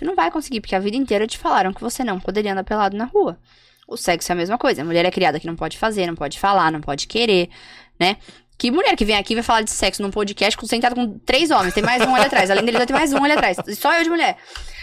Tu 0.00 0.06
não 0.06 0.14
vai 0.14 0.30
conseguir, 0.30 0.62
porque 0.62 0.74
a 0.74 0.78
vida 0.78 0.96
inteira 0.96 1.26
te 1.26 1.36
falaram 1.36 1.74
que 1.74 1.80
você 1.82 2.02
não 2.02 2.18
poderia 2.18 2.52
andar 2.52 2.64
pelado 2.64 2.96
na 2.96 3.04
rua. 3.04 3.38
O 3.86 3.98
sexo 3.98 4.32
é 4.32 4.34
a 4.34 4.36
mesma 4.36 4.56
coisa. 4.56 4.80
A 4.80 4.84
mulher 4.84 5.04
é 5.04 5.10
criada 5.10 5.38
que 5.38 5.46
não 5.46 5.54
pode 5.54 5.76
fazer, 5.76 6.06
não 6.06 6.14
pode 6.14 6.38
falar, 6.38 6.72
não 6.72 6.80
pode 6.80 7.06
querer, 7.06 7.50
né? 7.98 8.16
Que 8.56 8.70
mulher 8.70 8.96
que 8.96 9.04
vem 9.04 9.14
aqui 9.14 9.34
vai 9.34 9.42
falar 9.42 9.60
de 9.60 9.70
sexo 9.70 10.00
num 10.00 10.10
podcast 10.10 10.58
sentado 10.66 10.94
com 10.94 11.18
três 11.18 11.50
homens, 11.50 11.74
tem 11.74 11.82
mais 11.82 12.02
um 12.02 12.14
ali 12.14 12.24
atrás. 12.24 12.50
Além 12.50 12.64
dele, 12.64 12.86
tem 12.86 12.96
mais 12.96 13.12
um 13.12 13.22
ali 13.22 13.34
atrás. 13.34 13.58
Só 13.76 13.92
eu 13.92 14.02
de 14.02 14.08
mulher. 14.08 14.38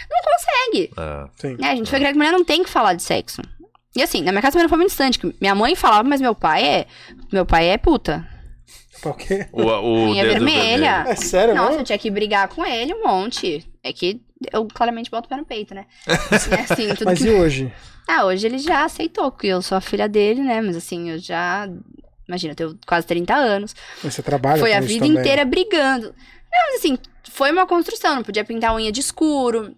Não 0.08 0.20
consegue. 0.22 0.92
É, 0.96 1.56
né? 1.60 1.70
A 1.70 1.74
gente 1.74 1.90
foi 1.90 1.98
criado 1.98 2.12
que 2.12 2.18
mulher 2.18 2.32
não 2.32 2.44
tem 2.44 2.62
que 2.62 2.70
falar 2.70 2.94
de 2.94 3.02
sexo. 3.02 3.42
E 3.96 4.00
assim, 4.00 4.22
na 4.22 4.30
minha 4.30 4.40
casa 4.40 4.52
também 4.52 4.66
não 4.66 4.68
foi 4.68 4.78
muito 4.78 4.90
distante. 4.90 5.18
Minha 5.40 5.54
mãe 5.56 5.74
falava, 5.74 6.08
mas 6.08 6.20
meu 6.20 6.36
pai 6.36 6.64
é. 6.64 6.86
Meu 7.32 7.44
pai 7.44 7.70
é 7.70 7.76
puta. 7.76 8.24
Por 9.02 9.16
quê? 9.16 9.48
O, 9.52 9.62
o 9.62 10.10
Unha 10.10 10.24
vermelha. 10.24 11.06
É 11.08 11.16
sério, 11.16 11.56
Nossa, 11.56 11.78
eu 11.78 11.84
tinha 11.84 11.98
que 11.98 12.08
brigar 12.08 12.46
com 12.46 12.64
ele 12.64 12.94
um 12.94 13.04
monte. 13.04 13.68
É 13.82 13.92
que 13.92 14.20
eu 14.52 14.66
claramente 14.66 15.10
boto 15.10 15.26
o 15.26 15.28
pé 15.28 15.36
no 15.36 15.44
peito, 15.44 15.74
né? 15.74 15.86
Assim, 16.30 16.90
assim, 16.90 17.04
Mas 17.04 17.18
que... 17.18 17.26
e 17.26 17.30
hoje? 17.30 17.72
Ah, 18.06 18.24
hoje 18.24 18.46
ele 18.46 18.58
já 18.58 18.84
aceitou 18.84 19.30
que 19.30 19.46
eu 19.46 19.60
sou 19.60 19.76
a 19.76 19.80
filha 19.80 20.08
dele, 20.08 20.42
né? 20.42 20.60
Mas 20.60 20.76
assim, 20.76 21.10
eu 21.10 21.18
já. 21.18 21.68
Imagina, 22.26 22.52
eu 22.52 22.56
tenho 22.56 22.78
quase 22.86 23.06
30 23.06 23.34
anos. 23.34 23.76
Você 24.02 24.22
trabalha 24.22 24.58
Foi 24.60 24.72
a 24.72 24.80
vida 24.80 25.06
também. 25.06 25.20
inteira 25.20 25.44
brigando. 25.44 26.06
Não, 26.06 26.66
mas 26.68 26.76
assim, 26.76 26.98
foi 27.30 27.50
uma 27.52 27.66
construção. 27.66 28.16
Não 28.16 28.22
podia 28.22 28.44
pintar 28.44 28.74
unha 28.74 28.90
de 28.90 29.00
escuro. 29.00 29.74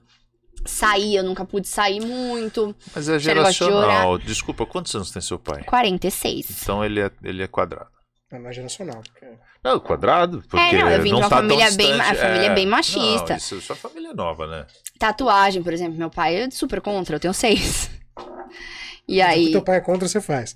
Sair, 0.64 1.16
eu 1.16 1.24
nunca 1.24 1.44
pude 1.44 1.66
sair 1.66 2.00
muito. 2.00 2.74
Mas 2.94 3.08
é 3.08 3.18
geracional. 3.18 4.18
De 4.18 4.26
Desculpa, 4.26 4.66
quantos 4.66 4.94
anos 4.94 5.10
tem 5.10 5.22
seu 5.22 5.38
pai? 5.38 5.64
46. 5.64 6.62
Então 6.62 6.84
ele 6.84 7.00
é, 7.00 7.10
ele 7.24 7.42
é 7.42 7.46
quadrado. 7.46 7.90
É 8.30 8.38
mais 8.38 8.54
geracional. 8.54 9.00
Porque... 9.02 9.26
Não, 9.62 9.78
quadrado. 9.78 10.42
Porque 10.48 10.76
é, 10.76 10.78
não, 10.78 10.90
eu 10.90 11.02
vim 11.02 11.10
de 11.10 11.14
uma 11.16 11.28
tá 11.28 11.36
família 11.36 11.70
bem, 11.72 12.00
a 12.00 12.14
família 12.14 12.46
é, 12.46 12.54
bem 12.54 12.66
machista. 12.66 13.30
Não, 13.30 13.36
isso, 13.36 13.60
sua 13.60 13.76
família 13.76 14.10
é 14.10 14.14
nova, 14.14 14.46
né? 14.46 14.66
Tatuagem, 14.98 15.62
por 15.62 15.72
exemplo, 15.72 15.98
meu 15.98 16.10
pai 16.10 16.36
é 16.36 16.50
super 16.50 16.80
contra, 16.80 17.16
eu 17.16 17.20
tenho 17.20 17.34
seis. 17.34 17.90
E 19.08 19.20
aí. 19.20 19.42
O 19.42 19.46
que 19.46 19.52
teu 19.52 19.62
pai 19.62 19.78
é 19.78 19.80
contra, 19.80 20.06
você 20.06 20.20
faz. 20.20 20.54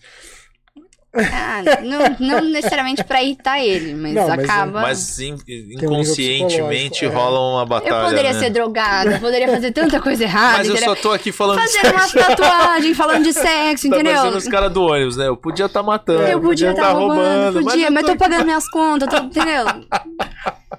Ah, 1.17 1.63
não, 1.83 2.17
não, 2.19 2.45
necessariamente 2.51 3.05
pra 3.05 3.23
irritar 3.23 3.61
ele, 3.61 3.95
mas 3.95 4.15
não, 4.15 4.33
acaba. 4.33 4.81
Mas 4.83 5.17
inconscientemente 5.21 7.07
um 7.07 7.11
é. 7.11 7.13
rola 7.13 7.41
uma 7.55 7.65
batalha. 7.65 7.95
Eu 7.95 8.09
poderia 8.09 8.33
né? 8.33 8.39
ser 8.41 8.51
drogada, 8.51 9.13
eu 9.13 9.21
poderia 9.21 9.49
fazer 9.49 9.71
tanta 9.71 10.01
coisa 10.01 10.25
errada. 10.25 10.59
Mas 10.59 10.69
eu 10.69 10.77
só 10.77 10.95
tô 10.97 11.13
aqui 11.13 11.31
falando 11.31 11.61
Fazer 11.61 11.83
de 11.83 11.89
umas 11.89 12.13
tatuagens, 12.13 12.97
falando 12.97 13.23
de 13.23 13.33
sexo, 13.33 13.89
tá 13.89 13.97
entendeu? 13.97 14.23
Tá 14.23 14.29
os 14.37 14.49
caras 14.49 14.73
do 14.73 14.83
ônibus, 14.83 15.17
né? 15.17 15.29
Eu 15.29 15.37
podia 15.37 15.67
estar 15.67 15.81
tá 15.81 15.87
matando, 15.87 16.23
eu 16.23 16.41
podia 16.41 16.71
estar 16.71 16.83
tá 16.83 16.93
roubando, 16.93 17.19
roubando, 17.19 17.65
podia, 17.65 17.91
mas, 17.91 18.03
mas 18.03 18.05
tô... 18.05 18.13
tô 18.13 18.19
pagando 18.19 18.45
minhas 18.45 18.69
contas, 18.69 19.09
tô, 19.09 19.17
entendeu? 19.19 19.65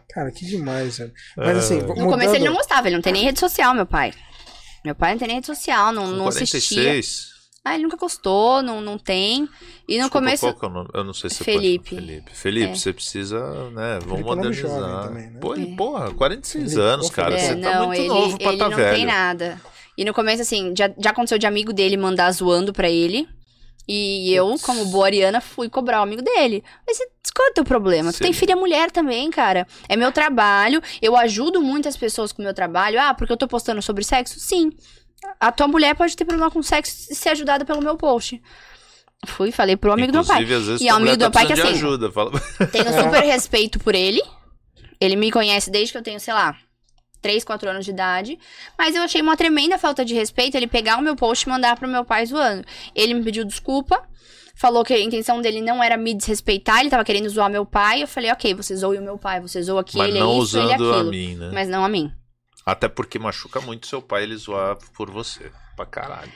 Cara, 0.09 0.31
que 0.31 0.45
demais, 0.45 0.97
velho. 0.97 1.13
Mas 1.37 1.57
assim, 1.57 1.79
No 1.81 1.87
mudando... 1.87 2.09
começo 2.09 2.35
ele 2.35 2.45
não 2.45 2.55
gostava, 2.55 2.87
ele 2.87 2.95
não 2.95 3.01
tem 3.01 3.13
nem 3.13 3.23
rede 3.23 3.39
social, 3.39 3.73
meu 3.73 3.85
pai. 3.85 4.13
Meu 4.83 4.95
pai 4.95 5.11
não 5.11 5.17
tem 5.17 5.27
nem 5.29 5.37
rede 5.37 5.47
social, 5.47 5.93
não, 5.93 6.07
não 6.07 6.23
46. 6.23 6.55
assistia. 6.55 7.34
Ah, 7.65 7.73
ele 7.73 7.81
nunca 7.81 7.97
gostou, 7.97 8.61
não, 8.61 8.79
não 8.79 8.95
tem. 8.95 9.49
E 9.87 9.97
no 9.97 10.03
Desculpa, 10.03 10.09
começo. 10.09 10.53
Qual 10.53 10.71
que 10.71 10.77
é 10.77 10.99
eu 10.99 11.03
não 11.03 11.13
sei 11.13 11.31
se 11.31 11.43
Felipe. 11.43 11.95
Felipe. 11.95 12.31
Felipe, 12.31 12.71
é. 12.71 12.75
você 12.75 12.93
precisa, 12.93 13.39
né? 13.71 13.97
Vamos 14.05 14.17
Felipe 14.17 14.21
é 14.21 14.35
modernizar. 14.35 15.07
Também, 15.07 15.29
né? 15.31 15.39
Pô, 15.41 15.55
é. 15.55 15.65
Porra, 15.75 16.13
46 16.13 16.63
Felipe, 16.63 16.79
anos, 16.79 17.09
cara. 17.09 17.33
É, 17.33 17.39
você 17.39 17.55
tá 17.55 17.79
não, 17.79 17.87
muito 17.87 18.01
ele, 18.01 18.07
novo 18.07 18.37
pra 18.37 18.49
ele 18.49 18.57
tá 18.59 18.69
não 18.69 18.77
velho. 18.77 18.95
tem 18.95 19.05
nada. 19.07 19.59
E 19.97 20.05
no 20.05 20.13
começo, 20.13 20.43
assim, 20.43 20.75
já, 20.77 20.93
já 20.95 21.09
aconteceu 21.09 21.39
de 21.39 21.47
amigo 21.47 21.73
dele 21.73 21.97
mandar 21.97 22.31
zoando 22.33 22.71
pra 22.71 22.87
ele. 22.87 23.27
E 23.87 24.31
eu, 24.31 24.55
como 24.61 24.85
boa 24.85 25.07
Ariana, 25.07 25.41
fui 25.41 25.67
cobrar 25.67 26.01
o 26.01 26.03
amigo 26.03 26.21
dele. 26.21 26.63
Mas 26.85 26.99
qual 27.35 27.47
é 27.47 27.51
o 27.51 27.53
teu 27.55 27.63
problema? 27.63 28.11
Sim. 28.11 28.19
Tu 28.19 28.21
tem 28.21 28.33
filha 28.33 28.55
mulher 28.55 28.91
também, 28.91 29.31
cara. 29.31 29.65
É 29.89 29.95
meu 29.95 30.11
trabalho. 30.11 30.83
Eu 31.01 31.17
ajudo 31.17 31.63
muitas 31.63 31.97
pessoas 31.97 32.31
com 32.31 32.43
o 32.43 32.45
meu 32.45 32.53
trabalho. 32.53 33.01
Ah, 33.01 33.15
porque 33.15 33.33
eu 33.33 33.37
tô 33.37 33.47
postando 33.47 33.81
sobre 33.81 34.03
sexo? 34.03 34.39
Sim 34.39 34.69
a 35.39 35.51
tua 35.51 35.67
mulher 35.67 35.95
pode 35.95 36.15
ter 36.15 36.25
problema 36.25 36.51
com 36.51 36.61
sexo 36.61 37.11
e 37.11 37.15
ser 37.15 37.29
ajudada 37.29 37.65
pelo 37.65 37.81
meu 37.81 37.95
post. 37.95 38.41
Fui, 39.25 39.51
falei 39.51 39.75
pro 39.75 39.91
amigo 39.91 40.09
Inclusive, 40.09 40.33
do 40.33 40.39
meu 40.39 40.47
pai. 40.47 40.57
Às 40.57 40.65
vezes 40.67 40.81
e 40.81 40.87
é 40.87 40.93
o 40.93 40.97
amigo 40.97 41.17
do 41.17 41.21
meu 41.21 41.31
pai 41.31 41.45
que 41.45 41.53
assim. 41.53 41.67
Ajuda, 41.69 42.11
fala... 42.11 42.31
Tenho 42.71 42.93
super 42.93 43.23
respeito 43.23 43.79
por 43.79 43.95
ele. 43.95 44.21
Ele 44.99 45.15
me 45.15 45.31
conhece 45.31 45.69
desde 45.69 45.91
que 45.91 45.97
eu 45.97 46.03
tenho, 46.03 46.19
sei 46.19 46.33
lá, 46.33 46.55
3, 47.21 47.43
4 47.43 47.69
anos 47.69 47.85
de 47.85 47.91
idade. 47.91 48.37
Mas 48.77 48.95
eu 48.95 49.01
achei 49.01 49.21
uma 49.21 49.35
tremenda 49.35 49.77
falta 49.77 50.05
de 50.05 50.13
respeito 50.13 50.55
ele 50.55 50.67
pegar 50.67 50.97
o 50.97 51.01
meu 51.01 51.15
post 51.15 51.45
e 51.45 51.49
mandar 51.49 51.75
pro 51.75 51.87
meu 51.87 52.05
pai 52.05 52.25
zoando. 52.25 52.63
Ele 52.93 53.13
me 53.13 53.23
pediu 53.23 53.43
desculpa. 53.43 54.01
Falou 54.57 54.85
que 54.85 54.93
a 54.93 54.99
intenção 54.99 55.41
dele 55.41 55.59
não 55.59 55.83
era 55.83 55.97
me 55.97 56.13
desrespeitar, 56.13 56.79
ele 56.79 56.89
tava 56.89 57.03
querendo 57.03 57.27
zoar 57.27 57.49
meu 57.49 57.65
pai. 57.65 58.03
Eu 58.03 58.07
falei, 58.07 58.31
ok, 58.31 58.53
você 58.53 58.73
zoou 58.73 58.97
o 58.97 59.01
meu 59.01 59.17
pai, 59.17 59.41
você 59.41 59.61
zoou 59.61 59.79
aqui, 59.79 59.97
Mas 59.97 60.07
ele 60.07 60.19
é 60.19 60.37
isso, 60.37 60.57
ele 60.57 60.71
é 60.71 60.73
aquilo. 60.75 60.93
A 60.93 61.03
mim, 61.03 61.35
né? 61.35 61.51
Mas 61.53 61.67
não 61.67 61.83
a 61.83 61.89
mim. 61.89 62.09
Até 62.65 62.87
porque 62.87 63.19
machuca 63.19 63.61
muito 63.61 63.87
seu 63.87 64.01
pai 64.01 64.23
ele 64.23 64.35
zoar 64.35 64.77
por 64.95 65.11
você. 65.11 65.51
Pra 65.75 65.85
caralho. 65.85 66.31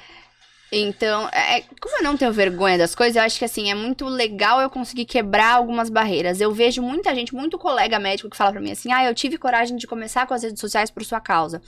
Então, 0.71 1.27
é, 1.31 1.57
é, 1.57 1.63
como 1.81 1.97
eu 1.97 2.03
não 2.03 2.15
tenho 2.15 2.31
vergonha 2.31 2.77
das 2.77 2.93
coisas, 2.93 3.15
eu 3.15 3.23
acho 3.23 3.39
que 3.39 3.45
assim, 3.45 3.71
é 3.71 3.73
muito 3.73 4.05
legal 4.05 4.61
eu 4.61 4.69
conseguir 4.69 5.05
quebrar 5.05 5.55
algumas 5.55 5.89
barreiras. 5.89 6.39
Eu 6.39 6.51
vejo 6.51 6.81
muita 6.81 7.13
gente, 7.15 7.33
muito 7.33 7.57
colega 7.57 7.97
médico 7.97 8.29
que 8.29 8.37
fala 8.37 8.51
pra 8.51 8.61
mim 8.61 8.71
assim: 8.71 8.91
ah, 8.91 9.03
eu 9.05 9.15
tive 9.15 9.37
coragem 9.37 9.75
de 9.77 9.87
começar 9.87 10.27
com 10.27 10.33
as 10.33 10.43
redes 10.43 10.59
sociais 10.59 10.91
por 10.91 11.03
sua 11.03 11.19
causa. 11.19 11.61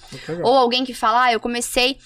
Ou 0.43 0.55
alguém 0.55 0.85
que 0.85 0.93
fala, 0.93 1.23
ah, 1.23 1.33
eu 1.33 1.39
comecei 1.39 1.97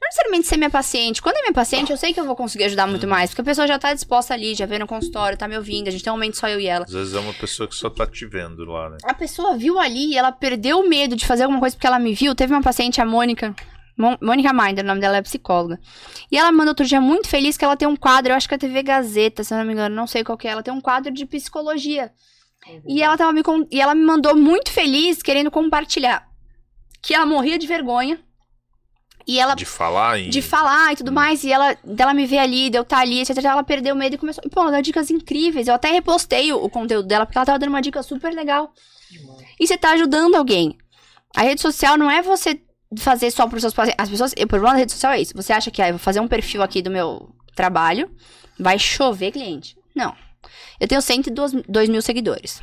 não 0.00 0.08
necessariamente 0.08 0.46
ser 0.46 0.56
minha 0.56 0.70
paciente. 0.70 1.22
Quando 1.22 1.36
é 1.36 1.42
minha 1.42 1.52
paciente, 1.52 1.90
eu 1.90 1.96
sei 1.96 2.12
que 2.12 2.20
eu 2.20 2.24
vou 2.24 2.36
conseguir 2.36 2.64
ajudar 2.64 2.86
muito 2.86 3.06
mais. 3.06 3.30
Porque 3.30 3.42
a 3.42 3.44
pessoa 3.44 3.66
já 3.66 3.78
tá 3.78 3.92
disposta 3.92 4.34
ali, 4.34 4.54
já 4.54 4.66
veio 4.66 4.80
no 4.80 4.86
consultório, 4.86 5.38
tá 5.38 5.48
me 5.48 5.56
ouvindo. 5.56 5.88
A 5.88 5.90
gente 5.90 6.04
tem 6.04 6.12
um 6.12 6.16
momento 6.16 6.36
só 6.36 6.48
eu 6.48 6.60
e 6.60 6.66
ela. 6.66 6.84
Às 6.84 6.92
vezes 6.92 7.14
é 7.14 7.18
uma 7.18 7.34
pessoa 7.34 7.68
que 7.68 7.74
só 7.74 7.88
tá 7.88 8.06
te 8.06 8.26
vendo 8.26 8.64
lá, 8.64 8.90
né? 8.90 8.98
A 9.04 9.14
pessoa 9.14 9.56
viu 9.56 9.78
ali 9.78 10.12
e 10.12 10.18
ela 10.18 10.32
perdeu 10.32 10.80
o 10.80 10.88
medo 10.88 11.16
de 11.16 11.26
fazer 11.26 11.44
alguma 11.44 11.60
coisa 11.60 11.76
porque 11.76 11.86
ela 11.86 11.98
me 11.98 12.14
viu. 12.14 12.34
Teve 12.34 12.52
uma 12.52 12.62
paciente, 12.62 13.00
a 13.00 13.04
Mônica. 13.04 13.54
Mônica 13.96 14.52
Minder, 14.52 14.84
o 14.84 14.88
nome 14.88 15.00
dela 15.00 15.18
é 15.18 15.22
psicóloga. 15.22 15.78
E 16.30 16.36
ela 16.36 16.50
mandou 16.50 16.70
outro 16.70 16.84
dia 16.84 17.00
muito 17.00 17.28
feliz 17.28 17.56
que 17.56 17.64
ela 17.64 17.76
tem 17.76 17.86
um 17.86 17.94
quadro, 17.94 18.32
eu 18.32 18.36
acho 18.36 18.48
que 18.48 18.54
é 18.54 18.56
a 18.56 18.58
TV 18.58 18.82
Gazeta, 18.82 19.44
se 19.44 19.54
eu 19.54 19.58
não 19.58 19.64
me 19.64 19.72
engano, 19.72 19.94
não 19.94 20.06
sei 20.06 20.24
qual 20.24 20.36
que 20.36 20.48
é. 20.48 20.50
Ela 20.50 20.64
tem 20.64 20.74
um 20.74 20.80
quadro 20.80 21.12
de 21.12 21.24
psicologia. 21.24 22.10
Uhum. 22.66 22.82
E 22.88 23.02
ela 23.02 23.16
tava 23.16 23.32
me 23.32 23.42
e 23.70 23.80
ela 23.80 23.94
me 23.94 24.04
mandou 24.04 24.34
muito 24.34 24.72
feliz 24.72 25.22
querendo 25.22 25.50
compartilhar 25.50 26.26
que 27.00 27.14
ela 27.14 27.26
morria 27.26 27.58
de 27.58 27.66
vergonha 27.66 28.18
e 29.26 29.38
ela. 29.38 29.54
De 29.54 29.64
falar 29.64 30.18
em... 30.18 30.30
De 30.30 30.42
falar 30.42 30.92
e 30.92 30.96
tudo 30.96 31.10
hum. 31.10 31.14
mais. 31.14 31.44
E 31.44 31.52
ela, 31.52 31.76
dela 31.84 32.14
me 32.14 32.26
ver 32.26 32.38
ali, 32.38 32.70
de 32.70 32.78
eu 32.78 32.82
estar 32.82 32.96
tá 32.96 33.02
ali, 33.02 33.20
etc. 33.20 33.36
Ela 33.44 33.62
perdeu 33.62 33.94
o 33.94 33.98
medo 33.98 34.14
e 34.14 34.18
começou. 34.18 34.42
E, 34.44 34.48
pô, 34.48 34.60
ela 34.60 34.70
dá 34.70 34.80
dicas 34.80 35.10
incríveis. 35.10 35.68
Eu 35.68 35.74
até 35.74 35.90
repostei 35.90 36.52
o, 36.52 36.62
o 36.62 36.70
conteúdo 36.70 37.06
dela, 37.06 37.26
porque 37.26 37.38
ela 37.38 37.46
tava 37.46 37.58
dando 37.58 37.70
uma 37.70 37.82
dica 37.82 38.02
super 38.02 38.32
legal. 38.32 38.72
E 39.58 39.66
você 39.66 39.76
tá 39.76 39.90
ajudando 39.92 40.34
alguém. 40.34 40.76
A 41.34 41.42
rede 41.42 41.60
social 41.60 41.96
não 41.96 42.10
é 42.10 42.22
você 42.22 42.60
fazer 42.98 43.30
só 43.30 43.46
para 43.46 43.56
os 43.56 43.62
seus 43.62 43.74
pacientes. 43.74 44.02
As 44.02 44.10
pessoas. 44.10 44.32
O 44.32 44.46
problema 44.46 44.74
da 44.74 44.78
rede 44.80 44.92
social 44.92 45.12
é 45.12 45.20
isso. 45.20 45.32
Você 45.34 45.52
acha 45.52 45.70
que 45.70 45.82
ah, 45.82 45.88
eu 45.88 45.94
vou 45.94 45.98
fazer 45.98 46.20
um 46.20 46.28
perfil 46.28 46.62
aqui 46.62 46.82
do 46.82 46.90
meu 46.90 47.34
trabalho, 47.54 48.10
vai 48.58 48.78
chover 48.78 49.32
cliente. 49.32 49.76
Não. 49.94 50.14
Eu 50.80 50.88
tenho 50.88 51.00
102 51.00 51.88
mil 51.88 52.02
seguidores. 52.02 52.60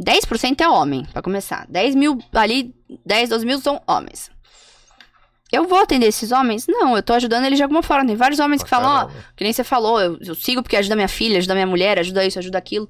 10% 0.00 0.60
é 0.60 0.68
homem, 0.68 1.04
para 1.12 1.22
começar. 1.22 1.66
10 1.68 1.94
mil 1.94 2.18
ali, 2.32 2.74
10, 3.04 3.30
12 3.30 3.46
mil 3.46 3.60
são 3.60 3.82
homens. 3.86 4.30
Eu 5.50 5.66
vou 5.66 5.78
atender 5.78 6.06
esses 6.06 6.30
homens? 6.30 6.66
Não, 6.66 6.96
eu 6.96 7.02
tô 7.02 7.14
ajudando 7.14 7.44
eles 7.44 7.56
de 7.56 7.62
alguma 7.62 7.82
forma. 7.82 8.06
Tem 8.06 8.16
vários 8.16 8.38
homens 8.38 8.62
que 8.62 8.68
falam, 8.68 9.06
ó, 9.06 9.10
que 9.34 9.44
nem 9.44 9.52
você 9.52 9.64
falou, 9.64 10.00
eu, 10.00 10.18
eu, 10.20 10.34
sigo 10.34 10.62
porque 10.62 10.76
ajuda 10.76 10.94
minha 10.94 11.08
filha, 11.08 11.38
ajuda 11.38 11.54
minha 11.54 11.66
mulher, 11.66 11.98
ajuda 11.98 12.24
isso, 12.24 12.38
ajuda 12.38 12.58
aquilo. 12.58 12.88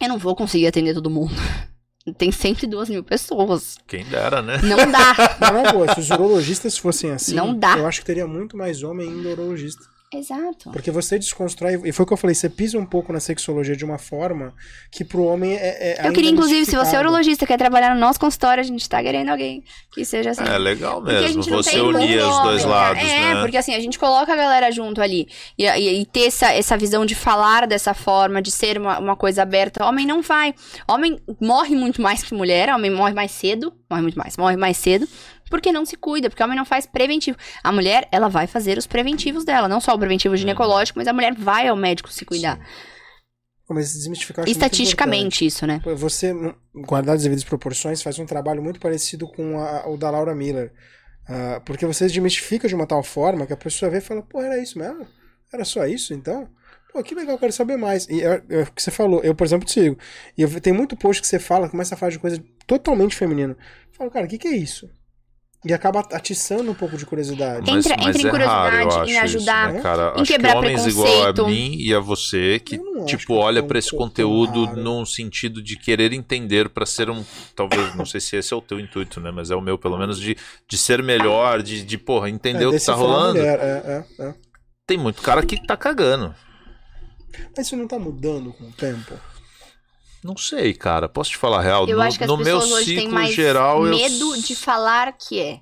Eu 0.00 0.08
não 0.08 0.18
vou 0.18 0.34
conseguir 0.34 0.66
atender 0.66 0.94
todo 0.94 1.10
mundo. 1.10 1.34
Tem 2.18 2.32
102 2.32 2.88
mil 2.88 3.04
pessoas. 3.04 3.76
Quem 3.86 4.04
dera, 4.04 4.42
né? 4.42 4.58
Não 4.62 4.90
dá. 4.90 5.14
Não 5.52 5.58
é 5.58 5.72
boa. 5.72 5.94
Se 5.94 6.00
os 6.00 6.10
urologistas 6.10 6.76
fossem 6.76 7.12
assim, 7.12 7.34
não 7.34 7.56
dá. 7.56 7.78
eu 7.78 7.86
acho 7.86 8.00
que 8.00 8.06
teria 8.06 8.26
muito 8.26 8.56
mais 8.56 8.82
homem 8.82 9.08
indo 9.08 9.28
urologista. 9.28 9.84
Exato. 10.14 10.70
Porque 10.70 10.90
você 10.90 11.18
desconstrói, 11.18 11.80
e 11.84 11.92
foi 11.92 12.04
o 12.04 12.06
que 12.06 12.12
eu 12.12 12.16
falei, 12.18 12.34
você 12.34 12.48
pisa 12.48 12.78
um 12.78 12.84
pouco 12.84 13.12
na 13.12 13.20
sexologia 13.20 13.74
de 13.74 13.84
uma 13.84 13.96
forma 13.96 14.52
que 14.90 15.04
pro 15.04 15.24
homem 15.24 15.54
é. 15.54 16.00
é 16.00 16.06
eu 16.06 16.12
queria, 16.12 16.30
inclusive, 16.30 16.66
se 16.66 16.76
você 16.76 16.96
é 16.96 16.98
urologista 17.00 17.46
quer 17.46 17.56
trabalhar 17.56 17.94
no 17.94 18.00
nosso 18.00 18.20
consultório, 18.20 18.60
a 18.60 18.64
gente 18.64 18.86
tá 18.86 19.02
querendo 19.02 19.30
alguém 19.30 19.64
que 19.90 20.04
seja 20.04 20.30
assim. 20.30 20.44
É 20.44 20.58
legal 20.58 21.00
mesmo, 21.00 21.42
você 21.42 21.80
unir 21.80 22.22
os 22.22 22.42
dois 22.42 22.64
lados. 22.64 23.02
É, 23.02 23.34
né? 23.34 23.40
porque 23.40 23.56
assim, 23.56 23.74
a 23.74 23.80
gente 23.80 23.98
coloca 23.98 24.30
a 24.32 24.36
galera 24.36 24.70
junto 24.70 25.00
ali. 25.00 25.26
E, 25.56 25.64
e, 25.64 26.00
e, 26.02 26.04
ter 26.04 26.26
essa, 26.26 26.52
essa 26.52 26.76
visão 26.76 27.06
de 27.06 27.14
falar 27.14 27.66
dessa 27.66 27.94
forma, 27.94 28.42
de 28.42 28.50
ser 28.50 28.76
uma, 28.76 28.98
uma 28.98 29.16
coisa 29.16 29.42
aberta. 29.42 29.84
Homem 29.84 30.06
não 30.06 30.20
vai. 30.20 30.54
Homem 30.86 31.18
morre 31.40 31.74
muito 31.74 32.02
mais 32.02 32.22
que 32.22 32.34
mulher, 32.34 32.68
homem 32.68 32.90
morre 32.90 33.14
mais 33.14 33.30
cedo. 33.30 33.72
Morre 33.88 34.02
muito 34.02 34.18
mais, 34.18 34.36
morre 34.36 34.56
mais 34.56 34.76
cedo 34.76 35.08
porque 35.52 35.70
não 35.70 35.84
se 35.84 35.98
cuida, 35.98 36.30
porque 36.30 36.42
o 36.42 36.46
homem 36.46 36.56
não 36.56 36.64
faz 36.64 36.86
preventivo. 36.86 37.36
A 37.62 37.70
mulher, 37.70 38.08
ela 38.10 38.26
vai 38.26 38.46
fazer 38.46 38.78
os 38.78 38.86
preventivos 38.86 39.44
dela, 39.44 39.68
não 39.68 39.82
só 39.82 39.94
o 39.94 39.98
preventivo 39.98 40.34
ginecológico, 40.34 40.98
mas 40.98 41.06
a 41.06 41.12
mulher 41.12 41.34
vai 41.34 41.68
ao 41.68 41.76
médico 41.76 42.10
se 42.10 42.24
cuidar. 42.24 42.58
Mas 43.68 43.92
desmistificar 43.92 44.48
Estatisticamente 44.48 45.44
isso, 45.44 45.66
né? 45.66 45.82
Você, 45.96 46.34
guardar 46.74 47.16
as 47.16 47.22
devidas 47.22 47.44
proporções, 47.44 48.02
faz 48.02 48.18
um 48.18 48.24
trabalho 48.24 48.62
muito 48.62 48.80
parecido 48.80 49.28
com 49.28 49.58
a, 49.58 49.86
o 49.90 49.98
da 49.98 50.10
Laura 50.10 50.34
Miller. 50.34 50.72
Uh, 51.28 51.60
porque 51.66 51.84
você 51.84 52.06
desmistifica 52.06 52.66
de 52.66 52.74
uma 52.74 52.86
tal 52.86 53.02
forma 53.02 53.46
que 53.46 53.52
a 53.52 53.56
pessoa 53.56 53.90
vê 53.90 53.98
e 53.98 54.00
fala, 54.00 54.22
pô, 54.22 54.40
era 54.40 54.58
isso 54.58 54.78
mesmo? 54.78 55.06
Era 55.52 55.66
só 55.66 55.86
isso, 55.86 56.14
então? 56.14 56.48
Pô, 56.92 57.02
que 57.02 57.14
legal, 57.14 57.38
quero 57.38 57.52
saber 57.52 57.76
mais. 57.76 58.08
E 58.08 58.22
é, 58.22 58.42
é 58.48 58.62
o 58.62 58.72
que 58.72 58.82
você 58.82 58.90
falou, 58.90 59.22
eu, 59.22 59.34
por 59.34 59.46
exemplo, 59.46 59.66
te 59.66 59.72
sigo. 59.72 59.98
E 60.36 60.42
eu, 60.42 60.60
tem 60.62 60.72
muito 60.72 60.96
post 60.96 61.20
que 61.20 61.28
você 61.28 61.38
fala, 61.38 61.68
começa 61.68 61.94
a 61.94 61.98
falar 61.98 62.12
de 62.12 62.18
coisa 62.18 62.42
totalmente 62.66 63.14
feminina. 63.14 63.52
Eu 63.52 63.94
falo, 63.96 64.10
cara, 64.10 64.24
o 64.24 64.28
que, 64.28 64.38
que 64.38 64.48
é 64.48 64.56
isso? 64.56 64.88
E 65.64 65.72
acaba 65.72 66.00
atiçando 66.00 66.72
um 66.72 66.74
pouco 66.74 66.96
de 66.96 67.06
curiosidade. 67.06 67.70
Mas, 67.70 67.86
entra, 67.86 67.96
mas 68.02 68.16
entra 68.16 68.28
em 68.28 68.30
curiosidade, 68.30 68.76
é 68.76 68.90
raro, 68.90 69.08
em 69.08 69.18
ajudar, 69.18 69.68
isso, 69.68 69.76
né, 69.76 69.80
cara? 69.82 70.14
em 70.16 70.22
acho 70.22 70.32
quebrar 70.32 70.52
que 70.52 70.58
homens 70.58 70.86
igual 70.86 71.22
a 71.28 71.32
mim 71.46 71.76
e 71.78 71.94
a 71.94 72.00
você 72.00 72.58
que, 72.58 72.80
tipo, 73.06 73.26
que 73.26 73.32
olha 73.32 73.62
para 73.62 73.78
esse 73.78 73.96
conteúdo 73.96 74.64
raro. 74.64 74.82
num 74.82 75.06
sentido 75.06 75.62
de 75.62 75.76
querer 75.76 76.12
entender 76.12 76.68
para 76.68 76.84
ser 76.84 77.08
um... 77.08 77.24
Talvez, 77.54 77.94
não 77.94 78.04
sei 78.04 78.20
se 78.20 78.34
esse 78.34 78.52
é 78.52 78.56
o 78.56 78.60
teu 78.60 78.80
intuito, 78.80 79.20
né? 79.20 79.30
Mas 79.30 79.52
é 79.52 79.54
o 79.54 79.60
meu, 79.60 79.78
pelo 79.78 79.96
menos, 79.96 80.18
de, 80.18 80.36
de 80.68 80.76
ser 80.76 81.00
melhor, 81.00 81.62
de, 81.62 81.84
de 81.84 81.96
porra, 81.96 82.28
entender 82.28 82.64
é, 82.64 82.66
o 82.66 82.72
que 82.72 82.84
tá 82.84 82.94
rolando. 82.94 83.38
Mulher, 83.38 83.60
é, 83.60 84.04
é, 84.18 84.24
é. 84.24 84.34
Tem 84.84 84.98
muito 84.98 85.22
cara 85.22 85.46
que 85.46 85.64
tá 85.64 85.76
cagando. 85.76 86.34
Mas 87.56 87.66
isso 87.66 87.76
não 87.76 87.86
tá 87.86 88.00
mudando 88.00 88.52
com 88.52 88.64
o 88.64 88.72
tempo? 88.72 89.14
Não 90.24 90.36
sei, 90.36 90.72
cara. 90.72 91.08
Posso 91.08 91.30
te 91.30 91.36
falar 91.36 91.58
a 91.58 91.62
real? 91.62 91.88
Eu 91.88 91.96
no, 91.96 92.02
acho 92.02 92.16
que 92.16 92.24
as 92.24 92.30
no 92.30 92.38
pessoas 92.38 92.68
meu 92.68 92.76
hoje 92.76 92.84
ciclo 92.86 93.02
têm 93.02 93.08
mais 93.08 93.34
geral, 93.34 93.82
medo 93.82 94.36
eu... 94.36 94.40
de 94.40 94.54
falar 94.54 95.12
que 95.12 95.40
é. 95.40 95.60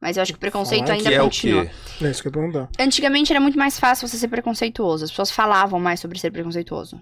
Mas 0.00 0.16
eu 0.16 0.22
acho 0.22 0.32
que 0.32 0.36
o 0.36 0.40
preconceito 0.40 0.90
ainda 0.90 1.10
que 1.10 1.18
continua. 1.18 1.60
É, 1.60 1.64
o 1.64 1.68
quê? 1.68 2.04
é 2.04 2.10
isso 2.10 2.22
que 2.22 2.28
eu 2.28 2.32
perguntar. 2.32 2.68
Antigamente 2.78 3.32
era 3.32 3.40
muito 3.40 3.56
mais 3.56 3.78
fácil 3.78 4.08
você 4.08 4.16
ser 4.16 4.28
preconceituoso. 4.28 5.04
As 5.04 5.10
pessoas 5.10 5.30
falavam 5.30 5.78
mais 5.78 6.00
sobre 6.00 6.18
ser 6.18 6.32
preconceituoso. 6.32 7.00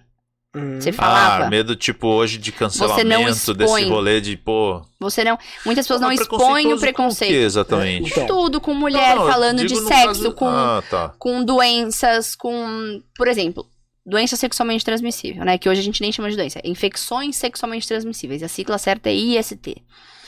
Hum. 0.55 0.81
Você 0.81 0.93
falava. 0.93 1.45
Ah, 1.45 1.49
medo, 1.49 1.77
tipo, 1.77 2.09
hoje 2.09 2.37
de 2.37 2.51
cancelamento 2.53 3.55
desse 3.55 3.85
rolê 3.85 4.21
de, 4.21 4.37
pô. 4.37 4.83
Você 4.99 5.25
não. 5.25 5.39
Muitas 5.65 5.87
pessoas 5.87 6.01
não, 6.01 6.09
não 6.09 6.15
expõem 6.15 6.73
o 6.73 6.79
preconceito. 6.79 7.31
Com 7.31 7.37
o 7.37 7.39
quê, 7.39 7.45
exatamente? 7.45 8.11
Então. 8.11 8.27
Tudo, 8.27 8.61
com 8.61 8.75
mulher 8.75 9.15
não, 9.15 9.25
não, 9.25 9.33
falando 9.33 9.65
de 9.65 9.77
sexo, 9.77 10.23
caso... 10.25 10.33
com, 10.33 10.49
ah, 10.49 10.83
tá. 10.91 11.15
com 11.19 11.45
doenças, 11.45 12.35
com. 12.35 13.01
Por 13.17 13.29
exemplo, 13.29 13.67
doença 14.11 14.37
sexualmente 14.37 14.85
transmissível, 14.85 15.45
né? 15.45 15.57
Que 15.57 15.69
hoje 15.69 15.81
a 15.81 15.85
gente 15.85 16.01
nem 16.01 16.13
chama 16.13 16.31
de 16.31 16.37
doença. 16.37 16.59
É 16.63 16.69
infecções 16.69 17.37
sexualmente 17.37 17.89
transmissíveis. 17.89 18.43
A 18.43 18.49
sigla 18.49 18.77
certa 18.77 19.09
é 19.09 19.15
IST. 19.15 19.77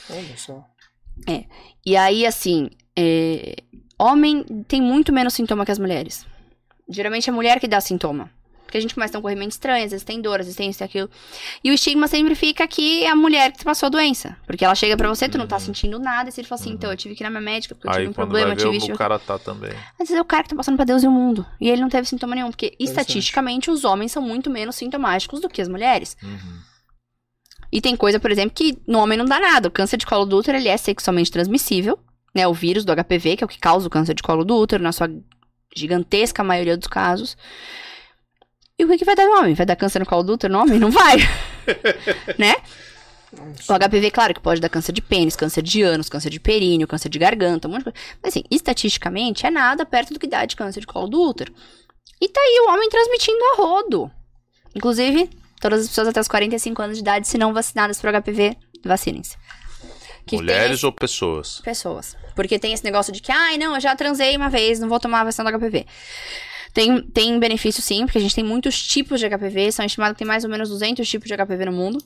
Olha 0.08 0.36
só. 0.36 0.64
É. 1.28 1.44
E 1.84 1.96
aí, 1.96 2.24
assim, 2.24 2.70
é... 2.96 3.56
homem 3.98 4.44
tem 4.66 4.80
muito 4.80 5.12
menos 5.12 5.34
sintoma 5.34 5.64
que 5.64 5.72
as 5.72 5.78
mulheres. 5.78 6.26
Geralmente 6.88 7.28
é 7.28 7.32
a 7.32 7.34
mulher 7.34 7.60
que 7.60 7.68
dá 7.68 7.80
sintoma. 7.80 8.30
Porque 8.72 8.78
a 8.78 8.80
gente 8.80 8.94
começa 8.94 9.10
a 9.10 9.12
ter 9.12 9.18
um 9.18 9.20
corrimento 9.20 9.50
estranho, 9.50 9.84
às 9.84 9.90
vezes 9.90 10.02
tem 10.02 10.18
dor, 10.18 10.40
às 10.40 10.46
vezes 10.46 10.56
tem 10.56 10.70
isso 10.70 10.82
e 10.82 10.84
aquilo. 10.84 11.10
E 11.62 11.70
o 11.70 11.74
estigma 11.74 12.08
sempre 12.08 12.34
fica 12.34 12.66
que 12.66 13.04
é 13.04 13.10
a 13.10 13.14
mulher 13.14 13.52
que 13.52 13.62
passou 13.62 13.88
a 13.88 13.90
doença. 13.90 14.34
Porque 14.46 14.64
ela 14.64 14.74
chega 14.74 14.96
pra 14.96 15.10
você, 15.10 15.28
tu 15.28 15.36
não 15.36 15.46
tá 15.46 15.56
uhum. 15.56 15.60
sentindo 15.60 15.98
nada, 15.98 16.30
e 16.30 16.32
você 16.32 16.42
fala 16.42 16.58
assim, 16.58 16.70
uhum. 16.70 16.76
então, 16.76 16.90
eu 16.90 16.96
tive 16.96 17.14
que 17.14 17.22
ir 17.22 17.24
na 17.24 17.28
minha 17.28 17.42
médica, 17.42 17.74
porque 17.74 17.86
eu 17.86 17.92
Aí, 17.92 17.98
tive 17.98 18.08
um 18.08 18.14
problema, 18.14 18.52
eu 18.52 18.56
tive 18.56 18.78
isso. 18.78 18.90
o 18.90 18.96
cara 18.96 19.18
tá 19.18 19.38
também. 19.38 19.72
Às 19.72 20.08
vezes 20.08 20.16
é 20.16 20.20
o 20.22 20.24
cara 20.24 20.42
que 20.42 20.48
tá 20.48 20.56
passando 20.56 20.76
pra 20.76 20.86
Deus 20.86 21.02
e 21.02 21.06
o 21.06 21.10
mundo. 21.10 21.44
E 21.60 21.68
ele 21.68 21.82
não 21.82 21.90
teve 21.90 22.08
sintoma 22.08 22.34
nenhum, 22.34 22.48
porque 22.48 22.74
estatisticamente 22.80 23.70
os 23.70 23.84
homens 23.84 24.10
são 24.10 24.22
muito 24.22 24.48
menos 24.48 24.76
sintomáticos 24.76 25.38
do 25.38 25.50
que 25.50 25.60
as 25.60 25.68
mulheres. 25.68 26.16
Uhum. 26.22 26.58
E 27.70 27.78
tem 27.82 27.94
coisa, 27.94 28.18
por 28.18 28.30
exemplo, 28.30 28.54
que 28.54 28.78
no 28.88 29.00
homem 29.00 29.18
não 29.18 29.26
dá 29.26 29.38
nada. 29.38 29.68
O 29.68 29.70
câncer 29.70 29.98
de 29.98 30.06
colo 30.06 30.24
do 30.24 30.38
útero, 30.38 30.56
ele 30.56 30.70
é 30.70 30.78
sexualmente 30.78 31.30
transmissível, 31.30 31.98
né? 32.34 32.48
O 32.48 32.54
vírus 32.54 32.86
do 32.86 32.94
HPV, 32.94 33.36
que 33.36 33.44
é 33.44 33.46
o 33.46 33.48
que 33.48 33.58
causa 33.58 33.86
o 33.86 33.90
câncer 33.90 34.14
de 34.14 34.22
colo 34.22 34.46
do 34.46 34.56
útero, 34.56 34.82
na 34.82 34.92
sua 34.92 35.10
gigantesca 35.74 36.44
maioria 36.44 36.76
dos 36.76 36.86
casos. 36.86 37.36
E 38.78 38.84
o 38.84 38.88
que, 38.88 38.98
que 38.98 39.04
vai 39.04 39.14
dar 39.14 39.26
no 39.26 39.38
homem? 39.38 39.54
Vai 39.54 39.66
dar 39.66 39.76
câncer 39.76 39.98
no 39.98 40.06
colo 40.06 40.22
do 40.22 40.32
útero 40.32 40.52
no 40.52 40.60
homem? 40.60 40.78
Não 40.78 40.90
vai. 40.90 41.16
né? 42.38 42.54
O 43.32 43.78
HPV, 43.78 44.10
claro 44.10 44.34
que 44.34 44.40
pode 44.40 44.60
dar 44.60 44.68
câncer 44.68 44.92
de 44.92 45.00
pênis, 45.00 45.34
câncer 45.34 45.62
de 45.62 45.82
ânus, 45.82 46.08
câncer 46.08 46.28
de 46.28 46.38
períneo, 46.38 46.86
câncer 46.86 47.08
de 47.08 47.18
garganta, 47.18 47.66
um 47.66 47.70
monte 47.70 47.80
de 47.80 47.84
coisa. 47.84 47.98
Mas 48.22 48.32
assim, 48.32 48.44
estatisticamente 48.50 49.46
é 49.46 49.50
nada 49.50 49.86
perto 49.86 50.12
do 50.12 50.20
que 50.20 50.26
dá 50.26 50.44
de 50.44 50.54
câncer 50.54 50.80
de 50.80 50.86
colo 50.86 51.08
do 51.08 51.22
útero. 51.22 51.52
E 52.20 52.28
tá 52.28 52.40
aí 52.40 52.66
o 52.66 52.72
homem 52.72 52.88
transmitindo 52.88 53.42
a 53.52 53.56
rodo. 53.56 54.10
Inclusive, 54.74 55.30
todas 55.60 55.82
as 55.82 55.88
pessoas 55.88 56.08
até 56.08 56.20
os 56.20 56.28
45 56.28 56.82
anos 56.82 56.96
de 56.96 57.02
idade, 57.02 57.26
se 57.26 57.38
não 57.38 57.54
vacinadas 57.54 58.00
para 58.00 58.20
HPV, 58.20 58.56
vacinem-se. 58.84 59.36
Mulheres 60.30 60.78
esse... 60.78 60.86
ou 60.86 60.92
pessoas? 60.92 61.60
Pessoas. 61.60 62.16
Porque 62.36 62.58
tem 62.58 62.72
esse 62.72 62.84
negócio 62.84 63.12
de 63.12 63.20
que, 63.20 63.32
ai, 63.32 63.58
não, 63.58 63.74
eu 63.74 63.80
já 63.80 63.96
transei 63.96 64.36
uma 64.36 64.48
vez, 64.48 64.78
não 64.78 64.88
vou 64.88 65.00
tomar 65.00 65.20
a 65.20 65.24
vacina 65.24 65.50
do 65.50 65.58
HPV. 65.58 65.86
Tem, 66.72 67.02
tem 67.02 67.38
benefício 67.38 67.82
sim, 67.82 68.06
porque 68.06 68.18
a 68.18 68.20
gente 68.20 68.34
tem 68.34 68.44
muitos 68.44 68.82
tipos 68.82 69.20
de 69.20 69.28
HPV, 69.28 69.72
são 69.72 69.84
estimados 69.84 70.14
que 70.14 70.18
tem 70.18 70.26
mais 70.26 70.44
ou 70.44 70.50
menos 70.50 70.68
200 70.68 71.06
tipos 71.08 71.28
de 71.28 71.36
HPV 71.36 71.66
no 71.66 71.72
mundo. 71.72 71.98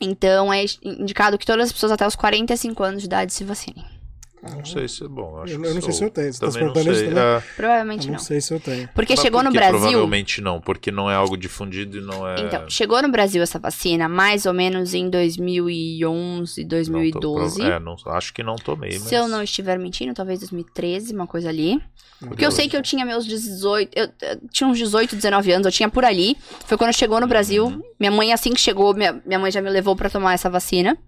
Então 0.00 0.52
é 0.52 0.64
indicado 0.82 1.36
que 1.36 1.44
todas 1.44 1.66
as 1.66 1.72
pessoas 1.72 1.92
até 1.92 2.06
os 2.06 2.16
45 2.16 2.82
anos 2.82 3.02
de 3.02 3.06
idade 3.06 3.32
se 3.32 3.44
vacinem. 3.44 3.99
Não 4.42 4.64
sei 4.64 4.88
se 4.88 5.04
é 5.04 5.08
bom. 5.08 5.42
Acho 5.42 5.54
eu, 5.54 5.64
eu 5.64 5.74
não 5.74 5.82
sei 5.82 5.92
se 5.92 6.04
eu 6.04 6.10
tenho. 6.10 6.32
Você 6.32 6.40
tá 6.40 6.50
perguntando 6.50 6.92
isso 6.92 7.04
também? 7.04 7.22
É... 7.22 7.42
Provavelmente 7.56 8.06
eu 8.06 8.06
não. 8.06 8.12
Não 8.12 8.24
sei 8.24 8.40
se 8.40 8.54
eu 8.54 8.60
tenho. 8.60 8.88
Porque 8.94 9.12
Mas 9.12 9.20
chegou 9.20 9.40
por 9.40 9.44
no 9.44 9.52
Brasil. 9.52 9.78
Provavelmente 9.78 10.40
não, 10.40 10.60
porque 10.60 10.90
não 10.90 11.10
é 11.10 11.14
algo 11.14 11.36
difundido 11.36 11.98
e 11.98 12.00
não 12.00 12.26
é. 12.26 12.40
Então, 12.40 12.68
chegou 12.68 13.02
no 13.02 13.10
Brasil 13.10 13.42
essa 13.42 13.58
vacina 13.58 14.08
mais 14.08 14.46
ou 14.46 14.54
menos 14.54 14.94
em 14.94 15.10
2011, 15.10 16.64
2012. 16.64 17.58
Não 17.58 17.68
tô, 17.68 17.74
é, 17.74 17.78
não, 17.78 17.96
acho 18.14 18.32
que 18.32 18.42
não 18.42 18.56
tomei. 18.56 18.92
Mas... 18.92 19.02
Se 19.02 19.14
eu 19.14 19.28
não 19.28 19.42
estiver 19.42 19.78
mentindo, 19.78 20.14
talvez 20.14 20.40
2013, 20.40 21.14
uma 21.14 21.26
coisa 21.26 21.48
ali. 21.50 21.80
Porque 22.18 22.44
eu 22.44 22.50
sei 22.50 22.68
que 22.68 22.76
eu 22.76 22.82
tinha 22.82 23.04
meus 23.04 23.24
18. 23.26 23.92
Eu, 23.94 24.04
eu, 24.20 24.40
tinha 24.50 24.68
uns 24.68 24.76
18, 24.76 25.16
19 25.16 25.52
anos, 25.52 25.66
eu 25.66 25.72
tinha 25.72 25.88
por 25.88 26.04
ali. 26.04 26.36
Foi 26.66 26.76
quando 26.76 26.92
chegou 26.92 27.20
no 27.20 27.26
Brasil. 27.26 27.64
Uhum. 27.66 27.82
Minha 27.98 28.10
mãe, 28.10 28.32
assim 28.32 28.52
que 28.52 28.60
chegou, 28.60 28.94
minha, 28.94 29.20
minha 29.24 29.38
mãe 29.38 29.50
já 29.50 29.62
me 29.62 29.70
levou 29.70 29.96
para 29.96 30.10
tomar 30.10 30.34
essa 30.34 30.50
vacina. 30.50 30.98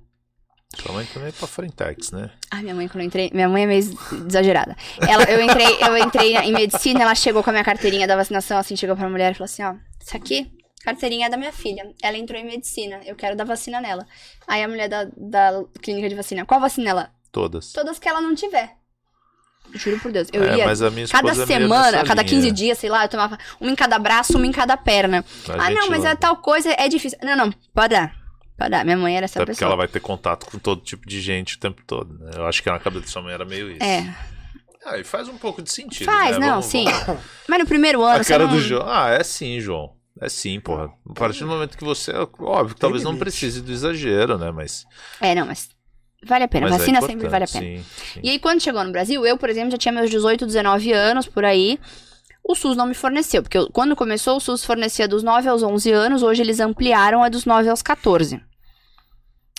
Sua 0.80 0.92
mãe 0.92 1.06
também 1.12 1.28
é 1.28 1.32
pra 1.32 1.46
Frentex, 1.46 2.10
né? 2.12 2.30
Ai, 2.50 2.62
minha 2.62 2.74
mãe, 2.74 2.88
quando 2.88 3.02
eu 3.02 3.06
entrei. 3.06 3.30
Minha 3.32 3.48
mãe 3.48 3.64
é 3.64 3.66
meio 3.66 3.80
exagerada. 4.26 4.74
Ela, 5.00 5.24
eu 5.24 5.42
entrei, 5.42 5.78
eu 5.80 5.96
entrei 5.98 6.36
em 6.36 6.52
medicina, 6.52 7.02
ela 7.02 7.14
chegou 7.14 7.42
com 7.42 7.50
a 7.50 7.52
minha 7.52 7.64
carteirinha 7.64 8.06
da 8.06 8.16
vacinação, 8.16 8.58
assim, 8.58 8.74
chegou 8.74 8.96
pra 8.96 9.08
mulher 9.08 9.32
e 9.32 9.34
falou 9.34 9.44
assim: 9.44 9.62
ó, 9.62 9.74
isso 10.00 10.16
aqui, 10.16 10.50
carteirinha 10.82 11.26
é 11.26 11.30
da 11.30 11.36
minha 11.36 11.52
filha. 11.52 11.92
Ela 12.02 12.16
entrou 12.16 12.40
em 12.40 12.44
medicina, 12.44 13.00
eu 13.04 13.14
quero 13.14 13.36
dar 13.36 13.44
vacina 13.44 13.80
nela. 13.80 14.06
Aí 14.48 14.62
a 14.62 14.68
mulher 14.68 14.88
da, 14.88 15.06
da 15.16 15.62
clínica 15.80 16.08
de 16.08 16.14
vacina, 16.14 16.46
qual 16.46 16.60
vacina 16.60 16.90
ela? 16.90 17.10
Todas. 17.30 17.72
Todas 17.72 17.98
que 17.98 18.08
ela 18.08 18.20
não 18.20 18.34
tiver. 18.34 18.76
Juro 19.74 19.98
por 20.00 20.12
Deus. 20.12 20.28
Eu 20.32 20.42
é, 20.42 20.58
ia. 20.58 20.66
Mas 20.66 20.82
a 20.82 20.90
minha 20.90 21.06
cada 21.08 21.30
é 21.30 21.46
semana, 21.46 22.00
a 22.00 22.04
cada 22.04 22.24
15 22.24 22.50
dias, 22.50 22.78
sei 22.78 22.90
lá, 22.90 23.04
eu 23.04 23.08
tomava 23.08 23.38
uma 23.60 23.70
em 23.70 23.74
cada 23.74 23.98
braço, 23.98 24.36
uma 24.36 24.46
em 24.46 24.52
cada 24.52 24.76
perna. 24.76 25.24
A 25.48 25.66
ah, 25.66 25.70
não, 25.70 25.88
mas 25.88 26.04
é 26.04 26.14
tal 26.14 26.36
coisa, 26.36 26.74
é 26.76 26.88
difícil. 26.88 27.18
Não, 27.22 27.36
não, 27.36 27.52
pode 27.74 27.94
dar. 27.94 28.21
Dar. 28.56 28.84
Minha 28.84 28.96
mãe 28.96 29.16
era 29.16 29.24
essa 29.24 29.38
Até 29.38 29.46
pessoa. 29.46 29.54
porque 29.54 29.64
ela 29.64 29.76
vai 29.76 29.88
ter 29.88 30.00
contato 30.00 30.46
com 30.46 30.58
todo 30.58 30.82
tipo 30.82 31.06
de 31.06 31.20
gente 31.20 31.56
o 31.56 31.58
tempo 31.58 31.82
todo, 31.86 32.16
né? 32.18 32.32
Eu 32.36 32.46
acho 32.46 32.62
que 32.62 32.70
na 32.70 32.78
cabeça 32.78 33.06
da 33.06 33.10
sua 33.10 33.22
mãe 33.22 33.34
era 33.34 33.44
meio 33.44 33.72
isso. 33.72 33.82
É. 33.82 34.14
Ah, 34.84 34.98
e 34.98 35.04
faz 35.04 35.28
um 35.28 35.36
pouco 35.36 35.62
de 35.62 35.70
sentido. 35.70 36.06
Faz, 36.06 36.38
né? 36.38 36.46
não, 36.46 36.54
vamos, 36.54 36.66
sim. 36.66 36.84
Vamos... 37.06 37.22
Mas 37.48 37.58
no 37.58 37.66
primeiro 37.66 38.02
ano. 38.02 38.20
A 38.20 38.24
cara 38.24 38.46
não... 38.46 38.54
do 38.54 38.60
João. 38.60 38.88
Ah, 38.88 39.10
é 39.10 39.22
sim, 39.22 39.60
João. 39.60 39.94
É 40.20 40.28
sim, 40.28 40.60
porra. 40.60 40.90
A 41.08 41.14
partir 41.14 41.40
do 41.40 41.46
momento 41.46 41.76
que 41.76 41.84
você. 41.84 42.12
Óbvio 42.12 42.74
que 42.74 42.80
talvez 42.80 43.02
não 43.02 43.16
precise 43.16 43.62
do 43.62 43.72
exagero, 43.72 44.38
né? 44.38 44.50
Mas. 44.50 44.84
É, 45.20 45.34
não, 45.34 45.46
mas 45.46 45.68
Vale 46.24 46.44
a 46.44 46.48
pena. 46.48 46.66
Mas 46.66 46.76
é 46.76 46.78
Vacina 46.78 46.98
é 46.98 47.00
sempre 47.02 47.28
vale 47.28 47.44
a 47.44 47.48
pena. 47.48 47.66
Sim, 47.66 47.84
sim. 48.14 48.20
E 48.22 48.30
aí, 48.30 48.38
quando 48.38 48.60
chegou 48.60 48.84
no 48.84 48.92
Brasil, 48.92 49.26
eu, 49.26 49.36
por 49.36 49.50
exemplo, 49.50 49.72
já 49.72 49.78
tinha 49.78 49.92
meus 49.92 50.08
18, 50.08 50.46
19 50.46 50.92
anos 50.92 51.26
por 51.26 51.44
aí. 51.44 51.78
O 52.44 52.54
SUS 52.54 52.76
não 52.76 52.86
me 52.86 52.94
forneceu, 52.94 53.42
porque 53.42 53.56
eu, 53.56 53.70
quando 53.70 53.94
começou, 53.94 54.36
o 54.36 54.40
SUS 54.40 54.64
fornecia 54.64 55.06
dos 55.06 55.22
9 55.22 55.48
aos 55.48 55.62
11 55.62 55.92
anos, 55.92 56.22
hoje 56.22 56.42
eles 56.42 56.58
ampliaram 56.58 57.22
a 57.22 57.28
dos 57.28 57.44
9 57.44 57.68
aos 57.68 57.82
14. 57.82 58.40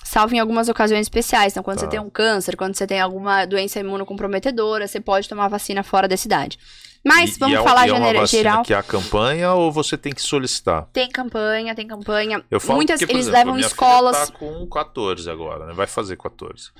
Salvo 0.04 0.34
em 0.34 0.38
algumas 0.38 0.68
ocasiões 0.68 1.06
especiais. 1.06 1.52
Então, 1.52 1.62
quando 1.62 1.78
tá. 1.78 1.86
você 1.86 1.90
tem 1.90 1.98
um 1.98 2.10
câncer, 2.10 2.56
quando 2.56 2.76
você 2.76 2.86
tem 2.86 3.00
alguma 3.00 3.46
doença 3.46 3.80
imunocomprometedora, 3.80 4.86
você 4.86 5.00
pode 5.00 5.28
tomar 5.28 5.48
vacina 5.48 5.82
fora 5.82 6.06
da 6.06 6.16
cidade. 6.16 6.58
Mas 7.04 7.36
e, 7.36 7.38
vamos 7.38 7.56
e 7.56 7.60
é, 7.60 7.62
falar 7.62 7.86
e 7.86 7.90
é 7.90 7.92
uma 7.94 8.26
geral. 8.26 8.62
que 8.62 8.72
é 8.72 8.76
a 8.76 8.82
campanha 8.82 9.52
ou 9.52 9.72
você 9.72 9.96
tem 9.96 10.12
que 10.12 10.22
solicitar? 10.22 10.88
Tem 10.92 11.08
campanha, 11.08 11.74
tem 11.74 11.86
campanha. 11.86 12.42
Eu 12.50 12.60
falo 12.60 12.76
Muitas 12.76 13.00
porque, 13.00 13.12
eles 13.12 13.26
exemplo, 13.26 13.38
levam 13.38 13.54
minha 13.54 13.66
escolas. 13.66 14.16
Filha 14.16 14.32
tá 14.32 14.38
com 14.38 14.66
14 14.66 15.30
agora, 15.30 15.66
né? 15.66 15.74
Vai 15.74 15.86
fazer 15.86 16.16
14. 16.16 16.70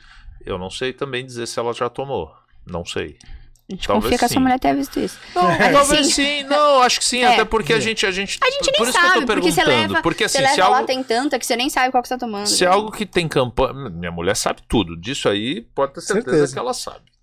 Eu 0.44 0.59
não 0.59 0.70
sei 0.70 0.93
também 0.93 1.24
dizer 1.24 1.47
se 1.47 1.59
ela 1.59 1.72
já 1.72 1.89
tomou. 1.89 2.32
Não 2.66 2.85
sei. 2.85 3.18
A 3.66 3.73
gente 3.73 3.86
talvez 3.86 4.05
confia 4.05 4.19
sim. 4.19 4.19
que 4.19 4.24
essa 4.32 4.41
mulher 4.41 4.59
tenha 4.61 4.74
visto 4.74 5.01
isso. 5.01 5.19
Não, 5.35 5.51
é. 5.51 5.73
talvez 5.73 6.01
assim, 6.01 6.11
sim. 6.11 6.43
Não, 6.45 6.82
acho 6.82 6.99
que 6.99 7.05
sim. 7.05 7.23
É. 7.23 7.32
Até 7.32 7.45
porque 7.47 7.73
a 7.73 7.81
gente, 7.81 8.05
a 8.05 8.11
gente. 8.11 8.39
A 8.43 8.51
gente 8.51 8.70
nem 8.78 8.93
sabe, 8.93 9.24
porque 9.27 9.51
você 9.51 9.65
leva. 9.65 10.03
Porque 10.03 10.24
assim, 10.24 10.39
você 10.39 10.43
leva 10.43 10.55
se 10.55 10.61
algo, 10.61 10.77
lá 10.77 10.82
tem 10.85 11.03
tanta 11.03 11.39
que 11.39 11.47
você 11.47 11.57
nem 11.57 11.70
sabe 11.70 11.91
qual 11.91 12.03
que 12.03 12.09
você 12.09 12.15
tá 12.15 12.27
tomando. 12.27 12.47
Se 12.47 12.65
é 12.65 12.69
algo 12.69 12.93
que 12.93 13.07
tem 13.07 13.27
campanha. 13.27 13.89
Minha 13.89 14.12
mulher 14.12 14.36
sabe 14.36 14.61
tudo. 14.69 15.01
Disso 15.01 15.31
aí, 15.31 15.62
pode 15.74 15.95
ter 15.95 16.03
certeza, 16.03 16.31
certeza. 16.31 16.53
que 16.53 16.59
ela 16.59 16.74
sabe. 16.74 17.15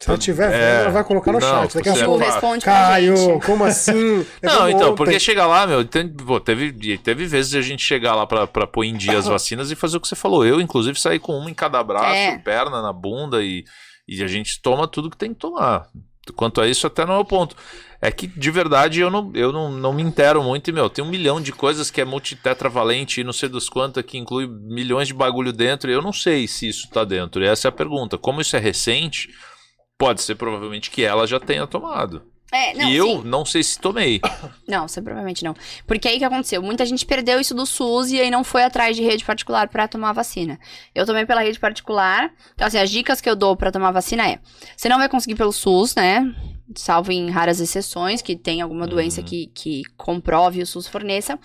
Se 0.00 0.08
ela 0.08 0.16
tiver 0.16 0.50
é, 0.50 0.80
ela 0.80 0.90
vai 0.90 1.04
colocar 1.04 1.30
no 1.30 1.38
não, 1.38 1.46
chat. 1.46 1.74
Daqui 1.74 1.90
a 1.90 2.04
pouco 2.06 2.24
responde 2.24 2.64
Caio, 2.64 3.38
como 3.44 3.64
assim? 3.64 4.24
não, 4.42 4.70
então, 4.70 4.92
ontem. 4.92 4.96
porque 4.96 5.20
chega 5.20 5.46
lá, 5.46 5.66
meu, 5.66 5.84
tem, 5.84 6.08
pô, 6.08 6.40
teve, 6.40 6.96
teve 6.96 7.26
vezes 7.26 7.54
a 7.54 7.60
gente 7.60 7.84
chegar 7.84 8.14
lá 8.14 8.26
pra, 8.26 8.46
pra 8.46 8.66
pôr 8.66 8.84
em 8.84 8.96
dia 8.96 9.18
as 9.18 9.26
vacinas 9.28 9.70
e 9.70 9.76
fazer 9.76 9.98
o 9.98 10.00
que 10.00 10.08
você 10.08 10.16
falou. 10.16 10.46
Eu, 10.46 10.58
inclusive, 10.58 10.98
saí 10.98 11.18
com 11.18 11.36
uma 11.36 11.50
em 11.50 11.54
cada 11.54 11.82
braço, 11.84 12.14
é. 12.14 12.38
perna 12.38 12.80
na 12.80 12.94
bunda 12.94 13.42
e, 13.42 13.62
e 14.10 14.22
a 14.22 14.26
gente 14.26 14.60
toma 14.60 14.88
tudo 14.88 15.08
que 15.08 15.16
tem 15.16 15.32
que 15.32 15.40
tomar. 15.40 15.86
Quanto 16.36 16.60
a 16.60 16.68
isso, 16.68 16.86
até 16.86 17.06
não 17.06 17.14
é 17.14 17.18
o 17.18 17.24
ponto. 17.24 17.56
É 18.00 18.10
que, 18.10 18.26
de 18.26 18.50
verdade, 18.50 19.00
eu 19.00 19.10
não, 19.10 19.30
eu 19.34 19.52
não, 19.52 19.70
não 19.70 19.92
me 19.92 20.02
intero 20.02 20.42
muito 20.42 20.68
e, 20.68 20.72
meu, 20.72 20.90
tem 20.90 21.04
um 21.04 21.08
milhão 21.08 21.40
de 21.40 21.52
coisas 21.52 21.90
que 21.90 22.00
é 22.00 22.04
multitetravalente 22.04 23.20
e 23.20 23.24
não 23.24 23.32
sei 23.32 23.48
dos 23.48 23.68
quantos, 23.68 24.02
que 24.02 24.18
inclui 24.18 24.46
milhões 24.46 25.08
de 25.08 25.14
bagulho 25.14 25.52
dentro 25.52 25.90
e 25.90 25.94
eu 25.94 26.02
não 26.02 26.12
sei 26.12 26.46
se 26.46 26.68
isso 26.68 26.88
tá 26.90 27.04
dentro. 27.04 27.42
E 27.42 27.46
essa 27.46 27.68
é 27.68 27.70
a 27.70 27.72
pergunta. 27.72 28.18
Como 28.18 28.40
isso 28.40 28.56
é 28.56 28.58
recente 28.58 29.30
Pode 30.00 30.22
ser 30.22 30.36
provavelmente 30.36 30.90
que 30.90 31.02
ela 31.02 31.26
já 31.26 31.38
tenha 31.38 31.66
tomado. 31.66 32.22
É, 32.52 32.74
não, 32.74 32.88
e 32.88 32.96
eu 32.96 33.06
sim. 33.06 33.22
não 33.24 33.44
sei 33.44 33.62
se 33.62 33.78
tomei. 33.78 34.20
Não, 34.66 34.86
você 34.86 35.02
provavelmente 35.02 35.42
não. 35.42 35.52
Porque 35.84 36.06
aí 36.06 36.16
que 36.16 36.24
aconteceu? 36.24 36.62
Muita 36.62 36.86
gente 36.86 37.04
perdeu 37.04 37.40
isso 37.40 37.52
do 37.52 37.66
SUS 37.66 38.12
e 38.12 38.20
aí 38.20 38.30
não 38.30 38.44
foi 38.44 38.62
atrás 38.62 38.96
de 38.96 39.02
rede 39.02 39.24
particular 39.24 39.66
para 39.66 39.88
tomar 39.88 40.10
a 40.10 40.12
vacina. 40.12 40.60
Eu 40.94 41.04
tomei 41.04 41.26
pela 41.26 41.40
rede 41.40 41.58
particular. 41.58 42.30
Então, 42.54 42.68
assim, 42.68 42.78
as 42.78 42.88
dicas 42.88 43.20
que 43.20 43.28
eu 43.28 43.34
dou 43.34 43.56
para 43.56 43.72
tomar 43.72 43.88
a 43.88 43.92
vacina 43.92 44.28
é: 44.28 44.38
você 44.76 44.88
não 44.88 44.98
vai 44.98 45.08
conseguir 45.08 45.34
pelo 45.34 45.50
SUS, 45.50 45.96
né? 45.96 46.32
Salvo 46.76 47.10
em 47.10 47.30
raras 47.30 47.60
exceções, 47.60 48.22
que 48.22 48.36
tem 48.36 48.60
alguma 48.60 48.84
uhum. 48.84 48.90
doença 48.90 49.22
que, 49.22 49.46
que 49.54 49.82
comprove 49.96 50.62
o 50.62 50.66
SUS 50.66 50.86
forneça, 50.86 51.38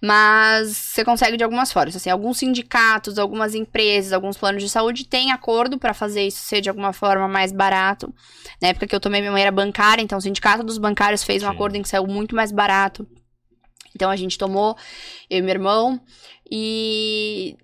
mas 0.00 0.76
você 0.76 1.04
consegue 1.04 1.36
de 1.36 1.44
algumas 1.44 1.72
formas. 1.72 1.96
Assim, 1.96 2.10
alguns 2.10 2.38
sindicatos, 2.38 3.18
algumas 3.18 3.54
empresas, 3.54 4.12
alguns 4.12 4.36
planos 4.36 4.62
de 4.62 4.68
saúde 4.68 5.06
têm 5.06 5.32
acordo 5.32 5.78
para 5.78 5.92
fazer 5.92 6.26
isso 6.26 6.38
ser 6.38 6.60
de 6.60 6.68
alguma 6.68 6.92
forma 6.92 7.28
mais 7.28 7.52
barato. 7.52 8.12
Na 8.60 8.68
época 8.68 8.86
que 8.86 8.94
eu 8.94 9.00
tomei, 9.00 9.20
minha 9.20 9.32
mãe 9.32 9.42
era 9.42 9.52
bancária, 9.52 10.02
então 10.02 10.18
o 10.18 10.22
sindicato 10.22 10.62
dos 10.62 10.78
bancários 10.78 11.22
fez 11.22 11.42
um 11.42 11.48
Sim. 11.48 11.52
acordo 11.52 11.76
em 11.76 11.82
que 11.82 11.88
saiu 11.88 12.06
muito 12.06 12.34
mais 12.34 12.50
barato. 12.50 13.06
Então 13.94 14.10
a 14.10 14.16
gente 14.16 14.36
tomou, 14.36 14.76
eu 15.30 15.38
e 15.38 15.42
meu 15.42 15.50
irmão, 15.50 16.00
e 16.50 17.56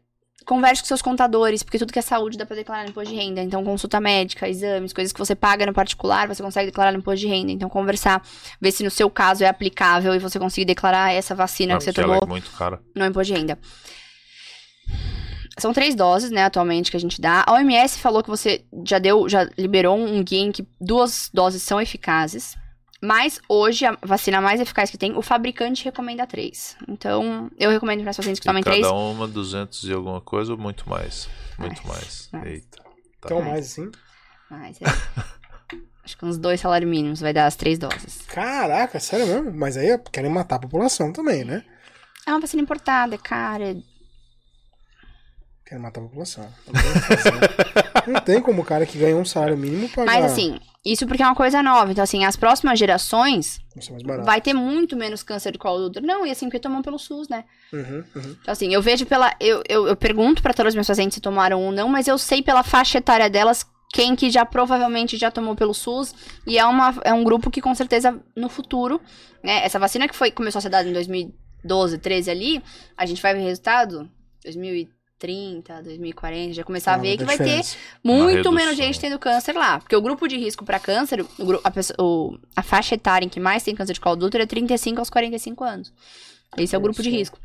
Converse 0.51 0.82
com 0.82 0.89
seus 0.89 1.01
contadores, 1.01 1.62
porque 1.62 1.78
tudo 1.78 1.93
que 1.93 1.98
é 2.01 2.02
saúde 2.02 2.36
dá 2.36 2.44
pra 2.44 2.56
declarar 2.56 2.82
no 2.82 2.90
imposto 2.90 3.14
de 3.14 3.16
renda. 3.16 3.40
Então, 3.40 3.62
consulta 3.62 4.01
médica, 4.01 4.48
exames, 4.48 4.93
coisas 4.93 5.12
que 5.12 5.18
você 5.20 5.32
paga 5.32 5.64
no 5.64 5.72
particular, 5.72 6.27
você 6.27 6.43
consegue 6.43 6.66
declarar 6.66 6.90
no 6.90 6.98
imposto 6.98 7.20
de 7.20 7.28
renda. 7.28 7.52
Então, 7.52 7.68
conversar, 7.68 8.20
ver 8.60 8.72
se 8.72 8.82
no 8.82 8.90
seu 8.90 9.09
caso 9.09 9.44
é 9.44 9.47
aplicável 9.47 10.12
e 10.12 10.18
você 10.18 10.40
conseguir 10.40 10.64
declarar 10.64 11.12
essa 11.12 11.36
vacina 11.36 11.78
que 11.78 11.85
você 11.85 11.93
tomou 11.93 12.24
é 12.24 12.27
muito 12.27 12.51
cara. 12.51 12.81
no 12.97 13.06
imposto 13.06 13.32
de 13.32 13.39
renda. 13.39 13.59
São 15.56 15.72
três 15.72 15.94
doses, 15.94 16.32
né, 16.32 16.43
atualmente, 16.43 16.90
que 16.90 16.97
a 16.97 17.01
gente 17.01 17.20
dá. 17.20 17.44
A 17.47 17.52
OMS 17.52 18.01
falou 18.01 18.20
que 18.20 18.28
você 18.28 18.64
já 18.85 18.98
deu, 18.98 19.28
já 19.28 19.48
liberou 19.56 19.97
um 19.97 20.20
guia 20.24 20.40
em 20.40 20.51
que 20.51 20.66
duas 20.81 21.31
doses 21.32 21.62
são 21.62 21.81
eficazes. 21.81 22.56
Mas 23.02 23.40
hoje, 23.48 23.86
a 23.86 23.97
vacina 24.02 24.40
mais 24.40 24.60
eficaz 24.60 24.90
que 24.90 24.98
tem, 24.98 25.16
o 25.16 25.22
fabricante 25.22 25.85
recomenda 25.85 26.27
três. 26.27 26.77
Então, 26.86 27.51
eu 27.59 27.70
recomendo 27.70 28.02
para 28.02 28.10
os 28.10 28.16
pacientes 28.16 28.40
que 28.40 28.47
tomem 28.47 28.62
três. 28.62 28.82
Cada 28.82 28.94
uma 28.94 29.27
200 29.27 29.85
e 29.85 29.93
alguma 29.93 30.20
coisa 30.20 30.52
ou 30.52 30.59
muito 30.59 30.89
mais? 30.89 31.28
Muito 31.59 31.86
mais. 31.86 32.28
mais. 32.31 32.47
Eita. 32.47 32.78
Tá. 32.78 32.90
Então, 33.24 33.43
mais 33.43 33.66
assim? 33.66 33.90
Mais, 34.51 34.78
é. 34.82 34.85
Acho 36.05 36.16
que 36.18 36.24
uns 36.24 36.39
dois 36.39 36.60
salários 36.60 36.90
mínimos 36.90 37.20
vai 37.20 37.32
dar 37.32 37.47
as 37.47 37.56
três 37.56 37.78
doses. 37.78 38.22
Caraca, 38.27 38.98
sério 38.98 39.27
mesmo? 39.27 39.52
Mas 39.52 39.77
aí 39.77 39.97
querem 40.12 40.31
matar 40.31 40.56
a 40.56 40.60
população 40.60 41.12
também, 41.12 41.44
né? 41.44 41.64
É 42.27 42.32
uma 42.32 42.40
vacina 42.40 42.62
importada, 42.62 43.16
cara. 43.16 43.77
Querem 45.70 45.84
matar 45.84 46.01
a 46.01 46.02
população. 46.02 46.52
Não 48.05 48.20
tem 48.20 48.42
como 48.42 48.62
o 48.62 48.64
cara 48.64 48.84
que 48.84 48.98
ganha 48.98 49.16
um 49.16 49.24
salário 49.24 49.56
mínimo 49.56 49.88
pagar. 49.88 50.05
Mas 50.05 50.24
assim, 50.24 50.59
isso 50.84 51.06
porque 51.06 51.22
é 51.22 51.26
uma 51.26 51.36
coisa 51.36 51.62
nova. 51.62 51.92
Então, 51.92 52.02
assim, 52.02 52.24
as 52.24 52.34
próximas 52.34 52.76
gerações 52.76 53.60
vai 54.24 54.40
ter 54.40 54.52
muito 54.52 54.97
menos 54.97 55.22
câncer 55.22 55.52
de 55.52 55.59
colo 55.59 55.78
do 55.78 55.86
útero. 55.86 56.05
Não, 56.05 56.26
e 56.26 56.30
assim, 56.32 56.47
porque 56.47 56.59
tomam 56.59 56.82
pelo 56.82 56.98
SUS, 56.98 57.28
né? 57.28 57.44
Uhum, 57.72 58.05
uhum. 58.16 58.36
Então, 58.40 58.51
assim, 58.51 58.74
eu 58.74 58.82
vejo 58.82 59.06
pela. 59.06 59.32
Eu, 59.38 59.62
eu, 59.68 59.86
eu 59.86 59.94
pergunto 59.94 60.42
para 60.42 60.52
todos 60.52 60.70
os 60.70 60.74
meus 60.74 60.88
pacientes 60.88 61.14
se 61.14 61.20
tomaram 61.20 61.62
ou 61.62 61.70
não, 61.70 61.88
mas 61.88 62.09
eu 62.09 62.18
sei 62.18 62.42
pela 62.42 62.64
faixa 62.64 62.98
etária 62.98 63.30
delas 63.30 63.64
quem 63.92 64.16
que 64.16 64.28
já 64.28 64.44
provavelmente 64.44 65.16
já 65.16 65.30
tomou 65.30 65.55
pelo 65.55 65.72
SUS. 65.72 66.12
E 66.48 66.59
é, 66.59 66.64
uma, 66.64 66.92
é 67.05 67.14
um 67.14 67.22
grupo 67.22 67.48
que 67.48 67.60
com 67.60 67.76
certeza 67.76 68.20
no 68.34 68.48
futuro, 68.48 69.01
né? 69.40 69.64
Essa 69.64 69.78
vacina 69.78 70.09
que 70.09 70.16
foi, 70.16 70.32
começou 70.32 70.59
a 70.59 70.62
ser 70.62 70.68
dada 70.68 70.88
em 70.88 70.92
2012, 70.92 71.97
13 71.97 72.28
ali, 72.28 72.60
a 72.97 73.06
gente 73.06 73.22
vai 73.22 73.34
ver 73.34 73.42
resultado 73.42 74.10
2013. 74.42 74.99
2030, 75.20 75.82
2040, 75.82 76.52
já 76.55 76.64
começar 76.64 76.94
a 76.94 76.97
ver 76.97 77.16
que 77.18 77.24
vai 77.24 77.36
ter 77.36 77.62
muito 78.02 78.51
menos 78.51 78.76
gente 78.76 78.98
tendo 78.98 79.18
câncer 79.18 79.55
lá. 79.55 79.78
Porque 79.78 79.94
o 79.94 80.01
grupo 80.01 80.26
de 80.26 80.36
risco 80.36 80.64
para 80.64 80.78
câncer, 80.78 81.20
o, 81.20 81.60
a, 81.62 81.70
pessoa, 81.70 81.97
o, 81.98 82.38
a, 82.56 82.62
faixa 82.62 82.94
etária 82.94 83.26
em 83.26 83.28
que 83.28 83.38
mais 83.38 83.62
tem 83.62 83.74
câncer 83.74 83.92
de 83.92 84.01
colo 84.01 84.16
do 84.16 84.26
útero 84.26 84.42
é 84.42 84.47
35 84.47 84.98
aos 84.98 85.10
45 85.10 85.62
anos. 85.64 85.92
Esse 86.56 86.74
é 86.74 86.78
o 86.78 86.80
grupo 86.80 87.02
de 87.02 87.10
risco. 87.10 87.38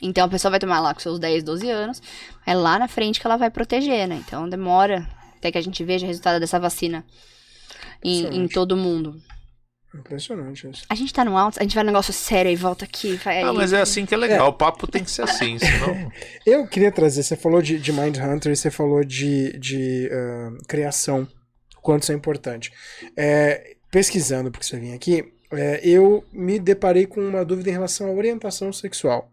Então 0.00 0.24
a 0.24 0.28
pessoa 0.28 0.50
vai 0.50 0.60
tomar 0.60 0.80
lá 0.80 0.92
com 0.92 1.00
seus 1.00 1.18
10, 1.18 1.42
12 1.42 1.70
anos, 1.70 2.02
é 2.44 2.54
lá 2.54 2.78
na 2.78 2.88
frente 2.88 3.20
que 3.20 3.26
ela 3.26 3.36
vai 3.36 3.50
proteger, 3.50 4.06
né? 4.06 4.22
Então 4.26 4.48
demora 4.48 5.08
até 5.36 5.50
que 5.50 5.58
a 5.58 5.62
gente 5.62 5.82
veja 5.84 6.04
o 6.04 6.08
resultado 6.08 6.40
dessa 6.40 6.58
vacina 6.58 7.04
em, 8.02 8.42
em 8.42 8.48
todo 8.48 8.76
mundo. 8.76 9.20
Impressionante 9.98 10.68
isso. 10.68 10.84
A 10.88 10.94
gente 10.94 11.12
tá 11.12 11.24
no 11.24 11.36
alto, 11.36 11.58
a 11.58 11.62
gente 11.62 11.74
vai 11.74 11.82
no 11.82 11.90
negócio 11.90 12.12
sério 12.12 12.50
e 12.50 12.56
volta 12.56 12.84
aqui. 12.84 13.16
Vai 13.16 13.42
ah, 13.42 13.52
mas 13.52 13.72
é 13.72 13.80
assim 13.80 14.04
que 14.04 14.14
é 14.14 14.16
legal. 14.16 14.46
É. 14.46 14.48
O 14.48 14.52
papo 14.52 14.86
tem 14.86 15.02
que 15.02 15.10
ser 15.10 15.22
assim, 15.22 15.58
senão. 15.58 16.12
Eu 16.44 16.66
queria 16.66 16.92
trazer, 16.92 17.22
você 17.22 17.36
falou 17.36 17.62
de, 17.62 17.78
de 17.78 17.92
Mind 17.92 18.16
Hunter 18.18 18.52
e 18.52 18.56
você 18.56 18.70
falou 18.70 19.04
de, 19.04 19.58
de 19.58 20.10
uh, 20.12 20.58
criação, 20.66 21.26
o 21.76 21.80
quanto 21.80 22.02
isso 22.02 22.12
é 22.12 22.14
importante. 22.14 22.72
É, 23.16 23.76
pesquisando, 23.90 24.50
porque 24.50 24.66
você 24.66 24.78
vem 24.78 24.92
aqui, 24.92 25.32
é, 25.50 25.80
eu 25.82 26.24
me 26.32 26.58
deparei 26.58 27.06
com 27.06 27.20
uma 27.20 27.44
dúvida 27.44 27.70
em 27.70 27.72
relação 27.72 28.08
à 28.08 28.10
orientação 28.10 28.72
sexual. 28.72 29.30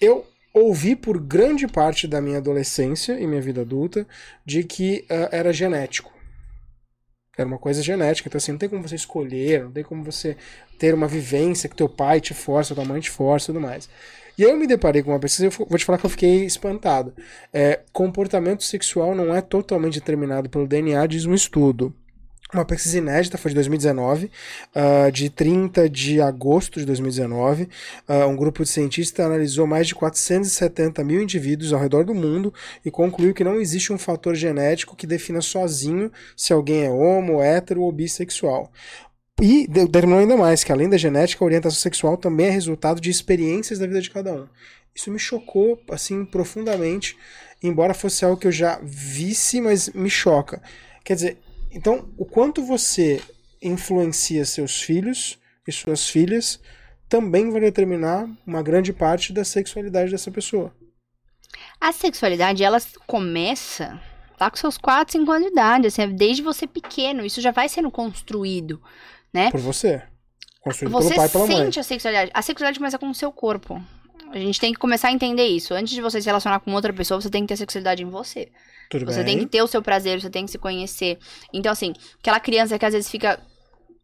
Eu 0.00 0.26
ouvi 0.54 0.94
por 0.96 1.18
grande 1.20 1.66
parte 1.66 2.06
da 2.06 2.20
minha 2.20 2.38
adolescência 2.38 3.18
e 3.18 3.26
minha 3.26 3.40
vida 3.40 3.62
adulta 3.62 4.06
de 4.44 4.64
que 4.64 5.04
uh, 5.10 5.28
era 5.30 5.52
genético. 5.52 6.19
Era 7.40 7.48
uma 7.48 7.58
coisa 7.58 7.82
genética, 7.82 8.28
então 8.28 8.38
assim, 8.38 8.52
não 8.52 8.58
tem 8.58 8.68
como 8.68 8.86
você 8.86 8.94
escolher, 8.94 9.64
não 9.64 9.72
tem 9.72 9.82
como 9.82 10.04
você 10.04 10.36
ter 10.78 10.94
uma 10.94 11.06
vivência 11.06 11.68
que 11.68 11.76
teu 11.76 11.88
pai 11.88 12.20
te 12.20 12.34
força, 12.34 12.74
tua 12.74 12.84
mãe 12.84 13.00
te 13.00 13.10
força 13.10 13.46
e 13.46 13.54
tudo 13.54 13.60
mais. 13.60 13.88
E 14.36 14.44
aí 14.44 14.50
eu 14.50 14.56
me 14.56 14.66
deparei 14.66 15.02
com 15.02 15.10
uma 15.10 15.18
pesquisa 15.18 15.46
e 15.46 15.50
vou 15.50 15.78
te 15.78 15.84
falar 15.84 15.98
que 15.98 16.06
eu 16.06 16.10
fiquei 16.10 16.44
espantado. 16.44 17.12
É, 17.52 17.80
comportamento 17.92 18.62
sexual 18.62 19.14
não 19.14 19.34
é 19.34 19.40
totalmente 19.40 20.00
determinado 20.00 20.48
pelo 20.48 20.66
DNA, 20.66 21.06
diz 21.06 21.26
um 21.26 21.34
estudo. 21.34 21.94
Uma 22.52 22.64
pesquisa 22.64 22.98
inédita 22.98 23.38
foi 23.38 23.50
de 23.50 23.54
2019, 23.54 24.26
uh, 24.26 24.30
ah, 24.74 25.10
de 25.10 25.30
30 25.30 25.88
de 25.88 26.20
agosto 26.20 26.80
de 26.80 26.86
2019. 26.86 27.62
Uh, 27.62 27.68
ah, 28.08 28.26
um 28.26 28.34
grupo 28.34 28.64
de 28.64 28.68
cientistas 28.68 29.24
analisou 29.24 29.68
mais 29.68 29.86
de 29.86 29.94
470 29.94 31.04
mil 31.04 31.22
indivíduos 31.22 31.72
ao 31.72 31.78
redor 31.78 32.04
do 32.04 32.12
mundo 32.12 32.52
e 32.84 32.90
concluiu 32.90 33.32
que 33.32 33.44
não 33.44 33.60
existe 33.60 33.92
um 33.92 33.98
fator 33.98 34.34
genético 34.34 34.96
que 34.96 35.06
defina 35.06 35.40
sozinho 35.40 36.10
se 36.36 36.52
alguém 36.52 36.86
é 36.86 36.90
homo, 36.90 37.40
hétero 37.40 37.82
ou 37.82 37.92
bissexual. 37.92 38.72
E 39.40 39.66
determinou 39.68 40.18
ainda 40.18 40.36
mais 40.36 40.64
que, 40.64 40.72
além 40.72 40.88
da 40.88 40.98
genética, 40.98 41.44
a 41.44 41.46
orientação 41.46 41.78
sexual 41.78 42.16
também 42.16 42.46
é 42.46 42.50
resultado 42.50 43.00
de 43.00 43.10
experiências 43.10 43.78
da 43.78 43.86
vida 43.86 44.02
de 44.02 44.10
cada 44.10 44.32
um. 44.32 44.46
Isso 44.92 45.10
me 45.10 45.20
chocou, 45.20 45.80
assim, 45.88 46.24
profundamente, 46.24 47.16
embora 47.62 47.94
fosse 47.94 48.24
algo 48.24 48.36
que 48.36 48.48
eu 48.48 48.52
já 48.52 48.80
visse, 48.82 49.60
mas 49.60 49.88
me 49.90 50.10
choca. 50.10 50.60
Quer 51.04 51.14
dizer, 51.14 51.38
então, 51.70 52.12
o 52.16 52.24
quanto 52.24 52.64
você 52.64 53.22
influencia 53.62 54.44
seus 54.44 54.82
filhos 54.82 55.38
e 55.66 55.72
suas 55.72 56.08
filhas 56.08 56.60
também 57.08 57.50
vai 57.50 57.60
determinar 57.60 58.28
uma 58.46 58.62
grande 58.62 58.92
parte 58.92 59.32
da 59.32 59.44
sexualidade 59.44 60.10
dessa 60.10 60.30
pessoa. 60.30 60.74
A 61.80 61.92
sexualidade, 61.92 62.62
ela 62.62 62.78
começa 63.06 64.00
lá 64.38 64.50
com 64.50 64.56
seus 64.56 64.78
4, 64.78 65.12
5 65.12 65.30
anos 65.30 65.46
de 65.46 65.52
idade, 65.52 65.86
assim, 65.86 66.08
desde 66.08 66.42
você 66.42 66.66
pequeno, 66.66 67.24
isso 67.24 67.40
já 67.40 67.50
vai 67.50 67.68
sendo 67.68 67.90
construído, 67.90 68.80
né? 69.32 69.50
Por 69.50 69.60
você. 69.60 70.02
Construído 70.60 70.92
você 70.92 71.08
pelo 71.08 71.16
pai 71.16 71.26
e 71.26 71.30
pela 71.30 71.46
mãe. 71.46 71.56
Você 71.56 71.62
sente 71.64 71.80
a 71.80 71.82
sexualidade. 71.82 72.30
A 72.32 72.42
sexualidade 72.42 72.78
começa 72.78 72.98
com 72.98 73.10
o 73.10 73.14
seu 73.14 73.32
corpo. 73.32 73.82
A 74.30 74.38
gente 74.38 74.60
tem 74.60 74.72
que 74.72 74.78
começar 74.78 75.08
a 75.08 75.12
entender 75.12 75.46
isso. 75.46 75.74
Antes 75.74 75.92
de 75.92 76.00
você 76.00 76.20
se 76.20 76.26
relacionar 76.26 76.60
com 76.60 76.72
outra 76.72 76.92
pessoa, 76.92 77.20
você 77.20 77.28
tem 77.28 77.42
que 77.42 77.48
ter 77.48 77.56
sexualidade 77.56 78.02
em 78.02 78.10
você. 78.10 78.50
Tudo 78.88 79.04
você 79.04 79.22
bem. 79.22 79.36
tem 79.36 79.38
que 79.38 79.46
ter 79.46 79.62
o 79.62 79.66
seu 79.66 79.82
prazer, 79.82 80.20
você 80.20 80.30
tem 80.30 80.44
que 80.44 80.50
se 80.50 80.58
conhecer. 80.58 81.18
Então, 81.52 81.70
assim, 81.72 81.92
aquela 82.18 82.40
criança 82.40 82.78
que 82.78 82.84
às 82.84 82.92
vezes 82.92 83.10
fica 83.10 83.40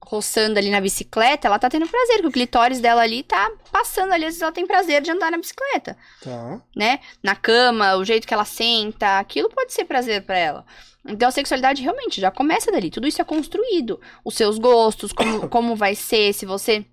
roçando 0.00 0.58
ali 0.58 0.70
na 0.70 0.80
bicicleta, 0.80 1.48
ela 1.48 1.58
tá 1.58 1.68
tendo 1.68 1.88
prazer, 1.88 2.20
que 2.20 2.26
o 2.26 2.32
clitóris 2.32 2.80
dela 2.80 3.02
ali 3.02 3.24
tá 3.24 3.50
passando 3.72 4.12
ali, 4.12 4.24
às 4.24 4.34
vezes 4.34 4.42
ela 4.42 4.52
tem 4.52 4.66
prazer 4.66 5.02
de 5.02 5.10
andar 5.10 5.32
na 5.32 5.38
bicicleta. 5.38 5.96
Tá. 6.22 6.60
Né? 6.76 7.00
Na 7.22 7.34
cama, 7.34 7.96
o 7.96 8.04
jeito 8.04 8.26
que 8.26 8.32
ela 8.32 8.44
senta, 8.44 9.18
aquilo 9.18 9.48
pode 9.48 9.72
ser 9.72 9.84
prazer 9.84 10.22
para 10.22 10.38
ela. 10.38 10.64
Então 11.08 11.28
a 11.28 11.32
sexualidade 11.32 11.82
realmente 11.82 12.20
já 12.20 12.30
começa 12.30 12.70
dali. 12.70 12.90
Tudo 12.90 13.06
isso 13.06 13.20
é 13.20 13.24
construído. 13.24 14.00
Os 14.24 14.34
seus 14.34 14.58
gostos, 14.58 15.12
como, 15.12 15.46
como 15.50 15.76
vai 15.76 15.94
ser, 15.94 16.32
se 16.32 16.46
você. 16.46 16.84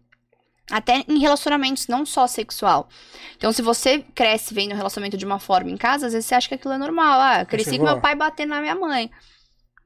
Até 0.72 1.04
em 1.08 1.20
relacionamentos, 1.20 1.88
não 1.88 2.06
só 2.06 2.26
sexual. 2.26 2.88
Então, 3.36 3.52
se 3.52 3.62
você 3.62 4.00
cresce 4.16 4.54
vendo 4.54 4.72
o 4.72 4.76
relacionamento 4.76 5.18
de 5.18 5.26
uma 5.26 5.38
forma 5.38 5.70
em 5.70 5.76
casa, 5.76 6.08
às 6.08 6.14
vezes 6.14 6.26
você 6.26 6.36
acha 6.36 6.48
que 6.48 6.56
aquilo 6.56 6.74
é 6.74 6.78
normal. 6.78 7.20
Ah, 7.20 7.42
eu 7.42 7.46
cresci 7.46 7.78
com 7.78 7.84
meu 7.84 8.00
pai 8.00 8.16
batendo 8.16 8.50
na 8.50 8.62
minha 8.62 8.76
mãe. 8.76 9.12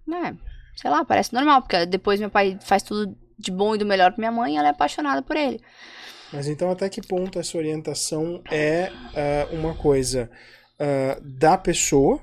É, 0.10 0.34
sei 0.76 0.90
lá, 0.90 1.04
parece 1.04 1.34
normal, 1.34 1.62
porque 1.62 1.86
depois 1.86 2.20
meu 2.20 2.30
pai 2.30 2.58
faz 2.62 2.84
tudo 2.84 3.18
de 3.38 3.52
bom 3.52 3.76
e 3.76 3.78
do 3.78 3.86
melhor 3.86 4.12
pra 4.12 4.20
minha 4.20 4.32
mãe 4.32 4.54
e 4.54 4.58
ela 4.58 4.68
é 4.68 4.72
apaixonada 4.72 5.22
por 5.22 5.36
ele. 5.36 5.60
Mas 6.32 6.48
então, 6.48 6.70
até 6.70 6.90
que 6.90 7.02
ponto 7.02 7.40
essa 7.40 7.58
orientação 7.58 8.42
é 8.52 8.92
uh, 9.52 9.56
uma 9.56 9.74
coisa 9.74 10.30
uh, 10.80 11.22
da 11.22 11.58
pessoa 11.58 12.20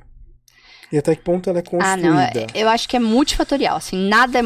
e 0.93 0.99
até 0.99 1.15
que 1.17 1.23
ponto 1.23 1.49
ela 1.49 1.59
é 1.59 1.63
construída? 1.63 1.93
Ah, 1.93 1.97
não, 1.97 2.21
é, 2.21 2.47
eu 2.55 2.69
acho 2.69 2.89
que 2.89 2.97
é 2.97 3.01
multifatorial, 3.01 3.77
assim, 3.77 4.09
nada 4.09 4.39
é, 4.39 4.43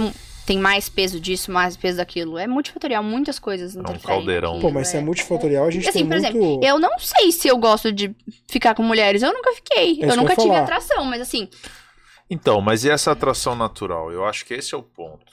tem 0.49 0.59
mais 0.59 0.89
peso 0.89 1.20
disso, 1.20 1.53
mais 1.53 1.77
peso 1.77 1.99
daquilo. 1.99 2.39
É 2.39 2.47
multifatorial, 2.47 3.03
muitas 3.03 3.39
coisas 3.39 3.77
É 3.77 3.81
um 3.81 3.99
caldeirão. 3.99 4.59
Pô, 4.61 4.70
mas 4.70 4.89
é, 4.89 4.91
se 4.93 4.97
é 4.97 5.01
multifatorial, 5.03 5.66
a 5.66 5.70
gente 5.70 5.87
assim, 5.87 5.99
tem 5.99 6.09
por 6.09 6.19
muito... 6.19 6.27
exemplo, 6.27 6.61
eu 6.65 6.79
não 6.79 6.99
sei 6.99 7.31
se 7.31 7.49
eu 7.49 7.59
gosto 7.59 7.93
de 7.93 8.16
ficar 8.51 8.75
com 8.75 8.83
mulheres, 8.83 9.23
eu 9.23 9.31
nunca 9.31 9.53
fiquei. 9.53 10.03
É 10.03 10.11
eu 10.11 10.16
nunca 10.16 10.33
eu 10.33 10.37
tive 10.39 10.57
atração, 10.57 11.05
mas 11.05 11.20
assim... 11.20 11.51
Então, 12.31 12.62
mas 12.62 12.83
e 12.83 12.89
essa 12.89 13.12
atração 13.12 13.55
natural? 13.55 14.11
Eu 14.11 14.25
acho 14.25 14.47
que 14.47 14.55
esse 14.55 14.75
é 14.75 14.79
o 14.79 14.83
ponto. 14.83 15.31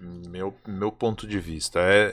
Meu, 0.00 0.52
meu 0.66 0.90
ponto 0.90 1.24
de 1.24 1.38
vista. 1.38 1.78
É 1.78 2.12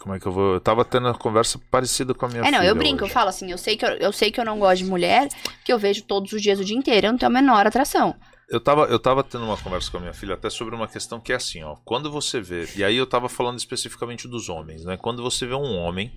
como 0.00 0.14
é 0.14 0.18
que 0.18 0.26
eu 0.26 0.32
vou. 0.32 0.54
Eu 0.54 0.60
tava 0.60 0.84
tendo 0.84 1.06
uma 1.06 1.14
conversa 1.14 1.60
parecida 1.70 2.12
com 2.12 2.26
a 2.26 2.28
minha 2.28 2.42
É, 2.42 2.50
não, 2.50 2.62
eu 2.62 2.74
brinco, 2.74 3.04
hoje. 3.04 3.10
eu 3.10 3.14
falo 3.14 3.28
assim, 3.28 3.50
eu 3.50 3.58
sei, 3.58 3.76
que 3.76 3.84
eu, 3.84 3.90
eu 3.90 4.12
sei 4.12 4.32
que 4.32 4.40
eu 4.40 4.44
não 4.44 4.58
gosto 4.58 4.78
de 4.78 4.84
mulher, 4.86 5.28
que 5.64 5.72
eu 5.72 5.78
vejo 5.78 6.02
todos 6.02 6.32
os 6.32 6.42
dias 6.42 6.58
o 6.58 6.64
dia 6.64 6.76
inteiro, 6.76 7.06
eu 7.06 7.12
não 7.12 7.18
tenho 7.18 7.30
a 7.30 7.32
menor 7.32 7.66
atração. 7.66 8.16
Eu 8.50 8.60
tava, 8.60 8.86
eu 8.86 8.98
tava 8.98 9.22
tendo 9.22 9.44
uma 9.44 9.56
conversa 9.56 9.88
com 9.88 9.98
a 9.98 10.00
minha 10.00 10.12
filha 10.12 10.34
até 10.34 10.50
sobre 10.50 10.74
uma 10.74 10.88
questão 10.88 11.20
que 11.20 11.32
é 11.32 11.36
assim, 11.36 11.62
ó. 11.62 11.76
Quando 11.84 12.10
você 12.10 12.40
vê. 12.40 12.68
E 12.74 12.82
aí 12.82 12.96
eu 12.96 13.06
tava 13.06 13.28
falando 13.28 13.58
especificamente 13.58 14.26
dos 14.26 14.48
homens, 14.48 14.84
né? 14.84 14.96
Quando 14.96 15.22
você 15.22 15.46
vê 15.46 15.54
um 15.54 15.76
homem 15.76 16.12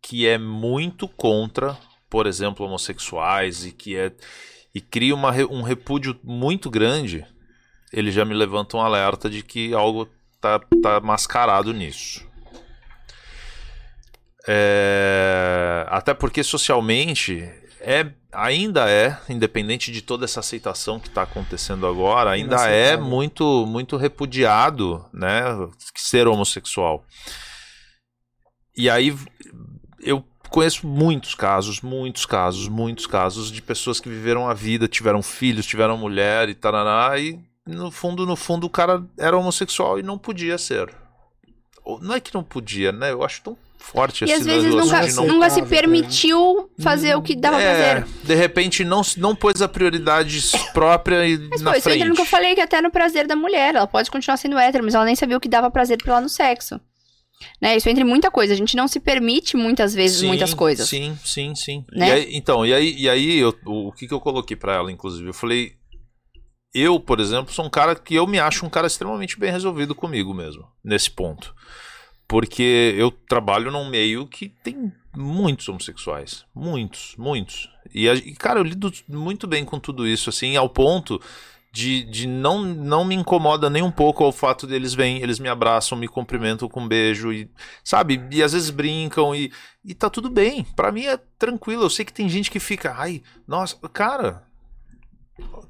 que 0.00 0.24
é 0.24 0.38
muito 0.38 1.08
contra, 1.08 1.76
por 2.08 2.28
exemplo, 2.28 2.64
homossexuais 2.64 3.66
e 3.66 3.72
que 3.72 3.96
é. 3.96 4.12
e 4.72 4.80
cria 4.80 5.16
uma, 5.16 5.32
um 5.50 5.62
repúdio 5.62 6.16
muito 6.22 6.70
grande, 6.70 7.26
ele 7.92 8.12
já 8.12 8.24
me 8.24 8.34
levanta 8.34 8.76
um 8.76 8.80
alerta 8.80 9.28
de 9.28 9.42
que 9.42 9.74
algo 9.74 10.08
tá, 10.40 10.60
tá 10.80 11.00
mascarado 11.00 11.72
nisso. 11.72 12.24
É, 14.46 15.86
até 15.88 16.14
porque 16.14 16.44
socialmente 16.44 17.50
é, 17.84 18.12
ainda 18.32 18.88
é, 18.90 19.18
independente 19.28 19.92
de 19.92 20.02
toda 20.02 20.24
essa 20.24 20.40
aceitação 20.40 20.98
que 20.98 21.08
está 21.08 21.22
acontecendo 21.22 21.86
agora, 21.86 22.30
ainda 22.30 22.68
é 22.68 22.96
muito, 22.96 23.66
muito 23.66 23.96
repudiado, 23.96 25.04
né, 25.12 25.42
ser 25.96 26.26
homossexual. 26.26 27.04
E 28.76 28.90
aí 28.90 29.16
eu 30.00 30.24
conheço 30.48 30.86
muitos 30.86 31.34
casos, 31.34 31.80
muitos 31.80 32.26
casos, 32.26 32.68
muitos 32.68 33.06
casos 33.06 33.50
de 33.50 33.60
pessoas 33.62 34.00
que 34.00 34.08
viveram 34.08 34.48
a 34.48 34.54
vida, 34.54 34.88
tiveram 34.88 35.22
filhos, 35.22 35.66
tiveram 35.66 35.96
mulher 35.96 36.48
e 36.48 36.54
tarará, 36.54 37.18
e 37.18 37.38
no 37.66 37.90
fundo, 37.90 38.26
no 38.26 38.36
fundo, 38.36 38.66
o 38.66 38.70
cara 38.70 39.04
era 39.18 39.36
homossexual 39.36 39.98
e 39.98 40.02
não 40.02 40.18
podia 40.18 40.58
ser. 40.58 40.94
Não 42.00 42.14
é 42.14 42.20
que 42.20 42.34
não 42.34 42.42
podia, 42.42 42.92
né? 42.92 43.12
Eu 43.12 43.22
acho 43.22 43.42
tão 43.42 43.56
forte 43.84 44.22
e 44.22 44.24
assim. 44.24 44.34
às 44.34 44.46
vezes 44.46 44.74
nunca, 44.74 45.06
não... 45.06 45.26
nunca 45.26 45.50
se 45.50 45.62
permitiu 45.62 46.70
fazer 46.78 47.14
o 47.14 47.22
que 47.22 47.36
dava 47.36 47.60
é, 47.60 47.74
prazer. 47.74 48.06
De 48.24 48.34
repente 48.34 48.84
não, 48.84 49.02
não 49.16 49.36
pôs 49.36 49.60
a 49.60 49.68
prioridade 49.68 50.40
própria 50.72 51.26
e 51.26 51.38
mas, 51.38 51.60
na 51.60 51.72
pô, 51.72 51.80
frente. 51.80 52.04
Mas 52.04 52.16
que 52.16 52.20
eu 52.20 52.26
falei 52.26 52.54
que 52.54 52.60
até 52.60 52.80
no 52.80 52.90
prazer 52.90 53.26
da 53.26 53.36
mulher, 53.36 53.74
ela 53.74 53.86
pode 53.86 54.10
continuar 54.10 54.36
sendo 54.36 54.58
hétero, 54.58 54.82
mas 54.82 54.94
ela 54.94 55.04
nem 55.04 55.14
sabia 55.14 55.36
o 55.36 55.40
que 55.40 55.48
dava 55.48 55.70
prazer 55.70 55.98
pra 55.98 56.14
ela 56.14 56.20
no 56.22 56.28
sexo. 56.28 56.80
Né? 57.60 57.76
Isso 57.76 57.88
entre 57.88 58.04
muita 58.04 58.30
coisa. 58.30 58.52
A 58.52 58.56
gente 58.56 58.76
não 58.76 58.88
se 58.88 59.00
permite 59.00 59.56
muitas 59.56 59.94
vezes 59.94 60.20
sim, 60.20 60.26
muitas 60.26 60.54
coisas. 60.54 60.88
Sim, 60.88 61.16
sim, 61.24 61.54
sim. 61.54 61.84
Né? 61.92 62.08
E 62.08 62.12
aí, 62.12 62.36
então, 62.36 62.64
e 62.64 62.72
aí, 62.72 62.94
e 62.96 63.08
aí 63.08 63.38
eu, 63.38 63.54
o, 63.66 63.88
o 63.88 63.92
que, 63.92 64.06
que 64.06 64.14
eu 64.14 64.20
coloquei 64.20 64.56
para 64.56 64.74
ela, 64.74 64.90
inclusive? 64.90 65.28
Eu 65.28 65.34
falei, 65.34 65.72
eu, 66.74 66.98
por 66.98 67.20
exemplo, 67.20 67.52
sou 67.52 67.64
um 67.64 67.70
cara 67.70 67.94
que 67.94 68.14
eu 68.14 68.26
me 68.26 68.38
acho 68.38 68.64
um 68.64 68.70
cara 68.70 68.86
extremamente 68.86 69.38
bem 69.38 69.50
resolvido 69.50 69.94
comigo 69.94 70.32
mesmo, 70.32 70.64
nesse 70.82 71.10
ponto. 71.10 71.54
Porque 72.34 72.92
eu 72.98 73.12
trabalho 73.12 73.70
num 73.70 73.88
meio 73.88 74.26
que 74.26 74.48
tem 74.48 74.92
muitos 75.16 75.68
homossexuais. 75.68 76.44
Muitos, 76.52 77.14
muitos. 77.16 77.70
E, 77.94 78.08
cara, 78.34 78.58
eu 78.58 78.64
lido 78.64 78.92
muito 79.08 79.46
bem 79.46 79.64
com 79.64 79.78
tudo 79.78 80.04
isso, 80.04 80.30
assim, 80.30 80.56
ao 80.56 80.68
ponto 80.68 81.20
de, 81.70 82.02
de 82.02 82.26
não, 82.26 82.64
não 82.64 83.04
me 83.04 83.14
incomoda 83.14 83.70
nem 83.70 83.84
um 83.84 83.90
pouco 83.92 84.24
o 84.24 84.32
fato 84.32 84.66
deles 84.66 84.94
vêm, 84.94 85.22
eles 85.22 85.38
me 85.38 85.48
abraçam, 85.48 85.96
me 85.96 86.08
cumprimentam 86.08 86.68
com 86.68 86.80
um 86.80 86.88
beijo, 86.88 87.32
e, 87.32 87.48
sabe? 87.84 88.20
E 88.32 88.42
às 88.42 88.52
vezes 88.52 88.70
brincam 88.70 89.32
e, 89.32 89.52
e 89.84 89.94
tá 89.94 90.10
tudo 90.10 90.28
bem. 90.28 90.64
para 90.74 90.90
mim 90.90 91.04
é 91.06 91.16
tranquilo. 91.38 91.84
Eu 91.84 91.90
sei 91.90 92.04
que 92.04 92.12
tem 92.12 92.28
gente 92.28 92.50
que 92.50 92.58
fica, 92.58 92.96
ai, 92.98 93.22
nossa, 93.46 93.76
cara, 93.90 94.42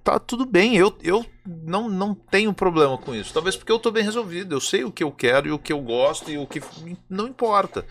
tá 0.03 0.19
tudo 0.19 0.45
bem, 0.45 0.77
eu, 0.77 0.95
eu 1.03 1.25
não, 1.47 1.89
não 1.89 2.15
tenho 2.15 2.53
problema 2.53 2.99
com 2.99 3.15
isso. 3.15 3.33
Talvez 3.33 3.57
porque 3.57 3.73
eu 3.73 3.79
tô 3.79 3.91
bem 3.91 4.05
resolvido, 4.05 4.55
eu 4.55 4.61
sei 4.61 4.85
o 4.85 4.93
que 4.93 5.03
eu 5.03 5.11
quero 5.11 5.49
e 5.49 5.53
o 5.53 5.59
que 5.59 5.73
eu 5.73 5.81
gosto 5.81 6.31
e 6.31 6.39
o 6.39 6.47
que 6.47 6.63
não 7.09 7.27
importa. 7.27 7.87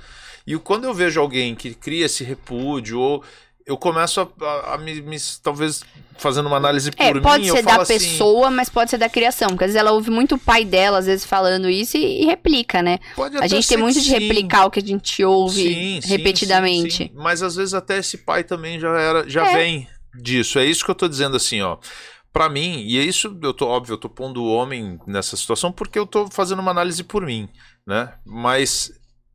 E 0.46 0.56
quando 0.58 0.84
eu 0.84 0.94
vejo 0.94 1.20
alguém 1.20 1.56
que 1.56 1.74
cria 1.74 2.06
esse 2.06 2.24
repúdio 2.24 3.00
ou 3.00 3.24
eu 3.66 3.78
começo 3.78 4.20
a, 4.20 4.28
a, 4.46 4.74
a 4.74 4.78
me, 4.78 5.02
me, 5.02 5.18
talvez 5.42 5.84
fazendo 6.18 6.48
uma 6.48 6.58
análise 6.58 6.92
por 6.92 7.04
é, 7.04 7.14
mim. 7.14 7.22
Pode 7.22 7.50
ser 7.50 7.64
da 7.64 7.78
assim, 7.78 7.94
pessoa, 7.94 8.52
mas 8.52 8.70
pode 8.70 8.92
ser 8.92 8.98
da 8.98 9.10
criação. 9.10 9.50
Porque 9.50 9.64
às 9.64 9.70
vezes 9.70 9.80
ela 9.80 9.92
ouve 9.92 10.12
muito 10.12 10.36
o 10.36 10.38
pai 10.38 10.66
dela, 10.66 10.98
às 10.98 11.06
vezes, 11.06 11.26
falando 11.26 11.70
isso 11.70 11.98
e, 11.98 12.24
e 12.24 12.26
replica, 12.26 12.82
né? 12.82 13.00
Pode 13.16 13.38
a 13.38 13.48
gente 13.48 13.68
tem 13.68 13.78
muito 13.78 14.02
de 14.02 14.10
replicar 14.10 14.66
o 14.66 14.72
que 14.72 14.80
a 14.80 14.84
gente 14.84 15.24
ouve 15.24 16.02
sim, 16.02 16.10
repetidamente. 16.10 16.94
Sim, 16.94 17.04
sim, 17.06 17.12
mas 17.16 17.42
às 17.42 17.56
vezes 17.56 17.74
até 17.74 17.98
esse 17.98 18.18
pai 18.18 18.44
também 18.44 18.80
já 18.80 19.00
era, 19.00 19.30
já 19.30 19.48
é. 19.48 19.58
vem 19.58 19.88
disso. 20.14 20.60
É 20.60 20.66
isso 20.66 20.84
que 20.84 20.92
eu 20.92 20.96
tô 20.96 21.08
dizendo 21.08 21.36
assim, 21.36 21.62
ó. 21.62 21.78
Para 22.32 22.50
mim, 22.50 22.82
e 22.82 22.98
é 22.98 23.04
isso, 23.04 23.38
eu 23.44 23.54
tô 23.54 23.68
óbvio, 23.68 23.94
eu 23.94 23.98
tô 23.98 24.10
pondo 24.10 24.42
o 24.44 24.52
homem 24.52 25.00
nessa 25.06 25.38
situação 25.38 25.72
porque 25.72 26.00
eu 26.00 26.08
tô 26.08 26.28
fazendo 26.32 26.60
uma 26.60 26.72
análise 26.72 27.04
por 27.04 27.24
mim, 27.24 27.48
né? 27.86 28.16
Mas 28.26 28.92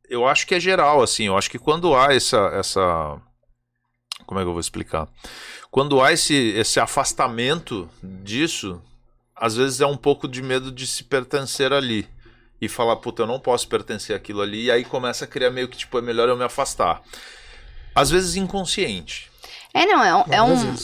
eu 0.09 0.27
acho 0.27 0.45
que 0.45 0.55
é 0.55 0.59
geral, 0.59 1.01
assim, 1.01 1.27
eu 1.27 1.37
acho 1.37 1.49
que 1.49 1.57
quando 1.57 1.95
há 1.95 2.13
essa 2.13 2.37
essa 2.53 3.21
como 4.25 4.39
é 4.39 4.43
que 4.43 4.49
eu 4.49 4.53
vou 4.53 4.59
explicar? 4.59 5.07
Quando 5.71 6.01
há 6.01 6.11
esse 6.11 6.33
esse 6.35 6.77
afastamento 6.77 7.89
disso, 8.03 8.81
às 9.33 9.55
vezes 9.55 9.79
é 9.79 9.85
um 9.87 9.97
pouco 9.97 10.27
de 10.27 10.41
medo 10.41 10.69
de 10.69 10.85
se 10.85 11.05
pertencer 11.05 11.71
ali 11.71 12.05
e 12.61 12.67
falar, 12.67 12.97
puta, 12.97 13.21
eu 13.21 13.27
não 13.27 13.39
posso 13.39 13.69
pertencer 13.69 14.13
àquilo 14.13 14.41
ali, 14.41 14.65
e 14.65 14.71
aí 14.71 14.83
começa 14.83 15.23
a 15.23 15.27
criar 15.27 15.51
meio 15.51 15.69
que 15.69 15.77
tipo, 15.77 15.97
é 15.97 16.01
melhor 16.01 16.27
eu 16.27 16.35
me 16.35 16.43
afastar. 16.43 17.01
Às 17.95 18.09
vezes 18.09 18.35
inconsciente. 18.35 19.28
É, 19.73 19.85
não, 19.85 20.03
é, 20.03 20.25
é 20.35 20.41
um. 20.41 20.75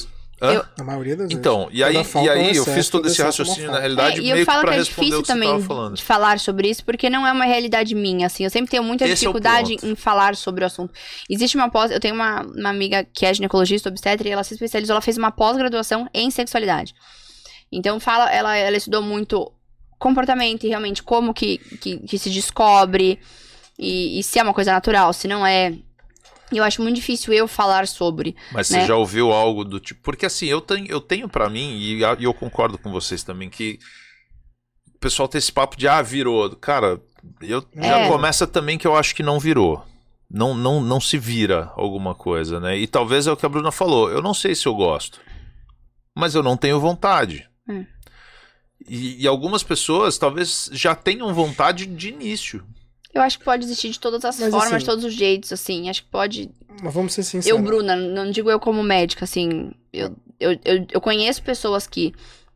Eu... 0.42 0.66
A 0.78 0.84
maioria 0.84 1.16
das 1.16 1.32
então, 1.32 1.70
vezes. 1.70 1.80
Então, 1.80 2.22
e 2.22 2.22
aí, 2.22 2.26
e 2.26 2.30
aí 2.30 2.56
eu 2.58 2.66
fiz 2.66 2.90
todo 2.90 3.08
esse 3.08 3.22
raciocínio, 3.22 3.72
na 3.72 3.80
realidade, 3.80 4.20
é, 4.20 4.24
e 4.24 4.30
eu 4.30 4.46
falo 4.46 4.68
que 4.68 4.74
é 4.74 4.82
difícil 4.82 5.24
também 5.24 5.50
de 5.94 6.04
falar 6.04 6.40
sobre 6.40 6.70
isso, 6.70 6.84
porque 6.84 7.10
não 7.10 7.26
é 7.26 7.32
uma 7.32 7.46
realidade 7.46 7.96
minha, 7.96 8.28
assim. 8.28 8.44
Eu 8.44 8.50
sempre 8.50 8.70
tenho 8.70 8.84
muita 8.84 9.06
esse 9.06 9.22
dificuldade 9.22 9.78
é 9.82 9.88
em 9.88 9.96
falar 9.96 10.36
sobre 10.36 10.64
o 10.64 10.68
assunto. 10.68 10.94
Existe 11.30 11.56
uma 11.56 11.70
pós... 11.70 11.90
Eu 11.90 12.02
tenho 12.02 12.14
uma, 12.14 12.42
uma 12.42 12.70
amiga 12.70 13.06
que 13.14 13.26
é 13.26 13.34
ginecologista, 13.34 13.88
obstetra, 13.88 14.28
e 14.28 14.32
ela 14.32 14.44
se 14.44 14.54
especializou, 14.54 14.94
ela 14.94 15.02
fez 15.02 15.18
uma 15.18 15.32
pós-graduação 15.32 16.08
em 16.14 16.30
sexualidade. 16.30 16.94
Então, 17.72 17.98
fala, 18.00 18.30
ela, 18.30 18.58
ela 18.58 18.76
estudou 18.76 19.02
muito 19.02 19.52
comportamento 19.98 20.66
e 20.66 20.68
realmente 20.68 21.02
como 21.02 21.34
que, 21.34 21.58
que, 21.80 21.98
que 22.00 22.20
se 22.20 22.30
descobre, 22.30 23.20
e, 23.80 24.20
e 24.20 24.24
se 24.24 24.38
é 24.38 24.44
uma 24.44 24.54
coisa 24.54 24.74
natural, 24.74 25.14
se 25.14 25.28
não 25.28 25.46
é 25.48 25.74
eu 26.58 26.64
acho 26.64 26.82
muito 26.82 26.96
difícil 26.96 27.34
eu 27.34 27.48
falar 27.48 27.88
sobre. 27.88 28.36
Mas 28.52 28.70
né? 28.70 28.82
você 28.82 28.88
já 28.88 28.96
ouviu 28.96 29.32
algo 29.32 29.64
do 29.64 29.80
tipo. 29.80 30.02
Porque 30.02 30.26
assim, 30.26 30.48
eu 30.48 30.62
tenho, 30.62 30.86
eu 30.88 31.02
tenho 31.02 31.28
para 31.28 31.50
mim, 31.50 31.78
e 31.78 32.02
eu 32.24 32.34
concordo 32.34 32.78
com 32.78 32.92
vocês 32.92 33.24
também, 33.24 33.50
que 33.50 33.80
o 34.94 35.00
pessoal 35.00 35.28
tem 35.28 35.40
esse 35.40 35.52
papo 35.52 35.78
de 35.78 35.88
ah, 35.88 36.02
virou. 36.02 36.56
Cara, 36.56 37.02
eu 37.42 37.64
é. 37.76 37.88
já 37.88 38.08
começa 38.08 38.48
também 38.48 38.78
que 38.78 38.88
eu 38.88 38.96
acho 38.96 39.16
que 39.16 39.24
não 39.24 39.40
virou. 39.40 39.84
Não, 40.30 40.56
não, 40.56 40.82
não 40.82 41.00
se 41.00 41.18
vira 41.18 41.72
alguma 41.76 42.16
coisa, 42.16 42.60
né? 42.60 42.78
E 42.78 42.88
talvez 42.88 43.28
é 43.28 43.32
o 43.32 43.38
que 43.38 43.46
a 43.46 43.50
Bruna 43.50 43.72
falou. 43.72 44.10
Eu 44.10 44.22
não 44.22 44.34
sei 44.34 44.56
se 44.56 44.68
eu 44.68 44.74
gosto. 44.74 45.22
Mas 46.16 46.34
eu 46.34 46.42
não 46.42 46.58
tenho 46.58 46.80
vontade. 46.80 47.48
Hum. 47.70 47.86
E, 48.88 49.24
e 49.24 49.28
algumas 49.28 49.64
pessoas 49.64 50.18
talvez 50.18 50.70
já 50.74 50.96
tenham 50.96 51.34
vontade 51.34 51.86
de 51.86 52.10
início. 52.10 52.66
Eu 53.16 53.22
acho 53.22 53.40
que 53.40 53.46
pode 53.46 53.64
existir 53.64 53.90
de 53.90 54.00
todas 54.00 54.26
as 54.26 54.38
Mas, 54.38 54.50
formas, 54.50 54.68
assim, 54.68 54.78
de 54.78 54.86
todos 54.86 55.06
os 55.06 55.14
jeitos, 55.14 55.54
assim. 55.54 55.90
Acho 55.90 56.04
que 56.04 56.10
pode. 56.10 56.52
Mas 56.84 56.94
vamos 56.94 57.14
ser 57.14 57.24
sinceros. 57.24 57.48
Eu, 57.48 57.64
Bruna, 57.64 57.96
não 57.96 58.30
digo 58.30 58.52
eu 58.52 58.60
como 58.60 58.84
médica, 58.84 59.24
assim. 59.24 59.72
Eu, 59.94 60.14
eu, 60.38 60.52
eu, 60.66 60.86
eu 60.92 61.00
conheço 61.00 61.42
pessoas 61.42 61.88
que 61.88 62.14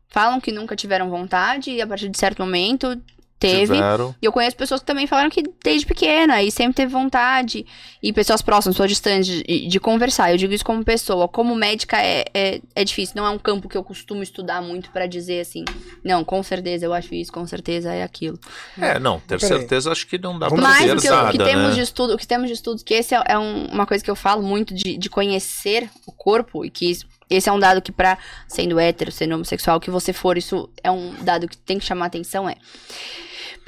falam 0.08 0.38
que 0.38 0.52
nunca 0.52 0.76
tiveram 0.76 1.08
vontade 1.08 1.70
e 1.70 1.80
a 1.80 1.86
partir 1.86 2.10
de 2.10 2.18
certo 2.18 2.40
momento 2.40 3.00
teve. 3.40 3.74
Tiveram. 3.74 4.14
E 4.20 4.26
eu 4.26 4.30
conheço 4.30 4.54
pessoas 4.54 4.80
que 4.80 4.86
também 4.86 5.06
falaram 5.06 5.30
que 5.30 5.42
desde 5.64 5.86
pequena 5.86 6.42
e 6.42 6.50
sempre 6.50 6.74
teve 6.74 6.92
vontade. 6.92 7.66
E 8.02 8.12
pessoas 8.12 8.42
próximas, 8.42 8.76
pessoas 8.76 8.90
distantes, 8.90 9.26
de, 9.26 9.66
de 9.66 9.80
conversar. 9.80 10.30
Eu 10.30 10.36
digo 10.36 10.52
isso 10.52 10.64
como 10.64 10.84
pessoa. 10.84 11.26
Como 11.26 11.54
médica 11.54 11.96
é, 11.96 12.24
é, 12.34 12.60
é 12.74 12.84
difícil. 12.84 13.14
Não 13.16 13.26
é 13.26 13.30
um 13.30 13.38
campo 13.38 13.68
que 13.68 13.76
eu 13.76 13.82
costumo 13.82 14.22
estudar 14.22 14.60
muito 14.60 14.90
para 14.90 15.06
dizer 15.06 15.40
assim. 15.40 15.64
Não, 16.04 16.22
com 16.22 16.42
certeza 16.42 16.84
eu 16.84 16.92
acho 16.92 17.14
isso, 17.14 17.32
com 17.32 17.46
certeza 17.46 17.92
é 17.92 18.02
aquilo. 18.02 18.38
É, 18.78 18.98
não, 18.98 19.18
ter 19.20 19.40
certeza 19.40 19.90
acho 19.90 20.06
que 20.06 20.18
não 20.18 20.38
dá 20.38 20.48
pra 20.48 20.60
Mas 20.60 20.84
ter 20.84 20.96
o 20.96 21.00
que, 21.00 21.10
o 21.10 21.30
que 21.30 21.38
temos 21.38 21.68
né? 21.68 21.74
de 21.74 21.80
estudo, 21.80 22.14
o 22.14 22.18
que 22.18 22.26
temos 22.26 22.48
de 22.48 22.54
estudos, 22.54 22.82
que 22.82 22.94
esse 22.94 23.14
é, 23.14 23.22
é 23.26 23.38
um, 23.38 23.66
uma 23.66 23.86
coisa 23.86 24.04
que 24.04 24.10
eu 24.10 24.16
falo 24.16 24.42
muito 24.42 24.74
de, 24.74 24.98
de 24.98 25.08
conhecer 25.08 25.88
o 26.06 26.12
corpo 26.12 26.64
e 26.64 26.70
que 26.70 26.98
esse 27.30 27.48
é 27.48 27.52
um 27.52 27.58
dado 27.58 27.80
que, 27.80 27.92
pra 27.92 28.18
sendo 28.48 28.78
hétero, 28.78 29.12
sendo 29.12 29.36
homossexual, 29.36 29.78
que 29.80 29.90
você 29.90 30.12
for, 30.12 30.36
isso 30.36 30.68
é 30.82 30.90
um 30.90 31.14
dado 31.22 31.46
que 31.46 31.56
tem 31.56 31.78
que 31.78 31.84
chamar 31.84 32.06
atenção, 32.06 32.48
é. 32.48 32.56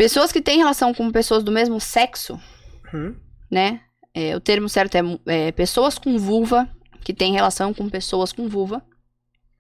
Pessoas 0.03 0.33
que 0.33 0.43
têm 0.43 0.59
relação 0.59 0.93
com 0.93 1.13
pessoas 1.13 1.45
do 1.45 1.53
mesmo 1.53 1.79
sexo, 1.79 2.37
hum. 2.93 3.15
né? 3.49 3.83
É, 4.13 4.35
o 4.35 4.41
termo 4.41 4.69
certo 4.69 4.97
é, 4.97 5.01
é, 5.27 5.53
pessoas 5.53 5.97
com 5.97 6.19
vulva, 6.19 6.69
que 7.05 7.15
têm 7.15 7.33
relação 7.33 7.73
com 7.73 7.89
pessoas 7.89 8.33
com 8.33 8.49
vulva. 8.49 8.83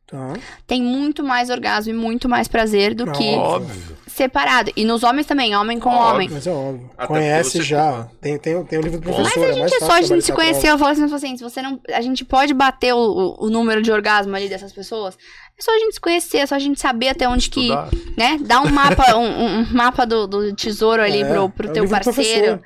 Tá. 0.04 0.34
Tem 0.66 0.82
muito 0.82 1.22
mais 1.22 1.48
orgasmo 1.48 1.92
e 1.92 1.96
muito 1.96 2.28
mais 2.28 2.48
prazer 2.48 2.92
do 2.92 3.10
que 3.12 3.34
óbvio. 3.36 3.96
separado. 4.06 4.72
E 4.76 4.84
nos 4.84 5.04
homens 5.04 5.26
também, 5.26 5.56
homem 5.56 5.78
com 5.78 5.90
óbvio. 5.90 6.14
homem. 6.14 6.28
Mas 6.28 6.46
é 6.46 6.50
óbvio. 6.50 6.90
Até 6.98 7.06
Conhece 7.06 7.62
já. 7.62 8.08
Tem, 8.20 8.36
tem, 8.36 8.62
tem 8.64 8.78
o 8.80 8.82
livro 8.82 8.98
do 8.98 9.04
professor. 9.04 9.38
Mas 9.38 9.48
a 9.48 9.52
gente 9.52 9.72
é, 9.72 9.76
é 9.76 9.80
só 9.80 9.92
a 9.92 10.02
gente 10.02 10.24
se 10.24 10.32
conhecer. 10.32 10.68
Eu 10.68 10.76
falo 10.76 10.90
assim, 10.90 11.04
assim, 11.04 11.36
você 11.36 11.62
não. 11.62 11.80
A 11.94 12.00
gente 12.02 12.24
pode 12.24 12.52
bater 12.52 12.92
o, 12.92 13.36
o, 13.38 13.48
número 13.48 13.80
de 13.80 13.92
orgasmo 13.92 14.34
ali 14.36 14.48
dessas 14.48 14.72
pessoas. 14.72 15.16
É 15.58 15.62
só 15.62 15.74
a 15.74 15.78
gente 15.78 15.94
se 15.94 16.00
conhecer, 16.00 16.38
é 16.38 16.46
só 16.46 16.54
a 16.54 16.58
gente 16.58 16.80
saber 16.80 17.08
até 17.08 17.28
onde 17.28 17.44
Estudar. 17.44 17.88
que. 17.90 18.14
né? 18.16 18.38
Dá 18.40 18.60
um 18.60 18.70
mapa, 18.70 19.16
um, 19.16 19.60
um 19.60 19.66
mapa 19.72 20.04
do, 20.04 20.26
do, 20.26 20.54
tesouro 20.54 21.02
ali 21.02 21.22
é, 21.22 21.32
pro, 21.32 21.50
pro 21.50 21.68
é 21.68 21.72
teu 21.72 21.88
parceiro. 21.88 22.60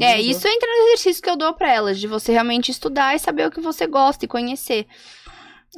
É, 0.00 0.20
isso 0.20 0.46
entra 0.46 0.68
no 0.68 0.86
exercício 0.88 1.22
que 1.22 1.28
eu 1.28 1.36
dou 1.36 1.52
para 1.52 1.72
elas, 1.72 1.98
de 1.98 2.06
você 2.06 2.30
realmente 2.30 2.70
estudar 2.70 3.16
e 3.16 3.18
saber 3.18 3.46
o 3.46 3.50
que 3.50 3.60
você 3.60 3.86
gosta 3.86 4.24
e 4.24 4.28
conhecer. 4.28 4.86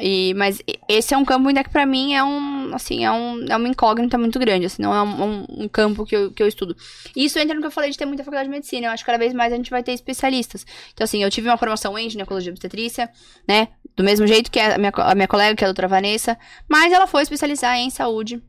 E, 0.01 0.33
mas 0.35 0.63
esse 0.89 1.13
é 1.13 1.19
um 1.19 1.25
campo 1.25 1.49
ainda 1.49 1.63
que 1.63 1.69
para 1.69 1.85
mim 1.85 2.15
é 2.15 2.25
um, 2.25 2.75
assim, 2.75 3.05
é, 3.05 3.13
um, 3.13 3.45
é 3.47 3.57
uma 3.57 3.69
incógnita 3.69 4.17
muito 4.17 4.39
grande, 4.39 4.65
assim, 4.65 4.81
não 4.81 4.95
é 4.95 5.03
um, 5.03 5.45
um, 5.65 5.69
campo 5.69 6.07
que 6.07 6.17
eu, 6.17 6.33
que 6.33 6.43
eu 6.43 6.49
estudo. 6.49 6.75
Isso 7.15 7.39
entra 7.39 7.55
no 7.55 7.61
que 7.61 7.67
eu 7.67 7.71
falei 7.71 7.91
de 7.91 7.99
ter 7.99 8.07
muita 8.07 8.25
faculdade 8.25 8.49
de 8.49 8.55
medicina, 8.55 8.87
eu 8.87 8.91
acho 8.91 9.05
que 9.05 9.07
cada 9.07 9.19
vez 9.19 9.35
mais 9.35 9.53
a 9.53 9.57
gente 9.57 9.71
vai 9.71 9.83
ter 9.83 9.93
especialistas. 9.93 10.65
Então, 10.95 11.05
assim, 11.05 11.23
eu 11.23 11.31
tive 11.31 11.49
uma 11.49 11.59
formação 11.59 11.99
em 11.99 12.09
ginecologia 12.09 12.51
obstetrícia, 12.51 13.11
né, 13.47 13.69
do 13.95 14.03
mesmo 14.03 14.27
jeito 14.27 14.51
que 14.51 14.59
a 14.59 14.79
minha, 14.79 14.93
a 14.95 15.15
minha 15.15 15.29
colega, 15.29 15.55
que 15.55 15.63
é 15.63 15.67
a 15.67 15.69
doutora 15.69 15.89
Vanessa, 15.89 16.39
mas 16.67 16.91
ela 16.91 17.07
foi 17.07 17.23
especializar 17.23 17.77
em 17.77 17.91
saúde 17.91 18.43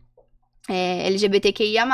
é, 0.69 1.07
LGBTQIA+. 1.07 1.85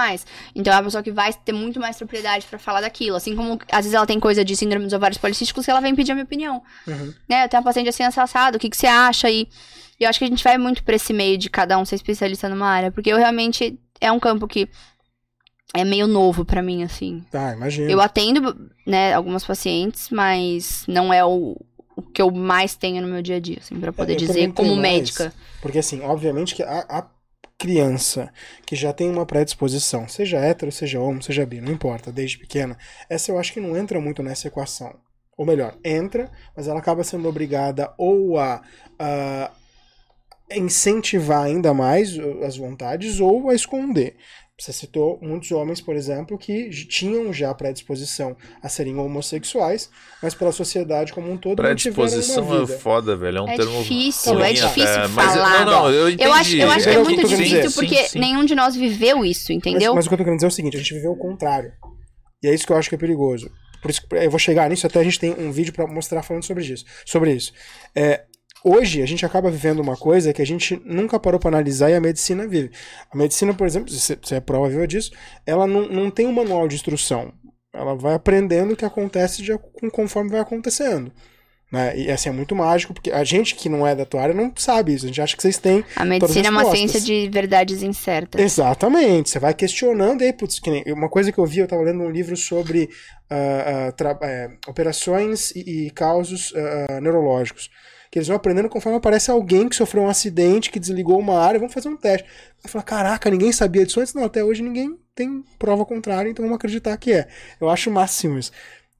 Então 0.55 0.73
é 0.73 0.75
uma 0.75 0.83
pessoa 0.83 1.03
que 1.03 1.11
vai 1.11 1.33
ter 1.33 1.53
muito 1.53 1.79
mais 1.79 1.97
propriedade 1.97 2.45
para 2.47 2.59
falar 2.59 2.81
daquilo. 2.81 3.15
Assim 3.15 3.35
como, 3.35 3.59
às 3.71 3.79
vezes, 3.79 3.93
ela 3.93 4.05
tem 4.05 4.19
coisa 4.19 4.43
de 4.45 4.55
síndrome 4.55 4.85
dos 4.85 4.93
ovários 4.93 5.17
policísticos 5.17 5.65
que 5.65 5.71
ela 5.71 5.81
vem 5.81 5.95
pedir 5.95 6.11
a 6.11 6.15
minha 6.15 6.25
opinião. 6.25 6.61
Uhum. 6.87 7.13
Né? 7.27 7.45
Eu 7.45 7.49
tenho 7.49 7.61
uma 7.61 7.65
paciente 7.65 7.89
assim, 7.89 8.03
assassado, 8.03 8.57
o 8.57 8.59
que, 8.59 8.69
que 8.69 8.77
você 8.77 8.87
acha? 8.87 9.29
E, 9.29 9.47
e 9.99 10.03
eu 10.03 10.09
acho 10.09 10.19
que 10.19 10.25
a 10.25 10.29
gente 10.29 10.43
vai 10.43 10.57
muito 10.57 10.83
pra 10.83 10.95
esse 10.95 11.13
meio 11.13 11.37
de 11.37 11.49
cada 11.49 11.77
um 11.77 11.85
ser 11.85 11.95
especialista 11.95 12.47
numa 12.49 12.67
área. 12.67 12.91
Porque 12.91 13.11
eu 13.11 13.17
realmente... 13.17 13.79
É 14.01 14.09
um 14.09 14.19
campo 14.19 14.47
que 14.47 14.69
é 15.73 15.83
meio 15.83 16.07
novo 16.07 16.45
para 16.45 16.61
mim, 16.61 16.83
assim. 16.83 17.23
Tá, 17.29 17.53
imagina. 17.53 17.91
Eu 17.91 17.99
atendo, 17.99 18.71
né, 18.85 19.13
algumas 19.13 19.45
pacientes, 19.45 20.09
mas 20.09 20.85
não 20.87 21.13
é 21.13 21.23
o, 21.25 21.57
o 21.95 22.01
que 22.01 22.21
eu 22.21 22.31
mais 22.31 22.75
tenho 22.75 23.01
no 23.01 23.07
meu 23.07 23.21
dia 23.21 23.35
a 23.35 23.39
dia, 23.39 23.57
assim, 23.59 23.79
pra 23.79 23.91
poder 23.91 24.13
é, 24.13 24.15
dizer 24.15 24.53
como 24.53 24.69
mais, 24.69 24.81
médica. 24.81 25.33
Porque, 25.61 25.79
assim, 25.79 26.01
obviamente 26.01 26.55
que 26.55 26.63
a, 26.63 26.85
a 26.89 27.07
criança 27.59 28.31
que 28.65 28.75
já 28.75 28.93
tem 28.93 29.09
uma 29.09 29.25
predisposição, 29.25 30.07
seja 30.07 30.37
hétero, 30.37 30.71
seja 30.71 30.99
homo, 30.99 31.21
seja 31.21 31.45
bi, 31.45 31.59
não 31.59 31.73
importa, 31.73 32.11
desde 32.11 32.39
pequena, 32.39 32.77
essa 33.09 33.31
eu 33.31 33.37
acho 33.37 33.51
que 33.51 33.59
não 33.59 33.75
entra 33.75 33.99
muito 33.99 34.23
nessa 34.23 34.47
equação. 34.47 34.95
Ou 35.37 35.45
melhor, 35.45 35.77
entra, 35.83 36.31
mas 36.55 36.67
ela 36.67 36.79
acaba 36.79 37.03
sendo 37.03 37.27
obrigada 37.27 37.93
ou 37.97 38.37
a, 38.37 38.61
a 38.97 39.51
incentivar 40.51 41.43
ainda 41.43 41.73
mais 41.73 42.17
as 42.45 42.57
vontades 42.57 43.19
ou 43.19 43.49
a 43.49 43.55
esconder. 43.55 44.15
Você 44.59 44.73
citou 44.73 45.17
muitos 45.21 45.51
homens, 45.51 45.79
por 45.79 45.95
exemplo, 45.95 46.37
que 46.37 46.69
tinham 46.69 47.31
já 47.31 47.53
predisposição 47.53 48.35
a 48.61 48.67
serem 48.67 48.97
homossexuais, 48.97 49.89
mas 50.21 50.35
pela 50.35 50.51
sociedade 50.51 51.13
como 51.13 51.31
um 51.31 51.37
todo 51.37 51.55
predisposição 51.55 52.43
não 52.43 52.63
é 52.63 52.67
foda, 52.67 53.15
velho. 53.15 53.37
É 53.37 53.41
um 53.41 53.47
é 53.47 53.55
termo 53.55 53.81
difícil, 53.81 54.43
é 54.43 54.51
difícil 54.51 54.83
é, 54.83 55.07
falar. 55.07 55.65
Não, 55.65 55.71
não, 55.71 55.91
eu, 55.91 56.09
entendi. 56.09 56.23
eu 56.23 56.33
acho, 56.33 56.55
eu 56.57 56.69
acho 56.71 56.83
que 56.83 56.89
é 56.89 57.01
muito 57.01 57.25
difícil 57.25 57.71
porque 57.71 57.95
sim, 57.95 58.09
sim. 58.09 58.19
nenhum 58.19 58.43
de 58.43 58.53
nós 58.53 58.75
viveu 58.75 59.23
isso, 59.23 59.53
entendeu? 59.53 59.95
Mas, 59.95 60.03
mas, 60.03 60.05
o 60.05 60.09
que 60.09 60.13
eu 60.15 60.17
tô 60.17 60.23
querendo 60.25 60.39
dizer 60.39 60.47
é 60.47 60.49
o 60.49 60.51
seguinte: 60.51 60.75
a 60.75 60.79
gente 60.79 60.93
viveu 60.93 61.11
o 61.11 61.17
contrário. 61.17 61.71
E 62.43 62.47
é 62.47 62.53
isso 62.53 62.67
que 62.67 62.73
eu 62.73 62.77
acho 62.77 62.89
que 62.89 62.95
é 62.95 62.97
perigoso. 62.97 63.49
Por 63.81 63.89
isso 63.89 64.01
eu 64.11 64.29
vou 64.29 64.39
chegar 64.39 64.69
nisso, 64.69 64.85
até 64.85 64.99
a 64.99 65.03
gente 65.03 65.19
tem 65.19 65.31
um 65.31 65.53
vídeo 65.53 65.71
para 65.71 65.87
mostrar 65.87 66.21
falando 66.21 66.43
sobre 66.43 66.65
isso. 66.65 66.83
Sobre 67.05 67.31
isso. 67.31 67.53
É, 67.95 68.25
hoje 68.63 69.01
a 69.01 69.05
gente 69.05 69.25
acaba 69.25 69.49
vivendo 69.49 69.79
uma 69.79 69.95
coisa 69.95 70.33
que 70.33 70.41
a 70.41 70.45
gente 70.45 70.81
nunca 70.85 71.19
parou 71.19 71.39
para 71.39 71.49
analisar 71.49 71.89
e 71.89 71.95
a 71.95 72.01
medicina 72.01 72.47
vive. 72.47 72.71
A 73.11 73.17
medicina, 73.17 73.53
por 73.53 73.67
exemplo, 73.67 73.91
você 73.91 74.35
é 74.35 74.39
prova 74.39 74.69
viva 74.69 74.87
disso, 74.87 75.11
ela 75.45 75.65
não, 75.67 75.87
não 75.87 76.11
tem 76.11 76.27
um 76.27 76.33
manual 76.33 76.67
de 76.67 76.75
instrução. 76.75 77.33
Ela 77.73 77.95
vai 77.95 78.15
aprendendo 78.15 78.73
o 78.73 78.75
que 78.75 78.85
acontece 78.85 79.41
de, 79.41 79.57
conforme 79.91 80.31
vai 80.31 80.39
acontecendo. 80.39 81.11
Né? 81.71 81.99
E 81.99 82.11
assim, 82.11 82.29
é 82.29 82.31
muito 82.31 82.55
mágico, 82.55 82.93
porque 82.93 83.11
a 83.11 83.23
gente 83.23 83.53
que 83.53 83.69
não 83.69 83.85
é 83.85 83.95
da 83.95 84.05
tua 84.05 84.23
área 84.23 84.33
não 84.33 84.51
sabe 84.55 84.95
isso. 84.95 85.05
A 85.05 85.07
gente 85.07 85.21
acha 85.21 85.35
que 85.35 85.41
vocês 85.41 85.59
têm. 85.59 85.85
A 85.95 86.03
medicina 86.03 86.47
é 86.47 86.49
uma 86.49 86.65
ciência 86.71 86.99
de 86.99 87.29
verdades 87.29 87.83
incertas. 87.83 88.41
Exatamente. 88.41 89.29
Você 89.29 89.39
vai 89.39 89.53
questionando, 89.53 90.23
e 90.23 90.25
aí, 90.25 90.33
putz, 90.33 90.59
que 90.59 90.71
nem, 90.71 90.83
uma 90.87 91.09
coisa 91.09 91.31
que 91.31 91.37
eu 91.37 91.45
vi, 91.45 91.59
eu 91.59 91.65
estava 91.65 91.83
lendo 91.83 92.01
um 92.01 92.09
livro 92.09 92.35
sobre 92.35 92.89
uh, 93.29 93.89
uh, 93.91 94.57
operações 94.67 95.51
e, 95.51 95.85
e 95.85 95.91
causos 95.91 96.51
uh, 96.51 96.99
neurológicos 97.01 97.69
que 98.09 98.17
eles 98.17 98.27
vão 98.27 98.37
aprendendo 98.37 98.69
conforme 98.69 98.97
aparece 98.97 99.29
alguém 99.29 99.69
que 99.69 99.75
sofreu 99.75 100.03
um 100.03 100.09
acidente, 100.09 100.71
que 100.71 100.79
desligou 100.79 101.19
uma 101.19 101.39
área, 101.39 101.59
vamos 101.59 101.73
fazer 101.73 101.89
um 101.89 101.95
teste. 101.95 102.27
Vai 102.61 102.71
falar, 102.71 102.83
caraca, 102.83 103.29
ninguém 103.29 103.51
sabia 103.51 103.85
disso 103.85 103.99
antes? 103.99 104.13
Não, 104.13 104.23
até 104.23 104.43
hoje 104.43 104.63
ninguém 104.63 104.97
tem 105.13 105.43
prova 105.59 105.85
contrária, 105.85 106.29
então 106.29 106.43
vamos 106.43 106.55
acreditar 106.55 106.97
que 106.97 107.13
é. 107.13 107.27
Eu 107.61 107.69
acho 107.69 107.91
máximo 107.91 108.39
isso. 108.39 108.51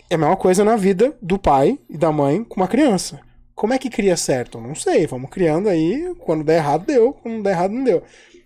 É 0.10 0.15
a 0.15 0.18
mesma 0.18 0.38
coisa 0.38 0.64
na 0.64 0.76
vida 0.76 1.18
do 1.22 1.40
pai 1.40 1.80
e 1.90 1.98
da 1.98 2.11
mãe 2.11 2.44
com 2.44 2.60
uma 2.60 2.68
criança. 2.68 3.19
Como 3.56 3.73
é 3.73 3.80
que 3.80 3.90
cria 3.90 4.15
certo? 4.15 4.61
Não 4.61 4.76
sei, 4.76 5.07
vamos 5.07 5.30
criando 5.30 5.69
aí, 5.69 6.14
quando 6.19 6.44
der 6.44 6.57
errado 6.57 6.86
deu, 6.86 7.14
quando 7.14 7.36
não 7.36 7.41
der 7.41 7.52
errado 7.52 7.72
não 7.72 7.84
deu. 7.84 8.03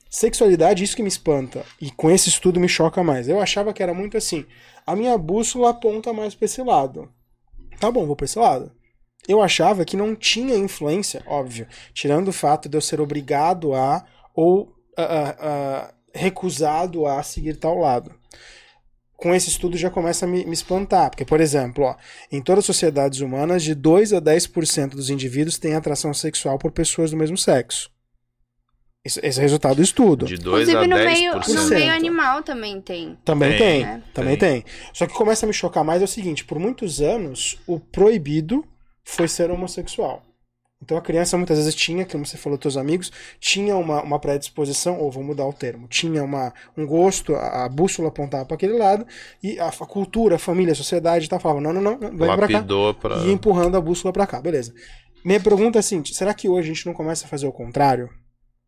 Sexualidade, 0.10 0.84
isso 0.84 0.96
que 0.96 1.04
me 1.04 1.10
espanta. 1.10 1.66
E 1.82 1.92
com 1.92 2.10
esse 2.10 2.30
estudo 2.30 2.60
me 2.60 2.70
choca 2.70 3.04
mais. 3.04 3.28
Eu 3.28 3.40
achava 3.40 3.74
que 3.74 3.84
era 3.84 3.94
muito 3.94 4.16
assim. 4.16 4.46
A 4.86 4.96
minha 4.96 5.18
bússola 5.18 5.72
aponta 5.72 6.14
mais 6.14 6.36
para 6.36 6.46
esse 6.46 6.62
lado. 6.62 7.10
Tá 7.80 7.92
bom, 7.92 8.06
vou 8.06 8.16
para 8.16 8.26
esse 8.26 8.40
lado 8.40 8.72
eu 9.28 9.42
achava 9.42 9.86
que 9.86 9.96
não 9.96 10.16
tinha 10.16 10.56
influência, 10.56 11.24
óbvio, 11.26 11.68
tirando 11.94 12.28
o 12.28 12.34
fato 12.34 12.68
de 12.68 12.78
eu 12.78 12.82
ser 12.82 13.00
obrigado 13.00 13.74
a 13.74 14.06
ou 14.34 14.64
uh, 14.64 14.68
uh, 14.68 15.94
recusado 16.14 17.06
a 17.06 17.22
seguir 17.24 17.56
tal 17.56 17.78
lado. 17.78 18.14
Com 19.16 19.34
esse 19.34 19.50
estudo 19.50 19.78
já 19.78 19.90
começa 19.90 20.26
a 20.26 20.28
me, 20.28 20.44
me 20.46 20.54
espantar, 20.54 21.10
porque, 21.10 21.24
por 21.24 21.40
exemplo, 21.40 21.86
ó, 21.86 21.96
em 22.30 22.42
todas 22.42 22.64
as 22.64 22.66
sociedades 22.66 23.22
humanas, 23.22 23.64
de 23.64 23.74
2 23.74 24.12
a 24.12 24.22
10% 24.22 24.90
dos 24.90 25.10
indivíduos 25.10 25.58
têm 25.58 25.76
atração 25.76 26.14
sexual 26.14 26.58
por 26.58 26.72
pessoas 26.72 27.12
do 27.12 27.18
mesmo 27.18 27.38
sexo. 27.38 27.90
Esse, 29.06 29.20
esse 29.26 29.40
é 29.40 29.42
o 29.42 29.44
resultado 29.44 29.76
do 29.76 29.82
estudo. 29.82 30.26
De 30.26 30.38
2 30.38 30.70
a 30.70 30.82
10%. 30.82 30.88
No 30.88 30.96
meio, 30.96 31.34
no 31.36 31.70
meio 31.70 31.94
animal 31.94 32.44
também 32.44 32.82
tem. 32.82 33.18
Também 33.24 33.58
tem, 33.58 33.86
tem. 33.86 34.04
também 34.14 34.38
tem. 34.38 34.62
tem. 34.62 34.72
Só 34.94 35.06
que 35.08 35.14
começa 35.14 35.46
a 35.46 35.48
me 35.48 35.54
chocar 35.54 35.84
mais 35.86 36.02
é 36.02 36.06
o 36.06 36.08
seguinte, 36.08 36.44
por 36.44 36.60
muitos 36.60 37.02
anos, 37.02 37.58
o 37.66 37.80
proibido 37.80 38.66
foi 39.04 39.28
ser 39.28 39.52
homossexual. 39.52 40.24
Então 40.84 40.98
a 40.98 41.02
criança 41.02 41.38
muitas 41.38 41.58
vezes 41.58 41.74
tinha, 41.74 42.06
como 42.06 42.26
você 42.26 42.36
falou, 42.36 42.58
teus 42.58 42.76
amigos, 42.76 43.10
tinha 43.40 43.76
uma, 43.78 44.04
uma 44.04 44.20
predisposição, 44.20 45.00
ou 45.00 45.10
vou 45.10 45.24
mudar 45.24 45.46
o 45.46 45.54
termo, 45.54 45.88
tinha 45.88 46.22
uma, 46.22 46.54
um 46.76 46.86
gosto, 46.86 47.34
a, 47.36 47.64
a 47.64 47.70
bússola 47.70 48.10
apontava 48.10 48.46
para 48.46 48.56
aquele 48.56 48.78
lado, 48.78 49.08
e 49.42 49.58
a, 49.60 49.70
a, 49.70 49.86
cultura, 49.86 50.36
a 50.36 50.40
família, 50.40 50.74
a 50.74 50.76
sociedade 50.76 51.30
tal, 51.30 51.40
falava, 51.40 51.62
não, 51.62 51.72
não, 51.72 51.82
não, 51.82 51.98
vai 52.18 52.36
para 52.36 52.48
cá. 52.50 52.66
Pra... 53.00 53.18
E 53.20 53.32
empurrando 53.32 53.78
a 53.78 53.82
bússola 53.82 54.12
para 54.12 54.28
cá, 54.28 54.42
beleza. 54.42 54.74
Minha 55.24 55.40
pergunta 55.40 55.80
é 55.80 55.82
a 55.82 55.84
seguinte, 55.84 56.14
será 56.14 56.34
que 56.34 56.50
hoje 56.50 56.70
a 56.70 56.74
gente 56.74 56.86
não 56.86 56.94
começa 56.94 57.26
a 57.26 57.30
fazer 57.30 57.48
o 57.48 57.52
contrário? 57.54 58.10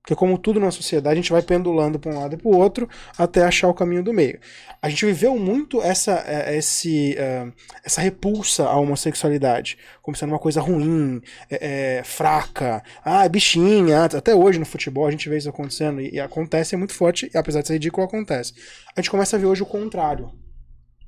Porque, 0.06 0.14
como 0.14 0.38
tudo 0.38 0.60
na 0.60 0.69
sociedade, 0.69 1.14
a 1.14 1.15
gente 1.15 1.32
vai 1.32 1.41
pendulando 1.41 1.98
para 1.98 2.11
um 2.11 2.19
lado 2.19 2.36
e 2.36 2.38
para 2.38 2.48
o 2.48 2.56
outro 2.56 2.88
até 3.18 3.44
achar 3.44 3.68
o 3.68 3.73
caminho 3.73 4.03
do 4.03 4.14
meio. 4.14 4.40
A 4.80 4.88
gente 4.88 5.03
viveu 5.03 5.36
muito 5.36 5.82
essa, 5.82 6.23
é, 6.27 6.56
esse, 6.56 7.18
é, 7.18 7.48
essa 7.84 8.02
repulsa 8.02 8.65
à 8.65 8.77
homossexualidade, 8.77 9.80
como 10.03 10.15
sendo 10.15 10.30
uma 10.30 10.38
coisa 10.38 10.61
ruim, 10.61 11.23
é, 11.49 11.98
é, 11.98 12.03
fraca, 12.03 12.84
ah, 13.03 13.27
bichinha. 13.27 14.03
Até 14.03 14.36
hoje 14.36 14.60
no 14.60 14.65
futebol 14.65 15.07
a 15.07 15.11
gente 15.11 15.27
vê 15.27 15.40
isso 15.40 15.49
acontecendo 15.49 15.99
e, 15.99 16.14
e 16.14 16.19
acontece 16.19 16.76
é 16.76 16.77
muito 16.77 16.94
forte, 16.94 17.32
e 17.34 17.36
apesar 17.36 17.61
de 17.61 17.68
ser 17.68 17.73
ridículo, 17.73 18.06
acontece. 18.06 18.53
A 18.95 19.02
gente 19.02 19.10
começa 19.10 19.36
a 19.36 19.40
ver 19.40 19.48
hoje 19.48 19.64
o 19.64 19.65
contrário. 19.65 20.32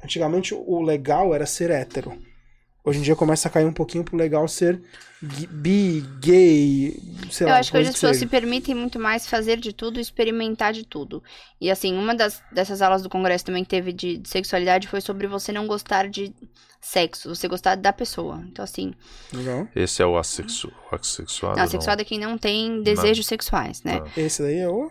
Antigamente 0.04 0.56
o 0.56 0.82
legal 0.82 1.36
era 1.36 1.46
ser 1.46 1.70
hétero. 1.70 2.18
Hoje 2.88 3.00
em 3.00 3.02
dia 3.02 3.18
começa 3.18 3.50
a 3.50 3.52
cair 3.52 3.66
um 3.66 3.74
pouquinho 3.74 4.02
pro 4.02 4.16
legal 4.16 4.48
ser 4.48 4.82
bi, 5.22 6.06
gay, 6.22 6.98
sei 7.30 7.46
Eu 7.46 7.52
lá. 7.52 7.60
acho 7.60 7.70
que 7.70 7.78
hoje 7.78 7.90
as 7.90 7.96
pessoas 7.96 8.16
se 8.16 8.26
permitem 8.26 8.74
muito 8.74 8.98
mais 8.98 9.28
fazer 9.28 9.58
de 9.58 9.74
tudo, 9.74 10.00
experimentar 10.00 10.72
de 10.72 10.86
tudo. 10.86 11.22
E 11.60 11.70
assim, 11.70 11.98
uma 11.98 12.16
das, 12.16 12.42
dessas 12.50 12.82
aulas 12.82 13.02
do 13.02 13.10
congresso 13.10 13.44
também 13.44 13.66
que 13.66 13.70
teve 13.70 13.92
de, 13.92 14.16
de 14.16 14.30
sexualidade 14.30 14.88
foi 14.88 15.02
sobre 15.02 15.28
você 15.28 15.52
não 15.52 15.68
gostar 15.68 16.08
de 16.08 16.34
sexo, 16.80 17.36
você 17.36 17.50
gostar 17.50 17.76
da 17.76 17.92
pessoa. 17.92 18.42
Então 18.50 18.64
assim... 18.64 18.94
Legal. 19.34 19.68
Esse 19.76 20.02
é 20.02 20.06
o 20.06 20.18
assexu... 20.18 20.72
assexuado? 20.90 21.58
Não, 21.58 21.66
assexuado 21.66 22.02
é 22.02 22.06
quem 22.06 22.18
não 22.18 22.38
tem 22.38 22.82
desejos 22.84 23.26
não. 23.26 23.30
sexuais, 23.30 23.84
né? 23.84 24.00
Não. 24.00 24.24
Esse 24.24 24.42
daí 24.42 24.60
é 24.60 24.70
o... 24.70 24.90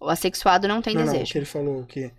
O 0.00 0.08
assexuado 0.08 0.66
não 0.66 0.82
tem 0.82 0.96
não, 0.96 1.04
desejo. 1.04 1.20
Não, 1.20 1.26
que 1.26 1.38
ele 1.38 1.46
falou 1.46 1.84
que... 1.84 2.10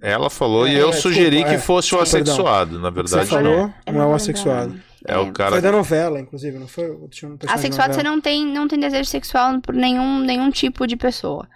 Ela 0.00 0.28
falou 0.28 0.66
é, 0.66 0.72
e 0.72 0.74
eu 0.76 0.90
é, 0.90 0.92
sugeri 0.92 1.36
desculpa, 1.36 1.56
que 1.56 1.58
fosse 1.58 1.94
é, 1.94 1.98
o 1.98 2.00
assexuado, 2.00 2.78
na 2.78 2.90
verdade 2.90 3.24
você 3.24 3.26
falou, 3.26 3.72
não. 3.86 3.94
não 3.94 4.02
é 4.02 4.06
o 4.06 4.14
assexuado. 4.14 4.80
É, 5.06 5.16
o 5.16 5.32
cara. 5.32 5.52
Foi 5.52 5.60
da 5.60 5.72
novela, 5.72 6.20
inclusive, 6.20 6.58
não 6.58 6.66
foi? 6.66 6.90
Um 6.90 7.08
assexuado 7.48 7.94
você 7.94 8.02
não 8.02 8.20
tem, 8.20 8.44
não 8.44 8.66
tem 8.66 8.78
desejo 8.78 9.08
sexual 9.08 9.60
por 9.60 9.74
nenhum, 9.74 10.20
nenhum 10.20 10.50
tipo 10.50 10.86
de 10.86 10.96
pessoa. 10.96 11.48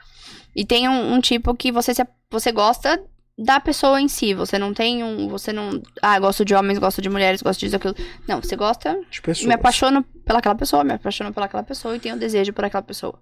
E 0.54 0.64
tem 0.64 0.88
um, 0.88 1.14
um 1.14 1.20
tipo 1.20 1.54
que 1.54 1.70
você, 1.72 1.92
se, 1.92 2.06
você 2.30 2.52
gosta 2.52 3.02
da 3.36 3.58
pessoa 3.58 4.00
em 4.00 4.06
si. 4.06 4.34
Você 4.34 4.58
não 4.58 4.72
tem 4.72 5.02
um. 5.02 5.28
Você 5.28 5.52
não. 5.52 5.82
Ah, 6.00 6.18
gosto 6.18 6.44
de 6.44 6.54
homens, 6.54 6.78
gosto 6.78 7.02
de 7.02 7.08
mulheres, 7.08 7.42
gosto 7.42 7.60
disso, 7.60 7.76
aquilo. 7.76 7.94
Não, 8.28 8.40
você 8.40 8.54
gosta. 8.54 9.00
De 9.10 9.20
pessoas. 9.20 9.46
Me 9.46 9.54
apaixono 9.54 10.04
pelaquela 10.24 10.54
pessoa, 10.54 10.84
me 10.84 10.92
apaixono 10.92 11.32
pelaquela 11.32 11.62
pessoa 11.62 11.96
e 11.96 12.00
tenho 12.00 12.16
desejo 12.16 12.52
por 12.52 12.64
aquela 12.64 12.82
pessoa. 12.82 13.18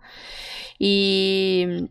E. 0.81 1.89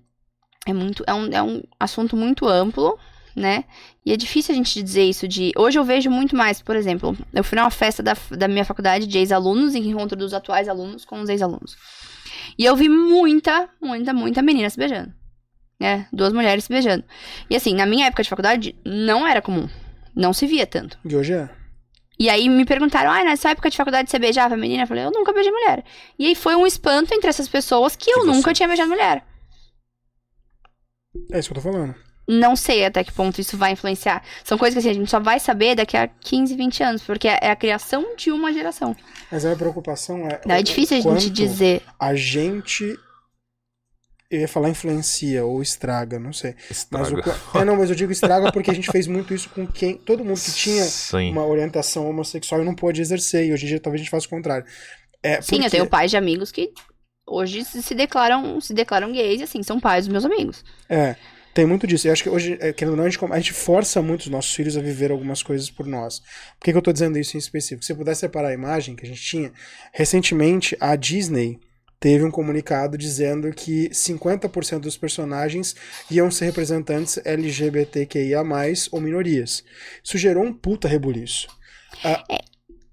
É 0.65 0.73
muito. 0.73 1.03
É 1.07 1.13
um, 1.13 1.33
é 1.33 1.41
um 1.41 1.63
assunto 1.79 2.15
muito 2.15 2.47
amplo 2.47 2.99
né? 3.37 3.65
E 4.03 4.11
é 4.11 4.17
difícil 4.17 4.51
a 4.53 4.57
gente 4.57 4.81
dizer 4.81 5.03
isso 5.03 5.27
de. 5.27 5.51
Hoje 5.55 5.77
eu 5.77 5.83
vejo 5.83 6.09
muito 6.09 6.35
mais, 6.35 6.59
por 6.61 6.75
exemplo, 6.75 7.15
eu 7.31 7.43
fui 7.43 7.57
numa 7.57 7.69
festa 7.69 8.01
da, 8.01 8.17
da 8.31 8.47
minha 8.47 8.65
faculdade 8.65 9.05
de 9.05 9.17
ex-alunos, 9.17 9.75
em 9.75 9.87
encontro 9.89 10.17
dos 10.17 10.33
atuais 10.33 10.67
alunos 10.67 11.05
com 11.05 11.21
os 11.21 11.29
ex-alunos. 11.29 11.77
E 12.57 12.65
eu 12.65 12.75
vi 12.75 12.89
muita, 12.89 13.69
muita, 13.79 14.11
muita 14.11 14.41
menina 14.41 14.69
se 14.69 14.77
beijando. 14.77 15.13
Né? 15.79 16.07
Duas 16.11 16.33
mulheres 16.33 16.63
se 16.63 16.73
beijando. 16.73 17.03
E 17.47 17.55
assim, 17.55 17.75
na 17.75 17.85
minha 17.85 18.07
época 18.07 18.23
de 18.23 18.29
faculdade, 18.29 18.75
não 18.83 19.27
era 19.27 19.41
comum. 19.41 19.69
Não 20.15 20.33
se 20.33 20.47
via 20.47 20.65
tanto. 20.65 20.97
E 21.05 21.15
hoje 21.15 21.33
é? 21.33 21.49
E 22.19 22.31
aí 22.31 22.49
me 22.49 22.65
perguntaram, 22.65 23.11
ah, 23.11 23.23
nessa 23.23 23.51
época 23.51 23.69
de 23.69 23.77
faculdade 23.77 24.09
você 24.09 24.17
beijava 24.17 24.55
a 24.55 24.57
menina? 24.57 24.83
Eu 24.83 24.87
falei, 24.87 25.05
eu 25.05 25.11
nunca 25.11 25.31
beijei 25.31 25.51
mulher. 25.51 25.85
E 26.17 26.25
aí 26.25 26.33
foi 26.33 26.55
um 26.55 26.65
espanto 26.65 27.13
entre 27.13 27.29
essas 27.29 27.47
pessoas 27.47 27.95
que, 27.95 28.05
que 28.05 28.11
eu 28.11 28.25
você... 28.25 28.31
nunca 28.31 28.51
tinha 28.55 28.67
beijado 28.67 28.89
mulher. 28.89 29.23
É 31.31 31.37
isso 31.37 31.49
que 31.49 31.57
eu 31.57 31.61
tô 31.61 31.71
falando 31.71 32.07
não 32.27 32.55
sei 32.55 32.83
até 32.85 33.03
que 33.03 33.11
ponto 33.11 33.39
isso 33.39 33.57
vai 33.57 33.71
influenciar. 33.71 34.21
São 34.43 34.57
coisas 34.57 34.73
que 34.75 34.79
assim, 34.79 34.89
a 34.89 34.99
gente 34.99 35.09
só 35.09 35.19
vai 35.19 35.39
saber 35.39 35.75
daqui 35.75 35.95
a 35.95 36.07
15, 36.07 36.55
20 36.55 36.83
anos, 36.83 37.01
porque 37.03 37.27
é 37.27 37.49
a 37.49 37.55
criação 37.55 38.15
de 38.17 38.31
uma 38.31 38.51
geração. 38.51 38.95
Mas 39.31 39.45
a 39.45 39.49
minha 39.49 39.57
preocupação 39.57 40.27
é. 40.27 40.41
Não, 40.45 40.55
é 40.55 40.61
difícil 40.61 40.97
a 40.97 41.01
gente 41.01 41.29
dizer. 41.29 41.81
A 41.99 42.13
gente. 42.15 42.97
Eu 44.29 44.41
ia 44.41 44.47
falar 44.47 44.69
influencia 44.69 45.45
ou 45.45 45.61
estraga, 45.61 46.19
não 46.19 46.33
sei. 46.33 46.53
Estraga. 46.69 47.15
Mas 47.15 47.55
o... 47.55 47.57
É, 47.59 47.63
não, 47.63 47.77
mas 47.77 47.89
eu 47.89 47.95
digo 47.95 48.11
estraga 48.11 48.51
porque 48.51 48.69
a 48.69 48.73
gente 48.73 48.91
fez 48.91 49.07
muito 49.07 49.33
isso 49.33 49.49
com 49.49 49.65
quem. 49.65 49.95
Todo 49.95 50.25
mundo 50.25 50.37
que 50.41 50.51
tinha 50.51 50.83
Sim. 50.83 51.31
uma 51.31 51.45
orientação 51.45 52.09
homossexual 52.09 52.61
e 52.61 52.65
não 52.65 52.75
pôde 52.75 52.99
exercer. 52.99 53.45
E 53.45 53.53
hoje 53.53 53.65
em 53.65 53.69
dia 53.69 53.79
talvez 53.79 54.01
a 54.01 54.03
gente 54.03 54.11
faça 54.11 54.27
o 54.27 54.29
contrário. 54.29 54.65
É, 55.23 55.41
Sim, 55.41 55.63
eu 55.63 55.69
tenho 55.69 55.87
pais 55.87 56.11
de 56.11 56.17
amigos 56.17 56.51
que 56.51 56.73
hoje 57.25 57.63
se 57.63 57.95
declaram, 57.95 58.59
se 58.59 58.73
declaram 58.73 59.13
gays, 59.13 59.41
assim, 59.41 59.63
são 59.63 59.79
pais 59.79 60.05
dos 60.05 60.11
meus 60.11 60.25
amigos. 60.25 60.63
É. 60.89 61.15
Tem 61.57 61.65
muito 61.65 61.87
disso. 61.87 62.07
Eu 62.07 62.11
acho 62.11 62.21
que 62.21 62.29
hoje, 62.29 62.55
é, 62.61 62.71
querendo 62.71 62.91
ou 62.91 62.97
não, 62.97 63.05
a 63.05 63.09
gente, 63.09 63.25
a 63.25 63.39
gente 63.39 63.51
força 63.51 63.99
muito 63.99 64.21
os 64.21 64.27
nossos 64.27 64.53
filhos 64.53 64.77
a 64.77 64.79
viver 64.79 65.09
algumas 65.09 65.41
coisas 65.41 65.71
por 65.71 65.87
nós. 65.87 66.19
Por 66.19 66.65
que, 66.65 66.71
que 66.71 66.77
eu 66.77 66.79
estou 66.81 66.93
dizendo 66.93 67.17
isso 67.17 67.35
em 67.35 67.39
específico? 67.39 67.83
Se 67.83 67.91
eu 67.91 67.95
pudesse 67.95 68.19
separar 68.19 68.49
a 68.49 68.53
imagem 68.53 68.95
que 68.95 69.03
a 69.03 69.07
gente 69.09 69.23
tinha, 69.23 69.51
recentemente 69.91 70.77
a 70.79 70.95
Disney 70.95 71.59
teve 71.99 72.23
um 72.23 72.29
comunicado 72.29 72.95
dizendo 72.95 73.51
que 73.51 73.89
50% 73.89 74.81
dos 74.81 74.97
personagens 74.97 75.75
iam 76.11 76.29
ser 76.29 76.45
representantes 76.45 77.19
LGBTQIA+, 77.25 78.43
ou 78.91 79.01
minorias. 79.01 79.63
Isso 80.03 80.15
gerou 80.15 80.43
um 80.43 80.53
puta 80.53 80.87
rebuliço. 80.87 81.47
Ah, 82.03 82.23
é, 82.29 82.37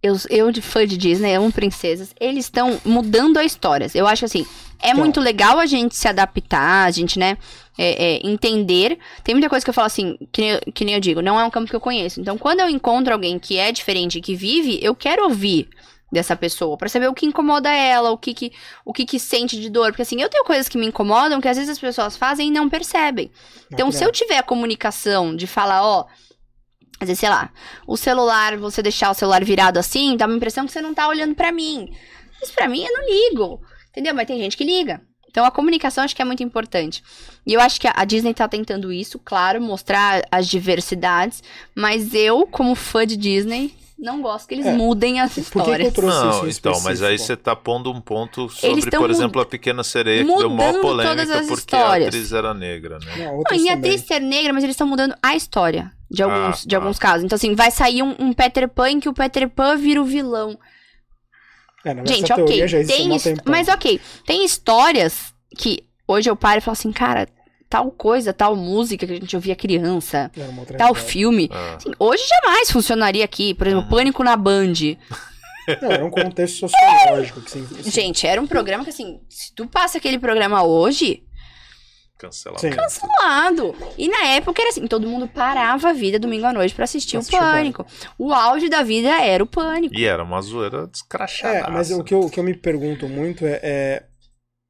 eu, 0.05 0.15
eu, 0.29 0.53
de 0.53 0.61
fã 0.61 0.87
de 0.87 0.99
Disney, 0.99 1.33
amo 1.33 1.51
princesas, 1.51 2.15
eles 2.21 2.45
estão 2.45 2.79
mudando 2.85 3.39
a 3.39 3.45
história. 3.45 3.91
Eu 3.95 4.07
acho 4.07 4.27
assim, 4.27 4.47
é 4.83 4.89
então, 4.89 5.01
muito 5.01 5.19
legal 5.19 5.59
a 5.59 5.65
gente 5.65 5.97
se 5.97 6.07
adaptar, 6.07 6.85
a 6.85 6.91
gente, 6.91 7.19
né, 7.19 7.39
é, 7.79 8.17
é, 8.17 8.21
entender. 8.23 8.99
Tem 9.23 9.35
muita 9.35 9.49
coisa 9.49 9.65
que 9.65 9.71
eu 9.71 9.75
falo 9.75 9.87
assim, 9.87 10.19
que 10.31 10.43
nem, 10.43 10.61
que 10.75 10.85
nem 10.85 10.95
eu 10.95 11.01
digo, 11.01 11.23
não 11.23 11.41
é 11.41 11.45
um 11.45 11.49
campo 11.49 11.71
que 11.71 11.75
eu 11.75 11.81
conheço. 11.81 12.21
Então, 12.21 12.37
quando 12.37 12.61
eu 12.61 12.69
encontro 12.69 13.15
alguém 13.15 13.39
que 13.39 13.57
é 13.57 13.73
diferente, 13.73 14.21
que 14.21 14.37
vive, 14.37 14.79
eu 14.83 14.95
quero 14.95 15.25
ouvir 15.25 15.71
dessa 16.13 16.37
pessoa 16.37 16.77
para 16.77 16.91
saber 16.91 17.09
o 17.09 17.15
que 17.15 17.25
incomoda 17.25 17.73
ela, 17.73 18.11
o 18.11 18.19
que 18.19 18.35
que, 18.35 18.53
o 18.85 18.93
que 18.93 19.07
que 19.07 19.19
sente 19.19 19.59
de 19.59 19.71
dor, 19.71 19.87
porque 19.87 20.03
assim, 20.03 20.21
eu 20.21 20.29
tenho 20.29 20.45
coisas 20.45 20.69
que 20.69 20.77
me 20.77 20.87
incomodam 20.87 21.41
que 21.41 21.49
às 21.49 21.57
vezes 21.57 21.71
as 21.71 21.79
pessoas 21.79 22.15
fazem 22.15 22.49
e 22.49 22.53
não 22.53 22.69
percebem. 22.69 23.31
Então, 23.73 23.91
se 23.91 24.05
eu 24.05 24.13
tiver 24.13 24.37
a 24.37 24.43
comunicação 24.43 25.35
de 25.35 25.47
falar, 25.47 25.83
ó, 25.83 26.05
às 27.01 27.09
vezes, 27.09 27.21
sei 27.21 27.29
lá, 27.29 27.51
o 27.87 27.97
celular, 27.97 28.57
você 28.57 28.83
deixar 28.83 29.11
o 29.11 29.15
celular 29.15 29.45
virado 29.45 29.79
assim, 29.79 30.17
dá 30.17 30.27
uma 30.27 30.37
impressão 30.37 30.67
que 30.67 30.73
você 30.73 30.81
não 30.81 30.95
tá 30.95 31.09
olhando 31.09 31.35
para 31.35 31.51
mim. 31.51 31.93
Mas 32.41 32.51
para 32.51 32.69
mim 32.69 32.85
eu 32.85 32.93
não 32.93 33.05
ligo. 33.07 33.61
Entendeu? 33.91 34.15
Mas 34.15 34.27
tem 34.27 34.39
gente 34.39 34.57
que 34.57 34.65
liga. 34.65 35.01
Então 35.29 35.45
a 35.45 35.51
comunicação 35.51 36.05
acho 36.05 36.15
que 36.15 36.23
é 36.23 36.25
muito 36.25 36.43
importante. 36.43 37.03
E 37.45 37.53
eu 37.53 37.61
acho 37.61 37.81
que 37.81 37.89
a 37.93 38.05
Disney 38.05 38.33
tá 38.33 38.47
tentando 38.47 38.93
isso, 38.93 39.19
claro, 39.19 39.61
mostrar 39.61 40.23
as 40.31 40.47
diversidades, 40.47 41.43
mas 41.75 42.15
eu, 42.15 42.47
como 42.47 42.75
fã 42.77 43.05
de 43.05 43.17
Disney, 43.17 43.75
não 43.99 44.23
gosto 44.23 44.47
que 44.47 44.55
eles 44.55 44.67
é. 44.67 44.73
mudem 44.73 45.21
as 45.21 45.37
histórias. 45.37 45.93
Que 45.93 46.01
que 46.01 46.07
não, 46.07 46.49
então, 46.49 46.81
mas 46.83 47.03
aí 47.03 47.19
você 47.19 47.37
tá 47.37 47.57
pondo 47.57 47.91
um 47.91 48.01
ponto 48.01 48.49
sobre, 48.49 48.91
por 48.91 49.11
exemplo, 49.11 49.41
a 49.41 49.47
Pequena 49.47 49.83
Sereia, 49.83 50.25
que 50.25 50.37
deu 50.37 50.51
maior 50.51 50.81
polêmica 50.81 51.43
porque 51.49 51.55
histórias. 51.55 52.07
a 52.07 52.09
atriz 52.09 52.33
era 52.33 52.53
negra, 52.53 52.99
né? 52.99 53.25
Não, 53.25 53.43
não 53.43 53.59
e 53.59 53.69
a 53.69 53.75
atriz 53.75 54.03
ser 54.03 54.21
negra, 54.21 54.53
mas 54.53 54.63
eles 54.63 54.75
estão 54.75 54.87
mudando 54.87 55.17
a 55.23 55.35
história 55.35 55.93
de 56.11 56.23
alguns, 56.23 56.65
ah, 56.65 56.69
de 56.69 56.75
ah. 56.75 56.79
alguns 56.79 56.99
casos. 56.99 57.25
Então, 57.25 57.37
assim, 57.37 57.55
vai 57.55 57.71
sair 57.71 58.03
um, 58.03 58.15
um 58.19 58.33
Peter 58.33 58.69
Pan 58.69 58.91
em 58.91 59.01
que 59.01 59.09
o 59.09 59.15
Peter 59.15 59.49
Pan 59.49 59.77
vira 59.77 60.01
o 60.01 60.05
vilão. 60.05 60.59
É, 61.85 61.95
Gente, 62.07 62.33
ok. 62.33 62.87
Tem 62.87 63.09
mas 63.45 63.69
ok, 63.69 64.01
tem 64.27 64.45
histórias 64.45 65.35
que 65.57 65.85
hoje 66.09 66.31
eu 66.31 66.37
paro 66.37 66.59
e 66.59 66.61
falo 66.63 66.73
assim, 66.73 66.91
cara, 66.91 67.29
tal 67.69 67.91
coisa, 67.91 68.33
tal 68.33 68.57
música 68.57 69.07
que 69.07 69.13
a 69.13 69.17
gente 69.17 69.37
ouvia 69.37 69.57
criança, 69.57 70.31
tal 70.79 70.95
filme. 70.95 71.49
Ah. 71.53 71.75
Assim, 71.77 71.93
hoje 71.99 72.23
jamais 72.27 72.71
funcionaria 72.71 73.25
aqui. 73.25 73.53
Por 73.55 73.67
exemplo, 73.67 73.85
uhum. 73.85 73.91
Pânico 73.91 74.25
na 74.25 74.37
Band. 74.37 74.73
Não, 75.83 75.91
era 75.91 76.05
um 76.05 76.11
contexto 76.11 76.69
sociológico. 76.69 77.41
Que, 77.41 77.59
assim, 77.59 77.91
Gente, 77.91 78.27
era 78.27 78.41
um 78.41 78.47
programa 78.47 78.85
que, 78.85 78.91
assim, 78.91 79.21
se 79.29 79.55
tu 79.55 79.67
passa 79.67 79.99
aquele 79.99 80.19
programa 80.19 80.63
hoje, 80.63 81.25
Cancelado. 82.25 82.61
Sim. 82.61 82.71
Cancelado. 82.71 83.75
E 83.99 84.09
na 84.09 84.27
época 84.29 84.61
era 84.63 84.71
assim, 84.71 84.87
todo 84.87 85.07
mundo 85.07 85.29
parava 85.29 85.91
a 85.91 85.93
vida 85.93 86.19
domingo 86.19 86.47
à 86.47 86.53
noite 86.53 86.75
para 86.75 86.85
assistir, 86.85 87.17
assistir, 87.17 87.37
o 87.37 87.39
Pânico. 87.39 87.83
o 87.83 87.85
Pânico. 87.85 88.15
O 88.19 88.33
auge 88.33 88.69
da 88.69 88.83
vida 88.83 89.09
era 89.21 89.43
o 89.43 89.47
Pânico. 89.47 89.95
E 89.95 90.05
era 90.05 90.23
uma 90.23 90.41
zoeira 90.41 90.87
descrachada. 90.87 91.59
É, 91.59 91.71
mas 91.71 91.91
o 91.91 92.03
que, 92.03 92.15
eu, 92.15 92.21
o 92.21 92.31
que 92.31 92.41
eu 92.41 92.45
me 92.45 92.55
pergunto 92.55 93.09
muito 93.09 93.45
é, 93.45 93.61
é 93.63 94.03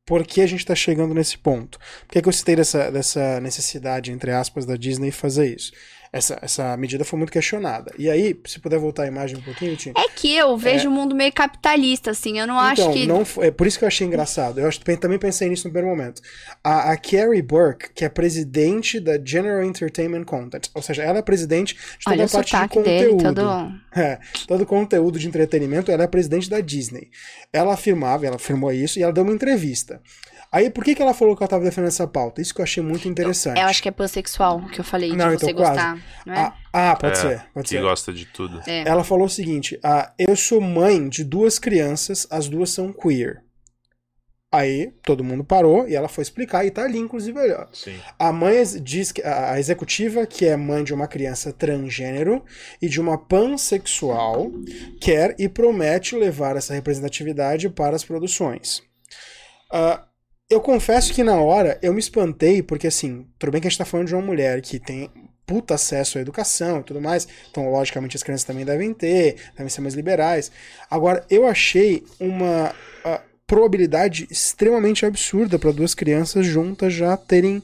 por 0.07 0.27
que 0.27 0.41
a 0.41 0.47
gente 0.47 0.61
está 0.61 0.75
chegando 0.75 1.15
nesse 1.15 1.39
ponto? 1.39 1.79
Por 1.79 2.13
que, 2.13 2.23
que 2.23 2.29
eu 2.29 2.33
citei 2.33 2.57
dessa, 2.57 2.91
dessa 2.91 3.41
necessidade, 3.41 4.13
entre 4.13 4.31
aspas, 4.33 4.67
da 4.67 4.77
Disney 4.77 5.11
fazer 5.11 5.55
isso? 5.55 5.73
Essa, 6.15 6.39
essa 6.41 6.77
medida 6.77 7.05
foi 7.05 7.19
muito 7.19 7.33
questionada. 7.33 7.93
E 7.99 8.09
aí, 8.09 8.39
se 8.47 8.61
puder 8.61 8.79
voltar 8.79 9.03
a 9.03 9.07
imagem 9.09 9.37
um 9.37 9.41
pouquinho, 9.41 9.77
Tim. 9.77 9.93
É 9.97 10.09
que 10.09 10.33
eu 10.33 10.57
vejo 10.57 10.87
é... 10.87 10.89
o 10.89 10.93
mundo 10.93 11.13
meio 11.13 11.33
capitalista, 11.33 12.13
assim, 12.13 12.39
eu 12.39 12.47
não 12.47 12.55
então, 12.55 12.87
acho 12.87 12.93
que. 12.93 13.05
Não, 13.05 13.27
é 13.43 13.51
por 13.51 13.67
isso 13.67 13.77
que 13.77 13.85
eu 13.85 13.89
achei 13.89 14.07
engraçado. 14.07 14.61
Eu 14.61 14.69
acho, 14.69 14.79
também 14.81 15.19
pensei 15.19 15.49
nisso 15.49 15.67
no 15.67 15.73
primeiro 15.73 15.97
momento. 15.97 16.23
A, 16.63 16.93
a 16.93 16.97
Carrie 16.97 17.43
Burke, 17.43 17.93
que 17.93 18.05
é 18.05 18.09
presidente 18.09 19.01
da 19.01 19.19
General 19.23 19.65
Entertainment 19.65 20.23
Content, 20.23 20.69
ou 20.73 20.81
seja, 20.81 21.03
ela 21.03 21.19
é 21.19 21.23
presidente 21.23 21.75
de 21.75 22.05
toda 22.05 22.15
Olha 22.15 22.25
a 22.27 22.29
parte 22.29 22.57
de 22.57 22.69
conteúdo. 22.69 22.85
Dele, 22.85 23.35
todo... 23.35 23.85
É, 23.97 24.19
todo 24.47 24.67
conteúdo 24.67 25.19
de 25.19 25.27
entretenimento, 25.27 25.91
ela 25.91 26.05
é 26.05 26.07
presidente 26.07 26.49
da 26.49 26.61
Disney. 26.61 27.11
Ela 27.53 27.75
afirmava, 27.75 28.25
ela 28.25 28.37
afirmou 28.37 28.71
isso, 28.71 29.01
e 29.01 29.03
ela 29.03 29.13
deu 29.13 29.25
uma 29.25 29.33
entrevista. 29.33 30.01
Aí, 30.55 30.71
por 30.71 30.85
que, 30.85 30.95
que 30.95 31.03
ela 31.03 31.13
falou 31.13 31.35
que 31.35 31.43
ela 31.43 31.49
estava 31.49 31.65
defendendo 31.65 31.89
essa 31.89 32.07
pauta? 32.07 32.41
Isso 32.41 32.55
que 32.55 32.61
eu 32.61 32.63
achei 32.63 32.81
muito 32.81 33.09
interessante. 33.09 33.59
Eu 33.59 33.67
acho 33.67 33.83
que 33.83 33.89
é 33.89 33.91
pansexual, 33.91 34.65
que 34.69 34.79
eu 34.79 34.85
falei, 34.85 35.13
não, 35.13 35.35
de 35.35 35.41
você 35.41 35.51
então, 35.51 35.65
gostar. 35.65 35.99
Não 36.25 36.33
é? 36.33 36.39
ah, 36.39 36.55
ah, 36.73 36.95
pode 36.97 37.19
é, 37.19 37.21
ser. 37.21 37.47
Pode 37.53 37.69
que 37.69 37.75
ser. 37.75 37.83
gosta 37.83 38.13
de 38.13 38.25
tudo. 38.27 38.63
É. 38.65 38.89
Ela 38.89 39.03
falou 39.03 39.27
o 39.27 39.29
seguinte: 39.29 39.77
ah, 39.83 40.13
eu 40.17 40.37
sou 40.37 40.61
mãe 40.61 41.09
de 41.09 41.25
duas 41.25 41.59
crianças, 41.59 42.25
as 42.31 42.49
duas 42.49 42.71
são 42.71 42.93
queer. 42.93 43.43
Aí 44.53 44.93
todo 45.03 45.25
mundo 45.25 45.43
parou 45.43 45.89
e 45.89 45.97
ela 45.97 46.07
foi 46.07 46.23
explicar, 46.23 46.65
e 46.65 46.71
tá 46.71 46.85
ali, 46.85 47.01
inclusive, 47.01 47.37
ali, 47.37 47.53
ó. 47.53 47.67
Sim. 47.73 47.99
A 48.17 48.31
mãe 48.31 48.63
diz 48.81 49.11
que 49.11 49.23
a 49.23 49.59
executiva, 49.59 50.25
que 50.25 50.47
é 50.47 50.57
mãe 50.57 50.85
de 50.85 50.95
uma 50.95 51.09
criança 51.09 51.53
transgênero 51.53 52.45
e 52.81 52.89
de 52.89 53.01
uma 53.01 53.19
pansexual, 53.19 54.53
quer 55.01 55.35
e 55.37 55.49
promete 55.49 56.15
levar 56.15 56.55
essa 56.55 56.75
representatividade 56.75 57.69
para 57.69 57.97
as 57.97 58.05
produções. 58.05 58.85
Uh, 59.73 60.14
eu 60.55 60.61
confesso 60.61 61.13
que 61.13 61.25
na 61.25 61.41
hora 61.41 61.79
eu 61.83 61.93
me 61.93 62.01
espantei, 62.01 62.63
porque 62.63 62.87
assim, 62.87 63.27
tudo 63.39 63.53
bem 63.53 63.61
que 63.61 63.67
a 63.67 63.71
gente 63.71 63.79
tá 63.79 63.85
falando 63.85 64.07
de 64.07 64.15
uma 64.15 64.23
mulher 64.23 64.61
que 64.61 64.79
tem 64.79 65.11
puta 65.47 65.75
acesso 65.75 66.17
à 66.17 66.21
educação 66.21 66.81
e 66.81 66.83
tudo 66.83 67.01
mais. 67.01 67.29
Então, 67.51 67.71
logicamente, 67.71 68.17
as 68.17 68.23
crianças 68.23 68.47
também 68.47 68.65
devem 68.65 68.95
ter, 68.95 69.37
devem 69.57 69.69
ser 69.69 69.83
mais 69.83 69.95
liberais. 69.95 70.51
Agora, 70.91 71.25
eu 71.29 71.47
achei 71.47 72.03
uma 72.19 72.75
probabilidade 73.47 74.27
extremamente 74.31 75.05
absurda 75.05 75.59
para 75.59 75.73
duas 75.73 75.95
crianças 75.95 76.47
juntas 76.47 76.93
já 76.93 77.17
terem 77.17 77.63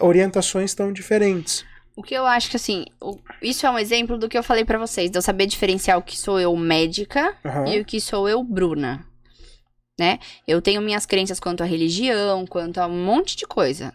orientações 0.00 0.74
tão 0.74 0.92
diferentes. 0.92 1.64
O 1.94 2.02
que 2.02 2.14
eu 2.14 2.24
acho 2.24 2.50
que, 2.50 2.56
assim, 2.56 2.86
o, 3.00 3.18
isso 3.40 3.66
é 3.66 3.70
um 3.70 3.78
exemplo 3.78 4.16
do 4.16 4.28
que 4.28 4.36
eu 4.36 4.42
falei 4.42 4.64
para 4.64 4.78
vocês, 4.78 5.10
de 5.10 5.18
eu 5.18 5.22
saber 5.22 5.46
diferenciar 5.46 5.98
o 5.98 6.02
que 6.02 6.18
sou 6.18 6.40
eu 6.40 6.54
médica 6.56 7.34
uhum. 7.44 7.66
e 7.66 7.80
o 7.80 7.84
que 7.84 8.00
sou 8.00 8.28
eu 8.28 8.42
Bruna. 8.42 9.04
Né? 9.98 10.18
Eu 10.46 10.62
tenho 10.62 10.80
minhas 10.80 11.06
crenças 11.06 11.38
quanto 11.38 11.62
à 11.62 11.66
religião, 11.66 12.46
quanto 12.46 12.78
a 12.78 12.86
um 12.86 13.04
monte 13.04 13.36
de 13.36 13.46
coisa. 13.46 13.92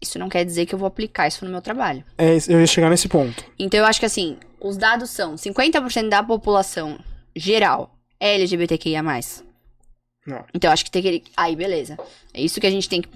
Isso 0.00 0.18
não 0.18 0.28
quer 0.28 0.44
dizer 0.44 0.66
que 0.66 0.74
eu 0.74 0.78
vou 0.78 0.86
aplicar 0.86 1.26
isso 1.26 1.44
no 1.44 1.50
meu 1.50 1.62
trabalho. 1.62 2.04
É, 2.18 2.36
eu 2.48 2.60
ia 2.60 2.66
chegar 2.66 2.90
nesse 2.90 3.08
ponto. 3.08 3.44
Então 3.58 3.80
eu 3.80 3.86
acho 3.86 3.98
que, 3.98 4.06
assim, 4.06 4.36
os 4.60 4.76
dados 4.76 5.10
são 5.10 5.34
50% 5.34 6.08
da 6.08 6.22
população 6.22 6.98
geral 7.34 7.94
é 8.20 8.34
LGBTQIA+. 8.34 9.02
Não. 9.02 10.44
Então 10.54 10.68
eu 10.68 10.72
acho 10.72 10.84
que 10.84 10.90
tem 10.90 11.02
que. 11.02 11.24
Aí, 11.36 11.54
beleza. 11.54 11.98
É 12.32 12.40
isso 12.40 12.60
que 12.60 12.66
a 12.66 12.70
gente 12.70 12.88
tem 12.88 13.02
que 13.02 13.08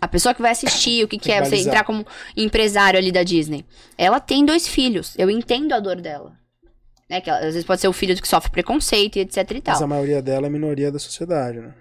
a 0.00 0.08
pessoa 0.08 0.34
que 0.34 0.40
vai 0.40 0.52
assistir, 0.52 1.04
o 1.04 1.08
que, 1.08 1.18
que 1.18 1.30
é 1.30 1.44
você 1.44 1.56
entrar 1.56 1.84
como 1.84 2.06
empresário 2.34 2.98
ali 2.98 3.12
da 3.12 3.22
Disney. 3.22 3.66
Ela 3.98 4.18
tem 4.18 4.44
dois 4.44 4.66
filhos. 4.66 5.14
Eu 5.18 5.28
entendo 5.28 5.74
a 5.74 5.80
dor 5.80 6.00
dela. 6.00 6.32
Né? 7.10 7.20
Que 7.20 7.28
às 7.28 7.40
vezes 7.40 7.64
pode 7.64 7.80
ser 7.80 7.88
o 7.88 7.92
filho 7.92 8.14
que 8.14 8.28
sofre 8.28 8.52
preconceito 8.52 9.16
e 9.16 9.20
etc 9.20 9.38
e 9.50 9.60
tal. 9.60 9.74
Mas 9.74 9.82
a 9.82 9.86
maioria 9.86 10.22
dela 10.22 10.46
é 10.46 10.50
minoria 10.50 10.92
da 10.92 10.98
sociedade, 11.00 11.58
né? 11.58 11.74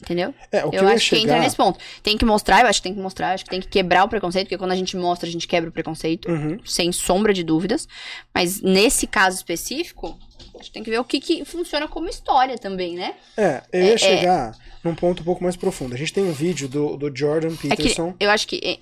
Entendeu? 0.00 0.32
É, 0.50 0.64
o 0.64 0.70
que 0.70 0.76
eu, 0.76 0.82
eu 0.82 0.88
acho 0.88 1.00
chegar... 1.00 1.20
que 1.20 1.26
entra 1.26 1.40
nesse 1.40 1.56
ponto. 1.56 1.78
Tem 2.02 2.16
que 2.16 2.24
mostrar, 2.24 2.62
eu 2.62 2.68
acho 2.68 2.80
que 2.80 2.84
tem 2.84 2.94
que 2.94 3.00
mostrar, 3.00 3.34
acho 3.34 3.44
que 3.44 3.50
tem 3.50 3.60
que 3.60 3.68
quebrar 3.68 4.04
o 4.04 4.08
preconceito, 4.08 4.46
porque 4.46 4.56
quando 4.56 4.70
a 4.70 4.76
gente 4.76 4.96
mostra, 4.96 5.28
a 5.28 5.32
gente 5.32 5.46
quebra 5.46 5.68
o 5.68 5.72
preconceito, 5.72 6.30
uhum. 6.30 6.58
sem 6.64 6.90
sombra 6.92 7.34
de 7.34 7.42
dúvidas. 7.42 7.86
Mas 8.32 8.62
nesse 8.62 9.06
caso 9.06 9.36
específico, 9.36 10.16
a 10.54 10.58
gente 10.58 10.72
tem 10.72 10.82
que 10.82 10.90
ver 10.90 11.00
o 11.00 11.04
que, 11.04 11.20
que 11.20 11.44
funciona 11.44 11.86
como 11.86 12.08
história 12.08 12.56
também, 12.56 12.94
né? 12.94 13.14
É, 13.36 13.62
eu 13.72 13.82
ia 13.82 13.90
é, 13.90 13.94
é. 13.94 13.98
chegar 13.98 14.52
é... 14.52 14.88
num 14.88 14.94
ponto 14.94 15.20
um 15.20 15.24
pouco 15.24 15.42
mais 15.42 15.56
profundo. 15.56 15.94
A 15.94 15.98
gente 15.98 16.14
tem 16.14 16.24
um 16.24 16.32
vídeo 16.32 16.66
do, 16.66 16.96
do 16.96 17.14
Jordan 17.14 17.54
Peterson. 17.56 18.14
É 18.18 18.24
eu 18.24 18.30
acho 18.30 18.46
que. 18.48 18.78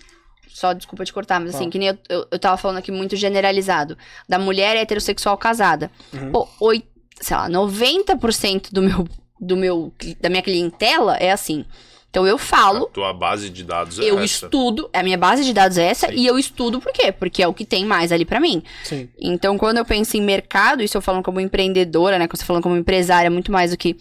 Só 0.53 0.73
desculpa 0.73 1.05
te 1.05 1.13
cortar, 1.13 1.41
mas 1.41 1.55
assim, 1.55 1.67
ah. 1.67 1.71
que 1.71 1.79
nem 1.79 1.89
eu, 1.89 1.99
eu, 2.09 2.27
eu 2.31 2.39
tava 2.39 2.57
falando 2.57 2.79
aqui 2.79 2.91
muito 2.91 3.17
generalizado. 3.17 3.97
Da 4.29 4.39
mulher 4.39 4.77
heterossexual 4.77 5.37
casada. 5.37 5.91
Uhum. 6.13 6.33
Pô, 6.33 6.49
oito, 6.61 6.87
sei 7.21 7.37
lá, 7.37 7.49
90% 7.49 8.73
do 8.73 8.83
meu, 8.83 9.09
do 9.41 9.57
meu, 9.57 9.93
da 10.21 10.29
minha 10.29 10.43
clientela 10.43 11.17
é 11.17 11.31
assim. 11.31 11.65
Então 12.11 12.27
eu 12.27 12.39
falo. 12.39 12.85
A 12.85 12.91
tua 12.91 13.13
base 13.13 13.51
de 13.51 13.63
dados 13.63 13.99
é 13.99 14.05
eu 14.05 14.19
essa. 14.19 14.25
estudo, 14.47 14.89
a 14.93 15.03
minha 15.03 15.19
base 15.19 15.45
de 15.45 15.53
dados 15.53 15.77
é 15.77 15.85
essa, 15.85 16.09
Sim. 16.09 16.15
e 16.15 16.27
eu 16.27 16.39
estudo 16.39 16.81
por 16.81 16.93
quê? 16.93 17.13
Porque 17.13 17.43
é 17.43 17.49
o 17.49 17.53
que 17.53 17.65
tem 17.65 17.85
mais 17.85 18.13
ali 18.13 18.25
para 18.25 18.41
mim. 18.41 18.63
Sim. 18.85 19.09
Então 19.19 19.59
quando 19.59 19.77
eu 19.77 19.85
penso 19.85 20.17
em 20.17 20.23
mercado, 20.23 20.83
isso 20.83 20.97
eu 20.97 21.03
falando 21.03 21.23
como 21.23 21.41
empreendedora, 21.41 22.19
né? 22.19 22.27
Quando 22.27 22.39
você 22.39 22.47
falando 22.47 22.63
como 22.63 22.77
empresária, 22.77 23.31
muito 23.31 23.53
mais 23.53 23.73
do 23.73 23.77
que 23.77 23.97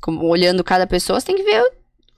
como, 0.00 0.26
olhando 0.26 0.64
cada 0.64 0.86
pessoa, 0.86 1.20
você 1.20 1.26
tem 1.26 1.36
que 1.36 1.44
ver 1.44 1.64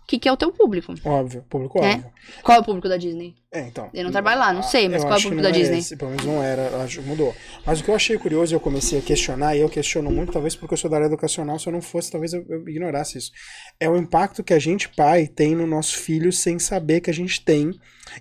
que, 0.07 0.19
que 0.19 0.29
é 0.29 0.33
o 0.33 0.37
teu 0.37 0.53
público. 0.53 0.95
Óbvio, 1.05 1.45
público 1.49 1.79
é? 1.79 1.95
óbvio. 1.95 2.13
Qual 2.43 2.57
é 2.57 2.61
o 2.61 2.65
público 2.65 2.89
da 2.89 2.97
Disney? 2.97 3.35
É, 3.51 3.61
então. 3.61 3.91
Eu 3.93 4.05
não 4.05 4.13
trabalho 4.13 4.39
lá, 4.39 4.53
não 4.53 4.63
sei, 4.63 4.89
mas 4.89 5.03
qual 5.03 5.15
é 5.15 5.19
o 5.19 5.23
público 5.23 5.43
da 5.43 5.49
é 5.49 5.53
Disney? 5.53 5.79
Esse, 5.79 5.97
pelo 5.97 6.11
menos 6.11 6.25
não 6.25 6.43
era, 6.43 6.83
acho 6.83 7.01
que 7.01 7.07
mudou. 7.07 7.35
Mas 7.65 7.81
o 7.81 7.85
que 7.85 7.91
eu 7.91 7.95
achei 7.95 8.17
curioso 8.17 8.55
e 8.55 8.57
eu 8.57 8.61
comecei 8.61 8.99
a 8.99 9.03
questionar, 9.03 9.57
e 9.57 9.61
eu 9.61 9.69
questiono 9.69 10.11
muito, 10.11 10.33
talvez 10.33 10.55
porque 10.55 10.75
eu 10.75 10.79
sou 10.79 10.89
da 10.89 10.97
área 10.97 11.07
educacional, 11.07 11.59
se 11.59 11.67
eu 11.67 11.73
não 11.73 11.83
fosse, 11.83 12.11
talvez 12.11 12.33
eu, 12.33 12.45
eu 12.49 12.69
ignorasse 12.69 13.19
isso. 13.19 13.33
É 13.81 13.89
o 13.89 13.97
impacto 13.97 14.45
que 14.45 14.55
a 14.55 14.59
gente, 14.59 14.89
pai, 14.89 15.27
tem 15.27 15.57
no 15.57 15.67
nosso 15.67 15.97
filho 15.97 16.33
sem 16.33 16.59
saber 16.59 17.01
que 17.01 17.11
a 17.11 17.15
gente 17.15 17.45
tem, 17.45 17.73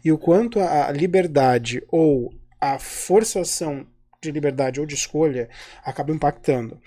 e 0.04 0.12
o 0.12 0.18
quanto 0.18 0.60
a 0.60 0.92
liberdade 0.92 1.84
ou 1.92 2.34
a 2.60 2.80
forçação 2.80 3.86
de 4.24 4.32
liberdade 4.32 4.80
ou 4.80 4.86
de 4.86 4.96
escolha 4.96 5.50
acaba 5.84 6.12
impactando. 6.12 6.80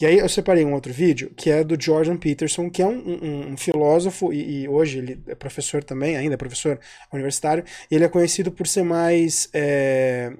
E 0.00 0.06
aí 0.06 0.18
eu 0.18 0.28
separei 0.28 0.64
um 0.64 0.74
outro 0.74 0.92
vídeo 0.92 1.32
que 1.36 1.50
é 1.50 1.64
do 1.64 1.80
Jordan 1.80 2.16
Peterson, 2.16 2.70
que 2.70 2.80
é 2.80 2.86
um, 2.86 2.98
um, 2.98 3.52
um 3.52 3.56
filósofo 3.56 4.32
e, 4.32 4.62
e, 4.62 4.68
hoje 4.68 4.98
ele 4.98 5.20
é 5.26 5.34
professor 5.34 5.82
também, 5.82 6.16
ainda 6.16 6.34
é 6.34 6.36
professor 6.36 6.78
universitário, 7.12 7.64
e 7.90 7.96
ele 7.96 8.04
é 8.04 8.08
conhecido 8.08 8.52
por 8.52 8.66
ser 8.68 8.84
mais. 8.84 9.48
É, 9.52 10.32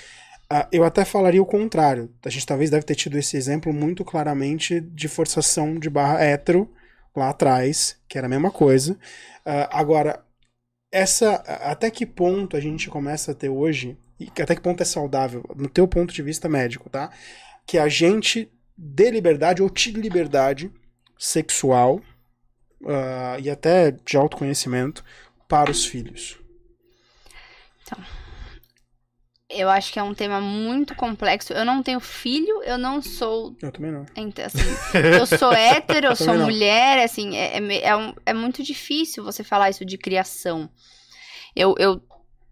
Uh, 0.53 0.67
eu 0.73 0.83
até 0.83 1.05
falaria 1.05 1.41
o 1.41 1.47
contrário. 1.47 2.13
A 2.25 2.31
gente 2.31 2.45
talvez 2.45 2.69
deve 2.69 2.85
ter 2.85 2.97
tido 2.97 3.17
esse 3.17 3.37
exemplo 3.37 3.73
muito 3.73 4.05
claramente 4.05 4.81
de 4.81 5.07
forçação 5.07 5.79
de 5.79 5.89
barra 5.89 6.21
hétero 6.21 6.69
lá 7.15 7.29
atrás, 7.29 7.97
que 8.09 8.19
era 8.19 8.27
a 8.27 8.31
mesma 8.31 8.51
coisa. 8.51 8.95
Uh, 9.47 9.69
agora, 9.71 10.21
essa. 10.91 11.35
Até 11.63 11.93
que 11.93 12.05
ponto 12.05 12.57
a 12.57 12.61
gente 12.61 12.91
começa 12.91 13.31
a 13.31 13.35
ter 13.37 13.51
hoje, 13.51 13.97
e 14.19 14.27
até 14.43 14.57
que 14.57 14.61
ponto 14.61 14.83
é 14.83 14.85
saudável, 14.85 15.45
no 15.55 15.69
teu 15.69 15.87
ponto 15.87 16.13
de 16.13 16.23
vista 16.23 16.49
médico, 16.49 16.91
tá? 16.91 17.13
Que 17.65 17.79
a 17.79 17.89
gente 17.89 18.51
dê 18.77 19.13
liberdade 19.13 19.63
ou 19.63 19.71
tire 19.71 20.01
liberdade 20.01 20.73
sexual 21.17 22.01
uh, 22.83 23.41
e 23.41 23.51
até 23.51 23.91
de 23.91 24.17
autoconhecimento 24.17 25.05
para 25.49 25.71
os 25.71 25.85
filhos? 25.85 26.39
Então, 27.83 28.05
eu 29.51 29.69
acho 29.71 29.93
que 29.93 29.99
é 29.99 30.03
um 30.03 30.13
tema 30.13 30.41
muito 30.41 30.95
complexo. 30.95 31.55
Eu 31.55 31.65
não 31.65 31.83
tenho 31.83 32.01
filho, 32.01 32.63
eu 32.63 32.77
não 32.77 33.01
sou. 33.01 33.57
Eu 33.63 33.73
também 33.73 33.91
não. 33.91 34.05
Então, 34.15 34.45
assim, 34.45 34.59
eu 34.95 35.27
sou 35.27 35.53
hétero, 35.55 36.09
eu, 36.09 36.11
eu 36.11 36.17
sou 36.17 36.39
mulher, 36.39 37.03
assim, 37.03 37.35
é, 37.35 37.57
é, 37.57 37.83
é, 37.83 37.97
um, 37.97 38.15
é, 38.27 38.35
muito 38.35 38.63
difícil 38.63 39.25
você 39.25 39.43
falar 39.43 39.71
isso 39.71 39.87
de 39.87 39.97
criação. 39.97 40.69
Eu, 41.57 41.75
eu 41.79 42.03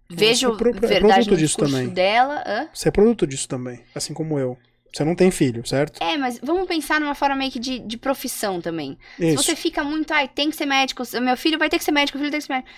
vejo 0.08 0.54
é 0.54 0.56
pro, 0.56 0.72
verdade 0.72 1.28
é 1.28 1.32
no 1.32 1.36
discurso 1.36 1.74
também. 1.74 1.90
dela. 1.90 2.42
Hã? 2.46 2.68
Você 2.72 2.88
é 2.88 2.92
produto 2.92 3.26
disso 3.26 3.46
também, 3.46 3.84
assim 3.94 4.14
como 4.14 4.38
eu. 4.38 4.56
Você 4.96 5.04
não 5.04 5.14
tem 5.14 5.30
filho, 5.30 5.66
certo? 5.66 6.02
É, 6.02 6.16
mas 6.16 6.40
vamos 6.42 6.66
pensar 6.66 6.98
numa 6.98 7.14
forma 7.14 7.36
meio 7.36 7.50
que 7.50 7.58
de, 7.58 7.80
de 7.80 7.98
profissão 7.98 8.62
também. 8.62 8.96
Isso. 9.18 9.42
Se 9.42 9.44
você 9.44 9.54
fica 9.56 9.84
muito, 9.84 10.10
ai, 10.10 10.26
tem 10.26 10.48
que 10.48 10.56
ser 10.56 10.64
médico, 10.64 11.02
meu 11.20 11.36
filho 11.36 11.58
vai 11.58 11.68
ter 11.68 11.76
que 11.76 11.84
ser 11.84 11.92
médico, 11.92 12.16
meu 12.16 12.24
filho 12.24 12.30
tem 12.32 12.40
que 12.40 12.46
ser 12.46 12.52
médico. 12.54 12.70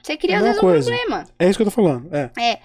Você 0.00 0.16
cria, 0.16 0.36
é 0.36 0.38
às 0.38 0.44
vezes, 0.44 0.60
coisa. 0.60 0.88
um 0.88 0.94
problema. 0.96 1.24
É 1.36 1.48
isso 1.48 1.58
que 1.58 1.62
eu 1.62 1.66
tô 1.66 1.72
falando, 1.72 2.08
é. 2.14 2.30
É. 2.38 2.60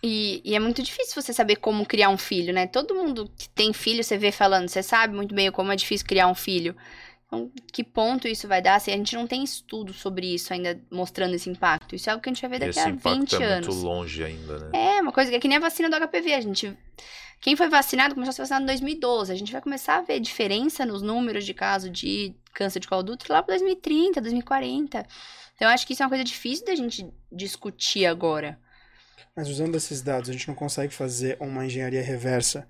E, 0.00 0.40
e, 0.44 0.54
é 0.54 0.60
muito 0.60 0.80
difícil 0.80 1.20
você 1.20 1.32
saber 1.32 1.56
como 1.56 1.84
criar 1.84 2.08
um 2.08 2.16
filho, 2.16 2.54
né? 2.54 2.68
Todo 2.68 2.94
mundo 2.94 3.28
que 3.36 3.48
tem 3.48 3.72
filho, 3.72 4.04
você 4.04 4.16
vê 4.16 4.30
falando, 4.30 4.68
você 4.68 4.80
sabe 4.80 5.16
muito 5.16 5.34
bem 5.34 5.50
como 5.50 5.72
é 5.72 5.76
difícil 5.76 6.06
criar 6.06 6.28
um 6.28 6.34
filho. 6.34 6.76
Então, 7.26 7.50
que 7.72 7.82
ponto 7.82 8.28
isso 8.28 8.46
vai 8.46 8.62
dar? 8.62 8.76
Assim, 8.76 8.92
a 8.92 8.96
gente 8.96 9.16
não 9.16 9.26
tem 9.26 9.42
estudo 9.42 9.92
sobre 9.92 10.32
isso 10.32 10.52
ainda 10.52 10.80
mostrando 10.88 11.34
esse 11.34 11.50
impacto. 11.50 11.96
Isso 11.96 12.08
é 12.08 12.12
algo 12.12 12.22
que 12.22 12.28
a 12.28 12.32
gente 12.32 12.42
vai 12.42 12.50
ver 12.50 12.58
daqui 12.60 12.78
esse 12.78 12.88
a 12.88 12.92
20 12.92 13.34
é 13.34 13.44
anos. 13.44 13.66
muito 13.66 13.84
longe 13.84 14.22
ainda, 14.22 14.58
né? 14.58 14.98
É, 14.98 15.02
uma 15.02 15.10
coisa 15.10 15.30
que 15.30 15.36
é 15.36 15.40
que 15.40 15.48
nem 15.48 15.56
a 15.56 15.60
vacina 15.60 15.90
do 15.90 15.96
HPV. 15.96 16.34
A 16.34 16.40
gente 16.40 16.78
quem 17.40 17.54
foi 17.54 17.68
vacinado 17.68 18.14
começou 18.14 18.30
a 18.30 18.34
ser 18.34 18.42
vacinado 18.42 18.64
em 18.64 18.66
2012. 18.66 19.32
A 19.32 19.36
gente 19.36 19.52
vai 19.52 19.60
começar 19.60 19.98
a 19.98 20.02
ver 20.02 20.20
diferença 20.20 20.84
nos 20.84 21.02
números 21.02 21.44
de 21.44 21.54
casos 21.54 21.90
de 21.92 22.34
câncer 22.52 22.80
de 22.80 22.88
colo 22.88 23.02
do 23.02 23.12
útero 23.12 23.32
lá 23.32 23.42
para 23.42 23.54
2030, 23.54 24.20
2040. 24.20 24.98
Então, 25.54 25.68
eu 25.68 25.68
acho 25.68 25.86
que 25.86 25.92
isso 25.92 26.02
é 26.02 26.06
uma 26.06 26.10
coisa 26.10 26.24
difícil 26.24 26.66
da 26.66 26.74
gente 26.74 27.06
discutir 27.30 28.06
agora. 28.06 28.58
Mas 29.36 29.48
usando 29.48 29.76
esses 29.76 30.00
dados, 30.00 30.30
a 30.30 30.32
gente 30.32 30.48
não 30.48 30.54
consegue 30.54 30.94
fazer 30.94 31.36
uma 31.40 31.64
engenharia 31.64 32.02
reversa 32.02 32.68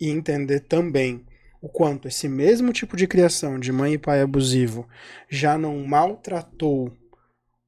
e 0.00 0.08
entender 0.08 0.60
também 0.60 1.26
o 1.60 1.68
quanto 1.68 2.08
esse 2.08 2.28
mesmo 2.28 2.72
tipo 2.72 2.96
de 2.96 3.06
criação 3.06 3.58
de 3.58 3.72
mãe 3.72 3.94
e 3.94 3.98
pai 3.98 4.20
abusivo 4.20 4.86
já 5.30 5.56
não 5.56 5.78
maltratou 5.86 6.92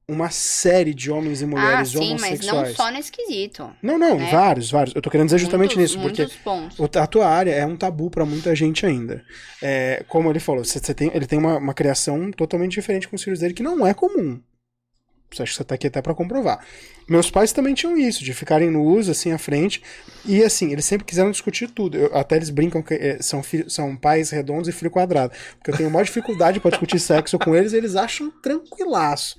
uma 0.07 0.29
série 0.29 0.93
de 0.93 1.11
homens 1.11 1.41
e 1.41 1.45
mulheres 1.45 1.89
ah, 1.95 1.99
sim, 1.99 2.11
homossexuais. 2.11 2.41
mas 2.41 2.69
não 2.69 2.75
só 2.75 2.91
nesse 2.91 3.11
quesito. 3.11 3.71
Não, 3.81 3.97
não, 3.97 4.17
né? 4.17 4.29
vários, 4.31 4.69
vários. 4.69 4.95
Eu 4.95 5.01
tô 5.01 5.09
querendo 5.09 5.27
dizer 5.27 5.39
justamente 5.39 5.75
muitos, 5.75 5.95
nisso, 5.95 5.99
porque 5.99 6.27
pontos. 6.43 6.77
a 6.97 7.07
tua 7.07 7.27
área 7.27 7.51
é 7.51 7.65
um 7.65 7.75
tabu 7.75 8.09
para 8.09 8.25
muita 8.25 8.55
gente 8.55 8.85
ainda. 8.85 9.23
É, 9.61 10.03
como 10.07 10.29
ele 10.29 10.39
falou, 10.39 10.63
você, 10.63 10.79
você 10.79 10.93
tem, 10.93 11.11
ele 11.13 11.25
tem 11.25 11.39
uma, 11.39 11.57
uma 11.57 11.73
criação 11.73 12.31
totalmente 12.31 12.73
diferente 12.73 13.07
com 13.07 13.15
os 13.15 13.23
filhos 13.23 13.39
dele, 13.39 13.53
que 13.53 13.63
não 13.63 13.85
é 13.85 13.93
comum. 13.93 14.39
Acho 15.31 15.51
que 15.51 15.57
você 15.57 15.63
tá 15.63 15.75
aqui 15.75 15.87
até 15.87 16.01
para 16.01 16.13
comprovar. 16.13 16.63
Meus 17.09 17.29
pais 17.29 17.51
também 17.51 17.73
tinham 17.73 17.97
isso, 17.97 18.23
de 18.23 18.33
ficarem 18.33 18.69
no 18.69 18.83
uso, 18.83 19.11
assim, 19.11 19.31
à 19.31 19.37
frente. 19.37 19.81
E, 20.23 20.41
assim, 20.43 20.71
eles 20.71 20.85
sempre 20.85 21.05
quiseram 21.05 21.31
discutir 21.31 21.69
tudo. 21.69 21.97
Eu, 21.97 22.15
até 22.15 22.35
eles 22.35 22.49
brincam 22.49 22.81
que 22.81 22.93
é, 22.93 23.21
são, 23.21 23.43
filho, 23.43 23.69
são 23.69 23.97
pais 23.97 24.29
redondos 24.29 24.69
e 24.69 24.71
filho 24.71 24.89
quadrado. 24.91 25.33
Porque 25.57 25.71
eu 25.71 25.77
tenho 25.77 25.91
maior 25.91 26.05
dificuldade 26.05 26.59
para 26.59 26.71
discutir 26.71 26.99
sexo 26.99 27.37
com 27.37 27.55
eles, 27.55 27.73
eles 27.73 27.95
acham 27.95 28.31
tranquilaço. 28.41 29.35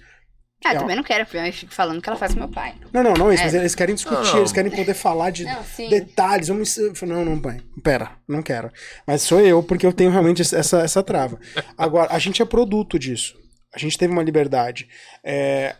Ah, 0.64 0.74
eu 0.74 0.80
também 0.80 0.96
não 0.96 1.02
quero, 1.02 1.24
porque 1.24 1.36
eu 1.36 1.52
fico 1.52 1.72
falando 1.72 2.02
que 2.02 2.08
ela 2.08 2.18
faz 2.18 2.32
com 2.32 2.40
meu 2.40 2.48
pai. 2.48 2.74
Não, 2.92 3.02
não, 3.02 3.14
não 3.14 3.30
é 3.30 3.34
isso, 3.34 3.42
é. 3.42 3.46
mas 3.46 3.54
eles 3.54 3.74
querem 3.74 3.94
discutir, 3.94 4.32
não, 4.32 4.38
eles 4.38 4.52
querem 4.52 4.70
poder 4.70 4.94
falar 4.94 5.30
de 5.30 5.44
não, 5.44 5.62
detalhes. 5.88 6.48
Vamos... 6.48 6.76
Não, 7.02 7.24
não, 7.24 7.38
pai, 7.38 7.60
pera, 7.82 8.12
não 8.26 8.42
quero. 8.42 8.72
Mas 9.06 9.22
sou 9.22 9.40
eu, 9.40 9.62
porque 9.62 9.86
eu 9.86 9.92
tenho 9.92 10.10
realmente 10.10 10.42
essa, 10.42 10.80
essa 10.80 11.02
trava. 11.02 11.38
Agora, 11.76 12.12
a 12.12 12.18
gente 12.18 12.42
é 12.42 12.44
produto 12.44 12.98
disso. 12.98 13.38
A 13.74 13.78
gente 13.78 13.98
teve 13.98 14.12
uma 14.12 14.22
liberdade. 14.22 14.88
É, 15.22 15.76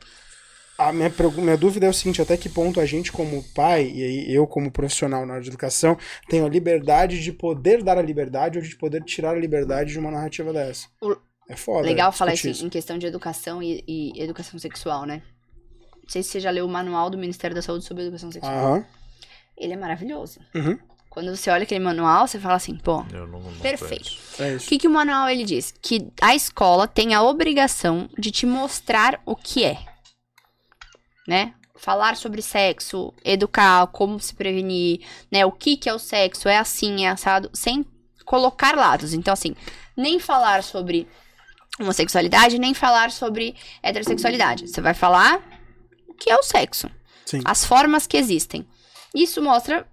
a 0.78 0.93
minha, 0.93 1.11
minha 1.39 1.57
dúvida 1.57 1.86
é 1.86 1.89
o 1.89 1.94
seguinte: 1.94 2.20
até 2.20 2.36
que 2.36 2.48
ponto 2.48 2.81
a 2.81 2.86
gente, 2.86 3.11
como 3.11 3.43
pai, 3.55 3.85
e 3.86 4.32
eu, 4.32 4.47
como 4.47 4.70
profissional 4.70 5.24
na 5.24 5.35
área 5.35 5.43
de 5.43 5.48
educação, 5.48 5.97
tenho 6.28 6.44
a 6.44 6.48
liberdade 6.48 7.23
de 7.23 7.32
poder 7.32 7.82
dar 7.82 7.98
a 7.98 8.03
liberdade 8.03 8.59
ou 8.59 8.65
de 8.65 8.77
poder 8.77 9.03
tirar 9.03 9.31
a 9.31 9.39
liberdade 9.39 9.93
de 9.93 9.98
uma 9.98 10.11
narrativa 10.11 10.53
dessa? 10.53 10.86
O... 11.01 11.16
É 11.48 11.56
foda. 11.56 11.86
Legal 11.86 12.10
falar 12.12 12.35
isso 12.35 12.64
em 12.64 12.68
questão 12.68 12.98
de 12.98 13.06
educação 13.06 13.62
e, 13.62 13.85
e, 13.86 14.20
educação 14.20 14.59
sexual, 14.59 15.05
né? 15.05 15.23
Não 16.02 16.09
sei 16.09 16.23
se 16.23 16.31
você 16.31 16.40
já 16.40 16.51
leu 16.51 16.66
o 16.66 16.68
manual 16.68 17.09
do 17.10 17.18
Ministério 17.18 17.55
da 17.55 17.62
Saúde 17.62 17.85
sobre 17.85 18.05
educação 18.05 18.31
sexual. 18.31 18.74
Uhum. 18.74 18.85
Ele 19.56 19.73
é 19.73 19.77
maravilhoso. 19.77 20.40
Uhum. 20.55 20.78
Quando 21.16 21.35
você 21.35 21.48
olha 21.51 21.62
aquele 21.62 21.82
manual, 21.82 22.27
você 22.27 22.39
fala 22.39 22.56
assim, 22.56 22.77
pô, 22.77 23.02
não, 23.05 23.27
não 23.27 23.52
perfeito. 23.55 24.10
É 24.39 24.56
o 24.56 24.59
que, 24.59 24.78
que 24.78 24.86
o 24.86 24.90
manual 24.90 25.28
ele 25.31 25.44
diz? 25.44 25.73
Que 25.81 26.12
a 26.20 26.35
escola 26.35 26.86
tem 26.86 27.14
a 27.14 27.23
obrigação 27.23 28.09
de 28.18 28.31
te 28.31 28.44
mostrar 28.44 29.20
o 29.24 29.35
que 29.35 29.64
é. 29.64 29.78
Né? 31.27 31.55
Falar 31.74 32.16
sobre 32.16 32.43
sexo, 32.43 33.14
educar, 33.24 33.86
como 33.89 34.20
se 34.20 34.35
prevenir, 34.35 35.01
né? 35.32 35.47
O 35.47 35.52
que, 35.52 35.77
que 35.77 35.89
é 35.89 35.94
o 35.94 35.98
sexo, 35.98 36.48
é 36.48 36.59
assim, 36.59 37.06
é 37.06 37.09
assado, 37.09 37.51
sem 37.55 37.85
colocar 38.27 38.77
lados. 38.77 39.14
Então, 39.14 39.32
assim, 39.32 39.56
nem 39.97 40.20
falar 40.20 40.62
sobre 40.62 41.09
homossexualidade, 41.78 42.59
nem 42.59 42.74
falar 42.74 43.11
sobre 43.11 43.55
heterossexualidade. 43.82 44.69
Você 44.69 44.81
vai 44.81 44.94
falar 44.94 45.43
o 46.09 46.15
que 46.15 46.31
é 46.31 46.36
o 46.36 46.43
sexo. 46.43 46.90
Sim. 47.24 47.40
As 47.44 47.65
formas 47.65 48.07
que 48.07 48.16
existem. 48.16 48.66
Isso 49.15 49.43
mostra 49.43 49.86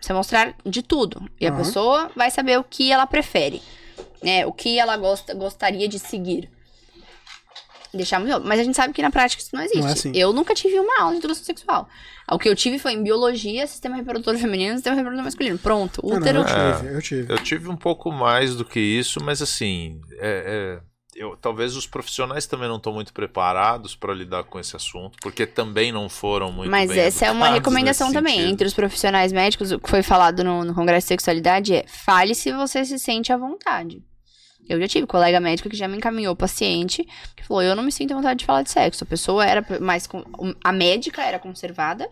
você 0.00 0.12
mostrar 0.12 0.54
de 0.64 0.82
tudo. 0.82 1.28
E 1.40 1.46
a 1.46 1.52
pessoa 1.52 2.10
vai 2.14 2.30
saber 2.30 2.58
o 2.58 2.64
que 2.64 2.92
ela 2.92 3.06
prefere. 3.06 3.60
Né? 4.22 4.46
O 4.46 4.52
que 4.52 4.78
ela 4.78 4.96
gosta, 4.96 5.34
gostaria 5.34 5.88
de 5.88 5.98
seguir. 5.98 6.50
Deixar 7.92 8.20
muito. 8.20 8.40
Mas 8.46 8.60
a 8.60 8.64
gente 8.64 8.76
sabe 8.76 8.92
que 8.92 9.00
na 9.00 9.10
prática 9.10 9.42
isso 9.42 9.54
não 9.54 9.62
existe. 9.62 9.80
Não 9.80 9.88
é 9.88 9.92
assim. 9.92 10.12
Eu 10.14 10.32
nunca 10.32 10.54
tive 10.54 10.78
uma 10.78 11.00
aula 11.00 11.12
de 11.12 11.18
introdução 11.18 11.44
sexual. 11.44 11.88
O 12.30 12.38
que 12.38 12.48
eu 12.48 12.54
tive 12.54 12.78
foi 12.78 12.92
em 12.92 13.02
biologia, 13.02 13.66
sistema 13.66 13.96
reprodutor 13.96 14.36
feminino 14.36 14.74
e 14.74 14.76
sistema 14.76 14.94
reprodutor 14.94 15.24
masculino. 15.24 15.58
Pronto. 15.58 16.00
Útero. 16.04 16.44
Não, 16.44 16.50
não, 16.50 16.68
eu, 16.68 16.76
tive, 16.76 16.94
eu 16.94 17.02
tive. 17.02 17.32
Eu 17.32 17.38
tive 17.38 17.68
um 17.68 17.76
pouco 17.76 18.12
mais 18.12 18.54
do 18.54 18.64
que 18.64 18.78
isso, 18.78 19.22
mas 19.24 19.40
assim. 19.40 20.00
é... 20.20 20.80
é 20.84 20.88
eu, 21.18 21.36
talvez 21.36 21.74
os 21.74 21.86
profissionais 21.86 22.46
também 22.46 22.68
não 22.68 22.76
estão 22.76 22.92
muito 22.92 23.12
preparados 23.12 23.96
para 23.96 24.14
lidar 24.14 24.44
com 24.44 24.58
esse 24.58 24.76
assunto, 24.76 25.18
porque 25.20 25.46
também 25.46 25.90
não 25.90 26.08
foram 26.08 26.52
muito 26.52 26.70
Mas 26.70 26.90
essa 26.90 27.26
é 27.26 27.30
uma 27.30 27.50
recomendação 27.50 28.12
também 28.12 28.36
sentido. 28.36 28.52
entre 28.52 28.66
os 28.68 28.74
profissionais 28.74 29.32
médicos. 29.32 29.72
O 29.72 29.80
que 29.80 29.90
foi 29.90 30.02
falado 30.02 30.44
no, 30.44 30.64
no 30.64 30.74
Congresso 30.74 31.06
de 31.06 31.08
Sexualidade 31.08 31.74
é: 31.74 31.84
fale 31.88 32.34
se 32.34 32.52
você 32.52 32.84
se 32.84 32.98
sente 32.98 33.32
à 33.32 33.36
vontade. 33.36 34.00
Eu 34.68 34.78
já 34.80 34.86
tive 34.86 35.06
colega 35.06 35.40
médico 35.40 35.68
que 35.68 35.76
já 35.76 35.88
me 35.88 35.96
encaminhou 35.96 36.36
paciente 36.36 37.04
que 37.36 37.44
falou: 37.44 37.62
eu 37.62 37.74
não 37.74 37.82
me 37.82 37.90
sinto 37.90 38.12
à 38.12 38.16
vontade 38.16 38.38
de 38.38 38.46
falar 38.46 38.62
de 38.62 38.70
sexo. 38.70 39.02
A 39.02 39.06
pessoa 39.06 39.44
era 39.44 39.66
mais. 39.80 40.08
A 40.62 40.72
médica 40.72 41.22
era 41.22 41.40
conservada 41.40 42.08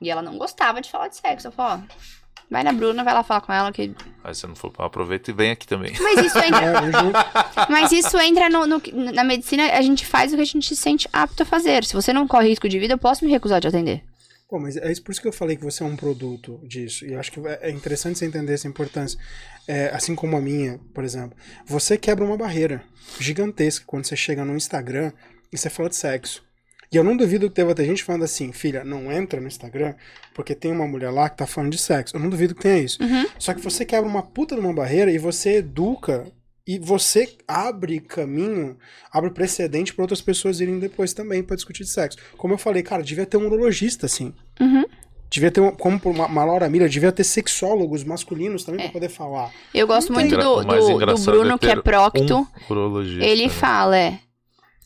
e 0.00 0.08
ela 0.08 0.22
não 0.22 0.38
gostava 0.38 0.80
de 0.80 0.88
falar 0.88 1.08
de 1.08 1.16
sexo. 1.16 1.48
Eu 1.48 1.52
falei: 1.52 1.82
ó 1.82 2.17
Vai 2.50 2.64
na 2.64 2.72
Bruna, 2.72 3.04
vai 3.04 3.12
lá 3.12 3.22
falar 3.22 3.42
com 3.42 3.52
ela 3.52 3.70
que. 3.70 3.94
Aí 4.24 4.34
você 4.34 4.46
não 4.46 4.54
for, 4.54 4.72
aproveita 4.78 5.30
e 5.30 5.34
vem 5.34 5.50
aqui 5.50 5.66
também. 5.66 5.92
Mas 6.00 6.26
isso 6.26 6.38
entra. 6.38 6.68
É, 7.58 7.70
mas 7.70 7.92
isso 7.92 8.18
entra 8.18 8.48
no, 8.48 8.66
no, 8.66 8.80
na 9.12 9.24
medicina, 9.24 9.64
a 9.72 9.82
gente 9.82 10.06
faz 10.06 10.32
o 10.32 10.36
que 10.36 10.42
a 10.42 10.44
gente 10.44 10.66
se 10.66 10.76
sente 10.76 11.08
apto 11.12 11.42
a 11.42 11.46
fazer. 11.46 11.84
Se 11.84 11.94
você 11.94 12.12
não 12.12 12.26
corre 12.26 12.48
risco 12.48 12.68
de 12.68 12.78
vida, 12.78 12.94
eu 12.94 12.98
posso 12.98 13.24
me 13.24 13.30
recusar 13.30 13.60
de 13.60 13.68
atender. 13.68 14.02
Pô, 14.48 14.58
mas 14.58 14.76
é 14.76 14.94
por 15.00 15.12
isso 15.12 15.20
que 15.20 15.28
eu 15.28 15.32
falei 15.32 15.56
que 15.56 15.64
você 15.64 15.82
é 15.82 15.86
um 15.86 15.96
produto 15.96 16.58
disso. 16.62 17.04
E 17.04 17.12
eu 17.12 17.20
acho 17.20 17.30
que 17.30 17.40
é 17.60 17.70
interessante 17.70 18.18
você 18.18 18.24
entender 18.24 18.54
essa 18.54 18.66
importância. 18.66 19.18
É, 19.66 19.90
assim 19.92 20.14
como 20.14 20.36
a 20.36 20.40
minha, 20.40 20.80
por 20.94 21.04
exemplo. 21.04 21.36
Você 21.66 21.98
quebra 21.98 22.24
uma 22.24 22.36
barreira 22.36 22.82
gigantesca 23.20 23.84
quando 23.86 24.06
você 24.06 24.16
chega 24.16 24.44
no 24.44 24.56
Instagram 24.56 25.12
e 25.52 25.58
você 25.58 25.68
fala 25.68 25.90
de 25.90 25.96
sexo. 25.96 26.42
E 26.90 26.96
eu 26.96 27.04
não 27.04 27.16
duvido 27.16 27.48
que 27.48 27.54
teve 27.54 27.70
até 27.70 27.84
gente 27.84 28.02
falando 28.02 28.24
assim, 28.24 28.50
filha, 28.52 28.82
não 28.82 29.12
entra 29.12 29.40
no 29.40 29.46
Instagram 29.46 29.94
porque 30.34 30.54
tem 30.54 30.72
uma 30.72 30.86
mulher 30.86 31.10
lá 31.10 31.28
que 31.28 31.36
tá 31.36 31.46
falando 31.46 31.72
de 31.72 31.78
sexo. 31.78 32.16
Eu 32.16 32.20
não 32.20 32.30
duvido 32.30 32.54
que 32.54 32.62
tenha 32.62 32.78
isso. 32.78 33.02
Uhum. 33.02 33.26
Só 33.38 33.52
que 33.52 33.60
você 33.60 33.84
quebra 33.84 34.08
uma 34.08 34.22
puta 34.22 34.54
de 34.54 34.60
uma 34.60 34.72
barreira 34.72 35.10
e 35.10 35.18
você 35.18 35.56
educa 35.56 36.24
e 36.66 36.78
você 36.78 37.34
abre 37.46 37.98
caminho, 37.98 38.76
abre 39.10 39.30
precedente 39.30 39.94
para 39.94 40.02
outras 40.02 40.20
pessoas 40.20 40.60
irem 40.60 40.78
depois 40.78 41.12
também 41.12 41.42
para 41.42 41.56
discutir 41.56 41.82
de 41.82 41.90
sexo. 41.90 42.18
Como 42.36 42.54
eu 42.54 42.58
falei, 42.58 42.82
cara, 42.82 43.02
devia 43.02 43.26
ter 43.26 43.36
um 43.36 43.46
urologista 43.46 44.06
assim. 44.06 44.34
Uhum. 44.60 44.84
Devia 45.30 45.50
ter, 45.50 45.60
como 45.72 46.00
por 46.00 46.10
uma, 46.10 46.44
Laura 46.44 46.68
Miller, 46.70 46.88
devia 46.88 47.12
ter 47.12 47.24
sexólogos 47.24 48.02
masculinos 48.02 48.64
também 48.64 48.80
é. 48.80 48.84
para 48.84 48.92
poder 48.92 49.08
falar. 49.10 49.50
Eu 49.74 49.86
gosto 49.86 50.12
muito 50.12 50.36
do, 50.36 50.62
do, 50.62 50.98
do 50.98 51.20
Bruno, 51.24 51.54
é 51.54 51.58
que 51.58 51.66
é 51.66 51.76
procto. 51.76 52.46
Um 52.70 53.02
ele 53.22 53.44
né? 53.44 53.48
fala, 53.48 53.98
é, 53.98 54.18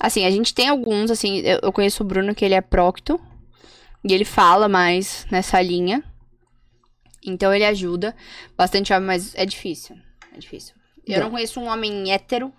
Assim, 0.02 0.24
a 0.24 0.30
gente 0.32 0.52
tem 0.52 0.68
alguns, 0.68 1.12
assim, 1.12 1.38
eu, 1.42 1.60
eu 1.62 1.72
conheço 1.72 2.02
o 2.02 2.06
Bruno 2.06 2.34
que 2.34 2.44
ele 2.44 2.54
é 2.54 2.60
procto. 2.60 3.20
E 4.02 4.12
ele 4.12 4.24
fala 4.24 4.68
mais 4.68 5.24
nessa 5.30 5.62
linha. 5.62 6.02
Então 7.24 7.54
ele 7.54 7.64
ajuda 7.64 8.12
bastante 8.56 8.92
homem, 8.92 9.06
mas 9.06 9.32
é 9.36 9.46
difícil. 9.46 9.96
É 10.34 10.38
difícil. 10.38 10.74
Eu 11.06 11.18
não. 11.18 11.26
não 11.26 11.30
conheço 11.30 11.60
um 11.60 11.68
homem 11.68 12.12
hétero 12.12 12.52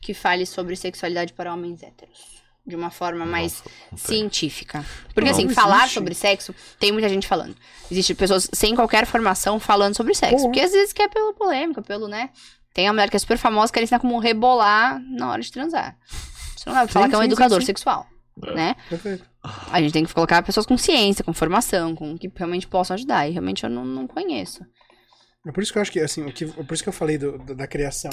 que 0.00 0.12
fale 0.12 0.44
sobre 0.44 0.74
sexualidade 0.74 1.32
para 1.32 1.54
homens 1.54 1.80
héteros. 1.80 2.42
De 2.66 2.74
uma 2.74 2.90
forma 2.90 3.24
mais 3.24 3.62
científica. 3.94 4.84
Porque, 5.08 5.20
não, 5.20 5.30
assim, 5.30 5.44
existe. 5.44 5.54
falar 5.60 5.88
sobre 5.88 6.12
sexo, 6.12 6.52
tem 6.80 6.90
muita 6.90 7.08
gente 7.08 7.28
falando. 7.28 7.54
Existem 7.88 8.16
pessoas 8.16 8.48
sem 8.52 8.74
qualquer 8.74 9.06
formação 9.06 9.60
falando 9.60 9.94
sobre 9.94 10.12
sexo. 10.12 10.46
Porque 10.46 10.60
às 10.60 10.72
vezes 10.72 10.92
quer 10.92 11.08
pelo 11.08 11.34
polêmica, 11.34 11.82
pelo, 11.82 12.08
né? 12.08 12.30
Tem 12.72 12.88
a 12.88 12.92
mulher 12.92 13.10
que 13.10 13.16
é 13.16 13.18
super 13.20 13.38
famosa 13.38 13.72
que 13.72 13.78
ela 13.78 13.84
ensina 13.84 14.00
como 14.00 14.18
rebolar 14.18 15.00
na 15.08 15.30
hora 15.30 15.42
de 15.42 15.52
transar. 15.52 15.96
Você 16.64 16.70
não 16.70 16.76
vai 16.76 16.88
falar 16.88 17.04
sim, 17.04 17.10
que 17.10 17.14
é 17.14 17.18
um 17.18 17.20
sim, 17.20 17.26
educador 17.26 17.60
sim, 17.60 17.66
sexual, 17.66 18.06
é. 18.42 18.54
né? 18.54 18.76
Perfeito. 18.88 19.24
A 19.70 19.82
gente 19.82 19.92
tem 19.92 20.04
que 20.04 20.14
colocar 20.14 20.42
pessoas 20.42 20.64
com 20.64 20.78
ciência, 20.78 21.22
com 21.22 21.34
formação, 21.34 21.94
com 21.94 22.16
que 22.16 22.32
realmente 22.34 22.66
possam 22.66 22.94
ajudar. 22.94 23.28
E 23.28 23.32
realmente 23.32 23.64
eu 23.64 23.70
não, 23.70 23.84
não 23.84 24.06
conheço. 24.06 24.64
É 25.46 25.52
por 25.52 25.62
isso 25.62 25.70
que 25.70 25.76
eu 25.76 25.82
acho 25.82 25.92
que, 25.92 26.00
assim, 26.00 26.24
o 26.24 26.32
que, 26.32 26.44
é 26.44 26.62
por 26.62 26.72
isso 26.72 26.82
que 26.82 26.88
eu 26.88 26.92
falei 26.94 27.18
do, 27.18 27.36
do, 27.36 27.54
da 27.54 27.66
criação. 27.66 28.10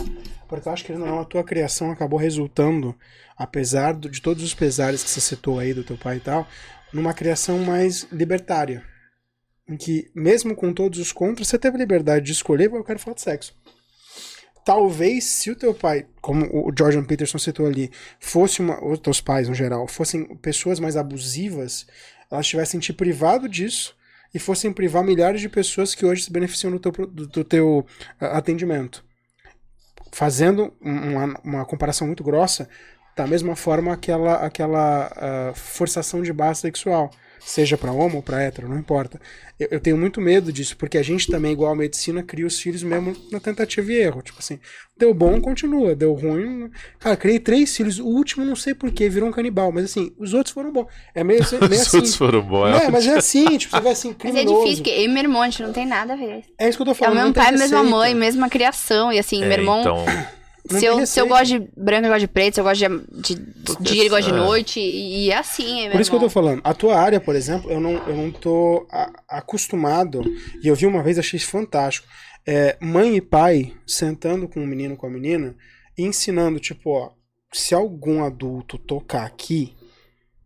Porque 0.49 0.67
eu 0.67 0.73
acho 0.73 0.83
que 0.83 0.91
não, 0.91 1.21
a 1.21 1.25
tua 1.25 1.45
criação 1.45 1.89
acabou 1.89 2.19
resultando, 2.19 2.93
apesar 3.38 3.93
do, 3.93 4.09
de 4.09 4.21
todos 4.21 4.43
os 4.43 4.53
pesares 4.53 5.01
que 5.01 5.09
você 5.09 5.21
citou 5.21 5.57
aí 5.57 5.73
do 5.73 5.85
teu 5.85 5.97
pai 5.97 6.17
e 6.17 6.19
tal, 6.19 6.45
numa 6.91 7.13
criação 7.13 7.59
mais 7.59 8.05
libertária. 8.11 8.83
Em 9.69 9.77
que, 9.77 10.11
mesmo 10.13 10.53
com 10.53 10.73
todos 10.73 10.99
os 10.99 11.13
contras, 11.13 11.47
você 11.47 11.57
teve 11.57 11.77
liberdade 11.77 12.25
de 12.25 12.33
escolher, 12.33 12.69
eu 12.69 12.83
quero 12.83 12.99
falar 12.99 13.15
de 13.15 13.21
sexo 13.21 13.53
talvez 14.65 15.25
se 15.25 15.51
o 15.51 15.56
teu 15.56 15.73
pai, 15.73 16.06
como 16.22 16.45
o 16.45 16.72
Jordan 16.77 17.03
Peterson 17.03 17.38
citou 17.38 17.65
ali, 17.65 17.91
fosse 18.19 18.59
uma, 18.61 18.83
os 18.83 18.99
teus 18.99 19.22
pais 19.22 19.48
no 19.49 19.56
geral, 19.56 19.88
fossem 19.88 20.35
pessoas 20.38 20.80
mais 20.80 20.95
abusivas, 20.95 21.85
elas 22.30 22.48
tivessem 22.48 22.80
te 22.80 22.93
privado 22.93 23.48
disso 23.48 23.95
e 24.33 24.40
fossem 24.40 24.72
privar 24.72 25.03
milhares 25.03 25.41
de 25.41 25.49
pessoas 25.49 25.93
que 25.93 26.06
hoje 26.06 26.23
se 26.23 26.31
beneficiam 26.31 26.72
do 26.72 26.80
teu, 26.80 26.91
do, 26.91 27.27
do 27.27 27.43
teu 27.43 27.85
uh, 28.22 28.25
atendimento. 28.25 29.03
Fazendo 30.11 30.73
uma, 30.81 31.40
uma 31.43 31.65
comparação 31.65 32.07
muito 32.07 32.23
grossa, 32.23 32.69
da 33.15 33.27
mesma 33.27 33.56
forma 33.56 33.93
aquela, 33.93 34.35
aquela 34.35 35.11
uh, 35.51 35.56
forçação 35.56 36.22
de 36.22 36.31
base 36.31 36.61
sexual. 36.61 37.11
Seja 37.43 37.77
para 37.77 37.91
homo 37.91 38.17
ou 38.17 38.23
para 38.23 38.41
hétero, 38.41 38.69
não 38.69 38.77
importa. 38.77 39.19
Eu, 39.59 39.67
eu, 39.71 39.79
tenho 39.79 39.97
muito 39.97 40.21
medo 40.21 40.51
disso, 40.51 40.77
porque 40.77 40.97
a 40.97 41.03
gente 41.03 41.27
também, 41.27 41.51
igual 41.51 41.71
a 41.71 41.75
medicina, 41.75 42.23
cria 42.23 42.45
os 42.45 42.59
filhos 42.59 42.83
mesmo 42.83 43.15
na 43.31 43.39
tentativa 43.39 43.91
e 43.91 43.95
erro. 43.95 44.21
Tipo 44.21 44.39
assim, 44.39 44.59
deu 44.97 45.13
bom, 45.13 45.39
continua, 45.41 45.95
deu 45.95 46.13
ruim. 46.13 46.69
Cara, 46.99 47.17
criei 47.17 47.39
três 47.39 47.75
filhos, 47.75 47.99
o 47.99 48.05
último 48.05 48.45
não 48.45 48.55
sei 48.55 48.73
porquê, 48.73 49.09
virou 49.09 49.29
um 49.29 49.31
canibal, 49.31 49.71
mas 49.71 49.85
assim, 49.85 50.13
os 50.17 50.33
outros 50.33 50.53
foram 50.53 50.71
bons. 50.71 50.87
É 51.13 51.23
meio, 51.23 51.41
meio 51.69 51.81
os 51.81 51.87
assim. 51.87 51.97
outros 51.97 52.15
foram 52.15 52.41
bons, 52.41 52.75
é. 52.75 52.89
mas 52.89 53.07
é 53.07 53.17
assim, 53.17 53.57
tipo, 53.57 53.75
você 53.75 53.81
vai 53.81 53.91
assim, 53.91 54.13
criminoso. 54.13 54.45
Mas 54.45 54.59
é 54.59 54.63
difícil, 54.63 54.83
porque 54.83 54.99
eu 54.99 55.05
e 55.05 55.07
meu 55.07 55.23
irmão, 55.23 55.41
a 55.41 55.45
gente 55.49 55.63
não 55.63 55.73
tem 55.73 55.85
nada 55.85 56.13
a 56.13 56.15
ver. 56.15 56.43
É 56.59 56.69
isso 56.69 56.77
que 56.77 56.81
eu 56.83 56.87
tô 56.87 56.93
falando. 56.93 57.17
É 57.17 57.19
o 57.19 57.23
mesmo 57.23 57.33
pai, 57.33 57.47
a 57.47 57.57
mesma 57.57 57.83
mãe, 57.83 58.15
mesma 58.15 58.49
criação, 58.49 59.11
e 59.11 59.19
assim, 59.19 59.43
é, 59.43 59.47
meu 59.47 59.57
irmão. 59.57 59.81
Então... 59.81 60.05
Se 60.69 60.85
eu, 60.85 61.06
se 61.06 61.19
eu 61.19 61.27
gosto 61.27 61.48
de 61.48 61.59
branco, 61.75 62.06
eu 62.06 62.11
gosto 62.11 62.22
de 62.22 62.27
preto. 62.27 62.56
Se 62.56 62.59
eu 62.61 62.64
gosto 62.64 62.80
de, 62.80 63.35
de 63.35 63.75
dia, 63.81 64.01
ele 64.01 64.09
gosta 64.09 64.31
de 64.31 64.38
noite. 64.38 64.80
E, 64.80 65.25
e 65.25 65.31
é 65.31 65.38
assim, 65.38 65.88
é 65.88 65.90
Por 65.90 65.99
isso 65.99 66.09
que 66.09 66.15
eu 66.15 66.22
tô 66.22 66.30
falando. 66.30 66.61
A 66.64 66.73
tua 66.73 66.99
área, 66.99 67.19
por 67.19 67.35
exemplo, 67.35 67.72
eu 67.72 67.80
não, 67.80 67.93
eu 68.07 68.15
não 68.15 68.31
tô 68.31 68.85
a, 68.91 69.11
acostumado. 69.30 70.23
E 70.64 70.67
eu 70.67 70.75
vi 70.75 70.85
uma 70.85 71.03
vez, 71.03 71.17
achei 71.17 71.38
isso 71.38 71.49
fantástico. 71.49 72.07
É, 72.45 72.77
mãe 72.80 73.17
e 73.17 73.22
pai 73.22 73.73
sentando 73.85 74.48
com 74.48 74.64
o 74.64 74.67
menino, 74.67 74.98
com 74.98 75.06
a 75.06 75.09
menina, 75.09 75.56
e 75.98 76.03
ensinando, 76.03 76.59
tipo, 76.59 76.91
ó, 76.91 77.11
se 77.51 77.75
algum 77.75 78.23
adulto 78.23 78.77
tocar 78.77 79.25
aqui, 79.25 79.75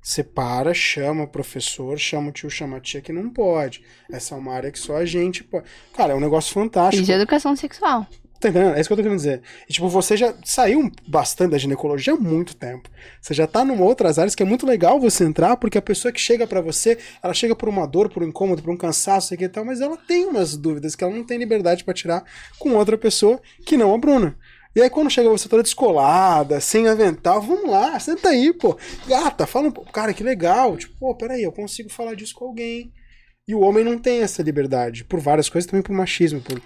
você 0.01 0.23
para, 0.23 0.73
chama 0.73 1.23
o 1.23 1.27
professor, 1.27 1.97
chama 1.97 2.29
o 2.29 2.31
tio, 2.31 2.49
chama 2.49 2.77
a 2.77 2.79
tia 2.79 3.01
que 3.01 3.11
não 3.11 3.29
pode. 3.29 3.83
Essa 4.11 4.35
é 4.35 4.37
uma 4.37 4.53
área 4.53 4.71
que 4.71 4.77
só 4.77 4.97
a 4.97 5.05
gente 5.05 5.43
pode. 5.43 5.65
Cara, 5.93 6.13
é 6.13 6.15
um 6.15 6.19
negócio 6.19 6.53
fantástico. 6.53 7.01
E 7.01 7.05
de 7.05 7.11
educação 7.11 7.55
sexual. 7.55 8.05
Tá 8.39 8.49
entendendo? 8.49 8.75
É 8.75 8.79
isso 8.79 8.89
que 8.89 8.93
eu 8.93 8.97
tô 8.97 9.03
querendo 9.03 9.17
dizer. 9.17 9.41
E, 9.69 9.73
tipo, 9.73 9.87
você 9.87 10.17
já 10.17 10.33
saiu 10.43 10.91
bastante 11.07 11.51
da 11.51 11.57
ginecologia 11.57 12.13
há 12.13 12.17
muito 12.17 12.55
tempo. 12.55 12.89
Você 13.21 13.33
já 13.33 13.47
tá 13.47 13.63
numa 13.63 13.83
outras 13.83 14.19
áreas 14.19 14.35
que 14.35 14.43
é 14.43 14.45
muito 14.45 14.65
legal 14.65 14.99
você 14.99 15.23
entrar, 15.23 15.55
porque 15.57 15.77
a 15.77 15.81
pessoa 15.81 16.11
que 16.11 16.19
chega 16.19 16.45
para 16.45 16.61
você, 16.61 16.97
ela 17.23 17.33
chega 17.33 17.55
por 17.55 17.69
uma 17.69 17.87
dor, 17.87 18.09
por 18.09 18.21
um 18.21 18.27
incômodo, 18.27 18.61
por 18.61 18.71
um 18.71 18.77
cansaço 18.77 19.33
e 19.33 19.49
tal, 19.49 19.63
mas 19.63 19.81
ela 19.81 19.97
tem 19.97 20.25
umas 20.25 20.57
dúvidas 20.57 20.95
que 20.95 21.03
ela 21.03 21.15
não 21.15 21.23
tem 21.23 21.37
liberdade 21.37 21.83
para 21.83 21.93
tirar 21.93 22.23
com 22.59 22.73
outra 22.73 22.97
pessoa 22.97 23.41
que 23.65 23.77
não 23.77 23.93
a 23.93 23.97
Bruna. 23.97 24.37
E 24.75 24.81
aí 24.81 24.89
quando 24.89 25.09
chega 25.09 25.29
você 25.29 25.47
toda 25.47 25.63
descolada, 25.63 26.59
sem 26.59 26.89
avental, 26.89 27.41
vamos 27.41 27.69
lá, 27.69 27.97
senta 27.97 28.29
aí, 28.29 28.51
pô. 28.51 28.77
Gata, 29.07 29.47
fala 29.47 29.69
um 29.69 29.71
pouco. 29.71 29.89
Cara, 29.91 30.13
que 30.13 30.21
legal. 30.21 30.75
Tipo, 30.75 30.93
pô, 30.99 31.15
peraí, 31.15 31.43
eu 31.43 31.51
consigo 31.53 31.89
falar 31.89 32.13
disso 32.13 32.35
com 32.35 32.43
alguém. 32.43 32.91
E 33.47 33.55
o 33.55 33.61
homem 33.61 33.85
não 33.85 33.97
tem 33.97 34.21
essa 34.21 34.43
liberdade. 34.43 35.05
Por 35.05 35.21
várias 35.21 35.47
coisas, 35.47 35.69
também 35.69 35.81
por 35.81 35.93
machismo, 35.93 36.41
por 36.41 36.61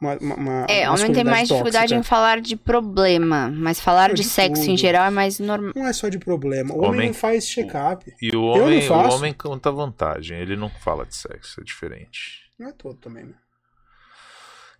uma, 0.00 0.16
uma, 0.18 0.66
é, 0.68 0.88
homem 0.90 1.12
tem 1.12 1.24
mais 1.24 1.48
tóxica. 1.48 1.54
dificuldade 1.54 1.94
em 1.94 2.02
falar 2.02 2.40
de 2.40 2.56
problema, 2.56 3.50
mas 3.50 3.80
falar 3.80 4.12
de, 4.12 4.22
de, 4.22 4.28
sexo 4.28 4.62
tudo. 4.62 4.72
em 4.72 4.76
geral 4.76 5.06
é 5.06 5.10
mais 5.10 5.38
normal. 5.38 5.72
Não 5.74 5.86
é 5.86 5.92
só 5.92 6.08
de 6.08 6.18
problema. 6.18 6.74
O 6.74 6.78
homem, 6.78 6.90
homem 6.90 7.06
não 7.08 7.14
faz 7.14 7.46
check-up. 7.46 8.12
E 8.20 8.36
o 8.36 8.42
homem, 8.42 8.88
o 8.88 9.14
homem 9.14 9.32
conta 9.32 9.70
vantagem, 9.70 10.38
ele 10.38 10.56
não 10.56 10.68
fala 10.68 11.06
de 11.06 11.16
sexo, 11.16 11.60
é 11.60 11.64
diferente. 11.64 12.44
Não 12.58 12.68
é 12.68 12.72
todo 12.72 12.96
também, 12.96 13.24
né? 13.24 13.34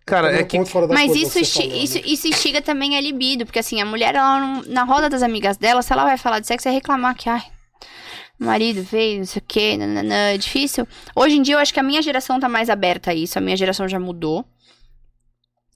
Cara, 0.05 0.31
é 0.39 0.43
que. 0.43 0.57
Mas 0.89 1.15
isso, 1.15 1.43
falou, 1.43 1.73
isso, 1.75 1.97
né? 1.97 2.03
isso 2.05 2.27
instiga 2.27 2.61
também 2.61 2.95
a 2.95 3.01
libido, 3.01 3.43
porque 3.43 3.57
assim, 3.57 3.81
a 3.81 3.85
mulher, 3.85 4.13
ela 4.13 4.39
não, 4.39 4.61
na 4.63 4.83
roda 4.83 5.09
das 5.09 5.23
amigas 5.23 5.57
dela, 5.57 5.81
se 5.81 5.91
ela 5.91 6.03
vai 6.03 6.15
falar 6.15 6.39
de 6.39 6.45
sexo, 6.45 6.67
é 6.67 6.71
reclamar 6.71 7.15
que, 7.15 7.27
ai, 7.27 7.41
marido 8.37 8.83
veio, 8.83 9.19
não 9.19 9.25
sei 9.25 9.41
o 9.41 9.45
quê, 9.47 9.75
nananã, 9.75 10.33
é 10.33 10.37
difícil. 10.37 10.87
Hoje 11.15 11.37
em 11.37 11.41
dia, 11.41 11.55
eu 11.55 11.59
acho 11.59 11.73
que 11.73 11.79
a 11.79 11.83
minha 11.83 12.03
geração 12.03 12.39
tá 12.39 12.47
mais 12.47 12.69
aberta 12.69 13.09
a 13.09 13.15
isso, 13.15 13.39
a 13.39 13.41
minha 13.41 13.57
geração 13.57 13.87
já 13.87 13.99
mudou. 13.99 14.45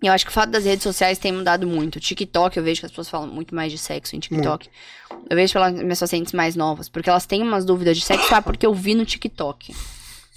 E 0.01 0.07
eu 0.07 0.13
acho 0.13 0.25
que 0.25 0.31
o 0.31 0.33
fato 0.33 0.49
das 0.49 0.63
redes 0.63 0.83
sociais 0.83 1.17
tem 1.17 1.31
mudado 1.31 1.67
muito. 1.67 1.99
TikTok, 1.99 2.55
eu 2.55 2.63
vejo 2.63 2.79
que 2.79 2.85
as 2.85 2.91
pessoas 2.91 3.09
falam 3.09 3.27
muito 3.27 3.53
mais 3.53 3.71
de 3.71 3.77
sexo 3.77 4.15
em 4.15 4.19
TikTok. 4.19 4.69
Muito. 4.69 5.29
Eu 5.29 5.35
vejo 5.35 5.51
pelas 5.51 5.73
minhas 5.73 5.99
pacientes 5.99 6.31
mais 6.31 6.55
novas, 6.55 6.87
porque 6.87 7.09
elas 7.09 7.25
têm 7.25 7.41
umas 7.41 7.65
dúvidas 7.65 7.97
de 7.97 8.03
sexo, 8.05 8.33
ah, 8.33 8.41
porque 8.41 8.65
eu 8.65 8.73
vi 8.73 8.95
no 8.95 9.05
TikTok. 9.05 9.75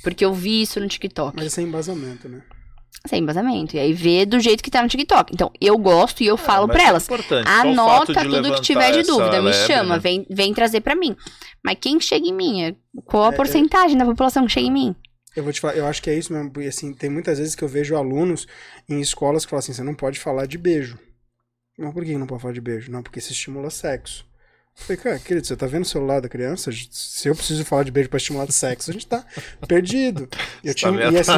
Porque 0.02 0.24
eu 0.24 0.34
vi 0.34 0.62
isso 0.62 0.81
no 0.81 0.89
TikTok. 0.89 1.36
Mas 1.36 1.52
sem 1.52 1.66
embasamento, 1.66 2.28
né? 2.28 2.42
Sem 3.07 3.20
embasamento. 3.20 3.76
E 3.76 3.78
aí 3.78 3.92
vê 3.92 4.26
do 4.26 4.41
jeito 4.41 4.62
que 4.62 4.70
tá 4.70 4.82
no 4.82 4.89
TikTok. 4.89 5.32
Então, 5.32 5.50
eu 5.60 5.78
gosto 5.78 6.23
e 6.23 6.26
eu 6.26 6.34
é, 6.34 6.39
falo 6.39 6.68
pra 6.68 6.82
é 6.82 6.86
elas. 6.86 7.08
É 7.08 7.42
anota 7.47 8.24
tudo 8.24 8.55
que 8.55 8.60
tiver 8.62 8.92
de 8.92 9.02
dúvida. 9.02 9.41
Me 9.41 9.52
chama, 9.52 9.94
né? 9.94 10.00
vem, 10.00 10.26
vem 10.28 10.52
trazer 10.52 10.81
pra 10.81 10.94
mim. 10.94 11.16
Mas 11.65 11.78
quem 11.81 12.00
chega 12.00 12.26
em 12.26 12.32
mim? 12.32 12.76
Qual 13.05 13.24
a 13.24 13.31
é, 13.31 13.34
é. 13.34 13.36
porcentagem 13.36 13.97
da 13.97 14.05
população 14.05 14.47
que 14.47 14.52
chega 14.52 14.66
em 14.66 14.73
mim? 14.73 14.97
Eu 15.34 15.42
vou 15.42 15.52
te 15.52 15.60
falar, 15.60 15.76
eu 15.76 15.86
acho 15.86 16.02
que 16.02 16.10
é 16.10 16.14
isso 16.14 16.32
mesmo, 16.32 16.50
porque 16.50 16.68
assim, 16.68 16.92
tem 16.92 17.08
muitas 17.08 17.38
vezes 17.38 17.54
que 17.54 17.64
eu 17.64 17.68
vejo 17.68 17.96
alunos 17.96 18.46
em 18.88 19.00
escolas 19.00 19.44
que 19.44 19.50
falam 19.50 19.60
assim, 19.60 19.72
você 19.72 19.82
não 19.82 19.94
pode 19.94 20.18
falar 20.18 20.46
de 20.46 20.58
beijo. 20.58 20.98
Mas 21.78 21.92
por 21.92 22.04
que 22.04 22.16
não 22.16 22.26
pode 22.26 22.42
falar 22.42 22.54
de 22.54 22.60
beijo? 22.60 22.90
Não, 22.92 23.02
porque 23.02 23.18
isso 23.18 23.32
estimula 23.32 23.70
sexo. 23.70 24.26
Eu 24.78 24.84
falei, 24.84 25.02
cara, 25.02 25.18
querido, 25.18 25.46
você 25.46 25.56
tá 25.56 25.66
vendo 25.66 25.82
o 25.82 25.88
celular 25.88 26.20
da 26.20 26.28
criança? 26.28 26.70
Se 26.90 27.28
eu 27.28 27.34
preciso 27.34 27.64
falar 27.64 27.82
de 27.82 27.90
beijo 27.90 28.08
pra 28.08 28.16
estimular 28.16 28.50
sexo, 28.50 28.90
a 28.90 28.92
gente 28.92 29.06
tá 29.06 29.24
perdido. 29.68 30.28
Eu 30.64 30.74
tinha, 30.74 30.92
tá 30.92 31.10
e, 31.10 31.18
assim, 31.18 31.32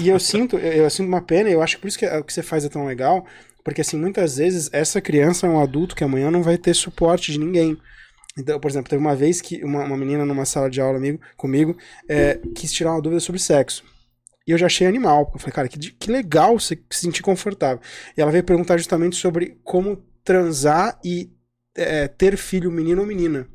e 0.00 0.08
eu 0.08 0.18
sinto, 0.18 0.56
eu, 0.56 0.72
eu, 0.84 0.90
sinto 0.90 1.08
uma 1.08 1.20
pena, 1.20 1.50
e 1.50 1.52
eu 1.52 1.62
acho 1.62 1.76
que 1.76 1.82
por 1.82 1.88
isso 1.88 1.98
que 1.98 2.06
o 2.06 2.24
que 2.24 2.32
você 2.32 2.42
faz 2.42 2.64
é 2.64 2.68
tão 2.68 2.86
legal, 2.86 3.26
porque 3.62 3.80
assim, 3.80 3.98
muitas 3.98 4.36
vezes 4.36 4.70
essa 4.72 5.00
criança 5.00 5.46
é 5.46 5.50
um 5.50 5.60
adulto 5.60 5.94
que 5.94 6.04
amanhã 6.04 6.30
não 6.30 6.42
vai 6.42 6.56
ter 6.56 6.74
suporte 6.74 7.32
de 7.32 7.38
ninguém. 7.38 7.76
Então, 8.36 8.58
por 8.58 8.70
exemplo, 8.70 8.90
teve 8.90 9.00
uma 9.00 9.14
vez 9.14 9.40
que 9.40 9.62
uma, 9.64 9.84
uma 9.84 9.96
menina 9.96 10.24
numa 10.24 10.44
sala 10.44 10.68
de 10.68 10.80
aula 10.80 10.98
amigo, 10.98 11.20
comigo 11.36 11.76
é, 12.08 12.40
quis 12.54 12.72
tirar 12.72 12.92
uma 12.92 13.00
dúvida 13.00 13.20
sobre 13.20 13.40
sexo. 13.40 13.84
E 14.46 14.50
eu 14.50 14.58
já 14.58 14.66
achei 14.66 14.86
animal. 14.86 15.30
Eu 15.32 15.38
falei, 15.38 15.54
cara, 15.54 15.68
que, 15.68 15.78
que 15.78 16.10
legal 16.10 16.58
você 16.58 16.78
se 16.90 17.00
sentir 17.00 17.22
confortável. 17.22 17.80
E 18.16 18.20
ela 18.20 18.30
veio 18.30 18.44
perguntar 18.44 18.76
justamente 18.76 19.16
sobre 19.16 19.58
como 19.62 19.96
transar 20.22 20.98
e 21.04 21.30
é, 21.76 22.08
ter 22.08 22.36
filho 22.36 22.70
menino 22.70 23.00
ou 23.00 23.06
menina. 23.06 23.48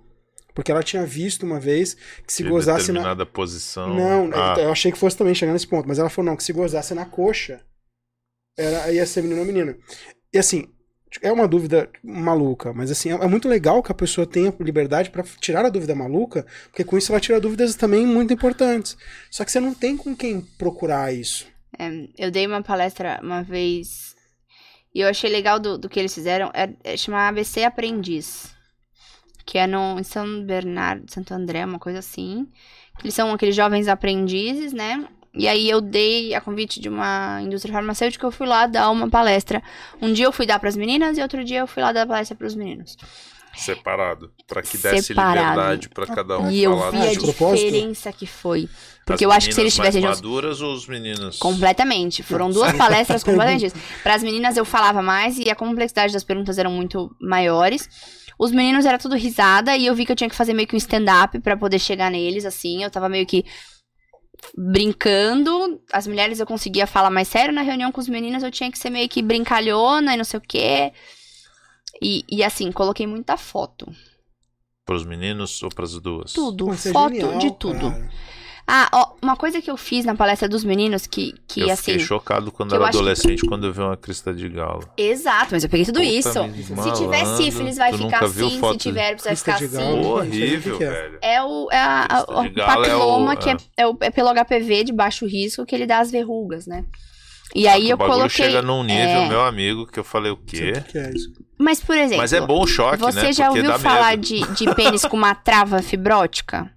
Porque 0.53 0.71
ela 0.71 0.83
tinha 0.83 1.05
visto 1.05 1.45
uma 1.45 1.59
vez 1.59 1.95
que 2.25 2.33
se 2.33 2.43
gozasse 2.43 2.87
determinada 2.87 3.23
na. 3.23 3.25
posição. 3.25 3.93
Não, 3.93 4.29
ah. 4.33 4.55
eu 4.57 4.71
achei 4.71 4.91
que 4.91 4.97
fosse 4.97 5.15
também 5.15 5.35
chegar 5.35 5.53
nesse 5.53 5.67
ponto. 5.67 5.87
Mas 5.87 5.99
ela 5.99 6.09
falou, 6.09 6.31
não, 6.31 6.37
que 6.37 6.43
se 6.43 6.51
gozasse 6.51 6.93
na 6.93 7.05
coxa, 7.05 7.61
era, 8.57 8.91
ia 8.91 9.05
ser 9.05 9.21
menino 9.21 9.41
ou 9.41 9.45
menina. 9.45 9.77
E 10.33 10.37
assim, 10.37 10.67
é 11.21 11.31
uma 11.31 11.47
dúvida 11.47 11.89
maluca, 12.03 12.71
mas 12.71 12.91
assim, 12.91 13.11
é 13.11 13.27
muito 13.27 13.47
legal 13.47 13.81
que 13.81 13.91
a 13.91 13.95
pessoa 13.95 14.27
tenha 14.27 14.53
liberdade 14.59 15.09
para 15.09 15.23
tirar 15.39 15.65
a 15.65 15.69
dúvida 15.69 15.95
maluca, 15.95 16.45
porque 16.65 16.83
com 16.83 16.97
isso 16.97 17.11
ela 17.11 17.19
tira 17.19 17.39
dúvidas 17.39 17.75
também 17.75 18.05
muito 18.05 18.33
importantes. 18.33 18.95
Só 19.31 19.43
que 19.43 19.51
você 19.51 19.59
não 19.59 19.73
tem 19.73 19.97
com 19.97 20.15
quem 20.15 20.41
procurar 20.57 21.13
isso. 21.13 21.47
É, 21.77 21.89
eu 22.17 22.29
dei 22.29 22.45
uma 22.45 22.61
palestra 22.61 23.19
uma 23.23 23.41
vez 23.41 24.15
e 24.93 25.01
eu 25.01 25.07
achei 25.07 25.29
legal 25.29 25.59
do, 25.59 25.77
do 25.77 25.89
que 25.89 25.99
eles 25.99 26.13
fizeram, 26.13 26.51
é, 26.53 26.69
é 26.83 26.97
chamar 26.97 27.27
ABC 27.27 27.63
Aprendiz, 27.63 28.53
que 29.45 29.57
é 29.57 29.65
no, 29.65 29.99
em 29.99 30.03
São 30.03 30.45
Bernardo, 30.45 31.11
Santo 31.11 31.33
André, 31.33 31.65
uma 31.65 31.79
coisa 31.79 31.99
assim. 31.99 32.47
Eles 33.01 33.13
são 33.13 33.33
aqueles 33.33 33.55
jovens 33.55 33.87
aprendizes, 33.87 34.73
né? 34.73 35.07
E 35.33 35.47
aí 35.47 35.69
eu 35.69 35.79
dei 35.79 36.33
a 36.33 36.41
convite 36.41 36.79
de 36.79 36.89
uma 36.89 37.39
indústria 37.41 37.73
farmacêutica, 37.73 38.25
eu 38.25 38.31
fui 38.31 38.47
lá 38.47 38.65
dar 38.65 38.89
uma 38.89 39.09
palestra. 39.09 39.61
Um 40.01 40.11
dia 40.11 40.25
eu 40.25 40.31
fui 40.31 40.45
dar 40.45 40.59
para 40.59 40.69
as 40.69 40.75
meninas 40.75 41.17
e 41.17 41.21
outro 41.21 41.43
dia 41.43 41.59
eu 41.59 41.67
fui 41.67 41.83
lá 41.83 41.91
dar 41.91 42.07
palestra 42.07 42.35
para 42.35 42.47
os 42.47 42.55
meninos. 42.55 42.97
Separado, 43.55 44.31
para 44.47 44.61
que 44.61 44.77
desse 44.77 45.07
Separado. 45.07 45.39
liberdade 45.39 45.89
para 45.89 46.05
cada 46.07 46.39
um 46.39 46.49
e 46.49 46.63
falar. 46.63 46.63
E 46.63 46.63
eu 46.63 46.91
vi 46.91 47.07
a 47.07 47.19
diferença 47.19 48.11
que 48.13 48.25
foi. 48.25 48.69
Porque 49.05 49.25
as 49.25 49.29
eu 49.29 49.31
acho 49.31 49.47
que 49.47 49.55
se 49.55 49.61
eles 49.61 49.73
tivessem 49.73 50.01
mais 50.01 50.17
maduras 50.17 50.61
ou 50.61 50.73
os 50.73 50.87
meninos? 50.87 51.37
Completamente. 51.37 52.21
Foram 52.21 52.49
duas 52.49 52.73
palestras 52.77 53.23
completamente. 53.23 53.73
Para 54.03 54.15
as 54.15 54.23
meninas 54.23 54.55
eu 54.55 54.65
falava 54.65 55.01
mais 55.01 55.37
e 55.37 55.49
a 55.49 55.55
complexidade 55.55 56.13
das 56.13 56.23
perguntas 56.23 56.57
eram 56.57 56.71
muito 56.71 57.13
maiores. 57.19 57.89
Os 58.37 58.51
meninos 58.51 58.85
era 58.85 58.97
tudo 58.97 59.15
risada 59.15 59.75
e 59.75 59.85
eu 59.85 59.95
vi 59.95 60.05
que 60.05 60.11
eu 60.11 60.15
tinha 60.15 60.29
que 60.29 60.35
fazer 60.35 60.53
meio 60.53 60.67
que 60.67 60.75
um 60.75 60.77
stand-up 60.77 61.37
para 61.39 61.57
poder 61.57 61.79
chegar 61.79 62.09
neles, 62.09 62.45
assim. 62.45 62.83
Eu 62.83 62.89
tava 62.89 63.09
meio 63.09 63.25
que 63.25 63.43
brincando. 64.57 65.81
As 65.91 66.07
mulheres 66.07 66.39
eu 66.39 66.45
conseguia 66.45 66.87
falar 66.87 67.09
mais 67.09 67.27
sério. 67.27 67.53
Na 67.53 67.61
reunião 67.61 67.91
com 67.91 68.01
os 68.01 68.09
meninos 68.09 68.43
eu 68.43 68.51
tinha 68.51 68.71
que 68.71 68.77
ser 68.77 68.89
meio 68.89 69.09
que 69.09 69.21
brincalhona 69.21 70.13
e 70.13 70.17
não 70.17 70.23
sei 70.23 70.37
o 70.37 70.43
quê. 70.45 70.91
E, 72.01 72.23
e 72.29 72.43
assim, 72.43 72.71
coloquei 72.71 73.05
muita 73.05 73.37
foto. 73.37 73.87
Para 74.85 74.95
os 74.95 75.05
meninos 75.05 75.61
ou 75.61 75.69
para 75.69 75.85
as 75.85 75.93
duas? 75.99 76.33
Tudo, 76.33 76.65
Pô, 76.65 76.73
é 76.73 76.77
foto 76.77 77.15
é 77.15 77.19
genial, 77.19 77.39
de 77.39 77.51
tudo. 77.57 77.91
Cara. 77.91 78.09
Ah, 78.71 78.87
ó, 78.93 79.13
uma 79.19 79.35
coisa 79.35 79.59
que 79.59 79.71
eu 79.71 79.75
fiz 79.75 80.05
na 80.05 80.13
palestra 80.13 80.47
dos 80.47 80.63
meninos 80.63 81.07
que, 81.07 81.33
que 81.47 81.61
eu 81.61 81.71
assim. 81.71 81.71
Eu 81.71 81.77
fiquei 81.77 81.99
chocado 81.99 82.51
quando 82.51 82.75
era 82.75 82.87
adolescente, 82.87 83.41
que... 83.41 83.47
quando 83.47 83.65
eu 83.65 83.73
vi 83.73 83.81
uma 83.81 83.97
crista 83.97 84.31
de 84.31 84.47
galo. 84.47 84.87
Exato, 84.95 85.47
mas 85.53 85.63
eu 85.63 85.69
peguei 85.71 85.87
tudo 85.87 85.99
Puta 85.99 86.07
isso. 86.07 86.29
Se 86.29 86.93
tiver 86.93 87.25
sífilis, 87.25 87.77
vai 87.77 87.97
ficar 87.97 88.23
assim. 88.23 88.61
Se 88.61 88.77
tiver, 88.77 89.15
vai 89.15 89.35
ficar 89.35 89.55
assim. 89.55 90.05
Horrível, 90.05 90.75
é. 90.75 90.77
velho. 90.77 91.19
É 91.19 91.41
o, 91.41 91.67
é 91.71 91.77
a, 91.77 92.07
a, 92.09 92.21
o 92.21 92.53
papiloma, 92.53 93.33
é 93.33 93.35
o, 93.35 93.37
que 93.39 93.49
é, 93.49 93.57
é, 93.75 93.87
o, 93.87 93.97
é 94.01 94.11
pelo 94.11 94.29
HPV 94.31 94.83
de 94.83 94.93
baixo 94.93 95.25
risco, 95.25 95.65
que 95.65 95.73
ele 95.73 95.87
dá 95.87 95.97
as 95.97 96.11
verrugas, 96.11 96.67
né? 96.67 96.85
E 97.55 97.67
aí 97.67 97.89
eu 97.89 97.97
coloquei. 97.97 98.29
chega 98.29 98.61
num 98.61 98.83
nível, 98.83 99.21
é... 99.21 99.29
meu 99.29 99.41
amigo, 99.41 99.87
que 99.87 99.99
eu 99.99 100.03
falei 100.03 100.31
o 100.31 100.37
quê? 100.37 100.73
Que 100.87 100.99
é 100.99 101.09
isso? 101.09 101.33
Mas, 101.57 101.81
por 101.81 101.97
exemplo. 101.97 102.17
Mas 102.17 102.33
é 102.33 102.39
bom 102.39 102.61
o 102.61 102.67
choque, 102.67 102.99
você 102.99 103.19
né? 103.19 103.25
Você 103.25 103.33
já 103.33 103.49
ouviu 103.49 103.79
falar 103.79 104.15
de, 104.15 104.41
de 104.53 104.75
pênis 104.75 105.01
com 105.05 105.17
uma 105.17 105.33
trava 105.33 105.81
fibrótica? 105.81 106.71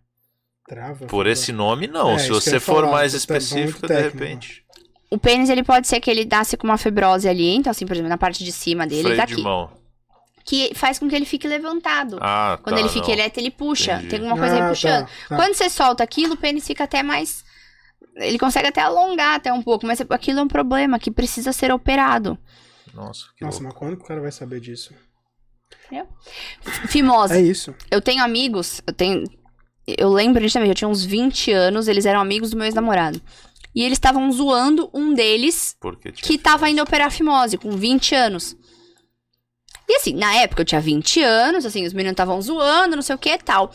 Trava, 0.72 1.04
Por 1.06 1.26
esse 1.26 1.52
nome, 1.52 1.86
não. 1.86 2.12
É, 2.12 2.18
Se 2.18 2.30
você 2.30 2.58
for 2.58 2.76
falar, 2.84 2.92
mais 2.92 3.12
tá 3.12 3.18
específico, 3.18 3.86
de 3.86 4.00
repente. 4.00 4.64
O 5.10 5.18
pênis, 5.18 5.50
ele 5.50 5.62
pode 5.62 5.86
ser 5.86 6.00
que 6.00 6.10
ele 6.10 6.24
nasce 6.24 6.56
com 6.56 6.66
uma 6.66 6.78
fibrose 6.78 7.28
ali. 7.28 7.54
Então, 7.54 7.70
assim, 7.70 7.84
por 7.84 7.92
exemplo, 7.92 8.08
na 8.08 8.16
parte 8.16 8.42
de 8.42 8.50
cima 8.50 8.86
dele, 8.86 9.02
Freio 9.02 9.16
daqui. 9.18 9.36
De 9.36 9.42
mão. 9.42 9.70
que 10.46 10.72
faz 10.74 10.98
com 10.98 11.06
que 11.10 11.14
ele 11.14 11.26
fique 11.26 11.46
levantado. 11.46 12.16
Ah, 12.22 12.58
Quando 12.62 12.76
tá, 12.76 12.80
ele 12.80 12.88
fica 12.88 13.08
não. 13.08 13.12
ereto, 13.12 13.38
ele 13.38 13.50
puxa. 13.50 13.92
Entendi. 13.96 14.08
Tem 14.08 14.18
alguma 14.20 14.38
coisa 14.38 14.54
Ah, 14.56 14.64
aí 14.64 14.68
puxando. 14.70 15.06
tá, 15.06 15.10
tá. 15.28 15.36
Quando 15.36 15.54
você 15.54 15.68
solta 15.68 16.02
aquilo, 16.02 16.32
o 16.32 16.36
pênis 16.38 16.66
fica 16.66 16.84
até 16.84 17.02
mais. 17.02 17.44
Ele 18.16 18.38
consegue 18.38 18.68
até 18.68 18.80
alongar 18.80 19.34
até 19.34 19.52
um 19.52 19.60
pouco, 19.60 19.86
mas 19.86 20.00
aquilo 20.08 20.40
é 20.40 20.42
um 20.42 20.48
problema 20.48 20.98
que 20.98 21.10
precisa 21.10 21.52
ser 21.52 21.70
operado. 21.70 22.38
Nossa, 22.94 23.26
que 23.36 23.44
Nossa, 23.44 23.58
louco. 23.62 23.64
mas 23.64 23.74
quando 23.74 23.96
que 23.98 24.04
o 24.04 24.06
cara 24.08 24.22
vai 24.22 24.32
saber 24.32 24.58
disso? 24.60 24.94
Fimose. 26.88 27.34
É 27.34 27.40
isso. 27.40 27.74
Eu 27.90 28.00
tenho 28.00 28.22
amigos, 28.24 28.80
eu 28.86 28.92
tenho. 28.94 29.24
Eu 29.86 30.10
lembro 30.10 30.42
justamente, 30.42 30.70
eu 30.70 30.74
tinha 30.74 30.88
uns 30.88 31.04
20 31.04 31.50
anos, 31.52 31.88
eles 31.88 32.06
eram 32.06 32.20
amigos 32.20 32.50
do 32.50 32.56
meu 32.56 32.66
ex-namorado. 32.66 33.20
E 33.74 33.82
eles 33.82 33.96
estavam 33.96 34.30
zoando 34.30 34.90
um 34.92 35.14
deles 35.14 35.76
que 36.16 36.36
tava 36.36 36.68
indo 36.68 36.82
operar 36.82 37.10
fimose, 37.10 37.56
com 37.56 37.70
20 37.70 38.14
anos. 38.14 38.56
E 39.92 39.96
assim, 39.96 40.14
na 40.14 40.34
época 40.36 40.62
eu 40.62 40.64
tinha 40.64 40.80
20 40.80 41.20
anos, 41.22 41.66
assim, 41.66 41.84
os 41.84 41.92
meninos 41.92 42.12
estavam 42.12 42.40
zoando, 42.40 42.96
não 42.96 43.02
sei 43.02 43.14
o 43.14 43.18
que 43.18 43.28
e 43.28 43.36
tal. 43.38 43.70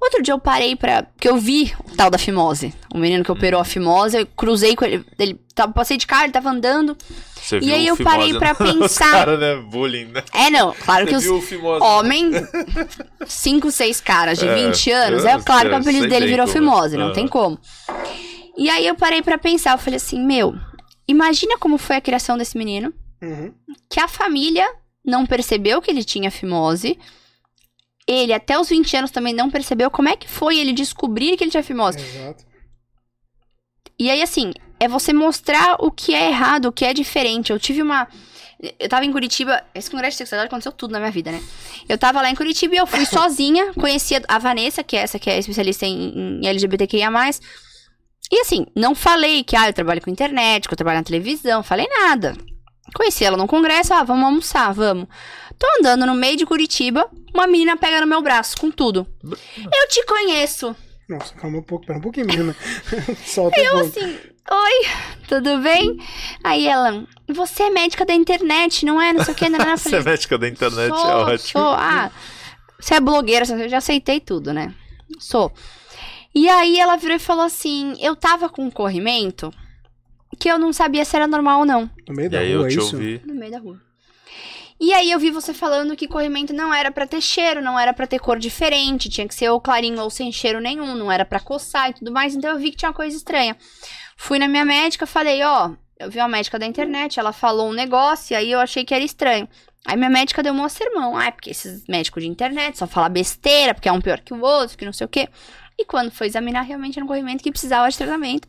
Outro 0.00 0.22
dia 0.22 0.32
eu 0.32 0.38
parei 0.38 0.76
pra. 0.76 1.02
Porque 1.02 1.28
eu 1.28 1.36
vi 1.38 1.74
o 1.92 1.96
tal 1.96 2.08
da 2.08 2.18
fimose. 2.18 2.72
O 2.94 2.98
menino 2.98 3.24
que 3.24 3.32
operou 3.32 3.60
a 3.60 3.64
fimose, 3.64 4.16
eu 4.16 4.26
cruzei 4.26 4.76
com 4.76 4.84
ele. 4.84 5.04
ele 5.18 5.40
tava, 5.56 5.72
passei 5.72 5.96
de 5.96 6.06
carro, 6.06 6.24
ele 6.24 6.32
tava 6.32 6.50
andando. 6.50 6.96
Você 7.34 7.56
E 7.56 7.60
viu 7.60 7.74
aí 7.74 7.86
eu 7.88 7.96
parei 7.96 8.32
no- 8.32 8.38
nos 8.38 8.48
pensar. 8.58 9.10
cara, 9.10 9.36
né? 9.36 9.56
Bullying, 9.56 10.04
né? 10.06 10.22
É, 10.32 10.50
não, 10.50 10.72
claro 10.72 11.04
Você 11.06 11.10
que 11.26 11.30
os. 11.32 11.44
Fimose. 11.48 11.82
Homem, 11.84 12.30
5, 13.26 13.70
6 13.70 14.00
caras 14.00 14.38
de 14.38 14.46
É, 14.46 14.54
20 14.54 14.90
anos, 14.92 15.24
é 15.24 15.36
claro 15.40 15.68
que 15.68 15.74
o 15.74 15.78
apelido 15.78 16.08
dele 16.08 16.26
virou 16.26 16.46
como 16.46 16.52
fimose, 16.58 16.96
não 16.96 17.08
Ah. 17.08 17.12
tem 17.12 17.26
como. 17.26 17.58
E 18.56 18.70
aí 18.70 18.86
eu 18.86 18.94
parei 18.94 19.20
pra 19.22 19.36
pensar, 19.36 19.72
eu 19.72 19.78
falei 19.78 19.96
assim, 19.96 20.24
meu, 20.24 20.54
imagina 21.08 21.58
como 21.58 21.76
foi 21.76 21.96
a 21.96 22.00
criação 22.00 22.38
desse 22.38 22.56
menino, 22.56 22.92
Uhum. 23.22 23.52
que 23.90 23.98
a 24.00 24.06
família 24.08 24.68
não 25.06 25.24
percebeu 25.24 25.80
que 25.80 25.90
ele 25.90 26.02
tinha 26.02 26.30
fimose. 26.30 26.98
Ele, 28.06 28.32
até 28.32 28.58
os 28.58 28.68
20 28.68 28.96
anos, 28.96 29.10
também 29.10 29.32
não 29.32 29.50
percebeu 29.50 29.90
como 29.90 30.08
é 30.08 30.16
que 30.16 30.28
foi 30.28 30.58
ele 30.58 30.72
descobrir 30.72 31.36
que 31.36 31.44
ele 31.44 31.50
tinha 31.50 31.62
fimose. 31.62 31.98
Exato. 31.98 32.44
E 33.98 34.10
aí, 34.10 34.22
assim, 34.22 34.52
é 34.78 34.86
você 34.86 35.12
mostrar 35.12 35.76
o 35.78 35.90
que 35.90 36.14
é 36.14 36.28
errado, 36.28 36.66
o 36.66 36.72
que 36.72 36.84
é 36.84 36.92
diferente. 36.92 37.50
Eu 37.50 37.58
tive 37.58 37.82
uma. 37.82 38.06
Eu 38.78 38.88
tava 38.88 39.04
em 39.04 39.12
Curitiba. 39.12 39.62
Esse 39.74 39.90
congresso 39.90 40.14
de 40.14 40.18
sexualidade 40.18 40.48
aconteceu 40.48 40.72
tudo 40.72 40.92
na 40.92 40.98
minha 40.98 41.10
vida, 41.10 41.32
né? 41.32 41.42
Eu 41.88 41.96
tava 41.96 42.20
lá 42.20 42.30
em 42.30 42.34
Curitiba 42.34 42.74
e 42.74 42.78
eu 42.78 42.86
fui 42.86 43.04
sozinha. 43.06 43.72
Conhecia 43.74 44.22
a 44.28 44.38
Vanessa, 44.38 44.84
que 44.84 44.96
é 44.96 45.00
essa 45.00 45.18
que 45.18 45.30
é 45.30 45.38
especialista 45.38 45.86
em, 45.86 46.40
em 46.42 46.46
LGBTQIA. 46.46 47.10
E 48.30 48.40
assim, 48.40 48.66
não 48.74 48.94
falei 48.94 49.44
que 49.44 49.56
ah, 49.56 49.68
eu 49.68 49.72
trabalho 49.72 50.00
com 50.00 50.10
internet, 50.10 50.66
que 50.66 50.74
eu 50.74 50.76
trabalho 50.76 50.98
na 50.98 51.04
televisão, 51.04 51.62
falei 51.62 51.86
nada. 51.88 52.36
Conheci 52.94 53.24
ela 53.24 53.36
num 53.36 53.46
congresso, 53.46 53.92
ah, 53.92 54.02
vamos 54.02 54.24
almoçar, 54.24 54.72
vamos. 54.72 55.06
Tô 55.58 55.66
andando 55.78 56.06
no 56.06 56.14
meio 56.14 56.36
de 56.36 56.46
Curitiba, 56.46 57.08
uma 57.32 57.46
menina 57.46 57.76
pega 57.76 58.00
no 58.00 58.06
meu 58.06 58.22
braço 58.22 58.56
com 58.58 58.70
tudo. 58.70 59.06
Eu 59.24 59.88
te 59.88 60.04
conheço. 60.06 60.74
Nossa, 61.08 61.34
calma 61.34 61.58
um 61.58 61.62
pouco, 61.62 61.86
pera 61.86 61.98
um 61.98 62.02
pouquinho, 62.02 62.26
menina. 62.26 62.56
Solta 63.24 63.58
Eu 63.58 63.78
assim, 63.78 64.18
oi, 64.50 64.86
tudo 65.28 65.58
bem? 65.58 65.98
Aí 66.42 66.66
ela, 66.66 67.06
você 67.28 67.64
é 67.64 67.70
médica 67.70 68.04
da 68.04 68.12
internet, 68.12 68.84
não 68.84 69.00
é? 69.00 69.12
Não 69.12 69.24
sei 69.24 69.32
o 69.32 69.36
que, 69.36 69.48
não, 69.48 69.58
não. 69.58 69.70
Eu 69.70 69.76
Você 69.78 69.96
é 69.96 70.02
médica 70.02 70.36
da 70.36 70.48
internet, 70.48 70.88
sou, 70.88 71.10
é 71.10 71.14
ótimo. 71.14 71.38
sou, 71.38 71.68
ah, 71.74 72.10
você 72.78 72.94
é 72.94 73.00
blogueira, 73.00 73.46
eu 73.48 73.68
já 73.68 73.78
aceitei 73.78 74.20
tudo, 74.20 74.52
né? 74.52 74.74
Sou. 75.18 75.52
E 76.34 76.48
aí 76.48 76.78
ela 76.78 76.96
virou 76.96 77.16
e 77.16 77.20
falou 77.20 77.44
assim, 77.44 77.94
eu 78.00 78.14
tava 78.14 78.48
com 78.48 78.64
um 78.64 78.70
corrimento 78.70 79.50
que 80.38 80.48
eu 80.50 80.58
não 80.58 80.72
sabia 80.72 81.04
se 81.04 81.16
era 81.16 81.26
normal 81.26 81.60
ou 81.60 81.66
não, 81.66 81.90
No 82.08 82.14
meio 82.14 82.26
E 82.26 82.30
da 82.30 82.38
aí 82.40 82.52
rua, 82.54 82.62
eu 82.62 82.66
é 82.66 82.70
te 82.70 82.78
isso? 82.78 82.96
ouvi. 82.96 83.20
no 83.24 83.34
meio 83.34 83.50
da 83.52 83.58
rua. 83.58 83.80
E 84.78 84.92
aí 84.92 85.10
eu 85.10 85.18
vi 85.18 85.30
você 85.30 85.54
falando 85.54 85.96
que 85.96 86.06
corrimento 86.06 86.52
não 86.52 86.72
era 86.72 86.90
pra 86.90 87.06
ter 87.06 87.22
cheiro, 87.22 87.62
não 87.62 87.78
era 87.80 87.94
pra 87.94 88.06
ter 88.06 88.18
cor 88.18 88.38
diferente, 88.38 89.08
tinha 89.08 89.26
que 89.26 89.34
ser 89.34 89.48
ou 89.48 89.58
clarinho 89.60 90.00
ou 90.02 90.10
sem 90.10 90.30
cheiro 90.30 90.60
nenhum, 90.60 90.94
não 90.94 91.10
era 91.10 91.24
pra 91.24 91.40
coçar 91.40 91.88
e 91.90 91.94
tudo 91.94 92.12
mais, 92.12 92.34
então 92.34 92.50
eu 92.50 92.58
vi 92.58 92.70
que 92.70 92.76
tinha 92.76 92.90
uma 92.90 92.94
coisa 92.94 93.16
estranha. 93.16 93.56
Fui 94.18 94.38
na 94.38 94.46
minha 94.46 94.66
médica, 94.66 95.06
falei, 95.06 95.42
ó, 95.42 95.70
eu 95.98 96.10
vi 96.10 96.18
uma 96.18 96.28
médica 96.28 96.58
da 96.58 96.66
internet, 96.66 97.18
ela 97.18 97.32
falou 97.32 97.70
um 97.70 97.72
negócio, 97.72 98.34
e 98.34 98.36
aí 98.36 98.52
eu 98.52 98.60
achei 98.60 98.84
que 98.84 98.92
era 98.94 99.02
estranho. 99.02 99.48
Aí 99.86 99.96
minha 99.96 100.10
médica 100.10 100.42
deu 100.42 100.52
um 100.52 100.68
sermão, 100.68 101.16
ah, 101.16 101.26
é 101.26 101.30
porque 101.30 101.50
esses 101.50 101.86
médicos 101.88 102.22
de 102.22 102.28
internet 102.28 102.76
só 102.76 102.86
falam 102.86 103.08
besteira, 103.08 103.72
porque 103.72 103.88
é 103.88 103.92
um 103.92 104.00
pior 104.00 104.20
que 104.20 104.34
o 104.34 104.42
outro, 104.42 104.76
que 104.76 104.84
não 104.84 104.92
sei 104.92 105.06
o 105.06 105.08
quê. 105.08 105.26
E 105.78 105.86
quando 105.86 106.10
foi 106.10 106.26
examinar, 106.26 106.62
realmente 106.62 106.98
era 106.98 107.04
um 107.04 107.08
corrimento 107.08 107.42
que 107.42 107.50
precisava 107.50 107.88
de 107.88 107.96
tratamento. 107.96 108.46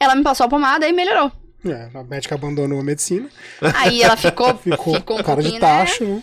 Ela 0.00 0.14
me 0.14 0.22
passou 0.22 0.46
a 0.46 0.48
pomada 0.48 0.88
e 0.88 0.92
melhorou. 0.92 1.30
É, 1.66 1.90
a 1.94 2.02
médica 2.02 2.34
abandonou 2.34 2.80
a 2.80 2.82
medicina, 2.82 3.28
Aí 3.76 4.02
ela 4.02 4.16
ficou, 4.16 4.54
ficou, 4.56 4.94
ficou 4.94 5.18
um 5.18 5.22
cara 5.22 5.42
de 5.42 5.52
né? 5.52 5.60
tacho, 5.60 6.04
né? 6.04 6.22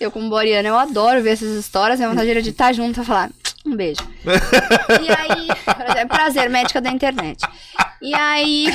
Eu, 0.00 0.10
como 0.10 0.28
Boriana, 0.28 0.68
eu 0.68 0.78
adoro 0.78 1.22
ver 1.22 1.30
essas 1.30 1.56
histórias. 1.56 1.98
Minha 1.98 2.10
vontade 2.10 2.30
era 2.30 2.40
de 2.40 2.50
estar 2.50 2.72
junto 2.72 3.00
e 3.00 3.04
falar 3.04 3.30
um 3.66 3.74
beijo. 3.74 4.00
e 4.24 5.10
aí, 5.10 5.48
prazer, 5.64 6.06
prazer, 6.08 6.50
médica 6.50 6.80
da 6.80 6.90
internet. 6.90 7.44
E 8.00 8.14
aí, 8.14 8.66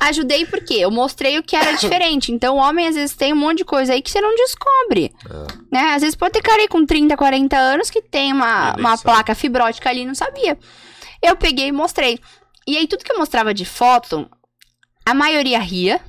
ajudei 0.00 0.46
porque 0.46 0.74
eu 0.74 0.90
mostrei 0.90 1.38
o 1.38 1.42
que 1.42 1.54
era 1.54 1.72
diferente. 1.72 2.32
Então, 2.32 2.56
o 2.56 2.58
homem 2.58 2.88
às 2.88 2.94
vezes 2.94 3.14
tem 3.14 3.32
um 3.34 3.36
monte 3.36 3.58
de 3.58 3.64
coisa 3.64 3.92
aí 3.92 4.00
que 4.00 4.10
você 4.10 4.20
não 4.20 4.34
descobre. 4.34 5.12
Né? 5.70 5.92
Às 5.94 6.00
vezes 6.00 6.16
pode 6.16 6.32
ter 6.32 6.42
cara 6.42 6.62
aí 6.62 6.68
com 6.68 6.86
30, 6.86 7.16
40 7.16 7.56
anos 7.56 7.90
que 7.90 8.00
tem 8.00 8.32
uma, 8.32 8.74
uma 8.76 8.96
placa 8.96 9.34
fibrótica 9.34 9.90
ali 9.90 10.00
e 10.00 10.06
não 10.06 10.14
sabia. 10.14 10.56
Eu 11.26 11.36
peguei 11.36 11.68
e 11.68 11.72
mostrei. 11.72 12.18
E 12.66 12.76
aí, 12.76 12.86
tudo 12.86 13.04
que 13.04 13.12
eu 13.12 13.18
mostrava 13.18 13.52
de 13.54 13.64
foto, 13.64 14.28
a 15.04 15.14
maioria 15.14 15.58
ria. 15.58 16.00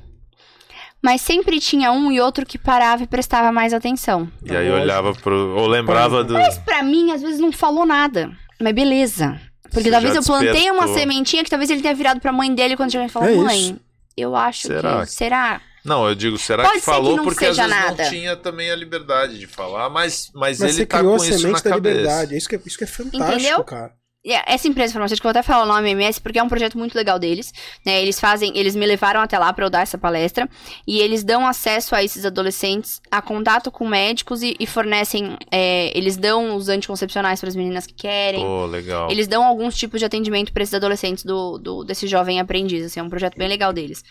Mas 1.00 1.20
sempre 1.20 1.60
tinha 1.60 1.92
um 1.92 2.10
e 2.10 2.20
outro 2.20 2.44
que 2.44 2.58
parava 2.58 3.04
e 3.04 3.06
prestava 3.06 3.52
mais 3.52 3.72
atenção. 3.72 4.28
E 4.44 4.54
aí 4.56 4.68
olhava 4.68 5.12
pro. 5.14 5.56
Ou 5.56 5.66
lembrava 5.68 6.24
do. 6.24 6.34
Mas 6.34 6.58
pra 6.58 6.82
mim, 6.82 7.12
às 7.12 7.22
vezes 7.22 7.38
não 7.38 7.52
falou 7.52 7.86
nada. 7.86 8.30
Mas 8.60 8.74
beleza. 8.74 9.40
Porque 9.70 9.84
Você 9.84 9.90
talvez 9.92 10.16
eu 10.16 10.22
plantei 10.24 10.70
uma 10.72 10.88
sementinha 10.88 11.44
que 11.44 11.50
talvez 11.50 11.70
ele 11.70 11.82
tenha 11.82 11.94
virado 11.94 12.18
pra 12.20 12.32
mãe 12.32 12.52
dele 12.52 12.76
quando 12.76 12.90
chegou 12.90 13.06
e 13.06 13.10
falou: 13.10 13.28
É 13.28 13.34
Mãe, 13.36 13.60
isso. 13.60 13.80
eu 14.16 14.34
acho 14.34 14.66
Será? 14.66 15.00
que. 15.06 15.12
Será? 15.12 15.60
Não, 15.84 16.06
eu 16.08 16.14
digo, 16.16 16.36
será 16.36 16.64
Pode 16.64 16.74
que 16.74 16.80
que 16.80 16.86
falou 16.86 17.16
não 17.16 17.24
porque 17.24 17.44
às 17.46 17.54
seja 17.56 17.68
vezes 17.68 17.80
nada. 17.84 18.02
não 18.02 18.10
tinha 18.10 18.36
também 18.36 18.68
a 18.70 18.74
liberdade 18.76 19.38
de 19.38 19.46
falar, 19.46 19.88
mas, 19.88 20.30
mas, 20.34 20.58
Mas 20.58 20.62
ele 20.62 20.72
você 20.72 20.86
tá 20.86 20.98
criou 20.98 21.16
com 21.16 21.22
a 21.22 21.24
isso 21.26 21.34
na 21.34 21.38
semente 21.38 21.62
da 21.64 21.70
cabeça. 21.70 21.96
liberdade. 21.98 22.36
Isso 22.36 22.48
que 22.48 22.56
é, 22.56 22.60
isso 22.66 22.76
que 22.76 22.84
é 22.84 22.86
fantástico, 22.88 23.32
Entendeu? 23.34 23.64
cara. 23.64 23.92
E 24.24 24.32
Essa 24.46 24.66
empresa 24.68 24.92
farmacêutica, 24.92 25.26
eu 25.26 25.32
vou 25.32 25.38
até 25.38 25.46
falar 25.46 25.62
o 25.62 25.66
nome 25.66 25.90
MS, 25.90 26.20
porque 26.20 26.38
é 26.38 26.42
um 26.42 26.48
projeto 26.48 26.76
muito 26.76 26.94
legal 26.94 27.18
deles. 27.18 27.52
Né? 27.86 28.02
Eles 28.02 28.18
fazem, 28.20 28.52
eles 28.58 28.74
me 28.74 28.84
levaram 28.84 29.20
até 29.20 29.38
lá 29.38 29.52
pra 29.52 29.64
eu 29.64 29.70
dar 29.70 29.82
essa 29.82 29.96
palestra. 29.96 30.48
E 30.86 30.98
eles 31.00 31.22
dão 31.24 31.46
acesso 31.46 31.94
a 31.94 32.02
esses 32.02 32.24
adolescentes 32.26 33.00
a 33.10 33.22
contato 33.22 33.70
com 33.70 33.86
médicos 33.88 34.42
e, 34.42 34.56
e 34.58 34.66
fornecem. 34.66 35.36
é, 35.50 35.96
eles 35.96 36.16
dão 36.16 36.56
os 36.56 36.68
anticoncepcionais 36.68 37.40
para 37.40 37.48
as 37.48 37.56
meninas 37.56 37.86
que 37.86 37.94
querem. 37.94 38.44
Pô, 38.44 38.66
legal. 38.66 39.10
Eles 39.10 39.28
dão 39.28 39.44
alguns 39.44 39.76
tipos 39.76 40.00
de 40.00 40.04
atendimento 40.04 40.52
para 40.52 40.62
esses 40.62 40.74
adolescentes 40.74 41.24
do, 41.24 41.56
do- 41.56 41.84
desse 41.84 42.06
jovem 42.06 42.40
aprendiz, 42.40 42.84
assim, 42.84 43.00
é 43.00 43.02
um 43.02 43.08
projeto 43.08 43.38
bem 43.38 43.48
legal 43.48 43.72
deles. 43.72 44.02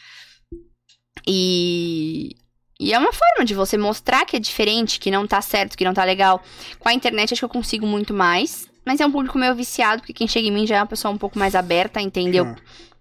E, 1.27 2.36
e 2.80 2.94
é 2.94 2.98
uma 2.98 3.11
forma 3.11 3.44
de 3.44 3.53
você 3.53 3.77
mostrar 3.77 4.26
que 4.26 4.38
é 4.38 4.40
diferente, 4.40 5.00
que 5.00 5.11
não 5.11 5.27
tá 5.27 5.42
certo, 5.42 5.77
que 5.77 5.84
não 5.86 5.94
tá 5.94 6.03
legal. 6.03 6.42
Com 6.80 6.90
a 6.90 6.94
internet 6.94 7.34
acho 7.34 7.42
que 7.42 7.45
eu 7.45 7.50
consigo 7.50 7.86
muito 7.86 8.14
mais, 8.14 8.68
mas 8.88 8.99
é 8.99 9.06
um 9.06 9.11
público 9.11 9.38
meio 9.38 9.53
viciado, 9.53 10.01
porque 10.01 10.14
quem 10.14 10.27
chega 10.27 10.48
em 10.48 10.51
mim 10.51 10.66
já 10.66 10.77
é 10.77 10.80
uma 10.80 10.88
pessoa 10.88 11.14
um 11.14 11.17
pouco 11.17 11.38
mais 11.38 11.53
aberta, 11.53 12.01
entendeu? 12.01 12.45
Ah, 12.45 12.56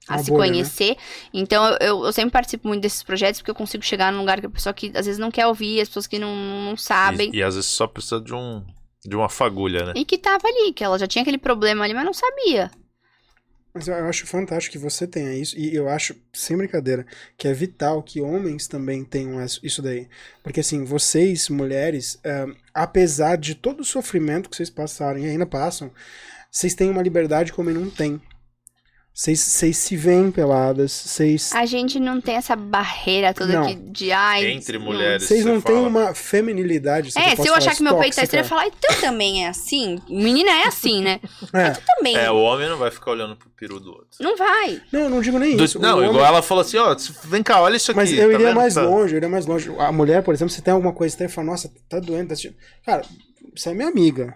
a 0.09 0.15
uma 0.17 0.23
se 0.23 0.31
bolha, 0.31 0.47
né? 0.47 0.53
conhecer. 0.53 0.97
Então 1.33 1.65
eu- 1.67 1.77
eu, 1.81 2.05
eu 2.07 2.13
sempre 2.13 2.31
participo 2.33 2.69
muito 2.69 2.83
desses 2.83 3.03
projetos, 3.03 3.41
porque 3.41 3.51
eu 3.51 3.55
consigo 3.55 3.83
chegar 3.85 4.13
num 4.13 4.21
lugar 4.21 4.39
que 4.41 4.47
a 4.47 4.51
pessoa 4.51 4.73
que 4.75 4.87
às 4.95 5.07
vezes 5.07 5.19
não 5.19 5.31
quer 5.31 5.47
ouvir, 5.47 5.81
as 5.81 5.89
pessoas 5.89 6.07
que 6.07 6.19
não, 6.19 6.35
não 6.35 6.77
sabem. 6.77 7.31
E, 7.33 7.39
e 7.39 7.43
às 7.43 7.55
vezes 7.55 7.71
só 7.71 7.87
precisa 7.87 8.21
de 8.21 8.35
um 8.35 8.63
de 9.05 9.15
uma 9.17 9.29
fagulha, 9.29 9.85
né? 9.87 9.93
E 9.95 10.05
que 10.05 10.19
tava 10.19 10.49
ali, 10.49 10.73
que 10.73 10.83
ela 10.83 10.99
já 10.99 11.07
tinha 11.07 11.23
aquele 11.23 11.39
problema 11.39 11.85
ali, 11.85 11.95
mas 11.95 12.05
não 12.05 12.13
sabia. 12.13 12.71
Mas 13.77 13.89
eu 13.89 13.95
acho 14.07 14.27
fantástico 14.27 14.73
que 14.73 14.79
você 14.79 15.07
tenha 15.07 15.35
isso, 15.35 15.55
e 15.59 15.75
eu 15.75 15.87
acho, 15.87 16.17
sem 16.33 16.57
brincadeira, 16.57 17.05
que 17.37 17.47
é 17.47 17.53
vital 17.53 18.03
que 18.03 18.23
homens 18.23 18.67
também 18.67 19.05
tenham 19.05 19.45
isso 19.63 19.83
daí. 19.83 20.09
Porque 20.43 20.61
assim, 20.61 20.83
vocês, 20.83 21.51
mulheres, 21.51 22.19
eh, 22.25 22.47
apesar 22.73 23.37
de 23.37 23.55
todo 23.55 23.81
o 23.81 23.85
sofrimento 23.85 24.49
que 24.49 24.57
vocês 24.57 24.71
passaram 24.71 25.19
e 25.19 25.27
ainda 25.27 25.45
passam, 25.45 25.93
vocês 26.51 26.73
têm 26.73 26.89
uma 26.89 27.03
liberdade 27.03 27.53
que 27.53 27.61
o 27.61 27.63
homem 27.63 27.75
não 27.75 27.91
tem. 27.91 28.19
Vocês, 29.19 29.41
se 29.79 29.97
veem 29.97 30.31
peladas, 30.31 30.93
vocês, 30.93 31.51
A 31.55 31.65
gente 31.65 31.99
não 31.99 32.21
tem 32.21 32.35
essa 32.37 32.55
barreira 32.55 33.33
toda 33.33 33.51
Não. 33.55 33.63
aqui 33.63 33.75
de 33.77 34.13
ai. 34.13 34.45
Entre 34.51 34.77
mulheres. 34.79 35.23
vocês 35.27 35.43
você 35.43 35.49
não 35.51 35.59
têm 35.59 35.75
uma 35.75 36.13
feminilidade. 36.15 37.13
É, 37.17 37.35
se 37.35 37.49
eu 37.49 37.55
achar 37.55 37.75
que 37.75 37.83
meu 37.83 37.97
peito 37.97 38.15
tá 38.15 38.21
tóxica. 38.21 38.25
estranho, 38.25 38.45
eu 38.45 38.49
falar, 38.49 38.67
então 38.67 39.01
também 39.01 39.47
é 39.47 39.49
assim. 39.49 39.99
Menina 40.07 40.51
é 40.51 40.67
assim, 40.67 41.01
né? 41.03 41.19
É. 41.55 41.71
Também. 41.97 42.15
É, 42.15 42.31
o 42.31 42.37
homem 42.37 42.69
não 42.69 42.77
vai 42.77 42.91
ficar 42.91 43.13
olhando 43.13 43.35
pro 43.37 43.49
peru 43.57 43.81
do 43.81 43.89
outro. 43.91 44.07
Não 44.21 44.37
vai. 44.37 44.83
Não, 44.93 45.01
eu 45.01 45.09
não 45.09 45.23
digo 45.23 45.39
nem 45.39 45.57
Do- 45.57 45.65
isso. 45.65 45.79
não, 45.81 45.97
O 45.97 46.01
igual 46.03 46.11
homem- 46.17 46.27
ela 46.27 46.43
falou 46.43 46.61
assim, 46.61 46.77
ó, 46.77 46.95
vem 47.25 47.43
cá, 47.43 47.63
olha 47.63 47.77
isso 47.77 47.91
aqui. 47.93 47.97
Mas 48.01 48.13
eu 48.13 48.19
tá 48.19 48.25
iria 48.35 48.39
vendo? 48.49 48.55
mais 48.57 48.75
Tá- 48.75 48.83
longe, 48.83 49.15
eu 49.15 49.17
iria 49.17 49.31
mais 49.31 49.47
longe. 49.47 49.75
A 49.79 49.91
mulher, 49.91 50.23
por 50.23 50.35
exemplo, 50.35 50.53
se 50.53 50.61
tem 50.61 50.75
alguma 50.75 50.93
coisa 50.93 51.15
estranha, 51.15 51.31
fala, 51.31 51.47
nossa, 51.47 51.73
tá 51.89 51.99
doendo, 52.01 52.29
tá 52.29 52.35
assistindo. 52.35 52.57
Cara, 52.85 53.01
você 53.57 53.71
é 53.71 53.73
minha 53.75 53.89
amiga. 53.89 54.35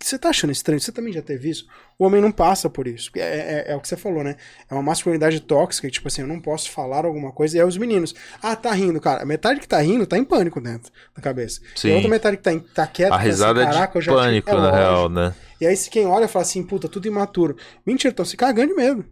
Você 0.00 0.18
tá 0.18 0.30
achando 0.30 0.50
estranho? 0.50 0.80
Você 0.80 0.90
também 0.90 1.12
já 1.12 1.22
teve 1.22 1.48
isso? 1.48 1.66
O 1.98 2.04
homem 2.04 2.20
não 2.20 2.32
passa 2.32 2.68
por 2.68 2.86
isso. 2.86 3.10
É, 3.14 3.20
é, 3.20 3.64
é, 3.68 3.76
o 3.76 3.80
que 3.80 3.86
você 3.86 3.96
falou, 3.96 4.24
né? 4.24 4.36
É 4.68 4.74
uma 4.74 4.82
masculinidade 4.82 5.40
tóxica, 5.40 5.88
tipo 5.90 6.08
assim, 6.08 6.22
eu 6.22 6.28
não 6.28 6.40
posso 6.40 6.70
falar 6.70 7.04
alguma 7.04 7.30
coisa. 7.30 7.56
E 7.56 7.60
aí 7.60 7.66
os 7.66 7.76
meninos, 7.76 8.14
ah, 8.42 8.56
tá 8.56 8.72
rindo, 8.72 9.00
cara. 9.00 9.22
A 9.22 9.26
metade 9.26 9.60
que 9.60 9.68
tá 9.68 9.78
rindo 9.80 10.06
tá 10.06 10.18
em 10.18 10.24
pânico 10.24 10.60
dentro 10.60 10.90
da 11.14 11.22
cabeça. 11.22 11.60
Sim. 11.76 11.88
E 11.88 11.92
a 11.92 11.94
outra 11.96 12.10
metade 12.10 12.36
que 12.36 12.42
tá, 12.42 12.52
tá 12.74 12.86
quieta, 12.86 13.14
a 13.14 13.18
assim, 13.18 13.26
risada 13.26 13.62
assim, 13.62 13.72
caraca, 13.72 13.98
é 13.98 14.02
de 14.02 14.08
pânico, 14.08 14.54
na 14.54 14.70
real, 14.72 15.08
né? 15.08 15.34
E 15.60 15.66
aí 15.66 15.76
se 15.76 15.90
quem 15.90 16.06
olha 16.06 16.26
fala 16.26 16.42
assim, 16.42 16.62
puta, 16.62 16.88
tudo 16.88 17.06
imaturo. 17.06 17.56
Mentira, 17.86 18.10
estão 18.10 18.24
se 18.24 18.36
cagando 18.36 18.68
de 18.68 18.74
medo. 18.74 19.04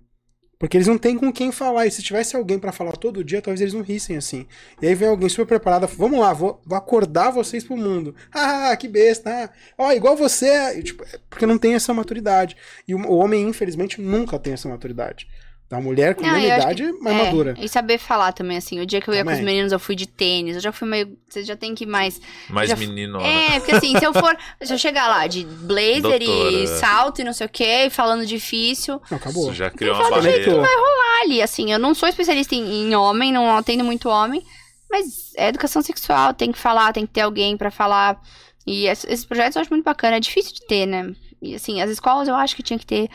Porque 0.58 0.76
eles 0.76 0.88
não 0.88 0.98
têm 0.98 1.16
com 1.16 1.32
quem 1.32 1.52
falar. 1.52 1.86
E 1.86 1.90
se 1.90 2.02
tivesse 2.02 2.34
alguém 2.34 2.58
para 2.58 2.72
falar 2.72 2.92
todo 2.92 3.22
dia, 3.22 3.40
talvez 3.40 3.60
eles 3.60 3.74
não 3.74 3.82
rissem 3.82 4.16
assim. 4.16 4.46
E 4.82 4.86
aí 4.86 4.94
vem 4.94 5.08
alguém 5.08 5.28
super 5.28 5.46
preparado, 5.46 5.86
vamos 5.86 6.18
lá, 6.18 6.32
vou, 6.32 6.60
vou 6.66 6.76
acordar 6.76 7.30
vocês 7.30 7.62
pro 7.62 7.76
mundo. 7.76 8.14
Ah, 8.32 8.76
que 8.76 8.88
besta. 8.88 9.30
Ah, 9.30 9.50
ó, 9.78 9.92
igual 9.92 10.16
você. 10.16 10.78
E, 10.78 10.82
tipo, 10.82 11.04
é 11.04 11.18
porque 11.30 11.46
não 11.46 11.58
tem 11.58 11.74
essa 11.74 11.94
maturidade. 11.94 12.56
E 12.86 12.94
o 12.94 13.12
homem, 13.12 13.48
infelizmente, 13.48 14.00
nunca 14.00 14.38
tem 14.38 14.52
essa 14.52 14.68
maturidade. 14.68 15.28
Da 15.68 15.78
mulher 15.82 16.14
com 16.14 16.22
não, 16.22 16.38
idade 16.38 16.90
mais 16.98 17.14
é, 17.14 17.24
madura. 17.24 17.54
E 17.58 17.68
saber 17.68 17.98
falar 17.98 18.32
também, 18.32 18.56
assim. 18.56 18.80
O 18.80 18.86
dia 18.86 19.02
que 19.02 19.10
eu 19.10 19.12
ia 19.12 19.20
também. 19.20 19.34
com 19.34 19.40
os 19.40 19.44
meninos, 19.44 19.70
eu 19.70 19.78
fui 19.78 19.94
de 19.94 20.06
tênis. 20.06 20.54
Eu 20.56 20.62
já 20.62 20.72
fui 20.72 20.88
meio. 20.88 21.18
Você 21.28 21.44
já 21.44 21.56
tem 21.56 21.74
que 21.74 21.84
ir 21.84 21.86
mais. 21.86 22.18
Mais 22.48 22.70
já, 22.70 22.76
menino. 22.76 23.20
É, 23.20 23.60
porque 23.60 23.72
assim, 23.72 23.98
se 23.98 24.04
eu 24.04 24.14
for. 24.14 24.34
Se 24.62 24.72
eu 24.72 24.78
chegar 24.78 25.08
lá 25.08 25.26
de 25.26 25.44
blazer 25.44 26.02
Doutora. 26.02 26.50
e 26.50 26.66
salto 26.66 27.20
e 27.20 27.24
não 27.24 27.34
sei 27.34 27.46
o 27.46 27.50
quê, 27.50 27.88
falando 27.90 28.24
difícil. 28.24 29.00
Não, 29.10 29.18
acabou. 29.18 29.46
Você 29.46 29.56
já 29.56 29.70
criou 29.70 29.94
uma 29.94 30.10
barreira. 30.10 30.44
que 30.44 30.50
vai 30.50 30.76
rolar 30.76 31.22
ali, 31.24 31.42
assim. 31.42 31.70
Eu 31.70 31.78
não 31.78 31.94
sou 31.94 32.08
especialista 32.08 32.54
em, 32.54 32.88
em 32.88 32.94
homem, 32.96 33.30
não 33.30 33.54
atendo 33.54 33.84
muito 33.84 34.08
homem. 34.08 34.42
Mas 34.90 35.34
é 35.36 35.48
educação 35.48 35.82
sexual, 35.82 36.32
tem 36.32 36.50
que 36.50 36.58
falar, 36.58 36.94
tem 36.94 37.06
que 37.06 37.12
ter 37.12 37.20
alguém 37.20 37.58
para 37.58 37.70
falar. 37.70 38.18
E 38.66 38.86
esses 38.86 39.24
projetos 39.24 39.56
eu 39.56 39.62
acho 39.62 39.70
muito 39.70 39.84
bacana. 39.84 40.16
É 40.16 40.20
difícil 40.20 40.54
de 40.54 40.66
ter, 40.66 40.86
né? 40.86 41.12
E 41.40 41.54
assim, 41.54 41.80
as 41.80 41.90
escolas 41.90 42.28
eu 42.28 42.34
acho 42.34 42.56
que 42.56 42.62
tinha 42.62 42.78
que 42.78 42.86
ter 42.86 43.08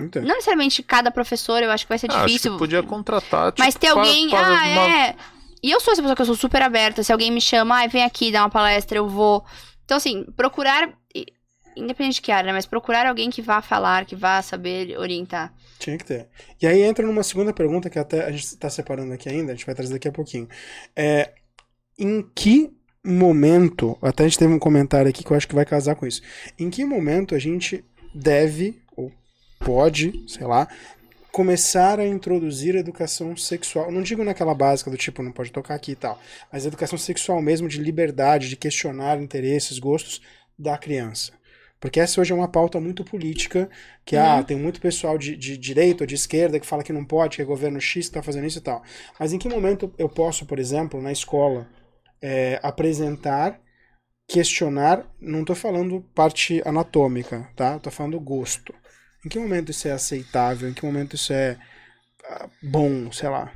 não 0.00 0.34
necessariamente 0.34 0.82
cada 0.82 1.10
professor, 1.10 1.62
eu 1.62 1.70
acho 1.70 1.84
que 1.84 1.88
vai 1.88 1.98
ser 1.98 2.10
ah, 2.10 2.24
difícil. 2.24 2.56
podia 2.56 2.82
contratar, 2.82 3.52
tipo, 3.52 3.64
Mas 3.64 3.74
ter 3.74 3.88
alguém. 3.88 4.34
ah, 4.34 4.40
uma... 4.40 4.96
é. 4.96 5.16
E 5.62 5.70
eu 5.70 5.80
sou 5.80 5.92
essa 5.92 6.02
pessoa 6.02 6.16
que 6.16 6.22
eu 6.22 6.26
sou 6.26 6.34
super 6.34 6.62
aberta. 6.62 7.02
Se 7.02 7.12
alguém 7.12 7.30
me 7.30 7.40
chama, 7.40 7.82
ah, 7.82 7.86
vem 7.86 8.04
aqui 8.04 8.30
dar 8.30 8.42
uma 8.42 8.50
palestra, 8.50 8.98
eu 8.98 9.08
vou. 9.08 9.44
Então, 9.84 9.96
assim, 9.96 10.24
procurar. 10.36 10.92
Independente 11.76 12.16
de 12.16 12.22
que 12.22 12.30
área, 12.30 12.46
né? 12.46 12.52
Mas 12.52 12.66
procurar 12.66 13.04
alguém 13.04 13.30
que 13.30 13.42
vá 13.42 13.60
falar, 13.60 14.04
que 14.04 14.14
vá 14.14 14.40
saber 14.42 14.96
orientar. 14.96 15.52
Tinha 15.80 15.98
que 15.98 16.04
ter. 16.04 16.28
E 16.62 16.66
aí 16.68 16.82
entra 16.82 17.04
numa 17.04 17.24
segunda 17.24 17.52
pergunta 17.52 17.90
que 17.90 17.98
até 17.98 18.24
a 18.24 18.30
gente 18.30 18.44
está 18.44 18.70
separando 18.70 19.12
aqui 19.12 19.28
ainda, 19.28 19.50
a 19.50 19.54
gente 19.56 19.66
vai 19.66 19.74
trazer 19.74 19.92
daqui 19.92 20.06
a 20.06 20.12
pouquinho. 20.12 20.48
É, 20.94 21.32
em 21.98 22.22
que 22.32 22.70
momento, 23.04 23.98
até 24.00 24.24
a 24.24 24.28
gente 24.28 24.38
teve 24.38 24.52
um 24.52 24.58
comentário 24.58 25.08
aqui 25.08 25.22
que 25.22 25.30
eu 25.30 25.36
acho 25.36 25.46
que 25.46 25.54
vai 25.54 25.64
casar 25.64 25.94
com 25.94 26.06
isso. 26.06 26.22
Em 26.58 26.70
que 26.70 26.84
momento 26.84 27.34
a 27.34 27.38
gente 27.38 27.84
deve 28.14 28.82
pode, 29.64 30.22
sei 30.28 30.46
lá, 30.46 30.68
começar 31.32 31.98
a 31.98 32.06
introduzir 32.06 32.76
educação 32.76 33.36
sexual. 33.36 33.90
Não 33.90 34.02
digo 34.02 34.22
naquela 34.22 34.54
básica 34.54 34.90
do 34.90 34.96
tipo, 34.96 35.22
não 35.22 35.32
pode 35.32 35.50
tocar 35.50 35.74
aqui 35.74 35.92
e 35.92 35.96
tal, 35.96 36.20
mas 36.52 36.66
educação 36.66 36.98
sexual 36.98 37.40
mesmo 37.42 37.66
de 37.66 37.80
liberdade, 37.80 38.48
de 38.48 38.56
questionar 38.56 39.20
interesses, 39.20 39.78
gostos 39.78 40.20
da 40.56 40.76
criança. 40.78 41.32
Porque 41.80 42.00
essa 42.00 42.20
hoje 42.20 42.32
é 42.32 42.34
uma 42.34 42.48
pauta 42.48 42.80
muito 42.80 43.04
política, 43.04 43.68
que 44.06 44.16
ah, 44.16 44.34
uhum. 44.34 44.38
ah, 44.38 44.42
tem 44.44 44.56
muito 44.56 44.80
pessoal 44.80 45.18
de, 45.18 45.36
de 45.36 45.58
direita 45.58 46.04
ou 46.04 46.06
de 46.06 46.14
esquerda 46.14 46.60
que 46.60 46.66
fala 46.66 46.84
que 46.84 46.92
não 46.92 47.04
pode, 47.04 47.36
que 47.36 47.42
é 47.42 47.44
governo 47.44 47.80
X 47.80 47.92
que 47.92 48.10
está 48.10 48.22
fazendo 48.22 48.46
isso 48.46 48.58
e 48.58 48.62
tal. 48.62 48.82
Mas 49.18 49.32
em 49.32 49.38
que 49.38 49.48
momento 49.48 49.92
eu 49.98 50.08
posso, 50.08 50.46
por 50.46 50.58
exemplo, 50.58 51.02
na 51.02 51.12
escola, 51.12 51.68
é, 52.26 52.58
apresentar, 52.62 53.60
questionar, 54.26 55.06
não 55.20 55.42
estou 55.42 55.54
falando 55.54 56.00
parte 56.14 56.62
anatômica, 56.64 57.46
tá? 57.54 57.76
Estou 57.76 57.92
falando 57.92 58.18
gosto. 58.18 58.74
Em 59.24 59.28
que 59.28 59.38
momento 59.38 59.70
isso 59.70 59.86
é 59.86 59.92
aceitável? 59.92 60.66
Em 60.66 60.72
que 60.72 60.86
momento 60.86 61.16
isso 61.16 61.34
é 61.34 61.58
ah, 62.24 62.48
bom, 62.62 63.12
sei 63.12 63.28
lá? 63.28 63.52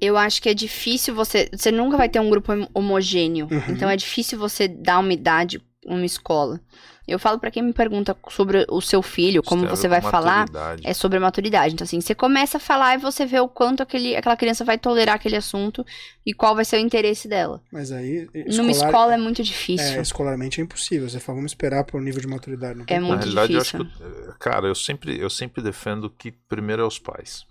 Eu 0.00 0.16
acho 0.16 0.40
que 0.40 0.48
é 0.48 0.54
difícil 0.54 1.16
você. 1.16 1.50
Você 1.52 1.72
nunca 1.72 1.96
vai 1.96 2.08
ter 2.08 2.20
um 2.20 2.30
grupo 2.30 2.52
homogêneo. 2.72 3.48
Uhum. 3.50 3.74
Então 3.74 3.90
é 3.90 3.96
difícil 3.96 4.38
você 4.38 4.68
dar 4.68 5.00
uma 5.00 5.12
idade, 5.12 5.60
uma 5.84 6.06
escola. 6.06 6.60
Eu 7.06 7.20
falo 7.20 7.38
para 7.38 7.52
quem 7.52 7.62
me 7.62 7.72
pergunta 7.72 8.16
sobre 8.28 8.66
o 8.68 8.80
seu 8.80 9.00
filho, 9.00 9.40
como 9.42 9.66
você 9.68 9.86
vai 9.86 10.00
falar, 10.00 10.46
é 10.82 10.92
sobre 10.92 11.18
a 11.18 11.20
maturidade. 11.20 11.74
Então, 11.74 11.84
assim, 11.84 12.00
você 12.00 12.16
começa 12.16 12.56
a 12.56 12.60
falar 12.60 12.96
e 12.96 12.98
você 12.98 13.24
vê 13.24 13.38
o 13.38 13.48
quanto 13.48 13.82
aquele, 13.82 14.16
aquela 14.16 14.36
criança 14.36 14.64
vai 14.64 14.76
tolerar 14.76 15.14
aquele 15.14 15.36
assunto 15.36 15.86
e 16.24 16.34
qual 16.34 16.56
vai 16.56 16.64
ser 16.64 16.76
o 16.76 16.80
interesse 16.80 17.28
dela. 17.28 17.62
Mas 17.70 17.92
aí. 17.92 18.28
Escolar, 18.34 18.56
Numa 18.56 18.70
escola 18.72 19.14
é 19.14 19.18
muito 19.18 19.42
difícil. 19.42 19.98
É, 19.98 20.00
escolarmente 20.00 20.60
é 20.60 20.64
impossível. 20.64 21.08
Você 21.08 21.20
fala, 21.20 21.36
vamos 21.36 21.52
esperar 21.52 21.84
para 21.84 21.96
o 21.96 22.00
nível 22.00 22.20
de 22.20 22.26
maturidade. 22.26 22.82
é 22.88 22.98
muito 22.98 23.26
Na 23.26 23.44
realidade, 23.44 23.52
difícil. 23.52 23.80
Eu 23.80 23.86
acho 23.86 24.32
que, 24.32 24.38
cara, 24.40 24.66
eu 24.66 24.74
sempre, 24.74 25.20
eu 25.20 25.30
sempre 25.30 25.62
defendo 25.62 26.10
que 26.10 26.32
primeiro 26.32 26.82
é 26.82 26.86
os 26.86 26.98
pais. 26.98 27.46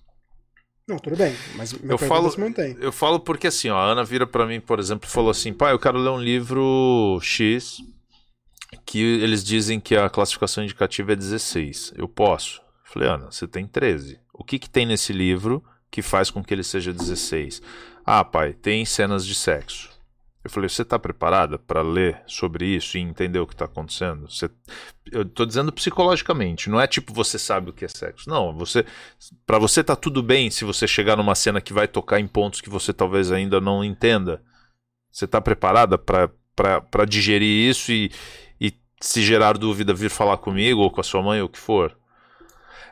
Não, 0.88 0.98
tudo 0.98 1.16
bem, 1.16 1.34
mas 1.56 1.74
eu 1.82 1.98
falo, 1.98 2.30
se 2.30 2.40
mantém. 2.40 2.78
Eu 2.80 2.92
falo 2.92 3.20
porque 3.20 3.48
assim, 3.48 3.70
ó, 3.70 3.78
a 3.78 3.86
Ana 3.86 4.04
vira 4.04 4.28
para 4.28 4.46
mim, 4.46 4.60
por 4.60 4.80
exemplo, 4.80 5.10
e 5.10 5.12
falou 5.12 5.32
assim: 5.32 5.52
pai, 5.52 5.74
eu 5.74 5.80
quero 5.80 5.98
ler 5.98 6.12
um 6.12 6.22
livro 6.22 7.18
X 7.24 7.82
que 8.86 9.00
eles 9.00 9.44
dizem 9.44 9.80
que 9.80 9.96
a 9.96 10.10
classificação 10.10 10.64
indicativa 10.64 11.14
é 11.14 11.16
16. 11.16 11.94
Eu 11.96 12.08
posso? 12.08 12.62
Falei, 12.84 13.10
Ana, 13.10 13.32
você 13.32 13.48
tem 13.48 13.68
13. 13.68 14.20
O 14.34 14.44
que, 14.44 14.58
que 14.58 14.70
tem 14.70 14.86
nesse 14.86 15.12
livro 15.12 15.64
que 15.92 16.02
faz 16.02 16.30
com 16.30 16.44
que 16.44 16.54
ele 16.54 16.64
seja 16.64 16.94
16? 16.94 17.62
Ah, 18.06 18.24
pai, 18.24 18.54
tem 18.54 18.86
cenas 18.86 19.26
de 19.26 19.36
sexo. 19.36 19.90
Eu 20.44 20.50
falei, 20.52 20.70
você 20.70 20.84
está 20.84 21.00
preparada 21.00 21.58
para 21.58 21.82
ler 21.82 22.22
sobre 22.28 22.68
isso 22.68 22.98
e 22.98 23.02
entender 23.02 23.40
o 23.40 23.48
que 23.48 23.56
está 23.56 23.66
acontecendo? 23.66 24.30
Você... 24.30 24.48
Eu 25.12 25.24
estou 25.24 25.44
dizendo 25.44 25.72
psicologicamente, 25.72 26.70
não 26.70 26.80
é 26.80 26.86
tipo 26.86 27.14
você 27.14 27.40
sabe 27.40 27.72
o 27.72 27.74
que 27.74 27.84
é 27.84 27.88
sexo. 27.88 28.30
Não, 28.30 28.56
você, 28.56 28.86
para 29.46 29.58
você 29.58 29.84
tá 29.84 29.96
tudo 29.96 30.22
bem 30.22 30.52
se 30.52 30.64
você 30.64 30.88
chegar 30.88 31.18
numa 31.18 31.34
cena 31.34 31.60
que 31.60 31.74
vai 31.74 31.88
tocar 31.88 32.20
em 32.20 32.28
pontos 32.28 32.62
que 32.62 32.70
você 32.70 32.94
talvez 32.94 33.32
ainda 33.32 33.60
não 33.60 33.84
entenda. 33.84 34.42
Você 35.12 35.26
está 35.26 35.42
preparada 35.42 35.98
para 35.98 37.06
digerir 37.08 37.70
isso 37.70 37.92
e, 37.92 38.12
se 39.08 39.22
gerar 39.22 39.58
dúvida, 39.58 39.94
vir 39.94 40.10
falar 40.10 40.38
comigo 40.38 40.82
ou 40.82 40.90
com 40.90 41.00
a 41.00 41.04
sua 41.04 41.22
mãe 41.22 41.40
ou 41.40 41.46
o 41.46 41.50
que 41.50 41.60
for. 41.60 41.96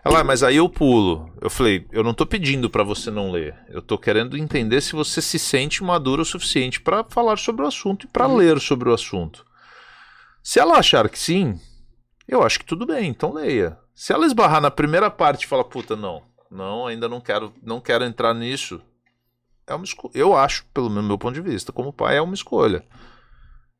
Ela, 0.05 0.19
ah, 0.19 0.23
mas 0.23 0.43
aí 0.43 0.57
eu 0.57 0.69
pulo. 0.69 1.33
Eu 1.41 1.49
falei, 1.49 1.87
eu 1.91 2.03
não 2.03 2.13
tô 2.13 2.25
pedindo 2.25 2.69
para 2.69 2.83
você 2.83 3.09
não 3.09 3.31
ler. 3.31 3.55
Eu 3.69 3.81
tô 3.81 3.97
querendo 3.97 4.37
entender 4.37 4.81
se 4.81 4.93
você 4.93 5.21
se 5.21 5.39
sente 5.39 5.83
madura 5.83 6.21
o 6.21 6.25
suficiente 6.25 6.81
para 6.81 7.05
falar 7.05 7.37
sobre 7.37 7.63
o 7.63 7.67
assunto 7.67 8.05
e 8.05 8.07
para 8.07 8.27
uhum. 8.27 8.35
ler 8.35 8.59
sobre 8.59 8.89
o 8.89 8.93
assunto. 8.93 9.45
Se 10.43 10.59
ela 10.59 10.77
achar 10.77 11.07
que 11.09 11.17
sim, 11.17 11.59
eu 12.27 12.43
acho 12.43 12.59
que 12.59 12.65
tudo 12.65 12.85
bem, 12.85 13.09
então 13.09 13.33
leia. 13.33 13.77
Se 13.95 14.11
ela 14.11 14.25
esbarrar 14.25 14.61
na 14.61 14.69
primeira 14.69 15.09
parte 15.09 15.43
e 15.43 15.47
falar, 15.47 15.63
puta, 15.63 15.95
não, 15.95 16.21
não, 16.51 16.85
ainda 16.85 17.07
não 17.07 17.21
quero, 17.21 17.53
não 17.63 17.79
quero 17.79 18.03
entrar 18.03 18.33
nisso, 18.33 18.81
é 19.65 19.73
uma 19.73 19.85
escolha. 19.85 20.11
Eu 20.13 20.35
acho, 20.35 20.65
pelo 20.73 20.89
meu 20.89 21.17
ponto 21.17 21.33
de 21.33 21.41
vista, 21.41 21.71
como 21.71 21.93
pai, 21.93 22.17
é 22.17 22.21
uma 22.21 22.35
escolha. 22.35 22.85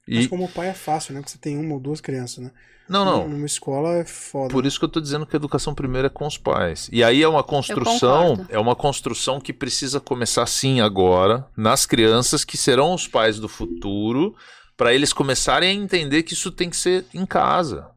E... 0.08 0.18
Mas 0.18 0.28
como 0.28 0.50
pai 0.50 0.70
é 0.70 0.74
fácil, 0.74 1.14
né? 1.14 1.20
Porque 1.22 1.32
você 1.32 1.38
tem 1.38 1.58
uma 1.58 1.74
ou 1.76 1.80
duas 1.80 2.02
crianças, 2.02 2.44
né? 2.44 2.52
Não, 2.88 3.06
não. 3.06 3.28
Numa 3.28 3.46
escola 3.46 3.96
é 3.96 4.04
foda. 4.04 4.52
Por 4.52 4.66
isso 4.66 4.78
que 4.78 4.86
eu 4.86 4.90
tô 4.90 5.00
dizendo 5.00 5.26
que 5.26 5.36
a 5.36 5.38
educação 5.38 5.74
primeiro 5.74 6.08
é 6.08 6.10
com 6.10 6.28
os 6.28 6.38
pais. 6.38 6.90
E 6.92 7.04
aí 7.04 7.24
é 7.24 7.28
uma 7.28 7.44
construção, 7.44 8.46
é 8.50 8.60
uma 8.60 8.76
construção 8.76 9.40
que 9.40 9.54
precisa 9.54 10.00
começar 10.00 10.46
sim 10.46 10.82
agora, 10.82 11.48
nas 11.56 11.86
crianças 11.86 12.44
que 12.44 12.58
serão 12.58 12.94
os 12.94 13.08
pais 13.08 13.40
do 13.40 13.48
futuro, 13.48 14.36
para 14.76 14.94
eles 14.94 15.14
começarem 15.14 15.70
a 15.70 15.74
entender 15.74 16.24
que 16.24 16.34
isso 16.34 16.52
tem 16.52 16.70
que 16.70 16.78
ser 16.78 17.06
em 17.14 17.26
casa. 17.26 17.88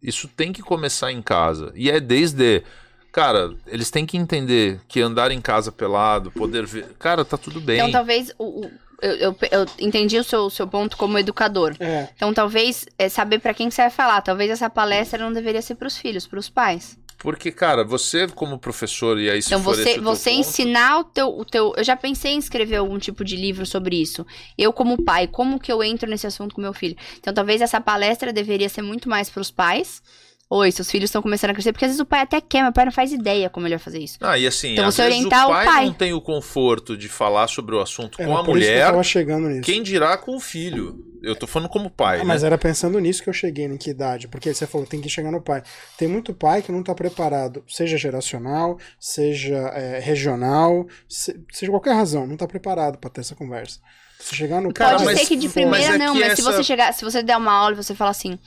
Isso 0.00 0.28
tem 0.28 0.52
que 0.52 0.62
começar 0.62 1.10
em 1.10 1.20
casa. 1.20 1.72
E 1.74 1.90
é 1.90 1.98
desde 1.98 2.62
cara, 3.10 3.56
eles 3.66 3.90
têm 3.90 4.04
que 4.04 4.18
entender 4.18 4.78
que 4.86 5.00
andar 5.00 5.30
em 5.30 5.40
casa 5.40 5.72
pelado, 5.72 6.30
poder 6.30 6.66
ver. 6.66 6.84
Cara, 6.98 7.24
tá 7.24 7.38
tudo 7.38 7.62
bem. 7.62 7.78
Então 7.78 7.90
talvez 7.90 8.30
o, 8.38 8.70
eu, 9.02 9.12
eu, 9.16 9.36
eu, 9.50 9.66
entendi 9.78 10.18
o 10.18 10.24
seu, 10.24 10.48
seu 10.50 10.66
ponto 10.66 10.96
como 10.96 11.18
educador. 11.18 11.74
É. 11.78 12.08
Então, 12.14 12.32
talvez 12.32 12.86
é 12.98 13.08
saber 13.08 13.38
para 13.38 13.54
quem 13.54 13.70
você 13.70 13.82
vai 13.82 13.90
falar. 13.90 14.20
Talvez 14.22 14.50
essa 14.50 14.70
palestra 14.70 15.18
não 15.18 15.32
deveria 15.32 15.62
ser 15.62 15.74
para 15.74 15.88
os 15.88 15.96
filhos, 15.96 16.26
para 16.26 16.38
os 16.38 16.48
pais. 16.48 16.98
Porque, 17.18 17.50
cara, 17.50 17.82
você 17.82 18.28
como 18.28 18.58
professor, 18.58 19.18
e 19.18 19.30
aí 19.30 19.40
se 19.40 19.48
Então, 19.48 19.60
você, 19.60 19.98
você 19.98 20.30
ensinar 20.30 20.98
o 20.98 21.04
teu, 21.04 21.28
o 21.28 21.44
teu. 21.44 21.72
Eu 21.76 21.82
já 21.82 21.96
pensei 21.96 22.32
em 22.32 22.38
escrever 22.38 22.76
algum 22.76 22.98
tipo 22.98 23.24
de 23.24 23.36
livro 23.36 23.64
sobre 23.64 24.00
isso. 24.00 24.26
Eu, 24.56 24.72
como 24.72 25.02
pai, 25.02 25.26
como 25.26 25.58
que 25.58 25.72
eu 25.72 25.82
entro 25.82 26.08
nesse 26.08 26.26
assunto 26.26 26.54
com 26.54 26.60
meu 26.60 26.74
filho? 26.74 26.96
Então, 27.18 27.32
talvez 27.32 27.62
essa 27.62 27.80
palestra 27.80 28.32
deveria 28.32 28.68
ser 28.68 28.82
muito 28.82 29.08
mais 29.08 29.30
para 29.30 29.40
os 29.40 29.50
pais 29.50 30.02
Oi, 30.48 30.70
seus 30.70 30.88
filhos 30.88 31.08
estão 31.08 31.20
começando 31.20 31.50
a 31.50 31.54
crescer, 31.54 31.72
porque 31.72 31.84
às 31.84 31.90
vezes 31.90 32.00
o 32.00 32.06
pai 32.06 32.20
até 32.20 32.40
quer, 32.40 32.60
mas 32.60 32.70
o 32.70 32.72
pai 32.72 32.84
não 32.84 32.92
faz 32.92 33.12
ideia 33.12 33.50
como 33.50 33.66
ele 33.66 33.74
vai 33.74 33.82
fazer 33.82 33.98
isso. 33.98 34.16
Ah, 34.20 34.38
e 34.38 34.46
assim, 34.46 34.74
então, 34.74 34.88
você 34.88 35.02
orientar 35.02 35.48
o 35.48 35.50
pai, 35.50 35.64
o 35.64 35.68
pai, 35.68 35.86
não 35.86 35.92
tem 35.92 36.12
o 36.12 36.20
conforto 36.20 36.96
de 36.96 37.08
falar 37.08 37.48
sobre 37.48 37.74
o 37.74 37.80
assunto 37.80 38.22
é, 38.22 38.24
com 38.24 38.36
a 38.36 38.44
mulher. 38.44 38.94
Que 38.94 39.02
chegando 39.02 39.48
nisso. 39.48 39.62
Quem 39.62 39.82
dirá 39.82 40.16
com 40.16 40.36
o 40.36 40.40
filho? 40.40 41.04
Eu 41.20 41.34
tô 41.34 41.48
falando 41.48 41.68
como 41.68 41.90
pai. 41.90 42.18
Ah, 42.18 42.18
né? 42.20 42.24
Mas 42.24 42.44
era 42.44 42.56
pensando 42.56 43.00
nisso 43.00 43.24
que 43.24 43.28
eu 43.28 43.32
cheguei, 43.32 43.64
em 43.64 43.76
que 43.76 43.90
idade? 43.90 44.28
Porque 44.28 44.54
você 44.54 44.68
falou, 44.68 44.86
tem 44.86 45.00
que 45.00 45.08
chegar 45.08 45.32
no 45.32 45.42
pai. 45.42 45.64
Tem 45.98 46.06
muito 46.06 46.32
pai 46.32 46.62
que 46.62 46.70
não 46.70 46.84
tá 46.84 46.94
preparado, 46.94 47.64
seja 47.66 47.98
geracional, 47.98 48.78
seja 49.00 49.56
é, 49.56 49.98
regional, 49.98 50.86
se, 51.08 51.36
seja 51.50 51.72
qualquer 51.72 51.94
razão, 51.94 52.24
não 52.24 52.36
tá 52.36 52.46
preparado 52.46 52.98
para 52.98 53.10
ter 53.10 53.22
essa 53.22 53.34
conversa. 53.34 53.80
Se 54.20 54.34
chegar 54.34 54.60
no 54.60 54.72
Pode 54.72 55.04
pai, 55.04 55.16
ser 55.16 55.26
que 55.26 55.36
de 55.36 55.48
primeira 55.48 55.90
mas 55.90 55.94
é 55.94 55.98
não, 55.98 56.14
mas 56.14 56.24
essa... 56.24 56.36
se 56.36 56.42
você 56.42 56.62
chegar, 56.62 56.94
se 56.94 57.04
você 57.04 57.22
der 57.22 57.36
uma 57.36 57.52
aula 57.52 57.72
e 57.72 57.76
você 57.76 57.94
falar 57.94 58.12
assim, 58.12 58.38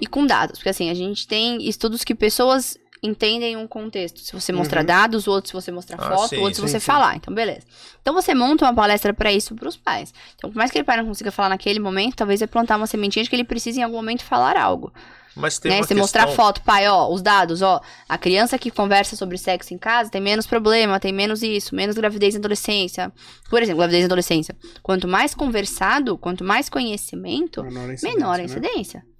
e 0.00 0.06
com 0.06 0.26
dados. 0.26 0.58
Porque 0.58 0.70
assim, 0.70 0.90
a 0.90 0.94
gente 0.94 1.26
tem 1.26 1.68
estudos 1.68 2.04
que 2.04 2.14
pessoas 2.14 2.76
entendem 3.02 3.56
um 3.56 3.66
contexto. 3.66 4.20
Se 4.20 4.32
você 4.32 4.52
mostrar 4.52 4.80
uhum. 4.80 4.86
dados, 4.86 5.26
outro 5.26 5.48
se 5.48 5.54
você 5.54 5.72
mostrar 5.72 5.96
ah, 5.98 6.16
foto, 6.16 6.30
sim, 6.30 6.38
outro 6.38 6.56
se 6.56 6.60
você 6.60 6.80
sim. 6.80 6.86
falar. 6.86 7.16
Então, 7.16 7.34
beleza. 7.34 7.62
Então 8.00 8.14
você 8.14 8.34
monta 8.34 8.64
uma 8.64 8.74
palestra 8.74 9.14
para 9.14 9.32
isso 9.32 9.54
para 9.54 9.68
os 9.68 9.76
pais. 9.76 10.12
Então, 10.36 10.50
por 10.50 10.58
mais 10.58 10.70
que 10.70 10.78
ele 10.78 10.84
pai 10.84 10.98
não 10.98 11.06
consiga 11.06 11.30
falar 11.30 11.50
naquele 11.50 11.80
momento, 11.80 12.16
talvez 12.16 12.42
é 12.42 12.46
plantar 12.46 12.76
uma 12.76 12.86
sementinha 12.86 13.22
de 13.22 13.30
que 13.30 13.36
ele 13.36 13.44
precisa 13.44 13.80
em 13.80 13.82
algum 13.82 13.96
momento 13.96 14.24
falar 14.24 14.56
algo. 14.56 14.92
Mas 15.34 15.58
tem 15.58 15.70
né? 15.70 15.76
Você 15.78 15.94
questão... 15.94 15.98
mostrar 15.98 16.26
foto, 16.28 16.60
pai, 16.62 16.88
ó, 16.88 17.08
os 17.08 17.22
dados, 17.22 17.62
ó, 17.62 17.80
a 18.08 18.18
criança 18.18 18.58
que 18.58 18.70
conversa 18.70 19.14
sobre 19.14 19.38
sexo 19.38 19.72
em 19.72 19.78
casa 19.78 20.10
tem 20.10 20.20
menos 20.20 20.46
problema, 20.46 20.98
tem 20.98 21.12
menos 21.12 21.42
isso, 21.42 21.74
menos 21.74 21.96
gravidez 21.96 22.34
na 22.34 22.40
adolescência. 22.40 23.12
Por 23.48 23.62
exemplo, 23.62 23.78
gravidez 23.78 24.02
na 24.02 24.06
adolescência. 24.06 24.56
Quanto 24.82 25.06
mais 25.06 25.34
conversado, 25.34 26.18
quanto 26.18 26.44
mais 26.44 26.68
conhecimento, 26.68 27.62
menor 27.62 27.88
a 27.88 27.92
incidência. 27.94 28.18
Menor 28.18 28.40
a 28.40 28.42
incidência. 28.42 29.00
Né? 29.00 29.10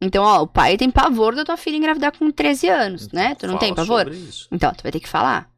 Então, 0.00 0.22
ó, 0.22 0.42
o 0.42 0.46
pai 0.46 0.76
tem 0.76 0.90
pavor 0.90 1.34
da 1.34 1.44
tua 1.44 1.56
filha 1.56 1.76
engravidar 1.76 2.16
com 2.16 2.30
13 2.30 2.68
anos, 2.68 3.06
então, 3.06 3.20
né? 3.20 3.34
Tu 3.34 3.46
não 3.46 3.58
tem 3.58 3.74
pavor? 3.74 4.10
Então, 4.50 4.72
tu 4.72 4.82
vai 4.82 4.92
ter 4.92 5.00
que 5.00 5.08
falar. 5.08 5.50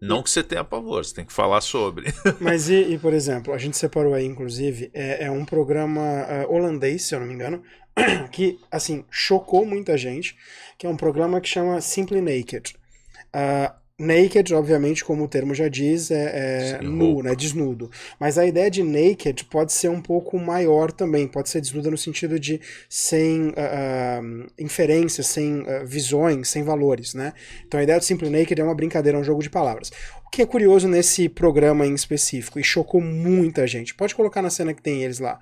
Não 0.00 0.22
que 0.22 0.30
você 0.30 0.42
tenha 0.42 0.62
pavor, 0.62 1.04
você 1.04 1.14
tem 1.14 1.24
que 1.24 1.32
falar 1.32 1.60
sobre. 1.60 2.06
Mas 2.40 2.68
e, 2.68 2.94
e 2.94 2.98
por 2.98 3.12
exemplo, 3.12 3.52
a 3.52 3.58
gente 3.58 3.76
separou 3.76 4.14
aí, 4.14 4.24
inclusive, 4.24 4.90
é, 4.94 5.24
é 5.24 5.30
um 5.30 5.44
programa 5.44 6.00
uh, 6.00 6.52
holandês, 6.52 7.04
se 7.04 7.14
eu 7.14 7.20
não 7.20 7.26
me 7.26 7.34
engano, 7.34 7.62
que, 8.32 8.58
assim, 8.70 9.04
chocou 9.10 9.66
muita 9.66 9.98
gente, 9.98 10.36
que 10.78 10.86
é 10.86 10.90
um 10.90 10.96
programa 10.96 11.40
que 11.40 11.48
chama 11.48 11.80
Simply 11.80 12.20
Naked. 12.20 12.74
Uh, 13.34 13.74
Naked, 14.00 14.54
obviamente, 14.54 15.04
como 15.04 15.24
o 15.24 15.28
termo 15.28 15.52
já 15.52 15.66
diz, 15.66 16.12
é, 16.12 16.78
é 16.78 16.82
nu, 16.82 17.20
né? 17.20 17.34
Desnudo. 17.34 17.90
Mas 18.20 18.38
a 18.38 18.46
ideia 18.46 18.70
de 18.70 18.80
naked 18.80 19.44
pode 19.46 19.72
ser 19.72 19.88
um 19.88 20.00
pouco 20.00 20.38
maior 20.38 20.92
também. 20.92 21.26
Pode 21.26 21.48
ser 21.48 21.60
desnuda 21.60 21.90
no 21.90 21.98
sentido 21.98 22.38
de 22.38 22.60
sem 22.88 23.48
uh, 23.48 24.46
inferências, 24.56 25.26
sem 25.26 25.62
uh, 25.62 25.84
visões, 25.84 26.48
sem 26.48 26.62
valores, 26.62 27.12
né? 27.12 27.32
Então 27.66 27.80
a 27.80 27.82
ideia 27.82 27.98
do 27.98 28.04
Simple 28.04 28.30
Naked 28.30 28.60
é 28.60 28.64
uma 28.64 28.74
brincadeira, 28.74 29.18
é 29.18 29.20
um 29.20 29.24
jogo 29.24 29.42
de 29.42 29.50
palavras. 29.50 29.90
O 30.24 30.30
que 30.30 30.42
é 30.42 30.46
curioso 30.46 30.86
nesse 30.86 31.28
programa 31.28 31.84
em 31.84 31.94
específico 31.94 32.60
e 32.60 32.62
chocou 32.62 33.00
muita 33.00 33.66
gente. 33.66 33.96
Pode 33.96 34.14
colocar 34.14 34.42
na 34.42 34.50
cena 34.50 34.72
que 34.72 34.82
tem 34.82 35.02
eles 35.02 35.18
lá 35.18 35.40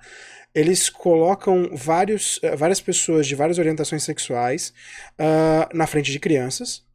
eles 0.55 0.89
colocam 0.89 1.69
vários, 1.71 2.39
várias 2.57 2.81
pessoas 2.81 3.27
de 3.27 3.35
várias 3.35 3.59
orientações 3.59 4.01
sexuais 4.01 4.73
uh, 5.19 5.77
na 5.77 5.85
frente 5.85 6.11
de 6.11 6.19
crianças. 6.19 6.86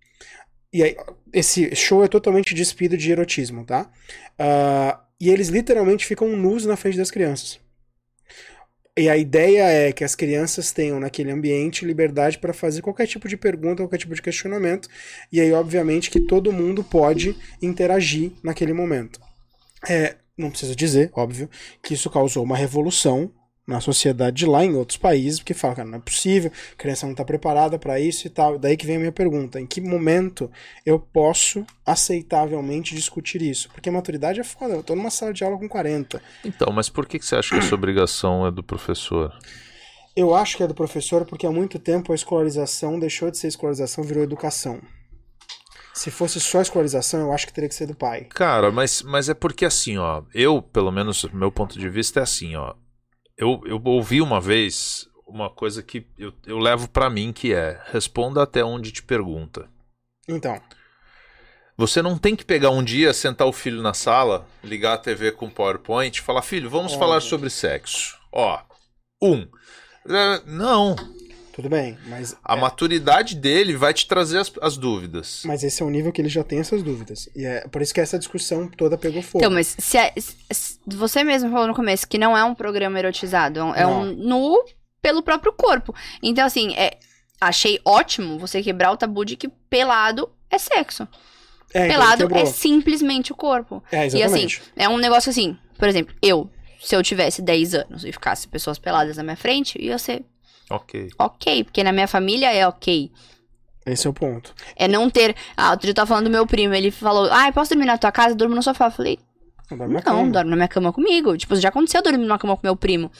E 0.73 0.83
aí, 0.83 0.97
esse 1.33 1.75
show 1.77 2.03
é 2.03 2.09
totalmente 2.09 2.55
despido 2.55 2.97
de 2.97 3.11
erotismo, 3.11 3.65
tá? 3.65 3.91
Uh, 4.39 4.99
e 5.21 5.29
eles 5.29 5.49
literalmente 5.49 6.07
ficam 6.07 6.37
nus 6.37 6.65
na 6.65 6.77
frente 6.77 6.97
das 6.97 7.11
crianças. 7.11 7.61
E 8.97 9.09
a 9.09 9.17
ideia 9.17 9.65
é 9.65 9.93
que 9.93 10.05
as 10.05 10.15
crianças 10.15 10.71
tenham 10.71 11.01
naquele 11.01 11.31
ambiente 11.31 11.85
liberdade 11.85 12.39
para 12.39 12.53
fazer 12.53 12.83
qualquer 12.83 13.07
tipo 13.07 13.27
de 13.27 13.39
pergunta, 13.39 13.83
qualquer 13.83 13.99
tipo 13.99 14.15
de 14.15 14.21
questionamento. 14.21 14.89
E 15.31 15.41
aí, 15.41 15.51
obviamente, 15.53 16.11
que 16.11 16.21
todo 16.21 16.53
mundo 16.53 16.85
pode 16.85 17.35
interagir 17.63 18.33
naquele 18.43 18.75
momento. 18.75 19.19
É, 19.89 20.17
não 20.37 20.51
preciso 20.51 20.77
dizer, 20.77 21.11
óbvio, 21.15 21.49
que 21.83 21.95
isso 21.95 22.11
causou 22.11 22.45
uma 22.45 22.57
revolução 22.57 23.33
na 23.73 23.81
sociedade 23.81 24.37
de 24.37 24.47
lá, 24.47 24.65
em 24.65 24.75
outros 24.75 24.99
países, 24.99 25.39
porque 25.41 25.55
fala, 25.55 25.75
cara, 25.75 25.89
não 25.89 25.99
é 25.99 26.01
possível, 26.01 26.53
a 26.73 26.77
criança 26.77 27.07
não 27.07 27.13
está 27.13 27.25
preparada 27.25 27.79
para 27.79 27.99
isso 27.99 28.27
e 28.27 28.31
tal. 28.31 28.59
Daí 28.59 28.77
que 28.77 28.87
vem 28.87 28.97
a 28.97 29.01
minha 29.01 29.13
pergunta: 29.13 29.61
em 29.61 29.67
que 29.67 29.81
momento 29.81 30.51
eu 30.85 30.99
posso 30.99 31.65
aceitavelmente 31.85 32.95
discutir 32.95 33.43
isso? 33.43 33.69
Porque 33.71 33.89
a 33.89 33.93
maturidade 33.93 34.41
é 34.41 34.45
foda, 34.45 34.75
eu 34.75 34.81
estou 34.81 34.95
numa 34.95 35.11
sala 35.11 35.33
de 35.33 35.43
aula 35.43 35.59
com 35.59 35.69
40. 35.69 36.23
Então, 36.45 36.73
mas 36.73 36.89
por 36.89 37.07
que, 37.07 37.19
que 37.19 37.27
você 37.27 37.37
acha 37.37 37.51
que 37.55 37.65
essa 37.65 37.75
obrigação 37.75 38.47
é 38.47 38.51
do 38.51 38.63
professor? 38.63 39.33
Eu 40.15 40.35
acho 40.35 40.57
que 40.57 40.63
é 40.63 40.67
do 40.67 40.75
professor 40.75 41.25
porque 41.25 41.47
há 41.47 41.51
muito 41.51 41.79
tempo 41.79 42.13
a 42.13 42.15
escolarização 42.15 43.01
deixou 43.01 43.31
de 43.31 43.39
ser 43.39 43.49
escolarização, 43.49 44.05
virou 44.05 44.23
educação. 44.23 44.81
Se 45.95 46.11
fosse 46.11 46.41
só 46.41 46.61
escolarização, 46.61 47.21
eu 47.21 47.33
acho 47.33 47.47
que 47.47 47.53
teria 47.53 47.69
que 47.69 47.75
ser 47.75 47.87
do 47.87 47.95
pai. 47.95 48.27
Cara, 48.31 48.71
mas, 48.71 49.03
mas 49.03 49.29
é 49.29 49.35
porque 49.35 49.65
assim, 49.65 49.99
ó, 49.99 50.23
eu, 50.35 50.63
pelo 50.63 50.91
menos, 50.91 51.25
meu 51.33 51.53
ponto 51.53 51.79
de 51.79 51.89
vista 51.89 52.21
é 52.21 52.23
assim, 52.23 52.57
ó, 52.57 52.75
eu, 53.37 53.61
eu 53.67 53.81
ouvi 53.85 54.21
uma 54.21 54.41
vez 54.41 55.09
uma 55.27 55.49
coisa 55.49 55.83
que 55.83 56.07
eu, 56.19 56.33
eu 56.47 56.59
levo 56.59 56.89
para 56.89 57.09
mim 57.09 57.33
que 57.33 57.55
é 57.55 57.81
responda 57.87 58.43
até 58.43 58.63
onde 58.63 58.93
te 58.93 59.03
pergunta. 59.03 59.69
Então. 60.29 60.61
Você 61.77 62.03
não 62.03 62.19
tem 62.19 62.37
que 62.37 62.45
pegar 62.45 62.71
um 62.71 62.85
dia, 62.85 63.15
sentar 63.15 63.47
o 63.47 63.53
filho 63.53 63.83
na 63.83 63.95
sala, 63.95 64.47
ligar 64.63 64.95
a 64.95 64.99
TV 64.99 65.33
com 65.33 65.49
PowerPoint 65.49 66.19
e 66.19 66.23
falar, 66.23 66.43
filho, 66.43 66.69
vamos 66.69 66.93
falar 66.95 67.21
sobre 67.21 67.49
sexo. 67.49 68.19
Ó, 68.31 68.61
um. 69.23 69.49
É, 70.09 70.43
não. 70.47 70.95
Tudo 71.53 71.69
bem, 71.69 71.99
mas. 72.07 72.35
A 72.43 72.57
é... 72.57 72.61
maturidade 72.61 73.37
dele 73.37 73.77
vai 73.77 73.93
te 73.93 74.07
trazer 74.07 74.39
as, 74.39 74.51
as, 74.61 74.77
dúvidas. 74.77 75.43
Mas 75.45 75.63
esse 75.63 75.83
é 75.83 75.87
o 75.87 75.91
nível 75.91 76.11
que 76.11 76.21
ele 76.21 76.29
já 76.29 76.43
tem 76.43 76.59
essas 76.59 76.83
dúvidas. 76.83 77.29
E 77.37 77.45
é 77.45 77.69
por 77.69 77.83
isso 77.83 77.93
que 77.93 78.01
essa 78.01 78.19
discussão 78.19 78.67
toda 78.69 78.97
pegou 78.97 79.23
fogo. 79.23 79.39
Então, 79.39 79.51
mas 79.51 79.77
se, 79.79 79.99
é, 79.99 80.13
se 80.19 80.79
você 80.87 81.23
mesmo 81.23 81.51
falou 81.51 81.67
no 81.67 81.75
começo 81.75 82.09
que 82.09 82.17
não 82.17 82.37
é 82.37 82.43
um 82.43 82.55
programa 82.55 82.99
erotizado, 82.99 83.61
é 83.61 83.87
um, 83.87 84.05
é 84.11 84.15
nu 84.15 84.65
pelo 85.03 85.23
próprio 85.23 85.53
corpo. 85.53 85.95
Então, 86.23 86.47
assim, 86.47 86.75
é, 86.75 86.99
achei 87.41 87.79
ótimo 87.85 88.39
você 88.39 88.63
quebrar 88.63 88.93
o 88.93 88.97
tabu 88.97 89.25
de 89.25 89.37
que 89.37 89.49
pelado 89.49 90.31
é 90.51 90.59
sexo. 90.59 91.07
É, 91.75 91.87
então 91.87 91.99
pelado 91.99 92.35
é 92.35 92.47
simplesmente 92.47 93.33
o 93.33 93.35
corpo. 93.35 93.83
É, 93.91 94.07
exatamente. 94.07 94.57
E 94.57 94.57
assim, 94.57 94.71
é 94.77 94.89
um 94.89 94.97
negócio 94.97 95.29
assim, 95.29 95.57
por 95.77 95.89
exemplo, 95.89 96.15
eu, 96.23 96.49
se 96.81 96.95
eu 96.95 97.03
tivesse 97.03 97.43
10 97.43 97.75
anos 97.75 98.05
e 98.05 98.13
ficasse 98.13 98.49
pessoas 98.49 98.79
peladas 98.79 99.17
na 99.17 99.23
minha 99.23 99.37
frente, 99.37 99.81
ia 99.81 99.99
ser 99.99 100.25
Ok. 100.71 101.11
Ok, 101.19 101.65
porque 101.65 101.83
na 101.85 101.93
minha 101.93 102.09
família 102.09 102.53
é 102.53 102.67
ok. 102.67 103.11
Esse 103.85 104.07
é 104.07 104.11
o 104.11 104.13
ponto. 104.13 104.55
É 104.77 104.87
não 104.87 105.11
ter. 105.11 105.35
Ah, 105.57 105.71
outro 105.71 105.83
dia 105.83 105.91
eu 105.91 105.95
tava 105.95 106.09
falando 106.09 106.25
do 106.25 106.31
meu 106.31 106.47
primo, 106.47 106.73
ele 106.75 106.91
falou: 106.91 107.29
Ah, 107.33 107.51
posso 107.53 107.71
dormir 107.71 107.87
na 107.87 107.99
tua 107.99 108.13
casa? 108.13 108.31
Eu 108.31 108.37
durmo 108.37 108.55
no 108.55 108.63
sofá. 108.63 108.87
Eu 108.87 108.91
falei: 108.93 109.19
Não, 109.71 109.89
não 110.25 110.31
dorme 110.31 110.51
na 110.51 110.57
minha 110.57 110.69
cama 110.69 110.93
comigo. 110.93 111.37
Tipo, 111.37 111.57
já 111.57 111.69
aconteceu 111.69 112.03
dormir 112.03 112.25
numa 112.25 112.39
cama 112.39 112.57
com 112.57 112.67
meu 112.67 112.77
primo. 112.77 113.11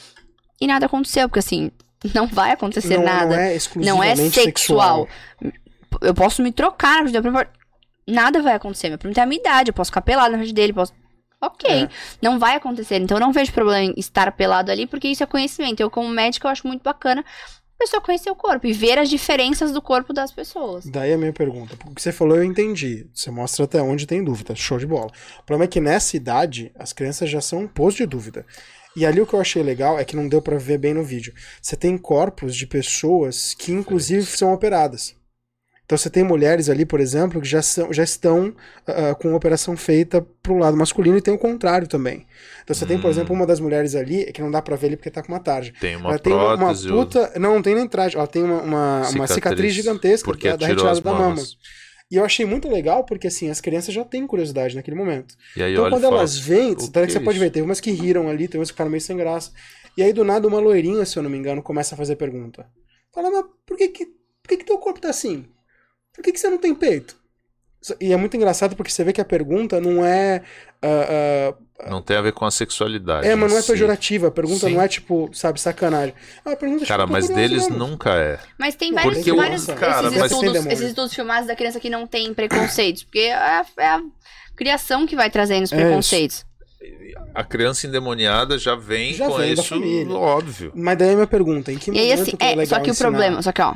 E 0.61 0.67
nada 0.67 0.85
aconteceu, 0.85 1.27
porque 1.27 1.39
assim, 1.39 1.69
não 2.15 2.27
vai 2.27 2.51
acontecer 2.51 2.97
não, 2.97 3.03
nada. 3.03 3.35
Não 3.35 3.41
é 3.41 3.57
Não 3.75 4.03
é 4.03 4.15
sexual. 4.15 4.31
sexual. 4.31 5.07
Eu 6.01 6.13
posso 6.13 6.41
me 6.41 6.51
trocar 6.51 6.95
na 6.95 7.09
frente 7.09 7.13
do 7.13 7.23
meu 7.23 7.33
primo. 7.33 7.53
Nada 8.07 8.41
vai 8.41 8.53
acontecer. 8.53 8.89
Meu 8.89 8.97
primo 8.97 9.13
tem 9.13 9.23
a 9.23 9.27
minha 9.27 9.39
idade, 9.39 9.69
eu 9.69 9.73
posso 9.73 9.89
ficar 9.89 10.01
pelado 10.01 10.31
na 10.31 10.37
frente 10.37 10.53
dele, 10.53 10.73
posso 10.73 10.93
Ok, 11.43 11.69
é. 11.69 11.89
não 12.21 12.39
vai 12.39 12.55
acontecer. 12.55 13.01
Então 13.01 13.17
eu 13.17 13.21
não 13.21 13.33
vejo 13.33 13.51
problema 13.51 13.83
em 13.83 13.93
estar 13.97 14.31
pelado 14.31 14.71
ali, 14.71 14.87
porque 14.87 15.09
isso 15.09 15.21
é 15.21 15.25
conhecimento. 15.25 15.81
Eu, 15.81 15.89
como 15.89 16.07
médico, 16.07 16.47
eu 16.47 16.51
acho 16.51 16.65
muito 16.65 16.81
bacana 16.81 17.19
a 17.21 17.83
pessoa 17.83 18.01
conhecer 18.01 18.31
o 18.31 18.35
corpo 18.35 18.65
e 18.65 18.71
ver 18.71 18.97
as 18.97 19.09
diferenças 19.09 19.73
do 19.73 19.81
corpo 19.81 20.13
das 20.13 20.31
pessoas. 20.31 20.85
Daí 20.85 21.11
a 21.11 21.17
minha 21.17 21.33
pergunta. 21.33 21.75
O 21.85 21.93
que 21.93 22.01
você 22.01 22.13
falou 22.13 22.37
eu 22.37 22.45
entendi. 22.45 23.07
Você 23.13 23.29
mostra 23.29 23.65
até 23.65 23.81
onde 23.81 24.07
tem 24.07 24.23
dúvida. 24.23 24.55
Show 24.55 24.79
de 24.79 24.87
bola. 24.87 25.11
O 25.41 25.43
problema 25.43 25.65
é 25.65 25.67
que 25.67 25.81
nessa 25.81 26.15
idade, 26.15 26.71
as 26.79 26.93
crianças 26.93 27.29
já 27.29 27.41
são 27.41 27.59
um 27.59 27.67
posto 27.67 27.97
de 27.97 28.05
dúvida. 28.05 28.45
E 28.95 29.05
ali 29.05 29.19
o 29.19 29.25
que 29.25 29.33
eu 29.33 29.41
achei 29.41 29.61
legal 29.61 29.99
é 29.99 30.05
que 30.05 30.15
não 30.15 30.29
deu 30.29 30.41
para 30.41 30.57
ver 30.57 30.77
bem 30.77 30.93
no 30.93 31.03
vídeo. 31.03 31.33
Você 31.61 31.75
tem 31.75 31.97
corpos 31.97 32.55
de 32.55 32.65
pessoas 32.65 33.53
que, 33.53 33.73
inclusive, 33.73 34.25
são 34.25 34.53
operadas. 34.53 35.13
Então 35.93 35.97
você 35.99 36.09
tem 36.09 36.23
mulheres 36.23 36.71
ali, 36.71 36.87
por 36.87 36.99
exemplo, 36.99 37.39
que 37.39 37.47
já, 37.47 37.61
são, 37.61 37.93
já 37.93 38.03
estão 38.03 38.47
uh, 38.47 39.15
com 39.21 39.35
operação 39.35 39.77
feita 39.77 40.25
pro 40.41 40.57
lado 40.57 40.75
masculino 40.75 41.19
e 41.19 41.21
tem 41.21 41.31
o 41.31 41.37
contrário 41.37 41.87
também. 41.87 42.25
Então 42.63 42.73
você 42.73 42.83
hum. 42.83 42.87
tem, 42.87 42.99
por 42.99 43.11
exemplo, 43.11 43.31
hum. 43.31 43.37
uma 43.37 43.45
das 43.45 43.59
mulheres 43.59 43.93
ali, 43.93 44.25
que 44.33 44.41
não 44.41 44.49
dá 44.49 44.59
pra 44.59 44.75
ver 44.75 44.87
ali 44.87 44.95
porque 44.97 45.11
tá 45.11 45.21
com 45.21 45.31
uma 45.31 45.39
tarja. 45.39 45.71
Tem 45.79 45.95
uma 45.95 46.09
ela. 46.09 46.17
Tem 46.17 46.33
uma, 46.33 46.73
puta. 46.73 47.31
Não, 47.39 47.53
não 47.53 47.61
tem 47.61 47.75
nem 47.75 47.87
traje. 47.87 48.17
Ela 48.17 48.25
tem 48.25 48.41
uma, 48.41 48.61
uma, 48.61 49.03
cicatriz, 49.03 49.15
uma 49.15 49.27
cicatriz 49.27 49.73
gigantesca 49.75 50.35
da, 50.35 50.55
da 50.55 50.65
retirada 50.65 50.99
da 50.99 51.13
mama. 51.13 51.43
E 52.09 52.15
eu 52.15 52.25
achei 52.25 52.43
muito 52.43 52.67
legal 52.67 53.03
porque, 53.03 53.27
assim, 53.27 53.51
as 53.51 53.61
crianças 53.61 53.93
já 53.93 54.03
têm 54.03 54.25
curiosidade 54.25 54.75
naquele 54.75 54.97
momento. 54.97 55.35
Aí, 55.55 55.73
então, 55.73 55.91
quando 55.91 56.05
elas 56.05 56.39
vêm, 56.39 56.71
então, 56.71 56.89
que, 56.89 57.05
que 57.05 57.11
você 57.11 57.19
pode 57.19 57.37
ver, 57.37 57.51
tem 57.51 57.61
umas 57.61 57.79
que 57.79 57.91
riram 57.91 58.27
ali, 58.29 58.47
tem 58.47 58.59
umas 58.59 58.69
que 58.69 58.73
ficaram 58.73 58.89
meio 58.89 59.01
sem 59.01 59.15
graça. 59.15 59.51
E 59.95 60.01
aí, 60.01 60.11
do 60.11 60.23
nada, 60.23 60.47
uma 60.47 60.59
loirinha, 60.59 61.05
se 61.05 61.19
eu 61.19 61.21
não 61.21 61.29
me 61.29 61.37
engano, 61.37 61.61
começa 61.61 61.93
a 61.93 61.97
fazer 61.97 62.15
pergunta. 62.15 62.65
Fala, 63.13 63.29
mas 63.29 63.45
por 63.63 63.77
que 63.77 63.89
que, 63.89 64.05
por 64.07 64.49
que, 64.49 64.57
que 64.57 64.65
teu 64.65 64.79
corpo 64.79 64.99
tá 64.99 65.11
assim? 65.11 65.45
Por 66.13 66.23
que, 66.23 66.31
que 66.31 66.39
você 66.39 66.49
não 66.49 66.57
tem 66.57 66.73
peito? 66.73 67.15
E 67.99 68.13
é 68.13 68.17
muito 68.17 68.37
engraçado 68.37 68.75
porque 68.75 68.91
você 68.91 69.03
vê 69.03 69.11
que 69.11 69.19
a 69.19 69.25
pergunta 69.25 69.81
não 69.81 70.05
é. 70.05 70.41
Uh, 70.81 71.51
uh, 71.51 71.91
não 71.91 72.01
tem 72.01 72.15
a 72.15 72.21
ver 72.21 72.31
com 72.31 72.45
a 72.45 72.51
sexualidade. 72.51 73.27
É, 73.27 73.35
mas 73.35 73.51
não 73.51 73.59
é 73.59 73.61
pejorativa. 73.61 74.27
A 74.27 74.31
pergunta 74.31 74.67
Sim. 74.67 74.75
não 74.75 74.81
é 74.81 74.87
tipo, 74.87 75.29
sabe, 75.33 75.59
sacanagem. 75.59 76.13
a 76.45 76.55
pergunta 76.55 76.85
Cara, 76.85 77.05
mas 77.05 77.27
deles 77.27 77.67
mesmo. 77.67 77.77
nunca 77.77 78.11
é. 78.11 78.39
Mas 78.57 78.75
tem 78.75 78.93
vários, 78.93 79.15
porque 79.15 79.33
vários 79.33 79.65
cara, 79.65 80.07
esses, 80.07 80.19
mas... 80.19 80.31
estudos, 80.31 80.65
esses 80.67 80.87
estudos 80.89 81.13
filmados 81.13 81.47
da 81.47 81.55
criança 81.55 81.79
que 81.79 81.89
não 81.89 82.07
tem 82.07 82.33
preconceitos. 82.33 83.03
Porque 83.03 83.19
é 83.19 83.33
a, 83.33 83.65
é 83.77 83.87
a 83.87 84.01
criação 84.55 85.05
que 85.05 85.15
vai 85.15 85.29
trazendo 85.29 85.65
os 85.65 85.73
é 85.73 85.75
preconceitos. 85.75 86.45
A 87.35 87.43
criança 87.43 87.87
endemoniada 87.87 88.57
já 88.57 88.75
vem 88.75 89.13
já 89.13 89.27
com 89.27 89.37
vem 89.37 89.53
isso, 89.53 90.13
óbvio. 90.13 90.71
Mas 90.75 90.97
daí 90.97 91.09
é 91.09 91.11
a 91.11 91.15
minha 91.15 91.27
pergunta: 91.27 91.71
em 91.71 91.77
que 91.77 91.91
momento 91.91 92.05
e 92.05 92.11
aí, 92.11 92.21
assim, 92.21 92.33
é, 92.39 92.53
é 92.61 92.65
Só 92.65 92.79
que 92.79 92.91
ensinar? 92.91 93.09
o 93.09 93.11
problema, 93.11 93.41
só 93.41 93.51
que 93.51 93.61
ó. 93.61 93.73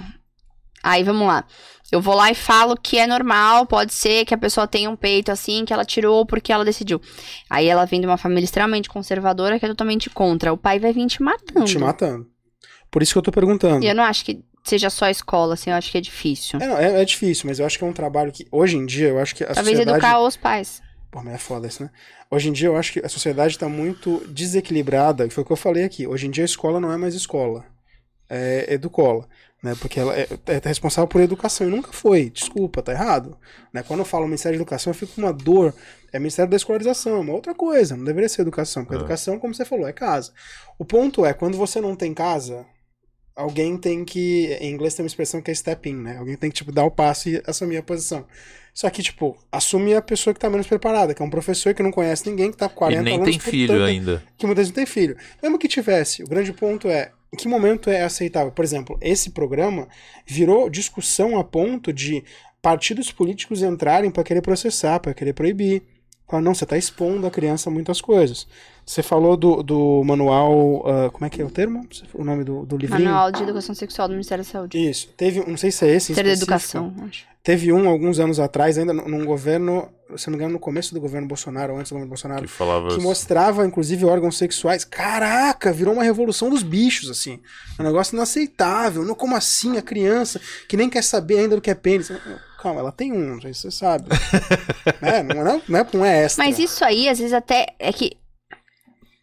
Aí 0.83 1.03
vamos 1.03 1.27
lá. 1.27 1.43
Eu 1.91 2.01
vou 2.01 2.15
lá 2.15 2.29
e 2.29 2.35
falo 2.35 2.75
que 2.75 2.97
é 2.97 3.07
normal, 3.07 3.65
pode 3.65 3.93
ser 3.93 4.25
que 4.25 4.33
a 4.33 4.37
pessoa 4.37 4.67
tenha 4.67 4.89
um 4.89 4.95
peito 4.95 5.31
assim, 5.31 5.63
que 5.63 5.71
ela 5.71 5.85
tirou 5.85 6.25
porque 6.25 6.51
ela 6.51 6.65
decidiu. 6.65 7.01
Aí 7.49 7.67
ela 7.67 7.85
vem 7.85 8.01
de 8.01 8.07
uma 8.07 8.17
família 8.17 8.43
extremamente 8.43 8.89
conservadora 8.89 9.57
que 9.57 9.65
é 9.65 9.69
totalmente 9.69 10.09
contra. 10.09 10.51
O 10.51 10.57
pai 10.57 10.79
vai 10.79 10.91
vir 10.91 11.07
te 11.07 11.23
matando. 11.23 11.65
Te 11.65 11.79
matando. 11.79 12.27
Por 12.91 13.01
isso 13.01 13.13
que 13.13 13.17
eu 13.17 13.23
tô 13.23 13.31
perguntando. 13.31 13.85
E 13.85 13.87
eu 13.87 13.95
não 13.95 14.03
acho 14.03 14.25
que 14.25 14.43
seja 14.63 14.89
só 14.89 15.05
a 15.05 15.11
escola, 15.11 15.53
assim, 15.53 15.69
eu 15.69 15.75
acho 15.77 15.89
que 15.89 15.97
é 15.97 16.01
difícil. 16.01 16.59
É, 16.59 16.67
não, 16.67 16.77
é, 16.77 17.01
é, 17.01 17.05
difícil, 17.05 17.47
mas 17.47 17.59
eu 17.59 17.65
acho 17.65 17.77
que 17.77 17.83
é 17.83 17.87
um 17.87 17.93
trabalho 17.93 18.31
que, 18.31 18.45
hoje 18.51 18.75
em 18.75 18.85
dia, 18.85 19.07
eu 19.07 19.19
acho 19.19 19.33
que 19.33 19.43
a 19.43 19.47
Talvez 19.47 19.77
sociedade... 19.77 19.97
educar 19.97 20.19
os 20.19 20.35
pais. 20.35 20.81
Pô, 21.09 21.23
mas 21.23 21.35
é 21.35 21.37
foda 21.37 21.67
isso, 21.67 21.83
né? 21.83 21.89
Hoje 22.29 22.49
em 22.49 22.51
dia, 22.51 22.67
eu 22.67 22.75
acho 22.75 22.91
que 22.91 22.99
a 22.99 23.07
sociedade 23.07 23.53
está 23.53 23.69
muito 23.69 24.21
desequilibrada, 24.27 25.29
foi 25.29 25.43
o 25.43 25.45
que 25.45 25.53
eu 25.53 25.57
falei 25.57 25.85
aqui. 25.85 26.05
Hoje 26.05 26.27
em 26.27 26.31
dia, 26.31 26.43
a 26.43 26.45
escola 26.45 26.81
não 26.81 26.91
é 26.91 26.97
mais 26.97 27.15
escola, 27.15 27.65
é 28.29 28.73
educola. 28.73 29.27
Né, 29.61 29.75
porque 29.79 29.99
ela 29.99 30.15
é, 30.15 30.27
é, 30.45 30.61
responsável 30.63 31.07
por 31.07 31.19
educação 31.19 31.67
e 31.67 31.71
nunca 31.71 31.91
foi. 31.91 32.29
Desculpa, 32.29 32.81
tá 32.81 32.91
errado. 32.91 33.35
Né, 33.73 33.83
quando 33.83 34.01
eu 34.01 34.05
falo 34.05 34.25
Ministério 34.25 34.57
da 34.57 34.61
Educação, 34.61 34.91
eu 34.91 34.95
fico 34.95 35.13
com 35.13 35.21
uma 35.21 35.33
dor. 35.33 35.73
É 36.13 36.19
Ministério 36.19 36.49
da 36.49 36.55
Escolarização, 36.55 37.17
é 37.17 37.19
uma 37.19 37.33
outra 37.33 37.55
coisa. 37.55 37.97
Não 37.97 38.05
deveria 38.05 38.29
ser 38.29 38.43
educação, 38.43 38.83
porque 38.83 38.95
é. 38.95 38.99
educação, 38.99 39.39
como 39.39 39.55
você 39.55 39.65
falou, 39.65 39.87
é 39.87 39.93
casa. 39.93 40.31
O 40.77 40.85
ponto 40.85 41.25
é, 41.25 41.33
quando 41.33 41.57
você 41.57 41.81
não 41.81 41.95
tem 41.95 42.13
casa, 42.13 42.65
alguém 43.37 43.77
tem 43.77 44.03
que. 44.03 44.57
Em 44.59 44.73
inglês 44.73 44.95
tem 44.95 45.03
uma 45.03 45.07
expressão 45.07 45.41
que 45.41 45.51
é 45.51 45.53
step 45.53 45.89
in, 45.89 45.95
né? 45.95 46.17
Alguém 46.17 46.35
tem 46.35 46.49
que, 46.49 46.57
tipo, 46.57 46.71
dar 46.71 46.85
o 46.85 46.91
passo 46.91 47.29
e 47.29 47.41
assumir 47.45 47.77
a 47.77 47.83
posição. 47.83 48.25
Só 48.73 48.89
que, 48.89 49.01
tipo, 49.01 49.35
assume 49.51 49.95
a 49.95 50.01
pessoa 50.01 50.33
que 50.33 50.39
tá 50.39 50.49
menos 50.49 50.67
preparada, 50.67 51.13
que 51.13 51.21
é 51.21 51.25
um 51.25 51.29
professor 51.29 51.73
que 51.73 51.81
não 51.81 51.91
conhece 51.91 52.29
ninguém, 52.29 52.51
que 52.51 52.57
tá 52.57 52.69
com 52.69 52.75
40 52.75 53.01
e 53.01 53.03
nem 53.03 53.23
tem 53.23 53.39
filho 53.39 53.83
ainda. 53.83 54.23
Que 54.37 54.45
muitas 54.45 54.67
vezes 54.67 54.71
não 54.71 54.75
tem 54.75 54.85
filho. 54.85 55.17
Mesmo 55.41 55.57
que 55.57 55.67
tivesse, 55.67 56.23
o 56.23 56.27
grande 56.27 56.53
ponto 56.53 56.87
é. 56.87 57.11
Em 57.33 57.37
que 57.37 57.47
momento 57.47 57.89
é 57.89 58.03
aceitável? 58.03 58.51
Por 58.51 58.63
exemplo, 58.63 58.97
esse 59.01 59.31
programa 59.31 59.87
virou 60.25 60.69
discussão 60.69 61.37
a 61.37 61.43
ponto 61.43 61.91
de 61.91 62.23
partidos 62.61 63.11
políticos 63.11 63.61
entrarem 63.61 64.09
para 64.09 64.23
querer 64.23 64.41
processar, 64.41 64.99
para 64.99 65.13
querer 65.13 65.33
proibir. 65.33 65.83
Fala, 66.27 66.41
não, 66.41 66.53
você 66.53 66.63
está 66.63 66.77
expondo 66.77 67.27
a 67.27 67.31
criança 67.31 67.69
a 67.69 67.73
muitas 67.73 68.01
coisas. 68.01 68.47
Você 68.87 69.03
falou 69.03 69.35
do, 69.35 69.61
do 69.61 70.01
manual. 70.05 70.77
Uh, 70.77 71.11
como 71.11 71.25
é 71.25 71.29
que 71.29 71.41
é 71.41 71.45
o 71.45 71.49
termo? 71.49 71.85
O 72.13 72.23
nome 72.23 72.45
do, 72.45 72.65
do 72.65 72.77
livrinho? 72.77 73.03
Manual 73.03 73.33
de 73.33 73.43
Educação 73.43 73.75
Sexual 73.75 74.07
do 74.07 74.13
Ministério 74.13 74.45
da 74.45 74.49
Saúde. 74.49 74.77
Isso. 74.77 75.09
Teve, 75.09 75.41
não 75.45 75.57
sei 75.57 75.71
se 75.71 75.85
é 75.85 75.89
esse. 75.89 76.13
Ministério 76.13 76.31
da 76.31 76.37
Educação, 76.37 76.95
acho. 77.05 77.25
Teve 77.43 77.71
um 77.73 77.87
alguns 77.87 78.17
anos 78.17 78.39
atrás, 78.39 78.77
ainda 78.77 78.93
num 78.93 79.25
governo, 79.25 79.89
se 80.15 80.27
não 80.27 80.31
me 80.31 80.37
engano, 80.37 80.53
no 80.53 80.59
começo 80.59 80.93
do 80.93 81.01
governo 81.01 81.27
Bolsonaro, 81.27 81.73
ou 81.73 81.79
antes 81.79 81.89
do 81.89 81.95
governo 81.95 82.09
Bolsonaro, 82.09 82.41
que, 82.43 82.47
falava 82.47 82.87
que 82.87 82.93
assim. 82.93 83.01
mostrava, 83.01 83.65
inclusive, 83.65 84.05
órgãos 84.05 84.37
sexuais. 84.37 84.85
Caraca, 84.85 85.73
virou 85.73 85.93
uma 85.93 86.03
revolução 86.03 86.49
dos 86.49 86.63
bichos, 86.63 87.09
assim. 87.09 87.41
Um 87.77 87.83
negócio 87.83 88.15
inaceitável. 88.15 89.03
Não, 89.03 89.15
como 89.15 89.35
assim? 89.35 89.77
A 89.77 89.81
criança 89.81 90.39
que 90.67 90.77
nem 90.77 90.89
quer 90.89 91.03
saber 91.03 91.39
ainda 91.39 91.55
do 91.55 91.61
que 91.61 91.69
é 91.69 91.75
pênis. 91.75 92.09
Calma, 92.61 92.79
ela 92.79 92.91
tem 92.91 93.11
um, 93.11 93.35
não 93.35 93.41
sei 93.41 93.53
se 93.53 93.61
você 93.61 93.71
sabe. 93.71 94.09
né? 95.01 95.23
não, 95.23 95.41
é, 95.41 95.61
não, 95.67 95.77
é, 95.77 95.87
não 95.93 96.05
é 96.05 96.23
extra. 96.23 96.45
Mas 96.45 96.57
isso 96.57 96.83
aí, 96.85 97.09
às 97.09 97.19
vezes, 97.19 97.33
até 97.33 97.75
é 97.79 97.91
que. 97.91 98.17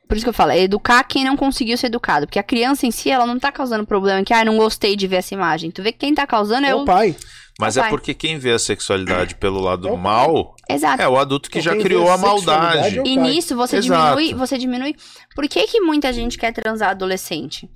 Por 0.07 0.16
isso 0.16 0.24
que 0.24 0.28
eu 0.28 0.34
falo, 0.34 0.52
é 0.52 0.60
educar 0.60 1.02
quem 1.05 1.24
não 1.24 1.36
conseguiu 1.36 1.76
ser 1.78 1.86
educado. 1.86 2.26
Porque 2.26 2.39
a 2.39 2.42
criança 2.42 2.86
em 2.86 2.91
si, 2.91 3.10
ela 3.10 3.26
não 3.26 3.39
tá 3.39 3.50
causando 3.50 3.86
problema 3.86 4.23
que, 4.23 4.34
ah, 4.34 4.44
não 4.44 4.57
gostei 4.57 4.97
de 4.97 5.07
ver 5.07 5.16
essa 5.16 5.34
imagem. 5.34 5.70
Tu 5.70 5.83
vê 5.83 5.92
que 5.92 5.99
quem 5.99 6.15
tá 6.15 6.26
causando 6.26 6.66
é, 6.66 6.70
é 6.70 6.74
o 6.74 6.84
pai. 6.84 7.16
Mas 7.58 7.76
é 7.76 7.89
porque 7.89 8.12
quem 8.12 8.36
vê 8.36 8.50
a 8.50 8.58
sexualidade 8.58 9.36
pelo 9.36 9.60
lado 9.60 9.89
é 9.89 9.97
mal 9.97 10.57
Exato. 10.68 11.00
é 11.00 11.08
o 11.08 11.16
adulto 11.16 11.49
que 11.49 11.60
já 11.60 11.76
criou 11.76 12.10
a, 12.10 12.15
a 12.15 12.18
maldade. 12.18 12.99
É 12.99 13.02
e 13.07 13.16
nisso 13.16 13.55
você 13.55 13.76
Exato. 13.76 14.16
diminui, 14.16 14.34
você 14.34 14.58
diminui. 14.58 14.97
Por 15.36 15.49
que, 15.49 15.66
que 15.68 15.81
muita 15.81 16.12
gente 16.12 16.36
quer 16.36 16.52
transar 16.52 16.91
adolescente? 16.91 17.70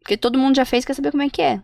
Porque 0.00 0.16
todo 0.16 0.38
mundo 0.38 0.56
já 0.56 0.64
fez, 0.64 0.84
quer 0.84 0.94
saber 0.94 1.10
como 1.10 1.24
é 1.24 1.28
que 1.28 1.42
é. 1.42 1.60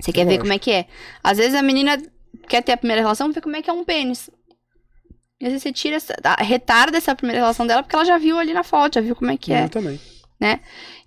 Você 0.00 0.10
quer 0.10 0.24
ver 0.24 0.38
como 0.38 0.52
é 0.52 0.58
que 0.58 0.70
é. 0.70 0.86
Às 1.22 1.36
vezes 1.36 1.54
a 1.54 1.62
menina 1.62 2.00
quer 2.48 2.62
ter 2.62 2.72
a 2.72 2.76
primeira 2.78 3.02
relação, 3.02 3.30
ver 3.30 3.42
como 3.42 3.56
é 3.56 3.62
que 3.62 3.68
é 3.68 3.72
um 3.72 3.84
pênis. 3.84 4.30
E 5.42 5.44
às 5.44 5.50
vezes 5.50 5.64
você 5.64 5.72
tira 5.72 5.96
essa, 5.96 6.14
retarda 6.38 6.96
essa 6.96 7.16
primeira 7.16 7.40
relação 7.40 7.66
dela 7.66 7.82
porque 7.82 7.96
ela 7.96 8.04
já 8.04 8.16
viu 8.16 8.38
ali 8.38 8.54
na 8.54 8.62
foto, 8.62 8.94
já 8.94 9.00
viu 9.00 9.16
como 9.16 9.32
é 9.32 9.36
que 9.36 9.52
é. 9.52 9.64
Eu 9.64 9.68
também. 9.68 10.00
Né? 10.38 10.60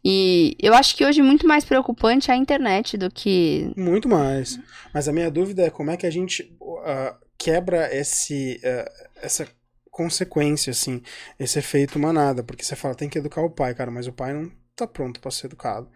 E 0.04 0.58
eu 0.60 0.74
acho 0.74 0.94
que 0.94 1.06
hoje 1.06 1.22
muito 1.22 1.48
mais 1.48 1.64
preocupante 1.64 2.30
é 2.30 2.34
a 2.34 2.38
internet 2.38 2.98
do 2.98 3.10
que. 3.10 3.72
Muito 3.78 4.10
mais. 4.10 4.60
Mas 4.94 5.08
a 5.08 5.14
minha 5.14 5.32
dúvida 5.32 5.64
é 5.64 5.70
como 5.70 5.90
é 5.90 5.96
que 5.96 6.06
a 6.06 6.10
gente 6.10 6.44
uh, 6.62 7.16
quebra 7.38 7.96
esse, 7.96 8.60
uh, 8.62 9.10
essa 9.22 9.48
consequência, 9.90 10.72
assim, 10.72 11.02
esse 11.40 11.58
efeito 11.58 11.98
manada. 11.98 12.44
Porque 12.44 12.64
você 12.64 12.76
fala, 12.76 12.94
tem 12.94 13.08
que 13.08 13.18
educar 13.18 13.42
o 13.42 13.50
pai, 13.50 13.74
cara, 13.74 13.90
mas 13.90 14.06
o 14.06 14.12
pai 14.12 14.34
não 14.34 14.52
tá 14.76 14.86
pronto 14.86 15.22
para 15.22 15.32
ser 15.32 15.48
educado, 15.48 15.90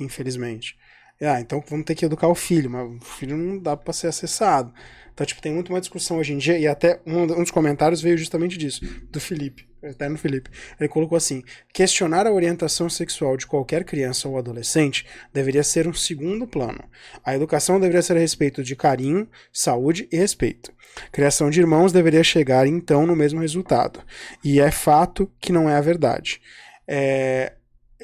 infelizmente. 0.00 0.76
Ah, 1.22 1.40
então 1.40 1.62
vamos 1.68 1.86
ter 1.86 1.94
que 1.94 2.04
educar 2.04 2.26
o 2.26 2.34
filho, 2.34 2.68
mas 2.68 2.90
o 2.90 3.04
filho 3.04 3.36
não 3.36 3.56
dá 3.56 3.76
para 3.76 3.92
ser 3.92 4.08
acessado. 4.08 4.74
Então, 5.14 5.24
tipo, 5.24 5.40
tem 5.40 5.54
muito 5.54 5.70
mais 5.70 5.82
discussão 5.82 6.18
hoje 6.18 6.32
em 6.32 6.38
dia, 6.38 6.58
e 6.58 6.66
até 6.66 7.00
um, 7.06 7.22
um 7.22 7.42
dos 7.42 7.52
comentários 7.52 8.02
veio 8.02 8.18
justamente 8.18 8.58
disso, 8.58 8.84
do 9.10 9.20
Felipe, 9.20 9.64
eterno 9.80 10.18
Felipe. 10.18 10.50
Ele 10.78 10.88
colocou 10.88 11.16
assim: 11.16 11.42
questionar 11.72 12.26
a 12.26 12.32
orientação 12.32 12.90
sexual 12.90 13.36
de 13.36 13.46
qualquer 13.46 13.84
criança 13.84 14.28
ou 14.28 14.36
adolescente 14.36 15.06
deveria 15.32 15.62
ser 15.62 15.86
um 15.86 15.94
segundo 15.94 16.46
plano. 16.46 16.82
A 17.24 17.34
educação 17.34 17.78
deveria 17.78 18.02
ser 18.02 18.16
a 18.16 18.20
respeito 18.20 18.62
de 18.62 18.74
carinho, 18.74 19.28
saúde 19.52 20.08
e 20.10 20.16
respeito. 20.16 20.72
Criação 21.12 21.48
de 21.48 21.60
irmãos 21.60 21.92
deveria 21.92 22.24
chegar 22.24 22.66
então 22.66 23.06
no 23.06 23.14
mesmo 23.14 23.40
resultado. 23.40 24.00
E 24.42 24.60
é 24.60 24.70
fato 24.70 25.30
que 25.40 25.52
não 25.52 25.70
é 25.70 25.76
a 25.76 25.80
verdade. 25.80 26.40
É, 26.86 27.54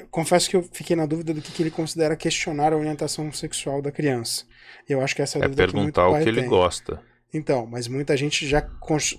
confesso 0.09 0.49
que 0.49 0.55
eu 0.55 0.63
fiquei 0.71 0.95
na 0.95 1.05
dúvida 1.05 1.33
do 1.33 1.41
que, 1.41 1.51
que, 1.51 1.63
ele 1.63 1.71
considera 1.71 2.15
questionar 2.15 2.73
a 2.73 2.77
orientação 2.77 3.31
sexual 3.31 3.81
da 3.81 3.91
criança. 3.91 4.45
Eu 4.87 5.01
acho 5.01 5.15
que 5.15 5.21
essa 5.21 5.37
é 5.37 5.41
a 5.41 5.45
é 5.45 5.47
dúvida 5.47 5.67
perguntar 5.67 6.07
que 6.07 6.13
o 6.13 6.23
que 6.23 6.29
ele 6.29 6.41
tem. 6.41 6.49
gosta. 6.49 7.01
Então, 7.33 7.65
mas 7.65 7.87
muita 7.87 8.17
gente 8.17 8.45
já 8.45 8.61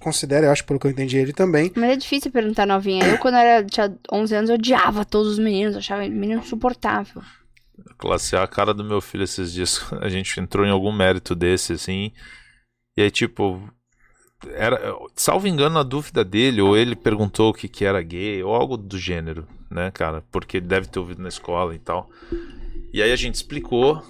considera, 0.00 0.46
eu 0.46 0.52
acho, 0.52 0.64
pelo 0.66 0.78
que 0.78 0.86
eu 0.86 0.90
entendi 0.90 1.16
ele 1.16 1.32
também. 1.32 1.72
Mas 1.74 1.90
é 1.90 1.96
difícil 1.96 2.30
perguntar 2.30 2.66
novinha. 2.66 3.06
Eu, 3.06 3.18
quando 3.18 3.36
era, 3.36 3.64
tinha 3.64 3.96
11 4.12 4.34
anos, 4.34 4.50
eu 4.50 4.56
odiava 4.56 5.04
todos 5.04 5.32
os 5.32 5.38
meninos, 5.38 5.76
achava 5.76 6.02
menino 6.02 6.40
insuportável. 6.40 7.22
Classe 7.96 8.36
A, 8.36 8.42
a 8.42 8.46
cara 8.46 8.74
do 8.74 8.84
meu 8.84 9.00
filho 9.00 9.24
esses 9.24 9.52
dias, 9.52 9.82
a 10.02 10.10
gente 10.10 10.38
entrou 10.38 10.66
em 10.66 10.70
algum 10.70 10.92
mérito 10.92 11.34
desse, 11.34 11.72
assim, 11.72 12.12
e 12.96 13.02
aí, 13.02 13.10
tipo, 13.10 13.62
era, 14.50 14.94
salvo 15.14 15.46
engano, 15.46 15.78
a 15.78 15.82
dúvida 15.82 16.22
dele, 16.22 16.60
ou 16.60 16.76
ele 16.76 16.94
perguntou 16.94 17.50
o 17.50 17.54
que, 17.54 17.66
que 17.66 17.84
era 17.84 18.02
gay, 18.02 18.42
ou 18.42 18.54
algo 18.54 18.76
do 18.76 18.98
gênero, 18.98 19.46
né, 19.70 19.90
cara, 19.90 20.22
porque 20.30 20.58
ele 20.58 20.66
deve 20.66 20.86
ter 20.86 20.98
ouvido 20.98 21.22
na 21.22 21.28
escola 21.28 21.74
e 21.74 21.78
tal. 21.78 22.10
E 22.92 23.02
aí 23.02 23.10
a 23.10 23.16
gente 23.16 23.36
explicou, 23.36 24.02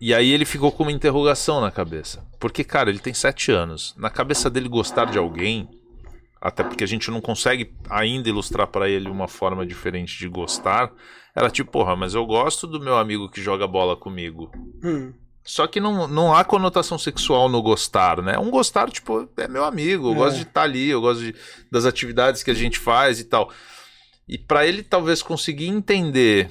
e 0.00 0.14
aí 0.14 0.30
ele 0.30 0.44
ficou 0.44 0.70
com 0.70 0.82
uma 0.82 0.92
interrogação 0.92 1.60
na 1.60 1.70
cabeça. 1.70 2.24
Porque, 2.38 2.62
cara, 2.62 2.90
ele 2.90 2.98
tem 2.98 3.14
sete 3.14 3.50
anos. 3.50 3.94
Na 3.96 4.10
cabeça 4.10 4.50
dele 4.50 4.68
gostar 4.68 5.06
de 5.06 5.18
alguém, 5.18 5.68
até 6.40 6.62
porque 6.62 6.84
a 6.84 6.86
gente 6.86 7.10
não 7.10 7.20
consegue 7.20 7.74
ainda 7.88 8.28
ilustrar 8.28 8.66
para 8.66 8.88
ele 8.88 9.08
uma 9.08 9.26
forma 9.26 9.64
diferente 9.64 10.18
de 10.18 10.28
gostar, 10.28 10.92
era 11.34 11.50
tipo, 11.50 11.70
porra, 11.70 11.96
mas 11.96 12.14
eu 12.14 12.24
gosto 12.24 12.66
do 12.66 12.80
meu 12.80 12.96
amigo 12.96 13.30
que 13.30 13.42
joga 13.42 13.66
bola 13.66 13.96
comigo. 13.96 14.50
Hum. 14.82 15.12
Só 15.42 15.66
que 15.66 15.78
não, 15.78 16.08
não 16.08 16.34
há 16.34 16.44
conotação 16.44 16.98
sexual 16.98 17.48
no 17.48 17.62
gostar, 17.62 18.20
né? 18.20 18.36
Um 18.36 18.50
gostar, 18.50 18.90
tipo, 18.90 19.28
é 19.36 19.46
meu 19.46 19.64
amigo, 19.64 20.08
eu 20.08 20.12
é. 20.12 20.16
gosto 20.16 20.36
de 20.36 20.42
estar 20.42 20.52
tá 20.52 20.62
ali, 20.62 20.88
eu 20.88 21.00
gosto 21.00 21.20
de, 21.22 21.34
das 21.70 21.84
atividades 21.84 22.42
que 22.42 22.50
a 22.50 22.54
gente 22.54 22.78
faz 22.78 23.20
e 23.20 23.24
tal. 23.24 23.52
E 24.28 24.36
para 24.36 24.66
ele 24.66 24.82
talvez 24.82 25.22
conseguir 25.22 25.68
entender 25.68 26.50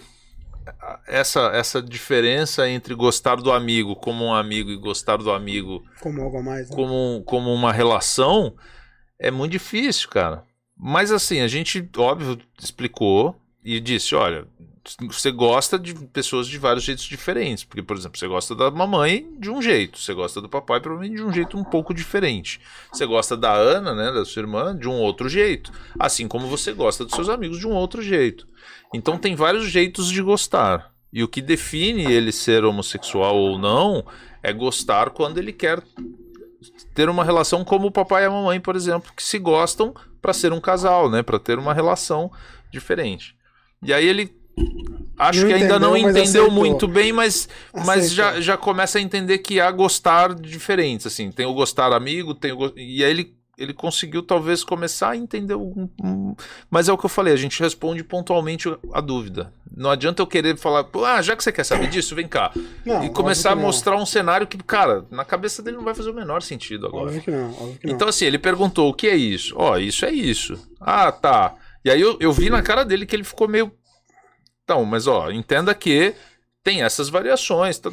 essa, 1.08 1.52
essa 1.54 1.82
diferença 1.82 2.68
entre 2.70 2.94
gostar 2.96 3.36
do 3.36 3.52
amigo 3.52 3.96
como 3.96 4.26
um 4.26 4.34
amigo 4.34 4.70
e 4.70 4.78
gostar 4.78 5.18
do 5.18 5.32
amigo 5.32 5.84
como 6.02 6.22
algo 6.22 6.38
a 6.38 6.44
mais, 6.44 6.70
né? 6.70 6.76
como, 6.76 7.24
como 7.26 7.54
uma 7.54 7.72
relação 7.72 8.56
é 9.20 9.32
muito 9.32 9.52
difícil, 9.52 10.10
cara. 10.10 10.44
Mas 10.78 11.12
assim, 11.12 11.40
a 11.42 11.48
gente, 11.48 11.88
óbvio, 11.98 12.38
explicou 12.62 13.36
e 13.64 13.80
disse: 13.80 14.14
olha, 14.14 14.46
você 15.10 15.32
gosta 15.32 15.80
de 15.80 15.94
pessoas 15.94 16.48
de 16.48 16.58
vários 16.58 16.84
jeitos 16.84 17.06
diferentes. 17.06 17.64
Porque, 17.64 17.82
por 17.82 17.98
exemplo, 17.98 18.18
você 18.18 18.28
gosta 18.28 18.54
da 18.54 18.70
mamãe 18.70 19.28
de 19.40 19.50
um 19.50 19.62
jeito, 19.62 19.98
você 19.98 20.14
gosta 20.14 20.40
do 20.40 20.48
papai, 20.48 20.80
provavelmente, 20.80 21.18
de 21.18 21.24
um 21.24 21.34
jeito 21.34 21.58
um 21.58 21.64
pouco 21.64 21.94
diferente. 21.94 22.62
Você 22.92 23.06
gosta 23.06 23.36
da 23.36 23.54
Ana, 23.54 23.96
né, 23.96 24.12
da 24.12 24.24
sua 24.24 24.42
irmã, 24.42 24.78
de 24.78 24.88
um 24.88 24.94
outro 24.94 25.28
jeito. 25.28 25.72
Assim 26.00 26.28
como 26.28 26.48
você 26.48 26.72
gosta 26.72 27.04
dos 27.04 27.16
seus 27.16 27.30
amigos 27.30 27.60
de 27.60 27.68
um 27.68 27.74
outro 27.74 28.02
jeito. 28.02 28.48
Então 28.94 29.18
tem 29.18 29.36
vários 29.36 29.66
jeitos 29.66 30.10
de 30.12 30.22
gostar. 30.22 30.94
E 31.12 31.24
o 31.24 31.28
que 31.28 31.42
define 31.42 32.12
ele 32.12 32.32
ser 32.32 32.64
homossexual 32.64 33.36
ou 33.36 33.58
não 33.58 34.06
é 34.44 34.54
gostar 34.54 35.10
quando 35.10 35.38
ele 35.38 35.54
quer 35.54 35.82
ter 36.94 37.10
uma 37.10 37.24
relação 37.24 37.64
como 37.64 37.88
o 37.88 37.92
papai 37.92 38.24
e 38.24 38.26
a 38.26 38.30
mamãe, 38.30 38.60
por 38.60 38.76
exemplo, 38.76 39.12
que 39.16 39.24
se 39.24 39.40
gostam 39.40 39.94
para 40.22 40.34
ser 40.34 40.52
um 40.52 40.60
casal, 40.60 41.10
né, 41.10 41.24
para 41.24 41.40
ter 41.40 41.58
uma 41.58 41.74
relação 41.74 42.32
diferente. 42.72 43.36
E 43.82 43.94
aí 43.94 44.08
ele 44.08 44.36
acho 45.18 45.42
não 45.42 45.48
que 45.48 45.54
ainda 45.54 45.80
não 45.80 45.96
entendeu 45.96 46.50
muito 46.52 46.88
bem, 46.88 47.12
mas, 47.12 47.48
mas 47.86 48.12
já, 48.12 48.40
já 48.40 48.58
começa 48.58 48.98
a 48.98 49.02
entender 49.02 49.40
que 49.40 49.60
há 49.60 49.72
gostar 49.72 50.34
diferentes, 50.34 51.08
assim, 51.08 51.32
tem 51.32 51.46
o 51.46 51.54
gostar 51.54 51.94
amigo, 51.94 52.34
tem 52.34 52.52
o, 52.52 52.74
e 52.76 53.04
aí 53.04 53.10
ele 53.12 53.36
ele 53.58 53.74
conseguiu 53.74 54.22
talvez 54.22 54.64
começar 54.64 55.12
a 55.12 55.18
entender 55.18 55.54
algum. 55.54 55.88
Mas 56.70 56.90
é 56.90 56.94
o 56.94 56.98
que 56.98 57.06
eu 57.06 57.10
falei, 57.10 57.34
a 57.34 57.38
gente 57.38 57.60
responde 57.62 58.04
pontualmente 58.04 58.68
a 58.94 59.02
dúvida. 59.02 59.54
Não 59.76 59.90
adianta 59.90 60.22
eu 60.22 60.28
querer 60.28 60.58
falar, 60.58 60.86
ah, 61.06 61.22
já 61.22 61.36
que 61.36 61.44
você 61.44 61.52
quer 61.52 61.64
saber 61.64 61.88
disso, 61.88 62.16
vem 62.16 62.28
cá. 62.28 62.52
Não, 62.86 63.04
e 63.04 63.10
começar 63.10 63.52
a 63.52 63.56
mostrar 63.56 63.96
um 63.96 64.06
cenário 64.06 64.48
que, 64.48 64.58
cara, 64.58 65.06
na 65.12 65.26
cabeça 65.26 65.62
dele 65.62 65.78
não 65.78 65.84
vai 65.84 65.94
fazer 65.94 66.10
o 66.10 66.14
menor 66.14 66.42
sentido 66.42 66.88
agora. 66.88 67.06
Óbvio 67.06 67.22
que 67.22 67.32
não, 67.32 67.50
óbvio 67.52 67.80
que 67.80 67.88
não. 67.88 67.94
Então, 67.96 68.08
assim, 68.08 68.26
ele 68.26 68.38
perguntou: 68.38 68.90
o 68.90 68.94
que 68.94 69.08
é 69.08 69.16
isso? 69.16 69.54
Ó, 69.58 69.74
oh, 69.74 69.78
isso 69.78 70.06
é 70.06 70.12
isso. 70.12 70.58
Ah, 70.80 71.12
tá. 71.12 71.56
E 71.84 71.90
aí 71.90 72.00
eu, 72.00 72.18
eu 72.20 72.32
vi 72.32 72.50
na 72.50 72.62
cara 72.62 72.84
dele 72.84 73.06
que 73.06 73.16
ele 73.16 73.24
ficou 73.24 73.48
meio. 73.48 73.72
Então, 74.66 74.84
mas 74.84 75.06
ó, 75.06 75.30
entenda 75.30 75.74
que 75.76 76.16
tem 76.64 76.82
essas 76.82 77.08
variações, 77.08 77.78
tá, 77.78 77.92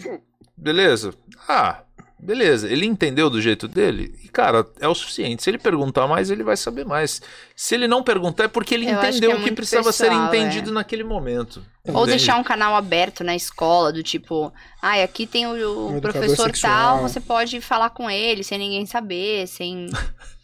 beleza? 0.57 1.13
Ah, 1.47 1.83
beleza. 2.19 2.67
Ele 2.67 2.87
entendeu 2.87 3.29
do 3.29 3.43
jeito 3.43 3.69
dele 3.69 4.19
e, 4.25 4.29
cara, 4.29 4.67
é 4.81 4.89
o 4.89 4.95
suficiente. 4.95 5.43
Se 5.43 5.51
ele 5.51 5.59
perguntar 5.59 6.07
mais, 6.07 6.31
ele 6.31 6.43
vai 6.43 6.57
saber 6.57 6.87
mais. 6.87 7.21
Se 7.55 7.75
ele 7.75 7.87
não 7.87 8.03
perguntar, 8.03 8.45
é 8.45 8.49
porque 8.49 8.75
ele 8.75 8.87
Eu 8.87 8.95
entendeu 8.95 9.31
que 9.31 9.35
é 9.35 9.35
que, 9.35 9.41
muito 9.43 9.55
precisava 9.55 9.89
pessoal, 9.89 10.31
ser 10.31 10.39
entendido 10.39 10.71
é. 10.71 10.73
naquele 10.73 11.05
momento. 11.05 11.63
Ou 11.85 11.93
Entende? 11.93 12.11
deixar 12.11 12.39
um 12.39 12.45
canal 12.45 12.75
aberto 12.75 13.23
na 13.23 13.37
escola, 13.37 13.93
do 13.93 14.03
tipo, 14.03 14.51
ah, 14.81 15.03
aqui 15.03 15.27
tem 15.27 15.47
o, 15.47 15.97
o 15.97 16.01
professor 16.01 16.47
sexual. 16.47 16.99
tal, 16.99 17.03
você 17.03 17.21
pode 17.21 17.61
falar 17.61 17.91
com 17.91 18.09
ele 18.09 18.43
sem 18.43 18.57
ninguém 18.57 18.87
saber, 18.87 19.47
sem. 19.47 19.91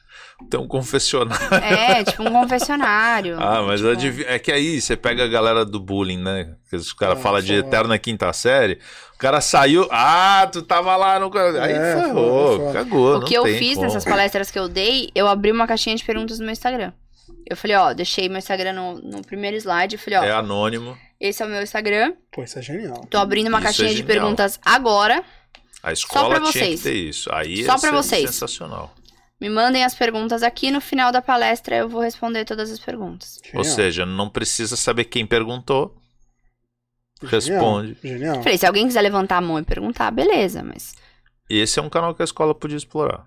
Tem 0.48 0.58
um 0.58 0.68
confessionário. 0.68 1.54
É, 1.54 2.04
tipo 2.04 2.22
um 2.22 2.32
confessionário. 2.32 3.36
Ah, 3.40 3.62
mas 3.62 3.80
tipo... 3.80 3.92
adiv- 3.92 4.24
é 4.26 4.38
que 4.38 4.52
aí 4.52 4.80
você 4.80 4.96
pega 4.96 5.24
a 5.24 5.28
galera 5.28 5.64
do 5.64 5.78
bullying, 5.80 6.18
né? 6.22 6.54
Que 6.70 6.76
os 6.76 6.92
caras 6.92 7.18
Ah, 7.18 7.20
falam 7.20 7.42
de 7.42 7.54
eterna 7.54 7.98
quinta 7.98 8.32
série. 8.32 8.78
O 9.14 9.18
cara 9.18 9.40
saiu. 9.40 9.86
Ah, 9.90 10.48
tu 10.50 10.62
tava 10.62 10.96
lá 10.96 11.18
no. 11.18 11.30
Aí 11.60 11.72
É, 11.72 11.94
ferrou, 12.00 12.56
foi, 12.64 12.72
cagou. 12.72 13.16
O 13.16 13.20
não 13.20 13.26
que 13.26 13.34
eu 13.34 13.42
tem 13.42 13.58
fiz 13.58 13.74
como. 13.74 13.82
nessas 13.86 14.04
palestras 14.04 14.50
que 14.50 14.58
eu 14.58 14.68
dei, 14.68 15.10
eu 15.14 15.26
abri 15.26 15.50
uma 15.52 15.66
caixinha 15.66 15.96
de 15.96 16.04
perguntas 16.04 16.38
no 16.38 16.44
meu 16.44 16.52
Instagram. 16.52 16.92
Eu 17.50 17.56
falei, 17.56 17.76
ó, 17.76 17.92
deixei 17.92 18.28
meu 18.28 18.38
Instagram 18.38 18.72
no, 18.74 18.94
no 19.00 19.22
primeiro 19.22 19.56
slide. 19.56 19.96
Eu 19.96 19.98
falei, 19.98 20.18
ó, 20.18 20.22
É 20.22 20.30
anônimo. 20.32 20.96
esse 21.20 21.42
é 21.42 21.46
o 21.46 21.48
meu 21.48 21.62
Instagram. 21.62 22.12
Pô, 22.32 22.42
isso 22.44 22.58
é 22.58 22.62
genial. 22.62 23.06
Tô 23.10 23.18
abrindo 23.18 23.48
uma 23.48 23.58
Isso 23.58 23.64
é 23.64 23.68
caixinha 23.68 23.88
de 23.88 23.96
genial. 23.96 24.06
perguntas 24.14 24.58
agora. 24.64 25.22
A 25.82 25.92
escola 25.92 26.28
pra 26.40 26.50
tinha 26.50 26.64
vocês. 26.64 26.82
que 26.82 26.88
ter 26.88 26.94
isso. 26.94 27.28
Aí 27.32 27.64
Só 27.64 27.72
ia 27.74 27.78
pra 27.78 27.90
vocês. 27.92 28.30
sensacional. 28.30 28.94
Me 29.40 29.48
mandem 29.48 29.84
as 29.84 29.94
perguntas 29.94 30.42
aqui. 30.42 30.70
No 30.70 30.80
final 30.80 31.12
da 31.12 31.22
palestra 31.22 31.76
eu 31.76 31.88
vou 31.88 32.00
responder 32.00 32.44
todas 32.44 32.70
as 32.70 32.78
perguntas. 32.78 33.38
Ou 33.54 33.62
Genial. 33.62 33.76
seja, 33.76 34.06
não 34.06 34.28
precisa 34.28 34.76
saber 34.76 35.04
quem 35.04 35.26
perguntou. 35.26 35.96
Genial. 37.22 37.30
responde. 37.30 37.96
Genial. 38.02 38.42
Falei, 38.42 38.58
se 38.58 38.66
alguém 38.66 38.86
quiser 38.86 39.02
levantar 39.02 39.38
a 39.38 39.40
mão 39.40 39.58
e 39.58 39.64
perguntar, 39.64 40.10
beleza, 40.10 40.62
mas. 40.62 40.94
E 41.50 41.58
esse 41.58 41.78
é 41.78 41.82
um 41.82 41.88
canal 41.90 42.14
que 42.14 42.22
a 42.22 42.24
escola 42.24 42.54
podia 42.54 42.76
explorar. 42.76 43.26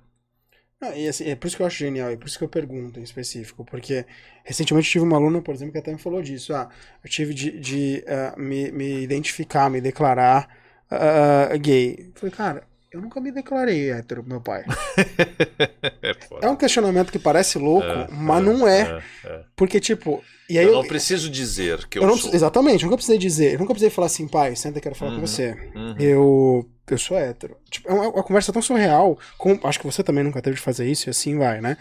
Ah, 0.82 0.96
e 0.98 1.08
assim, 1.08 1.30
é 1.30 1.36
por 1.36 1.48
isso 1.48 1.56
que 1.56 1.62
eu 1.62 1.68
acho 1.68 1.78
genial, 1.78 2.10
é 2.10 2.18
por 2.18 2.28
isso 2.28 2.40
que 2.40 2.44
eu 2.44 2.50
pergunto 2.50 3.00
em 3.00 3.04
específico, 3.04 3.64
porque 3.64 4.04
recentemente 4.44 4.88
eu 4.88 4.92
tive 4.94 5.06
uma 5.06 5.16
aluna, 5.16 5.40
por 5.40 5.54
exemplo, 5.54 5.74
que 5.74 5.78
até 5.78 5.92
me 5.92 6.00
falou 6.00 6.22
disso. 6.24 6.54
Ah, 6.56 6.70
eu 7.04 7.10
tive 7.10 7.34
de, 7.36 7.60
de, 7.60 8.04
ah, 8.08 8.34
me, 8.38 8.72
me 8.72 9.02
identificar, 9.02 9.70
me 9.70 9.80
declarar 9.80 10.50
ah, 10.90 11.56
gay. 11.58 12.08
Eu 12.08 12.20
falei, 12.20 12.36
cara, 12.36 12.68
eu 12.92 13.02
nunca 13.02 13.22
me 13.22 13.32
declarei 13.32 13.92
hétero, 13.92 14.24
meu 14.24 14.42
pai. 14.42 14.64
é 16.02 16.14
foda. 16.28 16.46
É 16.46 16.50
um 16.50 16.56
questionamento 16.56 17.12
que 17.12 17.20
parece 17.20 17.58
louco, 17.58 17.86
É, 17.88 18.08
mas 18.12 18.44
não 18.44 18.68
é. 18.68 18.82
é, 18.82 19.28
é. 19.28 19.42
Porque, 19.56 19.80
tipo. 19.80 20.24
E 20.50 20.58
aí 20.60 20.66
Eu 20.66 20.72
eu, 20.72 20.76
não 20.82 20.88
preciso 20.88 21.30
dizer 21.30 21.88
que 21.88 21.98
eu, 21.98 22.02
eu 22.04 22.08
não- 22.10 22.18
sou. 22.18 22.34
exatamente, 22.34 22.84
eu 22.84 22.88
nunca 22.88 22.98
precisei 22.98 23.18
dizer. 23.18 23.54
Eu 23.54 23.60
nunca 23.60 23.74
precisei 23.74 23.90
falar 23.90 24.08
assim, 24.08 24.28
pai, 24.28 24.56
senta, 24.56 24.80
eu 24.80 24.82
quero 24.84 24.96
falar 24.96 25.12
Uhum. 25.12 25.22
com 25.22 25.28
você. 25.28 25.52
Uhum. 25.74 25.96
Eu, 25.98 26.70
eu 26.90 26.98
sou 26.98 27.18
hétero. 27.18 27.56
Tipo, 27.70 27.90
é 27.90 27.94
uma, 27.94 28.10
uma 28.10 28.24
conversa 28.24 28.52
tão 28.52 28.62
surreal. 28.62 29.18
como- 29.38 29.60
acho 29.66 29.80
que 29.80 29.86
você 29.86 30.04
também 30.04 30.24
nunca 30.24 30.42
teve 30.42 30.58
de 30.58 30.62
fazer 30.62 30.86
isso 30.90 31.08
e 31.08 31.12
assim 31.12 31.38
vai, 31.38 31.62
né? 31.62 31.78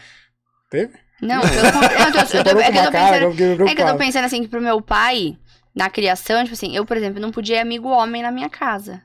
Teve? 0.71 0.93
Não, 1.21 1.41
pelo 1.41 1.73
contrário. 1.73 1.91
É 2.63 2.71
que 2.73 2.79
eu 2.79 2.85
tô 2.85 2.91
pensando. 2.93 3.69
É 3.69 3.75
que 3.75 3.83
eu 3.83 3.87
tô 3.89 3.97
pensando 3.99 4.25
assim, 4.25 4.43
que 4.43 4.49
pro 4.49 4.61
meu 4.63 4.81
pai, 4.81 5.37
na 5.75 5.91
criação, 5.91 6.43
tipo 6.45 6.55
assim, 6.55 6.75
eu, 6.77 6.87
por 6.87 6.97
exemplo, 6.97 7.21
não 7.21 7.31
podia 7.33 7.57
ir 7.57 7.61
amigo 7.61 7.89
homem 7.89 8.23
na 8.23 8.31
minha 8.31 8.49
casa. 8.49 9.03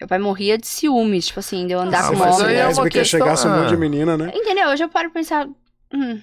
Meu 0.00 0.08
pai 0.08 0.18
morria 0.18 0.56
de 0.56 0.66
ciúmes, 0.66 1.26
tipo 1.26 1.40
assim, 1.40 1.66
de 1.66 1.74
eu 1.74 1.80
andar 1.80 2.06
Ah, 2.06 2.08
com 2.08 2.16
mas 2.16 2.36
aí 2.40 2.42
homem. 2.44 2.56
é 2.56 2.66
uma 2.68 2.88
questão- 2.88 3.04
chegasse 3.20 3.46
um 3.46 3.50
monte 3.50 3.68
de 3.68 3.74
ah. 3.74 3.78
menina, 3.78 4.16
né? 4.16 4.32
Entendeu? 4.34 4.68
Hoje 4.70 4.82
eu 4.84 4.88
paro 4.88 5.08
e 5.08 5.12
pensar. 5.12 5.46
Hum, 5.92 6.20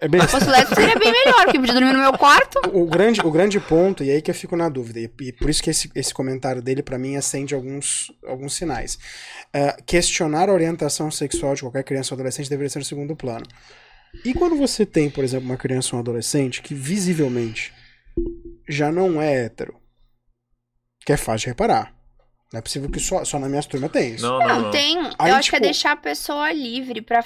É 0.00 0.08
bem 0.08 0.20
se 0.22 0.28
fosse 0.28 0.50
lésbica 0.50 0.74
seria 0.74 0.96
bem 0.98 1.10
melhor, 1.12 1.44
porque 1.44 1.58
podia 1.58 1.72
dormir 1.74 1.92
no 1.92 2.00
meu 2.00 2.12
quarto. 2.18 2.60
o 2.72 2.84
grande, 2.86 3.20
o 3.24 3.30
grande 3.30 3.58
ponto, 3.60 4.02
e 4.04 4.10
aí 4.10 4.20
que 4.20 4.30
eu 4.30 4.34
fico 4.34 4.54
na 4.56 4.68
dúvida, 4.68 4.98
e, 5.00 5.10
e 5.20 5.32
por 5.32 5.48
isso 5.48 5.62
que 5.62 5.70
esse, 5.70 5.90
esse 5.94 6.12
comentário 6.12 6.60
dele, 6.60 6.82
pra 6.82 6.98
mim, 6.98 7.16
acende 7.16 7.54
alguns, 7.54 8.12
alguns 8.26 8.54
sinais. 8.54 8.98
É, 9.54 9.72
questionar 9.86 10.48
a 10.50 10.52
orientação 10.52 11.10
sexual 11.10 11.54
de 11.54 11.62
qualquer 11.62 11.84
criança 11.84 12.12
ou 12.12 12.16
adolescente 12.16 12.50
deveria 12.50 12.68
ser 12.68 12.80
no 12.80 12.84
segundo 12.84 13.14
plano. 13.16 13.46
E 14.24 14.34
quando 14.34 14.56
você 14.56 14.84
tem, 14.84 15.08
por 15.08 15.22
exemplo, 15.24 15.46
uma 15.46 15.56
criança 15.56 15.90
ou 15.94 15.98
um 15.98 16.00
adolescente 16.02 16.60
que 16.60 16.74
visivelmente 16.74 17.72
já 18.68 18.90
não 18.92 19.22
é 19.22 19.44
hétero, 19.44 19.76
que 21.06 21.12
é 21.12 21.16
fácil 21.16 21.44
de 21.44 21.46
reparar. 21.48 21.95
Não 22.56 22.60
é 22.60 22.62
possível 22.62 22.88
que 22.88 22.98
só, 22.98 23.22
só 23.22 23.38
na 23.38 23.50
minha 23.50 23.62
turma 23.62 23.86
tem 23.86 24.14
isso. 24.14 24.24
Não, 24.24 24.38
não, 24.38 24.48
Não, 24.48 24.60
não. 24.62 24.70
tem. 24.70 24.96
Aí, 25.18 25.30
eu 25.30 25.36
acho 25.36 25.50
que 25.50 25.56
é 25.56 25.58
tipo- 25.58 25.66
deixar 25.66 25.92
a 25.92 25.96
pessoa 25.96 26.50
livre 26.50 27.02
pra. 27.02 27.22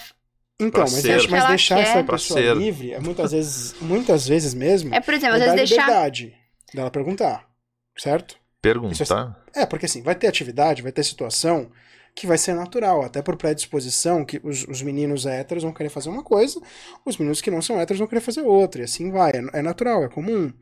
Então, 0.58 0.70
Pra 0.72 0.80
mas, 0.82 0.92
ser. 0.92 1.28
mas 1.30 1.46
deixar 1.48 1.76
quer. 1.76 1.82
essa 1.82 2.02
pessoa 2.04 2.40
ser. 2.40 2.56
livre 2.56 2.92
é 2.92 2.98
muitas 3.00 3.30
vezes, 3.30 3.74
muitas 3.80 4.26
vezes 4.26 4.52
mesmo, 4.54 4.92
É, 4.92 5.00
por 5.00 5.14
exemplo, 5.14 5.36
é 5.36 5.38
às 5.38 5.44
vezes 5.54 5.68
deixar. 5.70 5.86
liberdade 5.86 6.34
dela 6.74 6.90
perguntar, 6.90 7.48
certo? 7.96 8.36
Perguntar. 8.60 9.40
É, 9.54 9.64
porque 9.64 9.86
assim, 9.86 10.02
vai 10.02 10.14
ter 10.16 10.26
atividade, 10.26 10.82
vai 10.82 10.90
ter 10.92 11.04
situação 11.04 11.70
que 12.14 12.26
vai 12.26 12.36
ser 12.36 12.54
natural, 12.54 13.02
até 13.04 13.22
por 13.22 13.36
predisposição, 13.36 14.24
que 14.24 14.40
os, 14.44 14.64
os 14.66 14.82
meninos 14.82 15.24
héteros 15.26 15.62
vão 15.62 15.72
querer 15.72 15.88
fazer 15.90 16.08
uma 16.10 16.24
coisa, 16.24 16.60
os 17.06 17.16
meninos 17.16 17.40
que 17.40 17.50
não 17.52 17.62
são 17.62 17.80
héteros 17.80 17.98
vão 18.00 18.08
querer 18.08 18.20
fazer 18.20 18.42
outra, 18.42 18.80
e 18.80 18.84
assim 18.84 19.10
vai, 19.12 19.30
é, 19.30 19.60
é 19.60 19.62
natural, 19.62 20.02
é 20.04 20.08
comum. 20.08 20.52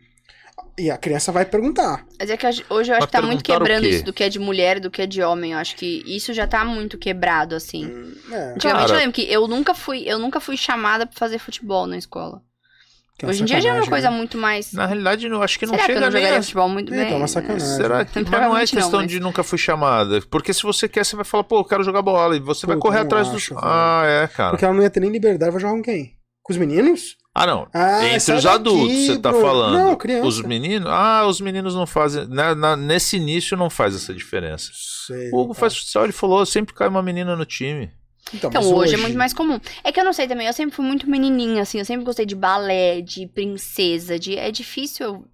E 0.78 0.90
a 0.90 0.96
criança 0.96 1.32
vai 1.32 1.44
perguntar. 1.44 2.04
Mas 2.20 2.30
é 2.30 2.36
que 2.36 2.46
hoje 2.46 2.62
eu 2.70 2.96
acho 2.96 3.06
que 3.06 3.12
tá 3.12 3.20
muito 3.22 3.42
quebrando 3.42 3.84
isso 3.86 4.04
do 4.04 4.12
que 4.12 4.22
é 4.22 4.28
de 4.28 4.38
mulher 4.38 4.76
e 4.76 4.80
do 4.80 4.90
que 4.90 5.02
é 5.02 5.06
de 5.06 5.20
homem. 5.22 5.52
Eu 5.52 5.58
acho 5.58 5.74
que 5.76 6.02
isso 6.06 6.32
já 6.32 6.46
tá 6.46 6.64
muito 6.64 6.96
quebrado, 6.96 7.54
assim. 7.56 7.84
É, 8.30 8.52
Antigamente 8.54 8.60
Cara- 8.60 8.88
eu 8.90 8.96
lembro 8.96 9.12
que 9.12 9.22
eu 9.32 9.48
nunca 9.48 9.74
fui, 9.74 10.02
eu 10.06 10.18
nunca 10.18 10.38
fui 10.40 10.56
chamada 10.56 11.04
pra 11.06 11.16
fazer 11.18 11.38
futebol 11.38 11.86
na 11.86 11.96
escola. 11.98 12.40
que 13.18 13.26
é 13.26 13.28
Hoje 13.28 13.42
em 13.42 13.46
dia 13.46 13.60
já 13.60 13.70
é 13.70 13.72
uma 13.72 13.86
coisa 13.88 14.08
né? 14.10 14.16
muito 14.16 14.38
mais. 14.38 14.72
Na 14.72 14.86
realidade, 14.86 15.26
eu 15.26 15.42
acho 15.42 15.58
que 15.58 15.66
não 15.66 15.74
Será 15.74 15.86
que 15.86 15.90
eu 15.90 15.96
chega 15.96 16.06
não 16.10 16.12
nem 16.20 16.28
a- 16.36 16.40
futebol 16.42 16.68
muito 16.68 16.92
Então, 16.94 17.04
bem? 17.04 17.12
é 17.14 17.16
uma 17.16 17.26
sacanagem. 17.26 17.66
Será 17.66 18.04
que, 18.04 18.12
mas 18.14 18.14
não 18.14 18.22
é 18.22 18.24
Provavelmente 18.30 18.74
não, 18.76 18.82
questão 18.82 19.00
mas- 19.00 19.10
de 19.10 19.18
nunca 19.18 19.42
fui 19.42 19.58
chamada. 19.58 20.22
Porque 20.30 20.54
se 20.54 20.62
você 20.62 20.88
quer, 20.88 21.04
você 21.04 21.16
vai 21.16 21.24
falar, 21.24 21.42
pô, 21.42 21.58
eu 21.58 21.64
quero 21.64 21.82
jogar 21.82 22.00
bola. 22.00 22.36
E 22.36 22.38
você 22.38 22.64
vai 22.64 22.76
Puta, 22.76 22.86
correr 22.86 23.00
atrás 23.00 23.26
acho, 23.26 23.34
dos. 23.34 23.48
velho. 23.48 23.60
Ah, 23.60 24.02
é, 24.06 24.28
cara. 24.28 24.50
Porque 24.50 24.64
ela 24.64 24.72
não 24.72 24.82
ia 24.84 24.90
ter 24.90 25.00
nem 25.00 25.10
liberdade, 25.10 25.50
vai 25.50 25.60
jogar 25.60 25.74
com 25.74 25.82
quem? 25.82 26.14
Com 26.44 26.52
os 26.52 26.56
meninos? 26.60 27.16
Ah, 27.40 27.46
não. 27.46 27.68
Ah, 27.72 28.04
Entre 28.06 28.34
os 28.34 28.42
daqui, 28.42 28.48
adultos, 28.56 28.96
você 29.06 29.18
tá 29.18 29.30
Bruno. 29.30 29.46
falando. 29.46 29.74
Não, 29.78 29.96
criança. 29.96 30.26
Os 30.26 30.40
meninos. 30.42 30.88
Ah, 30.90 31.24
os 31.26 31.40
meninos 31.40 31.74
não 31.74 31.86
fazem. 31.86 32.26
na- 32.26 32.54
na- 32.54 32.76
nesse 32.76 33.16
início 33.16 33.56
não 33.56 33.70
faz 33.70 33.94
essa 33.94 34.12
diferença. 34.12 34.70
Sei, 34.74 35.30
O 35.32 35.38
Hugo 35.40 35.54
tá. 35.54 35.60
faz 35.60 35.76
futsal, 35.76 36.04
ele 36.04 36.12
falou, 36.12 36.44
sempre 36.44 36.74
cai 36.74 36.88
uma 36.88 37.02
menina 37.02 37.36
no 37.36 37.44
time. 37.44 37.90
Então, 38.34 38.50
Então, 38.50 38.62
mas 38.62 38.66
hoje, 38.70 38.94
é 38.94 38.98
muito 38.98 39.16
mais 39.16 39.32
comum. 39.32 39.58
É 39.82 39.90
que 39.90 39.98
eu 39.98 40.04
não 40.04 40.12
sei 40.12 40.26
também, 40.28 40.46
eu 40.46 40.52
sempre 40.52 40.76
fui 40.76 40.84
muito 40.84 41.08
menininha, 41.08 41.62
assim, 41.62 41.78
eu 41.78 41.84
sempre 41.84 42.04
gostei 42.04 42.26
de 42.26 42.34
balé, 42.34 43.00
de 43.00 43.26
princesa, 43.26 44.18
de... 44.18 44.36
É 44.36 44.50
difícil 44.50 45.06
eu 45.06 45.24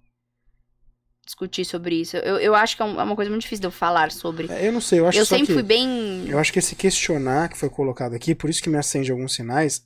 discutir 1.27 1.65
sobre 1.65 1.97
isso. 2.03 2.17
Eu, 2.19 2.37
eu 2.39 2.55
acho 2.55 2.77
que 2.77 2.83
é 2.83 2.87
é 2.87 2.89
uma 3.03 3.17
coisa 3.17 3.31
muito 3.31 3.43
difícil 3.43 3.63
de 3.63 3.67
eu 3.67 3.71
falar 3.73 4.13
sobre. 4.13 4.47
É, 4.53 4.69
Eu 4.69 4.73
não 4.73 4.81
sei, 4.81 5.01
eu 5.01 5.09
acho 5.09 5.19
eu 5.19 5.25
só 5.27 5.35
sempre 5.35 5.49
que... 5.49 5.53
fui 5.55 5.63
bem... 5.63 6.27
Eu 6.29 6.39
acho 6.39 6.53
que 6.53 6.59
esse 6.59 6.77
questionar 6.77 7.49
que 7.49 7.57
foi 7.59 7.69
colocado 7.71 8.15
aqui, 8.15 8.35
por 8.35 8.49
isso 8.51 8.63
que 8.63 8.69
me 8.71 8.77
acende 8.77 9.11
alguns 9.11 9.35
sinais, 9.35 9.83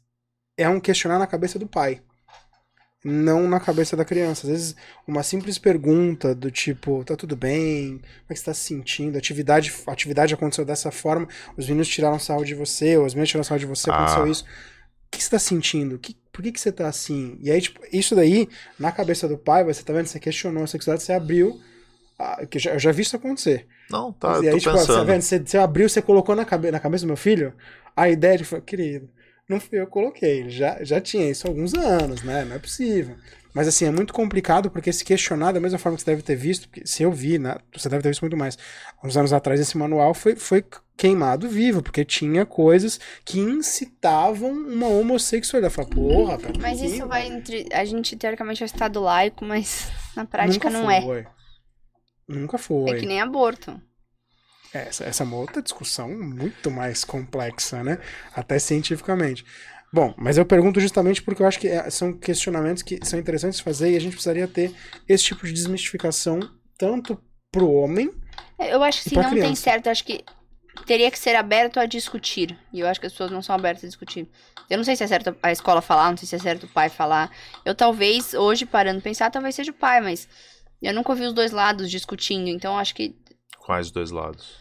é 0.58 0.68
um 0.68 0.80
questionar 0.80 1.18
na 1.18 1.26
cabeça 1.26 1.58
do 1.58 1.66
pai. 1.66 2.02
Não 3.04 3.46
na 3.48 3.60
cabeça 3.60 3.96
da 3.96 4.04
criança. 4.04 4.46
Às 4.46 4.50
vezes, 4.50 4.76
uma 5.06 5.22
simples 5.22 5.56
pergunta 5.58 6.34
do 6.34 6.50
tipo, 6.50 7.04
tá 7.04 7.14
tudo 7.16 7.36
bem? 7.36 7.98
Como 7.98 8.02
é 8.28 8.32
que 8.34 8.38
você 8.40 8.44
tá 8.46 8.54
se 8.54 8.62
sentindo? 8.64 9.16
Atividade, 9.16 9.72
atividade 9.86 10.34
aconteceu 10.34 10.64
dessa 10.64 10.90
forma, 10.90 11.28
os 11.56 11.66
meninos 11.66 11.86
tiraram 11.88 12.18
sarro 12.18 12.44
de 12.44 12.54
você, 12.54 12.96
ou 12.96 13.04
as 13.06 13.14
meninas 13.14 13.28
tiraram 13.28 13.44
sarro 13.44 13.60
de 13.60 13.66
você, 13.66 13.88
aconteceu 13.90 14.24
Ah. 14.24 14.28
isso. 14.28 14.44
O 14.44 15.10
que 15.16 15.22
você 15.22 15.30
tá 15.30 15.38
sentindo? 15.38 15.98
Que- 15.98 16.16
por 16.32 16.42
que, 16.42 16.52
que 16.52 16.60
você 16.60 16.70
tá 16.72 16.86
assim? 16.88 17.38
E 17.42 17.50
aí, 17.50 17.60
tipo, 17.60 17.80
isso 17.92 18.14
daí, 18.14 18.48
na 18.78 18.92
cabeça 18.92 19.26
do 19.28 19.38
pai, 19.38 19.64
você 19.64 19.82
tá 19.82 19.92
vendo, 19.92 20.06
você 20.06 20.20
questionou 20.20 20.64
a 20.64 20.66
sexualidade, 20.66 21.04
você 21.04 21.12
abriu. 21.12 21.58
ah, 22.20 22.44
que 22.46 22.58
eu 22.58 22.60
já- 22.62 22.72
eu 22.72 22.78
já 22.80 22.90
vi 22.90 23.02
isso 23.02 23.14
acontecer. 23.14 23.64
Não, 23.88 24.12
tá, 24.12 24.40
e 24.42 24.46
eu 24.46 24.48
aí, 24.48 24.50
tô 24.50 24.58
tipo, 24.58 24.72
você, 24.72 24.78
tá 24.88 24.92
pensando. 24.94 25.06
vendo? 25.06 25.22
Você, 25.22 25.38
você 25.38 25.56
abriu, 25.56 25.88
você 25.88 26.02
colocou 26.02 26.34
na, 26.34 26.44
cabe 26.44 26.68
na 26.72 26.80
cabeça 26.80 27.04
do 27.04 27.06
meu 27.06 27.16
filho 27.16 27.54
a 27.96 28.08
ideia 28.08 28.36
de 28.36 28.42
falar, 28.44 28.62
querido, 28.62 29.08
não 29.48 29.58
fui 29.58 29.80
eu 29.80 29.86
que 29.86 29.92
coloquei, 29.92 30.48
já, 30.50 30.82
já 30.84 31.00
tinha 31.00 31.30
isso 31.30 31.46
há 31.46 31.50
alguns 31.50 31.72
anos, 31.74 32.22
né? 32.22 32.44
Não 32.44 32.56
é 32.56 32.58
possível. 32.58 33.16
Mas 33.54 33.66
assim, 33.66 33.86
é 33.86 33.90
muito 33.90 34.12
complicado 34.12 34.70
porque 34.70 34.92
se 34.92 35.04
questionar 35.04 35.52
da 35.52 35.60
mesma 35.60 35.78
forma 35.78 35.96
que 35.96 36.04
você 36.04 36.10
deve 36.10 36.22
ter 36.22 36.36
visto, 36.36 36.68
porque 36.68 36.86
se 36.86 37.02
eu 37.02 37.10
vi, 37.10 37.38
né, 37.38 37.56
você 37.72 37.88
deve 37.88 38.02
ter 38.02 38.10
visto 38.10 38.20
muito 38.20 38.36
mais. 38.36 38.58
Uns 39.02 39.16
anos 39.16 39.32
atrás 39.32 39.58
esse 39.58 39.76
manual 39.76 40.12
foi, 40.12 40.36
foi 40.36 40.64
queimado 40.96 41.48
vivo, 41.48 41.82
porque 41.82 42.04
tinha 42.04 42.44
coisas 42.44 43.00
que 43.24 43.40
incitavam 43.40 44.50
uma 44.50 44.86
homossexualidade. 44.86 45.74
Fala, 45.74 45.88
porra, 45.88 46.38
pera 46.38 46.58
Mas 46.60 46.82
isso 46.82 47.06
vai 47.06 47.26
entre... 47.26 47.66
A 47.72 47.84
gente, 47.84 48.16
teoricamente, 48.16 48.62
é 48.62 48.66
estado 48.66 49.00
laico, 49.00 49.44
mas 49.44 49.90
na 50.14 50.26
prática 50.26 50.68
Nunca 50.68 50.82
não 50.82 50.90
é. 50.90 51.00
foi. 51.00 51.26
Nunca 52.28 52.58
foi. 52.58 52.90
É 52.90 53.00
que 53.00 53.06
nem 53.06 53.20
aborto. 53.20 53.80
Essa, 54.72 55.04
essa 55.04 55.22
é 55.22 55.26
uma 55.26 55.36
outra 55.36 55.62
discussão 55.62 56.08
muito 56.10 56.70
mais 56.70 57.04
complexa, 57.04 57.82
né? 57.82 57.98
Até 58.34 58.58
cientificamente. 58.58 59.44
Bom, 59.92 60.14
mas 60.18 60.36
eu 60.36 60.44
pergunto 60.44 60.78
justamente 60.80 61.22
porque 61.22 61.42
eu 61.42 61.46
acho 61.46 61.58
que 61.58 61.68
é- 61.68 61.88
são 61.88 62.12
questionamentos 62.12 62.82
que 62.82 62.98
são 63.02 63.18
interessantes 63.18 63.58
de 63.58 63.64
fazer 63.64 63.90
e 63.92 63.96
a 63.96 64.00
gente 64.00 64.12
precisaria 64.12 64.46
ter 64.46 64.74
esse 65.08 65.24
tipo 65.24 65.46
de 65.46 65.52
desmistificação 65.52 66.40
tanto 66.76 67.18
pro 67.50 67.70
homem. 67.70 68.12
Eu 68.58 68.82
acho 68.82 69.02
que 69.02 69.08
se 69.10 69.16
não 69.16 69.22
tem 69.30 69.40
criança? 69.40 69.62
certo, 69.62 69.86
eu 69.86 69.92
acho 69.92 70.04
que 70.04 70.22
teria 70.84 71.10
que 71.10 71.18
ser 71.18 71.34
aberto 71.34 71.80
a 71.80 71.86
discutir. 71.86 72.56
E 72.72 72.80
eu 72.80 72.86
acho 72.88 73.00
que 73.00 73.06
as 73.06 73.12
pessoas 73.12 73.30
não 73.30 73.42
são 73.42 73.54
abertas 73.54 73.84
a 73.84 73.86
discutir. 73.86 74.28
Eu 74.68 74.76
não 74.76 74.84
sei 74.84 74.94
se 74.94 75.02
é 75.04 75.06
certo 75.06 75.34
a 75.42 75.50
escola 75.50 75.80
falar, 75.80 76.10
não 76.10 76.16
sei 76.18 76.28
se 76.28 76.36
é 76.36 76.38
certo 76.38 76.64
o 76.64 76.68
pai 76.68 76.90
falar. 76.90 77.30
Eu 77.64 77.74
talvez, 77.74 78.34
hoje, 78.34 78.66
parando 78.66 79.00
pensar, 79.00 79.30
talvez 79.30 79.54
seja 79.54 79.70
o 79.70 79.74
pai, 79.74 80.02
mas 80.02 80.28
eu 80.82 80.92
nunca 80.92 81.10
ouvi 81.10 81.24
os 81.24 81.32
dois 81.32 81.52
lados 81.52 81.90
discutindo. 81.90 82.48
Então 82.48 82.78
acho 82.78 82.94
que 82.94 83.16
Quais 83.68 83.90
dois 83.90 84.10
lados? 84.10 84.56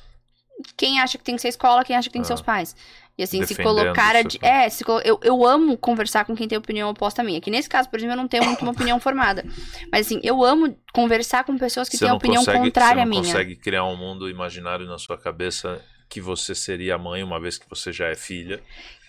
Quem 0.75 0.99
acha 0.99 1.17
que 1.17 1.23
tem 1.23 1.37
que 1.37 1.41
ser 1.41 1.47
escola, 1.47 1.85
quem 1.85 1.95
acha 1.95 2.09
que 2.09 2.13
tem 2.13 2.21
que 2.21 2.27
ser 2.27 2.33
os 2.33 2.41
pais. 2.41 2.75
E 3.17 3.23
assim, 3.23 3.41
se 3.45 3.55
colocar. 3.55 4.17
A, 4.17 4.19
é, 4.45 4.67
se, 4.67 4.83
eu, 5.05 5.17
eu 5.23 5.45
amo 5.45 5.77
conversar 5.77 6.25
com 6.25 6.35
quem 6.35 6.45
tem 6.45 6.57
opinião 6.57 6.89
oposta 6.89 7.21
à 7.21 7.25
minha. 7.25 7.39
Que 7.39 7.49
nesse 7.49 7.69
caso, 7.69 7.89
por 7.89 7.97
exemplo, 7.97 8.15
eu 8.15 8.17
não 8.17 8.27
tenho 8.27 8.43
muito 8.43 8.63
uma 8.63 8.71
opinião 8.73 8.99
formada. 8.99 9.45
Mas 9.89 10.07
assim, 10.07 10.19
eu 10.21 10.43
amo 10.43 10.77
conversar 10.91 11.45
com 11.45 11.57
pessoas 11.57 11.87
que 11.87 11.95
você 11.95 12.03
têm 12.03 12.13
opinião 12.13 12.43
consegue, 12.43 12.57
contrária 12.59 13.01
à 13.01 13.05
minha. 13.05 13.23
Você 13.23 13.31
consegue 13.31 13.55
criar 13.55 13.85
um 13.85 13.95
mundo 13.95 14.29
imaginário 14.29 14.85
na 14.85 14.97
sua 14.97 15.17
cabeça 15.17 15.81
que 16.09 16.19
você 16.19 16.53
seria 16.53 16.97
mãe, 16.97 17.23
uma 17.23 17.39
vez 17.39 17.57
que 17.57 17.69
você 17.69 17.93
já 17.93 18.07
é 18.07 18.15
filha. 18.15 18.61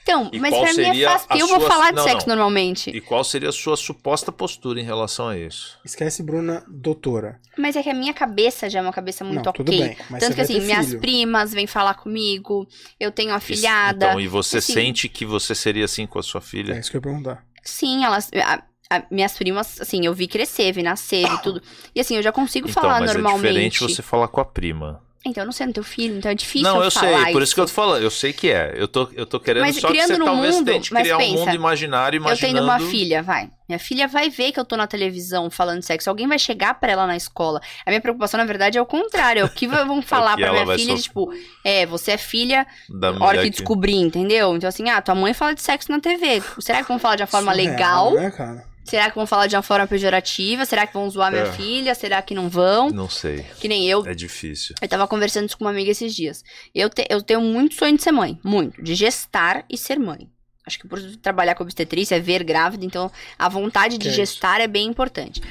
Então, 0.09 0.31
e 0.33 0.41
mas 0.41 0.57
pra 0.57 0.73
mim 0.73 1.03
é 1.03 1.05
fácil, 1.05 1.29
eu 1.33 1.47
sua... 1.47 1.59
vou 1.59 1.69
falar 1.69 1.91
de 1.91 1.97
não, 1.97 2.05
sexo 2.05 2.27
não. 2.27 2.35
normalmente. 2.35 2.89
E 2.89 2.99
qual 2.99 3.23
seria 3.23 3.51
a 3.51 3.53
sua 3.53 3.77
suposta 3.77 4.33
postura 4.33 4.81
em 4.81 4.83
relação 4.83 5.29
a 5.29 5.37
isso? 5.37 5.79
Esquece, 5.85 6.23
Bruna, 6.23 6.65
doutora. 6.67 7.39
Mas 7.59 7.77
é 7.77 7.83
que 7.83 7.91
a 7.91 7.95
minha 7.95 8.15
cabeça 8.15 8.71
já 8.71 8.79
é 8.79 8.83
uma 8.83 8.93
cabeça 8.93 9.23
muito 9.23 9.45
não, 9.45 9.51
ok. 9.51 9.65
Bem, 9.65 9.97
mas 10.09 10.21
Tanto 10.21 10.35
que 10.35 10.41
assim, 10.41 10.61
minhas 10.61 10.87
filho. 10.87 11.01
primas 11.01 11.53
vêm 11.53 11.67
falar 11.67 11.93
comigo, 11.93 12.67
eu 12.99 13.13
tenho 13.13 13.35
afilhada. 13.35 14.07
Então, 14.07 14.21
e 14.21 14.27
você 14.27 14.59
assim, 14.59 14.73
sente 14.73 15.11
que 15.11 15.27
você 15.27 15.55
seria 15.55 15.85
assim 15.85 16.07
com 16.07 16.19
a 16.19 16.23
sua 16.23 16.41
filha? 16.41 16.73
É 16.73 16.81
isso 16.81 16.91
que 16.91 16.97
eu 16.97 17.01
ia 17.01 17.03
perguntar. 17.03 17.45
Sim, 17.63 18.03
elas. 18.03 18.31
A, 18.35 18.63
a, 18.89 19.03
minhas 19.11 19.37
primas, 19.37 19.79
assim, 19.79 20.07
eu 20.07 20.15
vi 20.15 20.27
crescer, 20.27 20.73
vi 20.73 20.83
nascer 20.83 21.27
e 21.27 21.39
tudo. 21.43 21.61
E 21.95 22.01
assim, 22.01 22.17
eu 22.17 22.23
já 22.23 22.33
consigo 22.33 22.67
então, 22.67 22.83
falar 22.83 23.01
mas 23.01 23.13
normalmente. 23.13 23.45
É 23.45 23.69
diferente 23.69 23.81
você 23.81 24.01
falar 24.01 24.29
com 24.29 24.41
a 24.41 24.45
prima. 24.47 25.07
Então, 25.29 25.43
eu 25.43 25.47
não 25.47 25.53
sei 25.53 25.67
no 25.67 25.73
teu 25.73 25.85
filho, 25.85 26.19
então 26.19 26.31
é 26.31 26.35
difícil 26.35 26.63
Não, 26.63 26.83
eu, 26.83 26.91
sei, 26.91 27.33
por 27.33 27.43
isso 27.43 27.55
que 27.55 27.61
eu 27.61 27.67
tô 27.67 27.73
falando. 27.73 28.03
Eu 28.03 28.11
sei 28.11 28.33
que 28.33 28.51
é. 28.51 28.75
Eu 28.77 28.89
tô, 28.89 29.09
eu 29.15 29.27
tô 29.27 29.39
querendo 29.39 29.63
mas, 29.63 29.77
só 29.77 29.91
que 29.91 30.01
você 30.01 30.19
talvez 30.19 30.55
mundo, 30.55 30.67
tente 30.67 30.91
criar 30.91 31.17
pensa, 31.17 31.35
um 31.35 31.45
mundo 31.45 31.55
imaginário, 31.55 32.17
imaginando... 32.17 32.59
Eu 32.59 32.63
tenho 32.63 32.65
uma 32.65 32.91
filha, 32.91 33.23
vai. 33.23 33.51
Minha 33.69 33.79
filha 33.79 34.09
vai 34.09 34.31
ver 34.31 34.53
que 34.53 34.59
eu 34.59 34.65
tô 34.65 34.77
na 34.77 34.87
televisão 34.87 35.51
falando 35.51 35.83
sexo. 35.83 36.09
Alguém 36.09 36.27
vai 36.27 36.39
chegar 36.39 36.75
para 36.75 36.93
ela 36.93 37.07
na 37.07 37.17
escola. 37.17 37.61
A 37.85 37.91
minha 37.91 38.01
preocupação, 38.01 38.39
na 38.39 38.47
verdade, 38.47 38.79
é 38.79 38.83
o 38.83 38.87
contrário. 38.87 39.41
É 39.41 39.45
o 39.45 39.49
que 39.49 39.67
vão 39.67 40.01
falar 40.03 40.33
é 40.33 40.43
pra 40.43 40.53
minha 40.53 40.79
filha, 40.79 40.97
sofrer. 40.97 41.03
tipo... 41.03 41.33
É, 41.65 41.85
você 41.85 42.13
é 42.13 42.19
filha 42.19 42.67
da 42.89 43.13
hora 43.23 43.43
que 43.43 43.51
descobrir, 43.51 43.97
entendeu? 43.97 44.57
Então, 44.57 44.69
assim, 44.69 44.89
ah, 44.89 45.03
tua 45.03 45.15
mãe 45.15 45.35
fala 45.35 45.55
de 45.55 45.61
sexo 45.61 45.93
na 45.93 46.01
TV. 46.01 46.43
Será 46.61 46.83
que 46.83 46.89
vão 46.89 46.99
falar 46.99 47.17
de 47.17 47.23
uma 47.23 47.27
forma 47.27 47.53
Surreal, 47.53 47.73
legal? 47.73 48.15
Né, 48.15 48.31
cara? 48.31 48.68
Será 48.89 49.11
que 49.11 49.17
vão 49.17 49.27
falar 49.27 49.47
de 49.47 49.55
uma 49.55 49.63
forma 49.63 49.87
pejorativa? 49.87 50.65
Será 50.65 50.87
que 50.87 50.95
vão 50.95 51.11
zoar 51.11 51.31
minha 51.31 51.45
é. 51.45 51.53
filha? 51.53 51.95
Será 51.95 52.23
que 52.23 52.35
não 52.35 52.49
vão? 52.49 52.89
Não 52.89 53.09
sei. 53.09 53.45
Que 53.61 53.69
nem 53.69 53.87
eu. 53.87 54.07
É 54.07 54.15
difícil. 54.15 54.75
Eu 54.81 54.89
tava 54.89 55.07
conversando 55.07 55.47
isso 55.47 55.59
com 55.59 55.65
uma 55.65 55.71
amiga 55.71 55.91
esses 55.91 56.15
dias. 56.15 56.43
Eu, 56.75 56.89
te, 56.89 57.07
eu 57.11 57.21
tenho 57.21 57.43
muito 57.43 57.75
sonho 57.75 57.97
de 57.97 58.03
ser 58.03 58.13
mãe. 58.13 58.41
Muito. 58.43 58.83
De 58.83 58.95
gestar 58.95 59.65
e 59.69 59.77
ser 59.77 59.99
mãe. 59.99 60.31
Acho 60.67 60.79
que 60.79 60.89
por 60.89 61.01
trabalhar 61.19 61.55
com 61.55 61.63
obstetrícia, 61.63 62.17
é 62.17 62.21
ver 62.21 62.43
grávida, 62.43 62.85
então 62.85 63.11
a 63.39 63.49
vontade 63.49 63.99
de 63.99 64.09
que 64.09 64.15
gestar 64.15 64.61
é, 64.61 64.65
é 64.65 64.69
bem 64.69 64.87
importante. 64.87 65.43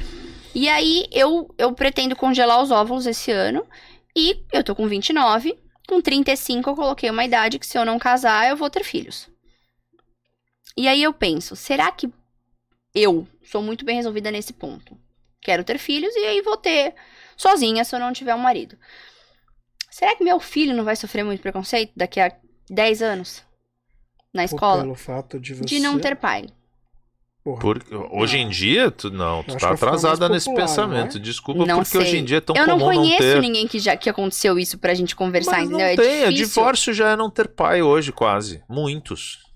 E 0.54 0.68
aí 0.68 1.06
eu, 1.12 1.54
eu 1.60 1.72
pretendo 1.74 2.16
congelar 2.16 2.62
os 2.62 2.72
óvulos 2.72 3.06
esse 3.06 3.32
ano. 3.32 3.64
E 4.16 4.44
eu 4.52 4.64
tô 4.64 4.74
com 4.74 4.88
29. 4.88 5.56
Com 5.88 6.02
35 6.02 6.72
eu 6.72 6.76
coloquei 6.76 7.10
uma 7.12 7.24
idade 7.24 7.60
que 7.60 7.68
se 7.68 7.78
eu 7.78 7.86
não 7.86 8.00
casar, 8.00 8.50
eu 8.50 8.58
vou 8.58 8.70
ter 8.70 8.84
filhos. 8.84 9.30
E 10.76 10.88
aí 10.88 11.04
eu 11.04 11.14
penso, 11.14 11.56
será 11.56 11.92
que 11.92 12.12
eu 12.98 13.28
sou 13.44 13.62
muito 13.62 13.86
bem 13.86 13.96
resolvida 13.96 14.32
nesse 14.32 14.54
ponto. 14.54 14.98
Quero 15.42 15.64
ter 15.64 15.78
filhos 15.78 16.14
e 16.16 16.26
aí 16.26 16.42
vou 16.42 16.58
ter 16.58 16.94
sozinha 17.36 17.84
se 17.84 17.96
eu 17.96 18.00
não 18.00 18.12
tiver 18.12 18.36
um 18.36 18.40
marido. 18.40 18.78
Será 19.90 20.16
que 20.16 20.24
meu 20.24 20.40
filho 20.40 20.76
não 20.76 20.84
vai 20.84 20.96
sofrer 20.96 21.24
muito 21.24 21.42
preconceito 21.42 21.92
daqui 21.96 22.20
a 22.20 22.32
10 22.70 23.02
anos? 23.02 23.44
Na 24.34 24.44
escola? 24.44 24.82
Pelo 24.82 24.96
fato 24.96 25.40
de 25.40 25.54
você... 25.54 25.66
De 25.66 25.80
não 25.80 25.98
ter 26.00 26.16
pai. 26.16 26.48
Por, 27.62 27.82
hoje 28.12 28.38
em 28.38 28.50
dia, 28.50 28.92
tu 28.92 29.10
não, 29.10 29.42
tu 29.42 29.56
tá 29.56 29.72
atrasada 29.72 30.28
nesse 30.28 30.54
pensamento. 30.54 31.18
É? 31.18 31.20
Desculpa, 31.20 31.66
não 31.66 31.78
porque 31.78 31.92
sei. 31.92 32.02
hoje 32.02 32.18
em 32.18 32.26
dia 32.26 32.38
é 32.38 32.42
tão 32.42 32.56
Eu 32.56 32.66
comum 32.66 32.78
não 32.78 32.86
conheço 32.86 33.24
não 33.24 33.34
ter... 33.36 33.42
ninguém 33.42 33.68
que 33.68 33.80
já 33.80 33.96
que 33.96 34.10
aconteceu 34.10 34.60
isso 34.60 34.78
pra 34.78 34.94
gente 34.94 35.16
conversar, 35.16 35.60
Mas 35.60 35.70
não 35.70 35.80
entendeu? 35.80 36.04
Tem, 36.04 36.24
é 36.24 36.30
difícil. 36.30 36.46
divórcio 36.46 36.94
já 36.94 37.12
é 37.12 37.16
não 37.16 37.30
ter 37.30 37.48
pai 37.48 37.82
hoje, 37.82 38.12
quase. 38.12 38.62
Muitos. 38.68 39.47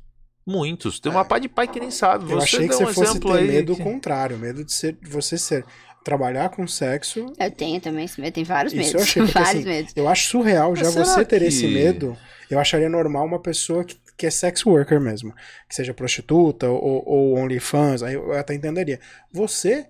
Muitos. 0.46 1.00
Tem 1.00 1.12
uma 1.12 1.22
é. 1.22 1.24
pá 1.24 1.40
de 1.40 1.48
pai 1.48 1.68
que 1.68 1.80
nem 1.80 1.92
sabe. 1.92 2.26
Eu 2.26 2.40
você 2.40 2.44
achei 2.44 2.68
que 2.68 2.76
um 2.76 2.78
você 2.78 2.94
fosse 2.94 3.20
ter 3.20 3.42
medo 3.44 3.76
que... 3.76 3.84
contrário, 3.84 4.38
medo 4.38 4.64
de 4.64 4.74
ser, 4.74 4.98
você 5.02 5.38
ser 5.38 5.66
trabalhar 6.04 6.50
com 6.50 6.68
sexo. 6.68 7.32
Eu 7.38 7.52
tenho 7.52 7.80
também 7.80 8.06
esse 8.06 8.20
medo, 8.20 8.34
tem 8.34 8.44
vários 8.44 8.74
Isso 8.74 8.82
medos. 8.82 8.94
Eu 8.96 9.02
achei, 9.02 9.22
porque, 9.24 9.40
vários 9.40 9.62
assim, 9.62 9.70
medos. 9.70 9.94
Eu 9.96 10.08
acho 10.08 10.30
surreal 10.30 10.76
já 10.76 10.90
você 10.90 11.24
ter 11.24 11.40
que... 11.40 11.46
esse 11.46 11.68
medo. 11.68 12.18
Eu 12.50 12.60
acharia 12.60 12.90
normal 12.90 13.26
uma 13.26 13.40
pessoa 13.40 13.84
que, 13.84 13.96
que 14.18 14.26
é 14.26 14.30
sex 14.30 14.66
worker 14.66 15.00
mesmo, 15.00 15.34
que 15.70 15.76
seja 15.76 15.94
prostituta 15.94 16.68
ou, 16.68 17.04
ou 17.06 17.38
OnlyFans, 17.38 18.04
aí 18.04 18.16
eu 18.16 18.34
até 18.34 18.54
entenderia. 18.54 19.00
Você 19.32 19.88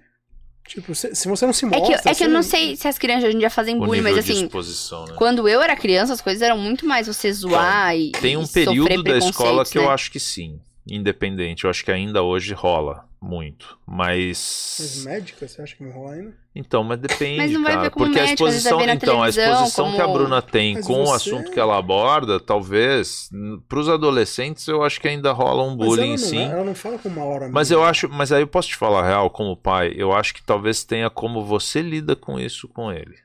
Tipo, 0.68 0.96
se, 0.96 1.14
se, 1.14 1.28
você 1.28 1.46
não 1.46 1.52
se 1.52 1.66
mostra... 1.66 1.96
É 1.96 2.00
que, 2.00 2.10
é 2.10 2.16
que 2.16 2.24
eu 2.24 2.30
não 2.30 2.44
sei 2.44 2.76
se 2.78 2.88
as 2.88 2.98
crianças 2.98 3.26
hoje 3.26 3.36
em 3.36 3.40
dia 3.40 3.50
fazem 3.50 3.78
bullying, 3.78 4.02
mas 4.02 4.18
assim... 4.18 4.44
Né? 4.44 5.16
Quando 5.18 5.48
eu 5.48 5.62
era 5.62 5.76
criança, 5.76 6.14
as 6.14 6.22
coisas 6.22 6.42
eram 6.42 6.58
muito 6.58 6.86
mais 6.86 7.08
você 7.08 7.32
zoar 7.34 7.96
então, 7.96 8.20
e 8.20 8.22
Tem 8.22 8.38
um 8.38 8.44
e 8.44 8.48
período 8.48 9.04
da 9.04 9.18
escola 9.18 9.66
que 9.66 9.78
né? 9.78 9.84
eu 9.84 9.90
acho 9.90 10.12
que 10.12 10.20
sim 10.20 10.62
independente. 10.88 11.64
Eu 11.64 11.70
acho 11.70 11.84
que 11.84 11.92
ainda 11.92 12.22
hoje 12.24 12.54
rola 12.54 13.06
muito, 13.22 13.78
mas. 13.86 14.78
Mas 14.80 15.06
médica, 15.06 15.48
você 15.48 15.62
acha 15.62 15.76
que 15.76 15.84
não 15.84 15.92
rola 15.92 16.14
ainda? 16.14 16.34
Então, 16.56 16.84
mas 16.84 17.00
depende, 17.00 17.38
mas 17.38 17.52
não 17.52 17.64
vai 17.64 17.74
cara, 17.74 17.84
ver 17.84 17.90
como 17.92 18.06
porque 18.06 18.20
médica, 18.20 18.32
a 18.32 18.48
exposição, 18.48 18.82
então, 18.82 19.24
a 19.24 19.30
exposição 19.30 19.86
como... 19.86 19.96
que 19.96 20.02
a 20.02 20.08
Bruna 20.08 20.42
tem 20.42 20.74
mas 20.74 20.88
com 20.88 21.06
você... 21.06 21.12
o 21.12 21.14
assunto 21.14 21.52
que 21.52 21.60
ela 21.60 21.78
aborda, 21.78 22.40
talvez 22.40 23.30
para 23.70 23.80
os 23.80 23.88
adolescentes 23.88 24.68
eu 24.68 24.84
acho 24.84 25.00
que 25.00 25.08
ainda 25.08 25.32
rola 25.32 25.64
um 25.64 25.76
bullying, 25.76 26.12
mas 26.12 26.24
ela 26.34 26.42
não, 26.42 26.48
sim. 26.48 26.52
Ela 26.52 26.64
não 26.66 26.76
fala 26.76 26.98
com 26.98 27.10
uma 27.10 27.24
hora. 27.24 27.50
Mas 27.50 27.70
eu 27.70 27.84
acho, 27.84 28.10
mas 28.10 28.32
aí 28.32 28.42
eu 28.42 28.48
posso 28.48 28.70
te 28.70 28.76
falar 28.76 29.06
real 29.06 29.30
como 29.30 29.56
pai, 29.56 29.94
eu 29.96 30.12
acho 30.12 30.34
que 30.34 30.44
talvez 30.44 30.84
tenha 30.84 31.10
como 31.10 31.46
você 31.46 31.82
lida 31.82 32.16
com 32.16 32.40
isso 32.40 32.68
com 32.68 32.92
ele. 32.92 33.16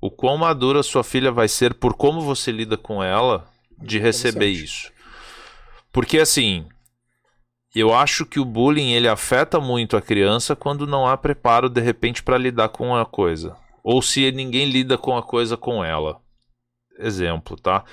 O 0.00 0.10
quão 0.10 0.36
madura 0.36 0.82
sua 0.82 1.04
filha 1.04 1.30
vai 1.30 1.48
ser 1.48 1.74
por 1.74 1.94
como 1.94 2.20
você 2.20 2.50
lida 2.50 2.76
com 2.76 3.02
ela 3.02 3.46
de 3.78 3.98
receber 3.98 4.48
isso. 4.48 4.92
Porque 5.92 6.18
assim, 6.18 6.66
eu 7.74 7.94
acho 7.94 8.24
que 8.24 8.40
o 8.40 8.44
bullying 8.44 8.92
ele 8.92 9.08
afeta 9.08 9.60
muito 9.60 9.96
a 9.96 10.02
criança 10.02 10.56
quando 10.56 10.86
não 10.86 11.06
há 11.06 11.16
preparo 11.16 11.68
de 11.68 11.80
repente 11.80 12.22
para 12.22 12.38
lidar 12.38 12.70
com 12.70 12.96
a 12.96 13.04
coisa, 13.04 13.56
ou 13.84 14.00
se 14.00 14.32
ninguém 14.32 14.70
lida 14.70 14.96
com 14.96 15.16
a 15.16 15.22
coisa 15.22 15.56
com 15.56 15.84
ela. 15.84 16.20
Exemplo, 16.98 17.56
tá? 17.56 17.84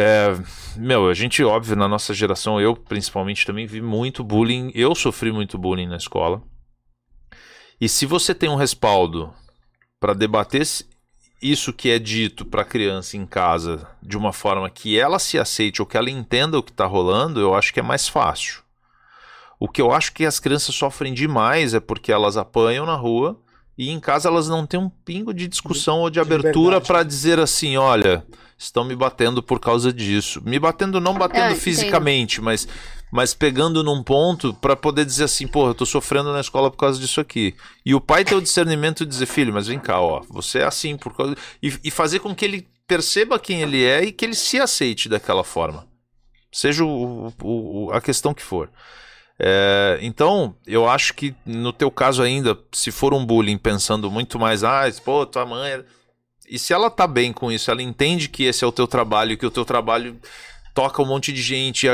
É, 0.00 0.28
meu, 0.76 1.08
a 1.08 1.14
gente, 1.14 1.42
óbvio, 1.42 1.74
na 1.74 1.88
nossa 1.88 2.14
geração, 2.14 2.60
eu 2.60 2.76
principalmente 2.76 3.44
também 3.44 3.66
vi 3.66 3.80
muito 3.80 4.22
bullying. 4.22 4.70
Eu 4.72 4.94
sofri 4.94 5.32
muito 5.32 5.58
bullying 5.58 5.88
na 5.88 5.96
escola. 5.96 6.40
E 7.80 7.88
se 7.88 8.06
você 8.06 8.32
tem 8.32 8.48
um 8.48 8.54
respaldo 8.54 9.34
para 9.98 10.14
debater 10.14 10.64
isso 11.40 11.72
que 11.72 11.90
é 11.90 11.98
dito 11.98 12.44
para 12.44 12.62
a 12.62 12.64
criança 12.64 13.16
em 13.16 13.24
casa 13.24 13.88
de 14.02 14.16
uma 14.16 14.32
forma 14.32 14.68
que 14.68 14.98
ela 14.98 15.18
se 15.18 15.38
aceite 15.38 15.80
ou 15.80 15.86
que 15.86 15.96
ela 15.96 16.10
entenda 16.10 16.58
o 16.58 16.62
que 16.62 16.72
está 16.72 16.84
rolando, 16.84 17.40
eu 17.40 17.54
acho 17.54 17.72
que 17.72 17.80
é 17.80 17.82
mais 17.82 18.08
fácil. 18.08 18.62
O 19.60 19.68
que 19.68 19.80
eu 19.80 19.92
acho 19.92 20.12
que 20.12 20.24
as 20.24 20.38
crianças 20.38 20.74
sofrem 20.74 21.14
demais 21.14 21.74
é 21.74 21.80
porque 21.80 22.12
elas 22.12 22.36
apanham 22.36 22.86
na 22.86 22.94
rua 22.94 23.40
e 23.78 23.90
em 23.90 24.00
casa 24.00 24.28
elas 24.28 24.48
não 24.48 24.66
têm 24.66 24.80
um 24.80 24.88
pingo 24.88 25.32
de 25.32 25.46
discussão 25.46 25.98
de, 25.98 26.02
ou 26.02 26.10
de, 26.10 26.14
de 26.14 26.20
abertura 26.20 26.80
para 26.80 27.04
dizer 27.04 27.38
assim: 27.38 27.76
olha, 27.76 28.26
estão 28.58 28.84
me 28.84 28.96
batendo 28.96 29.40
por 29.40 29.60
causa 29.60 29.92
disso. 29.92 30.42
Me 30.44 30.58
batendo, 30.58 31.00
não 31.00 31.14
batendo 31.14 31.52
é, 31.52 31.54
fisicamente, 31.54 32.40
mas 32.40 32.66
mas 33.10 33.32
pegando 33.32 33.82
num 33.82 34.02
ponto 34.02 34.52
para 34.52 34.76
poder 34.76 35.04
dizer 35.04 35.24
assim, 35.24 35.46
porra, 35.46 35.70
eu 35.70 35.74
tô 35.74 35.86
sofrendo 35.86 36.32
na 36.32 36.40
escola 36.40 36.70
por 36.70 36.76
causa 36.76 37.00
disso 37.00 37.20
aqui. 37.20 37.54
E 37.84 37.94
o 37.94 38.00
pai 38.00 38.24
ter 38.24 38.34
o 38.34 38.42
discernimento 38.42 39.04
de 39.04 39.10
dizer, 39.10 39.26
filho, 39.26 39.52
mas 39.52 39.66
vem 39.66 39.78
cá, 39.78 39.98
ó, 40.00 40.20
você 40.28 40.58
é 40.58 40.64
assim 40.64 40.96
por 40.96 41.16
causa. 41.16 41.34
E, 41.62 41.72
e 41.84 41.90
fazer 41.90 42.18
com 42.18 42.34
que 42.34 42.44
ele 42.44 42.68
perceba 42.86 43.38
quem 43.38 43.62
ele 43.62 43.82
é 43.82 44.04
e 44.04 44.12
que 44.12 44.24
ele 44.24 44.34
se 44.34 44.60
aceite 44.60 45.08
daquela 45.08 45.42
forma. 45.42 45.86
Seja 46.52 46.84
o, 46.84 47.32
o, 47.42 47.90
a 47.92 48.00
questão 48.00 48.34
que 48.34 48.42
for. 48.42 48.70
É, 49.38 49.98
então, 50.02 50.54
eu 50.66 50.88
acho 50.88 51.14
que 51.14 51.34
no 51.46 51.72
teu 51.72 51.90
caso 51.90 52.22
ainda, 52.22 52.58
se 52.72 52.90
for 52.90 53.14
um 53.14 53.24
bullying 53.24 53.58
pensando 53.58 54.10
muito 54.10 54.38
mais, 54.38 54.64
ah, 54.64 54.82
pô, 55.04 55.24
tua 55.24 55.46
mãe. 55.46 55.72
É... 55.72 55.84
E 56.50 56.58
se 56.58 56.72
ela 56.72 56.90
tá 56.90 57.06
bem 57.06 57.32
com 57.32 57.52
isso, 57.52 57.70
ela 57.70 57.82
entende 57.82 58.28
que 58.28 58.44
esse 58.44 58.64
é 58.64 58.66
o 58.66 58.72
teu 58.72 58.86
trabalho, 58.86 59.36
que 59.36 59.46
o 59.46 59.50
teu 59.50 59.64
trabalho 59.64 60.18
toca 60.74 61.02
um 61.02 61.06
monte 61.06 61.32
de 61.32 61.42
gente 61.42 61.86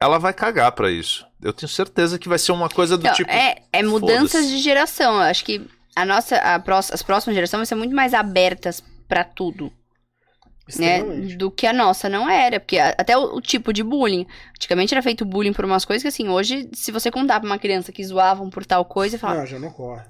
ela 0.00 0.18
vai 0.18 0.32
cagar 0.32 0.72
para 0.72 0.90
isso. 0.90 1.26
Eu 1.42 1.52
tenho 1.52 1.68
certeza 1.68 2.18
que 2.18 2.28
vai 2.28 2.38
ser 2.38 2.52
uma 2.52 2.68
coisa 2.68 2.96
do 2.96 3.02
então, 3.02 3.14
tipo. 3.14 3.30
É, 3.30 3.62
é 3.72 3.82
mudanças 3.82 4.48
de 4.48 4.58
geração. 4.58 5.14
Eu 5.14 5.22
acho 5.22 5.44
que 5.44 5.68
a 5.94 6.04
nossa, 6.04 6.36
a 6.36 6.56
as 6.56 7.02
próximas 7.02 7.34
gerações 7.34 7.58
vão 7.58 7.66
ser 7.66 7.74
muito 7.74 7.94
mais 7.94 8.14
abertas 8.14 8.82
para 9.08 9.24
tudo. 9.24 9.72
Né, 10.76 11.02
do 11.36 11.50
que 11.50 11.66
a 11.66 11.72
nossa 11.72 12.08
não 12.08 12.28
era, 12.28 12.60
porque 12.60 12.78
até 12.78 13.16
o, 13.16 13.36
o, 13.36 13.40
tipo 13.40 13.72
de 13.72 13.82
bullying. 13.82 14.26
Antigamente 14.50 14.92
era 14.92 15.02
feito 15.02 15.24
bullying 15.24 15.52
por 15.52 15.64
umas 15.64 15.84
coisas 15.84 16.02
que, 16.02 16.08
assim, 16.08 16.28
hoje, 16.28 16.68
se 16.74 16.92
você 16.92 17.10
contar 17.10 17.40
pra 17.40 17.48
uma 17.48 17.58
criança 17.58 17.90
que 17.92 18.04
zoavam 18.04 18.50
por 18.50 18.66
tal 18.66 18.84
coisa, 18.84 19.18
fala. 19.18 19.36
Não, 19.38 19.46
já 19.46 19.58
não 19.58 19.70
corre. 19.70 20.04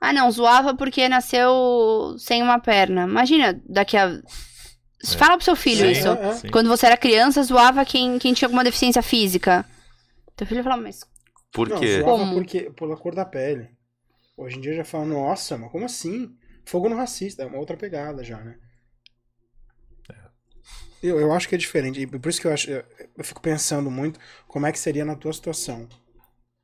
Ah, 0.00 0.12
não, 0.12 0.30
zoava 0.30 0.74
porque 0.74 1.08
nasceu 1.08 2.14
sem 2.18 2.42
uma 2.42 2.58
perna. 2.58 3.04
Imagina, 3.04 3.58
daqui 3.66 3.96
a 3.96 4.20
é. 5.12 5.18
Fala 5.18 5.36
pro 5.36 5.44
seu 5.44 5.54
filho 5.54 5.86
sim, 5.86 5.92
isso. 5.92 6.08
É, 6.08 6.50
Quando 6.50 6.68
você 6.68 6.86
era 6.86 6.96
criança, 6.96 7.42
zoava 7.42 7.84
quem, 7.84 8.18
quem 8.18 8.32
tinha 8.32 8.46
alguma 8.46 8.64
deficiência 8.64 9.02
física. 9.02 9.64
Teu 10.34 10.46
filho 10.46 10.62
falava, 10.62 10.82
mas. 10.82 11.00
Por 11.52 11.68
quê? 11.78 11.98
Não, 11.98 12.16
zoava 12.16 12.32
porque, 12.32 12.70
pela 12.70 12.96
cor 12.96 13.14
da 13.14 13.24
pele. 13.24 13.68
Hoje 14.36 14.56
em 14.56 14.60
dia 14.60 14.74
já 14.74 14.84
fala, 14.84 15.04
nossa, 15.04 15.56
mas 15.56 15.70
como 15.70 15.84
assim? 15.84 16.34
Fogo 16.64 16.88
no 16.88 16.96
racista, 16.96 17.42
é 17.42 17.46
uma 17.46 17.58
outra 17.58 17.76
pegada 17.76 18.24
já, 18.24 18.38
né? 18.38 18.56
Eu, 21.04 21.20
eu 21.20 21.32
acho 21.32 21.46
que 21.48 21.54
é 21.54 21.58
diferente. 21.58 22.06
Por 22.06 22.28
isso 22.30 22.40
que 22.40 22.46
eu 22.46 22.52
acho. 22.52 22.70
Eu, 22.70 22.82
eu 23.18 23.24
fico 23.24 23.40
pensando 23.42 23.90
muito 23.90 24.18
como 24.48 24.66
é 24.66 24.72
que 24.72 24.78
seria 24.78 25.04
na 25.04 25.14
tua 25.14 25.32
situação. 25.34 25.86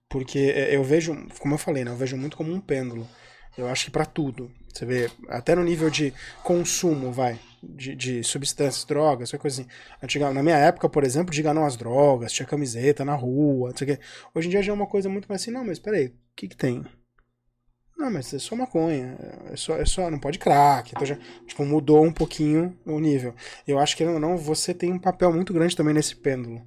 Porque 0.09 0.39
é, 0.39 0.75
eu 0.75 0.83
vejo, 0.83 1.15
como 1.39 1.55
eu 1.55 1.59
falei, 1.59 1.85
né? 1.85 1.91
Eu 1.91 1.97
vejo 1.97 2.17
muito 2.17 2.39
como 2.39 2.51
um 2.51 2.61
pêndulo. 2.61 3.07
Eu 3.59 3.69
acho 3.69 3.85
que 3.85 3.91
para 3.91 4.07
tudo. 4.07 4.51
Você 4.73 4.87
vê, 4.87 5.11
até 5.29 5.55
no 5.55 5.63
nível 5.63 5.91
de 5.91 6.15
consumo, 6.43 7.13
vai, 7.13 7.39
de, 7.63 7.95
de 7.95 8.25
substâncias, 8.25 8.85
drogas, 8.85 9.31
coisa 9.33 9.63
assim. 9.63 10.23
Na 10.33 10.43
minha 10.43 10.57
época, 10.57 10.89
por 10.89 11.05
exemplo, 11.05 11.35
diga 11.35 11.53
não 11.53 11.67
às 11.67 11.77
drogas, 11.77 12.33
tinha 12.33 12.47
camiseta 12.47 13.05
na 13.05 13.15
rua, 13.15 13.71
não 13.71 13.77
sei 13.77 13.93
o 13.93 13.97
quê. 13.97 14.03
Hoje 14.35 14.49
em 14.49 14.51
dia 14.53 14.63
já 14.63 14.73
é 14.73 14.75
uma 14.75 14.87
coisa 14.87 15.09
muito 15.09 15.27
mais 15.29 15.43
assim, 15.43 15.51
não, 15.51 15.65
mas 15.65 15.79
peraí, 15.79 16.07
o 16.07 16.13
que 16.37 16.49
que 16.49 16.57
tem? 16.57 16.85
Não, 18.01 18.11
mas 18.11 18.33
é 18.33 18.39
só 18.39 18.57
maconha, 18.57 19.15
é 19.53 19.57
só, 19.57 19.77
é 19.77 19.85
só 19.85 20.11
não 20.11 20.19
pode 20.19 20.39
crack. 20.39 20.91
Então 20.91 21.05
já, 21.05 21.19
tipo, 21.47 21.67
mudou 21.67 22.03
um 22.03 22.11
pouquinho 22.11 22.75
o 22.87 22.99
nível. 22.99 23.35
Eu 23.69 23.79
acho 23.79 23.95
que, 23.95 24.03
não, 24.07 24.39
você 24.39 24.73
tem 24.73 24.91
um 24.91 24.99
papel 24.99 25.31
muito 25.31 25.53
grande 25.53 25.77
também 25.77 25.93
nesse 25.93 26.17
pêndulo. 26.17 26.67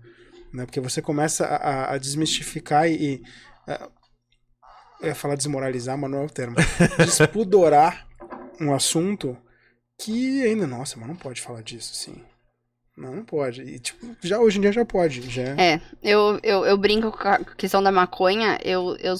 Né? 0.53 0.63
Porque 0.67 0.79
você 0.79 1.01
começa 1.01 1.47
a, 1.47 1.93
a 1.93 1.97
desmistificar 1.97 2.87
e. 2.87 3.15
e 3.15 3.23
a, 3.67 3.89
eu 5.01 5.07
ia 5.07 5.15
falar 5.15 5.35
desmoralizar, 5.35 5.97
mas 5.97 6.11
não 6.11 6.19
é 6.19 6.25
o 6.25 6.29
termo. 6.29 6.55
Despudorar 7.03 8.07
um 8.61 8.71
assunto 8.71 9.35
que 9.97 10.43
ainda, 10.43 10.67
nossa, 10.67 10.97
mas 10.99 11.07
não 11.07 11.15
pode 11.15 11.41
falar 11.41 11.63
disso, 11.63 11.93
assim. 11.93 12.23
Não, 12.95 13.15
não 13.15 13.25
pode. 13.25 13.63
E, 13.63 13.79
tipo, 13.79 14.15
já 14.21 14.39
hoje 14.39 14.59
em 14.59 14.61
dia 14.61 14.71
já 14.71 14.85
pode. 14.85 15.27
Já. 15.31 15.59
É, 15.59 15.81
eu, 16.03 16.39
eu, 16.43 16.63
eu 16.63 16.77
brinco 16.77 17.11
com 17.11 17.27
a 17.27 17.39
questão 17.39 17.81
da 17.81 17.91
maconha, 17.91 18.59
eu, 18.63 18.95
eu 18.97 19.15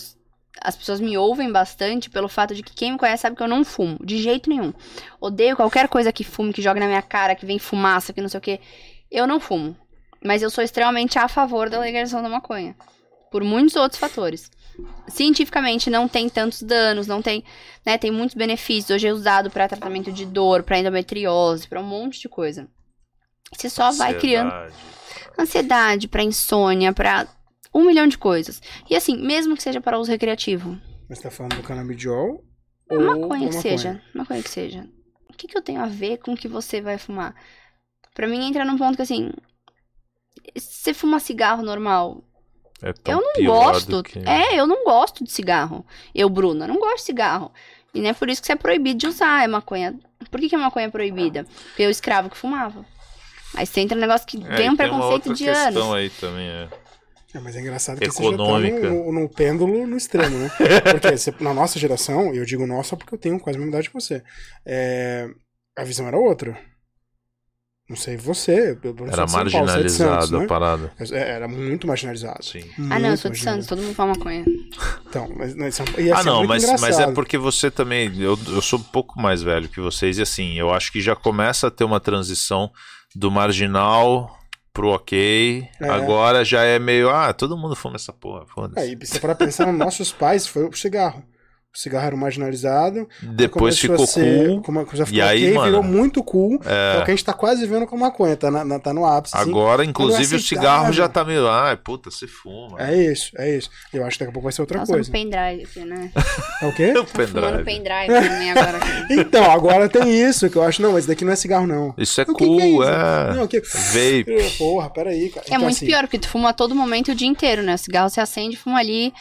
as 0.62 0.76
pessoas 0.76 1.00
me 1.00 1.18
ouvem 1.18 1.52
bastante 1.52 2.10
pelo 2.10 2.30
fato 2.30 2.54
de 2.54 2.64
que 2.64 2.74
quem 2.74 2.94
me 2.94 2.98
conhece 2.98 3.22
sabe 3.22 3.36
que 3.36 3.44
eu 3.44 3.48
não 3.48 3.64
fumo, 3.64 3.98
de 4.04 4.18
jeito 4.22 4.50
nenhum. 4.50 4.74
Odeio 5.20 5.56
qualquer 5.56 5.88
coisa 5.88 6.12
que 6.12 6.24
fume, 6.24 6.54
que 6.54 6.62
joga 6.62 6.80
na 6.80 6.88
minha 6.88 7.02
cara, 7.02 7.36
que 7.36 7.46
vem 7.46 7.60
fumaça, 7.60 8.14
que 8.14 8.22
não 8.22 8.30
sei 8.30 8.38
o 8.38 8.42
que. 8.42 8.60
Eu 9.10 9.28
não 9.28 9.40
fumo. 9.40 9.76
Mas 10.24 10.42
eu 10.42 10.50
sou 10.50 10.64
extremamente 10.64 11.20
a 11.20 11.28
favor 11.28 11.70
da 11.70 11.80
legalização 11.80 12.22
da 12.22 12.30
maconha. 12.30 12.76
Por 13.32 13.44
muitos 13.44 13.76
outros 13.76 14.00
fatores. 14.00 14.50
Cientificamente 15.08 15.90
não 15.90 16.08
tem 16.08 16.30
tantos 16.30 16.62
danos, 16.62 17.08
não 17.08 17.22
tem, 17.22 17.44
né, 17.86 17.98
tem 17.98 18.12
muitos 18.12 18.36
benefícios. 18.36 18.96
Hoje 18.96 19.08
é 19.08 19.14
usado 19.14 19.50
para 19.52 19.68
tratamento 19.68 20.12
de 20.12 20.26
dor, 20.26 20.64
para 20.64 20.80
endometriose, 20.80 21.68
para 21.68 21.80
um 21.80 21.84
monte 21.84 22.22
de 22.22 22.30
coisa. 22.30 22.68
Você 23.56 23.70
só 23.70 23.92
vai 23.92 24.18
criando 24.18 24.52
ansiedade, 25.38 26.08
para 26.08 26.24
insônia, 26.24 26.94
para 26.94 27.28
um 27.74 27.86
milhão 27.86 28.08
de 28.08 28.18
coisas. 28.18 28.62
E 28.90 28.96
assim, 28.96 29.18
mesmo 29.18 29.56
que 29.56 29.64
seja 29.64 29.82
para 29.82 30.00
uso 30.00 30.12
recreativo. 30.12 30.78
Mas 31.10 31.20
você 31.20 31.24
tá 31.24 31.32
falando 31.32 31.56
do 31.56 31.64
canabidiol? 31.64 32.44
Ou 32.90 33.00
maconha 33.00 33.50
que 33.50 33.56
maconha? 33.56 33.62
seja. 33.62 34.02
Maconha 34.14 34.44
que 34.44 34.50
seja. 34.50 34.88
O 35.30 35.34
que, 35.34 35.48
que 35.48 35.58
eu 35.58 35.62
tenho 35.62 35.82
a 35.82 35.88
ver 35.88 36.18
com 36.18 36.34
o 36.34 36.38
que 36.38 36.48
você 36.48 36.82
vai 36.82 36.98
fumar? 36.98 37.36
Para 38.14 38.28
mim 38.28 38.48
entra 38.48 38.64
num 38.64 38.78
ponto 38.78 38.96
que 38.96 39.02
assim. 39.02 39.32
Você 40.56 40.94
fuma 40.94 41.20
cigarro 41.20 41.64
normal. 41.64 42.24
É 42.82 42.94
eu 43.12 43.22
não 43.22 43.46
gosto. 43.46 44.04
Que... 44.04 44.20
É, 44.20 44.60
eu 44.60 44.68
não 44.68 44.84
gosto 44.84 45.24
de 45.24 45.32
cigarro. 45.32 45.86
Eu, 46.14 46.30
Bruna, 46.30 46.68
não 46.68 46.78
gosto 46.78 46.98
de 46.98 47.04
cigarro. 47.04 47.52
E 47.94 48.02
não 48.02 48.10
é 48.10 48.14
por 48.14 48.30
isso 48.30 48.42
que 48.42 48.48
você 48.48 48.54
é 48.54 48.58
proibido 48.58 49.00
de 49.00 49.08
usar. 49.08 49.44
É 49.44 49.48
maconha. 49.48 49.98
Por 50.30 50.40
que, 50.40 50.50
que 50.50 50.56
a 50.56 50.60
maconha 50.60 50.88
é 50.88 50.90
proibida? 50.90 51.46
Porque 51.68 51.84
eu 51.84 51.90
escravo 51.90 52.30
que 52.30 52.38
fumava. 52.38 52.86
Aí 53.56 53.66
você 53.66 53.82
entra 53.82 53.96
no 53.96 54.02
negócio 54.02 54.28
que 54.28 54.44
é, 54.44 54.56
tem 54.56 54.70
um 54.70 54.76
preconceito 54.76 55.34
de 55.34 55.48
anos. 55.48 55.94
aí 55.94 56.10
também, 56.10 56.48
é. 56.48 56.70
É, 57.34 57.40
mas 57.40 57.56
é 57.56 57.62
engraçado 57.62 58.00
que 58.00 58.06
Econômica. 58.06 58.76
você 58.76 58.84
já 58.84 58.90
tá 58.90 58.94
no, 58.94 59.12
no, 59.12 59.30
pêndulo 59.30 59.88
no 59.88 59.98
extremo, 59.98 60.38
né? 60.38 60.52
Porque 60.92 61.18
você, 61.18 61.34
na 61.40 61.54
nossa 61.54 61.80
geração, 61.80 62.34
eu 62.34 62.46
digo 62.46 62.68
nossa 62.68 62.96
porque 62.96 63.16
eu 63.16 63.18
tenho 63.18 63.40
quase 63.40 63.58
a 63.58 63.60
mesma 63.60 63.74
idade 63.74 63.90
que 63.90 63.94
você, 63.94 64.24
é, 64.66 65.28
a 65.76 65.84
visão 65.84 66.08
era 66.08 66.18
outra. 66.18 66.56
Não 67.90 67.98
sei 67.98 68.16
você. 68.16 68.78
era 69.12 69.28
marginalizado 69.28 70.40
né? 70.40 70.46
a 70.46 70.48
parada. 70.48 70.92
É, 71.12 71.32
era 71.32 71.48
muito 71.48 71.86
marginalizado. 71.86 72.44
Sim. 72.44 72.64
Muito 72.78 72.94
ah, 72.94 73.00
não, 73.00 73.10
eu 73.10 73.18
sou 73.18 73.30
de 73.30 73.40
Santos, 73.40 73.68
todo 73.68 73.82
mundo 73.82 73.94
fala 73.94 74.14
maconha. 74.16 74.46
Então, 75.08 75.30
mas, 75.36 75.54
mas, 75.54 75.80
é 75.80 75.84
e, 76.02 76.12
assim, 76.12 76.22
ah, 76.22 76.24
não, 76.24 76.44
é 76.44 76.48
mas, 76.48 76.82
mas 76.82 77.00
é 77.00 77.12
porque 77.12 77.38
você 77.38 77.70
também. 77.70 78.10
Eu, 78.20 78.40
eu 78.48 78.62
sou 78.62 78.80
um 78.80 78.84
pouco 78.84 79.20
mais 79.20 79.44
velho 79.44 79.68
que 79.68 79.82
vocês, 79.82 80.18
e 80.18 80.22
assim, 80.22 80.58
eu 80.58 80.72
acho 80.72 80.92
que 80.92 81.02
já 81.02 81.16
começa 81.16 81.68
a 81.68 81.72
ter 81.72 81.84
uma 81.84 82.00
transição 82.00 82.72
do 83.14 83.30
marginal 83.30 84.40
pro 84.74 84.90
ok. 84.90 85.68
É. 85.80 85.90
Agora 85.90 86.44
já 86.44 86.64
é 86.64 86.80
meio, 86.80 87.10
ah, 87.10 87.32
todo 87.32 87.56
mundo 87.58 87.76
fuma 87.76 87.96
essa 87.96 88.12
porra, 88.12 88.46
foda-se. 88.48 88.90
É, 88.90 88.98
e 89.00 89.06
se 89.06 89.20
para 89.20 89.36
pensar 89.36 89.68
nos 89.68 89.78
nossos 89.78 90.12
pais, 90.12 90.48
foi 90.48 90.66
o 90.66 90.74
cigarro. 90.76 91.24
O 91.76 91.78
cigarro 91.80 92.06
era 92.06 92.16
marginalizado. 92.16 93.10
Depois 93.20 93.80
ficou 93.80 94.06
ser, 94.06 94.48
cool. 94.48 94.62
Como, 94.62 94.88
já 94.94 95.08
ficou 95.08 95.18
e 95.18 95.22
aí, 95.22 95.42
okay, 95.42 95.54
mano, 95.56 95.66
virou 95.66 95.82
muito 95.82 96.24
cool. 96.24 96.62
É... 96.64 96.98
é 96.98 97.02
o 97.02 97.06
que 97.06 97.10
a 97.10 97.16
gente 97.16 97.26
tá 97.26 97.34
quase 97.34 97.66
vendo 97.66 97.88
com 97.88 97.96
a 97.96 98.00
maconha, 98.00 98.38
tá, 98.38 98.52
na, 98.52 98.80
tá 98.80 98.94
no 98.94 99.04
ápice. 99.04 99.36
Assim. 99.36 99.50
Agora, 99.50 99.84
inclusive, 99.84 100.36
o 100.36 100.40
cigarro 100.40 100.94
já 100.94 101.10
tá 101.10 101.26
meio, 101.26 101.48
ah, 101.48 101.76
puta, 101.84 102.12
você 102.12 102.28
fuma. 102.28 102.80
É 102.80 102.96
isso, 102.96 103.32
é 103.36 103.58
isso. 103.58 103.72
Eu 103.92 104.06
acho 104.06 104.20
que 104.20 104.24
daqui 104.24 104.30
a 104.30 104.34
pouco 104.34 104.44
vai 104.44 104.54
ser 104.54 104.62
outra 104.62 104.78
Nossa, 104.78 104.94
coisa. 104.94 105.10
Um 105.10 105.12
pendrive 105.12 105.64
aqui, 105.64 105.80
né? 105.80 106.12
É 106.62 106.68
o 106.68 106.76
quê? 106.76 106.94
o 106.96 107.06
pendrive. 107.06 107.64
pendrive 107.64 108.08
também 108.08 108.52
agora. 108.52 108.80
então, 109.10 109.52
agora 109.52 109.90
tem 109.90 110.16
isso, 110.16 110.48
que 110.52 110.56
eu 110.56 110.62
acho, 110.62 110.80
não, 110.80 110.94
mas 110.94 111.08
daqui 111.08 111.26
não 111.26 111.34
é 111.34 111.36
cigarro, 111.36 111.66
não. 111.66 111.96
Isso 111.98 112.22
é 112.22 112.24
o 112.24 112.28
cool, 112.28 112.38
que 112.38 112.46
que 112.58 112.62
é. 112.62 112.70
Isso? 112.70 112.84
é. 112.84 113.34
Não, 113.34 113.48
que... 113.48 113.60
Vape. 113.62 114.58
Porra, 114.60 114.90
peraí, 114.92 115.30
cara. 115.30 115.46
É 115.48 115.50
então, 115.50 115.62
muito 115.62 115.78
assim... 115.78 115.88
pior, 115.88 116.02
porque 116.02 116.20
tu 116.20 116.30
fuma 116.30 116.50
a 116.52 116.54
todo 116.54 116.76
momento 116.76 117.14
o 117.14 117.16
dia 117.16 117.28
inteiro, 117.28 117.64
né? 117.64 117.74
O 117.74 117.80
cigarro 117.80 118.12
se 118.12 118.20
acende, 118.20 118.56
fuma 118.56 118.78
ali. 118.78 119.12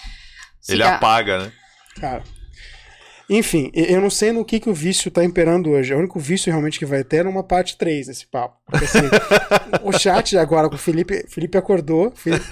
Cigarro... 0.60 0.90
Ele 0.90 0.96
apaga, 0.96 1.38
né? 1.38 1.52
Cara, 1.98 2.22
enfim, 3.36 3.70
eu 3.72 4.00
não 4.00 4.10
sei 4.10 4.30
no 4.30 4.44
que, 4.44 4.60
que 4.60 4.68
o 4.68 4.74
vício 4.74 5.10
tá 5.10 5.24
imperando 5.24 5.70
hoje. 5.70 5.94
O 5.94 5.98
único 5.98 6.20
vício 6.20 6.50
realmente 6.50 6.78
que 6.78 6.84
vai 6.84 7.02
ter 7.02 7.24
é 7.24 7.28
uma 7.28 7.42
parte 7.42 7.78
3 7.78 8.08
desse 8.08 8.26
papo. 8.26 8.58
Porque, 8.66 8.84
assim, 8.84 8.98
o 9.82 9.92
chat 9.92 10.36
agora 10.36 10.68
com 10.68 10.74
o 10.74 10.78
Felipe, 10.78 11.24
Felipe 11.28 11.56
acordou, 11.56 12.10
Felipe 12.14 12.44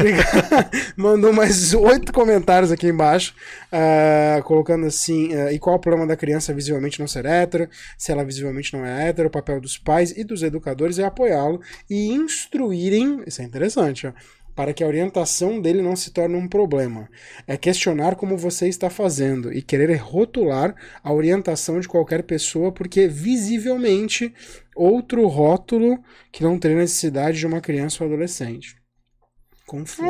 mandou 0.97 1.33
mais 1.35 1.75
oito 1.75 2.13
comentários 2.13 2.73
aqui 2.73 2.89
embaixo, 2.89 3.35
uh, 3.73 4.43
colocando 4.43 4.87
assim, 4.87 5.35
uh, 5.35 5.51
e 5.51 5.59
qual 5.59 5.77
o 5.77 5.81
problema 5.81 6.07
da 6.07 6.17
criança 6.17 6.55
visivelmente 6.55 6.99
não 6.99 7.07
ser 7.07 7.27
hétero, 7.27 7.69
se 7.99 8.11
ela 8.11 8.25
visivelmente 8.25 8.73
não 8.73 8.85
é 8.85 9.09
hétero, 9.09 9.29
o 9.29 9.31
papel 9.31 9.61
dos 9.61 9.77
pais 9.77 10.13
e 10.17 10.25
dos 10.25 10.43
educadores 10.43 10.99
é 10.99 11.05
apoiá-lo 11.05 11.61
e 11.89 12.09
instruírem, 12.09 13.23
isso 13.27 13.43
é 13.43 13.45
interessante, 13.45 14.07
ó, 14.07 14.13
para 14.55 14.73
que 14.73 14.83
a 14.83 14.87
orientação 14.87 15.61
dele 15.61 15.83
não 15.83 15.97
se 15.97 16.11
torne 16.11 16.37
um 16.37 16.49
problema. 16.49 17.09
É 17.47 17.57
questionar 17.57 18.17
como 18.17 18.37
você 18.37 18.69
está 18.69 18.91
fazendo 18.91 19.53
e 19.53 19.63
querer 19.63 19.95
rotular 19.97 20.75
a 21.03 21.13
orientação 21.13 21.81
de 21.81 21.89
qualquer 21.89 22.23
pessoa, 22.23 22.73
porque 22.73 23.09
visivelmente 23.09 24.33
outro 24.75 25.27
rótulo 25.27 26.03
que 26.33 26.43
não 26.43 26.59
teria 26.59 26.79
necessidade 26.79 27.39
de 27.39 27.47
uma 27.47 27.61
criança 27.61 28.03
ou 28.03 28.09
adolescente. 28.09 28.77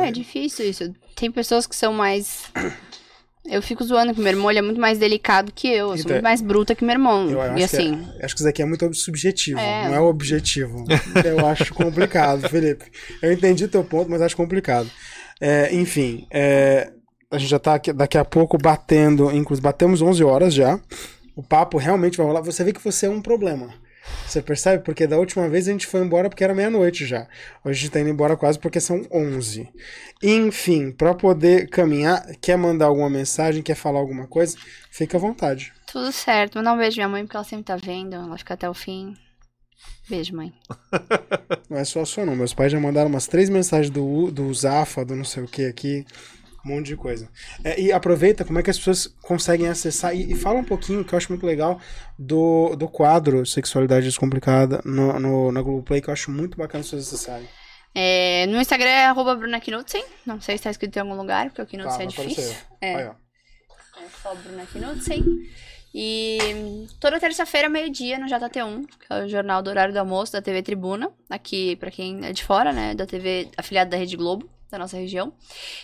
É, 0.03 0.07
é 0.07 0.11
difícil 0.11 0.69
isso. 0.69 0.93
Tem 1.15 1.31
pessoas 1.31 1.67
que 1.67 1.75
são 1.75 1.93
mais 1.93 2.51
eu 3.45 3.61
fico 3.61 3.83
zoando 3.83 4.13
que 4.13 4.19
meu 4.19 4.29
irmão 4.29 4.49
ele 4.49 4.59
é 4.59 4.61
muito 4.61 4.79
mais 4.79 4.99
delicado 4.99 5.51
que 5.51 5.67
eu. 5.67 5.73
Eu 5.73 5.87
sou 5.87 5.95
então, 5.95 6.11
muito 6.13 6.23
mais 6.23 6.41
bruta 6.41 6.75
que 6.75 6.83
meu 6.83 6.93
irmão. 6.93 7.29
Eu 7.29 7.57
e 7.57 7.63
assim. 7.63 8.07
É, 8.19 8.25
acho 8.25 8.35
que 8.35 8.41
isso 8.41 8.49
aqui 8.49 8.61
é 8.61 8.65
muito 8.65 8.93
subjetivo, 8.93 9.59
é. 9.59 9.87
não 9.87 9.95
é 9.95 9.99
objetivo. 9.99 10.85
eu 11.25 11.45
acho 11.47 11.73
complicado, 11.73 12.47
Felipe. 12.47 12.85
Eu 13.21 13.31
entendi 13.31 13.67
teu 13.67 13.83
ponto, 13.83 14.09
mas 14.09 14.21
acho 14.21 14.37
complicado. 14.37 14.89
É, 15.39 15.73
enfim, 15.73 16.27
é, 16.29 16.91
a 17.31 17.37
gente 17.37 17.49
já 17.49 17.59
tá 17.59 17.75
aqui, 17.75 17.91
daqui 17.91 18.17
a 18.17 18.23
pouco 18.25 18.57
batendo, 18.57 19.31
inclusive 19.31 19.63
batemos 19.63 20.01
11 20.01 20.23
horas 20.23 20.53
já. 20.53 20.79
O 21.35 21.41
papo 21.41 21.77
realmente 21.77 22.17
vai 22.17 22.27
rolar. 22.27 22.41
Você 22.41 22.63
vê 22.63 22.71
que 22.71 22.83
você 22.83 23.07
é 23.07 23.09
um 23.09 23.21
problema. 23.21 23.73
Você 24.25 24.41
percebe? 24.41 24.83
Porque 24.83 25.05
da 25.05 25.17
última 25.17 25.47
vez 25.47 25.67
a 25.67 25.71
gente 25.71 25.87
foi 25.87 26.01
embora 26.01 26.29
porque 26.29 26.43
era 26.43 26.55
meia-noite 26.55 27.05
já. 27.05 27.27
Hoje 27.63 27.79
a 27.79 27.81
gente 27.81 27.91
tá 27.91 27.99
indo 27.99 28.09
embora 28.09 28.35
quase 28.35 28.57
porque 28.57 28.79
são 28.79 29.05
11. 29.11 29.69
Enfim, 30.23 30.91
para 30.91 31.13
poder 31.13 31.69
caminhar, 31.69 32.25
quer 32.41 32.57
mandar 32.57 32.85
alguma 32.85 33.09
mensagem, 33.09 33.61
quer 33.61 33.75
falar 33.75 33.99
alguma 33.99 34.27
coisa, 34.27 34.57
fica 34.89 35.17
à 35.17 35.19
vontade. 35.19 35.73
Tudo 35.91 36.11
certo. 36.11 36.55
Mandar 36.55 36.73
um 36.73 36.77
beijo 36.77 36.97
minha 36.97 37.09
mãe 37.09 37.23
porque 37.23 37.35
ela 37.35 37.45
sempre 37.45 37.65
tá 37.65 37.75
vendo. 37.75 38.15
Ela 38.15 38.37
fica 38.37 38.53
até 38.53 38.69
o 38.69 38.73
fim. 38.73 39.15
Beijo, 40.09 40.35
mãe. 40.35 40.53
Não 41.69 41.77
é 41.77 41.83
só 41.83 42.01
a 42.01 42.05
sua, 42.05 42.25
não. 42.25 42.35
Meus 42.35 42.53
pais 42.53 42.71
já 42.71 42.79
mandaram 42.79 43.09
umas 43.09 43.27
três 43.27 43.49
mensagens 43.49 43.89
do, 43.89 44.29
do 44.31 44.53
Zafa, 44.53 45.05
do 45.05 45.15
não 45.15 45.23
sei 45.23 45.43
o 45.43 45.47
que 45.47 45.65
aqui. 45.65 46.05
Um 46.65 46.69
monte 46.69 46.87
de 46.87 46.95
coisa. 46.95 47.27
É, 47.63 47.79
e 47.79 47.91
aproveita 47.91 48.45
como 48.45 48.59
é 48.59 48.63
que 48.63 48.69
as 48.69 48.77
pessoas 48.77 49.07
conseguem 49.21 49.67
acessar. 49.67 50.15
E, 50.15 50.31
e, 50.31 50.35
fala 50.35 50.59
um 50.59 50.63
pouquinho, 50.63 51.03
que 51.03 51.13
eu 51.13 51.17
acho 51.17 51.29
muito 51.29 51.45
legal, 51.45 51.79
do, 52.17 52.75
do 52.75 52.87
quadro 52.87 53.45
Sexualidade 53.45 54.05
Descomplicada 54.05 54.81
no, 54.85 55.19
no, 55.19 55.51
na 55.51 55.61
Globoplay, 55.61 56.01
que 56.01 56.09
eu 56.09 56.13
acho 56.13 56.29
muito 56.29 56.57
bacana 56.57 56.81
as 56.81 56.87
pessoas 56.87 57.07
acessarem. 57.07 57.47
É, 57.93 58.45
no 58.47 58.61
Instagram 58.61 58.89
é 58.89 59.05
arroba 59.05 59.35
Bruna 59.35 59.59
Knudsen. 59.59 60.03
Não 60.25 60.39
sei 60.39 60.57
se 60.57 60.63
tá 60.63 60.71
escrito 60.71 60.95
em 60.95 60.99
algum 60.99 61.15
lugar, 61.15 61.49
porque 61.49 61.61
o 61.61 61.65
Knudsen 61.65 61.97
tá, 61.97 62.03
é 62.03 62.07
difícil. 62.07 62.55
É. 62.79 62.95
Aí, 62.95 63.03
é 63.03 63.11
só 64.21 64.35
Bruna 64.35 64.65
Knudsen. 64.65 65.23
E 65.93 66.87
toda 67.01 67.19
terça-feira, 67.19 67.67
meio-dia, 67.67 68.17
no 68.17 68.27
JT1, 68.27 68.85
que 68.85 69.13
é 69.13 69.25
o 69.25 69.27
jornal 69.27 69.61
do 69.61 69.69
horário 69.69 69.93
do 69.93 69.97
almoço 69.97 70.31
da 70.31 70.41
TV 70.41 70.63
Tribuna, 70.63 71.11
aqui 71.29 71.75
para 71.75 71.91
quem 71.91 72.25
é 72.25 72.31
de 72.31 72.45
fora, 72.45 72.71
né, 72.71 72.95
da 72.95 73.05
TV 73.05 73.49
afiliada 73.57 73.89
da 73.89 73.97
Rede 73.97 74.15
Globo 74.15 74.49
da 74.71 74.79
nossa 74.79 74.97
região. 74.97 75.33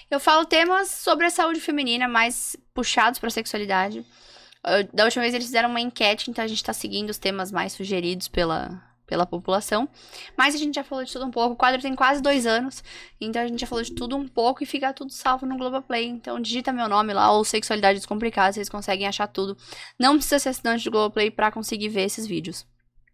Eu 0.10 0.20
falo 0.20 0.46
temas 0.46 0.90
sobre 0.90 1.26
a 1.26 1.30
saúde 1.30 1.60
feminina 1.60 2.08
mais 2.08 2.56
puxados 2.74 3.20
para 3.20 3.28
a 3.28 3.32
sexualidade. 3.32 4.06
Da 4.94 5.06
última 5.06 5.22
vez 5.22 5.34
eles 5.34 5.46
fizeram 5.46 5.70
uma 5.70 5.80
enquete, 5.80 6.30
então 6.30 6.44
a 6.44 6.48
gente 6.48 6.58
está 6.58 6.74
seguindo 6.74 7.10
os 7.10 7.18
temas 7.18 7.52
mais 7.52 7.72
sugeridos 7.74 8.28
pela, 8.28 8.84
pela 9.06 9.26
população. 9.26 9.88
Mas 10.36 10.56
a 10.56 10.58
gente 10.58 10.76
já 10.76 10.84
falou 10.84 11.04
de 11.04 11.12
tudo 11.12 11.26
um 11.26 11.32
pouco. 11.32 11.54
O 11.54 11.56
quadro 11.56 11.82
tem 11.82 11.96
quase 11.96 12.22
dois 12.22 12.46
anos, 12.46 12.84
então 13.20 13.42
a 13.42 13.48
gente 13.48 13.62
já 13.62 13.68
falou 13.68 13.84
de 13.84 13.94
tudo 13.94 14.18
um 14.18 14.28
pouco 14.28 14.64
e 14.64 14.66
fica 14.66 14.92
tudo 14.92 15.12
salvo 15.14 15.46
no 15.46 15.58
Globoplay. 15.58 16.06
Então 16.06 16.40
digita 16.40 16.74
meu 16.74 16.90
nome 16.90 17.14
lá, 17.14 17.32
ou 17.32 17.46
Sexualidade 17.46 18.00
Descomplicada, 18.00 18.54
vocês 18.54 18.68
conseguem 18.68 19.08
achar 19.08 19.28
tudo. 19.28 19.58
Não 19.98 20.16
precisa 20.16 20.40
ser 20.40 20.50
assinante 20.50 20.84
do 20.84 20.92
Globoplay 20.92 21.32
para 21.32 21.52
conseguir 21.52 21.90
ver 21.90 22.04
esses 22.04 22.28
vídeos. 22.28 22.66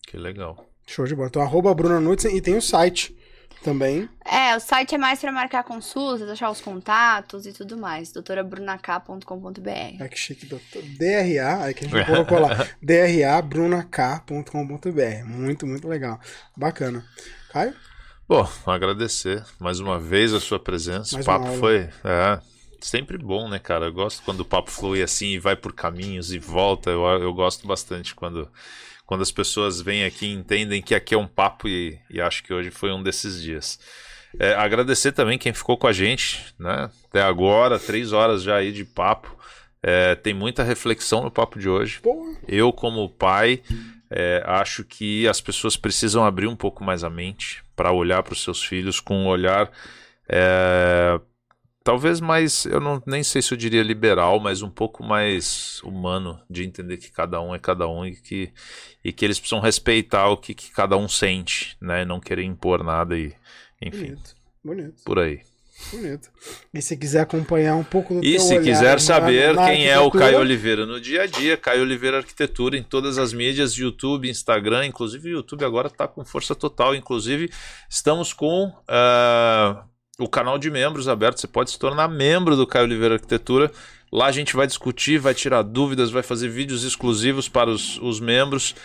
Que 0.08 0.18
legal. 0.18 0.68
Show 0.88 1.06
de 1.06 1.16
bola. 1.16 1.27
Então, 1.30 1.42
arroba 1.42 1.74
Bruna 1.74 2.00
Nutzen 2.00 2.35
e 2.35 2.42
tem 2.42 2.58
o 2.58 2.61
site 2.61 3.16
também. 3.62 4.10
É, 4.26 4.56
o 4.56 4.60
site 4.60 4.96
é 4.96 4.98
mais 4.98 5.20
para 5.20 5.32
marcar 5.32 5.64
consultas, 5.64 6.30
achar 6.30 6.50
os 6.50 6.62
contatos 6.62 7.46
e 7.46 7.54
tudo 7.54 7.78
mais. 7.78 8.12
doutorabrunak.com.br. 8.12 9.70
É 10.00 10.08
que 10.08 10.18
chique, 10.18 10.46
doutor. 10.46 10.82
DRA, 10.98 11.64
aí 11.64 11.74
que 11.74 11.86
a 11.86 11.88
gente 11.88 12.06
colocou 12.06 12.40
lá. 12.40 12.68
drabrunak.com.br. 12.82 15.26
Muito, 15.26 15.68
muito 15.68 15.88
legal. 15.88 16.20
Bacana. 16.56 17.06
Caio? 17.52 17.74
Bom, 18.28 18.48
agradecer 18.66 19.44
mais 19.60 19.80
uma 19.80 20.00
vez 20.00 20.34
a 20.34 20.40
sua 20.40 20.60
presença. 20.60 21.16
Mais 21.16 21.26
o 21.26 21.30
papo 21.30 21.48
foi 21.58 21.90
é, 22.04 22.40
sempre 22.82 23.18
bom, 23.18 23.50
né, 23.50 23.60
cara? 23.60 23.86
Eu 23.86 23.94
gosto 23.94 24.24
quando 24.24 24.42
o 24.42 24.46
papo 24.46 24.72
flui 24.72 25.04
assim 25.04 25.28
e 25.28 25.40
vai 25.40 25.56
por 25.56 25.74
caminhos 25.74 26.32
e 26.32 26.40
volta. 26.40 26.90
Eu, 26.90 27.04
eu 27.04 27.34
gosto 27.34 27.68
bastante 27.68 28.16
quando 28.16 28.50
quando 29.14 29.22
as 29.22 29.32
pessoas 29.32 29.80
vêm 29.80 30.06
aqui 30.06 30.25
e 30.25 30.33
entendem 30.33 30.82
que 30.82 30.95
aqui 30.95 31.14
é 31.14 31.17
um 31.17 31.27
papo 31.27 31.67
e, 31.67 32.00
e 32.09 32.19
acho 32.19 32.43
que 32.43 32.51
hoje 32.51 32.72
foi 32.72 32.92
um 32.92 33.03
desses 33.03 33.40
dias. 33.40 33.80
É, 34.40 34.56
agradecer 34.56 35.11
também 35.11 35.38
quem 35.38 35.53
ficou 35.53 35.77
com 35.77 35.85
a 35.85 35.93
gente, 35.93 36.43
né? 36.58 36.90
Até 37.08 37.22
agora, 37.22 37.77
três 37.77 38.11
horas 38.11 38.42
já 38.42 38.56
aí 38.56 38.72
de 38.72 38.83
papo. 38.83 39.38
É, 39.83 40.16
tem 40.16 40.33
muita 40.33 40.64
reflexão 40.64 41.22
no 41.22 41.30
papo 41.30 41.59
de 41.59 41.69
hoje. 41.69 42.01
Eu, 42.48 42.74
como 42.74 43.08
pai, 43.08 43.61
é, 44.09 44.42
acho 44.48 44.83
que 44.83 45.27
as 45.27 45.40
pessoas 45.40 45.77
precisam 45.77 46.25
abrir 46.25 46.48
um 46.48 46.56
pouco 46.56 46.83
mais 46.83 47.03
a 47.03 47.09
mente 47.09 47.64
para 47.75 47.92
olhar 47.92 48.24
para 48.24 48.33
os 48.33 48.42
seus 48.42 48.64
filhos 48.64 49.00
com 49.00 49.16
um 49.16 49.27
olhar 49.27 49.69
é, 50.27 51.22
talvez 51.84 52.20
mais, 52.20 52.66
eu 52.66 52.80
não 52.80 53.02
nem 53.06 53.24
sei 53.24 53.42
se 53.42 53.53
eu 53.53 53.58
diria 53.58 53.84
liberal, 53.84 54.40
mas 54.40 54.62
um 54.62 54.70
pouco 54.70 55.03
mais 55.03 55.82
humano 55.84 56.40
de 56.50 56.64
entender 56.64 56.98
que 56.98 57.12
cada 57.12 57.42
um 57.42 57.53
é 57.53 57.60
cada 57.60 57.88
um 57.88 58.06
e 58.06 58.16
que, 58.16 58.52
e 59.03 59.12
que 59.12 59.26
eles 59.26 59.40
precisam 59.40 59.60
respeitar 59.60 60.30
o 60.30 60.38
que, 60.38 60.53
que 60.53 60.72
cada 60.72 60.95
um 60.95 61.08
sente, 61.08 61.78
né? 61.82 62.06
Não 62.06 62.20
querer 62.20 62.44
impor 62.44 62.84
nada 62.84 63.18
e 63.18 63.34
enfim. 63.82 64.06
Bonito, 64.06 64.36
bonito. 64.64 65.03
Por 65.03 65.20
aí. 65.20 65.42
Bonito. 65.92 66.30
E 66.74 66.82
se 66.82 66.95
quiser 66.95 67.22
acompanhar 67.22 67.76
um 67.76 67.84
pouco 67.84 68.14
do 68.14 68.26
E 68.26 68.40
se 68.40 68.60
quiser 68.60 69.00
saber 69.02 69.53
na, 69.53 69.64
na 69.64 69.70
quem 69.70 69.88
é 69.88 70.00
o 70.00 70.10
Caio 70.10 70.40
Oliveira 70.40 70.86
no 70.86 71.02
dia 71.02 71.24
a 71.24 71.26
dia, 71.26 71.58
Caio 71.58 71.82
Oliveira 71.82 72.18
Arquitetura 72.18 72.78
em 72.78 72.84
todas 72.84 73.18
as 73.18 73.34
mídias, 73.34 73.74
YouTube, 73.74 74.30
Instagram, 74.30 74.86
inclusive 74.86 75.30
o 75.30 75.38
YouTube 75.38 75.66
agora 75.66 75.88
está 75.88 76.08
com 76.08 76.24
força 76.24 76.56
total. 76.56 76.95
Inclusive, 76.95 77.50
estamos 77.90 78.32
com 78.32 78.68
uh, 78.68 79.93
o 80.19 80.27
canal 80.27 80.58
de 80.58 80.69
membros 80.69 81.08
aberto. 81.08 81.40
Você 81.40 81.48
pode 81.48 81.72
se 81.72 81.80
tornar 81.80 82.08
membro 82.08 82.56
do 82.56 82.67
Caio 82.67 82.85
Oliveira 82.85 83.16
Arquitetura. 83.16 83.72
Lá 84.11 84.27
a 84.27 84.32
gente 84.32 84.56
vai 84.56 84.67
discutir, 84.67 85.17
vai 85.17 85.33
tirar 85.33 85.64
dúvidas, 85.64 86.11
vai 86.11 86.22
fazer 86.22 86.50
vídeos 86.50 86.83
exclusivos 86.83 87.50
para 87.50 87.69
os, 87.69 87.98
os 88.00 88.19
membros. 88.19 88.75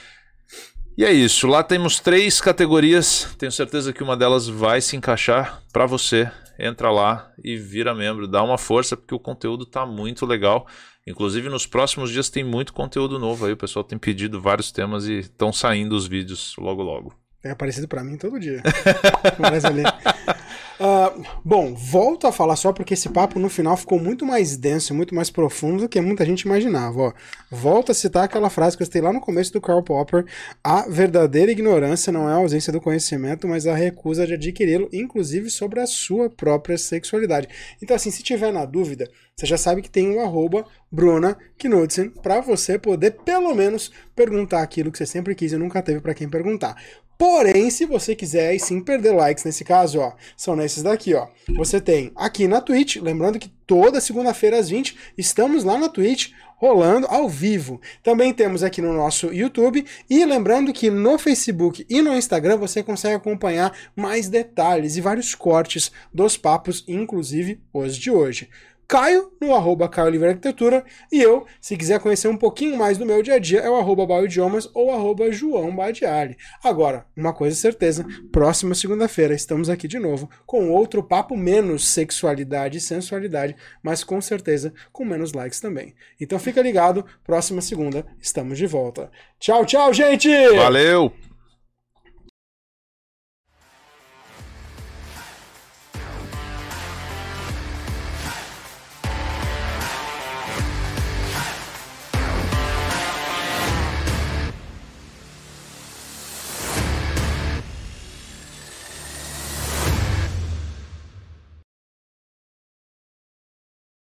E 0.97 1.05
é 1.05 1.13
isso. 1.13 1.47
Lá 1.47 1.63
temos 1.63 2.01
três 2.01 2.41
categorias. 2.41 3.29
Tenho 3.39 3.53
certeza 3.53 3.93
que 3.93 4.03
uma 4.03 4.17
delas 4.17 4.49
vai 4.49 4.81
se 4.81 4.97
encaixar 4.97 5.63
para 5.73 5.87
você. 5.87 6.31
Entra 6.59 6.91
lá 6.91 7.31
e 7.45 7.57
vira 7.57 7.95
membro. 7.95 8.27
Dá 8.27 8.43
uma 8.43 8.59
força 8.59 8.97
porque 8.97 9.15
o 9.15 9.21
conteúdo 9.21 9.63
está 9.63 9.87
muito 9.87 10.27
legal. 10.27 10.67
Inclusive 11.07 11.49
nos 11.49 11.67
próximos 11.67 12.11
dias 12.11 12.29
tem 12.29 12.43
muito 12.43 12.73
conteúdo 12.73 13.19
novo 13.19 13.47
aí. 13.47 13.53
O 13.53 13.57
pessoal 13.57 13.85
tem 13.85 13.99
pedido 13.99 14.41
vários 14.41 14.73
temas 14.73 15.07
e 15.07 15.21
estão 15.21 15.53
saindo 15.53 15.95
os 15.95 16.07
vídeos 16.07 16.55
logo 16.59 16.83
logo. 16.83 17.15
É 17.45 17.51
aparecido 17.51 17.87
para 17.87 18.03
mim 18.03 18.17
todo 18.17 18.41
dia. 18.41 18.61
ali. 19.65 19.83
Uh, 20.81 21.25
bom, 21.45 21.75
volto 21.75 22.29
a 22.29 22.33
falar 22.33 22.55
só 22.55 22.73
porque 22.73 22.95
esse 22.95 23.09
papo 23.09 23.41
no 23.41 23.49
final 23.49 23.77
ficou 23.77 23.99
muito 23.99 24.25
mais 24.25 24.57
denso, 24.57 24.95
muito 24.95 25.13
mais 25.13 25.29
profundo 25.29 25.83
do 25.83 25.89
que 25.89 26.01
muita 26.01 26.25
gente 26.25 26.43
imaginava. 26.43 27.01
Ó. 27.01 27.13
Volto 27.51 27.91
a 27.91 27.95
citar 27.95 28.25
aquela 28.25 28.49
frase 28.49 28.77
que 28.77 28.83
eu 28.85 28.87
citei 28.87 29.03
lá 29.03 29.13
no 29.13 29.21
começo 29.21 29.53
do 29.53 29.61
Karl 29.61 29.83
Popper: 29.83 30.25
a 30.63 30.89
verdadeira 30.89 31.51
ignorância 31.51 32.13
não 32.13 32.29
é 32.29 32.33
a 32.33 32.37
ausência 32.37 32.73
do 32.73 32.81
conhecimento, 32.81 33.49
mas 33.49 33.67
a 33.67 33.75
recusa 33.75 34.25
de 34.25 34.35
adquiri-lo, 34.35 34.89
inclusive 34.93 35.51
sobre 35.51 35.81
a 35.81 35.87
sua 35.87 36.31
própria 36.31 36.79
sexualidade. 36.79 37.49
Então, 37.83 37.97
assim, 37.97 38.13
se 38.13 38.23
tiver 38.23 38.53
na 38.53 38.65
dúvida, 38.65 39.11
você 39.35 39.47
já 39.47 39.59
sabe 39.59 39.83
que 39.83 39.91
tem 39.91 40.15
o 40.15 40.21
arroba 40.21 40.65
Bruna 40.91 41.37
Knudsen 41.59 42.11
para 42.11 42.41
você 42.41 42.79
poder 42.79 43.17
pelo 43.25 43.53
menos 43.53 43.91
perguntar 44.15 44.63
aquilo 44.63 44.93
que 44.93 44.99
você 44.99 45.07
sempre 45.07 45.35
quis 45.35 45.53
e 45.53 45.57
nunca 45.57 45.83
teve 45.83 46.01
para 46.01 46.15
quem 46.15 46.29
perguntar. 46.29 46.77
Porém, 47.19 47.69
se 47.69 47.85
você 47.85 48.15
quiser 48.15 48.55
e 48.55 48.61
sim 48.61 48.81
perder 48.81 49.11
likes 49.11 49.43
nesse 49.43 49.65
caso, 49.65 49.99
ó, 49.99 50.13
são 50.37 50.55
nesses 50.55 50.85
daqui, 50.85 51.15
ó. 51.15 51.27
Você 51.57 51.81
tem 51.81 52.13
aqui 52.15 52.47
na 52.47 52.61
Twitch, 52.61 52.97
lembrando 52.97 53.41
que 53.41 53.51
toda 53.67 54.01
segunda-feira 54.01 54.57
às 54.57 54.69
20 54.69 54.97
estamos 55.19 55.65
lá 55.65 55.77
na 55.77 55.89
Twitch 55.89 56.31
rolando 56.59 57.09
ao 57.09 57.29
vivo. 57.29 57.81
Também 58.05 58.33
temos 58.33 58.63
aqui 58.63 58.81
no 58.81 58.93
nosso 58.93 59.33
YouTube 59.33 59.85
e 60.09 60.25
lembrando 60.25 60.73
que 60.73 60.91
no 60.91 61.19
Facebook 61.19 61.85
e 61.91 62.01
no 62.01 62.17
Instagram 62.17 62.57
você 62.57 62.85
consegue 62.85 63.17
acompanhar 63.17 63.77
mais 63.97 64.29
detalhes 64.29 64.97
e 64.97 65.01
vários 65.01 65.35
cortes 65.35 65.91
dos 66.15 66.37
papos, 66.37 66.85
inclusive 66.87 67.61
os 67.73 67.97
de 67.97 68.13
hoje. 68.13 68.49
Caio, 68.89 69.31
no 69.39 69.55
arroba 69.55 69.87
Caio 69.87 70.09
Livre 70.09 70.29
Arquitetura, 70.29 70.83
e 71.13 71.21
eu, 71.21 71.47
se 71.61 71.77
quiser 71.77 72.01
conhecer 72.01 72.27
um 72.27 72.39
pouquinho 72.39 72.79
mais 72.79 72.97
do 72.97 73.05
meu 73.05 73.23
dia 73.23 73.35
a 73.35 73.39
dia, 73.39 73.61
é 73.61 73.69
o 73.69 73.77
arroba 73.77 74.25
Idiomas 74.25 74.67
ou 74.73 74.91
arroba 74.91 75.31
João 75.31 75.77
Badiali. 75.77 76.39
Agora, 76.65 77.05
uma 77.15 77.35
coisa 77.35 77.55
é 77.55 77.61
certeza, 77.61 78.07
próxima 78.33 78.75
segunda-feira 78.75 79.35
estamos 79.35 79.69
aqui 79.69 79.87
de 79.87 79.99
novo 79.99 80.31
com 80.47 80.71
outro 80.71 81.03
papo 81.03 81.37
menos 81.37 81.87
sexualidade 81.87 82.79
e 82.79 82.81
sensualidade, 82.81 83.55
mas 83.83 84.03
com 84.03 84.23
certeza 84.23 84.73
com 84.91 85.05
menos 85.05 85.35
likes 85.35 85.61
também. 85.61 85.95
Então 86.19 86.39
fica 86.39 86.63
ligado, 86.63 87.05
próxima 87.23 87.61
segunda 87.61 88.07
estamos 88.19 88.57
de 88.57 88.67
volta. 88.67 89.11
Tchau, 89.39 89.67
tchau, 89.67 89.93
gente! 89.93 90.31
Valeu! 90.57 91.28